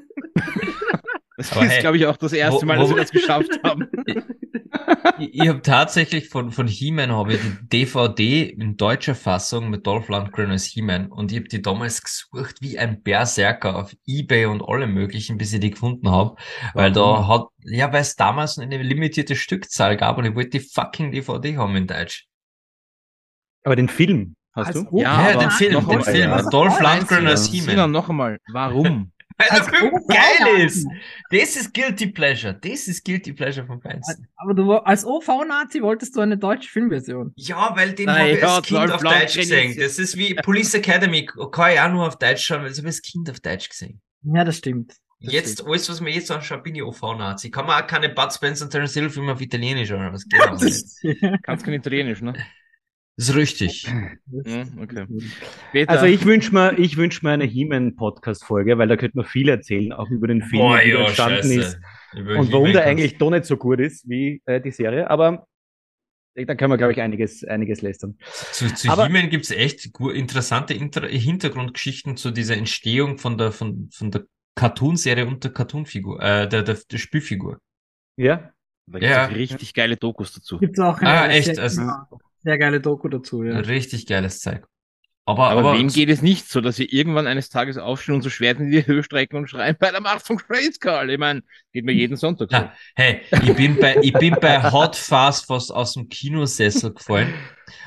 Das 1.37 1.53
Aber 1.53 1.65
ist, 1.65 1.71
hey, 1.73 1.81
glaube 1.81 1.97
ich, 1.97 2.05
auch 2.05 2.19
das 2.19 2.35
erste 2.35 2.61
wo- 2.61 2.67
Mal, 2.67 2.77
dass 2.79 2.91
wir 2.91 2.97
das 2.97 3.11
geschafft 3.11 3.49
haben. 3.65 3.89
Ich, 5.19 5.33
ich 5.41 5.49
habe 5.49 5.63
tatsächlich 5.63 6.29
von, 6.29 6.53
von 6.53 6.67
He-Man 6.69 7.13
habe 7.13 7.33
ich 7.33 7.41
die 7.41 7.69
DVD 7.87 8.43
in 8.43 8.77
deutscher 8.77 9.15
Fassung 9.15 9.71
mit 9.71 9.87
Dolph 9.87 10.09
Lundgren 10.09 10.51
als 10.51 10.67
He-Man 10.67 11.07
und 11.11 11.33
ich 11.33 11.39
habe 11.39 11.49
die 11.49 11.63
damals 11.63 12.03
gesucht 12.03 12.57
wie 12.61 12.79
ein 12.79 13.03
Berserker 13.03 13.77
auf 13.77 13.97
Ebay 14.07 14.45
und 14.45 14.61
allem 14.63 14.93
möglichen, 14.93 15.39
bis 15.39 15.55
ich 15.55 15.61
die 15.61 15.71
gefunden 15.71 16.11
habe, 16.11 16.37
weil 16.75 16.93
da 16.93 17.27
hat, 17.27 17.47
ja, 17.65 17.91
weil 17.91 18.03
es 18.03 18.17
damals 18.17 18.59
eine 18.59 18.77
limitierte 18.83 19.35
Stückzahl 19.35 19.97
gab 19.97 20.19
und 20.19 20.27
ich 20.27 20.35
wollte 20.35 20.59
die 20.59 20.61
fucking 20.61 21.11
DVD 21.11 21.57
haben 21.57 21.75
in 21.75 21.87
Deutsch. 21.87 22.27
Aber 23.65 23.77
den 23.77 23.89
Film 23.89 24.35
hast 24.53 24.69
Als 24.69 24.77
du? 24.89 24.99
Ja, 24.99 25.31
Ja, 25.31 25.39
den 25.39 25.51
Film, 25.51 25.73
noch 25.75 25.89
den 25.89 26.03
Film. 26.03 26.31
ja. 26.31 26.43
Dolph 26.51 26.81
Lundgren 26.81 27.27
als 27.27 27.47
He-Man. 27.47 27.91
noch 27.91 28.09
einmal. 28.09 28.39
Warum? 28.53 29.13
Weil 29.39 29.49
der 29.49 29.65
Film 29.65 29.93
geil 30.07 30.61
ist. 30.67 30.87
Das 31.31 31.57
ist 31.57 31.73
Guilty 31.73 32.09
Pleasure. 32.09 32.53
Das 32.61 32.89
ist 32.89 33.03
Guilty 33.07 33.33
Pleasure 33.33 33.67
vom 33.67 33.81
Feinsten. 33.81 34.29
Aber 34.37 34.53
du, 34.53 34.71
als 34.75 35.03
OV-Nazi 35.03 35.81
wolltest 35.81 36.15
du 36.15 36.21
eine 36.21 36.37
deutsche 36.37 36.69
Filmversion. 36.69 37.33
Ja, 37.37 37.73
weil 37.75 37.93
den 37.95 38.11
habe 38.11 38.29
ich 38.33 38.41
ja, 38.41 38.57
als 38.57 38.67
Kind 38.67 38.81
Dolph 38.81 38.93
auf 38.97 39.03
Deutsch 39.03 39.37
gesehen. 39.37 39.75
Das 39.81 39.99
ist 39.99 40.19
wie 40.19 40.35
Police 40.35 40.75
Academy, 40.75 41.25
kann 41.53 41.73
ich 41.73 41.81
auch 41.81 41.91
nur 41.91 42.07
auf 42.09 42.19
Deutsch 42.19 42.45
schauen, 42.45 42.63
weil 42.65 42.73
ich 42.73 42.77
habe 42.79 42.89
als 42.89 43.01
Kind 43.01 43.31
auf 43.31 43.41
Deutsch 43.41 43.71
gesehen. 43.71 44.03
Ja, 44.25 44.45
das 44.45 44.59
stimmt. 44.59 44.93
Das 45.23 45.33
Jetzt, 45.33 45.67
alles, 45.67 45.89
was 45.89 46.01
mir 46.03 46.11
jetzt 46.11 46.31
anschaue, 46.31 46.59
bin 46.59 46.75
ich 46.75 46.83
OV-Nazi. 46.83 47.51
Kann 47.51 47.65
man 47.67 47.83
auch 47.83 47.87
keine 47.87 48.11
Bud 48.11 48.33
Spencer 48.33 48.65
und 48.67 48.71
Terence 48.71 48.93
Hill 48.93 49.09
Filme 49.09 49.33
auf 49.33 49.41
Italienisch 49.41 49.89
schauen, 49.89 50.13
was 50.13 50.27
geht 50.29 50.43
stimmt. 50.43 51.43
Kannst 51.45 51.65
kein 51.65 51.75
Italienisch, 51.75 52.21
ne? 52.21 52.35
Das 53.17 53.29
ist 53.29 53.35
richtig. 53.37 53.83
Ja, 53.85 54.65
okay. 54.81 55.85
Also 55.87 56.07
ich 56.07 56.25
wünsche 56.25 56.55
mir, 56.55 56.79
ich 56.79 56.97
wünsch 56.97 57.23
mir 57.23 57.33
eine 57.33 57.45
He-Man-Podcast-Folge, 57.45 58.79
weil 58.79 58.89
da 58.89 58.97
könnte 58.97 59.19
man 59.19 59.27
viel 59.27 59.49
erzählen, 59.51 59.93
auch 59.93 60.09
über 60.11 60.27
den 60.27 60.43
Film, 60.43 60.63
Boah, 60.63 60.81
wie 60.83 60.91
der 60.91 61.01
ja, 61.01 61.07
entstanden 61.07 61.51
ist 61.51 61.79
und 62.15 62.53
warum 62.53 62.73
der 62.73 62.85
eigentlich 62.85 63.19
doch 63.19 63.31
nicht 63.31 63.45
so 63.45 63.57
gut 63.59 63.79
ist 63.81 64.09
wie 64.09 64.41
äh, 64.47 64.61
die 64.61 64.71
Serie. 64.71 65.11
Aber 65.11 65.47
da 66.35 66.55
können 66.55 66.73
wir, 66.73 66.79
glaube 66.79 66.93
ich, 66.93 67.01
einiges, 67.03 67.45
einiges 67.45 67.83
lästern. 67.83 68.17
Zu, 68.53 68.73
zu 68.75 68.91
He-Man 68.91 69.29
gibt's 69.29 69.51
echt 69.51 69.93
gu- 69.93 70.11
interessante 70.11 70.73
Inter 70.73 71.07
Hintergrundgeschichten 71.07 72.17
zu 72.17 72.31
dieser 72.31 72.57
Entstehung 72.57 73.19
von 73.19 73.37
der, 73.37 73.53
von, 73.53 73.91
von 73.93 74.11
der 74.11 74.25
Cartoon-Serie 74.55 75.27
und 75.27 75.45
der 75.45 75.53
Cartoon-Figur, 75.53 76.23
äh, 76.23 76.49
der, 76.49 76.63
der, 76.63 76.79
der 76.91 76.99
Spielfigur. 76.99 77.59
Ja? 78.17 78.51
da 78.87 78.99
gibt's 78.99 79.15
Ja. 79.15 79.27
auch 79.29 79.35
richtig 79.35 79.75
geile 79.75 79.97
Dokus 79.97 80.33
dazu. 80.33 80.59
Gibt's 80.59 80.81
auch 80.81 81.01
Ah, 81.03 81.23
eine 81.25 81.35
echt, 81.35 81.59
also- 81.59 81.83
sehr 82.43 82.59
geile 82.59 82.81
Doku 82.81 83.09
dazu, 83.09 83.43
ja. 83.43 83.59
Richtig 83.59 84.07
geiles 84.07 84.41
Zeug. 84.41 84.67
Aber, 85.27 85.51
Aber, 85.51 85.61
aber, 85.61 85.79
wen 85.79 85.89
geht 85.89 86.09
es 86.09 86.23
nicht 86.23 86.49
so, 86.49 86.61
dass 86.61 86.77
sie 86.77 86.87
irgendwann 86.87 87.27
eines 87.29 87.51
Tages 87.51 87.77
aufstehen 87.79 88.17
und 88.17 88.23
so 88.23 88.31
Schwert 88.31 88.59
in 88.59 88.71
die 88.71 88.85
Höhe 88.85 89.05
strecken 89.05 89.37
und 89.37 89.49
schreien 89.49 89.77
bei 89.79 89.91
der 89.93 90.01
Macht 90.01 90.27
von 90.27 90.39
Grayskull? 90.39 91.11
Ich 91.11 91.19
meine, 91.19 91.43
geht 91.73 91.85
mir 91.85 91.93
jeden 91.93 92.17
Sonntag 92.17 92.51
so. 92.51 92.57
Na, 92.57 92.73
hey, 92.97 93.21
ich 93.43 93.55
bin 93.55 93.79
bei, 93.79 93.97
ich 94.03 94.13
bin 94.13 94.35
bei 94.41 94.73
Hot 94.73 94.97
Fast 94.97 95.47
fast 95.47 95.73
aus 95.73 95.93
dem 95.95 96.09
Kinosessel 96.09 96.93
gefallen, 96.95 97.33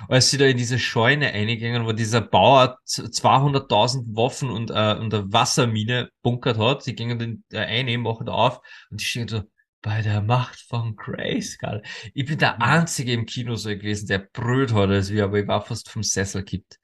als 0.08 0.30
sie 0.30 0.38
da 0.38 0.46
in 0.46 0.56
diese 0.56 0.80
Scheune 0.80 1.32
eingegangen, 1.34 1.86
wo 1.86 1.92
dieser 1.92 2.22
Bauer 2.22 2.78
z- 2.86 3.14
200.000 3.14 4.16
Waffen 4.16 4.50
und, 4.50 4.70
äh, 4.70 4.96
und 4.98 5.14
eine 5.14 5.34
Wassermine 5.34 6.10
bunkert 6.22 6.58
hat. 6.58 6.84
Sie 6.84 6.96
gingen 6.96 7.20
den 7.20 7.44
äh, 7.52 7.58
eine, 7.58 7.98
machen 7.98 8.28
da 8.28 8.32
auf 8.34 8.62
und 8.90 9.02
die 9.02 9.06
stehen 9.06 9.28
so, 9.28 9.42
bei 9.84 10.02
der 10.02 10.22
Macht 10.22 10.60
von 10.60 10.96
Grayskull. 10.96 11.84
Ich 12.16 12.26
bin 12.26 12.40
der 12.40 12.60
Einzige 12.62 13.14
im 13.14 13.28
Kino 13.28 13.56
so 13.56 13.70
gewesen, 13.70 14.08
der 14.08 14.18
brüllt 14.18 14.74
hat, 14.74 14.90
als 14.90 15.12
wir, 15.12 15.26
aber 15.26 15.40
ich 15.40 15.48
war 15.48 15.62
fast 15.62 15.92
vom 15.92 16.02
Sessel 16.02 16.44
kippt. 16.44 16.80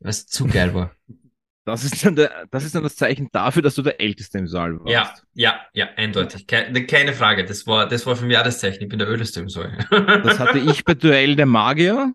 Was 0.00 0.26
zu 0.26 0.46
geil 0.48 0.74
war. 0.74 0.90
Das 1.66 1.84
ist 1.84 2.04
dann 2.04 2.16
der, 2.16 2.46
das 2.50 2.64
ist 2.64 2.74
dann 2.74 2.82
das 2.82 2.96
Zeichen 2.96 3.28
dafür, 3.30 3.60
dass 3.60 3.74
du 3.74 3.82
der 3.82 4.00
Älteste 4.00 4.38
im 4.38 4.48
Saal 4.48 4.80
warst. 4.80 4.90
Ja, 4.90 5.14
ja, 5.34 5.60
ja, 5.74 5.88
eindeutig. 5.94 6.46
Keine, 6.46 6.86
keine 6.86 7.12
Frage. 7.12 7.44
Das 7.44 7.66
war, 7.66 7.86
das 7.86 8.06
war 8.06 8.16
für 8.16 8.24
mich 8.24 8.36
auch 8.38 8.42
das 8.42 8.60
Zeichen. 8.60 8.82
Ich 8.82 8.88
bin 8.88 8.98
der 8.98 9.06
Älteste 9.06 9.40
im 9.40 9.50
Saal. 9.50 9.86
Das 10.24 10.40
hatte 10.40 10.58
ich 10.70 10.84
bei 10.84 10.94
Duell 10.94 11.36
der 11.36 11.46
Magier 11.46 12.14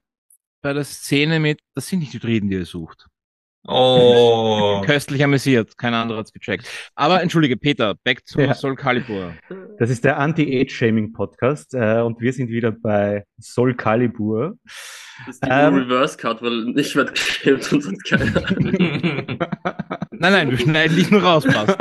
bei 0.66 0.74
der 0.74 0.84
Szene 0.84 1.40
mit, 1.40 1.60
das 1.76 1.88
sind 1.88 2.00
nicht 2.00 2.12
die 2.14 2.20
Druiden, 2.20 2.50
die 2.50 2.56
ihr 2.56 2.66
sucht. 2.66 3.06
Oh. 3.68 4.82
Köstlich 4.86 5.24
amüsiert, 5.24 5.78
kein 5.78 5.94
anderer 5.94 6.20
hat's 6.20 6.32
gecheckt. 6.34 6.68
Aber 6.96 7.22
entschuldige, 7.22 7.58
Peter, 7.58 7.96
back 8.04 8.26
zu 8.28 8.40
Ja. 8.42 8.54
Soul 8.54 8.76
Calibur. 8.76 9.34
Das 9.80 9.90
ist 9.90 10.04
der 10.04 10.18
Anti-Age-Shaming-Podcast 10.20 11.74
äh, 11.74 12.02
und 12.02 12.20
wir 12.22 12.32
sind 12.34 12.50
wieder 12.50 12.72
bei 12.72 13.26
Soul 13.42 13.76
Calibur. 13.76 14.58
Das 15.26 15.36
ist 15.36 15.44
die 15.46 15.50
Ähm. 15.50 15.76
Reverse 15.76 16.18
Cut, 16.18 16.42
weil 16.42 16.78
ich 16.78 16.96
werde 16.96 17.14
geschämt 17.14 17.72
und 17.74 17.82
sonst 17.82 18.04
keiner. 18.04 18.42
Nein, 20.18 20.32
nein, 20.32 20.52
wir 20.52 20.58
schneiden 20.60 20.96
dich 20.96 21.12
nur 21.12 21.22
raus, 21.24 21.44
passt. 21.46 21.78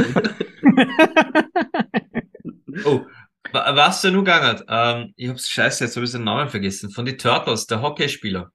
oh. 2.84 3.00
wa- 3.52 3.76
Was 3.76 4.02
du 4.02 4.10
nur 4.10 4.24
gegangen 4.24 4.60
ähm, 4.68 5.12
ich 5.16 5.28
hab's 5.28 5.48
scheiße, 5.48 5.84
jetzt 5.84 5.96
habe 5.96 6.04
ich 6.06 6.12
den 6.12 6.24
Namen 6.24 6.48
vergessen. 6.48 6.90
Von 6.90 7.04
die 7.04 7.16
Turtles, 7.16 7.66
der 7.66 7.82
Hockeyspieler. 7.82 8.50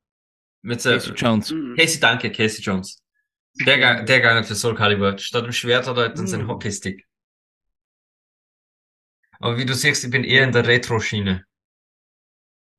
Mit 0.61 0.83
der, 0.83 0.93
Casey 0.95 1.14
Jones. 1.14 1.51
Mhm. 1.51 1.75
Casey, 1.77 1.99
danke, 2.01 2.32
Casey 2.32 2.61
Jones. 2.61 3.01
Der, 3.56 3.78
ga- 3.78 4.03
der 4.03 4.18
gegangen 4.19 4.44
für 4.44 4.56
Soul 4.56 4.76
Calibur. 4.76 5.18
Statt 5.18 5.45
dem 5.45 5.52
Schwert 5.52 5.88
hat 5.88 5.98
er 5.98 6.03
halt 6.03 6.18
dann 6.18 6.28
seinen 6.28 6.44
Mhm. 6.45 6.50
Hockeystick. 6.50 7.06
Aber 9.40 9.58
wie 9.58 9.66
du 9.66 9.74
siehst, 9.74 10.03
ich 10.03 10.11
bin 10.11 10.24
eher 10.24 10.44
in 10.44 10.52
der 10.52 10.66
Retro-Schiene. 10.68 11.45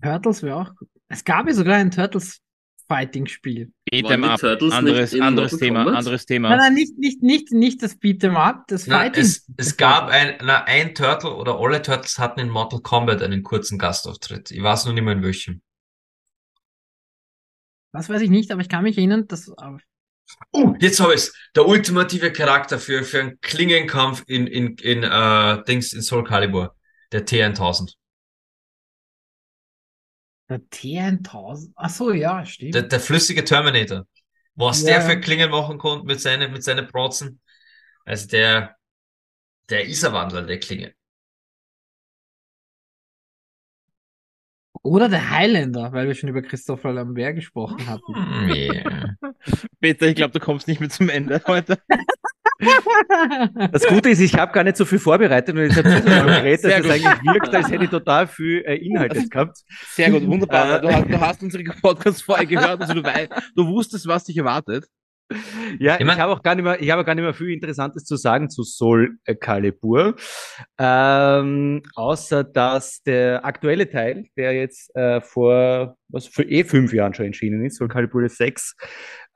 Turtles 0.02 0.42
wäre 0.42 0.56
auch 0.56 0.74
gut. 0.74 0.88
Es 1.08 1.24
gab 1.24 1.46
ja 1.46 1.52
sogar 1.54 1.76
ein 1.76 1.90
Turtles-Fighting-Spiel. 1.90 3.72
Beat'em 3.90 4.22
die 4.22 4.28
up. 4.28 4.40
Turtles 4.40 4.72
Anderes, 4.72 5.20
anderes 5.20 5.56
Thema, 5.58 5.84
Kombat? 5.84 5.98
anderes 5.98 6.22
Nein, 6.22 6.26
Thema. 6.26 6.56
nein, 6.56 6.74
nicht, 6.74 6.96
nicht, 6.98 7.22
nicht, 7.22 7.52
nicht 7.52 7.82
das 7.82 7.98
Beat'em 8.00 8.34
Up, 8.36 8.66
das 8.68 8.86
Na, 8.86 9.00
Fighting. 9.00 9.22
es, 9.22 9.46
es 9.56 9.76
gab 9.76 10.08
ein, 10.08 10.38
na, 10.42 10.64
ein 10.64 10.94
Turtle 10.94 11.34
oder 11.34 11.58
alle 11.58 11.82
Turtles 11.82 12.18
hatten 12.18 12.40
in 12.40 12.48
Mortal 12.48 12.80
Kombat 12.80 13.22
einen 13.22 13.42
kurzen 13.42 13.78
Gastauftritt. 13.78 14.50
Ich 14.50 14.62
weiß 14.62 14.84
nur 14.86 14.94
nicht 14.94 15.02
mehr 15.02 15.14
in 15.14 15.22
welchem. 15.22 15.62
Das 17.92 18.08
weiß 18.08 18.22
ich 18.22 18.30
nicht, 18.30 18.52
aber 18.52 18.60
ich 18.60 18.68
kann 18.68 18.84
mich 18.84 18.96
erinnern, 18.96 19.26
dass 19.26 19.48
äh, 19.48 19.52
Uh, 20.52 20.74
jetzt 20.80 21.00
habe 21.00 21.14
ich's. 21.14 21.32
Der 21.54 21.66
ultimative 21.66 22.32
Charakter 22.32 22.78
für, 22.78 23.04
für 23.04 23.20
einen 23.20 23.40
Klingenkampf 23.40 24.22
in, 24.26 24.46
in, 24.46 24.76
in, 24.76 25.02
äh, 25.02 25.62
Dings, 25.64 25.92
in 25.92 26.02
Soul 26.02 26.24
Calibur. 26.24 26.74
Der 27.12 27.26
T1000. 27.26 27.92
der 30.48 30.60
T1000. 30.70 31.72
Ach 31.76 31.90
so, 31.90 32.12
ja, 32.12 32.44
stimmt. 32.44 32.74
Der, 32.74 32.82
der 32.82 33.00
flüssige 33.00 33.44
Terminator. 33.44 34.06
Was 34.54 34.82
Ja. 34.82 34.88
der 34.88 35.02
für 35.02 35.20
Klingen 35.20 35.50
machen 35.50 35.78
konnte 35.78 36.06
mit 36.06 36.20
seinen, 36.20 36.52
mit 36.52 36.64
seinen 36.64 36.86
Protzen. 36.88 37.40
Also 38.04 38.26
der, 38.28 38.76
der 39.68 39.86
ist 39.86 40.04
ein 40.04 40.12
Wandler, 40.12 40.42
der 40.42 40.58
Klinge. 40.58 40.94
Oder 44.82 45.10
der 45.10 45.30
Highlander, 45.30 45.92
weil 45.92 46.06
wir 46.06 46.14
schon 46.14 46.30
über 46.30 46.40
Christopher 46.40 46.92
Lambert 46.92 47.34
gesprochen 47.34 47.86
hatten. 47.86 48.14
Hm, 48.14 48.50
yeah. 48.50 49.16
Peter, 49.80 50.06
ich 50.06 50.14
glaube, 50.14 50.32
du 50.32 50.40
kommst 50.40 50.68
nicht 50.68 50.80
mehr 50.80 50.88
zum 50.88 51.08
Ende 51.08 51.42
heute. 51.46 51.78
Das 53.72 53.86
Gute 53.86 54.10
ist, 54.10 54.20
ich 54.20 54.34
habe 54.34 54.52
gar 54.52 54.64
nicht 54.64 54.76
so 54.76 54.84
viel 54.84 54.98
vorbereitet 54.98 55.54
und 55.56 55.62
jetzt 55.62 55.78
habe 55.78 55.88
ich 55.88 55.94
so 55.94 56.02
geredet, 56.02 56.64
dass 56.64 56.80
es 56.80 56.90
eigentlich 56.90 57.22
wirkt, 57.22 57.54
als 57.54 57.70
hätte 57.70 57.84
ich 57.84 57.90
total 57.90 58.26
viel 58.26 58.62
äh, 58.66 58.76
Inhalt 58.76 59.14
jetzt 59.14 59.30
gehabt. 59.30 59.58
Sehr 59.92 60.10
gut, 60.10 60.26
wunderbar. 60.26 60.76
Äh. 60.76 60.80
Du 60.82 60.92
hast, 60.92 61.08
du 61.08 61.20
hast 61.20 61.42
unsere 61.42 61.64
Podcast 61.80 62.22
vorher 62.22 62.44
gehört, 62.44 62.82
also 62.82 62.92
du 62.92 63.02
weißt, 63.02 63.32
du 63.56 63.66
wusstest, 63.66 64.06
was 64.06 64.24
dich 64.24 64.36
erwartet. 64.36 64.86
Ja, 65.78 65.94
Ich 65.94 66.06
ich, 66.06 66.18
habe 66.18 66.32
auch 66.32 66.42
gar 66.42 66.54
nicht 66.54 66.64
mehr, 66.64 66.80
ich 66.80 66.90
habe 66.90 67.04
gar 67.04 67.14
nicht 67.14 67.22
mehr 67.24 67.34
viel 67.34 67.50
Interessantes 67.50 68.04
zu 68.04 68.16
sagen 68.16 68.50
zu 68.50 68.64
Soul 68.64 69.18
Calibur. 69.40 70.16
Ähm, 70.78 71.82
außer 71.94 72.44
dass 72.44 73.02
der 73.02 73.44
aktuelle 73.44 73.88
Teil, 73.88 74.26
der 74.36 74.52
jetzt 74.54 74.94
äh, 74.96 75.20
vor 75.20 75.96
was 76.08 76.26
für 76.26 76.42
eh 76.42 76.64
fünf 76.64 76.92
Jahren 76.92 77.14
schon 77.14 77.26
erschienen 77.26 77.64
ist, 77.64 77.76
Soul 77.76 77.88
Calibur 77.88 78.28
6, 78.28 78.74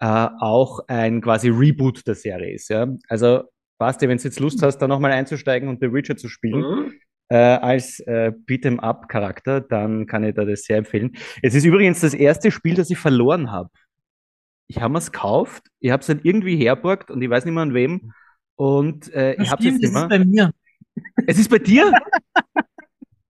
äh, 0.00 0.06
auch 0.40 0.80
ein 0.88 1.20
quasi 1.20 1.48
Reboot 1.50 2.06
der 2.06 2.14
Serie 2.16 2.54
ist. 2.54 2.68
Ja? 2.70 2.88
Also 3.08 3.44
passt 3.78 4.00
dir, 4.02 4.08
wenn 4.08 4.18
du 4.18 4.24
jetzt 4.24 4.40
Lust 4.40 4.62
hast, 4.62 4.78
da 4.78 4.88
nochmal 4.88 5.12
einzusteigen 5.12 5.68
und 5.68 5.80
The 5.80 5.92
Witcher 5.92 6.16
zu 6.16 6.28
spielen 6.28 6.60
Mhm. 6.60 6.92
äh, 7.28 7.36
als 7.36 8.00
äh, 8.00 8.32
Beat'em 8.46 8.78
Up 8.80 9.08
Charakter, 9.08 9.60
dann 9.60 10.06
kann 10.06 10.24
ich 10.24 10.34
da 10.34 10.44
das 10.44 10.62
sehr 10.64 10.78
empfehlen. 10.78 11.12
Es 11.42 11.54
ist 11.54 11.64
übrigens 11.64 12.00
das 12.00 12.14
erste 12.14 12.50
Spiel, 12.50 12.74
das 12.74 12.90
ich 12.90 12.98
verloren 12.98 13.50
habe. 13.52 13.70
Ich 14.66 14.80
habe 14.80 14.96
es 14.98 15.12
gekauft, 15.12 15.64
ich 15.80 15.90
habe 15.90 16.00
es 16.00 16.06
dann 16.06 16.20
irgendwie 16.22 16.56
herborgt 16.56 17.10
und 17.10 17.20
ich 17.22 17.28
weiß 17.30 17.44
nicht 17.44 17.54
mehr 17.54 17.62
an 17.62 17.74
wem. 17.74 18.12
Und 18.56 19.12
äh, 19.12 19.34
ich 19.42 19.50
habe 19.50 19.60
es 19.62 19.66
jetzt 19.80 19.82
nicht 19.82 19.94
das 19.94 20.02
ist 20.04 20.08
bei 20.08 20.18
mir. 20.24 20.50
Es 21.26 21.38
ist 21.38 21.50
bei 21.50 21.58
dir? 21.58 21.92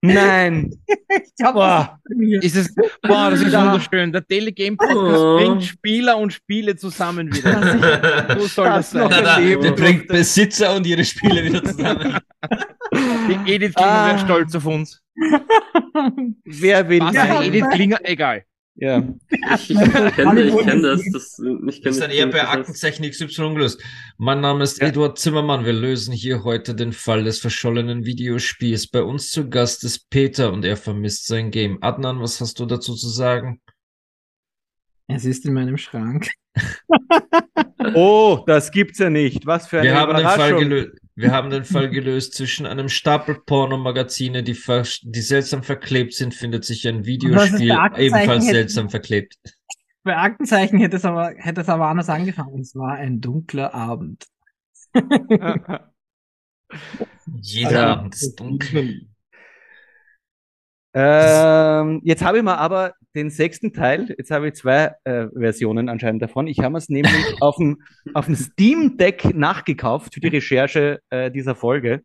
Nein. 0.03 0.71
Ich 0.87 1.43
hab 1.45 1.55
Boah. 1.55 1.99
das 2.05 2.11
bei 2.11 2.15
mir. 2.17 2.43
Ist 2.43 2.57
es, 2.57 2.75
boah, 3.03 3.31
das 3.31 3.41
ist 3.41 3.53
Ja. 3.53 3.65
wunderschön. 3.65 4.13
Der 4.13 4.27
Telegame 4.27 4.77
Podcast 4.77 5.23
Oh. 5.23 5.37
bringt 5.39 5.65
Spieler 5.65 6.19
und 6.19 6.31
Spiele 6.31 6.77
zusammen 6.77 7.35
wieder. 7.35 8.39
So 8.39 8.47
soll 8.47 8.67
das 8.67 8.91
Das 8.91 9.03
noch 9.03 9.11
sein. 9.11 9.25
Erleben 9.25 9.63
der 9.63 9.71
bringt. 9.73 10.07
Besitzer 10.09 10.77
und 10.77 10.87
ihre 10.87 11.05
Spiele 11.05 11.43
wieder 11.45 11.65
zusammen. 11.65 12.19
Die 12.93 13.53
Edith 13.55 13.75
Klinger 13.75 13.91
Ah. 13.91 14.07
wäre 14.09 14.19
stolz 14.19 14.55
auf 14.55 14.67
uns. 14.67 15.03
Wer 16.45 16.87
will 16.89 17.01
Was? 17.01 17.15
Ja, 17.15 17.43
Edith 17.43 17.65
Klinger? 17.71 17.99
Egal. 18.03 18.45
Ja. 18.81 19.07
Ich, 19.55 19.71
ich 19.71 19.79
kenne 19.79 20.43
ich 20.43 20.57
kenn 20.57 20.83
das. 20.83 21.01
das 21.13 21.39
ich 21.69 21.83
kenn 21.83 21.91
ist 21.91 22.01
dann 22.01 22.11
eher 22.11 22.27
bei 22.27 22.47
Aktenzeichen 22.47 23.09
XY 23.09 23.55
gelöst. 23.55 23.81
Mein 24.19 24.41
Name 24.41 24.65
ist 24.65 24.81
Ja. 24.81 24.89
Eduard 24.89 25.17
Zimmermann. 25.19 25.65
Wir 25.65 25.73
lösen 25.73 26.13
hier 26.13 26.43
heute 26.43 26.75
den 26.75 26.93
Fall 26.93 27.23
des 27.23 27.39
verschollenen 27.39 28.05
Videospiels. 28.05 28.89
Bei 28.89 29.03
uns 29.03 29.31
zu 29.31 29.49
Gast 29.49 29.85
ist 29.85 30.11
Peter 30.11 30.53
und 30.53 30.65
er 30.65 30.77
vermisst 30.77 31.27
sein 31.27 31.53
Game. 31.53 31.79
Adnan, 31.83 32.21
was 32.21 32.41
hast 32.41 32.59
du 32.59 32.67
dazu 32.67 32.95
zu 32.95 33.09
sagen? 33.09 33.61
Es 35.07 35.25
ist 35.25 35.45
in 35.47 35.55
meinem 35.55 35.77
Schrank. 35.77 36.31
Oh, 37.93 38.43
das 38.47 38.71
gibt's 38.71 38.99
ja 38.99 39.11
nicht. 39.11 39.45
Was 39.47 39.67
für 39.67 39.79
eine 39.79 39.89
Wir 39.91 39.95
haben, 39.95 40.17
den 40.17 40.27
Fall 40.27 40.57
gelöst. 40.57 41.04
Wir 41.17 41.31
haben 41.31 41.51
den 41.51 41.65
Fall 41.65 41.91
gelöst. 41.91 42.35
Zwischen 42.35 42.67
einem 42.67 42.89
Stapel 42.89 43.37
Pornomagazine, 43.47 44.43
die, 44.43 44.57
die 45.03 45.21
seltsam 45.21 45.63
verklebt 45.63 46.15
sind, 46.15 46.35
findet 46.35 46.65
sich 46.65 46.87
ein 46.89 47.05
Videospiel, 47.05 47.71
ebenfalls 47.97 48.45
hätte- 48.45 48.55
seltsam 48.55 48.91
verklebt. 48.91 49.37
Bei 50.03 50.17
Aktenzeichen 50.17 50.79
hätte 50.81 50.97
es 50.97 51.05
aber, 51.05 51.33
hätte 51.37 51.63
es 51.63 51.69
aber 51.69 51.87
anders 51.87 52.09
angefangen. 52.11 52.61
Es 52.61 52.75
war 52.75 52.95
ein 52.95 53.21
dunkler 53.21 53.73
Abend. 53.75 54.27
Jeder 57.41 57.71
Ja. 57.73 57.93
Abend 57.93 58.15
ist 58.15 58.35
dunkel. 58.39 59.07
Ähm, 60.93 62.01
jetzt 62.05 62.23
habe 62.23 62.39
ich 62.39 62.45
mir 62.45 62.59
aber 62.59 62.95
den 63.15 63.31
sechsten 63.31 63.73
Teil, 63.73 64.15
jetzt 64.19 64.31
habe 64.31 64.49
ich 64.49 64.55
zwei 64.55 64.93
äh, 65.05 65.29
Versionen 65.37 65.89
anscheinend 65.89 66.23
davon. 66.23 66.47
Ich 66.47 66.59
habe 66.61 66.77
es 66.79 66.89
nämlich 66.89 67.13
auf 67.41 67.57
dem, 67.57 67.83
auf 68.13 68.27
dem 68.27 68.35
Steam 68.37 68.97
Deck 68.97 69.35
nachgekauft 69.35 70.15
für 70.15 70.21
die 70.21 70.29
Recherche 70.29 71.01
äh, 71.11 71.31
dieser 71.31 71.55
Folge. 71.55 72.03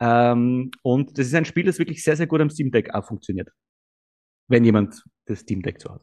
Ähm, 0.00 0.70
und 0.82 1.18
das 1.18 1.26
ist 1.28 1.34
ein 1.34 1.44
Spiel, 1.44 1.64
das 1.64 1.78
wirklich 1.78 2.02
sehr, 2.02 2.16
sehr 2.16 2.26
gut 2.26 2.40
am 2.40 2.50
Steam 2.50 2.70
Deck 2.70 2.94
auch 2.94 3.06
funktioniert. 3.06 3.50
Wenn 4.48 4.64
jemand 4.64 5.02
das 5.26 5.40
Steam 5.40 5.62
Deck 5.62 5.80
so 5.80 5.90
hat. 5.94 6.02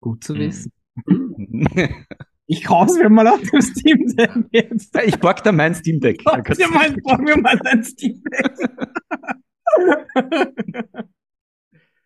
Gut 0.00 0.22
zu 0.24 0.34
Hm. 0.34 0.40
wissen. 0.40 0.72
Ich 2.50 2.64
kauf's 2.64 2.96
mir 2.96 3.10
mal 3.10 3.28
auf 3.28 3.42
dem 3.42 3.60
Steam 3.60 4.16
Deck 4.16 4.30
jetzt. 4.52 4.96
ich 5.04 5.20
pack 5.20 5.44
da 5.44 5.52
mein 5.52 5.74
Steam 5.74 6.00
Deck. 6.00 6.24
Kannst 6.24 6.58
dir 6.58 6.66
du- 6.66 6.72
mal, 6.72 7.18
mir 7.18 7.36
mal 7.36 7.60
ein 7.62 7.84
Steam 7.84 8.22
Deck. 8.24 8.54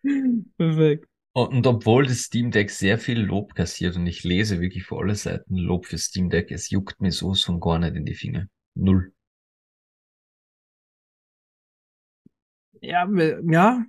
Perfekt. 0.57 1.07
Und 1.35 1.65
obwohl 1.65 2.05
das 2.05 2.19
Steam 2.19 2.51
Deck 2.51 2.69
sehr 2.69 2.99
viel 2.99 3.19
Lob 3.19 3.55
kassiert 3.55 3.95
und 3.95 4.05
ich 4.05 4.23
lese 4.23 4.61
wirklich 4.61 4.83
vor 4.83 5.01
alle 5.01 5.15
Seiten 5.15 5.55
Lob 5.55 5.87
für 5.87 5.97
Steam 5.97 6.29
Deck, 6.29 6.51
es 6.51 6.69
juckt 6.69 7.01
mir 7.01 7.11
so 7.11 7.33
von 7.33 7.59
gar 7.59 7.79
nicht 7.79 7.95
in 7.95 8.05
die 8.05 8.13
Finger. 8.13 8.47
Null. 8.75 9.11
Ja, 12.81 13.07
ja, 13.49 13.85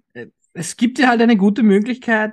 es 0.52 0.76
gibt 0.76 0.98
dir 0.98 1.08
halt 1.08 1.20
eine 1.20 1.36
gute 1.36 1.62
Möglichkeit, 1.62 2.32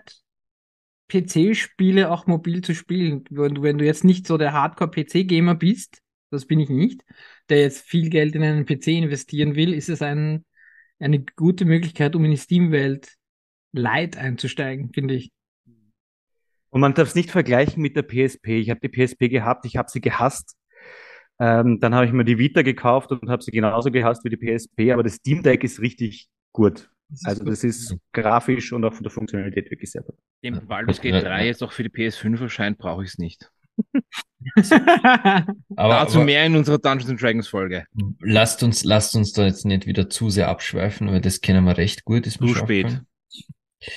PC-Spiele 1.09 2.09
auch 2.09 2.27
mobil 2.27 2.61
zu 2.61 2.73
spielen. 2.73 3.25
Wenn 3.29 3.55
du, 3.55 3.63
wenn 3.63 3.77
du 3.77 3.85
jetzt 3.85 4.03
nicht 4.05 4.27
so 4.27 4.37
der 4.37 4.53
Hardcore-PC-Gamer 4.53 5.55
bist, 5.55 6.01
das 6.29 6.45
bin 6.45 6.59
ich 6.59 6.69
nicht, 6.69 7.03
der 7.49 7.61
jetzt 7.61 7.81
viel 7.81 8.09
Geld 8.09 8.35
in 8.35 8.43
einen 8.43 8.65
PC 8.65 8.87
investieren 8.87 9.55
will, 9.55 9.73
ist 9.73 9.89
es 9.89 10.01
ein, 10.01 10.45
eine 10.99 11.21
gute 11.35 11.65
Möglichkeit, 11.65 12.15
um 12.15 12.23
in 12.23 12.31
die 12.31 12.37
Steam-Welt 12.37 13.17
light 13.73 14.17
einzusteigen, 14.17 14.91
finde 14.93 15.15
ich. 15.15 15.31
Und 16.69 16.81
man 16.81 16.93
darf 16.93 17.09
es 17.09 17.15
nicht 17.15 17.31
vergleichen 17.31 17.81
mit 17.81 17.95
der 17.95 18.03
PSP. 18.03 18.59
Ich 18.59 18.69
habe 18.69 18.79
die 18.79 18.89
PSP 18.89 19.29
gehabt, 19.29 19.65
ich 19.65 19.75
habe 19.77 19.89
sie 19.89 20.01
gehasst. 20.01 20.55
Ähm, 21.39 21.79
dann 21.79 21.95
habe 21.95 22.05
ich 22.05 22.11
mir 22.11 22.23
die 22.23 22.37
Vita 22.37 22.61
gekauft 22.61 23.11
und 23.11 23.29
habe 23.29 23.41
sie 23.41 23.51
genauso 23.51 23.91
gehasst 23.91 24.23
wie 24.23 24.29
die 24.29 24.37
PSP, 24.37 24.91
aber 24.91 25.03
das 25.03 25.15
Steam 25.15 25.41
Deck 25.41 25.63
ist 25.63 25.81
richtig 25.81 26.29
gut. 26.53 26.89
Also 27.25 27.43
das 27.43 27.63
ist 27.63 27.97
grafisch 28.13 28.71
und 28.71 28.85
auch 28.85 28.93
von 28.93 29.03
der 29.03 29.11
Funktionalität 29.11 29.69
wirklich 29.69 29.91
sehr 29.91 30.03
gut. 30.03 30.15
Dem 30.43 30.65
Baldur's 30.65 31.01
Gate 31.01 31.23
3 31.23 31.47
jetzt 31.47 31.61
auch 31.61 31.71
für 31.71 31.83
die 31.83 31.89
PS5 31.89 32.41
erscheint, 32.41 32.77
brauche 32.77 33.03
ich 33.03 33.09
es 33.09 33.17
nicht. 33.17 33.51
Aber, 35.75 35.93
Dazu 35.93 36.17
aber 36.17 36.25
mehr 36.25 36.45
in 36.45 36.55
unserer 36.55 36.77
Dungeons 36.77 37.09
and 37.09 37.21
Dragons 37.21 37.47
Folge. 37.47 37.85
lasst 38.19 38.63
uns, 38.63 38.83
lasst 38.83 39.15
uns 39.15 39.33
da 39.33 39.45
jetzt 39.45 39.65
nicht 39.65 39.85
wieder 39.85 40.09
zu 40.09 40.29
sehr 40.29 40.47
abschweifen, 40.49 41.07
weil 41.07 41.21
das 41.21 41.41
kennen 41.41 41.63
wir 41.65 41.77
recht 41.77 42.05
gut. 42.05 42.27
Ist 42.27 42.37
Zu 42.39 42.55
spät. 42.55 43.01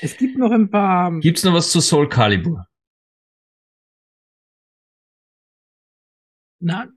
Es 0.00 0.16
gibt 0.16 0.38
noch 0.38 0.50
ein 0.50 0.70
paar. 0.70 1.18
Gibt's 1.20 1.44
noch 1.44 1.54
was 1.54 1.70
zu 1.70 1.80
Soul 1.80 2.08
Calibur? 2.08 2.66
Na, 6.60 6.88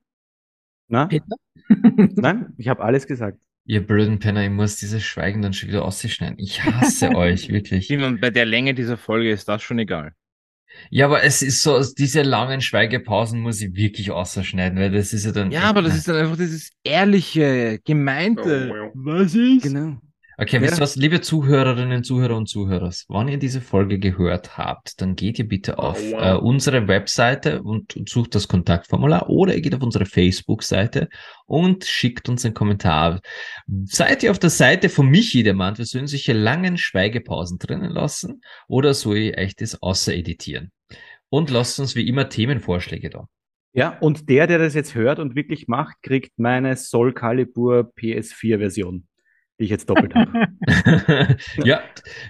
Na? 0.87 1.07
Peter? 1.07 1.35
Nein, 2.15 2.53
ich 2.57 2.67
habe 2.67 2.83
alles 2.83 3.07
gesagt. 3.07 3.39
Ihr 3.65 3.85
blöden 3.85 4.19
Penner, 4.19 4.45
ich 4.45 4.49
muss 4.49 4.77
dieses 4.77 5.03
Schweigen 5.03 5.41
dann 5.41 5.51
schon 5.51 5.67
wieder 5.67 5.83
ausschneiden. 5.83 6.39
Ich 6.39 6.63
hasse 6.63 7.09
euch, 7.15 7.49
wirklich. 7.49 7.87
Simon, 7.87 8.19
bei 8.21 8.29
der 8.29 8.45
Länge 8.45 8.73
dieser 8.73 8.97
Folge 8.97 9.29
ist 9.29 9.49
das 9.49 9.61
schon 9.61 9.79
egal. 9.79 10.13
Ja, 10.89 11.05
aber 11.05 11.23
es 11.23 11.41
ist 11.41 11.61
so, 11.63 11.81
diese 11.97 12.21
langen 12.21 12.61
Schweigepausen 12.61 13.41
muss 13.41 13.61
ich 13.61 13.75
wirklich 13.75 14.11
ausschneiden, 14.11 14.79
weil 14.79 14.91
das 14.91 15.11
ist 15.11 15.25
ja 15.25 15.31
dann. 15.31 15.51
Ja, 15.51 15.63
aber 15.63 15.81
das 15.81 15.97
ist 15.97 16.07
dann 16.07 16.15
einfach 16.15 16.37
dieses 16.37 16.71
ehrliche, 16.83 17.79
gemeinte. 17.83 18.91
Was 18.93 19.33
ist? 19.33 19.63
Genau. 19.63 19.97
Okay, 20.39 20.57
Ja. 20.57 20.61
wisst 20.61 20.77
ihr 20.77 20.81
was, 20.81 20.95
liebe 20.95 21.19
Zuhörerinnen, 21.19 22.03
Zuhörer 22.03 22.37
und 22.37 22.47
Zuhörer, 22.47 22.91
wenn 23.09 23.27
ihr 23.27 23.39
diese 23.39 23.59
Folge 23.59 23.97
gehört 23.97 24.55
habt, 24.55 25.01
dann 25.01 25.15
geht 25.15 25.39
ihr 25.39 25.47
bitte 25.47 25.79
auf 25.79 25.99
wow. 25.99 26.21
äh, 26.21 26.33
unsere 26.35 26.87
Webseite 26.87 27.63
und 27.63 27.95
sucht 28.07 28.35
das 28.35 28.47
Kontaktformular 28.47 29.31
oder 29.31 29.55
ihr 29.55 29.61
geht 29.61 29.73
auf 29.73 29.81
unsere 29.81 30.05
Facebook-Seite 30.05 31.09
und 31.47 31.85
schickt 31.85 32.29
uns 32.29 32.45
einen 32.45 32.53
Kommentar. 32.53 33.19
Seid 33.85 34.21
ihr 34.21 34.29
auf 34.29 34.37
der 34.37 34.51
Seite 34.51 34.89
von 34.89 35.09
Michi, 35.09 35.41
der 35.41 35.55
meint, 35.55 35.79
wir 35.79 35.85
sollen 35.85 36.05
solche 36.05 36.33
langen 36.33 36.77
Schweigepausen 36.77 37.57
drinnen 37.57 37.91
lassen 37.91 38.41
oder 38.67 38.93
soll 38.93 39.17
ich 39.17 39.37
euch 39.39 39.55
das 39.55 39.81
außer 39.81 40.13
editieren? 40.13 40.71
Und 41.29 41.49
lasst 41.49 41.79
uns 41.79 41.95
wie 41.95 42.07
immer 42.07 42.29
Themenvorschläge 42.29 43.09
da. 43.09 43.27
Ja, 43.73 43.97
und 43.99 44.29
der, 44.29 44.45
der 44.45 44.59
das 44.59 44.75
jetzt 44.75 44.93
hört 44.93 45.17
und 45.17 45.35
wirklich 45.35 45.67
macht, 45.67 45.97
kriegt 46.03 46.37
meine 46.37 46.77
Soul 46.77 47.13
Calibur 47.13 47.91
PS4-Version, 47.95 49.06
die 49.59 49.65
ich 49.65 49.69
jetzt 49.69 49.89
doppelt 49.89 50.13
habe. 50.13 50.47
ja, 51.63 51.81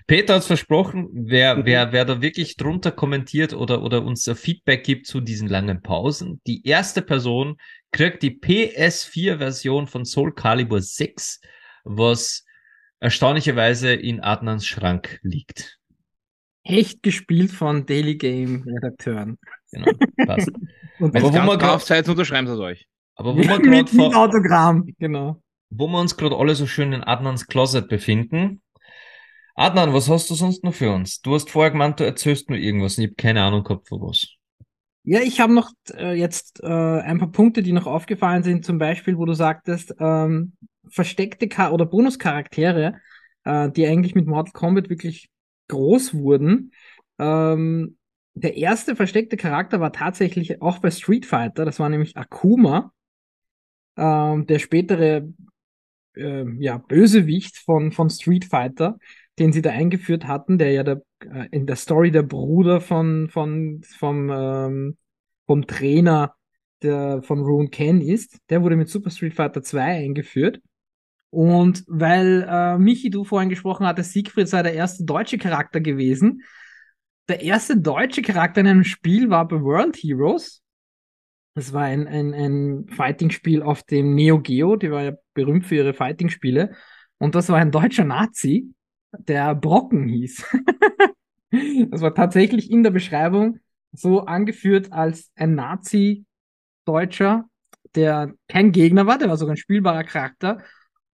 Peter 0.08 0.36
hat 0.36 0.44
versprochen, 0.46 1.10
wer, 1.12 1.66
wer, 1.66 1.92
wer 1.92 2.06
da 2.06 2.22
wirklich 2.22 2.56
drunter 2.56 2.92
kommentiert 2.92 3.54
oder, 3.54 3.82
oder 3.84 4.04
uns 4.04 4.30
Feedback 4.36 4.84
gibt 4.84 5.08
zu 5.08 5.20
diesen 5.20 5.48
langen 5.48 5.82
Pausen, 5.82 6.42
die 6.48 6.66
erste 6.66 7.02
Person 7.02 7.58
kriegt 7.92 8.24
die 8.24 8.40
PS4-Version 8.40 9.88
von 9.88 10.06
Soul 10.06 10.34
Calibur 10.34 10.82
6, 10.82 11.42
was 11.84 12.46
erstaunlicherweise 13.00 13.94
in 13.94 14.22
Adnans 14.22 14.66
Schrank 14.66 15.20
liegt. 15.22 15.78
Echt 16.64 17.02
gespielt 17.02 17.52
von 17.52 17.86
Daily 17.86 18.16
Game 18.16 18.64
Redakteuren. 18.64 19.38
Genau, 19.72 19.92
passt. 20.26 20.52
Und 21.00 21.16
Aber 21.16 21.32
wo 21.32 21.56
drauf 21.56 21.84
seid, 21.84 22.10
unterschreiben 22.10 22.48
sie 22.48 22.54
es 22.54 22.60
euch. 22.60 22.88
Aber 23.16 23.36
wo 23.36 23.42
gerade 23.42 23.64
mit 23.70 23.90
vor, 23.90 24.16
Autogramm, 24.16 24.94
genau. 24.98 25.42
Wo 25.70 25.88
wir 25.88 26.00
uns 26.00 26.18
gerade 26.18 26.38
alle 26.38 26.56
so 26.56 26.68
schön 26.68 26.94
in 26.94 27.04
Adnans 27.04 27.48
Closet 27.48 27.88
befinden. 27.88 28.62
Adnan, 29.56 29.94
was 29.94 30.10
hast 30.10 30.30
du 30.30 30.36
sonst 30.36 30.64
noch 30.64 30.74
für 30.74 30.92
uns? 30.92 31.22
Du 31.22 31.34
hast 31.34 31.50
vorher 31.50 31.72
gemeint, 31.72 32.00
du 32.00 32.06
erzählst 32.06 32.50
nur 32.50 32.60
irgendwas 32.60 32.98
und 32.98 33.04
ich 33.06 33.10
habe 33.10 33.16
keine 33.16 33.44
Ahnung 33.44 33.64
gehabt 33.64 33.88
von 33.88 34.02
was. 34.02 34.28
Ja, 35.04 35.22
ich 35.22 35.40
habe 35.40 35.54
noch 35.54 35.72
äh, 35.94 36.14
jetzt 36.14 36.62
äh, 36.62 36.68
ein 36.68 37.18
paar 37.18 37.32
Punkte, 37.32 37.64
die 37.64 37.72
noch 37.72 37.88
aufgefallen 37.88 38.44
sind, 38.44 38.66
zum 38.66 38.78
Beispiel, 38.78 39.18
wo 39.18 39.26
du 39.26 39.34
sagtest, 39.34 39.96
ähm, 40.00 40.54
versteckte 40.90 41.48
Char 41.50 41.74
oder 41.74 41.86
Bonuscharaktere, 41.86 43.00
äh, 43.46 43.72
die 43.72 43.88
eigentlich 43.88 44.16
mit 44.16 44.28
Mortal 44.28 44.52
Kombat 44.52 44.90
wirklich 44.90 45.30
groß 45.70 46.14
wurden. 46.14 46.72
Ähm, 47.20 47.98
der 48.36 48.58
erste 48.58 48.96
versteckte 48.96 49.38
Charakter 49.38 49.80
war 49.80 49.92
tatsächlich 49.92 50.62
auch 50.62 50.80
bei 50.80 50.92
Street 50.92 51.26
Fighter, 51.26 51.66
das 51.66 51.80
war 51.80 51.90
nämlich 51.90 52.16
Akuma, 52.18 52.92
ähm, 53.98 54.46
der 54.46 54.60
spätere 54.60 55.28
äh, 56.18 56.46
ja, 56.60 56.78
Bösewicht 56.78 57.58
von, 57.58 57.92
von 57.92 58.10
Street 58.10 58.46
Fighter, 58.46 58.98
den 59.40 59.54
sie 59.54 59.62
da 59.62 59.72
eingeführt 59.72 60.28
hatten, 60.28 60.58
der 60.58 60.72
ja 60.72 60.84
der, 60.84 61.02
äh, 61.22 61.48
in 61.52 61.66
der 61.68 61.76
Story 61.76 62.12
der 62.12 62.24
Bruder 62.24 62.82
von, 62.82 63.30
von, 63.30 63.82
vom, 63.98 64.30
ähm, 64.30 64.98
vom 65.46 65.68
Trainer 65.68 66.36
der, 66.82 67.22
von 67.24 67.40
Rune 67.40 67.70
Ken 67.70 68.02
ist. 68.02 68.38
Der 68.50 68.64
wurde 68.64 68.76
mit 68.76 68.90
Super 68.90 69.10
Street 69.10 69.34
Fighter 69.34 69.64
2 69.64 69.82
eingeführt. 69.82 70.62
Und 71.30 71.84
weil 71.88 72.48
äh, 72.50 72.78
Michi, 72.78 73.10
du 73.10 73.24
vorhin 73.24 73.50
gesprochen 73.50 73.86
hattest, 73.86 74.14
Siegfried 74.14 74.48
sei 74.48 74.64
der 74.64 74.74
erste 74.74 75.04
deutsche 75.04 75.38
Charakter 75.38 75.82
gewesen. 75.82 76.42
Der 77.28 77.42
erste 77.42 77.78
deutsche 77.78 78.22
Charakter 78.22 78.62
in 78.62 78.68
einem 78.68 78.84
Spiel 78.86 79.30
war 79.30 79.48
bei 79.48 79.62
World 79.62 79.98
Heroes. 79.98 80.64
Das 81.58 81.74
war 81.74 81.86
ein, 81.86 82.08
ein, 82.08 82.36
ein 82.36 82.88
Fighting-Spiel 82.88 83.64
auf 83.64 83.82
dem 83.82 84.14
Neo 84.14 84.40
Geo, 84.40 84.76
die 84.76 84.92
war 84.92 85.02
ja 85.02 85.14
berühmt 85.34 85.66
für 85.66 85.74
ihre 85.74 85.95
Fighting-Spiele. 85.95 86.76
Und 87.18 87.34
das 87.34 87.50
war 87.50 87.58
ein 87.58 87.72
deutscher 87.72 88.03
Nazi, 88.03 88.76
der 89.11 89.56
Brocken 89.56 90.08
hieß. 90.08 90.45
das 91.90 92.02
war 92.02 92.14
tatsächlich 92.14 92.69
in 92.69 92.84
der 92.84 92.92
Beschreibung 92.92 93.58
so 93.92 94.26
angeführt 94.26 94.94
als 94.94 95.32
ein 95.34 95.56
Nazi-Deutscher, 95.56 97.45
der 97.95 98.36
kein 98.48 98.72
Gegner 98.72 99.08
war, 99.08 99.18
der 99.18 99.30
war 99.30 99.38
sogar 99.38 99.56
ein 99.56 99.58
spielbarer 99.58 100.03
Charakter. 100.03 100.60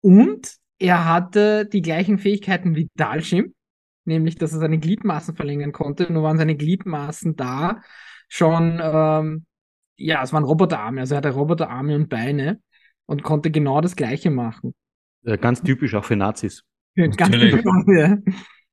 Und 0.01 0.57
er 0.77 1.05
hatte 1.05 1.65
die 1.65 1.81
gleichen 1.81 2.19
Fähigkeiten 2.19 2.75
wie 2.75 2.89
Dalshim, 2.95 3.53
nämlich 4.03 4.35
dass 4.35 4.51
er 4.51 4.59
seine 4.59 4.79
Gliedmaßen 4.79 5.37
verlängern 5.37 5.71
konnte. 5.71 6.11
Nur 6.11 6.23
waren 6.23 6.37
seine 6.37 6.57
Gliedmaßen 6.57 7.37
da 7.37 7.81
schon, 8.27 8.81
ähm, 8.83 9.45
ja, 10.03 10.21
es 10.23 10.33
waren 10.33 10.43
Roboterarme, 10.43 11.01
also 11.01 11.15
er 11.15 11.17
hatte 11.17 11.31
Roboterarme 11.31 11.95
und 11.95 12.09
Beine 12.09 12.59
und 13.05 13.23
konnte 13.23 13.51
genau 13.51 13.81
das 13.81 13.95
Gleiche 13.95 14.29
machen. 14.29 14.73
Äh, 15.25 15.37
Ganz 15.37 15.61
typisch 15.61 15.93
auch 15.95 16.05
für 16.05 16.15
Nazis. 16.15 16.63
Ganz 16.95 17.17
genau, 17.17 17.83
ja. 17.91 18.17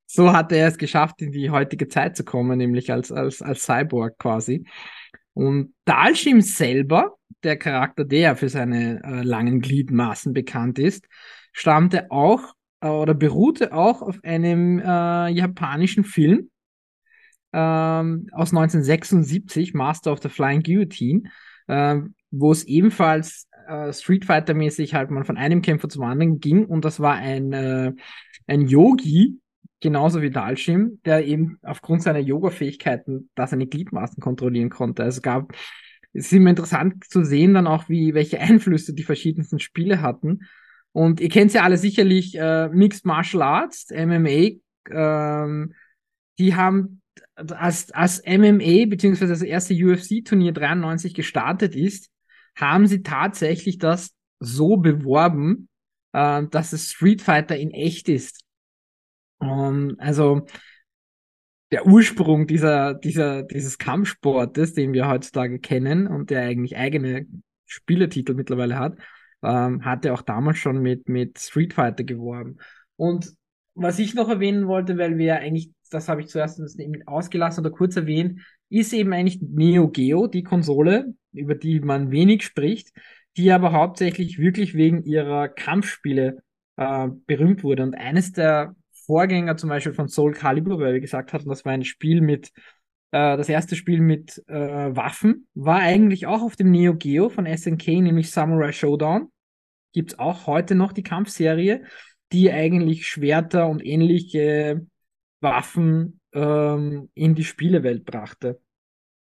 So 0.05 0.33
hat 0.33 0.51
er 0.51 0.67
es 0.67 0.77
geschafft, 0.77 1.21
in 1.21 1.31
die 1.31 1.49
heutige 1.49 1.87
Zeit 1.87 2.17
zu 2.17 2.25
kommen, 2.25 2.57
nämlich 2.57 2.91
als, 2.91 3.11
als, 3.11 3.41
als 3.41 3.63
Cyborg 3.63 4.17
quasi. 4.17 4.65
Und 5.33 5.73
Dalshim 5.85 6.41
selber, 6.41 7.15
der 7.43 7.55
Charakter, 7.55 8.03
der 8.03 8.35
für 8.35 8.49
seine 8.49 9.01
äh, 9.03 9.23
langen 9.23 9.61
Gliedmaßen 9.61 10.33
bekannt 10.33 10.79
ist, 10.79 11.07
stammte 11.53 12.11
auch 12.11 12.53
äh, 12.81 12.87
oder 12.87 13.13
beruhte 13.13 13.73
auch 13.73 14.01
auf 14.01 14.19
einem 14.23 14.79
äh, 14.79 15.29
japanischen 15.29 16.03
Film 16.03 16.49
ähm, 17.53 18.27
aus 18.31 18.51
1976, 18.51 19.73
Master 19.73 20.11
of 20.11 20.21
the 20.21 20.29
Flying 20.29 20.63
Guillotine, 20.63 21.23
ähm, 21.67 22.15
wo 22.31 22.51
es 22.51 22.63
ebenfalls 22.63 23.47
äh, 23.67 23.91
Street 23.93 24.25
Fighter 24.25 24.53
mäßig 24.53 24.93
halt 24.93 25.11
man 25.11 25.25
von 25.25 25.37
einem 25.37 25.61
Kämpfer 25.61 25.89
zum 25.89 26.03
anderen 26.03 26.39
ging 26.39 26.65
und 26.65 26.85
das 26.85 26.99
war 26.99 27.15
ein, 27.15 27.53
äh, 27.53 27.93
ein 28.47 28.67
Yogi, 28.67 29.39
genauso 29.81 30.21
wie 30.21 30.29
Dalshim, 30.29 30.99
der 31.05 31.25
eben 31.25 31.57
aufgrund 31.63 32.03
seiner 32.03 32.19
Yoga-Fähigkeiten 32.19 33.29
da 33.35 33.47
seine 33.47 33.67
Gliedmaßen 33.67 34.21
kontrollieren 34.21 34.69
konnte. 34.69 35.03
Also 35.03 35.17
es 35.17 35.21
gab, 35.21 35.53
es 36.13 36.25
ist 36.25 36.33
immer 36.33 36.51
interessant 36.51 37.03
zu 37.05 37.23
sehen 37.23 37.53
dann 37.53 37.67
auch, 37.67 37.89
wie, 37.89 38.13
welche 38.13 38.39
Einflüsse 38.39 38.93
die 38.93 39.03
verschiedensten 39.03 39.59
Spiele 39.59 40.01
hatten. 40.01 40.41
Und 40.93 41.19
ihr 41.19 41.29
kennt 41.29 41.53
ja 41.53 41.63
alle 41.63 41.77
sicherlich 41.77 42.37
äh, 42.37 42.69
Mixed 42.69 43.05
Martial 43.05 43.41
Arts, 43.43 43.87
MMA, 43.91 44.59
ähm, 44.89 45.73
die 46.37 46.55
haben 46.55 47.00
als, 47.35 47.91
als 47.91 48.21
MMA 48.25 48.85
beziehungsweise 48.87 49.33
das 49.33 49.41
erste 49.41 49.73
UFC-Turnier 49.73 50.53
93 50.53 51.13
gestartet 51.13 51.75
ist, 51.75 52.09
haben 52.55 52.87
sie 52.87 53.01
tatsächlich 53.01 53.77
das 53.77 54.11
so 54.39 54.77
beworben, 54.77 55.69
äh, 56.13 56.43
dass 56.49 56.73
es 56.73 56.91
Street 56.91 57.21
Fighter 57.21 57.57
in 57.57 57.71
echt 57.71 58.09
ist. 58.09 58.43
Um, 59.39 59.95
also 59.97 60.45
der 61.71 61.87
Ursprung 61.87 62.47
dieser, 62.47 62.93
dieser, 62.93 63.43
dieses 63.43 63.77
Kampfsportes, 63.77 64.73
den 64.73 64.93
wir 64.93 65.07
heutzutage 65.07 65.59
kennen 65.59 66.07
und 66.07 66.29
der 66.29 66.41
eigentlich 66.43 66.75
eigene 66.77 67.25
Spielertitel 67.65 68.33
mittlerweile 68.33 68.77
hat, 68.77 68.97
ähm, 69.41 69.83
hat 69.85 70.05
er 70.05 70.13
auch 70.13 70.21
damals 70.21 70.57
schon 70.57 70.81
mit, 70.81 71.07
mit 71.07 71.39
Street 71.39 71.73
Fighter 71.73 72.03
geworben. 72.03 72.57
Und 72.97 73.33
was 73.73 73.99
ich 73.99 74.13
noch 74.13 74.27
erwähnen 74.27 74.67
wollte, 74.67 74.97
weil 74.97 75.17
wir 75.17 75.37
eigentlich, 75.37 75.71
das 75.91 76.07
habe 76.07 76.21
ich 76.21 76.27
zuerst 76.27 76.61
ausgelassen 77.05 77.65
oder 77.65 77.75
kurz 77.75 77.95
erwähnt, 77.95 78.41
ist 78.69 78.93
eben 78.93 79.13
eigentlich 79.13 79.41
Neo 79.41 79.89
Geo, 79.89 80.27
die 80.27 80.43
Konsole, 80.43 81.13
über 81.33 81.55
die 81.55 81.79
man 81.81 82.11
wenig 82.11 82.43
spricht, 82.43 82.91
die 83.37 83.51
aber 83.51 83.73
hauptsächlich 83.73 84.39
wirklich 84.39 84.73
wegen 84.73 85.03
ihrer 85.03 85.49
Kampfspiele 85.49 86.41
äh, 86.77 87.07
berühmt 87.27 87.63
wurde. 87.63 87.83
Und 87.83 87.95
eines 87.95 88.31
der 88.31 88.75
Vorgänger 89.05 89.57
zum 89.57 89.69
Beispiel 89.69 89.93
von 89.93 90.07
Soul 90.07 90.33
Calibur, 90.33 90.79
weil 90.79 90.93
wir 90.93 91.01
gesagt 91.01 91.33
hatten, 91.33 91.49
das 91.49 91.65
war 91.65 91.73
ein 91.73 91.83
Spiel 91.83 92.21
mit, 92.21 92.51
äh, 93.11 93.37
das 93.37 93.49
erste 93.49 93.75
Spiel 93.75 93.99
mit 93.99 94.41
äh, 94.47 94.95
Waffen, 94.95 95.47
war 95.53 95.79
eigentlich 95.79 96.27
auch 96.27 96.41
auf 96.41 96.55
dem 96.55 96.71
Neo 96.71 96.95
Geo 96.95 97.29
von 97.29 97.45
SNK, 97.45 97.87
nämlich 97.87 98.31
Samurai 98.31 98.71
Showdown. 98.71 99.29
Gibt's 99.93 100.17
auch 100.17 100.47
heute 100.47 100.75
noch 100.75 100.93
die 100.93 101.03
Kampfserie, 101.03 101.83
die 102.31 102.51
eigentlich 102.51 103.07
Schwerter 103.07 103.67
und 103.67 103.85
ähnliche 103.85 104.85
Waffen 105.41 106.19
ähm, 106.33 107.09
in 107.13 107.35
die 107.35 107.43
Spielewelt 107.43 108.05
brachte. 108.05 108.61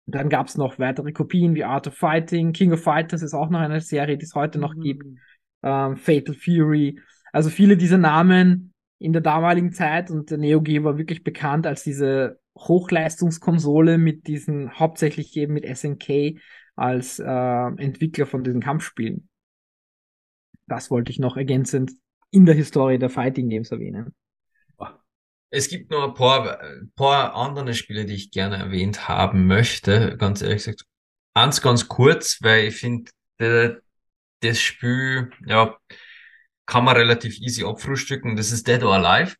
Dann 0.06 0.28
gab's 0.28 0.56
noch 0.56 0.78
weitere 0.78 1.12
Kopien 1.12 1.54
wie 1.54 1.64
Art 1.64 1.88
of 1.88 1.94
Fighting, 1.94 2.52
King 2.52 2.72
of 2.72 2.82
Fighters 2.82 3.22
ist 3.22 3.34
auch 3.34 3.50
noch 3.50 3.58
eine 3.58 3.80
Serie, 3.80 4.16
die 4.16 4.24
es 4.24 4.34
heute 4.34 4.58
noch 4.58 4.74
gibt, 4.74 5.04
ähm, 5.62 5.96
Fatal 5.96 6.34
Fury. 6.34 7.00
Also 7.32 7.50
viele 7.50 7.76
dieser 7.76 7.98
Namen 7.98 8.72
in 8.98 9.12
der 9.12 9.22
damaligen 9.22 9.72
Zeit 9.72 10.10
und 10.10 10.30
der 10.30 10.38
Neo 10.38 10.62
Geo 10.62 10.84
war 10.84 10.96
wirklich 10.96 11.24
bekannt 11.24 11.66
als 11.66 11.82
diese 11.82 12.38
Hochleistungskonsole 12.56 13.98
mit 13.98 14.26
diesen 14.26 14.78
hauptsächlich 14.78 15.36
eben 15.36 15.52
mit 15.52 15.66
SNK 15.66 16.40
als 16.76 17.18
äh, 17.18 17.24
Entwickler 17.24 18.26
von 18.26 18.44
diesen 18.44 18.62
Kampfspielen. 18.62 19.28
Das 20.66 20.90
wollte 20.90 21.10
ich 21.10 21.18
noch 21.18 21.36
ergänzend 21.36 21.92
in 22.30 22.46
der 22.46 22.54
Historie 22.54 22.98
der 22.98 23.10
Fighting 23.10 23.48
Games 23.48 23.70
erwähnen. 23.70 24.14
Es 25.50 25.68
gibt 25.68 25.90
noch 25.90 26.04
ein 26.04 26.14
paar, 26.14 26.60
ein 26.60 26.92
paar 26.96 27.34
andere 27.34 27.74
Spiele, 27.74 28.04
die 28.04 28.14
ich 28.14 28.30
gerne 28.30 28.56
erwähnt 28.56 29.08
haben 29.08 29.46
möchte. 29.46 30.16
Ganz 30.18 30.42
ehrlich 30.42 30.64
gesagt, 30.64 30.84
eins 31.34 31.62
ganz 31.62 31.88
kurz, 31.88 32.38
weil 32.42 32.66
ich 32.66 32.76
finde, 32.76 33.10
das 34.40 34.60
Spiel, 34.60 35.30
ja, 35.46 35.76
kann 36.66 36.84
man 36.84 36.96
relativ 36.96 37.38
easy 37.40 37.64
abfrühstücken. 37.64 38.36
Das 38.36 38.52
ist 38.52 38.66
Dead 38.66 38.82
or 38.82 38.94
Alive. 38.94 39.36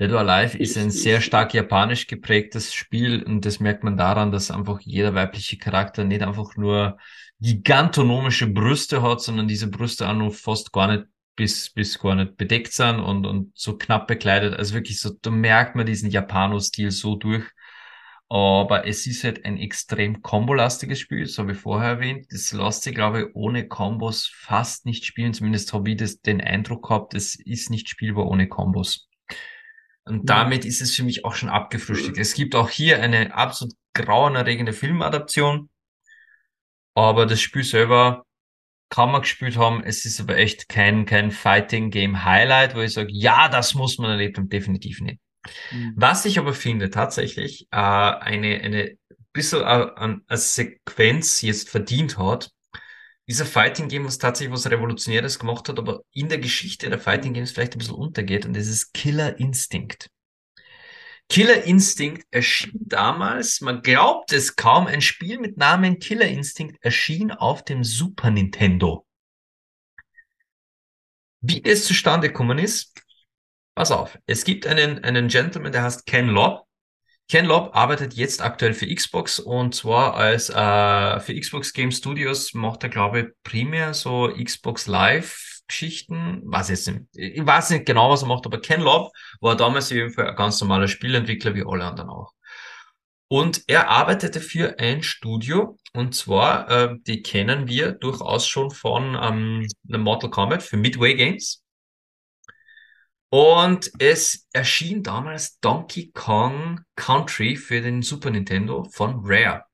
Dead 0.00 0.10
or 0.12 0.20
Alive 0.20 0.56
ist 0.58 0.76
ein 0.76 0.90
sehr 0.90 1.20
stark 1.20 1.54
japanisch 1.54 2.06
geprägtes 2.06 2.72
Spiel 2.74 3.22
und 3.22 3.44
das 3.44 3.60
merkt 3.60 3.84
man 3.84 3.96
daran, 3.96 4.30
dass 4.32 4.50
einfach 4.50 4.80
jeder 4.80 5.14
weibliche 5.14 5.58
Charakter 5.58 6.04
nicht 6.04 6.22
einfach 6.22 6.56
nur 6.56 6.98
gigantonomische 7.40 8.48
Brüste 8.48 9.02
hat, 9.02 9.20
sondern 9.20 9.48
diese 9.48 9.68
Brüste 9.68 10.08
auch 10.08 10.14
noch 10.14 10.32
fast 10.32 10.72
gar 10.72 10.88
nicht 10.88 11.04
bis, 11.38 11.70
bis 11.70 12.00
gar 12.00 12.16
nicht 12.16 12.36
bedeckt 12.36 12.72
sind 12.72 12.98
und, 12.98 13.24
und 13.24 13.52
so 13.54 13.78
knapp 13.78 14.08
bekleidet. 14.08 14.54
Also 14.54 14.74
wirklich 14.74 14.98
so, 15.00 15.10
da 15.22 15.30
merkt 15.30 15.76
man 15.76 15.86
diesen 15.86 16.10
Japano-Stil 16.10 16.90
so 16.90 17.14
durch. 17.14 17.44
Aber 18.28 18.86
es 18.86 19.06
ist 19.06 19.22
halt 19.22 19.44
ein 19.46 19.56
extrem 19.56 20.20
kombolastiges 20.20 20.98
Spiel, 20.98 21.22
das 21.22 21.38
habe 21.38 21.52
ich 21.52 21.58
vorher 21.58 21.90
erwähnt. 21.90 22.26
Das 22.30 22.52
lässt 22.52 22.82
sich, 22.82 22.94
glaube 22.94 23.20
ich, 23.20 23.26
ohne 23.34 23.68
Kombos 23.68 24.26
fast 24.34 24.84
nicht 24.84 25.06
spielen. 25.06 25.32
Zumindest 25.32 25.72
habe 25.72 25.90
ich 25.90 25.96
das, 25.96 26.20
den 26.20 26.40
Eindruck 26.40 26.88
gehabt, 26.88 27.14
es 27.14 27.36
ist 27.36 27.70
nicht 27.70 27.88
spielbar 27.88 28.26
ohne 28.26 28.48
Kombos. 28.48 29.08
Und 30.04 30.28
damit 30.28 30.64
ist 30.64 30.82
es 30.82 30.96
für 30.96 31.04
mich 31.04 31.24
auch 31.24 31.36
schon 31.36 31.48
abgefrühstückt. 31.50 32.18
Es 32.18 32.34
gibt 32.34 32.56
auch 32.56 32.68
hier 32.68 33.00
eine 33.00 33.32
absolut 33.32 33.74
grauenerregende 33.94 34.72
Filmadaption. 34.72 35.70
Aber 36.94 37.26
das 37.26 37.40
Spiel 37.40 37.62
selber 37.62 38.26
kann 38.88 39.10
man 39.10 39.22
gespielt 39.22 39.56
haben. 39.56 39.82
Es 39.82 40.04
ist 40.04 40.20
aber 40.20 40.36
echt 40.36 40.68
kein, 40.68 41.06
kein 41.06 41.30
Fighting 41.30 41.90
Game 41.90 42.24
Highlight, 42.24 42.74
wo 42.74 42.80
ich 42.80 42.92
sage, 42.92 43.10
ja, 43.12 43.48
das 43.48 43.74
muss 43.74 43.98
man 43.98 44.10
erlebt 44.10 44.38
haben. 44.38 44.48
Definitiv 44.48 45.00
nicht. 45.00 45.18
Mhm. 45.70 45.94
Was 45.96 46.24
ich 46.24 46.38
aber 46.38 46.54
finde, 46.54 46.90
tatsächlich, 46.90 47.68
äh, 47.70 47.76
eine, 47.76 48.60
eine 48.60 48.96
bisschen 49.32 49.60
äh, 49.60 49.90
eine 49.94 50.20
Sequenz 50.30 51.42
jetzt 51.42 51.68
verdient 51.70 52.18
hat, 52.18 52.50
dieser 53.28 53.44
Fighting 53.44 53.88
Game, 53.88 54.06
was 54.06 54.18
tatsächlich 54.18 54.54
was 54.54 54.70
Revolutionäres 54.70 55.38
gemacht 55.38 55.68
hat, 55.68 55.78
aber 55.78 56.00
in 56.12 56.28
der 56.28 56.38
Geschichte 56.38 56.88
der 56.88 56.98
Fighting 56.98 57.34
Games 57.34 57.52
vielleicht 57.52 57.74
ein 57.74 57.78
bisschen 57.78 57.94
untergeht, 57.94 58.46
und 58.46 58.56
das 58.56 58.66
ist 58.66 58.94
Killer 58.94 59.38
Instinct. 59.38 60.08
Killer 61.28 61.64
Instinct 61.64 62.26
erschien 62.30 62.80
damals, 62.86 63.60
man 63.60 63.82
glaubt 63.82 64.32
es 64.32 64.56
kaum, 64.56 64.86
ein 64.86 65.02
Spiel 65.02 65.38
mit 65.38 65.58
Namen 65.58 65.98
Killer 65.98 66.26
Instinct 66.26 66.82
erschien 66.82 67.30
auf 67.30 67.62
dem 67.64 67.84
Super 67.84 68.30
Nintendo. 68.30 69.06
Wie 71.40 71.62
es 71.62 71.84
zustande 71.84 72.28
gekommen 72.28 72.58
ist, 72.58 73.02
pass 73.74 73.92
auf, 73.92 74.18
es 74.26 74.44
gibt 74.44 74.66
einen, 74.66 75.04
einen 75.04 75.28
Gentleman, 75.28 75.70
der 75.70 75.82
heißt 75.82 76.06
Ken 76.06 76.28
Lobb. 76.28 76.66
Ken 77.28 77.44
Lobb 77.44 77.76
arbeitet 77.76 78.14
jetzt 78.14 78.40
aktuell 78.40 78.72
für 78.72 78.92
Xbox 78.92 79.38
und 79.38 79.74
zwar 79.74 80.14
als 80.14 80.48
äh, 80.48 81.20
für 81.20 81.38
Xbox 81.38 81.74
Game 81.74 81.92
Studios 81.92 82.54
macht 82.54 82.84
er, 82.84 82.88
glaube 82.88 83.20
ich, 83.20 83.26
primär 83.42 83.92
so 83.92 84.32
Xbox 84.32 84.86
Live 84.86 85.47
Geschichten, 85.68 86.42
weiß 86.44 86.70
jetzt 86.70 86.88
nicht, 86.88 87.02
ich 87.12 87.46
weiß 87.46 87.70
nicht 87.70 87.86
genau, 87.86 88.10
was 88.10 88.22
er 88.22 88.28
macht, 88.28 88.46
aber 88.46 88.60
Ken 88.60 88.80
Love 88.80 89.10
war 89.40 89.56
damals 89.56 89.88
Fall 89.88 90.28
ein 90.28 90.36
ganz 90.36 90.60
normaler 90.60 90.88
Spielentwickler 90.88 91.54
wie 91.54 91.64
alle 91.64 91.84
anderen 91.84 92.10
auch. 92.10 92.32
Und 93.30 93.64
er 93.66 93.88
arbeitete 93.90 94.40
für 94.40 94.78
ein 94.78 95.02
Studio, 95.02 95.78
und 95.92 96.14
zwar, 96.14 96.70
äh, 96.70 96.96
die 97.06 97.22
kennen 97.22 97.68
wir 97.68 97.92
durchaus 97.92 98.48
schon 98.48 98.70
von 98.70 99.18
ähm, 99.20 99.66
Mortal 99.84 100.30
Kombat 100.30 100.62
für 100.62 100.78
Midway 100.78 101.14
Games. 101.14 101.62
Und 103.30 103.90
es 103.98 104.46
erschien 104.54 105.02
damals 105.02 105.60
Donkey 105.60 106.10
Kong 106.12 106.80
Country 106.96 107.56
für 107.56 107.82
den 107.82 108.00
Super 108.00 108.30
Nintendo 108.30 108.84
von 108.84 109.20
Rare. 109.22 109.67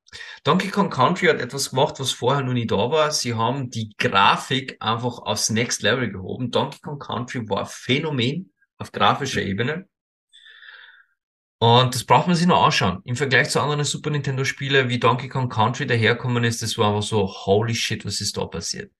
Donkey 0.44 0.68
Kong 0.68 0.90
Country 0.90 1.26
hat 1.26 1.40
etwas 1.40 1.70
gemacht, 1.70 1.98
was 1.98 2.12
vorher 2.12 2.42
noch 2.42 2.52
nie 2.52 2.66
da 2.66 2.90
war. 2.90 3.10
Sie 3.10 3.34
haben 3.34 3.70
die 3.70 3.94
Grafik 3.98 4.76
einfach 4.80 5.18
aufs 5.18 5.50
Next 5.50 5.82
Level 5.82 6.10
gehoben. 6.10 6.50
Donkey 6.50 6.80
Kong 6.80 6.98
Country 6.98 7.48
war 7.48 7.60
ein 7.60 7.66
Phänomen 7.66 8.52
auf 8.78 8.92
grafischer 8.92 9.42
Ebene. 9.42 9.88
Und 11.58 11.94
das 11.94 12.04
braucht 12.04 12.26
man 12.26 12.36
sich 12.36 12.46
noch 12.46 12.62
anschauen. 12.62 13.00
Im 13.04 13.16
Vergleich 13.16 13.48
zu 13.48 13.60
anderen 13.60 13.84
Super 13.84 14.10
Nintendo 14.10 14.44
Spielen, 14.44 14.88
wie 14.88 14.98
Donkey 14.98 15.28
Kong 15.28 15.48
Country 15.48 15.86
daherkommen 15.86 16.44
ist, 16.44 16.62
das 16.62 16.76
war 16.76 16.88
einfach 16.88 17.02
so, 17.02 17.26
holy 17.26 17.74
shit, 17.74 18.04
was 18.04 18.20
ist 18.20 18.36
da 18.36 18.44
passiert? 18.44 18.92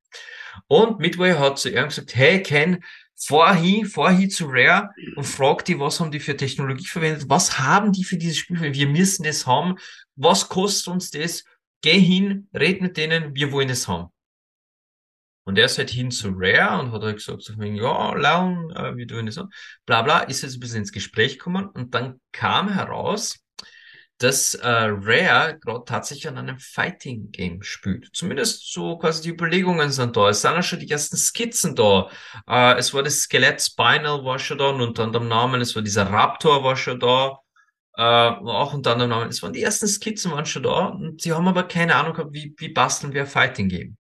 Und 0.67 0.99
Midway 1.01 1.34
hat 1.34 1.59
zu 1.59 1.68
ihm 1.68 1.84
gesagt, 1.84 2.15
hey 2.15 2.43
Ken, 2.43 2.83
fahr 3.17 3.55
hin, 3.55 3.86
fahr 3.86 4.12
hin 4.12 4.31
zu 4.31 4.47
Rare 4.49 4.91
und 5.17 5.25
frag 5.25 5.65
die, 5.65 5.78
was 5.78 6.01
haben 6.01 6.10
die 6.10 6.20
für 6.20 6.36
Technologie 6.36 6.86
verwendet, 6.86 7.25
was 7.28 7.59
haben 7.59 7.93
die 7.93 8.05
für 8.05 8.17
dieses 8.17 8.39
Spiel 8.39 8.60
wir 8.60 8.89
müssen 8.89 9.25
das 9.25 9.47
haben, 9.47 9.76
was 10.17 10.49
kostet 10.49 10.89
uns 10.89 11.10
das, 11.10 11.44
geh 11.83 11.99
hin, 11.99 12.49
red 12.55 12.81
mit 12.81 12.97
denen, 12.97 13.34
wir 13.34 13.52
wollen 13.52 13.70
es 13.70 13.89
haben. 13.89 14.09
Und 15.47 15.59
er 15.59 15.67
ist 15.67 15.76
halt 15.76 15.91
hin 15.91 16.10
zu 16.10 16.33
Rare 16.34 16.81
und 16.81 16.93
hat 16.93 17.02
halt 17.02 17.17
gesagt, 17.17 17.43
so, 17.43 17.52
ja, 17.52 18.15
Laun, 18.15 18.70
äh, 18.75 18.97
wir 18.97 19.07
tun 19.07 19.26
das 19.26 19.34
so, 19.34 19.47
bla 19.84 20.01
bla, 20.02 20.20
ist 20.20 20.43
jetzt 20.43 20.57
ein 20.57 20.60
bisschen 20.60 20.78
ins 20.78 20.93
Gespräch 20.93 21.39
gekommen 21.39 21.67
und 21.67 21.94
dann 21.94 22.20
kam 22.33 22.70
heraus, 22.70 23.39
dass 24.18 24.55
äh, 24.55 24.68
Rare 24.68 25.59
gerade 25.59 25.84
tatsächlich 25.84 26.28
an 26.28 26.39
einem 26.39 26.59
Fighting 26.59 27.31
Game 27.31 27.62
spielt. 27.62 28.09
Zumindest 28.15 28.73
so 28.73 28.97
quasi 28.97 29.23
die 29.23 29.31
Überlegungen 29.31 29.91
sind 29.91 30.17
da. 30.17 30.31
Es 30.31 30.41
sind 30.41 30.52
auch 30.52 30.62
schon 30.62 30.78
die 30.78 30.91
ersten 30.91 31.17
Skizzen 31.17 31.75
da. 31.75 32.09
Äh, 32.49 32.78
es 32.78 32.94
war 32.94 33.02
das 33.02 33.20
Skelett 33.20 33.60
Spinal 33.60 34.25
war 34.25 34.39
schon 34.39 34.59
da 34.59 34.70
und 34.70 34.81
unter 34.81 35.02
anderem 35.02 35.28
Namen, 35.28 35.60
es 35.60 35.75
war 35.75 35.83
dieser 35.83 36.10
Raptor 36.10 36.62
war 36.65 36.76
schon 36.76 37.01
da. 37.01 37.41
Äh, 37.97 38.02
auch 38.02 38.74
unter 38.74 38.92
anderem 38.92 39.10
Namen. 39.10 39.31
Es 39.31 39.42
waren 39.42 39.52
die 39.52 39.62
ersten 39.62 39.86
Skizzen 39.86 40.32
waren 40.32 40.47
schon 40.47 40.64
da 40.64 40.86
und 40.86 41.20
sie 41.20 41.32
haben 41.32 41.47
aber 41.47 41.62
keine 41.64 41.94
Ahnung 41.94 42.14
gehabt, 42.14 42.32
wie, 42.32 42.55
wie 42.58 42.68
basteln 42.68 43.12
wir 43.12 43.26
Fighting 43.26 43.68
Game. 43.68 43.97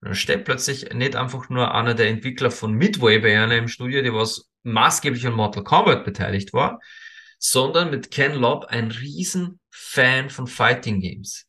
Und 0.00 0.08
dann 0.08 0.14
steht 0.14 0.44
plötzlich 0.44 0.92
nicht 0.92 1.16
einfach 1.16 1.48
nur 1.48 1.74
einer 1.74 1.94
der 1.94 2.08
Entwickler 2.08 2.50
von 2.50 2.72
Midway 2.72 3.18
bei 3.18 3.38
einer 3.38 3.56
im 3.56 3.68
Studio, 3.68 4.02
die 4.02 4.12
was 4.12 4.50
maßgeblich 4.62 5.26
an 5.26 5.34
Mortal 5.34 5.64
Kombat 5.64 6.04
beteiligt 6.04 6.52
war, 6.52 6.80
sondern 7.38 7.90
mit 7.90 8.10
Ken 8.10 8.34
Lobb 8.34 8.66
ein 8.66 8.90
riesen 8.90 9.58
Fan 9.70 10.28
von 10.28 10.46
Fighting 10.46 11.00
Games. 11.00 11.46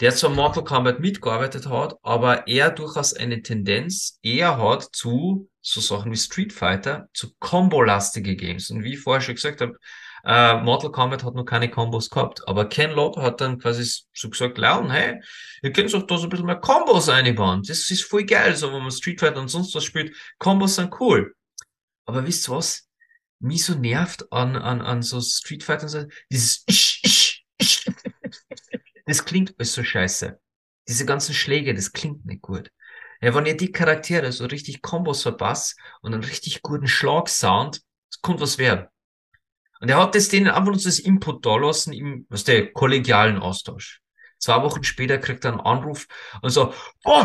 Der 0.00 0.14
zwar 0.14 0.30
Mortal 0.30 0.62
Kombat 0.62 1.00
mitgearbeitet 1.00 1.68
hat, 1.68 1.96
aber 2.02 2.46
er 2.46 2.70
durchaus 2.70 3.14
eine 3.14 3.42
Tendenz 3.42 4.18
eher 4.22 4.58
hat 4.58 4.88
zu 4.92 5.48
so 5.60 5.80
Sachen 5.80 6.12
wie 6.12 6.16
Street 6.16 6.52
Fighter, 6.52 7.08
zu 7.12 7.34
Combo-lastige 7.40 8.36
Games. 8.36 8.70
Und 8.70 8.84
wie 8.84 8.92
ich 8.92 9.00
vorher 9.00 9.20
schon 9.20 9.34
gesagt 9.34 9.60
habe, 9.60 9.76
äh, 10.26 10.60
Mortal 10.62 10.90
Kombat 10.90 11.24
hat 11.24 11.34
noch 11.34 11.44
keine 11.44 11.70
Combos 11.70 12.10
gehabt, 12.10 12.46
aber 12.48 12.68
Ken 12.68 12.90
Lobb 12.90 13.16
hat 13.16 13.40
dann 13.40 13.58
quasi 13.58 13.84
so 14.12 14.28
gesagt, 14.28 14.58
Leon, 14.58 14.90
hey, 14.90 15.20
ihr 15.62 15.72
könnt 15.72 15.94
doch 15.94 16.06
da 16.06 16.18
so 16.18 16.24
ein 16.24 16.30
bisschen 16.30 16.46
mehr 16.46 16.56
Combos 16.56 17.08
einbauen. 17.08 17.62
Das 17.66 17.90
ist 17.90 18.04
voll 18.04 18.24
geil, 18.24 18.56
so 18.56 18.72
wenn 18.72 18.82
man 18.82 18.90
Street 18.90 19.20
Fighter 19.20 19.40
und 19.40 19.48
sonst 19.48 19.74
was 19.74 19.84
spielt. 19.84 20.14
Combos 20.38 20.74
sind 20.74 20.92
cool. 21.00 21.34
Aber 22.04 22.26
wisst 22.26 22.48
ihr 22.48 22.56
was? 22.56 22.86
mich 23.38 23.64
so 23.64 23.74
nervt 23.74 24.32
an, 24.32 24.56
an, 24.56 24.80
an 24.80 25.02
so 25.02 25.20
Street 25.20 25.62
Fighter 25.62 25.84
und 25.84 25.88
so, 25.88 26.04
dieses 26.30 26.64
ich, 26.66 27.00
ich, 27.04 27.46
ich. 27.58 27.84
Das 29.06 29.24
klingt 29.24 29.54
alles 29.58 29.72
so 29.72 29.84
scheiße. 29.84 30.40
Diese 30.88 31.06
ganzen 31.06 31.34
Schläge, 31.34 31.74
das 31.74 31.92
klingt 31.92 32.26
nicht 32.26 32.42
gut. 32.42 32.70
Ja, 33.20 33.34
wenn 33.34 33.46
ihr 33.46 33.56
die 33.56 33.72
Charaktere 33.72 34.30
so 34.32 34.46
richtig 34.46 34.82
Kombos 34.82 35.22
verpasst 35.22 35.78
und 36.02 36.12
einen 36.12 36.24
richtig 36.24 36.62
guten 36.62 36.86
Schlagsound, 36.86 37.82
das 38.10 38.20
kommt 38.20 38.40
was 38.40 38.58
werden. 38.58 38.86
Und 39.80 39.90
er 39.90 40.00
hat 40.00 40.14
das 40.14 40.28
denen 40.28 40.48
einfach 40.48 40.72
nur 40.72 40.76
das 40.76 40.98
Input 40.98 41.44
da 41.44 41.56
lassen 41.56 41.92
im, 41.92 42.26
was 42.28 42.44
der 42.44 42.72
kollegialen 42.72 43.38
Austausch. 43.38 44.00
Zwei 44.38 44.62
Wochen 44.62 44.84
später 44.84 45.18
kriegt 45.18 45.44
er 45.44 45.52
einen 45.52 45.60
Anruf 45.60 46.06
und 46.42 46.50
so, 46.50 46.72
oh, 47.04 47.24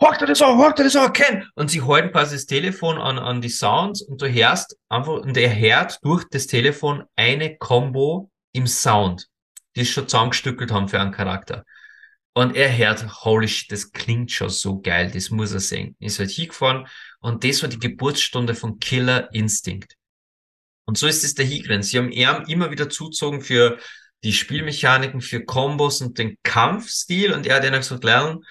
hört 0.00 0.20
er 0.20 0.26
das 0.26 0.42
an, 0.42 0.58
hört 0.58 0.78
er 0.78 0.84
das 0.84 0.96
an, 0.96 1.12
Ken! 1.12 1.48
Und 1.54 1.70
sie 1.70 1.82
halten 1.82 2.10
quasi 2.10 2.36
das 2.36 2.46
Telefon 2.46 2.98
an, 2.98 3.18
an 3.18 3.40
die 3.40 3.48
Sounds 3.48 4.02
und 4.02 4.20
du 4.20 4.32
hörst 4.32 4.76
einfach, 4.88 5.14
und 5.14 5.36
er 5.36 5.56
hört 5.56 5.98
durch 6.02 6.24
das 6.30 6.46
Telefon 6.46 7.04
eine 7.16 7.56
Combo 7.56 8.30
im 8.52 8.66
Sound, 8.66 9.28
die 9.76 9.82
es 9.82 9.90
schon 9.90 10.08
zusammengestückelt 10.08 10.72
haben 10.72 10.88
für 10.88 11.00
einen 11.00 11.12
Charakter. 11.12 11.64
Und 12.34 12.54
er 12.56 12.76
hört, 12.76 13.24
holy 13.24 13.48
shit, 13.48 13.72
das 13.72 13.90
klingt 13.90 14.30
schon 14.30 14.48
so 14.48 14.80
geil, 14.80 15.10
das 15.12 15.30
muss 15.30 15.52
er 15.52 15.60
sehen. 15.60 15.96
Ist 15.98 16.18
halt 16.18 16.30
hingefahren 16.30 16.86
und 17.20 17.42
das 17.44 17.62
war 17.62 17.68
die 17.68 17.80
Geburtsstunde 17.80 18.54
von 18.54 18.78
Killer 18.78 19.32
Instinct. 19.32 19.97
Und 20.88 20.96
so 20.96 21.06
ist 21.06 21.22
es 21.22 21.34
der 21.34 21.44
hingerannt. 21.44 21.84
Sie 21.84 21.98
haben 21.98 22.10
er 22.10 22.48
immer 22.48 22.70
wieder 22.70 22.88
zuzogen 22.88 23.42
für 23.42 23.76
die 24.24 24.32
Spielmechaniken 24.32 25.20
für 25.20 25.44
Kombos 25.44 26.00
und 26.00 26.16
den 26.16 26.38
Kampfstil 26.42 27.34
und 27.34 27.46
er 27.46 27.56
hat 27.56 27.64
ihnen 27.66 27.74
gesagt, 27.74 28.04
lernen, 28.04 28.42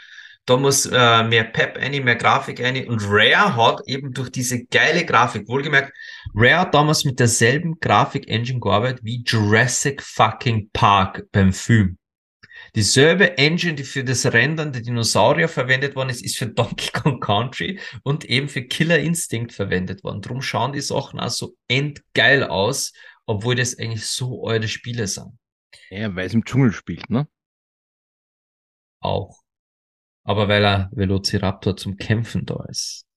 da 0.46 0.56
muss 0.56 0.86
äh, 0.86 1.24
mehr 1.24 1.46
Pep 1.46 1.78
eine, 1.78 2.00
mehr 2.00 2.16
Grafik 2.16 2.64
eine 2.64 2.86
und 2.86 3.02
Rare 3.08 3.56
hat 3.56 3.82
eben 3.88 4.14
durch 4.14 4.30
diese 4.30 4.64
geile 4.66 5.04
Grafik, 5.04 5.48
wohlgemerkt, 5.48 5.92
Rare 6.36 6.60
hat 6.60 6.76
damals 6.76 7.06
mit 7.06 7.20
derselben 7.20 7.80
Grafik-Engine 7.80 8.60
gearbeitet 8.60 9.00
wie 9.02 9.24
Jurassic 9.26 10.04
fucking 10.04 10.70
Park 10.72 11.24
beim 11.32 11.52
Film. 11.52 11.98
Dieselbe 12.78 13.40
Engine, 13.40 13.74
die 13.74 13.84
für 13.84 14.04
das 14.04 14.24
Rendern 14.28 14.72
der 14.72 14.84
Dinosaurier 14.84 15.50
verwendet 15.50 15.96
worden 15.96 16.12
ist, 16.12 16.24
ist 16.24 16.38
für 16.38 16.46
Donkey 16.46 16.92
Kong 16.92 17.20
Country 17.20 17.80
und 18.04 18.24
eben 18.26 18.50
für 18.50 18.62
Killer 18.62 19.00
Instinct 19.00 19.52
verwendet 19.52 20.04
worden. 20.04 20.22
Drum 20.22 20.44
schauen 20.44 20.74
die 20.74 20.82
Sachen 20.82 21.20
auch 21.20 21.32
so 21.32 21.58
endgeil 21.68 22.44
aus, 22.44 22.94
obwohl 23.26 23.56
das 23.56 23.80
eigentlich 23.80 24.06
so 24.06 24.46
alte 24.46 24.68
Spiele 24.68 25.08
sind. 25.08 25.40
Ja, 25.90 26.16
weil 26.16 26.28
es 26.28 26.36
im 26.36 26.46
Dschungel 26.46 26.72
spielt, 26.72 27.10
ne? 27.10 27.28
Auch. 29.00 29.42
Aber 30.24 30.48
weil 30.48 30.64
er 30.64 30.92
Velociraptor 30.92 31.78
zum 31.78 31.98
Kämpfen 31.98 32.46
da 32.46 32.64
ist. 32.70 33.08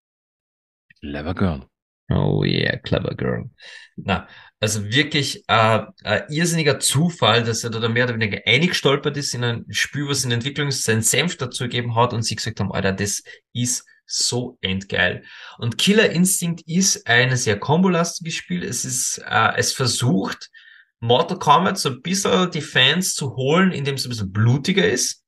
Clever 1.01 1.35
Girl. 1.35 1.70
Oh 2.11 2.45
yeah, 2.45 2.77
clever 2.77 3.15
girl. 3.15 3.51
Na, 3.97 4.29
also 4.59 4.85
wirklich 4.85 5.45
äh, 5.49 5.83
ein 6.05 6.23
irrsinniger 6.29 6.81
Zufall, 6.81 7.45
dass 7.45 7.65
er 7.65 7.71
da 7.71 7.89
mehr 7.89 8.05
oder 8.05 8.15
weniger 8.15 8.41
eingestolpert 8.45 9.17
ist 9.17 9.35
in 9.35 9.45
ein 9.45 9.65
Spiel, 9.71 10.09
was 10.09 10.25
in 10.25 10.33
Entwicklung 10.33 10.69
ist, 10.69 10.85
seinen 10.85 11.03
Senf 11.03 11.37
dazu 11.37 11.65
gegeben 11.65 11.95
hat 11.95 12.13
und 12.13 12.23
sie 12.23 12.37
gesagt 12.37 12.61
haben, 12.61 12.73
Alter, 12.73 12.93
das 12.93 13.23
ist 13.53 13.87
so 14.07 14.59
endgeil. 14.61 15.23
Und 15.59 15.79
Killer 15.79 16.11
Instinct 16.11 16.63
ist 16.67 17.07
ein 17.07 17.37
sehr 17.37 17.59
kombolastiges 17.59 18.35
Spiel. 18.35 18.65
Es 18.65 18.85
ist, 18.85 19.23
äh, 19.27 19.53
es 19.57 19.73
versucht, 19.73 20.51
Mortal 20.99 21.39
Kombat 21.39 21.79
so 21.79 21.91
ein 21.91 22.03
bisschen 22.03 22.51
die 22.51 22.61
Fans 22.61 23.15
zu 23.15 23.37
holen, 23.37 23.73
indem 23.73 23.95
es 23.95 24.05
ein 24.05 24.11
bisschen 24.11 24.33
blutiger 24.33 24.87
ist. 24.87 25.23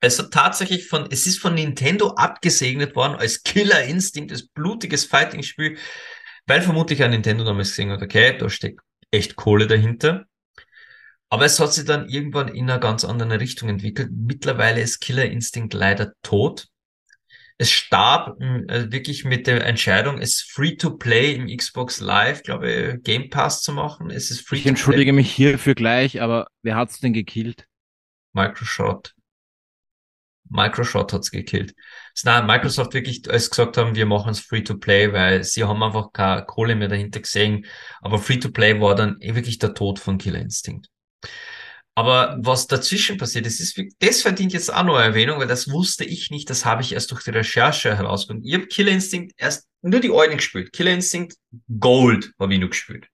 Es 0.00 0.18
hat 0.18 0.30
tatsächlich 0.30 0.88
von, 0.88 1.08
es 1.10 1.26
ist 1.26 1.38
von 1.38 1.54
Nintendo 1.54 2.10
abgesegnet 2.10 2.94
worden 2.94 3.16
als 3.16 3.42
Killer 3.42 3.82
Instinct, 3.84 4.32
als 4.32 4.46
blutiges 4.46 5.06
Fighting-Spiel, 5.06 5.78
weil 6.46 6.62
vermutlich 6.62 7.02
ein 7.02 7.10
Nintendo 7.10 7.44
damals 7.44 7.70
gesehen 7.70 7.90
hat, 7.90 8.02
okay, 8.02 8.36
da 8.36 8.48
steckt 8.48 8.80
echt 9.10 9.36
Kohle 9.36 9.66
dahinter. 9.66 10.26
Aber 11.28 11.44
es 11.44 11.58
hat 11.58 11.72
sich 11.72 11.84
dann 11.84 12.08
irgendwann 12.08 12.48
in 12.48 12.70
einer 12.70 12.78
ganz 12.78 13.04
anderen 13.04 13.32
Richtung 13.32 13.68
entwickelt. 13.68 14.10
Mittlerweile 14.12 14.80
ist 14.80 15.00
Killer 15.00 15.24
Instinct 15.24 15.74
leider 15.74 16.12
tot. 16.22 16.68
Es 17.58 17.70
starb 17.70 18.40
äh, 18.40 18.92
wirklich 18.92 19.24
mit 19.24 19.46
der 19.46 19.66
Entscheidung, 19.66 20.18
es 20.18 20.42
Free-to-Play 20.42 21.34
im 21.34 21.56
Xbox 21.56 22.00
Live, 22.00 22.42
glaube 22.42 22.70
ich, 22.70 23.02
Game 23.02 23.30
Pass 23.30 23.62
zu 23.62 23.72
machen. 23.72 24.10
Es 24.10 24.30
ist 24.30 24.46
free 24.46 24.58
Ich 24.58 24.66
entschuldige 24.66 25.14
mich 25.14 25.32
hierfür 25.32 25.74
gleich, 25.74 26.20
aber 26.20 26.48
wer 26.62 26.76
hat's 26.76 27.00
denn 27.00 27.14
gekillt? 27.14 27.66
Microsoft. 28.34 29.15
Microsoft 30.48 31.12
hat's 31.12 31.30
gekillt. 31.30 31.74
Nein, 32.24 32.46
Microsoft 32.46 32.94
wirklich, 32.94 33.28
als 33.30 33.50
gesagt 33.50 33.76
haben, 33.76 33.94
wir 33.94 34.06
machen 34.06 34.30
es 34.30 34.40
Free-to-Play, 34.40 35.12
weil 35.12 35.44
sie 35.44 35.64
haben 35.64 35.82
einfach 35.82 36.12
keine 36.12 36.44
Kohle 36.44 36.74
mehr 36.74 36.88
dahinter 36.88 37.20
gesehen. 37.20 37.66
Aber 38.00 38.18
Free-to-Play 38.18 38.80
war 38.80 38.94
dann 38.94 39.20
eh 39.20 39.34
wirklich 39.34 39.58
der 39.58 39.74
Tod 39.74 39.98
von 39.98 40.18
Killer 40.18 40.40
Instinct. 40.40 40.88
Aber 41.94 42.36
was 42.40 42.66
dazwischen 42.66 43.16
passiert 43.16 43.46
ist, 43.46 43.58
ist, 43.58 43.80
das 44.00 44.20
verdient 44.20 44.52
jetzt 44.52 44.72
auch 44.72 44.82
noch 44.82 44.98
Erwähnung, 44.98 45.38
weil 45.38 45.46
das 45.46 45.70
wusste 45.70 46.04
ich 46.04 46.30
nicht, 46.30 46.50
das 46.50 46.66
habe 46.66 46.82
ich 46.82 46.92
erst 46.92 47.10
durch 47.10 47.24
die 47.24 47.30
Recherche 47.30 47.96
herausgefunden. 47.96 48.46
Ich 48.46 48.54
habe 48.54 48.66
Killer 48.66 48.92
Instinct 48.92 49.32
erst 49.38 49.66
nur 49.80 50.00
die 50.00 50.12
alten 50.12 50.36
gespielt. 50.36 50.72
Killer 50.72 50.92
Instinct 50.92 51.36
Gold 51.80 52.32
habe 52.38 52.52
ich 52.52 52.60
nur 52.60 52.68
gespielt. 52.68 53.08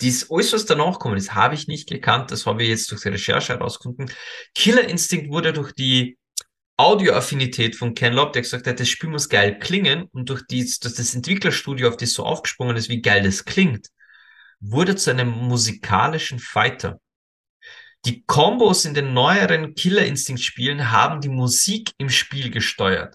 Dies, 0.00 0.30
alles, 0.30 0.54
was 0.54 0.64
danach 0.64 0.94
gekommen 0.94 1.18
ist, 1.18 1.34
habe 1.34 1.54
ich 1.54 1.68
nicht 1.68 1.90
gekannt. 1.90 2.30
Das 2.30 2.46
habe 2.46 2.62
ich 2.62 2.70
jetzt 2.70 2.90
durch 2.90 3.02
die 3.02 3.08
Recherche 3.08 3.52
herausgefunden. 3.52 4.10
Killer 4.54 4.88
Instinct 4.88 5.30
wurde 5.30 5.52
durch 5.52 5.72
die 5.72 6.16
Audioaffinität 6.80 7.76
von 7.76 7.94
Ken 7.94 8.14
Lobb, 8.14 8.32
der 8.32 8.40
gesagt 8.40 8.66
hat, 8.66 8.80
das 8.80 8.88
Spiel 8.88 9.10
muss 9.10 9.28
geil 9.28 9.58
klingen 9.58 10.04
und 10.12 10.30
durch 10.30 10.46
die, 10.46 10.64
dass 10.64 10.94
das 10.94 11.14
Entwicklerstudio 11.14 11.88
auf 11.88 11.98
das 11.98 12.14
so 12.14 12.24
aufgesprungen 12.24 12.76
ist, 12.76 12.88
wie 12.88 13.02
geil 13.02 13.22
das 13.22 13.44
klingt, 13.44 13.88
wurde 14.60 14.96
zu 14.96 15.10
einem 15.10 15.28
musikalischen 15.28 16.38
Fighter. 16.38 16.98
Die 18.06 18.24
Kombos 18.24 18.86
in 18.86 18.94
den 18.94 19.12
neueren 19.12 19.74
Killer 19.74 20.06
Instinct 20.06 20.42
Spielen 20.42 20.90
haben 20.90 21.20
die 21.20 21.28
Musik 21.28 21.92
im 21.98 22.08
Spiel 22.08 22.50
gesteuert. 22.50 23.14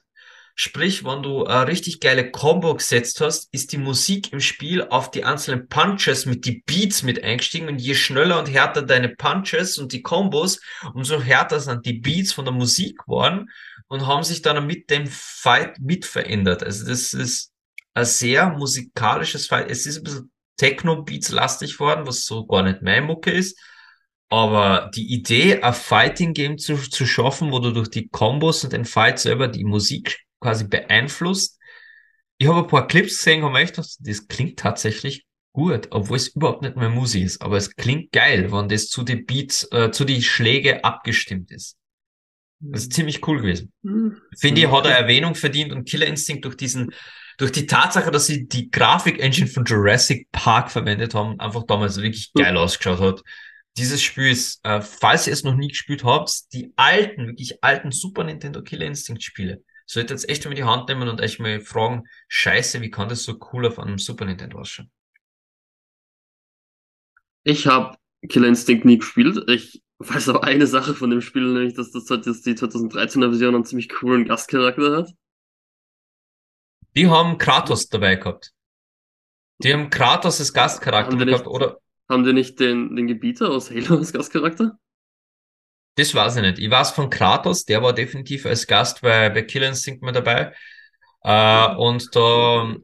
Sprich, 0.58 1.04
wenn 1.04 1.22
du 1.22 1.44
eine 1.44 1.68
richtig 1.68 2.00
geile 2.00 2.32
Combo 2.32 2.76
gesetzt 2.76 3.20
hast, 3.20 3.54
ist 3.54 3.74
die 3.74 3.78
Musik 3.78 4.32
im 4.32 4.40
Spiel 4.40 4.84
auf 4.84 5.12
die 5.12 5.26
einzelnen 5.26 5.68
Punches 5.68 6.26
mit 6.26 6.46
die 6.46 6.64
Beats 6.66 7.04
mit 7.04 7.22
eingestiegen 7.22 7.68
und 7.68 7.80
je 7.80 7.94
schneller 7.94 8.40
und 8.40 8.48
härter 8.48 8.82
deine 8.82 9.10
Punches 9.10 9.78
und 9.78 9.92
die 9.92 10.02
Combos, 10.02 10.62
umso 10.94 11.20
härter 11.20 11.60
sind 11.60 11.86
die 11.86 12.00
Beats 12.00 12.32
von 12.32 12.46
der 12.46 12.54
Musik 12.54 13.00
geworden 13.00 13.50
und 13.88 14.08
haben 14.08 14.24
sich 14.24 14.42
dann 14.42 14.66
mit 14.66 14.90
dem 14.90 15.08
Fight 15.08 15.78
mit 15.82 16.06
verändert. 16.06 16.64
Also 16.64 16.88
das 16.88 17.14
ist 17.14 17.52
ein 17.94 18.06
sehr 18.06 18.50
musikalisches 18.50 19.48
Fight. 19.48 19.70
Es 19.70 19.86
ist 19.86 19.98
ein 19.98 20.04
bisschen 20.04 20.32
Techno-Beats 20.56 21.32
lastig 21.32 21.82
worden, 21.82 22.08
was 22.08 22.24
so 22.24 22.46
gar 22.46 22.64
nicht 22.64 22.82
meine 22.82 23.06
Mucke 23.06 23.32
ist. 23.32 23.60
Aber 24.30 24.90
die 24.96 25.14
Idee, 25.14 25.62
ein 25.62 25.74
Fighting-Game 25.74 26.58
zu, 26.58 26.78
zu 26.78 27.06
schaffen, 27.06 27.52
wo 27.52 27.60
du 27.60 27.72
durch 27.72 27.90
die 27.90 28.08
Combos 28.08 28.64
und 28.64 28.72
den 28.72 28.86
Fight 28.86 29.20
selber 29.20 29.50
die 29.50 29.66
Musik 29.66 30.25
quasi 30.46 30.68
beeinflusst. 30.68 31.60
Ich 32.38 32.48
habe 32.48 32.60
ein 32.60 32.68
paar 32.68 32.88
Clips 32.88 33.18
gesehen, 33.18 33.44
habe 33.44 33.60
echt 33.60 33.76
gedacht, 33.76 33.96
das 34.00 34.28
klingt 34.28 34.60
tatsächlich 34.60 35.26
gut, 35.54 35.88
obwohl 35.90 36.18
es 36.18 36.28
überhaupt 36.28 36.62
nicht 36.62 36.76
mehr 36.76 36.90
Musik 36.90 37.24
ist. 37.24 37.42
Aber 37.42 37.58
es 37.58 37.76
klingt 37.76 38.12
geil, 38.12 38.52
wenn 38.52 38.70
das 38.70 38.90
zu 38.90 39.04
den 39.04 39.26
Beats, 39.26 39.68
äh, 39.72 39.90
zu 39.90 40.06
die 40.06 40.22
Schläge 40.22 40.84
abgestimmt 40.84 41.52
ist. 41.52 41.78
Das 42.60 42.84
ist 42.84 42.94
ziemlich 42.94 43.26
cool 43.28 43.42
gewesen. 43.42 43.74
Hm. 43.84 44.22
Finde 44.38 44.62
ich, 44.62 44.72
hat 44.72 44.86
er 44.86 44.98
Erwähnung 44.98 45.34
verdient 45.34 45.72
und 45.72 45.88
Killer 45.90 46.06
Instinct 46.06 46.46
durch 46.46 46.56
diesen, 46.56 46.92
durch 47.38 47.52
die 47.52 47.66
Tatsache, 47.66 48.12
dass 48.12 48.28
sie 48.28 48.48
die 48.48 48.70
Grafik-Engine 48.70 49.48
von 49.48 49.66
Jurassic 49.66 50.32
Park 50.32 50.72
verwendet 50.72 51.16
haben, 51.16 51.40
einfach 51.40 51.64
damals 51.66 51.98
wirklich 51.98 52.32
geil 52.34 52.56
ausgeschaut 52.56 53.00
hat. 53.00 53.24
Dieses 53.78 54.02
Spiel 54.02 54.30
ist, 54.30 54.64
äh, 54.64 54.82
falls 54.82 55.28
ihr 55.28 55.34
es 55.34 55.44
noch 55.44 55.56
nie 55.56 55.70
gespielt 55.70 56.04
habt, 56.04 56.54
die 56.54 56.72
alten, 56.76 57.28
wirklich 57.28 57.64
alten 57.64 57.92
Super 57.92 58.24
Nintendo 58.24 58.62
Killer 58.62 58.86
Instinct 58.86 59.24
Spiele. 59.24 59.64
Solltet 59.86 60.12
jetzt 60.12 60.30
echt 60.30 60.46
mal 60.46 60.56
die 60.56 60.64
Hand 60.64 60.90
nehmen 60.90 61.08
und 61.08 61.22
euch 61.22 61.40
mal 61.40 61.60
fragen, 61.60 62.04
scheiße, 62.28 62.82
wie 62.82 62.90
kann 62.90 63.10
das 63.10 63.24
so 63.24 63.40
cool 63.54 63.68
auf 63.68 63.78
einem 63.80 64.00
Super 64.00 64.26
Nintendo 64.26 64.60
ausschauen? 64.60 64.92
Ich 67.44 67.68
habe 67.68 67.98
Killer 68.28 68.48
Instinct 68.48 68.86
nie 68.86 68.98
gespielt. 68.98 69.48
Ich 69.50 69.84
weiß 70.00 70.30
aber 70.30 70.44
eine 70.44 70.66
Sache 70.68 70.96
von 70.96 71.10
dem 71.12 71.22
Spiel, 71.22 71.54
nämlich, 71.54 71.76
dass 71.76 71.92
das 71.92 72.10
halt 72.10 72.26
jetzt 72.26 72.46
die 72.46 72.56
2013er 72.56 73.30
Version 73.30 73.56
einen 73.56 73.66
ziemlich 73.66 73.90
coolen 73.90 74.26
Gastcharakter 74.26 74.98
hat. 74.98 75.14
Die 76.96 77.08
haben 77.08 77.38
Kratos 77.38 77.90
dabei 77.90 78.16
gehabt. 78.16 78.54
Die 79.60 79.72
haben 79.74 79.90
Kratos 79.90 80.40
als 80.40 80.54
Gastcharakter 80.54 81.12
Haben 81.12 81.26
gehabt, 81.26 81.46
nicht- 81.46 81.48
oder? 81.48 81.80
Haben 82.10 82.24
die 82.24 82.34
nicht 82.34 82.60
den, 82.60 82.96
den 82.96 83.08
Gebieter 83.08 83.50
aus 83.50 83.70
Halo 83.72 83.98
als 83.98 84.14
Gastcharakter? 84.14 84.78
Das 85.96 86.14
weiß 86.14 86.36
ich 86.38 86.42
nicht. 86.42 86.60
Ich 86.60 86.70
weiß 86.70 86.92
von 86.92 87.10
Kratos, 87.10 87.66
der 87.66 87.82
war 87.82 87.94
definitiv 87.94 88.46
als 88.46 88.68
Gast 88.68 89.02
bei, 89.02 89.30
bei 89.30 89.44
Killer 89.44 89.70
Instinct 89.70 90.04
mit 90.04 90.16
dabei. 90.16 90.54
Äh, 91.24 91.76
und 91.76 92.14
da, 92.16 92.76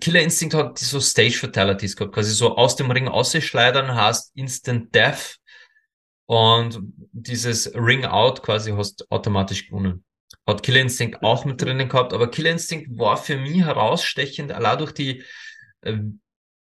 Killer 0.00 0.20
Instinct 0.20 0.54
hat 0.54 0.78
so 0.78 1.00
Stage 1.00 1.38
Fatalities 1.38 1.96
gehabt, 1.96 2.14
quasi 2.14 2.32
so 2.32 2.56
aus 2.56 2.76
dem 2.76 2.90
Ring 2.90 3.08
ausschleudern 3.08 3.94
hast 3.94 4.36
Instant 4.36 4.94
Death 4.94 5.36
und 6.26 6.78
dieses 7.12 7.74
Ring 7.74 8.04
Out 8.04 8.42
quasi 8.42 8.72
hast 8.72 9.10
automatisch 9.10 9.66
gewonnen. 9.66 10.04
Hat 10.46 10.62
Killer 10.62 10.80
Instinct 10.80 11.22
auch 11.22 11.44
mit 11.44 11.60
drinnen 11.60 11.88
gehabt, 11.88 12.12
aber 12.12 12.30
Killer 12.30 12.50
Instinct 12.50 12.98
war 12.98 13.16
für 13.16 13.36
mich 13.36 13.64
herausstechend, 13.64 14.52
allein 14.52 14.78
durch 14.78 14.92
die, 14.92 15.24
äh, 15.82 15.98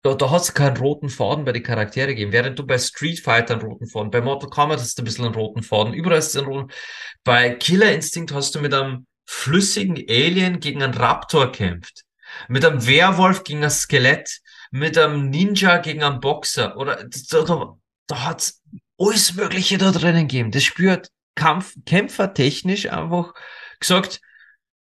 da, 0.02 0.14
da 0.14 0.32
hat 0.32 0.42
es 0.42 0.54
keinen 0.54 0.78
roten 0.78 1.10
Faden 1.10 1.46
bei 1.46 1.52
den 1.52 1.64
Charaktere 1.64 2.08
gegeben. 2.08 2.32
Während 2.32 2.58
du 2.58 2.66
bei 2.66 2.78
Street 2.78 3.20
Fighter 3.20 3.56
einen 3.56 3.64
roten 3.64 3.88
Faden, 3.88 4.12
bei 4.12 4.22
Mortal 4.22 4.50
Kombat 4.50 4.80
hast 4.80 4.98
du 4.98 5.02
ein 5.02 5.06
bisschen 5.06 5.26
einen 5.26 5.36
roten 5.36 5.64
Faden, 5.64 5.94
überall 5.94 6.20
ist 6.20 6.30
es 6.30 6.38
ein 6.38 6.46
roten. 6.46 6.72
Bei 7.24 7.50
Killer 7.50 7.92
Instinct 7.92 8.34
hast 8.34 8.56
du 8.56 8.62
mit 8.62 8.74
einem 8.74 9.06
flüssigen 9.26 9.98
Alien 10.10 10.60
gegen 10.60 10.82
einen 10.82 10.94
Raptor 10.94 11.52
kämpft. 11.52 12.04
Mit 12.48 12.64
einem 12.64 12.86
Werwolf 12.86 13.44
gegen 13.44 13.64
ein 13.64 13.70
Skelett. 13.70 14.40
Mit 14.72 14.98
einem 14.98 15.30
Ninja 15.30 15.78
gegen 15.78 16.04
einen 16.04 16.20
Boxer. 16.20 16.78
Oder 16.78 17.04
da, 17.32 17.44
da, 17.44 17.78
da 18.08 18.24
hat's 18.26 18.62
alles 18.98 19.34
Mögliche 19.34 19.78
da 19.78 19.92
drinnen 19.92 20.28
gegeben. 20.28 20.52
Das 20.52 20.64
spürt 20.64 21.10
Kampf, 21.36 21.76
kämpfertechnisch 21.86 22.92
einfach 22.92 23.34
gesagt, 23.80 24.22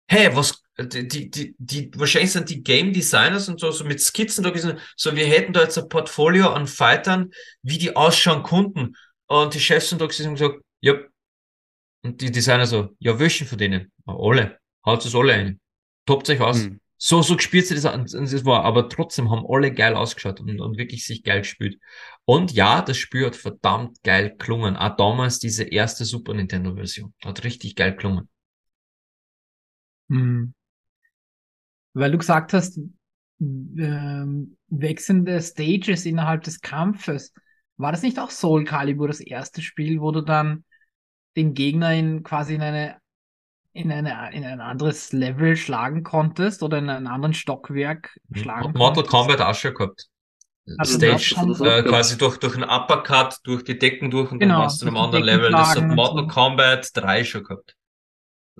hey, 0.09 0.35
was, 0.35 0.63
die, 0.77 1.29
die, 1.29 1.55
die, 1.57 1.91
wahrscheinlich 1.95 2.31
sind 2.31 2.49
die 2.49 2.63
Game 2.63 2.91
Designers 2.91 3.47
und 3.47 3.59
so, 3.59 3.69
so 3.71 3.85
mit 3.85 4.01
Skizzen 4.01 4.43
da 4.43 4.49
gewesen, 4.49 4.79
so, 4.95 5.15
wir 5.15 5.25
hätten 5.27 5.53
da 5.53 5.61
jetzt 5.61 5.77
ein 5.77 5.87
Portfolio 5.87 6.49
an 6.49 6.67
Fightern, 6.67 7.31
wie 7.61 7.77
die 7.77 7.95
ausschauen 7.95 8.43
konnten. 8.43 8.95
Und 9.27 9.53
die 9.53 9.59
Chefs 9.59 9.89
sind 9.89 10.01
da 10.01 10.07
gewesen 10.07 10.29
und 10.29 10.33
gesagt, 10.35 10.59
ja. 10.81 10.95
Und 12.01 12.21
die 12.21 12.31
Designer 12.31 12.65
so, 12.65 12.89
ja, 12.97 13.19
welchen 13.19 13.45
von 13.45 13.57
denen? 13.57 13.91
Ja, 14.07 14.15
alle. 14.17 14.57
Haut 14.85 15.05
es 15.05 15.13
alle 15.13 15.33
ein. 15.33 15.59
Tobt 16.05 16.29
euch 16.29 16.41
aus. 16.41 16.63
Hm. 16.63 16.79
So, 16.97 17.21
so 17.21 17.35
gespielt 17.35 17.67
sie 17.67 17.75
das 17.75 17.85
an. 17.85 18.01
Und 18.01 18.33
das 18.33 18.45
war, 18.45 18.63
aber 18.63 18.89
trotzdem 18.89 19.29
haben 19.29 19.45
alle 19.47 19.71
geil 19.71 19.93
ausgeschaut 19.95 20.39
und, 20.39 20.59
und 20.59 20.77
wirklich 20.77 21.05
sich 21.05 21.23
geil 21.23 21.41
gespielt. 21.41 21.79
Und 22.25 22.51
ja, 22.51 22.81
das 22.81 22.97
Spiel 22.97 23.27
hat 23.27 23.35
verdammt 23.35 24.01
geil 24.03 24.35
klungen. 24.37 24.75
Auch 24.75 24.95
damals 24.95 25.39
diese 25.39 25.65
erste 25.65 26.03
Super 26.03 26.33
Nintendo 26.33 26.73
Version. 26.73 27.13
Hat 27.23 27.43
richtig 27.43 27.75
geil 27.75 27.95
klungen. 27.95 28.27
Hm. 30.09 30.53
Weil 31.93 32.11
du 32.11 32.17
gesagt 32.17 32.53
hast, 32.53 32.79
ähm, 33.39 34.57
wechselnde 34.67 35.41
Stages 35.41 36.05
innerhalb 36.05 36.43
des 36.43 36.61
Kampfes. 36.61 37.33
War 37.77 37.91
das 37.91 38.01
nicht 38.01 38.19
auch 38.19 38.29
Soul 38.29 38.65
Calibur 38.65 39.07
das 39.07 39.21
erste 39.21 39.61
Spiel, 39.61 40.01
wo 40.01 40.11
du 40.11 40.21
dann 40.21 40.65
den 41.37 41.53
Gegner 41.53 41.93
in 41.93 42.23
quasi 42.23 42.55
in 42.55 42.61
eine 42.61 42.97
in 43.71 43.91
eine 43.91 44.31
in 44.33 44.43
ein 44.43 44.59
anderes 44.59 45.13
Level 45.13 45.55
schlagen 45.55 46.03
konntest 46.03 46.63
oder 46.63 46.79
in 46.79 46.89
einen 46.89 47.07
anderen 47.07 47.33
Stockwerk 47.33 48.17
schlagen 48.33 48.73
Mortal 48.73 49.03
konntest. 49.03 49.09
Kombat 49.09 49.41
auch 49.41 49.55
schon 49.55 49.73
gehabt. 49.73 50.07
Also 50.77 50.97
Stage, 50.97 51.35
äh, 51.65 51.83
quasi 51.83 52.17
durch, 52.17 52.37
durch 52.37 52.55
einen 52.55 52.69
Uppercut, 52.69 53.37
durch 53.43 53.63
die 53.63 53.79
Decken 53.79 54.11
durch 54.11 54.31
und 54.31 54.39
Genau, 54.39 54.55
dann 54.55 54.61
warst 54.63 54.81
du 54.81 54.85
in 54.85 54.89
einem 54.89 54.97
anderen 54.97 55.25
Decken 55.25 55.41
Level. 55.41 55.51
Das 55.51 55.75
hat 55.75 55.87
Mortal 55.87 56.23
so. 56.23 56.27
Kombat 56.27 56.89
3 56.93 57.23
schon 57.23 57.43
gehabt. 57.43 57.75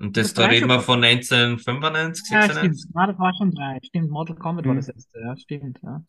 Und 0.00 0.16
das, 0.16 0.28
Das 0.28 0.34
da 0.34 0.46
reden 0.46 0.68
wir 0.68 0.80
von 0.80 1.02
1995, 1.04 2.24
Ja, 2.30 2.42
96. 2.42 2.82
stimmt. 2.82 2.96
Ah, 2.96 3.06
das 3.06 3.18
war 3.18 3.34
schon 3.36 3.50
drei. 3.52 3.78
Stimmt, 3.84 4.10
Mortal 4.10 4.36
Kombat 4.36 4.64
war 4.66 4.72
Mhm. 4.72 4.78
das 4.78 4.88
erste. 4.88 5.20
Ja, 5.20 5.36
stimmt. 5.36 5.78
Ja. 5.82 6.02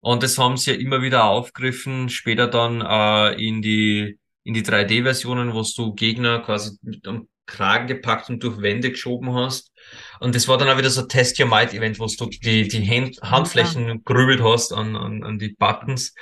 Und 0.00 0.22
das 0.22 0.38
haben 0.38 0.56
sie 0.56 0.72
ja 0.72 0.76
immer 0.78 1.02
wieder 1.02 1.24
aufgegriffen, 1.24 2.08
später 2.08 2.46
dann 2.48 2.80
äh, 2.80 3.34
in 3.42 3.62
die 3.62 4.18
in 4.44 4.54
die 4.54 4.62
3D-Versionen, 4.62 5.52
wo 5.52 5.62
du 5.76 5.92
Gegner 5.94 6.38
quasi 6.40 6.78
mit 6.80 7.06
am 7.06 7.28
Kragen 7.44 7.86
gepackt 7.86 8.30
und 8.30 8.42
durch 8.42 8.62
Wände 8.62 8.90
geschoben 8.90 9.34
hast. 9.34 9.72
Und 10.20 10.34
das 10.34 10.48
war 10.48 10.56
dann 10.56 10.68
auch 10.70 10.78
wieder 10.78 10.88
so 10.90 11.02
Test 11.02 11.38
Your 11.38 11.48
Might 11.48 11.74
Event, 11.74 11.98
wo 11.98 12.06
du 12.06 12.26
die, 12.26 12.66
die 12.68 12.88
Hand, 12.88 13.20
Handflächen 13.22 14.02
grübelt 14.04 14.42
hast 14.42 14.72
an, 14.72 14.96
an, 14.96 15.22
an 15.22 15.38
die 15.38 15.50
Buttons. 15.58 16.14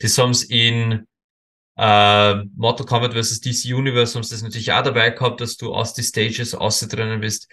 Das 0.00 0.18
haben 0.18 0.34
sie 0.34 0.68
in 0.68 1.06
äh, 1.76 2.34
Mortal 2.56 2.86
Kombat 2.86 3.14
vs. 3.14 3.40
DC 3.40 3.74
Universe 3.74 4.14
haben 4.14 4.22
sie 4.22 4.34
das 4.34 4.42
natürlich 4.42 4.72
auch 4.72 4.82
dabei 4.82 5.10
gehabt, 5.10 5.40
dass 5.40 5.56
du 5.56 5.72
aus 5.74 5.94
die 5.94 6.02
Stages 6.02 6.54
austrinnen 6.54 7.20
bist. 7.20 7.48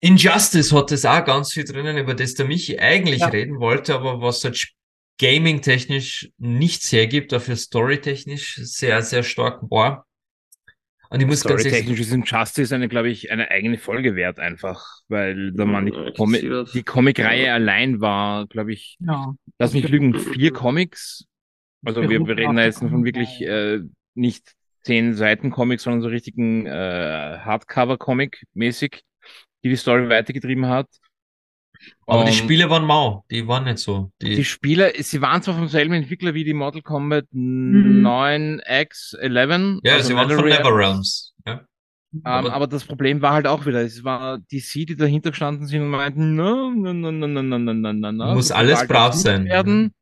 Injustice 0.00 0.72
hat 0.72 0.90
das 0.90 1.04
auch 1.04 1.24
ganz 1.24 1.52
viel 1.52 1.64
drinnen, 1.64 1.96
über 1.96 2.14
das 2.14 2.34
der 2.34 2.46
Michi 2.46 2.78
eigentlich 2.78 3.20
Ja. 3.20 3.28
reden 3.28 3.60
wollte, 3.60 3.94
aber 3.94 4.20
was 4.20 4.42
halt 4.44 4.68
Gaming-technisch 5.20 6.30
nichts 6.38 6.90
hergibt, 6.90 7.30
dafür 7.32 7.54
story-technisch 7.54 8.56
sehr, 8.56 9.02
sehr 9.02 9.22
stark 9.22 9.62
war. 9.70 10.06
Und 11.10 11.20
ich 11.20 11.26
muss 11.26 11.44
ganz 11.44 11.64
ehrlich 11.64 11.82
Storytechnisch 11.84 12.00
ist 12.00 12.12
Injustice 12.12 12.72
eine, 12.74 12.88
glaube 12.88 13.10
ich, 13.10 13.30
eine 13.30 13.50
eigene 13.50 13.76
Folge 13.78 14.16
wert 14.16 14.40
einfach, 14.40 14.82
weil 15.08 15.52
da 15.52 15.66
man 15.66 15.86
die, 15.86 15.92
kritisiert. 15.92 16.74
die 16.74 16.82
Comic-Reihe 16.82 17.52
allein 17.52 18.00
war, 18.00 18.46
glaube 18.48 18.72
ich, 18.72 18.96
Ja. 19.00 19.34
lass 19.58 19.74
mich 19.74 19.86
lügen, 19.88 20.18
vier 20.18 20.52
Comics. 20.52 21.26
Also 21.84 22.02
wir, 22.02 22.24
wir 22.26 22.36
reden 22.36 22.56
da 22.56 22.64
jetzt 22.64 22.78
von 22.78 23.04
wirklich 23.04 23.40
äh, 23.42 23.80
nicht 24.14 24.52
zehn 24.82 25.14
Seiten 25.14 25.50
Comics, 25.50 25.82
sondern 25.84 26.02
so 26.02 26.08
richtigen 26.08 26.66
äh, 26.66 27.38
Hardcover-Comic 27.40 28.44
mäßig, 28.54 29.02
die 29.64 29.68
die 29.68 29.76
Story 29.76 30.08
weitergetrieben 30.08 30.66
hat. 30.66 30.86
Aber 32.06 32.22
die 32.24 32.30
Und 32.30 32.36
Spiele 32.36 32.70
waren 32.70 32.84
mau, 32.84 33.24
die 33.30 33.46
waren 33.48 33.64
nicht 33.64 33.78
so. 33.78 34.12
Die, 34.22 34.36
die 34.36 34.44
Spiele, 34.44 34.92
sie 34.98 35.20
waren 35.20 35.42
zwar 35.42 35.54
vom 35.56 35.66
selben 35.66 35.94
Entwickler 35.94 36.32
wie 36.34 36.44
die 36.44 36.54
Mortal 36.54 36.82
Kombat 36.82 37.24
Mhm. 37.32 38.06
9X11. 38.06 39.80
ja, 39.82 39.94
also 39.94 40.08
sie 40.08 40.14
waren 40.14 40.30
von 40.30 40.44
NetherRealms. 40.44 41.34
Ja. 41.46 41.52
Ähm, 42.14 42.20
Aber- 42.24 42.52
aber, 42.52 42.66
das 42.66 42.84
Problem 42.84 43.22
war 43.22 43.32
halt 43.32 43.46
auch 43.46 43.64
wieder, 43.66 43.80
es 43.80 44.04
war 44.04 44.38
DC, 44.38 44.84
die 44.86 44.96
dahinter 44.96 45.30
gestanden 45.30 45.66
sind 45.66 45.80
und 45.82 45.88
meinten, 45.88 46.36
na, 46.36 46.70
na, 46.76 46.92
na, 46.92 47.10
na, 47.10 47.26
na, 47.26 47.42
na, 47.42 47.58
na, 47.58 47.72
na, 47.74 47.92
na, 47.92 48.12
na, 48.12 48.34
Muss 48.34 48.50
alles 48.52 48.86
brav 48.86 49.14
sein. 49.14 49.46
Werden. 49.46 49.94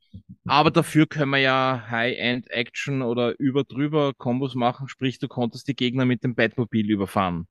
Aber 0.46 0.70
dafür 0.70 1.06
können 1.06 1.30
wir 1.30 1.38
ja 1.38 1.84
High-End-Action 1.90 3.02
oder 3.02 3.38
über-drüber 3.38 4.12
Kombos 4.16 4.54
machen, 4.54 4.88
sprich, 4.88 5.18
du 5.18 5.28
konntest 5.28 5.68
die 5.68 5.76
Gegner 5.76 6.04
mit 6.04 6.24
dem 6.24 6.34
Batmobil 6.34 6.90
überfahren. 6.90 7.46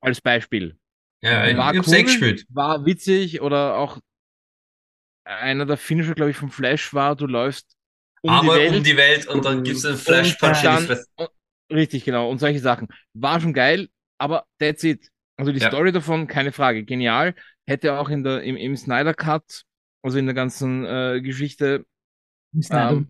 Als 0.00 0.20
Beispiel. 0.20 0.78
Ja, 1.22 1.44
ich, 1.46 1.52
ich 1.52 1.56
War 1.58 1.74
cool, 1.74 1.94
eh 1.94 2.02
gespielt. 2.02 2.46
war 2.50 2.84
witzig 2.84 3.40
oder 3.40 3.76
auch 3.76 3.98
einer 5.24 5.66
der 5.66 5.76
Finisher, 5.76 6.14
glaube 6.14 6.30
ich, 6.30 6.36
vom 6.36 6.50
Flash 6.50 6.94
war, 6.94 7.16
du 7.16 7.26
läufst 7.26 7.76
um 8.22 8.30
Einmal 8.30 8.58
die 8.58 8.64
Welt 8.64 8.76
um 8.78 8.82
die 8.84 8.96
Welt 8.96 9.26
und 9.28 9.44
dann 9.44 9.62
gibt's 9.62 9.84
einen 9.84 9.96
Flash-Punch 9.96 10.64
in 10.64 10.70
die 10.76 10.86
Fresse. 10.86 11.06
richtig, 11.70 12.04
genau. 12.04 12.30
Und 12.30 12.38
solche 12.38 12.60
Sachen. 12.60 12.88
War 13.14 13.40
schon 13.40 13.52
geil, 13.52 13.88
aber 14.18 14.44
that's 14.58 14.82
it. 14.84 15.08
Also 15.36 15.52
die 15.52 15.60
Ja. 15.60 15.68
Story 15.68 15.92
davon, 15.92 16.26
keine 16.26 16.52
Frage. 16.52 16.84
Genial. 16.84 17.34
Hätte 17.66 17.98
auch 17.98 18.08
in 18.08 18.24
der, 18.24 18.42
im, 18.42 18.56
im 18.56 18.76
Snyder 18.76 19.14
Cut, 19.14 19.62
also 20.02 20.18
in 20.18 20.26
der 20.26 20.34
ganzen 20.34 20.84
äh, 20.84 21.20
Geschichte, 21.22 21.84
Ähm, 22.70 23.08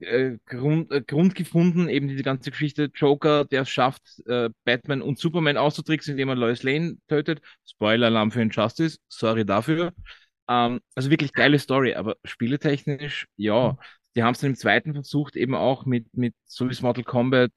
äh, 0.00 0.38
Grund, 0.46 0.90
äh, 0.92 1.02
Grund 1.02 1.34
gefunden, 1.34 1.88
eben 1.88 2.08
diese 2.08 2.22
ganze 2.22 2.50
Geschichte 2.50 2.90
Joker, 2.94 3.44
der 3.44 3.62
es 3.62 3.70
schafft, 3.70 4.02
äh, 4.26 4.50
Batman 4.64 5.02
und 5.02 5.18
Superman 5.18 5.56
auszutricksen, 5.56 6.12
indem 6.12 6.28
er 6.30 6.34
Lois 6.36 6.62
Lane 6.62 6.98
tötet. 7.08 7.40
Spoiler-Alarm 7.66 8.30
für 8.30 8.42
Injustice, 8.42 8.98
sorry 9.08 9.44
dafür. 9.44 9.92
Ähm, 10.48 10.80
also 10.94 11.10
wirklich 11.10 11.32
geile 11.32 11.58
Story, 11.58 11.94
aber 11.94 12.16
spieletechnisch, 12.24 13.26
ja. 13.36 13.78
Die 14.16 14.22
haben 14.22 14.34
es 14.34 14.40
dann 14.40 14.50
im 14.50 14.56
zweiten 14.56 14.94
versucht, 14.94 15.36
eben 15.36 15.54
auch 15.54 15.86
mit, 15.86 16.06
mit 16.16 16.34
so 16.44 16.66
wie 16.68 16.72
es 16.72 16.82
Mortal 16.82 17.04
Kombat 17.04 17.50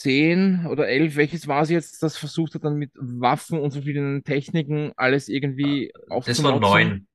10 0.00 0.66
oder 0.66 0.88
11, 0.88 1.16
welches 1.16 1.48
war 1.48 1.62
es 1.62 1.70
jetzt, 1.70 2.02
das 2.02 2.16
versucht 2.16 2.54
hat, 2.54 2.64
dann 2.64 2.76
mit 2.76 2.90
Waffen 2.96 3.60
und 3.60 3.72
verschiedenen 3.72 4.24
Techniken 4.24 4.92
alles 4.96 5.28
irgendwie 5.28 5.92
Das 6.24 6.42
war 6.42 6.52
neun. 6.52 7.06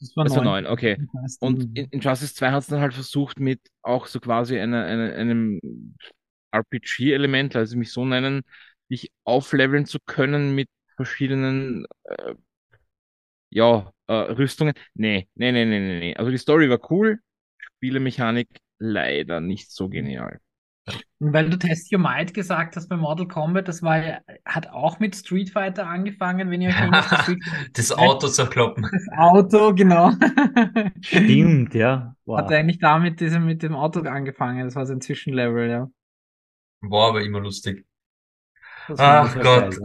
das 0.00 0.16
war 0.16 0.24
Das 0.24 0.36
war 0.36 0.42
neun. 0.44 0.66
okay. 0.66 0.98
Und 1.40 1.64
nicht. 1.64 1.70
in 1.74 1.86
Injustice 1.90 2.34
2 2.34 2.50
hat 2.52 2.62
es 2.62 2.68
dann 2.68 2.80
halt 2.80 2.94
versucht 2.94 3.40
mit 3.40 3.60
auch 3.82 4.06
so 4.06 4.20
quasi 4.20 4.58
eine, 4.58 4.84
eine, 4.84 5.14
einem 5.14 5.60
RPG-Element, 6.52 7.56
also 7.56 7.76
mich 7.76 7.92
so 7.92 8.04
nennen, 8.04 8.42
dich 8.90 9.12
aufleveln 9.24 9.86
zu 9.86 9.98
können 10.06 10.54
mit 10.54 10.68
verschiedenen 10.96 11.86
äh, 12.04 12.34
ja, 13.50 13.92
äh, 14.06 14.12
Rüstungen. 14.12 14.74
Nee, 14.94 15.28
nee, 15.34 15.52
nee, 15.52 15.64
nee, 15.64 15.80
nee, 15.80 15.98
nee. 16.00 16.16
Also 16.16 16.30
die 16.30 16.38
Story 16.38 16.68
war 16.70 16.90
cool, 16.90 17.20
Spielemechanik 17.58 18.48
leider 18.78 19.40
nicht 19.40 19.70
so 19.72 19.88
genial. 19.88 20.40
Weil 21.20 21.50
du 21.50 21.58
Test 21.58 21.92
Your 21.92 21.98
Might 21.98 22.32
gesagt 22.32 22.76
hast 22.76 22.88
bei 22.88 22.96
Mortal 22.96 23.26
Kombat, 23.26 23.68
das 23.68 23.82
war 23.82 24.04
ja, 24.04 24.18
hat 24.44 24.68
auch 24.68 25.00
mit 25.00 25.16
Street 25.16 25.50
Fighter 25.50 25.86
angefangen, 25.86 26.50
wenn 26.50 26.60
ihr 26.60 26.70
euch 26.70 26.78
erinnert. 26.78 27.10
das 27.10 27.26
das 27.72 27.92
Auto 27.92 28.28
zerkloppen. 28.28 28.84
Das 28.84 29.18
Auto, 29.18 29.74
genau. 29.74 30.12
Stimmt, 31.00 31.74
ja. 31.74 32.14
Wow. 32.24 32.38
Hat 32.38 32.52
eigentlich 32.52 32.78
damit 32.78 33.20
diesem, 33.20 33.46
mit 33.46 33.62
dem 33.62 33.74
Auto 33.74 34.00
angefangen. 34.00 34.64
Das 34.64 34.76
war 34.76 34.86
so 34.86 34.92
ein 34.92 35.00
Zwischenlevel, 35.00 35.68
ja. 35.68 35.88
War 36.80 37.08
aber 37.08 37.22
immer 37.22 37.40
lustig. 37.40 37.84
Ach 38.96 39.38
Gott, 39.40 39.76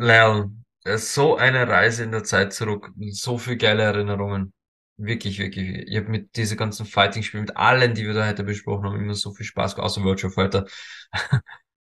ist 0.85 1.13
So 1.13 1.37
eine 1.37 1.67
Reise 1.67 2.03
in 2.03 2.11
der 2.11 2.23
Zeit 2.23 2.53
zurück. 2.53 2.91
So 3.09 3.37
viel 3.37 3.57
geile 3.57 3.83
Erinnerungen. 3.83 4.53
Wirklich, 4.97 5.39
wirklich. 5.39 5.87
Ich 5.87 5.97
habe 5.97 6.09
mit 6.09 6.35
diesen 6.35 6.57
ganzen 6.57 6.85
Fighting-Spielen, 6.85 7.45
mit 7.45 7.57
allen, 7.57 7.95
die 7.95 8.05
wir 8.05 8.13
da 8.13 8.27
heute 8.27 8.43
besprochen 8.43 8.85
haben, 8.85 8.99
immer 8.99 9.15
so 9.15 9.33
viel 9.33 9.45
Spaß 9.45 9.75
gehabt, 9.75 9.85
außer 9.85 10.03
Virtual 10.03 10.31
Fighter. 10.31 10.65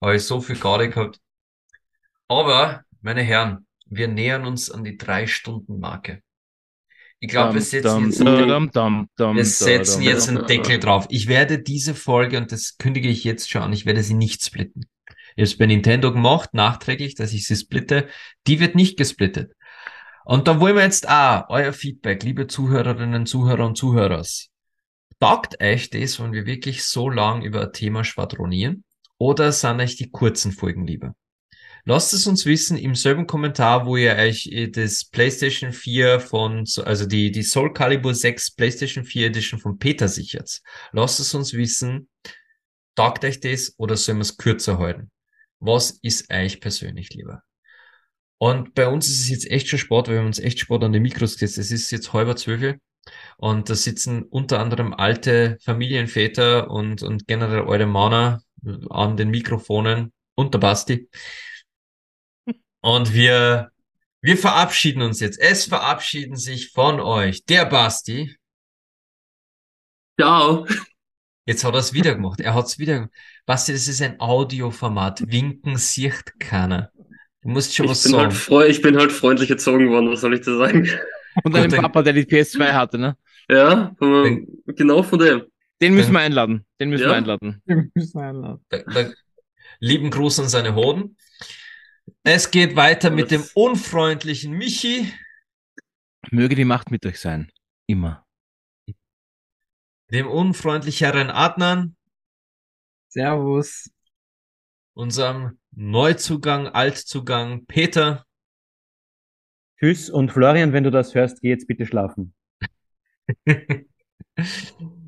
habe 0.01 0.15
ich 0.15 0.23
so 0.23 0.41
viel 0.41 0.57
Garde 0.57 0.89
gehabt. 0.89 1.19
Aber, 2.27 2.83
meine 3.01 3.21
Herren, 3.21 3.67
wir 3.85 4.07
nähern 4.07 4.45
uns 4.45 4.71
an 4.71 4.83
die 4.83 4.97
drei 4.97 5.27
Stunden 5.27 5.79
Marke. 5.79 6.21
Ich 7.19 7.29
glaube, 7.29 7.53
wir 7.53 7.61
setzen 7.61 8.01
jetzt 8.01 8.21
einen 8.21 8.33
Deckel- 8.35 8.61
wir 9.29 9.45
setzen 9.45 10.01
jetzt 10.03 10.29
einen 10.29 10.45
Deckel 10.45 10.79
drauf. 10.79 11.07
Ich 11.09 11.27
werde 11.27 11.59
diese 11.61 11.95
Folge, 11.95 12.37
und 12.37 12.51
das 12.51 12.77
kündige 12.77 13.09
ich 13.09 13.23
jetzt 13.23 13.49
schon 13.49 13.63
an, 13.63 13.73
ich 13.73 13.85
werde 13.85 14.03
sie 14.03 14.15
nicht 14.15 14.43
splitten. 14.43 14.85
Ich 15.35 15.41
habe 15.41 15.43
es 15.43 15.57
bei 15.57 15.65
Nintendo 15.67 16.11
gemacht, 16.13 16.53
nachträglich, 16.53 17.15
dass 17.15 17.33
ich 17.33 17.47
sie 17.47 17.55
splitte. 17.55 18.09
Die 18.47 18.59
wird 18.59 18.75
nicht 18.75 18.97
gesplittet. 18.97 19.53
Und 20.31 20.47
da 20.47 20.61
wollen 20.61 20.77
wir 20.77 20.83
jetzt 20.83 21.09
auch 21.09 21.49
euer 21.49 21.73
Feedback, 21.73 22.23
liebe 22.23 22.47
Zuhörerinnen, 22.47 23.25
Zuhörer 23.25 23.65
und 23.65 23.77
Zuhörers. 23.77 24.47
Taugt 25.19 25.61
euch 25.61 25.89
das, 25.89 26.21
wenn 26.21 26.31
wir 26.31 26.45
wirklich 26.45 26.85
so 26.85 27.09
lang 27.09 27.41
über 27.41 27.63
ein 27.63 27.73
Thema 27.73 28.05
schwadronieren? 28.05 28.85
Oder 29.17 29.51
sind 29.51 29.81
euch 29.81 29.97
die 29.97 30.09
kurzen 30.09 30.53
Folgen 30.53 30.87
lieber? 30.87 31.15
Lasst 31.83 32.13
es 32.13 32.27
uns 32.27 32.45
wissen 32.45 32.77
im 32.77 32.95
selben 32.95 33.27
Kommentar, 33.27 33.85
wo 33.85 33.97
ihr 33.97 34.15
euch 34.15 34.47
äh, 34.47 34.69
das 34.69 35.03
PlayStation 35.03 35.73
4 35.73 36.21
von, 36.21 36.63
also 36.85 37.05
die, 37.05 37.31
die 37.33 37.43
Soul 37.43 37.73
Calibur 37.73 38.15
6 38.15 38.51
PlayStation 38.51 39.03
4 39.03 39.27
Edition 39.27 39.59
von 39.59 39.79
Peter 39.79 40.07
sichert. 40.07 40.61
Lasst 40.93 41.19
es 41.19 41.33
uns 41.33 41.51
wissen, 41.51 42.07
taugt 42.95 43.25
euch 43.25 43.41
das 43.41 43.75
oder 43.77 43.97
sollen 43.97 44.19
wir 44.19 44.21
es 44.21 44.37
kürzer 44.37 44.79
halten? 44.79 45.11
Was 45.59 45.99
ist 46.01 46.31
euch 46.31 46.61
persönlich 46.61 47.09
lieber? 47.09 47.43
Und 48.41 48.73
bei 48.73 48.87
uns 48.87 49.07
ist 49.07 49.19
es 49.19 49.29
jetzt 49.29 49.51
echt 49.51 49.67
schon 49.67 49.77
Sport, 49.77 50.07
weil 50.07 50.15
wir 50.15 50.19
haben 50.21 50.25
uns 50.25 50.39
echt 50.39 50.59
Sport 50.59 50.83
an 50.83 50.91
den 50.91 51.03
Mikros 51.03 51.33
gesetzt. 51.33 51.59
Es 51.59 51.69
ist 51.69 51.91
jetzt 51.91 52.11
halber 52.11 52.35
zwölf 52.35 52.79
und 53.37 53.69
da 53.69 53.75
sitzen 53.75 54.23
unter 54.23 54.59
anderem 54.59 54.95
alte 54.95 55.59
Familienväter 55.63 56.71
und, 56.71 57.03
und 57.03 57.27
generell 57.27 57.67
alte 57.67 57.85
Männer 57.85 58.41
an 58.89 59.15
den 59.15 59.29
Mikrofonen 59.29 60.11
und 60.33 60.55
der 60.55 60.59
Basti. 60.59 61.07
Und 62.81 63.13
wir, 63.13 63.69
wir 64.21 64.37
verabschieden 64.37 65.03
uns 65.03 65.19
jetzt. 65.19 65.39
Es 65.39 65.65
verabschieden 65.65 66.35
sich 66.35 66.71
von 66.71 66.99
euch 66.99 67.45
der 67.45 67.65
Basti. 67.65 68.35
Ciao. 70.19 70.65
Jetzt 71.45 71.63
hat 71.63 71.75
er 71.75 71.79
es 71.79 71.93
wieder 71.93 72.15
gemacht. 72.15 72.39
Er 72.39 72.55
hat 72.55 72.65
es 72.65 72.79
wieder 72.79 72.95
gemacht. 72.95 73.11
Basti, 73.45 73.73
das 73.73 73.87
ist 73.87 74.01
ein 74.01 74.19
Audioformat. 74.19 75.29
Winken 75.31 75.77
sieht 75.77 76.39
keiner. 76.39 76.90
Du 77.41 77.49
musst 77.49 77.75
schon 77.75 77.85
Ich 77.85 77.91
was 77.91 78.03
bin, 78.03 78.11
sagen. 78.11 78.23
halt 78.25 78.33
freu 78.33 78.67
ich 78.67 78.81
bin 78.81 78.97
halt 78.97 79.11
freundlich 79.11 79.49
erzogen 79.49 79.89
worden, 79.89 80.09
was 80.11 80.21
soll 80.21 80.33
ich 80.35 80.41
da 80.41 80.55
sagen? 80.57 80.87
Und 81.43 81.55
deinem 81.55 81.71
Papa, 81.71 82.01
der 82.03 82.13
die 82.13 82.25
PS2 82.25 82.71
hatte, 82.73 82.97
ne? 82.97 83.17
Ja, 83.49 83.93
von, 83.97 84.47
genau 84.67 85.01
von 85.03 85.17
dem. 85.19 85.43
Den 85.81 85.95
müssen 85.95 86.11
wir 86.13 86.19
einladen. 86.19 86.65
Den 86.79 86.89
müssen 86.89 87.03
Ja. 87.03 87.09
wir 87.09 87.15
einladen. 87.15 87.61
Wir 87.65 87.85
müssen 87.95 88.19
einladen. 88.19 88.63
Da, 88.69 88.77
da, 88.79 89.11
Lieben 89.79 90.11
Gruß 90.11 90.39
an 90.41 90.49
seine 90.49 90.75
Hoden. 90.75 91.17
Es 92.23 92.51
geht 92.51 92.75
weiter 92.75 93.09
mit 93.09 93.31
dem 93.31 93.43
unfreundlichen 93.55 94.53
Michi, 94.53 95.11
Möge 96.29 96.53
die 96.55 96.65
Macht 96.65 96.91
mit 96.91 97.03
euch 97.05 97.19
sein. 97.19 97.49
Immer. 97.87 98.25
dem 100.11 100.27
unfreundlicheren 100.27 101.29
Adnan, 101.31 101.95
Servus. 103.07 103.89
unserem 104.93 105.57
Neuzugang, 105.73 106.67
Altzugang 106.67 107.65
Peter. 107.65 108.25
Tschüss 109.79 110.09
und 110.09 110.31
Florian, 110.31 110.73
wenn 110.73 110.83
du 110.83 110.91
das 110.91 111.15
hörst, 111.15 111.41
geh 111.41 111.49
jetzt 111.49 111.67
bitte 111.67 111.85
schlafen. 111.85 112.33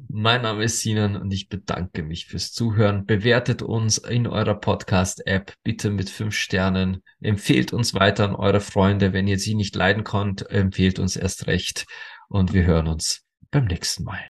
Mein 0.08 0.44
Name 0.44 0.64
ist 0.64 0.80
Sinan 0.80 1.16
und 1.16 1.34
ich 1.34 1.50
bedanke 1.50 2.04
mich 2.04 2.28
fürs 2.28 2.52
Zuhören. 2.54 3.06
Bewertet 3.06 3.62
uns 3.62 3.98
in 3.98 4.28
eurer 4.28 4.56
Podcast-App 4.56 5.54
bitte 5.64 5.90
mit 5.90 6.10
fünf 6.10 6.36
Sternen. 6.36 7.04
Empfehlt 7.20 7.74
uns 7.74 7.94
weiter 7.94 8.26
an 8.26 8.36
eure 8.36 8.62
Freunde. 8.62 9.12
Wenn 9.12 9.28
ihr 9.28 9.40
sie 9.40 9.56
nicht 9.56 9.76
leiden 9.76 10.04
konnt, 10.04 10.50
empfehlt 10.50 11.00
uns 11.00 11.16
erst 11.16 11.48
recht. 11.48 11.86
Und 12.30 12.54
wir 12.54 12.64
hören 12.66 12.88
uns 12.88 13.26
beim 13.52 13.66
nächsten 13.66 14.04
Mal. 14.04 14.33